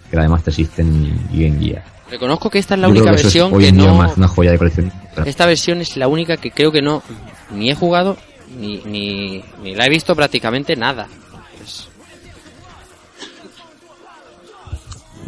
que 0.09 0.17
la 0.17 0.23
de 0.23 0.29
Master 0.29 0.53
System 0.53 1.05
y, 1.31 1.43
Game 1.43 1.59
Gear. 1.65 1.83
Reconozco 2.09 2.49
que 2.49 2.59
esta 2.59 2.73
es 2.75 2.81
la 2.81 2.87
Yo 2.87 2.93
creo 2.93 3.03
única 3.03 3.11
que 3.15 3.17
es 3.19 3.23
versión 3.23 3.53
hoy 3.53 3.63
que 3.63 3.69
en 3.69 3.77
día 3.77 3.87
no... 3.87 3.97
más 3.97 4.17
una 4.17 4.27
joya 4.27 4.51
de 4.51 4.57
colección. 4.57 4.91
Esta 5.25 5.45
versión 5.45 5.79
es 5.79 5.95
la 5.95 6.09
única 6.09 6.35
que 6.35 6.51
creo 6.51 6.69
que 6.71 6.81
no... 6.81 7.01
Ni 7.55 7.69
he 7.69 7.75
jugado, 7.75 8.17
ni, 8.59 8.81
ni, 8.85 9.41
ni 9.63 9.75
la 9.75 9.85
he 9.85 9.89
visto 9.89 10.13
prácticamente 10.13 10.75
nada. 10.75 11.07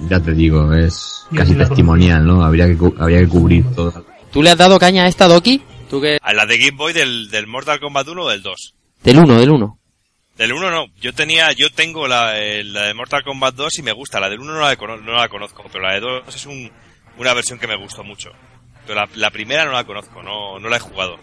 Ya 0.10 0.20
te 0.20 0.34
digo, 0.34 0.74
es 0.74 1.26
casi 1.36 1.56
testimonial, 1.56 2.26
¿no? 2.26 2.44
Habría 2.44 2.68
que, 2.68 2.78
cu- 2.78 2.96
habría 3.00 3.20
que 3.22 3.28
cubrir 3.28 3.66
todo. 3.76 4.06
¿Tú 4.32 4.42
le 4.44 4.50
has 4.52 4.58
dado 4.58 4.78
caña 4.80 5.04
a 5.04 5.08
esta 5.08 5.28
Doki? 5.28 5.62
¿Tú 5.90 6.02
que 6.02 6.18
A 6.22 6.34
la 6.34 6.46
de 6.46 6.58
Game 6.58 6.78
Boy 6.78 6.94
del, 6.94 7.30
del 7.30 7.48
Mortal 7.48 7.80
Kombat 7.80 8.08
1 8.08 8.22
o 8.24 8.30
del 8.30 8.42
2. 8.42 8.74
Del 9.04 9.18
1, 9.20 9.40
del 9.40 9.52
1. 9.52 9.80
Del 10.38 10.54
1 10.54 10.72
no, 10.72 10.86
yo 11.00 11.14
tenía, 11.14 11.52
yo 11.52 11.70
tengo 11.72 12.08
la, 12.08 12.40
eh, 12.40 12.64
la 12.64 12.84
de 12.88 12.94
Mortal 12.96 13.24
Kombat 13.24 13.54
2 13.56 13.80
y 13.80 13.84
me 13.84 13.92
gusta, 13.94 14.20
la 14.20 14.30
del 14.30 14.40
1 14.40 14.54
no 14.54 14.60
la, 14.62 14.76
cono- 14.76 14.98
no 14.98 15.14
la 15.14 15.30
conozco, 15.30 15.64
pero 15.72 15.84
la 15.88 15.94
de 15.94 16.00
2 16.00 16.36
es 16.36 16.46
un, 16.48 16.72
una 17.20 17.34
versión 17.34 17.60
que 17.60 17.68
me 17.68 17.78
gustó 17.78 18.04
mucho. 18.04 18.30
Pero 18.88 19.00
la, 19.00 19.08
la 19.16 19.30
primera 19.30 19.66
no 19.66 19.72
la 19.72 19.84
conozco, 19.86 20.22
no, 20.24 20.60
no 20.60 20.68
la 20.70 20.78
he 20.78 20.80
jugado. 20.80 21.18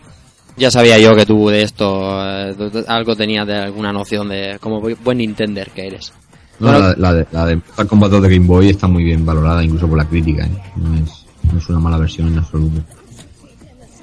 Ya 0.57 0.70
sabía 0.70 0.99
yo 0.99 1.15
que 1.15 1.26
tú 1.26 1.49
de 1.49 1.62
esto 1.62 2.20
eh, 2.25 2.55
algo 2.89 3.17
tenías 3.17 3.47
de 3.47 3.57
alguna 3.57 3.92
noción 3.92 4.28
de 4.28 4.59
como 4.60 4.81
bu- 4.81 4.97
buen 5.02 5.18
Nintender 5.18 5.70
que 5.70 5.86
eres. 5.86 6.12
No, 6.60 6.72
la, 6.78 6.94
la 6.97 7.14
de, 7.14 7.26
la 7.32 7.47
de 7.47 7.56
Mortal 7.56 7.86
Kombat 7.86 8.10
2 8.10 8.22
de 8.22 8.28
Game 8.36 8.47
Boy 8.47 8.68
está 8.68 8.86
muy 8.86 9.02
bien 9.05 9.24
valorada, 9.24 9.64
incluso 9.64 9.89
por 9.89 9.97
la 9.98 10.06
crítica. 10.08 10.44
¿eh? 10.47 10.50
No, 10.76 10.94
es, 10.97 11.24
no 11.52 11.58
es 11.58 11.68
una 11.68 11.80
mala 11.80 11.97
versión 11.98 12.28
en 12.28 12.39
absoluto. 12.39 12.82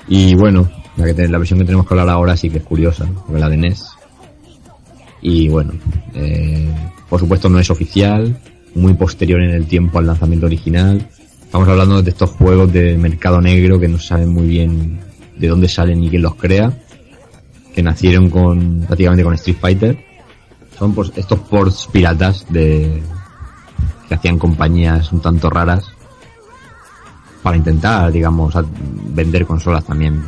Y 0.07 0.33
bueno, 0.35 0.67
la, 0.95 1.05
que 1.05 1.13
te- 1.13 1.27
la 1.27 1.37
versión 1.37 1.59
que 1.59 1.65
tenemos 1.65 1.85
que 1.87 1.93
hablar 1.93 2.09
ahora 2.09 2.35
sí 2.35 2.49
que 2.49 2.57
es 2.57 2.63
curiosa, 2.63 3.05
¿no? 3.05 3.23
porque 3.25 3.39
la 3.39 3.49
de 3.49 3.57
NES. 3.57 3.85
Y 5.21 5.49
bueno, 5.49 5.73
eh, 6.13 6.69
por 7.09 7.19
supuesto 7.19 7.49
no 7.49 7.59
es 7.59 7.69
oficial, 7.69 8.37
muy 8.75 8.93
posterior 8.93 9.41
en 9.41 9.51
el 9.51 9.65
tiempo 9.65 9.99
al 9.99 10.07
lanzamiento 10.07 10.45
original. 10.45 11.07
Estamos 11.43 11.67
hablando 11.67 12.01
de 12.01 12.09
estos 12.09 12.31
juegos 12.31 12.71
de 12.73 12.97
mercado 12.97 13.41
negro 13.41 13.79
que 13.79 13.87
no 13.87 13.99
saben 13.99 14.29
muy 14.29 14.47
bien 14.47 14.99
de 15.37 15.47
dónde 15.47 15.67
salen 15.67 16.01
ni 16.01 16.09
quién 16.09 16.21
los 16.21 16.35
crea, 16.35 16.71
que 17.73 17.81
nacieron 17.83 18.29
con 18.29 18.81
prácticamente 18.87 19.23
con 19.23 19.33
Street 19.35 19.57
Fighter 19.59 19.97
son 20.77 20.93
pues 20.93 21.11
estos 21.15 21.39
ports 21.39 21.87
piratas 21.91 22.45
de 22.49 23.01
que 24.07 24.15
hacían 24.15 24.37
compañías 24.37 25.11
un 25.11 25.21
tanto 25.21 25.49
raras 25.49 25.85
para 27.41 27.57
intentar 27.57 28.11
digamos 28.11 28.53
vender 29.13 29.45
consolas 29.45 29.85
también 29.85 30.23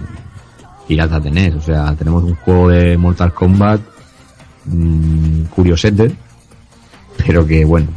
piratas 0.88 1.24
de 1.24 1.32
NES 1.32 1.56
o 1.56 1.62
sea 1.62 1.96
tenemos 1.96 2.24
un 2.24 2.36
juego 2.36 2.70
de 2.70 2.98
Mortal 2.98 3.34
Kombat 3.34 3.82
mm, 4.66 5.44
curiosete 5.46 6.12
pero 7.26 7.46
que 7.46 7.66
bueno 7.66 7.88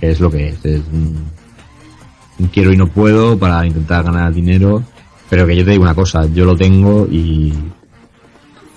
es 0.00 0.20
lo 0.20 0.30
que 0.30 0.48
es. 0.48 0.64
Es 0.64 0.82
un 0.92 2.48
quiero 2.52 2.72
y 2.72 2.76
no 2.76 2.86
puedo 2.86 3.38
para 3.38 3.66
intentar 3.66 4.04
ganar 4.04 4.32
dinero 4.32 4.82
pero 5.28 5.46
que 5.46 5.56
yo 5.56 5.64
te 5.64 5.72
digo 5.72 5.82
una 5.82 5.94
cosa 5.94 6.26
yo 6.26 6.44
lo 6.44 6.56
tengo 6.56 7.06
y 7.10 7.52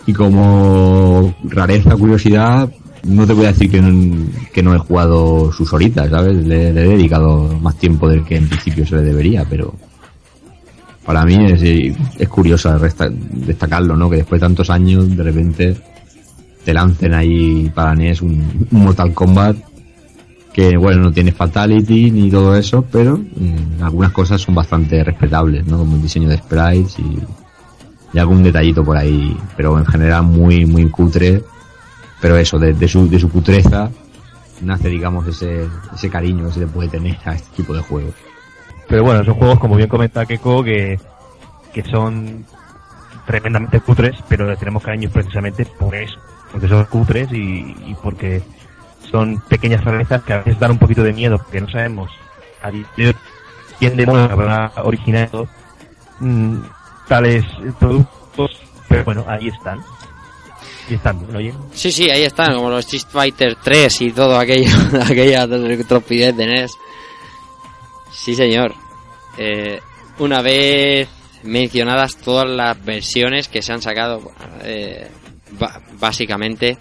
y 0.09 0.13
como 0.13 1.35
rareza, 1.43 1.95
curiosidad, 1.95 2.67
no 3.03 3.25
te 3.25 3.33
voy 3.33 3.45
a 3.45 3.53
decir 3.53 3.69
que 3.69 3.81
no, 3.81 4.27
que 4.53 4.63
no 4.63 4.75
he 4.75 4.77
jugado 4.77 5.51
sus 5.51 5.71
horitas, 5.73 6.09
¿sabes? 6.09 6.35
Le, 6.45 6.73
le 6.73 6.85
he 6.85 6.87
dedicado 6.89 7.57
más 7.59 7.77
tiempo 7.77 8.09
del 8.09 8.23
que 8.23 8.37
en 8.37 8.47
principio 8.47 8.85
se 8.85 8.95
le 8.95 9.01
debería, 9.03 9.45
pero 9.49 9.73
para 11.05 11.25
mí 11.25 11.43
es, 11.45 11.61
es 12.19 12.29
curioso 12.29 12.77
destacarlo, 12.77 13.95
¿no? 13.95 14.09
Que 14.09 14.17
después 14.17 14.39
de 14.39 14.45
tantos 14.45 14.69
años, 14.69 15.15
de 15.17 15.23
repente, 15.23 15.75
te 16.63 16.73
lancen 16.73 17.13
ahí 17.13 17.71
para 17.73 17.95
NES 17.95 18.21
un, 18.21 18.67
un 18.69 18.83
Mortal 18.83 19.13
Kombat 19.13 19.57
que, 20.53 20.77
bueno, 20.77 21.01
no 21.03 21.11
tiene 21.11 21.31
Fatality 21.31 22.11
ni 22.11 22.29
todo 22.29 22.55
eso, 22.55 22.85
pero 22.91 23.17
mm, 23.17 23.81
algunas 23.81 24.11
cosas 24.11 24.41
son 24.41 24.53
bastante 24.53 25.03
respetables, 25.03 25.65
¿no? 25.65 25.79
Como 25.79 25.95
el 25.95 26.01
diseño 26.01 26.29
de 26.29 26.37
sprites 26.37 26.97
y 26.99 28.19
algún 28.19 28.43
detallito 28.43 28.83
por 28.83 28.97
ahí, 28.97 29.35
pero 29.55 29.77
en 29.77 29.85
general 29.85 30.23
muy, 30.23 30.65
muy 30.65 30.89
cutre. 30.89 31.43
Pero 32.21 32.37
eso, 32.37 32.59
de, 32.59 32.73
de 32.73 32.87
su, 32.87 33.09
de 33.09 33.19
su 33.19 33.29
cutreza 33.29 33.89
nace, 34.61 34.89
digamos, 34.89 35.27
ese, 35.27 35.67
ese 35.93 36.09
cariño 36.09 36.45
que 36.45 36.53
se 36.53 36.59
le 36.61 36.67
puede 36.67 36.89
tener 36.89 37.17
a 37.25 37.33
este 37.33 37.55
tipo 37.55 37.73
de 37.73 37.81
juegos. 37.81 38.13
Pero 38.87 39.03
bueno, 39.03 39.23
son 39.23 39.35
juegos, 39.35 39.59
como 39.59 39.75
bien 39.75 39.87
comenta 39.87 40.25
Keiko, 40.25 40.63
que, 40.63 40.99
que 41.73 41.83
son 41.83 42.45
tremendamente 43.25 43.79
cutres, 43.79 44.17
pero 44.27 44.57
tenemos 44.57 44.83
cariño 44.83 45.09
precisamente 45.09 45.65
por 45.65 45.95
eso. 45.95 46.19
Porque 46.51 46.67
son 46.67 46.83
cutres 46.85 47.29
y, 47.31 47.95
porque 48.01 48.41
son 49.11 49.39
pequeñas 49.47 49.83
rarezas 49.83 50.23
que 50.23 50.33
a 50.33 50.37
veces 50.37 50.59
dan 50.59 50.71
un 50.71 50.79
poquito 50.79 51.03
de 51.03 51.13
miedo, 51.13 51.37
porque 51.37 51.61
no 51.61 51.69
sabemos 51.69 52.09
a 52.63 52.71
quién 53.77 53.95
demonios 53.95 54.31
habrá 54.31 54.71
originado 54.83 55.47
mm, 56.19 56.57
tales 57.07 57.45
productos, 57.79 58.59
pero 58.87 59.03
bueno, 59.05 59.25
ahí 59.27 59.47
están. 59.47 59.79
Y 60.89 60.95
están, 60.95 61.21
¿no? 61.31 61.37
Oye, 61.37 61.53
Sí, 61.73 61.91
sí, 61.91 62.09
ahí 62.09 62.23
están, 62.23 62.55
como 62.55 62.69
los 62.69 62.85
Street 62.85 63.11
Fighter 63.11 63.55
3 63.63 64.01
y 64.01 64.11
todo 64.11 64.37
aquello, 64.37 64.71
aquella 65.01 65.47
tropidez 65.87 66.35
de 66.35 66.47
NES. 66.47 66.71
Sí, 68.11 68.33
señor. 68.35 68.73
Eh, 69.37 69.79
una 70.17 70.41
vez 70.41 71.07
mencionadas 71.43 72.17
todas 72.17 72.49
las 72.49 72.83
versiones 72.83 73.47
que 73.47 73.61
se 73.61 73.71
han 73.71 73.81
sacado, 73.81 74.31
eh, 74.63 75.09
básicamente, 75.99 76.77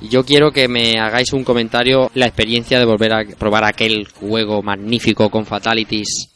yo 0.00 0.24
quiero 0.24 0.50
que 0.50 0.66
me 0.66 0.94
hagáis 0.98 1.32
un 1.32 1.44
comentario, 1.44 2.10
la 2.14 2.26
experiencia 2.26 2.78
de 2.78 2.86
volver 2.86 3.12
a 3.12 3.24
probar 3.38 3.64
aquel 3.64 4.08
juego 4.08 4.62
magnífico 4.62 5.30
con 5.30 5.44
fatalities 5.46 6.30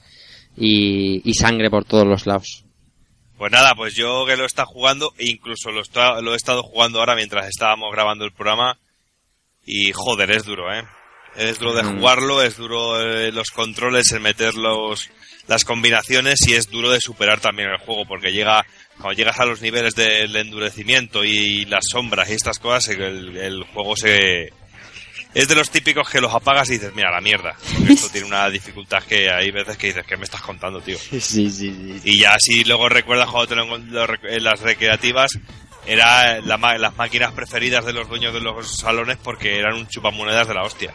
y 0.57 1.33
sangre 1.35 1.71
por 1.71 1.85
todos 1.85 2.07
los 2.07 2.27
lados. 2.27 2.68
Pues 3.39 3.53
nada, 3.53 3.75
pues 3.77 3.95
yo 3.95 4.27
que 4.27 4.37
lo 4.37 4.45
está 4.45 4.65
jugando, 4.67 5.15
e 5.17 5.31
incluso 5.31 5.71
lo, 5.71 5.81
está- 5.81 6.21
lo 6.21 6.33
he 6.35 6.37
estado 6.37 6.63
jugando 6.63 6.99
ahora 6.99 7.15
mientras 7.15 7.47
estábamos 7.49 7.93
grabando 7.93 8.25
el 8.25 8.33
programa, 8.33 8.77
y 9.65 9.93
joder, 9.93 10.31
es 10.33 10.45
duro, 10.45 10.73
¿eh? 10.75 10.83
Es 11.37 11.59
duro 11.59 11.73
de 11.75 11.85
Mm. 11.85 11.99
jugarlo, 11.99 12.43
es 12.43 12.57
duro 12.57 13.01
eh, 13.01 13.31
los 13.33 13.51
controles, 13.51 14.11
el 14.13 14.21
meter 14.21 14.55
los, 14.55 15.09
las 15.47 15.65
combinaciones, 15.65 16.41
y 16.49 16.55
es 16.55 16.69
duro 16.69 16.91
de 16.91 17.01
superar 17.01 17.39
también 17.39 17.69
el 17.69 17.79
juego, 17.79 18.05
porque 18.07 18.33
llega, 18.33 18.67
cuando 18.97 19.13
llegas 19.13 19.39
a 19.39 19.45
los 19.47 19.61
niveles 19.61 19.95
del 19.95 20.35
endurecimiento 20.35 21.23
y 21.25 21.65
las 21.67 21.85
sombras 21.93 22.31
y 22.31 22.33
estas 22.33 22.59
cosas, 22.59 22.89
el, 22.89 23.37
el 23.37 23.63
juego 23.73 23.95
se... 23.97 24.53
Es 25.35 25.47
de 25.47 25.55
los 25.55 25.71
típicos 25.71 26.09
que 26.09 26.21
los 26.21 26.33
apagas 26.35 26.69
y 26.71 26.75
dices, 26.75 26.93
mira, 26.95 27.11
la 27.11 27.21
mierda. 27.21 27.55
Porque 27.77 27.93
esto 27.93 28.09
tiene 28.13 28.27
una 28.27 28.49
dificultad 28.49 29.03
que 29.03 29.31
hay 29.31 29.51
veces 29.51 29.77
que 29.77 29.89
dices, 29.89 30.05
¿qué 30.07 30.17
me 30.17 30.25
estás 30.25 30.41
contando, 30.41 30.81
tío? 30.81 30.99
Sí, 30.99 31.21
sí, 31.21 31.51
sí. 31.51 32.01
Y 32.05 32.19
ya 32.19 32.37
si 32.39 32.65
luego 32.65 32.89
recuerdas 32.89 33.29
cuando 33.29 33.49
te 33.49 33.55
lo 33.55 33.77
en 33.77 34.45
las 34.45 34.61
recreativas, 34.61 35.39
era 35.87 36.41
la 36.41 36.57
las 36.79 36.97
máquinas 36.97 37.33
preferidas 37.33 37.85
de 37.85 37.93
los 37.93 38.09
dueños 38.09 38.35
de 38.35 38.41
los 38.41 38.77
salones 38.79 39.17
porque 39.23 39.59
eran 39.59 39.75
un 39.75 39.89
chupamonedas 39.89 40.49
de 40.49 40.55
la 40.55 40.65
hostia. 40.65 40.93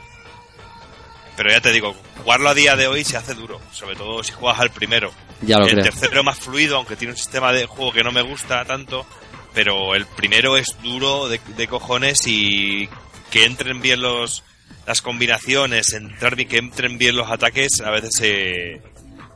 Pero 1.35 1.49
ya 1.49 1.61
te 1.61 1.71
digo, 1.71 1.95
jugarlo 2.23 2.49
a 2.49 2.53
día 2.53 2.75
de 2.75 2.87
hoy 2.87 3.03
se 3.03 3.17
hace 3.17 3.33
duro, 3.33 3.59
sobre 3.71 3.95
todo 3.95 4.23
si 4.23 4.31
juegas 4.33 4.59
al 4.59 4.69
primero. 4.69 5.11
Ya 5.41 5.57
lo 5.57 5.65
el 5.65 5.71
creo. 5.71 5.83
tercero 5.85 6.23
más 6.23 6.37
fluido, 6.37 6.77
aunque 6.77 6.95
tiene 6.95 7.13
un 7.13 7.17
sistema 7.17 7.51
de 7.51 7.65
juego 7.65 7.91
que 7.91 8.03
no 8.03 8.11
me 8.11 8.21
gusta 8.21 8.63
tanto, 8.65 9.05
pero 9.53 9.95
el 9.95 10.05
primero 10.05 10.57
es 10.57 10.75
duro 10.83 11.27
de, 11.27 11.39
de 11.57 11.67
cojones 11.67 12.27
y 12.27 12.87
que 13.33 13.45
entren 13.45 13.81
bien 13.81 14.01
los 14.01 14.43
las 14.85 15.01
combinaciones, 15.01 15.93
entrar 15.93 16.35
bien, 16.35 16.47
que 16.49 16.57
entren 16.57 16.97
bien 16.97 17.15
los 17.15 17.29
ataques, 17.31 17.79
a 17.83 17.89
veces 17.89 18.11
se, 18.15 18.81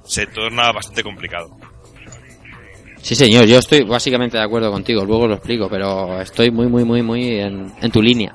se 0.05 0.27
torna 0.27 0.71
bastante 0.71 1.03
complicado. 1.03 1.57
Sí, 3.01 3.15
señor, 3.15 3.45
yo 3.45 3.57
estoy 3.59 3.83
básicamente 3.83 4.37
de 4.37 4.43
acuerdo 4.43 4.71
contigo, 4.71 5.05
luego 5.05 5.27
lo 5.27 5.35
explico, 5.35 5.69
pero 5.69 6.19
estoy 6.21 6.51
muy, 6.51 6.67
muy, 6.67 6.83
muy, 6.83 7.01
muy 7.01 7.39
en, 7.39 7.73
en 7.81 7.91
tu 7.91 8.01
línea. 8.01 8.33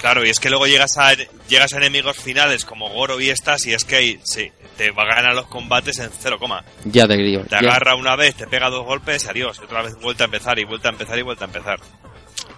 Claro, 0.00 0.26
y 0.26 0.30
es 0.30 0.40
que 0.40 0.50
luego 0.50 0.66
llegas 0.66 0.98
a 0.98 1.14
llegas 1.48 1.72
a 1.72 1.76
enemigos 1.78 2.16
finales 2.16 2.64
como 2.64 2.90
Goro 2.90 3.20
y 3.20 3.30
estas, 3.30 3.64
y 3.66 3.72
es 3.72 3.84
que 3.84 3.96
ahí, 3.96 4.20
sí, 4.24 4.50
te 4.76 4.90
va 4.90 5.04
a 5.04 5.14
ganar 5.14 5.34
los 5.34 5.46
combates 5.46 5.98
en 6.00 6.10
cero 6.18 6.36
coma. 6.38 6.64
Ya 6.84 7.06
te 7.06 7.16
digo. 7.16 7.42
Te 7.44 7.50
ya- 7.50 7.58
agarra 7.58 7.94
una 7.94 8.16
vez, 8.16 8.34
te 8.34 8.46
pega 8.48 8.68
dos 8.68 8.84
golpes 8.84 9.26
adiós. 9.28 9.58
Y 9.62 9.64
otra 9.64 9.82
vez 9.82 9.94
vuelta 10.02 10.24
a 10.24 10.26
empezar 10.26 10.58
y 10.58 10.64
vuelta 10.64 10.88
a 10.88 10.92
empezar 10.92 11.18
y 11.18 11.22
vuelta 11.22 11.44
a 11.44 11.46
empezar. 11.48 11.78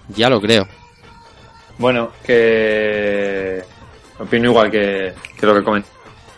ya 0.09 0.29
lo 0.31 0.41
creo. 0.41 0.67
Bueno, 1.79 2.13
que 2.25 3.63
opino 4.19 4.51
igual 4.51 4.71
que, 4.71 5.13
que 5.39 5.47
lo 5.47 5.55
que 5.55 5.63
comenta 5.63 5.89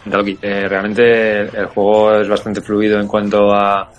Loki. 0.07 0.39
Eh, 0.41 0.69
realmente 0.69 1.41
el, 1.41 1.67
juego 1.67 2.15
es 2.21 2.29
bastante 2.29 2.61
fluido 2.61 3.01
en 3.01 3.07
cuanto 3.07 3.53
a, 3.53 3.91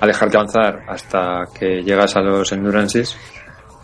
a 0.00 0.06
dejarte 0.06 0.36
avanzar 0.36 0.82
hasta 0.88 1.44
que 1.58 1.82
llegas 1.82 2.16
a 2.16 2.20
los 2.20 2.50
endurances, 2.52 3.16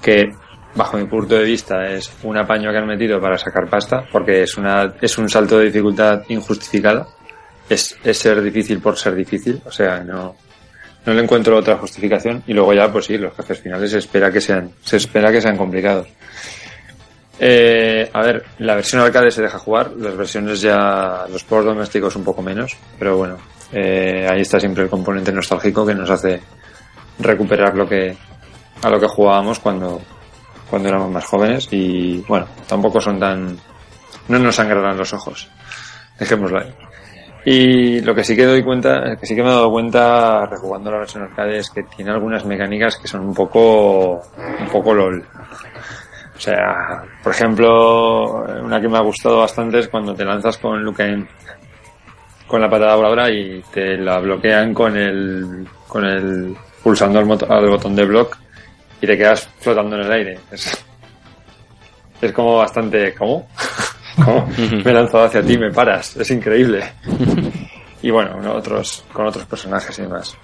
que 0.01 0.31
bajo 0.75 0.97
mi 0.97 1.05
punto 1.05 1.35
de 1.35 1.45
vista 1.45 1.85
es 1.87 2.11
un 2.23 2.37
apaño 2.39 2.71
que 2.71 2.79
han 2.79 2.87
metido 2.87 3.21
para 3.21 3.39
sacar 3.39 3.69
pasta, 3.69 4.05
porque 4.11 4.43
es 4.43 4.57
una 4.57 4.95
es 5.01 5.19
un 5.19 5.29
salto 5.29 5.59
de 5.59 5.67
dificultad 5.67 6.23
injustificado. 6.29 7.09
Es, 7.69 7.97
es 8.03 8.19
ser 8.19 8.43
difícil 8.43 8.81
por 8.81 8.97
ser 8.99 9.15
difícil, 9.15 9.63
o 9.65 9.71
sea, 9.71 10.01
no, 10.01 10.35
no 11.07 11.15
le 11.15 11.23
encuentro 11.23 11.57
otra 11.57 11.77
justificación 11.77 12.43
y 12.47 12.53
luego 12.53 12.75
ya 12.75 12.91
pues 12.93 13.07
sí 13.07 13.17
los 13.17 13.35
jefes 13.35 13.61
finales 13.61 13.93
se 13.93 13.99
espera 13.99 14.31
que 14.31 14.41
sean 14.41 14.73
se 14.83 14.97
espera 14.97 15.31
que 15.31 15.41
sean 15.41 15.57
complicados 15.57 16.09
eh, 17.45 18.09
a 18.13 18.23
ver 18.23 18.45
la 18.59 18.77
versión 18.77 19.03
arcade 19.03 19.33
se 19.33 19.43
deja 19.43 19.59
jugar 19.59 19.91
las 19.99 20.17
versiones 20.17 20.61
ya 20.61 21.27
los 21.29 21.43
juegos 21.43 21.67
domésticos 21.67 22.15
un 22.15 22.23
poco 22.23 22.41
menos 22.41 22.77
pero 22.97 23.17
bueno 23.17 23.37
eh, 23.73 24.29
ahí 24.31 24.43
está 24.43 24.61
siempre 24.61 24.85
el 24.85 24.89
componente 24.89 25.33
nostálgico 25.33 25.85
que 25.85 25.93
nos 25.93 26.09
hace 26.09 26.41
recuperar 27.19 27.75
lo 27.75 27.89
que 27.89 28.17
a 28.81 28.89
lo 28.89 29.01
que 29.01 29.09
jugábamos 29.09 29.59
cuando 29.59 30.01
cuando 30.71 30.89
éramos 30.89 31.11
más 31.11 31.25
jóvenes 31.25 31.67
y 31.73 32.19
bueno 32.29 32.47
tampoco 32.69 33.01
son 33.01 33.19
tan 33.19 33.59
no 34.29 34.39
nos 34.39 34.55
sangrarán 34.55 34.97
los 34.97 35.13
ojos 35.13 35.51
dejémoslo 36.21 36.61
ahí 36.61 36.73
y 37.45 38.01
lo 38.03 38.15
que 38.15 38.23
sí 38.23 38.37
que 38.37 38.47
doy 38.47 38.63
cuenta, 38.63 39.17
que 39.17 39.27
sí 39.27 39.35
que 39.35 39.43
me 39.43 39.49
he 39.49 39.53
dado 39.53 39.69
cuenta 39.69 40.47
rejugando 40.47 40.93
la 40.93 40.99
versión 40.99 41.25
arcade 41.25 41.59
es 41.59 41.71
que 41.71 41.83
tiene 41.83 42.13
algunas 42.13 42.45
mecánicas 42.45 42.97
que 42.99 43.09
son 43.09 43.23
un 43.23 43.35
poco, 43.35 44.23
un 44.61 44.69
poco 44.71 44.95
lol. 44.95 45.27
O 46.43 46.45
sea, 46.45 47.05
por 47.23 47.33
ejemplo, 47.33 48.45
una 48.65 48.81
que 48.81 48.89
me 48.89 48.99
ha 48.99 49.03
gustado 49.03 49.39
bastante 49.39 49.79
es 49.79 49.87
cuando 49.87 50.13
te 50.13 50.25
lanzas 50.25 50.59
con 50.59 50.83
Lucain 50.83 51.25
con 52.49 52.61
la 52.61 52.69
patada 52.69 52.97
voladora 52.97 53.31
y 53.31 53.63
te 53.73 53.97
la 53.97 54.19
bloquean 54.19 54.75
con 54.75 54.97
el, 54.97 55.65
con 55.87 56.05
el, 56.05 56.57
pulsando 56.83 57.21
al, 57.21 57.31
al 57.49 57.69
botón 57.69 57.95
de 57.95 58.05
block 58.05 58.37
y 59.01 59.07
te 59.07 59.17
quedas 59.17 59.49
flotando 59.61 59.95
en 59.95 60.03
el 60.03 60.11
aire. 60.11 60.39
Es, 60.51 60.85
es 62.21 62.33
como 62.33 62.57
bastante, 62.57 63.15
¿cómo? 63.15 63.49
¿Cómo? 64.25 64.49
Me 64.85 64.91
he 64.91 64.95
lanzado 64.95 65.27
hacia 65.27 65.45
ti, 65.45 65.57
me 65.57 65.71
paras, 65.71 66.17
es 66.17 66.31
increíble. 66.33 66.93
Y 68.05 68.11
bueno, 68.11 68.41
¿no? 68.41 68.55
otros, 68.55 69.05
con 69.13 69.29
otros 69.29 69.45
personajes 69.45 69.97
y 69.97 70.03
demás. 70.03 70.37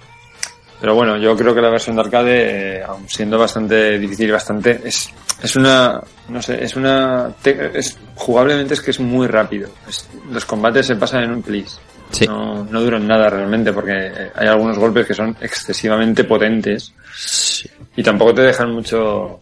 Pero 0.81 0.95
bueno, 0.95 1.17
yo 1.17 1.35
creo 1.35 1.53
que 1.53 1.61
la 1.61 1.69
versión 1.69 1.95
de 1.97 2.01
arcade, 2.01 2.77
eh, 2.79 2.83
aun 2.83 3.07
siendo 3.09 3.37
bastante 3.37 3.99
difícil, 3.99 4.31
bastante, 4.31 4.79
es, 4.85 5.09
es 5.43 5.55
una, 5.57 5.99
no 6.29 6.41
sé, 6.41 6.63
es 6.63 6.75
una, 6.77 7.29
te- 7.41 7.77
es, 7.77 7.97
jugablemente 8.15 8.75
es 8.75 8.81
que 8.81 8.91
es 8.91 8.99
muy 8.99 9.27
rápido. 9.27 9.69
Es- 9.87 10.09
los 10.31 10.45
combates 10.45 10.85
se 10.87 10.95
pasan 10.95 11.23
en 11.25 11.31
un 11.31 11.41
plis. 11.41 11.77
Sí. 12.11 12.25
No, 12.25 12.63
no 12.63 12.81
duran 12.81 13.05
nada 13.07 13.29
realmente 13.29 13.71
porque 13.73 13.91
eh, 13.95 14.31
hay 14.35 14.47
algunos 14.47 14.79
golpes 14.79 15.05
que 15.05 15.13
son 15.13 15.35
excesivamente 15.41 16.23
potentes 16.23 16.93
y 17.95 18.01
tampoco 18.01 18.33
te 18.33 18.41
dejan 18.43 18.71
mucho, 18.71 19.41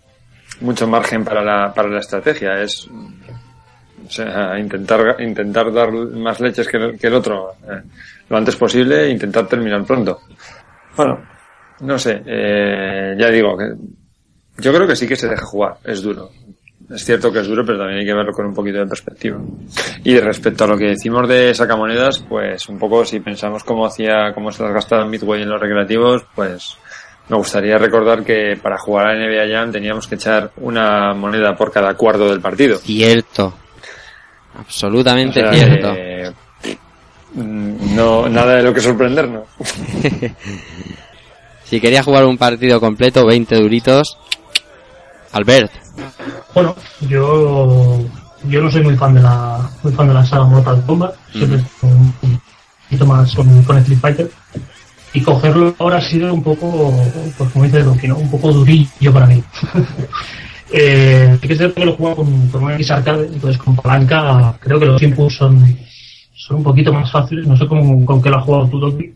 mucho 0.62 0.86
margen 0.88 1.24
para 1.24 1.42
la, 1.44 1.72
para 1.74 1.88
la 1.88 2.00
estrategia. 2.00 2.60
Es, 2.62 2.88
o 2.88 4.10
sea, 4.10 4.58
intentar, 4.60 5.16
intentar 5.22 5.72
dar 5.72 5.92
más 5.92 6.40
leches 6.40 6.68
que 6.68 6.78
el, 6.78 7.00
que 7.00 7.08
el 7.08 7.14
otro 7.14 7.54
eh, 7.70 7.82
lo 8.30 8.38
antes 8.38 8.56
posible 8.56 9.06
e 9.06 9.10
intentar 9.12 9.48
terminar 9.48 9.84
pronto. 9.86 10.22
Bueno, 10.98 11.22
no 11.82 11.98
sé, 11.98 12.22
eh, 12.26 13.16
ya 13.18 13.30
digo 13.30 13.56
que 13.58 13.72
yo 14.60 14.74
creo 14.74 14.88
que 14.88 14.96
sí 14.96 15.08
que 15.08 15.16
se 15.16 15.30
deja 15.30 15.46
jugar, 15.46 15.76
es 15.84 16.02
duro. 16.02 16.30
Es 16.90 17.04
cierto 17.04 17.32
que 17.32 17.40
es 17.40 17.48
duro, 17.48 17.66
pero 17.66 17.78
también 17.78 18.00
hay 18.00 18.06
que 18.06 18.14
verlo 18.14 18.32
con 18.32 18.46
un 18.46 18.54
poquito 18.56 18.80
de 18.80 18.88
perspectiva. 18.88 19.38
Y 20.06 20.18
respecto 20.20 20.64
a 20.64 20.68
lo 20.68 20.78
que 20.78 20.86
decimos 20.86 21.28
de 21.28 21.54
sacamonedas, 21.54 22.20
pues 22.28 22.68
un 22.70 22.80
poco 22.80 23.04
si 23.06 23.20
pensamos 23.20 23.64
cómo 23.64 23.86
hacía, 23.86 24.34
cómo 24.34 24.52
se 24.52 24.64
las 24.64 24.74
gastaba 24.74 25.06
Midway 25.06 25.42
en 25.44 25.50
los 25.50 25.60
recreativos, 25.60 26.24
pues 26.34 26.78
me 27.28 27.36
gustaría 27.36 27.78
recordar 27.78 28.24
que 28.24 28.58
para 28.62 28.78
jugar 28.78 29.08
a 29.08 29.16
NBA 29.16 29.54
Jam 29.54 29.70
teníamos 29.72 30.08
que 30.08 30.16
echar 30.16 30.52
una 30.58 31.14
moneda 31.14 31.56
por 31.58 31.72
cada 31.74 31.94
cuarto 31.96 32.30
del 32.30 32.40
partido. 32.40 32.78
Cierto. 32.78 33.54
Absolutamente 34.58 35.44
O 35.46 35.52
sea, 35.52 35.54
cierto. 35.54 35.94
eh, 35.94 36.07
no, 37.38 38.28
nada 38.30 38.56
de 38.56 38.64
lo 38.64 38.74
que 38.74 38.82
sorprendernos. 38.82 39.44
Si 41.70 41.82
quería 41.82 42.02
jugar 42.02 42.24
un 42.24 42.38
partido 42.38 42.80
completo, 42.80 43.26
20 43.26 43.58
duritos. 43.58 44.18
Albert. 45.34 45.70
Bueno, 46.54 46.74
yo 47.02 48.00
yo 48.46 48.62
no 48.62 48.72
soy 48.72 48.84
muy 48.84 48.96
fan 48.96 49.14
de 49.14 49.22
la 49.22 49.70
muy 49.84 49.92
fan 49.92 50.08
de 50.08 50.14
la 50.14 50.26
saga 50.26 50.46
Mortal 50.46 50.82
Kombat, 50.86 51.14
siempre 51.32 51.60
estoy 51.60 51.90
un 51.90 52.40
poquito 52.84 53.06
más 53.06 53.36
con, 53.36 53.64
con 53.64 53.78
Street 53.80 54.00
Fighter 54.00 54.32
y 55.14 55.22
cogerlo 55.22 55.76
ahora 55.80 55.98
ha 55.98 56.02
sido 56.02 56.34
un 56.34 56.44
poco, 56.44 56.94
pues 57.38 57.52
como 57.52 57.66
dice 57.66 57.84
Doki, 57.84 58.08
¿no? 58.08 58.18
un 58.18 58.32
poco 58.32 58.54
durillo 58.54 59.12
para 59.12 59.26
mí. 59.26 59.44
eh, 60.72 61.38
que 61.42 61.54
es 61.54 61.58
cierto 61.58 61.82
que 61.82 61.86
lo 61.86 61.96
juego 61.96 62.18
con, 62.18 62.48
con 62.50 62.64
una 62.64 62.76
X 62.76 62.92
arcade, 62.92 63.28
entonces 63.28 63.62
con 63.62 63.76
palanca 63.76 64.56
creo 64.60 64.80
que 64.80 64.86
los 64.86 65.02
inputs 65.02 65.36
son, 65.36 65.78
son 66.38 66.58
un 66.58 66.64
poquito 66.64 66.94
más 66.94 67.12
fáciles, 67.12 67.48
no 67.48 67.58
sé 67.58 67.68
cómo, 67.68 68.06
con 68.06 68.22
qué 68.22 68.30
lo 68.30 68.38
has 68.38 68.46
jugado 68.46 68.68
tú, 68.68 68.80
Doki, 68.80 69.12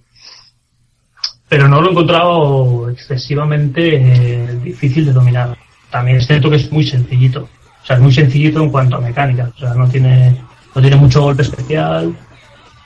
pero 1.48 1.68
no 1.68 1.80
lo 1.80 1.88
he 1.88 1.92
encontrado 1.92 2.90
excesivamente 2.90 3.96
eh, 3.96 4.60
difícil 4.64 5.06
de 5.06 5.14
dominar. 5.14 5.56
También 5.92 6.18
es 6.18 6.26
cierto 6.26 6.50
que 6.50 6.56
es 6.56 6.72
muy 6.72 6.84
sencillito. 6.84 7.48
O 7.84 7.86
sea, 7.86 7.98
es 7.98 8.02
muy 8.02 8.14
sencillito 8.14 8.64
en 8.64 8.70
cuanto 8.70 8.96
a 8.96 9.02
mecánica. 9.02 9.52
O 9.56 9.60
sea, 9.60 9.74
no 9.74 9.88
tiene, 9.88 10.36
no 10.74 10.82
tiene 10.82 10.96
mucho 10.96 11.22
golpe 11.22 11.42
especial. 11.42 12.16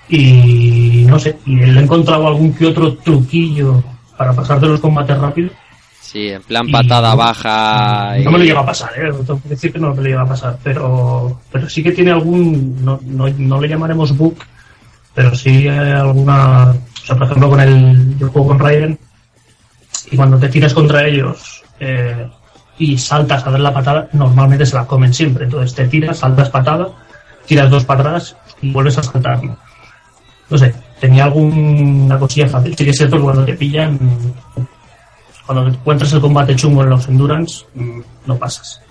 Y 0.09 1.05
no 1.07 1.17
sé, 1.19 1.37
y 1.45 1.55
le 1.55 1.79
he 1.79 1.83
encontrado 1.83 2.27
algún 2.27 2.53
que 2.53 2.65
otro 2.65 2.95
truquillo 2.95 3.83
para 4.17 4.33
pasarte 4.33 4.65
los 4.65 4.79
combates 4.79 5.17
rápido. 5.17 5.51
Sí, 6.11 6.29
en 6.29 6.43
plan 6.43 6.67
Y- 6.69 6.71
patada 6.71 7.15
baja. 7.15 8.17
y- 8.19 8.23
No 8.23 8.31
me 8.31 8.37
lo 8.39 8.43
llega 8.45 8.59
a 8.61 8.65
pasar, 8.65 8.91
¿eh? 8.97 9.11
Tengo 9.25 9.41
que 9.41 9.49
decir 9.49 9.73
que 9.73 9.79
no 9.79 9.89
me 9.89 9.95
lo 9.97 10.03
llega 10.03 10.21
a 10.21 10.27
pasar. 10.27 10.57
Pero, 10.63 11.41
pero 11.51 11.67
sí 11.69 11.81
que 11.83 11.91
tiene 11.91 12.11
algún, 12.11 12.83
no, 12.85 12.99
no, 13.03 13.27
no 13.29 13.59
le 13.59 13.67
llamaremos 13.67 14.15
bug, 14.15 14.35
pero 15.13 15.33
sí 15.35 15.67
hay 15.67 15.91
alguna, 15.91 16.71
o 16.71 17.05
sea, 17.05 17.15
por 17.17 17.25
ejemplo, 17.25 17.49
con 17.49 17.59
el, 17.59 18.17
yo 18.19 18.29
juego 18.29 18.49
con 18.49 18.59
Raiden, 18.59 18.97
y 20.11 20.15
cuando 20.15 20.37
te 20.37 20.49
tiras 20.49 20.73
contra 20.73 21.05
ellos, 21.07 21.63
eh, 21.79 22.29
y 22.77 22.97
saltas 22.97 23.45
a 23.47 23.51
dar 23.51 23.59
la 23.59 23.73
patada, 23.73 24.07
normalmente 24.13 24.65
se 24.65 24.75
la 24.75 24.85
comen 24.85 25.13
siempre. 25.13 25.45
Entonces 25.45 25.73
te 25.73 25.87
tiras, 25.87 26.19
saltas 26.19 26.49
patada, 26.49 26.89
tiras 27.47 27.69
dos 27.69 27.83
patadas 27.85 28.35
y 28.61 28.71
vuelves 28.71 28.97
a 28.99 29.03
saltar. 29.03 29.43
No, 29.43 29.57
No 30.49 30.57
sé, 30.59 30.75
tenía 30.99 31.23
alguna 31.23 32.19
cosilla 32.19 32.47
fácil. 32.47 32.75
Sí 32.77 32.83
que 32.83 32.91
es 32.91 32.97
cierto 32.97 33.17
que 33.17 33.23
cuando 33.23 33.43
te 33.45 33.53
pillan, 33.55 33.97
cuando 35.45 35.67
encuentras 35.67 36.11
el 36.13 36.21
combate 36.21 36.55
chungo 36.55 36.83
en 36.83 36.89
los 36.89 37.07
Endurance, 37.07 37.65
mm, 37.75 38.01
no 38.25 38.37
pasas. 38.37 38.81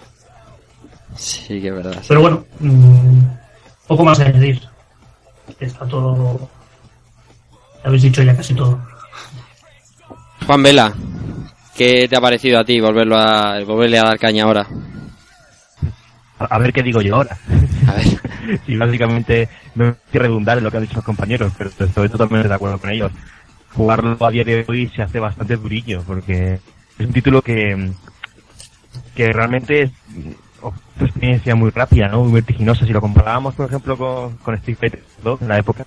Sí, 1.16 1.60
que 1.60 1.68
es 1.68 1.74
verdad. 1.74 2.02
Pero 2.06 2.20
bueno, 2.20 2.44
mm, 2.60 3.20
poco 3.86 4.04
más 4.04 4.18
que 4.18 4.24
añadir. 4.24 4.62
Está 5.60 5.86
todo. 5.86 6.48
Ya 7.82 7.88
habéis 7.88 8.02
dicho 8.02 8.22
ya 8.22 8.36
casi 8.36 8.54
todo. 8.54 8.80
Juan 10.46 10.62
Vela, 10.62 10.92
¿qué 11.76 12.06
te 12.08 12.16
ha 12.16 12.20
parecido 12.20 12.58
a 12.58 12.64
ti 12.64 12.80
volverlo 12.80 13.16
a, 13.16 13.62
volverle 13.64 13.98
a 13.98 14.04
dar 14.04 14.18
caña 14.18 14.44
ahora? 14.44 14.66
A, 16.38 16.44
a 16.44 16.58
ver 16.58 16.72
qué 16.72 16.82
digo 16.82 17.00
yo 17.00 17.16
ahora. 17.16 17.36
A 17.88 17.92
ver. 17.94 18.24
y 18.66 18.76
básicamente 18.76 19.48
no 19.74 19.86
hay 19.86 19.94
que 20.10 20.18
redundar 20.18 20.58
en 20.58 20.64
lo 20.64 20.70
que 20.70 20.76
han 20.76 20.82
dicho 20.82 20.96
los 20.96 21.04
compañeros, 21.04 21.52
pero 21.56 21.70
estoy 21.70 22.08
totalmente 22.08 22.48
de 22.48 22.54
acuerdo 22.54 22.78
con 22.78 22.90
ellos. 22.90 23.12
Jugarlo 23.76 24.16
a 24.24 24.30
día 24.30 24.44
de 24.44 24.64
hoy 24.68 24.88
se 24.94 25.02
hace 25.02 25.18
bastante 25.18 25.56
durillo, 25.56 26.02
porque 26.06 26.60
es 26.98 27.06
un 27.06 27.12
título 27.12 27.42
que, 27.42 27.90
que 29.14 29.32
realmente 29.32 29.82
es 29.82 29.90
una 30.62 31.06
experiencia 31.06 31.54
muy 31.54 31.70
rápida, 31.70 32.08
¿no? 32.08 32.24
Muy 32.24 32.32
vertiginosa. 32.34 32.86
Si 32.86 32.92
lo 32.92 33.00
comparábamos, 33.00 33.54
por 33.54 33.66
ejemplo, 33.66 33.96
con, 33.96 34.36
con 34.38 34.54
Street 34.54 34.78
Fighter 34.78 35.02
2 35.22 35.42
en 35.42 35.48
la 35.48 35.58
época, 35.58 35.84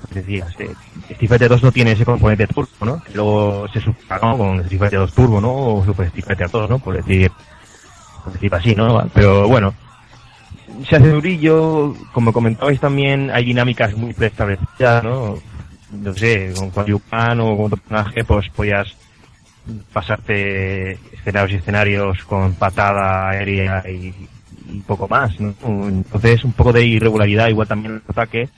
pues 0.00 0.14
decías, 0.14 0.54
eh, 0.60 0.70
Street 1.10 1.28
Fighter 1.28 1.48
2 1.48 1.62
no 1.62 1.72
tiene 1.72 1.92
ese 1.92 2.04
componente 2.04 2.46
turbo, 2.46 2.84
¿no? 2.84 3.02
Que 3.02 3.14
luego 3.14 3.66
se 3.72 3.80
superó 3.80 4.36
con 4.36 4.60
Street 4.60 4.78
Fighter 4.78 4.98
2 5.00 5.12
Turbo, 5.12 5.40
¿no? 5.40 5.52
O 5.52 5.84
Super 5.84 6.06
Street 6.06 6.24
Fighter 6.24 6.50
2, 6.50 6.70
¿no? 6.70 6.78
Por 6.78 6.96
decir, 6.96 7.32
por 8.22 8.32
decir 8.32 8.54
así, 8.54 8.74
¿no? 8.74 9.08
Pero 9.12 9.48
bueno, 9.48 9.74
se 10.88 10.96
hace 10.96 11.10
durillo, 11.10 11.94
como 12.12 12.32
comentabais 12.32 12.80
también, 12.80 13.30
hay 13.30 13.44
dinámicas 13.44 13.94
muy 13.96 14.12
preestablecidas, 14.12 15.02
¿no? 15.02 15.36
No 15.90 16.12
sé, 16.14 16.52
con 16.54 16.70
Quan 16.70 17.40
o 17.40 17.56
con 17.56 17.66
otro 17.66 17.78
personaje, 17.78 18.24
pues 18.24 18.48
podías 18.50 18.94
pasarte 19.92 20.92
escenarios 21.12 21.52
y 21.52 21.54
escenarios 21.56 22.24
con 22.24 22.54
patada 22.54 23.30
aérea 23.30 23.84
y, 23.88 24.14
poco 24.86 25.08
más, 25.08 25.38
¿no? 25.40 25.54
Entonces, 25.88 26.44
un 26.44 26.52
poco 26.52 26.72
de 26.72 26.84
irregularidad, 26.84 27.48
igual 27.48 27.68
también 27.68 27.94
el 27.94 28.02
ataque. 28.06 28.48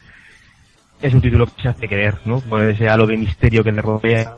Es 1.01 1.15
un 1.15 1.21
título 1.21 1.47
que 1.47 1.63
se 1.63 1.69
hace 1.69 1.89
querer, 1.89 2.19
¿no? 2.25 2.41
Con 2.41 2.69
ese 2.69 2.89
halo 2.89 3.07
de 3.07 3.17
misterio 3.17 3.63
que 3.65 3.73
le 3.73 3.81
rodea, 3.81 4.37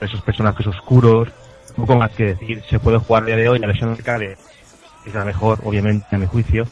esos 0.00 0.20
personajes 0.22 0.66
oscuros, 0.66 1.28
un 1.76 1.86
poco 1.86 1.96
más 1.98 2.10
que 2.10 2.34
decir. 2.34 2.62
Se 2.68 2.78
puede 2.78 2.98
jugar 2.98 3.22
a 3.22 3.26
día 3.26 3.36
de 3.36 3.48
hoy, 3.48 3.58
la 3.58 3.68
versión 3.68 3.90
arcade 3.90 4.36
es 5.06 5.14
la 5.14 5.24
mejor, 5.24 5.60
obviamente, 5.64 6.06
a 6.12 6.18
mi 6.18 6.26
juicio. 6.26 6.66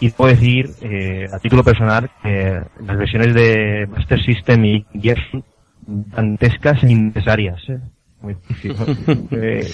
Y 0.00 0.10
puedo 0.10 0.30
decir, 0.30 0.70
eh, 0.82 1.26
a 1.32 1.38
título 1.38 1.64
personal, 1.64 2.10
que 2.22 2.60
las 2.84 2.96
versiones 2.96 3.34
de 3.34 3.86
Master 3.90 4.20
System 4.22 4.64
y 4.64 4.84
Gears 5.00 5.22
son 5.30 5.44
dantescas 5.86 6.82
e 6.84 6.92
innecesarias. 6.92 7.62
¿eh? 7.68 7.78
Muy 8.20 8.34
difícil. 8.34 8.76
eh, 9.30 9.66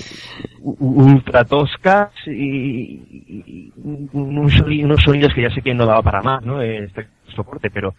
ultra 0.62 1.44
toscas 1.44 2.10
y, 2.26 2.31
y- 2.33 3.44
y 3.47 3.73
unos, 4.12 4.52
soni- 4.52 4.84
unos 4.84 5.02
sonidos 5.02 5.33
que 5.34 5.42
ya 5.42 5.51
sé 5.51 5.62
que 5.62 5.75
no 5.75 5.86
daba 5.86 6.02
para 6.02 6.23
más, 6.23 6.44
¿no? 6.44 6.60
Eh, 6.62 6.84
Este 6.84 7.07
soporte, 7.34 7.70
pero 7.70 7.94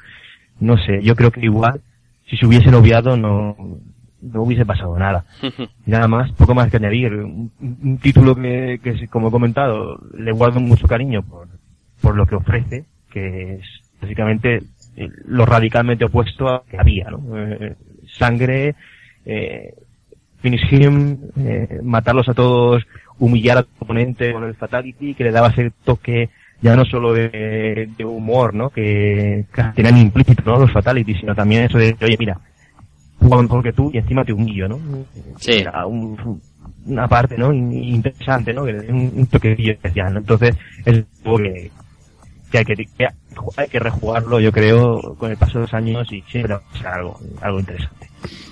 no 0.59 0.77
sé, 0.77 1.01
yo 1.01 1.15
creo 1.15 1.31
que 1.31 1.41
igual, 1.41 1.81
si 2.29 2.37
se 2.37 2.45
hubiesen 2.45 2.75
obviado, 2.75 3.17
no, 3.17 3.57
no 4.21 4.41
hubiese 4.43 4.65
pasado 4.65 4.97
nada. 4.97 5.25
Y 5.85 5.91
nada 5.91 6.07
más, 6.07 6.31
poco 6.33 6.53
más 6.55 6.69
que 6.69 6.77
añadir. 6.77 7.13
Un, 7.15 7.51
un 7.59 7.97
título 7.97 8.35
que, 8.35 8.79
que, 8.81 9.07
como 9.07 9.27
he 9.27 9.31
comentado, 9.31 9.99
le 10.17 10.31
guardo 10.31 10.59
mucho 10.61 10.87
cariño 10.87 11.21
por, 11.23 11.47
por 12.03 12.15
lo 12.17 12.25
que 12.27 12.35
ofrece, 12.35 12.83
que 13.09 13.55
es 13.55 13.61
básicamente 14.01 14.61
eh, 14.97 15.09
lo 15.25 15.45
radicalmente 15.45 16.03
opuesto 16.05 16.49
a 16.49 16.63
que 16.69 16.77
había, 16.77 17.09
¿no? 17.09 17.21
Eh, 17.37 17.75
sangre, 18.19 18.75
eh, 19.25 19.73
finish 20.41 20.71
him, 20.73 21.17
eh, 21.39 21.79
matarlos 21.81 22.27
a 22.27 22.33
todos, 22.33 22.83
humillar 23.19 23.59
a 23.59 23.63
tu 23.63 23.69
oponente 23.79 24.33
con 24.33 24.43
el 24.43 24.55
fatality, 24.55 25.13
que 25.15 25.23
le 25.23 25.31
daba 25.31 25.47
ese 25.47 25.71
toque 25.85 26.29
ya 26.61 26.75
no 26.75 26.83
solo 26.85 27.13
de, 27.13 27.89
de 27.97 28.05
humor, 28.05 28.53
¿no? 28.53 28.69
Que, 28.69 29.45
que 29.53 29.63
tenían 29.75 29.97
implícito, 29.97 30.43
¿no? 30.45 30.59
Los 30.59 30.71
fatalities, 30.73 31.19
sino 31.21 31.33
también 31.33 31.63
eso 31.63 31.77
de, 31.77 31.95
oye, 32.01 32.17
mira, 32.19 32.39
juego 33.19 33.41
mejor 33.43 33.63
que 33.63 33.73
tú 33.73 33.89
y 33.93 33.97
encima 33.99 34.25
te 34.25 34.33
humillo, 34.33 34.67
¿no? 34.67 34.79
Sí. 35.39 35.53
Era 35.61 35.85
un- 35.85 36.41
una 36.85 37.07
parte, 37.07 37.37
¿no? 37.37 37.53
In- 37.53 37.71
Interesante, 37.71 38.53
¿no? 38.53 38.65
Que 38.65 38.73
un, 38.73 39.11
un 39.15 39.27
toquecillo 39.27 39.71
especial, 39.73 40.13
¿no? 40.13 40.19
Entonces, 40.19 40.55
es 40.85 41.03
juego 41.23 41.37
que, 41.39 41.71
que 42.53 42.59
hay 42.59 42.65
que, 42.65 42.85
que 42.85 43.07
hay 43.57 43.67
que 43.67 43.79
rejugarlo, 43.79 44.39
yo 44.39 44.51
creo, 44.51 45.15
con 45.17 45.31
el 45.31 45.37
paso 45.37 45.53
de 45.53 45.61
los 45.61 45.73
años 45.73 46.07
y 46.11 46.21
siempre 46.29 46.53
va 46.53 46.61
a 46.71 46.77
ser 46.77 46.87
algo, 46.87 47.19
algo 47.41 47.59
interesante. 47.59 48.09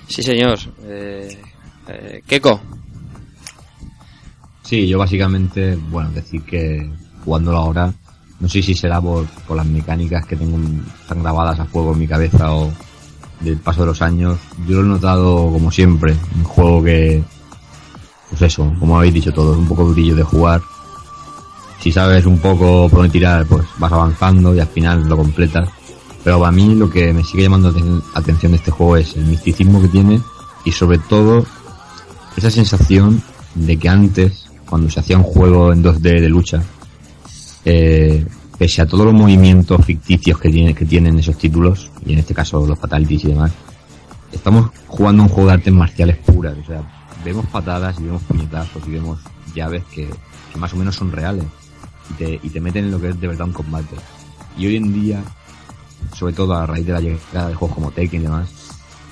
Sí, 0.08 0.22
señor. 0.22 0.58
Eh, 0.82 1.38
eh, 1.86 2.22
Keiko. 2.26 2.60
Sí, 4.62 4.88
yo 4.88 4.98
básicamente, 4.98 5.76
bueno, 5.76 6.10
decir 6.10 6.42
que 6.42 6.90
jugándolo 7.24 7.58
ahora, 7.58 7.92
no 8.40 8.48
sé 8.48 8.60
si 8.60 8.74
será 8.74 9.00
por, 9.00 9.24
por 9.46 9.56
las 9.56 9.66
mecánicas 9.66 10.26
que 10.26 10.34
tengo 10.34 10.58
tan 11.06 11.22
grabadas 11.22 11.60
a 11.60 11.64
fuego 11.66 11.92
en 11.92 12.00
mi 12.00 12.08
cabeza 12.08 12.52
o 12.52 12.72
del 13.40 13.58
paso 13.58 13.82
de 13.82 13.86
los 13.86 14.02
años. 14.02 14.38
Yo 14.66 14.82
lo 14.82 14.86
he 14.86 14.88
notado 14.88 15.52
como 15.52 15.70
siempre, 15.70 16.16
un 16.36 16.44
juego 16.44 16.82
que, 16.82 17.22
pues 18.30 18.42
eso, 18.42 18.74
como 18.80 18.98
habéis 18.98 19.14
dicho 19.14 19.32
todos, 19.32 19.56
un 19.56 19.68
poco 19.68 19.84
durillo 19.84 20.16
de 20.16 20.24
jugar. 20.24 20.60
Si 21.82 21.90
sabes 21.90 22.24
un 22.26 22.38
poco 22.38 22.88
por 22.88 23.00
dónde 23.00 23.10
tirar, 23.12 23.44
pues 23.46 23.64
vas 23.78 23.90
avanzando 23.92 24.54
y 24.54 24.60
al 24.60 24.68
final 24.68 25.08
lo 25.08 25.16
completas. 25.16 25.68
Pero 26.22 26.38
para 26.38 26.52
mí 26.52 26.76
lo 26.76 26.88
que 26.88 27.12
me 27.12 27.24
sigue 27.24 27.42
llamando 27.42 27.72
aten- 27.72 28.00
atención 28.14 28.52
de 28.52 28.58
este 28.58 28.70
juego 28.70 28.96
es 28.96 29.16
el 29.16 29.24
misticismo 29.24 29.82
que 29.82 29.88
tiene 29.88 30.20
y 30.64 30.70
sobre 30.70 30.98
todo 30.98 31.44
esa 32.36 32.50
sensación 32.52 33.20
de 33.56 33.76
que 33.76 33.88
antes, 33.88 34.46
cuando 34.64 34.88
se 34.88 35.00
hacía 35.00 35.16
un 35.18 35.24
juego 35.24 35.72
en 35.72 35.82
2D 35.82 36.20
de 36.20 36.28
lucha, 36.28 36.62
eh, 37.64 38.24
pese 38.56 38.82
a 38.82 38.86
todos 38.86 39.04
los 39.06 39.14
movimientos 39.14 39.84
ficticios 39.84 40.38
que, 40.38 40.50
tiene, 40.50 40.74
que 40.74 40.84
tienen 40.84 41.18
esos 41.18 41.36
títulos, 41.36 41.90
y 42.06 42.12
en 42.12 42.20
este 42.20 42.32
caso 42.32 42.64
los 42.64 42.78
fatalities 42.78 43.24
y 43.24 43.28
demás, 43.28 43.50
estamos 44.30 44.70
jugando 44.86 45.24
un 45.24 45.28
juego 45.28 45.48
de 45.48 45.54
artes 45.54 45.72
marciales 45.72 46.16
puras. 46.18 46.56
O 46.62 46.64
sea, 46.64 46.82
vemos 47.24 47.44
patadas 47.46 47.98
y 47.98 48.04
vemos 48.04 48.22
puñetazos 48.22 48.82
y 48.86 48.90
vemos 48.92 49.18
llaves 49.52 49.82
que 49.92 50.08
más 50.56 50.72
o 50.72 50.76
menos 50.76 50.94
son 50.94 51.10
reales 51.10 51.44
y 52.10 52.14
te, 52.14 52.40
y 52.42 52.50
te 52.50 52.60
meten 52.60 52.86
en 52.86 52.90
lo 52.90 53.00
que 53.00 53.10
es 53.10 53.20
de 53.20 53.28
verdad 53.28 53.46
un 53.46 53.52
combate. 53.52 53.96
Y 54.56 54.66
hoy 54.66 54.76
en 54.76 54.92
día, 54.92 55.22
sobre 56.14 56.34
todo 56.34 56.54
a 56.54 56.66
raíz 56.66 56.86
de 56.86 56.92
la 56.92 57.00
llegada 57.00 57.48
de 57.48 57.54
juegos 57.54 57.74
como 57.74 57.90
Tekken 57.90 58.20
y 58.20 58.24
demás, 58.24 58.48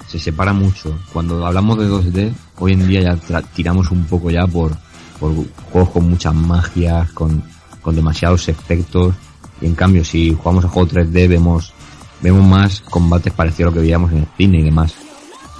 se 0.07 0.19
separa 0.19 0.53
mucho. 0.53 0.99
Cuando 1.13 1.47
hablamos 1.47 1.79
de 1.79 1.89
2D, 1.89 2.33
hoy 2.59 2.73
en 2.73 2.87
día 2.89 3.01
ya 3.01 3.43
tiramos 3.43 3.91
un 3.91 4.05
poco 4.05 4.31
ya 4.31 4.47
por, 4.47 4.73
por 5.19 5.33
juegos 5.71 5.91
con 5.91 6.11
muchas 6.11 6.35
magias, 6.35 7.11
con, 7.13 7.43
con 7.81 7.95
demasiados 7.95 8.49
efectos. 8.49 9.15
Y 9.61 9.67
en 9.67 9.75
cambio, 9.75 10.05
si 10.05 10.35
jugamos 10.35 10.65
a 10.65 10.69
juegos 10.69 10.93
3D, 10.95 11.29
vemos, 11.29 11.73
vemos 12.21 12.45
más 12.47 12.81
combates 12.81 13.33
parecidos 13.33 13.69
a 13.69 13.71
lo 13.71 13.75
que 13.75 13.83
veíamos 13.83 14.11
en 14.13 14.19
el 14.19 14.29
cine 14.37 14.59
y 14.59 14.63
demás. 14.63 14.95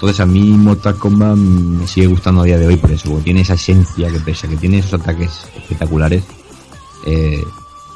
Entonces 0.01 0.19
a 0.19 0.25
mí 0.25 0.41
Mortal 0.57 0.95
Kombat 0.95 1.37
me 1.37 1.85
sigue 1.85 2.07
gustando 2.07 2.41
a 2.41 2.45
día 2.45 2.57
de 2.57 2.65
hoy 2.65 2.75
por 2.75 2.91
eso, 2.91 3.07
porque 3.07 3.25
tiene 3.25 3.41
esa 3.41 3.53
esencia 3.53 4.11
que 4.11 4.19
pese 4.19 4.47
a 4.47 4.49
que 4.49 4.57
tiene 4.57 4.79
esos 4.79 4.99
ataques 4.99 5.45
espectaculares, 5.55 6.23
eh, 7.05 7.43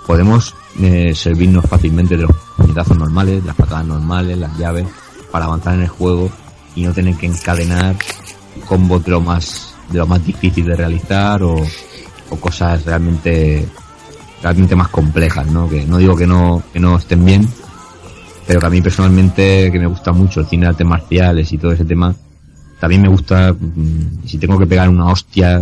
podemos 0.06 0.56
eh, 0.80 1.14
servirnos 1.16 1.66
fácilmente 1.66 2.16
de 2.16 2.24
los 2.24 2.32
puñetazos 2.58 2.98
normales, 2.98 3.42
de 3.42 3.48
las 3.48 3.56
patadas 3.56 3.86
normales, 3.86 4.38
las 4.38 4.58
llaves, 4.58 4.86
para 5.32 5.46
avanzar 5.46 5.76
en 5.76 5.82
el 5.82 5.88
juego 5.88 6.30
y 6.76 6.84
no 6.84 6.94
tener 6.94 7.16
que 7.16 7.28
encadenar 7.28 7.96
combos 8.68 9.04
de 9.04 9.12
lo 9.12 9.22
más, 9.22 9.74
de 9.90 10.00
lo 10.00 10.08
más 10.08 10.26
difícil 10.26 10.66
de 10.66 10.76
realizar 10.76 11.44
o, 11.44 11.56
o 12.30 12.36
cosas 12.40 12.86
realmente, 12.86 13.68
realmente 14.42 14.76
más 14.76 14.90
complejas, 14.90 15.48
¿no? 15.48 15.70
Que 15.70 15.86
no 15.86 15.98
digo 15.98 16.16
que 16.16 16.28
no, 16.28 16.64
que 16.72 16.80
no 16.80 16.98
estén 16.98 17.24
bien, 17.24 17.48
pero 18.48 18.60
que 18.60 18.66
a 18.66 18.70
mí 18.70 18.82
personalmente, 18.82 19.72
que 19.72 19.80
me 19.80 19.88
gusta 19.88 20.12
mucho 20.12 20.42
el 20.42 20.48
cine 20.48 20.66
de 20.66 20.70
artes 20.70 20.88
marciales 20.88 21.52
y 21.52 21.58
todo 21.58 21.72
ese 21.72 21.86
tema, 21.86 22.16
también 22.80 23.02
me 23.02 23.08
gusta, 23.08 23.54
mm, 23.54 24.28
si 24.28 24.38
tengo 24.38 24.60
que 24.60 24.68
pegar 24.68 24.90
una 24.90 25.08
hostia 25.08 25.62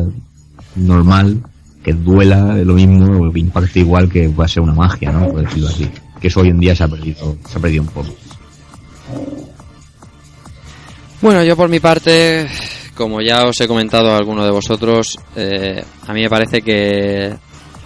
normal, 0.75 1.41
que 1.83 1.93
duela 1.93 2.55
lo 2.57 2.73
mismo, 2.75 3.27
o 3.27 3.31
que 3.31 3.39
impacte 3.39 3.79
igual 3.79 4.09
que 4.09 4.29
pueda 4.29 4.47
ser 4.47 4.63
una 4.63 4.73
magia, 4.73 5.11
¿no? 5.11 5.29
Por 5.29 5.41
decirlo 5.41 5.67
así. 5.67 5.89
Que 6.19 6.27
eso 6.27 6.39
hoy 6.39 6.49
en 6.49 6.59
día 6.59 6.75
se 6.75 6.83
ha 6.83 6.87
perdido, 6.87 7.35
se 7.47 7.57
ha 7.57 7.61
perdido 7.61 7.83
un 7.83 7.89
poco. 7.89 8.15
Bueno, 11.21 11.43
yo 11.43 11.55
por 11.55 11.69
mi 11.69 11.79
parte, 11.79 12.47
como 12.95 13.21
ya 13.21 13.45
os 13.45 13.59
he 13.61 13.67
comentado 13.67 14.11
a 14.11 14.17
alguno 14.17 14.43
de 14.45 14.51
vosotros, 14.51 15.19
eh, 15.35 15.83
a 16.07 16.13
mí 16.13 16.21
me 16.21 16.29
parece 16.29 16.61
que 16.61 17.33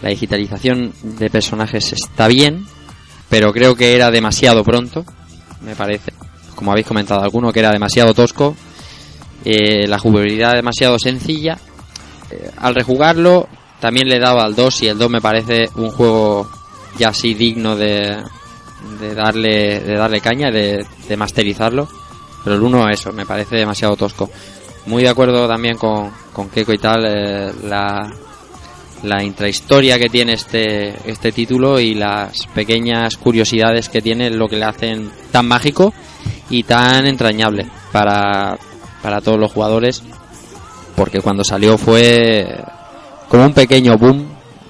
la 0.01 0.09
digitalización 0.09 0.93
de 1.03 1.30
personajes 1.30 1.93
está 1.93 2.27
bien, 2.27 2.66
pero 3.30 3.51
creo 3.51 3.76
que 3.76 3.95
era 3.95 4.11
demasiado 4.11 4.64
pronto, 4.64 5.06
me 5.61 5.76
parece. 5.76 6.14
Como 6.56 6.72
habéis 6.72 6.88
comentado 6.88 7.22
alguno, 7.22 7.51
que 7.51 7.59
era 7.59 7.72
demasiado 7.72 8.14
tosco, 8.14 8.56
eh, 9.45 9.88
la 9.88 10.00
jugabilidad 10.00 10.53
demasiado 10.53 10.98
sencilla. 11.00 11.58
Eh, 12.30 12.51
al 12.58 12.76
rejugarlo, 12.76 13.48
también 13.80 14.07
le 14.07 14.19
dado 14.19 14.39
al 14.39 14.56
2 14.56 14.83
y 14.83 14.88
el 14.88 14.97
2 14.97 15.09
me 15.09 15.22
parece 15.22 15.69
un 15.75 15.91
juego 15.91 16.49
ya 16.97 17.09
así 17.09 17.33
digno 17.33 17.75
de, 17.75 18.17
de 18.99 19.14
darle 19.14 19.80
de 19.80 19.95
darle 19.95 20.22
caña, 20.22 20.51
de, 20.51 20.85
de 21.07 21.17
masterizarlo. 21.17 21.88
Pero 22.43 22.56
el 22.56 22.61
1 22.61 22.89
eso, 22.89 23.11
me 23.11 23.25
parece 23.25 23.57
demasiado 23.57 23.95
tosco. 23.95 24.30
Muy 24.85 25.03
de 25.03 25.09
acuerdo 25.09 25.47
también 25.47 25.77
con, 25.77 26.11
con 26.31 26.49
Keiko 26.49 26.73
y 26.73 26.77
tal, 26.77 27.06
eh, 27.06 27.51
la, 27.65 28.09
la 29.03 29.23
intrahistoria 29.23 29.99
que 29.99 30.09
tiene 30.09 30.33
este, 30.33 30.95
este 31.09 31.31
título 31.31 31.80
y 31.80 31.93
las 31.93 32.47
pequeñas 32.47 33.17
curiosidades 33.17 33.89
que 33.89 34.01
tiene 34.01 34.30
lo 34.30 34.47
que 34.47 34.56
le 34.56 34.65
hacen 34.65 35.11
tan 35.31 35.47
mágico 35.47 35.93
y 36.49 36.64
tan 36.64 37.06
entrañable 37.06 37.67
para, 37.91 38.57
para 39.01 39.19
todos 39.19 39.38
los 39.38 39.51
jugadores 39.51 40.03
porque 40.95 41.22
cuando 41.22 41.43
salió 41.43 41.77
fue 41.77 42.64
como 43.30 43.45
un 43.45 43.53
pequeño 43.53 43.97
boom 43.97 44.25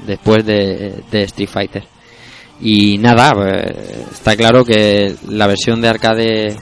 después 0.06 0.46
de, 0.46 1.04
Street 1.12 1.50
Fighter. 1.50 1.84
Y 2.60 2.98
nada 2.98 3.34
eh, 3.46 4.06
está 4.12 4.36
claro 4.36 4.66
que 4.66 5.14
la 5.30 5.46
versión 5.46 5.80
de 5.80 5.90
arcade 5.90 6.58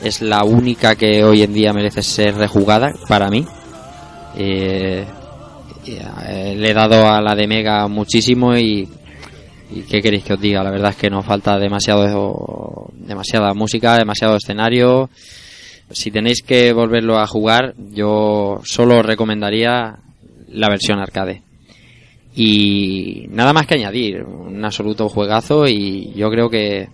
es 0.00 0.22
la 0.22 0.44
única 0.44 0.94
que 0.94 1.24
hoy 1.24 1.42
en 1.42 1.52
día 1.52 1.72
merece 1.72 2.02
ser 2.02 2.36
rejugada 2.36 2.92
para 3.08 3.28
mí. 3.28 3.44
Eh, 4.36 5.04
eh, 5.86 6.54
le 6.56 6.70
he 6.70 6.74
dado 6.74 7.08
a 7.08 7.20
la 7.20 7.34
de 7.34 7.48
Mega 7.48 7.88
muchísimo 7.88 8.54
y, 8.56 8.88
y 9.70 9.80
qué 9.82 10.00
queréis 10.00 10.22
que 10.22 10.34
os 10.34 10.40
diga 10.40 10.62
la 10.62 10.70
verdad 10.70 10.90
es 10.90 10.96
que 10.96 11.10
nos 11.10 11.24
falta 11.24 11.58
demasiado 11.58 12.90
demasiada 12.94 13.54
música 13.54 13.96
demasiado 13.96 14.36
escenario. 14.36 15.08
Si 15.90 16.10
tenéis 16.10 16.42
que 16.42 16.72
volverlo 16.74 17.18
a 17.18 17.26
jugar 17.26 17.74
yo 17.78 18.60
solo 18.64 19.02
recomendaría 19.02 19.98
la 20.50 20.68
versión 20.68 20.98
arcade. 20.98 21.42
Y 22.34 23.26
nada 23.30 23.52
más 23.52 23.66
que 23.66 23.74
añadir 23.74 24.22
un 24.22 24.64
absoluto 24.64 25.08
juegazo 25.08 25.66
y 25.66 26.12
yo 26.14 26.30
creo 26.30 26.48
que 26.48 26.88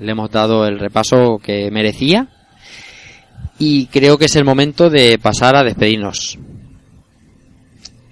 le 0.00 0.12
hemos 0.12 0.30
dado 0.30 0.66
el 0.66 0.78
repaso 0.78 1.38
que 1.38 1.70
merecía 1.70 2.28
y 3.58 3.86
creo 3.86 4.18
que 4.18 4.26
es 4.26 4.36
el 4.36 4.44
momento 4.44 4.90
de 4.90 5.18
pasar 5.18 5.56
a 5.56 5.64
despedirnos. 5.64 6.38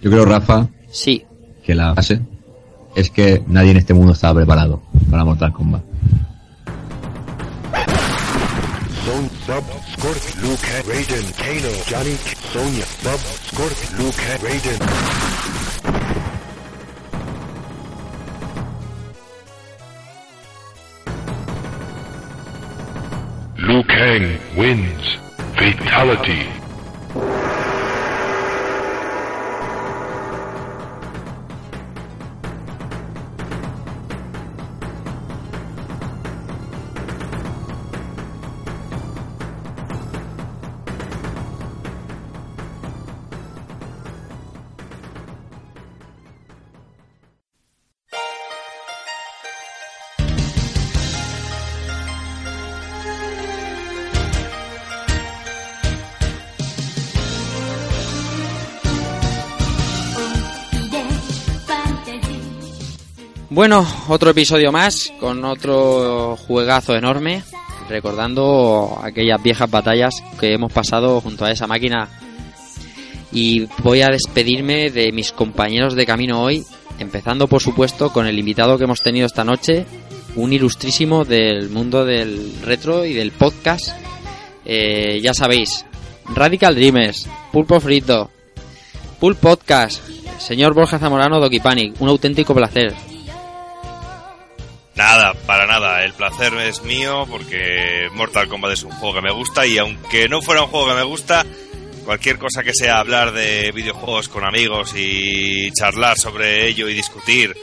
Yo 0.03 0.11
creo, 0.11 0.25
Rafa, 0.25 0.69
sí. 0.91 1.25
que 1.65 1.75
la 1.75 1.93
base 1.93 2.21
es 2.95 3.11
que 3.11 3.43
nadie 3.47 3.71
en 3.71 3.77
este 3.79 3.95
mundo 3.95 4.13
estaba 4.13 4.35
preparado 4.35 4.83
para 5.11 5.25
Mortal 5.25 5.53
Kombat. 5.53 5.83
Scorp, 10.07 10.41
Luke, 10.41 10.61
Raiden, 10.87 11.27
Kano, 11.37 11.73
Johnny, 11.85 12.15
Sonya, 12.53 12.87
Bob, 13.03 13.19
Scorp, 13.43 13.99
Luke, 13.99 14.15
Raiden. 14.39 14.79
Liu 23.59 23.83
Kang 23.83 24.39
wins. 24.57 25.17
Fatality. 25.57 26.47
Bueno, 63.57 63.87
otro 64.09 64.33
episodio 64.33 64.71
más 64.71 65.11
con 65.19 65.43
otro 65.47 66.37
juegazo 66.37 66.95
enorme, 66.95 67.43
recordando 67.89 69.01
aquellas 69.03 69.43
viejas 69.43 69.71
batallas 69.71 70.23
que 70.39 70.53
hemos 70.53 70.71
pasado 70.71 71.23
junto 71.23 71.47
a 71.47 71.51
esa 71.51 71.67
máquina. 71.67 72.07
Y 73.33 73.67
voy 73.79 74.03
a 74.03 74.09
despedirme 74.09 74.91
de 74.91 75.11
mis 75.11 75.33
compañeros 75.33 75.95
de 75.95 76.05
camino 76.05 76.43
hoy, 76.43 76.67
empezando 76.99 77.49
por 77.49 77.63
supuesto 77.63 78.13
con 78.13 78.27
el 78.27 78.39
invitado 78.39 78.77
que 78.77 78.85
hemos 78.85 79.01
tenido 79.01 79.25
esta 79.25 79.43
noche, 79.43 79.87
un 80.35 80.53
ilustrísimo 80.53 81.25
del 81.25 81.71
mundo 81.71 82.05
del 82.05 82.61
retro 82.63 83.07
y 83.07 83.15
del 83.15 83.31
podcast. 83.33 83.89
Eh, 84.67 85.19
ya 85.23 85.33
sabéis, 85.33 85.87
Radical 86.27 86.75
Dreamers, 86.75 87.27
Pulpo 87.53 87.81
Frito, 87.81 88.31
Pulp 89.19 89.39
Podcast, 89.39 90.07
señor 90.39 90.75
Borja 90.75 90.99
Zamorano 90.99 91.41
Doki 91.41 91.61
Panic, 91.61 91.95
un 92.01 92.11
auténtico 92.11 92.55
placer. 92.55 93.16
Nada, 94.97 95.35
para 95.47 95.67
nada. 95.67 96.03
El 96.05 96.15
placer 96.15 96.55
es 96.55 96.83
mío 96.83 97.27
porque 97.31 98.09
Mortal 98.13 98.49
Kombat 98.49 98.73
es 98.73 98.83
un 98.83 98.93
juego 98.93 99.17
que 99.17 99.21
me 99.21 99.33
gusta 99.33 99.67
y 99.67 99.77
aunque 99.77 100.29
no 100.29 100.41
fuera 100.41 100.63
un 100.63 100.69
juego 100.69 100.89
que 100.89 100.95
me 100.95 101.03
gusta, 101.03 101.45
cualquier 102.07 102.39
cosa 102.39 102.65
que 102.65 102.73
sea 102.73 102.99
hablar 102.99 103.33
de 103.33 103.73
videojuegos 103.73 104.29
con 104.29 104.45
amigos 104.45 104.95
y 104.97 105.71
charlar 105.73 106.17
sobre 106.19 106.67
ello 106.67 106.89
y 106.89 106.95
discutir 106.95 107.55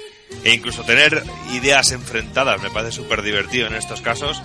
e 0.43 0.53
incluso 0.53 0.83
tener 0.83 1.23
ideas 1.53 1.91
enfrentadas 1.91 2.61
me 2.61 2.69
parece 2.69 2.97
súper 2.97 3.23
divertido 3.23 3.67
en 3.67 3.75
estos 3.75 4.01
casos. 4.01 4.41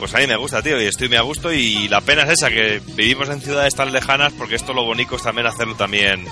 Pues 0.00 0.14
a 0.14 0.18
mí 0.18 0.26
me 0.26 0.36
gusta, 0.36 0.62
tío, 0.62 0.80
y 0.80 0.86
estoy 0.86 1.08
muy 1.08 1.18
a 1.18 1.22
gusto 1.22 1.52
y 1.52 1.88
la 1.88 2.00
pena 2.00 2.22
es 2.22 2.30
esa, 2.30 2.50
que 2.50 2.80
vivimos 2.94 3.28
en 3.28 3.40
ciudades 3.40 3.74
tan 3.74 3.92
lejanas 3.92 4.32
porque 4.32 4.56
esto 4.56 4.72
lo 4.72 4.84
bonito 4.84 5.16
es 5.16 5.22
también 5.22 5.46
hacerlo 5.46 5.76
también 5.76 6.24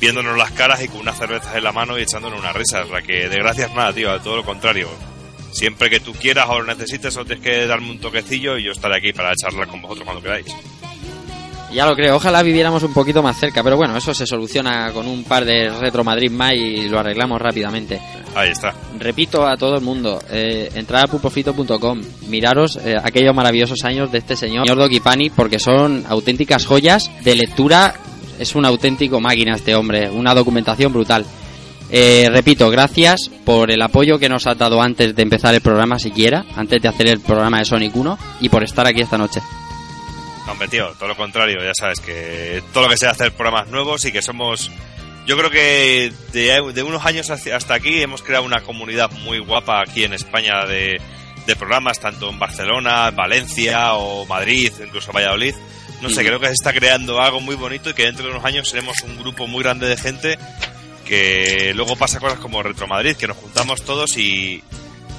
viéndonos 0.00 0.36
las 0.36 0.50
caras 0.52 0.82
y 0.82 0.88
con 0.88 1.00
unas 1.00 1.18
cervezas 1.18 1.54
en 1.54 1.62
la 1.62 1.72
mano 1.72 1.98
y 1.98 2.02
echándonos 2.02 2.40
unas 2.40 2.56
risas. 2.56 2.88
La 2.90 3.02
que 3.02 3.28
de 3.28 3.36
gracias 3.36 3.72
nada, 3.74 3.92
tío, 3.92 4.18
todo 4.20 4.36
lo 4.36 4.44
contrario. 4.44 4.88
Siempre 5.52 5.90
que 5.90 6.00
tú 6.00 6.12
quieras 6.12 6.48
o 6.48 6.60
lo 6.60 6.66
necesites 6.66 7.16
o 7.16 7.24
tienes 7.24 7.44
que 7.44 7.66
darme 7.66 7.90
un 7.90 8.00
toquecillo 8.00 8.56
y 8.56 8.64
yo 8.64 8.72
estaré 8.72 8.96
aquí 8.96 9.12
para 9.12 9.34
charlar 9.34 9.68
con 9.68 9.82
vosotros 9.82 10.04
cuando 10.04 10.22
queráis. 10.22 10.46
Ya 11.72 11.86
lo 11.86 11.94
creo, 11.94 12.16
ojalá 12.16 12.42
viviéramos 12.42 12.82
un 12.82 12.92
poquito 12.92 13.22
más 13.22 13.38
cerca, 13.38 13.62
pero 13.62 13.76
bueno, 13.76 13.96
eso 13.96 14.12
se 14.12 14.26
soluciona 14.26 14.92
con 14.92 15.06
un 15.06 15.22
par 15.22 15.44
de 15.44 15.70
Retro 15.70 16.02
Madrid 16.02 16.28
más 16.28 16.52
y 16.54 16.88
lo 16.88 16.98
arreglamos 16.98 17.40
rápidamente. 17.40 18.00
Ahí 18.34 18.50
está. 18.50 18.74
Repito 18.98 19.46
a 19.46 19.56
todo 19.56 19.76
el 19.76 19.80
mundo, 19.80 20.20
eh, 20.30 20.68
entrad 20.74 21.02
a 21.02 21.06
pulpofrito.com, 21.06 22.00
miraros 22.28 22.76
eh, 22.76 22.96
aquellos 23.00 23.34
maravillosos 23.34 23.84
años 23.84 24.10
de 24.10 24.18
este 24.18 24.36
señor, 24.36 24.66
señor 24.66 24.82
Doki 24.82 24.98
Pani, 24.98 25.30
porque 25.30 25.60
son 25.60 26.04
auténticas 26.08 26.66
joyas 26.66 27.08
de 27.22 27.36
lectura, 27.36 27.94
es 28.40 28.54
un 28.54 28.64
auténtico 28.64 29.20
máquina 29.20 29.54
este 29.54 29.74
hombre, 29.74 30.10
una 30.10 30.34
documentación 30.34 30.92
brutal. 30.92 31.24
Eh, 31.92 32.28
repito, 32.30 32.70
gracias 32.70 33.30
por 33.44 33.70
el 33.70 33.82
apoyo 33.82 34.18
que 34.18 34.28
nos 34.28 34.46
has 34.46 34.56
dado 34.56 34.80
antes 34.80 35.14
de 35.14 35.22
empezar 35.22 35.54
el 35.54 35.60
programa 35.60 35.98
siquiera, 35.98 36.44
antes 36.56 36.80
de 36.80 36.88
hacer 36.88 37.08
el 37.08 37.20
programa 37.20 37.58
de 37.58 37.64
Sonic 37.64 37.94
1 37.94 38.18
y 38.40 38.48
por 38.48 38.62
estar 38.62 38.86
aquí 38.86 39.00
esta 39.00 39.18
noche. 39.18 39.40
Hombre, 40.48 40.68
tío, 40.68 40.88
todo 40.98 41.08
lo 41.08 41.16
contrario, 41.16 41.62
ya 41.62 41.74
sabes 41.74 42.00
que 42.00 42.62
todo 42.72 42.84
lo 42.84 42.90
que 42.90 42.96
sea 42.96 43.10
hacer 43.10 43.32
programas 43.32 43.68
nuevos 43.68 44.04
y 44.04 44.12
que 44.12 44.22
somos. 44.22 44.70
Yo 45.26 45.36
creo 45.36 45.50
que 45.50 46.12
de, 46.32 46.72
de 46.72 46.82
unos 46.82 47.04
años 47.04 47.30
hasta 47.30 47.74
aquí 47.74 48.00
hemos 48.02 48.22
creado 48.22 48.44
una 48.44 48.62
comunidad 48.62 49.10
muy 49.24 49.38
guapa 49.38 49.82
aquí 49.82 50.04
en 50.04 50.14
España 50.14 50.64
de, 50.66 51.00
de 51.46 51.56
programas, 51.56 52.00
tanto 52.00 52.30
en 52.30 52.38
Barcelona, 52.38 53.10
Valencia 53.10 53.94
o 53.94 54.26
Madrid, 54.26 54.72
incluso 54.84 55.12
Valladolid. 55.12 55.54
No 56.02 56.08
sé, 56.10 56.24
creo 56.24 56.40
que 56.40 56.46
se 56.46 56.52
está 56.54 56.72
creando 56.72 57.20
algo 57.20 57.40
muy 57.40 57.54
bonito 57.56 57.90
y 57.90 57.94
que 57.94 58.04
dentro 58.04 58.24
de 58.24 58.30
unos 58.32 58.44
años 58.44 58.68
seremos 58.68 58.96
un 59.02 59.18
grupo 59.18 59.46
muy 59.46 59.62
grande 59.62 59.86
de 59.86 59.96
gente 59.96 60.38
que 61.04 61.72
luego 61.74 61.96
pasa 61.96 62.20
cosas 62.20 62.38
como 62.38 62.62
Retro 62.62 62.86
Madrid, 62.86 63.16
que 63.16 63.26
nos 63.26 63.36
juntamos 63.36 63.82
todos 63.84 64.16
y 64.16 64.62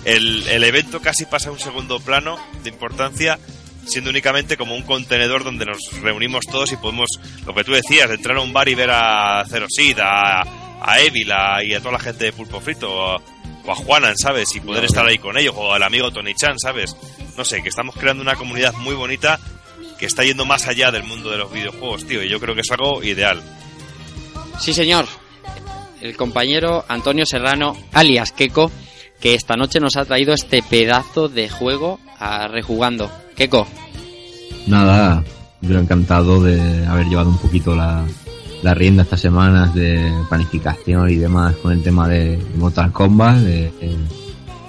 el, 0.06 0.48
el 0.48 0.64
evento 0.64 1.01
casi 1.01 1.26
pasa 1.26 1.50
a 1.50 1.51
un 1.51 1.60
segundo 1.60 2.00
plano 2.00 2.40
de 2.64 2.69
importancia, 2.69 3.38
siendo 3.85 4.10
únicamente 4.10 4.58
como 4.58 4.76
un 4.76 4.84
contenedor 4.84 5.43
donde 5.43 5.66
nos 5.66 5.80
reunimos 6.01 6.45
todos 6.48 6.72
y 6.72 6.77
podemos, 6.77 7.08
lo 7.45 7.53
que 7.53 7.64
tú 7.64 7.74
decías, 7.74 8.10
entrar 8.10 8.38
a 8.38 8.42
un 8.42 8.53
bar 8.53 8.69
y 8.69 8.76
ver 8.76 8.90
a 8.92 9.43
Zero 9.50 9.68
Seed, 9.69 10.00
a, 10.00 10.42
a 10.82 11.00
Evil 11.01 11.32
a- 11.32 11.64
y 11.64 11.74
a 11.74 11.80
toda 11.80 11.93
la 11.93 12.00
gente 12.00 12.26
de 12.26 12.34
Pulpo 12.34 12.61
Frito, 12.61 12.90
o 12.92 13.11
a, 13.18 13.22
o 13.66 13.72
a 13.72 13.76
Juanan, 13.76 14.18
¿sabes? 14.18 14.56
Y 14.56 14.61
poder 14.61 14.85
estar 14.85 15.06
ahí 15.06 15.18
con 15.18 15.38
ellos, 15.38 15.53
o 15.58 15.74
al 15.74 15.84
amigo 15.84 16.10
Tony 16.11 16.34
Chan, 16.35 16.58
¿sabes? 16.58 16.95
No 17.38 17.43
sé, 17.45 17.61
que 17.61 17.69
estamos 17.69 17.95
creando 17.95 18.24
una 18.24 18.35
comunidad 18.35 18.74
muy 18.76 18.95
bonita 18.95 19.40
que 20.01 20.05
está 20.07 20.23
yendo 20.25 20.43
más 20.45 20.67
allá 20.67 20.91
del 20.91 21.03
mundo 21.03 21.30
de 21.31 21.38
los 21.38 21.53
videojuegos, 21.53 22.05
tío, 22.05 22.21
y 22.23 22.27
yo 22.30 22.39
creo 22.41 22.55
que 22.55 22.61
es 22.61 22.71
algo 22.71 23.01
ideal. 23.03 23.39
Sí, 24.59 24.73
señor. 24.73 25.05
El 26.01 26.17
compañero 26.17 26.83
Antonio 26.89 27.25
Serrano, 27.25 27.77
alias 27.93 28.31
Keko, 28.31 28.71
que 29.21 29.35
esta 29.35 29.55
noche 29.55 29.80
nos 29.80 29.95
ha 29.97 30.03
traído 30.05 30.33
este 30.33 30.63
pedazo 30.63 31.30
de 31.30 31.47
juego 31.49 31.99
a 32.19 32.47
rejugando. 32.47 33.09
Keko, 33.35 33.67
Nada, 34.67 35.23
yo 35.61 35.77
encantado 35.80 36.41
de 36.43 36.85
haber 36.88 37.05
llevado 37.07 37.30
un 37.30 37.38
poquito 37.38 37.75
la, 37.75 38.03
la 38.63 38.73
rienda 38.73 39.03
estas 39.03 39.21
semanas 39.21 39.73
de 39.73 40.11
planificación 40.30 41.09
y 41.09 41.15
demás 41.15 41.55
con 41.57 41.71
el 41.71 41.81
tema 41.83 42.07
de 42.07 42.39
Mortal 42.57 42.91
Kombat. 42.91 43.38
de- 43.38 43.71
de- 43.80 43.95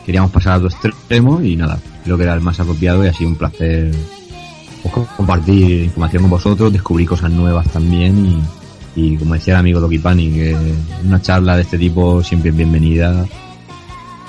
queríamos 0.05 0.31
pasar 0.33 0.55
a 0.55 0.57
otro 0.57 0.69
extremo 0.69 1.41
y 1.43 1.57
nada, 1.57 1.79
creo 2.05 2.17
que 2.17 2.25
era 2.25 2.35
el 2.35 2.41
más 2.41 2.59
apropiado 2.61 3.05
y 3.05 3.09
ha 3.09 3.15
sido 3.15 3.31
un 3.31 3.37
placer 3.37 3.93
pues, 4.83 4.95
co- 4.95 5.09
compartir 5.17 5.85
información 5.85 6.23
con 6.25 6.31
vosotros, 6.31 6.73
descubrir 6.73 7.09
cosas 7.09 7.31
nuevas 7.31 7.69
también 7.71 8.43
y, 8.97 9.01
y 9.15 9.17
como 9.17 9.35
decía 9.35 9.55
el 9.55 9.61
amigo 9.61 9.81
Doki 9.81 9.99
Pani, 9.99 10.33
que 10.33 10.57
una 11.05 11.21
charla 11.23 11.57
de 11.57 11.63
este 11.63 11.79
tipo 11.79 12.23
siempre 12.23 12.51
es 12.51 12.57
bienvenida, 12.57 13.25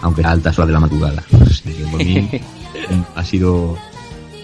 aunque 0.01 0.23
a 0.23 0.31
altas 0.31 0.57
horas 0.57 0.67
de 0.67 0.73
la 0.73 0.79
madrugada. 0.79 1.23
Así 1.41 1.63
que 1.73 1.83
por 1.85 2.03
mí 2.03 2.29
ha 3.15 3.23
sido 3.23 3.77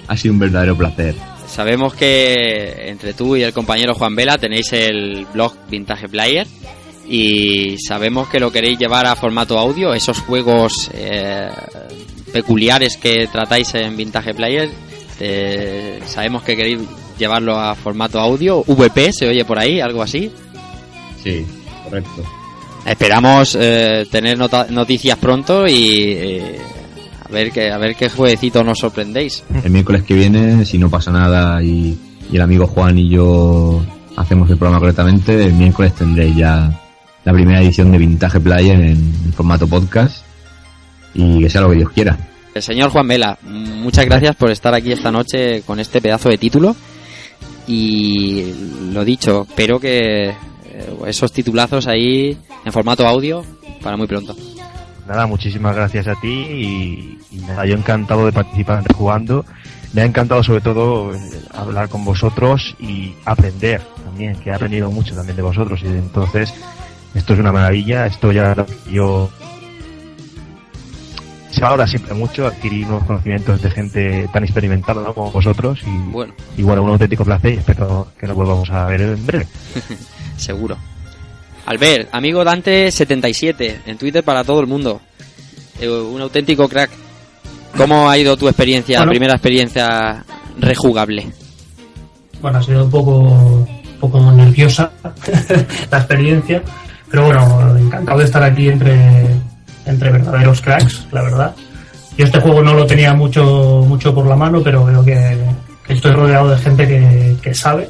ha 0.07 0.17
sido 0.17 0.33
un 0.33 0.39
verdadero 0.39 0.75
placer. 0.75 1.15
Sabemos 1.47 1.93
que 1.93 2.89
entre 2.89 3.13
tú 3.13 3.35
y 3.35 3.43
el 3.43 3.53
compañero 3.53 3.93
Juan 3.95 4.15
Vela 4.15 4.37
tenéis 4.37 4.71
el 4.73 5.25
blog 5.33 5.53
Vintage 5.69 6.07
Player 6.09 6.47
y 7.07 7.77
sabemos 7.79 8.27
que 8.27 8.39
lo 8.39 8.51
queréis 8.51 8.77
llevar 8.77 9.07
a 9.07 9.15
formato 9.15 9.57
audio, 9.57 9.93
esos 9.95 10.19
juegos 10.19 10.91
eh, 10.93 11.49
peculiares 12.31 12.97
que 12.97 13.27
tratáis 13.31 13.73
en 13.75 13.97
Vintage 13.97 14.33
Player, 14.35 14.69
eh, 15.19 15.99
sabemos 16.05 16.43
que 16.43 16.55
queréis 16.55 16.79
llevarlo 17.17 17.59
a 17.59 17.75
formato 17.75 18.19
audio, 18.19 18.63
VP 18.65 19.11
se 19.11 19.27
oye 19.27 19.43
por 19.45 19.59
ahí, 19.59 19.81
algo 19.81 20.01
así. 20.01 20.31
Sí, 21.23 21.45
correcto. 21.83 22.23
Esperamos 22.85 23.57
eh, 23.59 24.07
tener 24.09 24.37
noticias 24.37 25.17
pronto 25.17 25.67
y 25.67 26.13
eh, 26.13 26.59
a 27.23 27.31
ver 27.31 27.51
que 27.51 27.69
a 27.69 27.77
ver 27.77 27.95
qué 27.95 28.09
jueguecito 28.09 28.63
nos 28.63 28.79
sorprendéis. 28.79 29.43
El 29.63 29.71
miércoles 29.71 30.03
que 30.03 30.13
viene, 30.13 30.65
si 30.65 30.77
no 30.77 30.89
pasa 30.89 31.11
nada 31.11 31.61
y, 31.61 31.97
y 32.31 32.35
el 32.35 32.41
amigo 32.41 32.65
Juan 32.67 32.97
y 32.97 33.09
yo 33.09 33.83
hacemos 34.15 34.49
el 34.49 34.57
programa 34.57 34.79
correctamente, 34.79 35.43
el 35.43 35.53
miércoles 35.53 35.93
tendréis 35.93 36.35
ya 36.37 36.81
la 37.25 37.33
primera 37.33 37.61
edición 37.61 37.91
de 37.91 37.97
Vintage 37.97 38.39
Player 38.39 38.79
en, 38.79 39.13
en 39.25 39.33
formato 39.33 39.67
podcast 39.67 40.23
y 41.13 41.41
que 41.41 41.49
sea 41.49 41.61
lo 41.61 41.69
que 41.69 41.77
Dios 41.77 41.91
quiera. 41.91 42.17
El 42.53 42.63
señor 42.63 42.89
Juan 42.89 43.07
Vela, 43.07 43.37
muchas 43.43 44.05
gracias 44.05 44.35
por 44.35 44.49
estar 44.49 44.73
aquí 44.73 44.91
esta 44.91 45.11
noche 45.11 45.61
con 45.61 45.79
este 45.79 46.01
pedazo 46.01 46.29
de 46.29 46.37
título. 46.37 46.75
Y 47.67 48.53
lo 48.91 49.05
dicho, 49.05 49.45
espero 49.47 49.79
que 49.79 50.29
eh, 50.29 50.35
esos 51.05 51.31
titulazos 51.31 51.87
ahí 51.87 52.35
en 52.65 52.73
formato 52.73 53.07
audio 53.07 53.43
para 53.81 53.95
muy 53.95 54.07
pronto. 54.07 54.35
Nada, 55.07 55.27
muchísimas 55.27 55.75
gracias 55.75 56.07
a 56.07 56.15
ti 56.19 56.27
y, 56.27 57.19
y 57.31 57.39
nada, 57.41 57.65
yo 57.65 57.75
encantado 57.75 58.25
de 58.25 58.31
participar 58.31 58.79
en 58.79 58.85
Rejugando. 58.85 59.45
Me 59.93 60.01
ha 60.01 60.05
encantado 60.05 60.43
sobre 60.43 60.61
todo 60.61 61.13
eh, 61.13 61.19
hablar 61.53 61.89
con 61.89 62.05
vosotros 62.05 62.75
y 62.79 63.13
aprender 63.25 63.81
también, 64.03 64.35
que 64.35 64.49
he 64.49 64.53
aprendido 64.53 64.91
mucho 64.91 65.15
también 65.15 65.35
de 65.35 65.41
vosotros 65.41 65.81
y 65.83 65.87
entonces 65.87 66.53
esto 67.15 67.33
es 67.33 67.39
una 67.39 67.51
maravilla, 67.51 68.05
esto 68.05 68.31
ya 68.31 68.55
yo 68.91 69.29
se 71.51 71.61
valora 71.61 71.87
siempre 71.87 72.13
mucho 72.13 72.45
adquirir 72.47 72.85
nuevos 72.87 73.05
conocimientos 73.05 73.61
de 73.61 73.71
gente 73.71 74.29
tan 74.31 74.43
experimentada 74.43 75.01
¿no? 75.01 75.13
como 75.13 75.31
vosotros 75.31 75.79
y 75.85 76.11
Bueno, 76.11 76.33
y 76.57 76.61
bueno, 76.63 76.83
un 76.83 76.89
auténtico 76.91 77.25
placer 77.25 77.53
y 77.53 77.57
espero 77.57 78.07
que 78.19 78.27
nos 78.27 78.35
volvamos 78.35 78.69
a 78.69 78.85
ver 78.85 79.01
en 79.01 79.25
breve. 79.25 79.47
seguro. 80.37 80.77
Albert, 81.65 82.09
amigo 82.13 82.43
Dante77, 82.43 83.81
en 83.85 83.97
Twitter 83.97 84.23
para 84.23 84.43
todo 84.43 84.59
el 84.61 84.67
mundo. 84.67 85.01
Eh, 85.79 85.89
un 85.89 86.19
auténtico 86.21 86.67
crack. 86.67 86.89
¿Cómo 87.77 88.09
ha 88.09 88.17
ido 88.17 88.35
tu 88.37 88.47
experiencia, 88.47 88.97
Bueno. 88.99 89.11
primera 89.11 89.33
experiencia 89.33 90.23
rejugable? 90.59 91.27
Bueno, 92.41 92.57
ha 92.57 92.63
sido 92.63 92.85
un 92.85 92.89
poco, 92.89 93.11
un 93.19 93.99
poco 93.99 94.31
nerviosa 94.31 94.91
la 95.91 95.97
experiencia, 95.99 96.63
pero 97.11 97.25
bueno, 97.25 97.77
encantado 97.77 98.19
de 98.19 98.25
estar 98.25 98.41
aquí 98.43 98.69
entre, 98.69 99.27
entre 99.89 100.11
verdaderos 100.11 100.61
cracks, 100.61 101.07
la 101.11 101.23
verdad. 101.23 101.55
Yo 102.17 102.25
este 102.25 102.39
juego 102.39 102.61
no 102.61 102.73
lo 102.73 102.85
tenía 102.85 103.13
mucho, 103.13 103.85
mucho 103.87 104.13
por 104.13 104.27
la 104.27 104.35
mano, 104.35 104.61
pero 104.61 104.85
veo 104.85 105.03
que, 105.03 105.37
que 105.85 105.93
estoy 105.93 106.11
rodeado 106.11 106.49
de 106.49 106.57
gente 106.57 106.87
que, 106.87 107.35
que 107.41 107.53
sabe. 107.53 107.89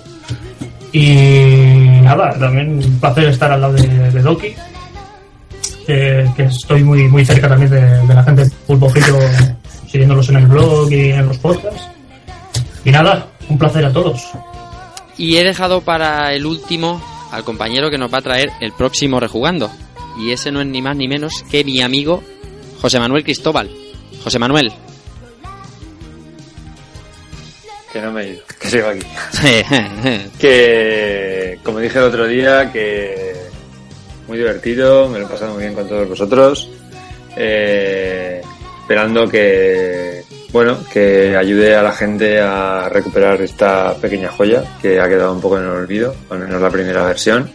Y 0.92 2.00
nada, 2.02 2.38
también 2.40 2.78
un 2.84 3.00
placer 3.00 3.26
estar 3.26 3.52
al 3.52 3.62
lado 3.62 3.74
de, 3.74 4.12
de 4.12 4.22
Doki, 4.22 4.56
que, 5.86 6.30
que 6.36 6.44
estoy 6.44 6.84
muy, 6.84 7.08
muy 7.08 7.26
cerca 7.26 7.48
también 7.48 7.72
de, 7.72 7.82
de 7.82 8.14
la 8.14 8.24
gente 8.24 8.46
de 8.46 8.52
Pulpo 8.68 8.90
Frito, 8.90 9.18
siguiéndolos 9.88 10.30
en 10.30 10.38
el 10.38 10.48
blog 10.48 10.92
y 10.92 11.12
en 11.12 11.28
los 11.28 11.38
podcasts. 11.38 11.88
Y 12.86 12.92
nada, 12.92 13.28
un 13.50 13.58
placer 13.58 13.86
a 13.86 13.92
todos. 13.92 14.32
Y 15.18 15.36
he 15.38 15.44
dejado 15.44 15.82
para 15.82 16.34
el 16.34 16.46
último 16.46 17.02
al 17.32 17.44
compañero 17.44 17.90
que 17.90 17.98
nos 17.98 18.14
va 18.14 18.20
a 18.20 18.22
traer 18.22 18.52
el 18.62 18.72
próximo 18.72 19.20
rejugando. 19.20 19.70
Y 20.18 20.32
ese 20.32 20.52
no 20.52 20.62
es 20.62 20.68
ni 20.68 20.82
más 20.82 20.96
ni 20.96 21.08
menos 21.08 21.44
que 21.50 21.64
mi 21.64 21.82
amigo 21.82 22.24
José 22.82 23.00
Manuel 23.00 23.24
Cristóbal. 23.24 23.70
José 24.24 24.40
Manuel. 24.40 24.72
Que 27.92 28.02
no 28.02 28.12
me 28.12 28.22
he 28.22 28.30
ido, 28.34 28.44
que 28.60 28.70
sigo 28.70 28.88
aquí. 28.88 29.06
que, 30.40 31.60
como 31.64 31.80
dije 31.80 31.98
el 31.98 32.06
otro 32.06 32.28
día, 32.28 32.72
que 32.72 33.34
muy 34.28 34.38
divertido, 34.38 35.10
me 35.10 35.20
lo 35.20 35.26
he 35.26 35.30
pasado 35.30 35.54
muy 35.54 35.64
bien 35.64 35.74
con 35.74 35.88
todos 35.88 36.08
vosotros. 36.08 36.70
Eh, 37.36 38.42
esperando 38.82 39.28
que, 39.28 40.24
bueno, 40.52 40.78
que 40.92 41.36
ayude 41.36 41.76
a 41.76 41.82
la 41.82 41.92
gente 41.92 42.40
a 42.40 42.90
recuperar 42.90 43.42
esta 43.42 43.96
pequeña 43.96 44.30
joya 44.30 44.64
que 44.82 45.00
ha 45.00 45.10
quedado 45.10 45.34
un 45.34 45.42
poco 45.42 45.58
en 45.58 45.64
el 45.64 45.70
olvido, 45.70 46.16
al 46.30 46.40
menos 46.40 46.62
la 46.62 46.70
primera 46.70 47.04
versión. 47.06 47.50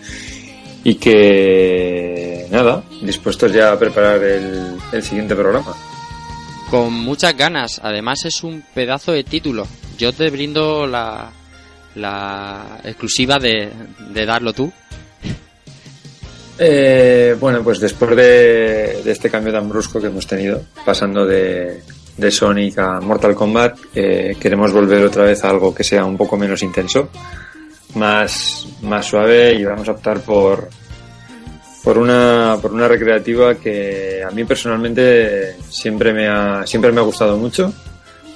Y 0.83 0.97
que, 0.97 2.34
nada, 2.51 2.83
dispuestos 3.03 3.53
ya 3.53 3.73
a 3.73 3.79
preparar 3.79 4.23
el, 4.23 4.77
el 4.93 5.03
siguiente 5.03 5.35
programa. 5.35 5.75
Con 6.71 6.93
muchas 6.93 7.37
ganas. 7.37 7.81
Además 7.83 8.25
es 8.25 8.43
un 8.43 8.65
pedazo 8.75 9.13
de 9.13 9.25
título. 9.25 9.67
Yo 9.99 10.13
te 10.13 10.31
brindo 10.31 10.87
la, 10.87 11.31
la 11.95 12.81
exclusiva 12.85 13.39
de, 13.39 13.71
de 14.11 14.27
darlo 14.27 14.53
tú. 14.53 14.73
Eh, 16.59 17.37
bueno, 17.41 17.63
pues 17.63 17.81
después 17.81 18.15
de, 18.17 19.03
de 19.05 19.11
este 19.11 19.29
cambio 19.29 19.53
tan 19.53 19.69
brusco 19.69 20.01
que 20.01 20.07
hemos 20.07 20.27
tenido, 20.27 20.63
pasando 20.85 21.27
de, 21.27 21.83
de 22.17 22.31
Sonic 22.31 22.79
a 22.79 23.01
Mortal 23.01 23.35
Kombat, 23.35 23.77
eh, 23.95 24.37
queremos 24.39 24.73
volver 24.73 25.05
otra 25.05 25.25
vez 25.25 25.45
a 25.45 25.51
algo 25.51 25.75
que 25.75 25.83
sea 25.83 26.05
un 26.05 26.17
poco 26.17 26.37
menos 26.37 26.63
intenso, 26.63 27.09
más, 27.95 28.69
más 28.83 29.07
suave 29.07 29.55
y 29.55 29.65
vamos 29.65 29.89
a 29.89 29.93
optar 29.93 30.21
por, 30.21 30.69
por 31.85 31.99
una, 31.99 32.57
por 32.61 32.73
una 32.73 32.89
recreativa 32.89 33.55
que 33.57 34.23
a 34.27 34.31
mí 34.31 34.45
personalmente 34.45 35.57
siempre 35.69 36.13
me 36.15 36.27
ha, 36.27 36.67
siempre 36.67 36.91
me 36.91 37.01
ha 37.01 37.05
gustado 37.05 37.37
mucho 37.37 37.73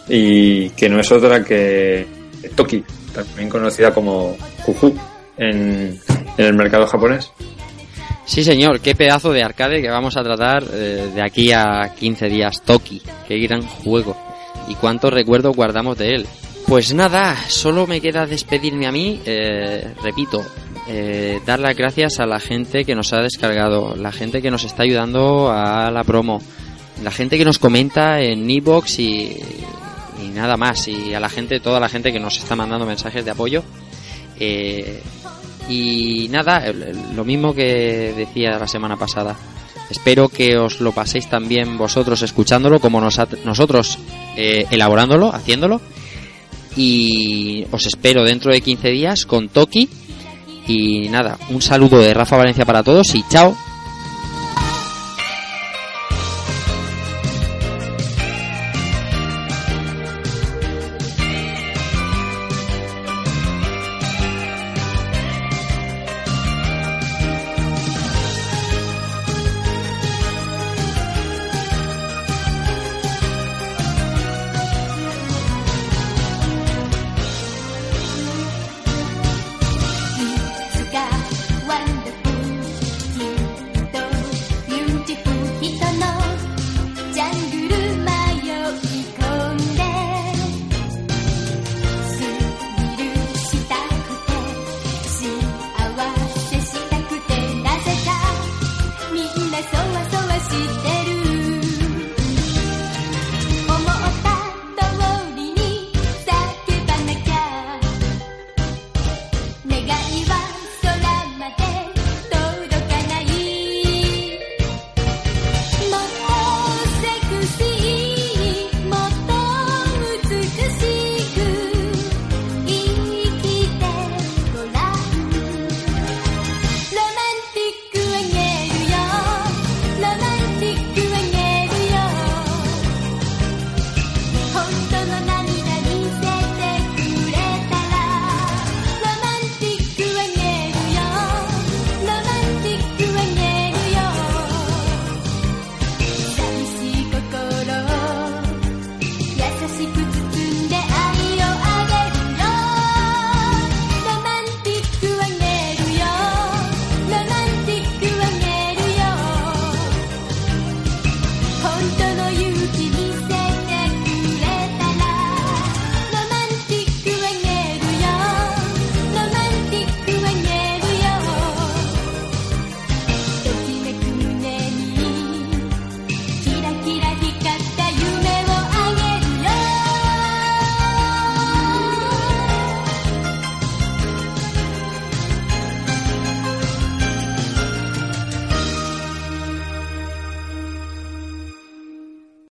y 0.07 0.68
que 0.70 0.89
no 0.89 1.01
es 1.01 1.10
otra 1.10 1.43
que 1.43 2.07
Toki, 2.55 2.85
también 3.12 3.49
conocida 3.49 3.93
como 3.93 4.36
Juju 4.62 4.94
en, 5.39 5.99
en 6.36 6.44
el 6.44 6.55
mercado 6.55 6.86
japonés. 6.86 7.33
Sí, 8.27 8.44
señor, 8.44 8.81
qué 8.81 8.94
pedazo 8.94 9.33
de 9.33 9.43
arcade 9.43 9.81
que 9.81 9.89
vamos 9.89 10.18
a 10.18 10.23
tratar 10.23 10.62
eh, 10.70 11.10
de 11.15 11.23
aquí 11.23 11.51
a 11.51 11.94
15 11.99 12.28
días. 12.28 12.62
Toki, 12.62 13.01
qué 13.27 13.39
gran 13.39 13.62
juego. 13.62 14.15
Y 14.68 14.75
cuántos 14.75 15.10
recuerdos 15.10 15.57
guardamos 15.57 15.97
de 15.97 16.15
él. 16.15 16.27
Pues 16.67 16.93
nada, 16.93 17.35
solo 17.49 17.86
me 17.86 18.02
queda 18.02 18.27
despedirme 18.27 18.86
a 18.86 18.93
mí. 18.93 19.23
eh, 19.25 19.94
repito, 20.02 20.44
eh, 20.89 21.41
dar 21.47 21.60
las 21.60 21.76
gracias 21.76 22.18
a 22.18 22.26
la 22.26 22.41
gente 22.41 22.84
que 22.84 22.94
nos 22.94 23.12
ha 23.12 23.20
descargado, 23.20 23.94
la 23.94 24.12
gente 24.12 24.42
que 24.42 24.50
nos 24.50 24.65
está 24.65 24.83
ayudando 24.83 25.50
a 25.50 25.91
la 25.91 26.02
promo, 26.05 26.41
la 27.02 27.10
gente 27.10 27.39
que 27.39 27.44
nos 27.44 27.58
comenta 27.58 28.20
en 28.20 28.50
Ebox 28.50 28.99
y, 28.99 29.36
y 30.23 30.28
nada 30.28 30.57
más. 30.57 30.89
Y 30.89 31.15
a 31.15 31.20
la 31.20 31.28
gente, 31.28 31.60
toda 31.60 31.81
la 31.81 31.89
gente 31.89 32.12
que 32.12 32.20
nos 32.20 32.39
está 32.39 32.57
mandando 32.57 32.86
mensajes 32.86 33.25
de 33.25 33.31
apoyo. 33.31 33.62
Eh, 34.39 35.02
y 35.68 36.28
nada, 36.31 36.73
lo 37.15 37.25
mismo 37.25 37.55
que 37.55 38.15
decía 38.17 38.58
la 38.58 38.67
semana 38.67 38.97
pasada. 38.97 39.36
Espero 39.91 40.28
que 40.28 40.57
os 40.57 40.81
lo 40.81 40.92
paséis 40.92 41.28
también 41.31 41.78
vosotros 41.78 42.20
escuchándolo 42.23 42.78
como 42.78 43.00
nos 43.00 43.18
nosotros 43.44 43.99
eh, 44.36 44.67
elaborándolo, 44.70 45.33
haciéndolo. 45.33 45.81
Y 46.76 47.65
os 47.73 47.86
espero 47.86 48.25
dentro 48.25 48.52
de 48.52 48.60
15 48.60 48.89
días 48.91 49.26
con 49.26 49.49
Toki. 49.49 49.89
Y 50.69 51.09
nada, 51.09 51.39
un 51.49 51.63
saludo 51.63 51.99
de 51.99 52.15
Rafa 52.15 52.37
Valencia 52.37 52.65
para 52.67 52.83
todos 52.83 53.15
y 53.15 53.25
chao. 53.29 53.57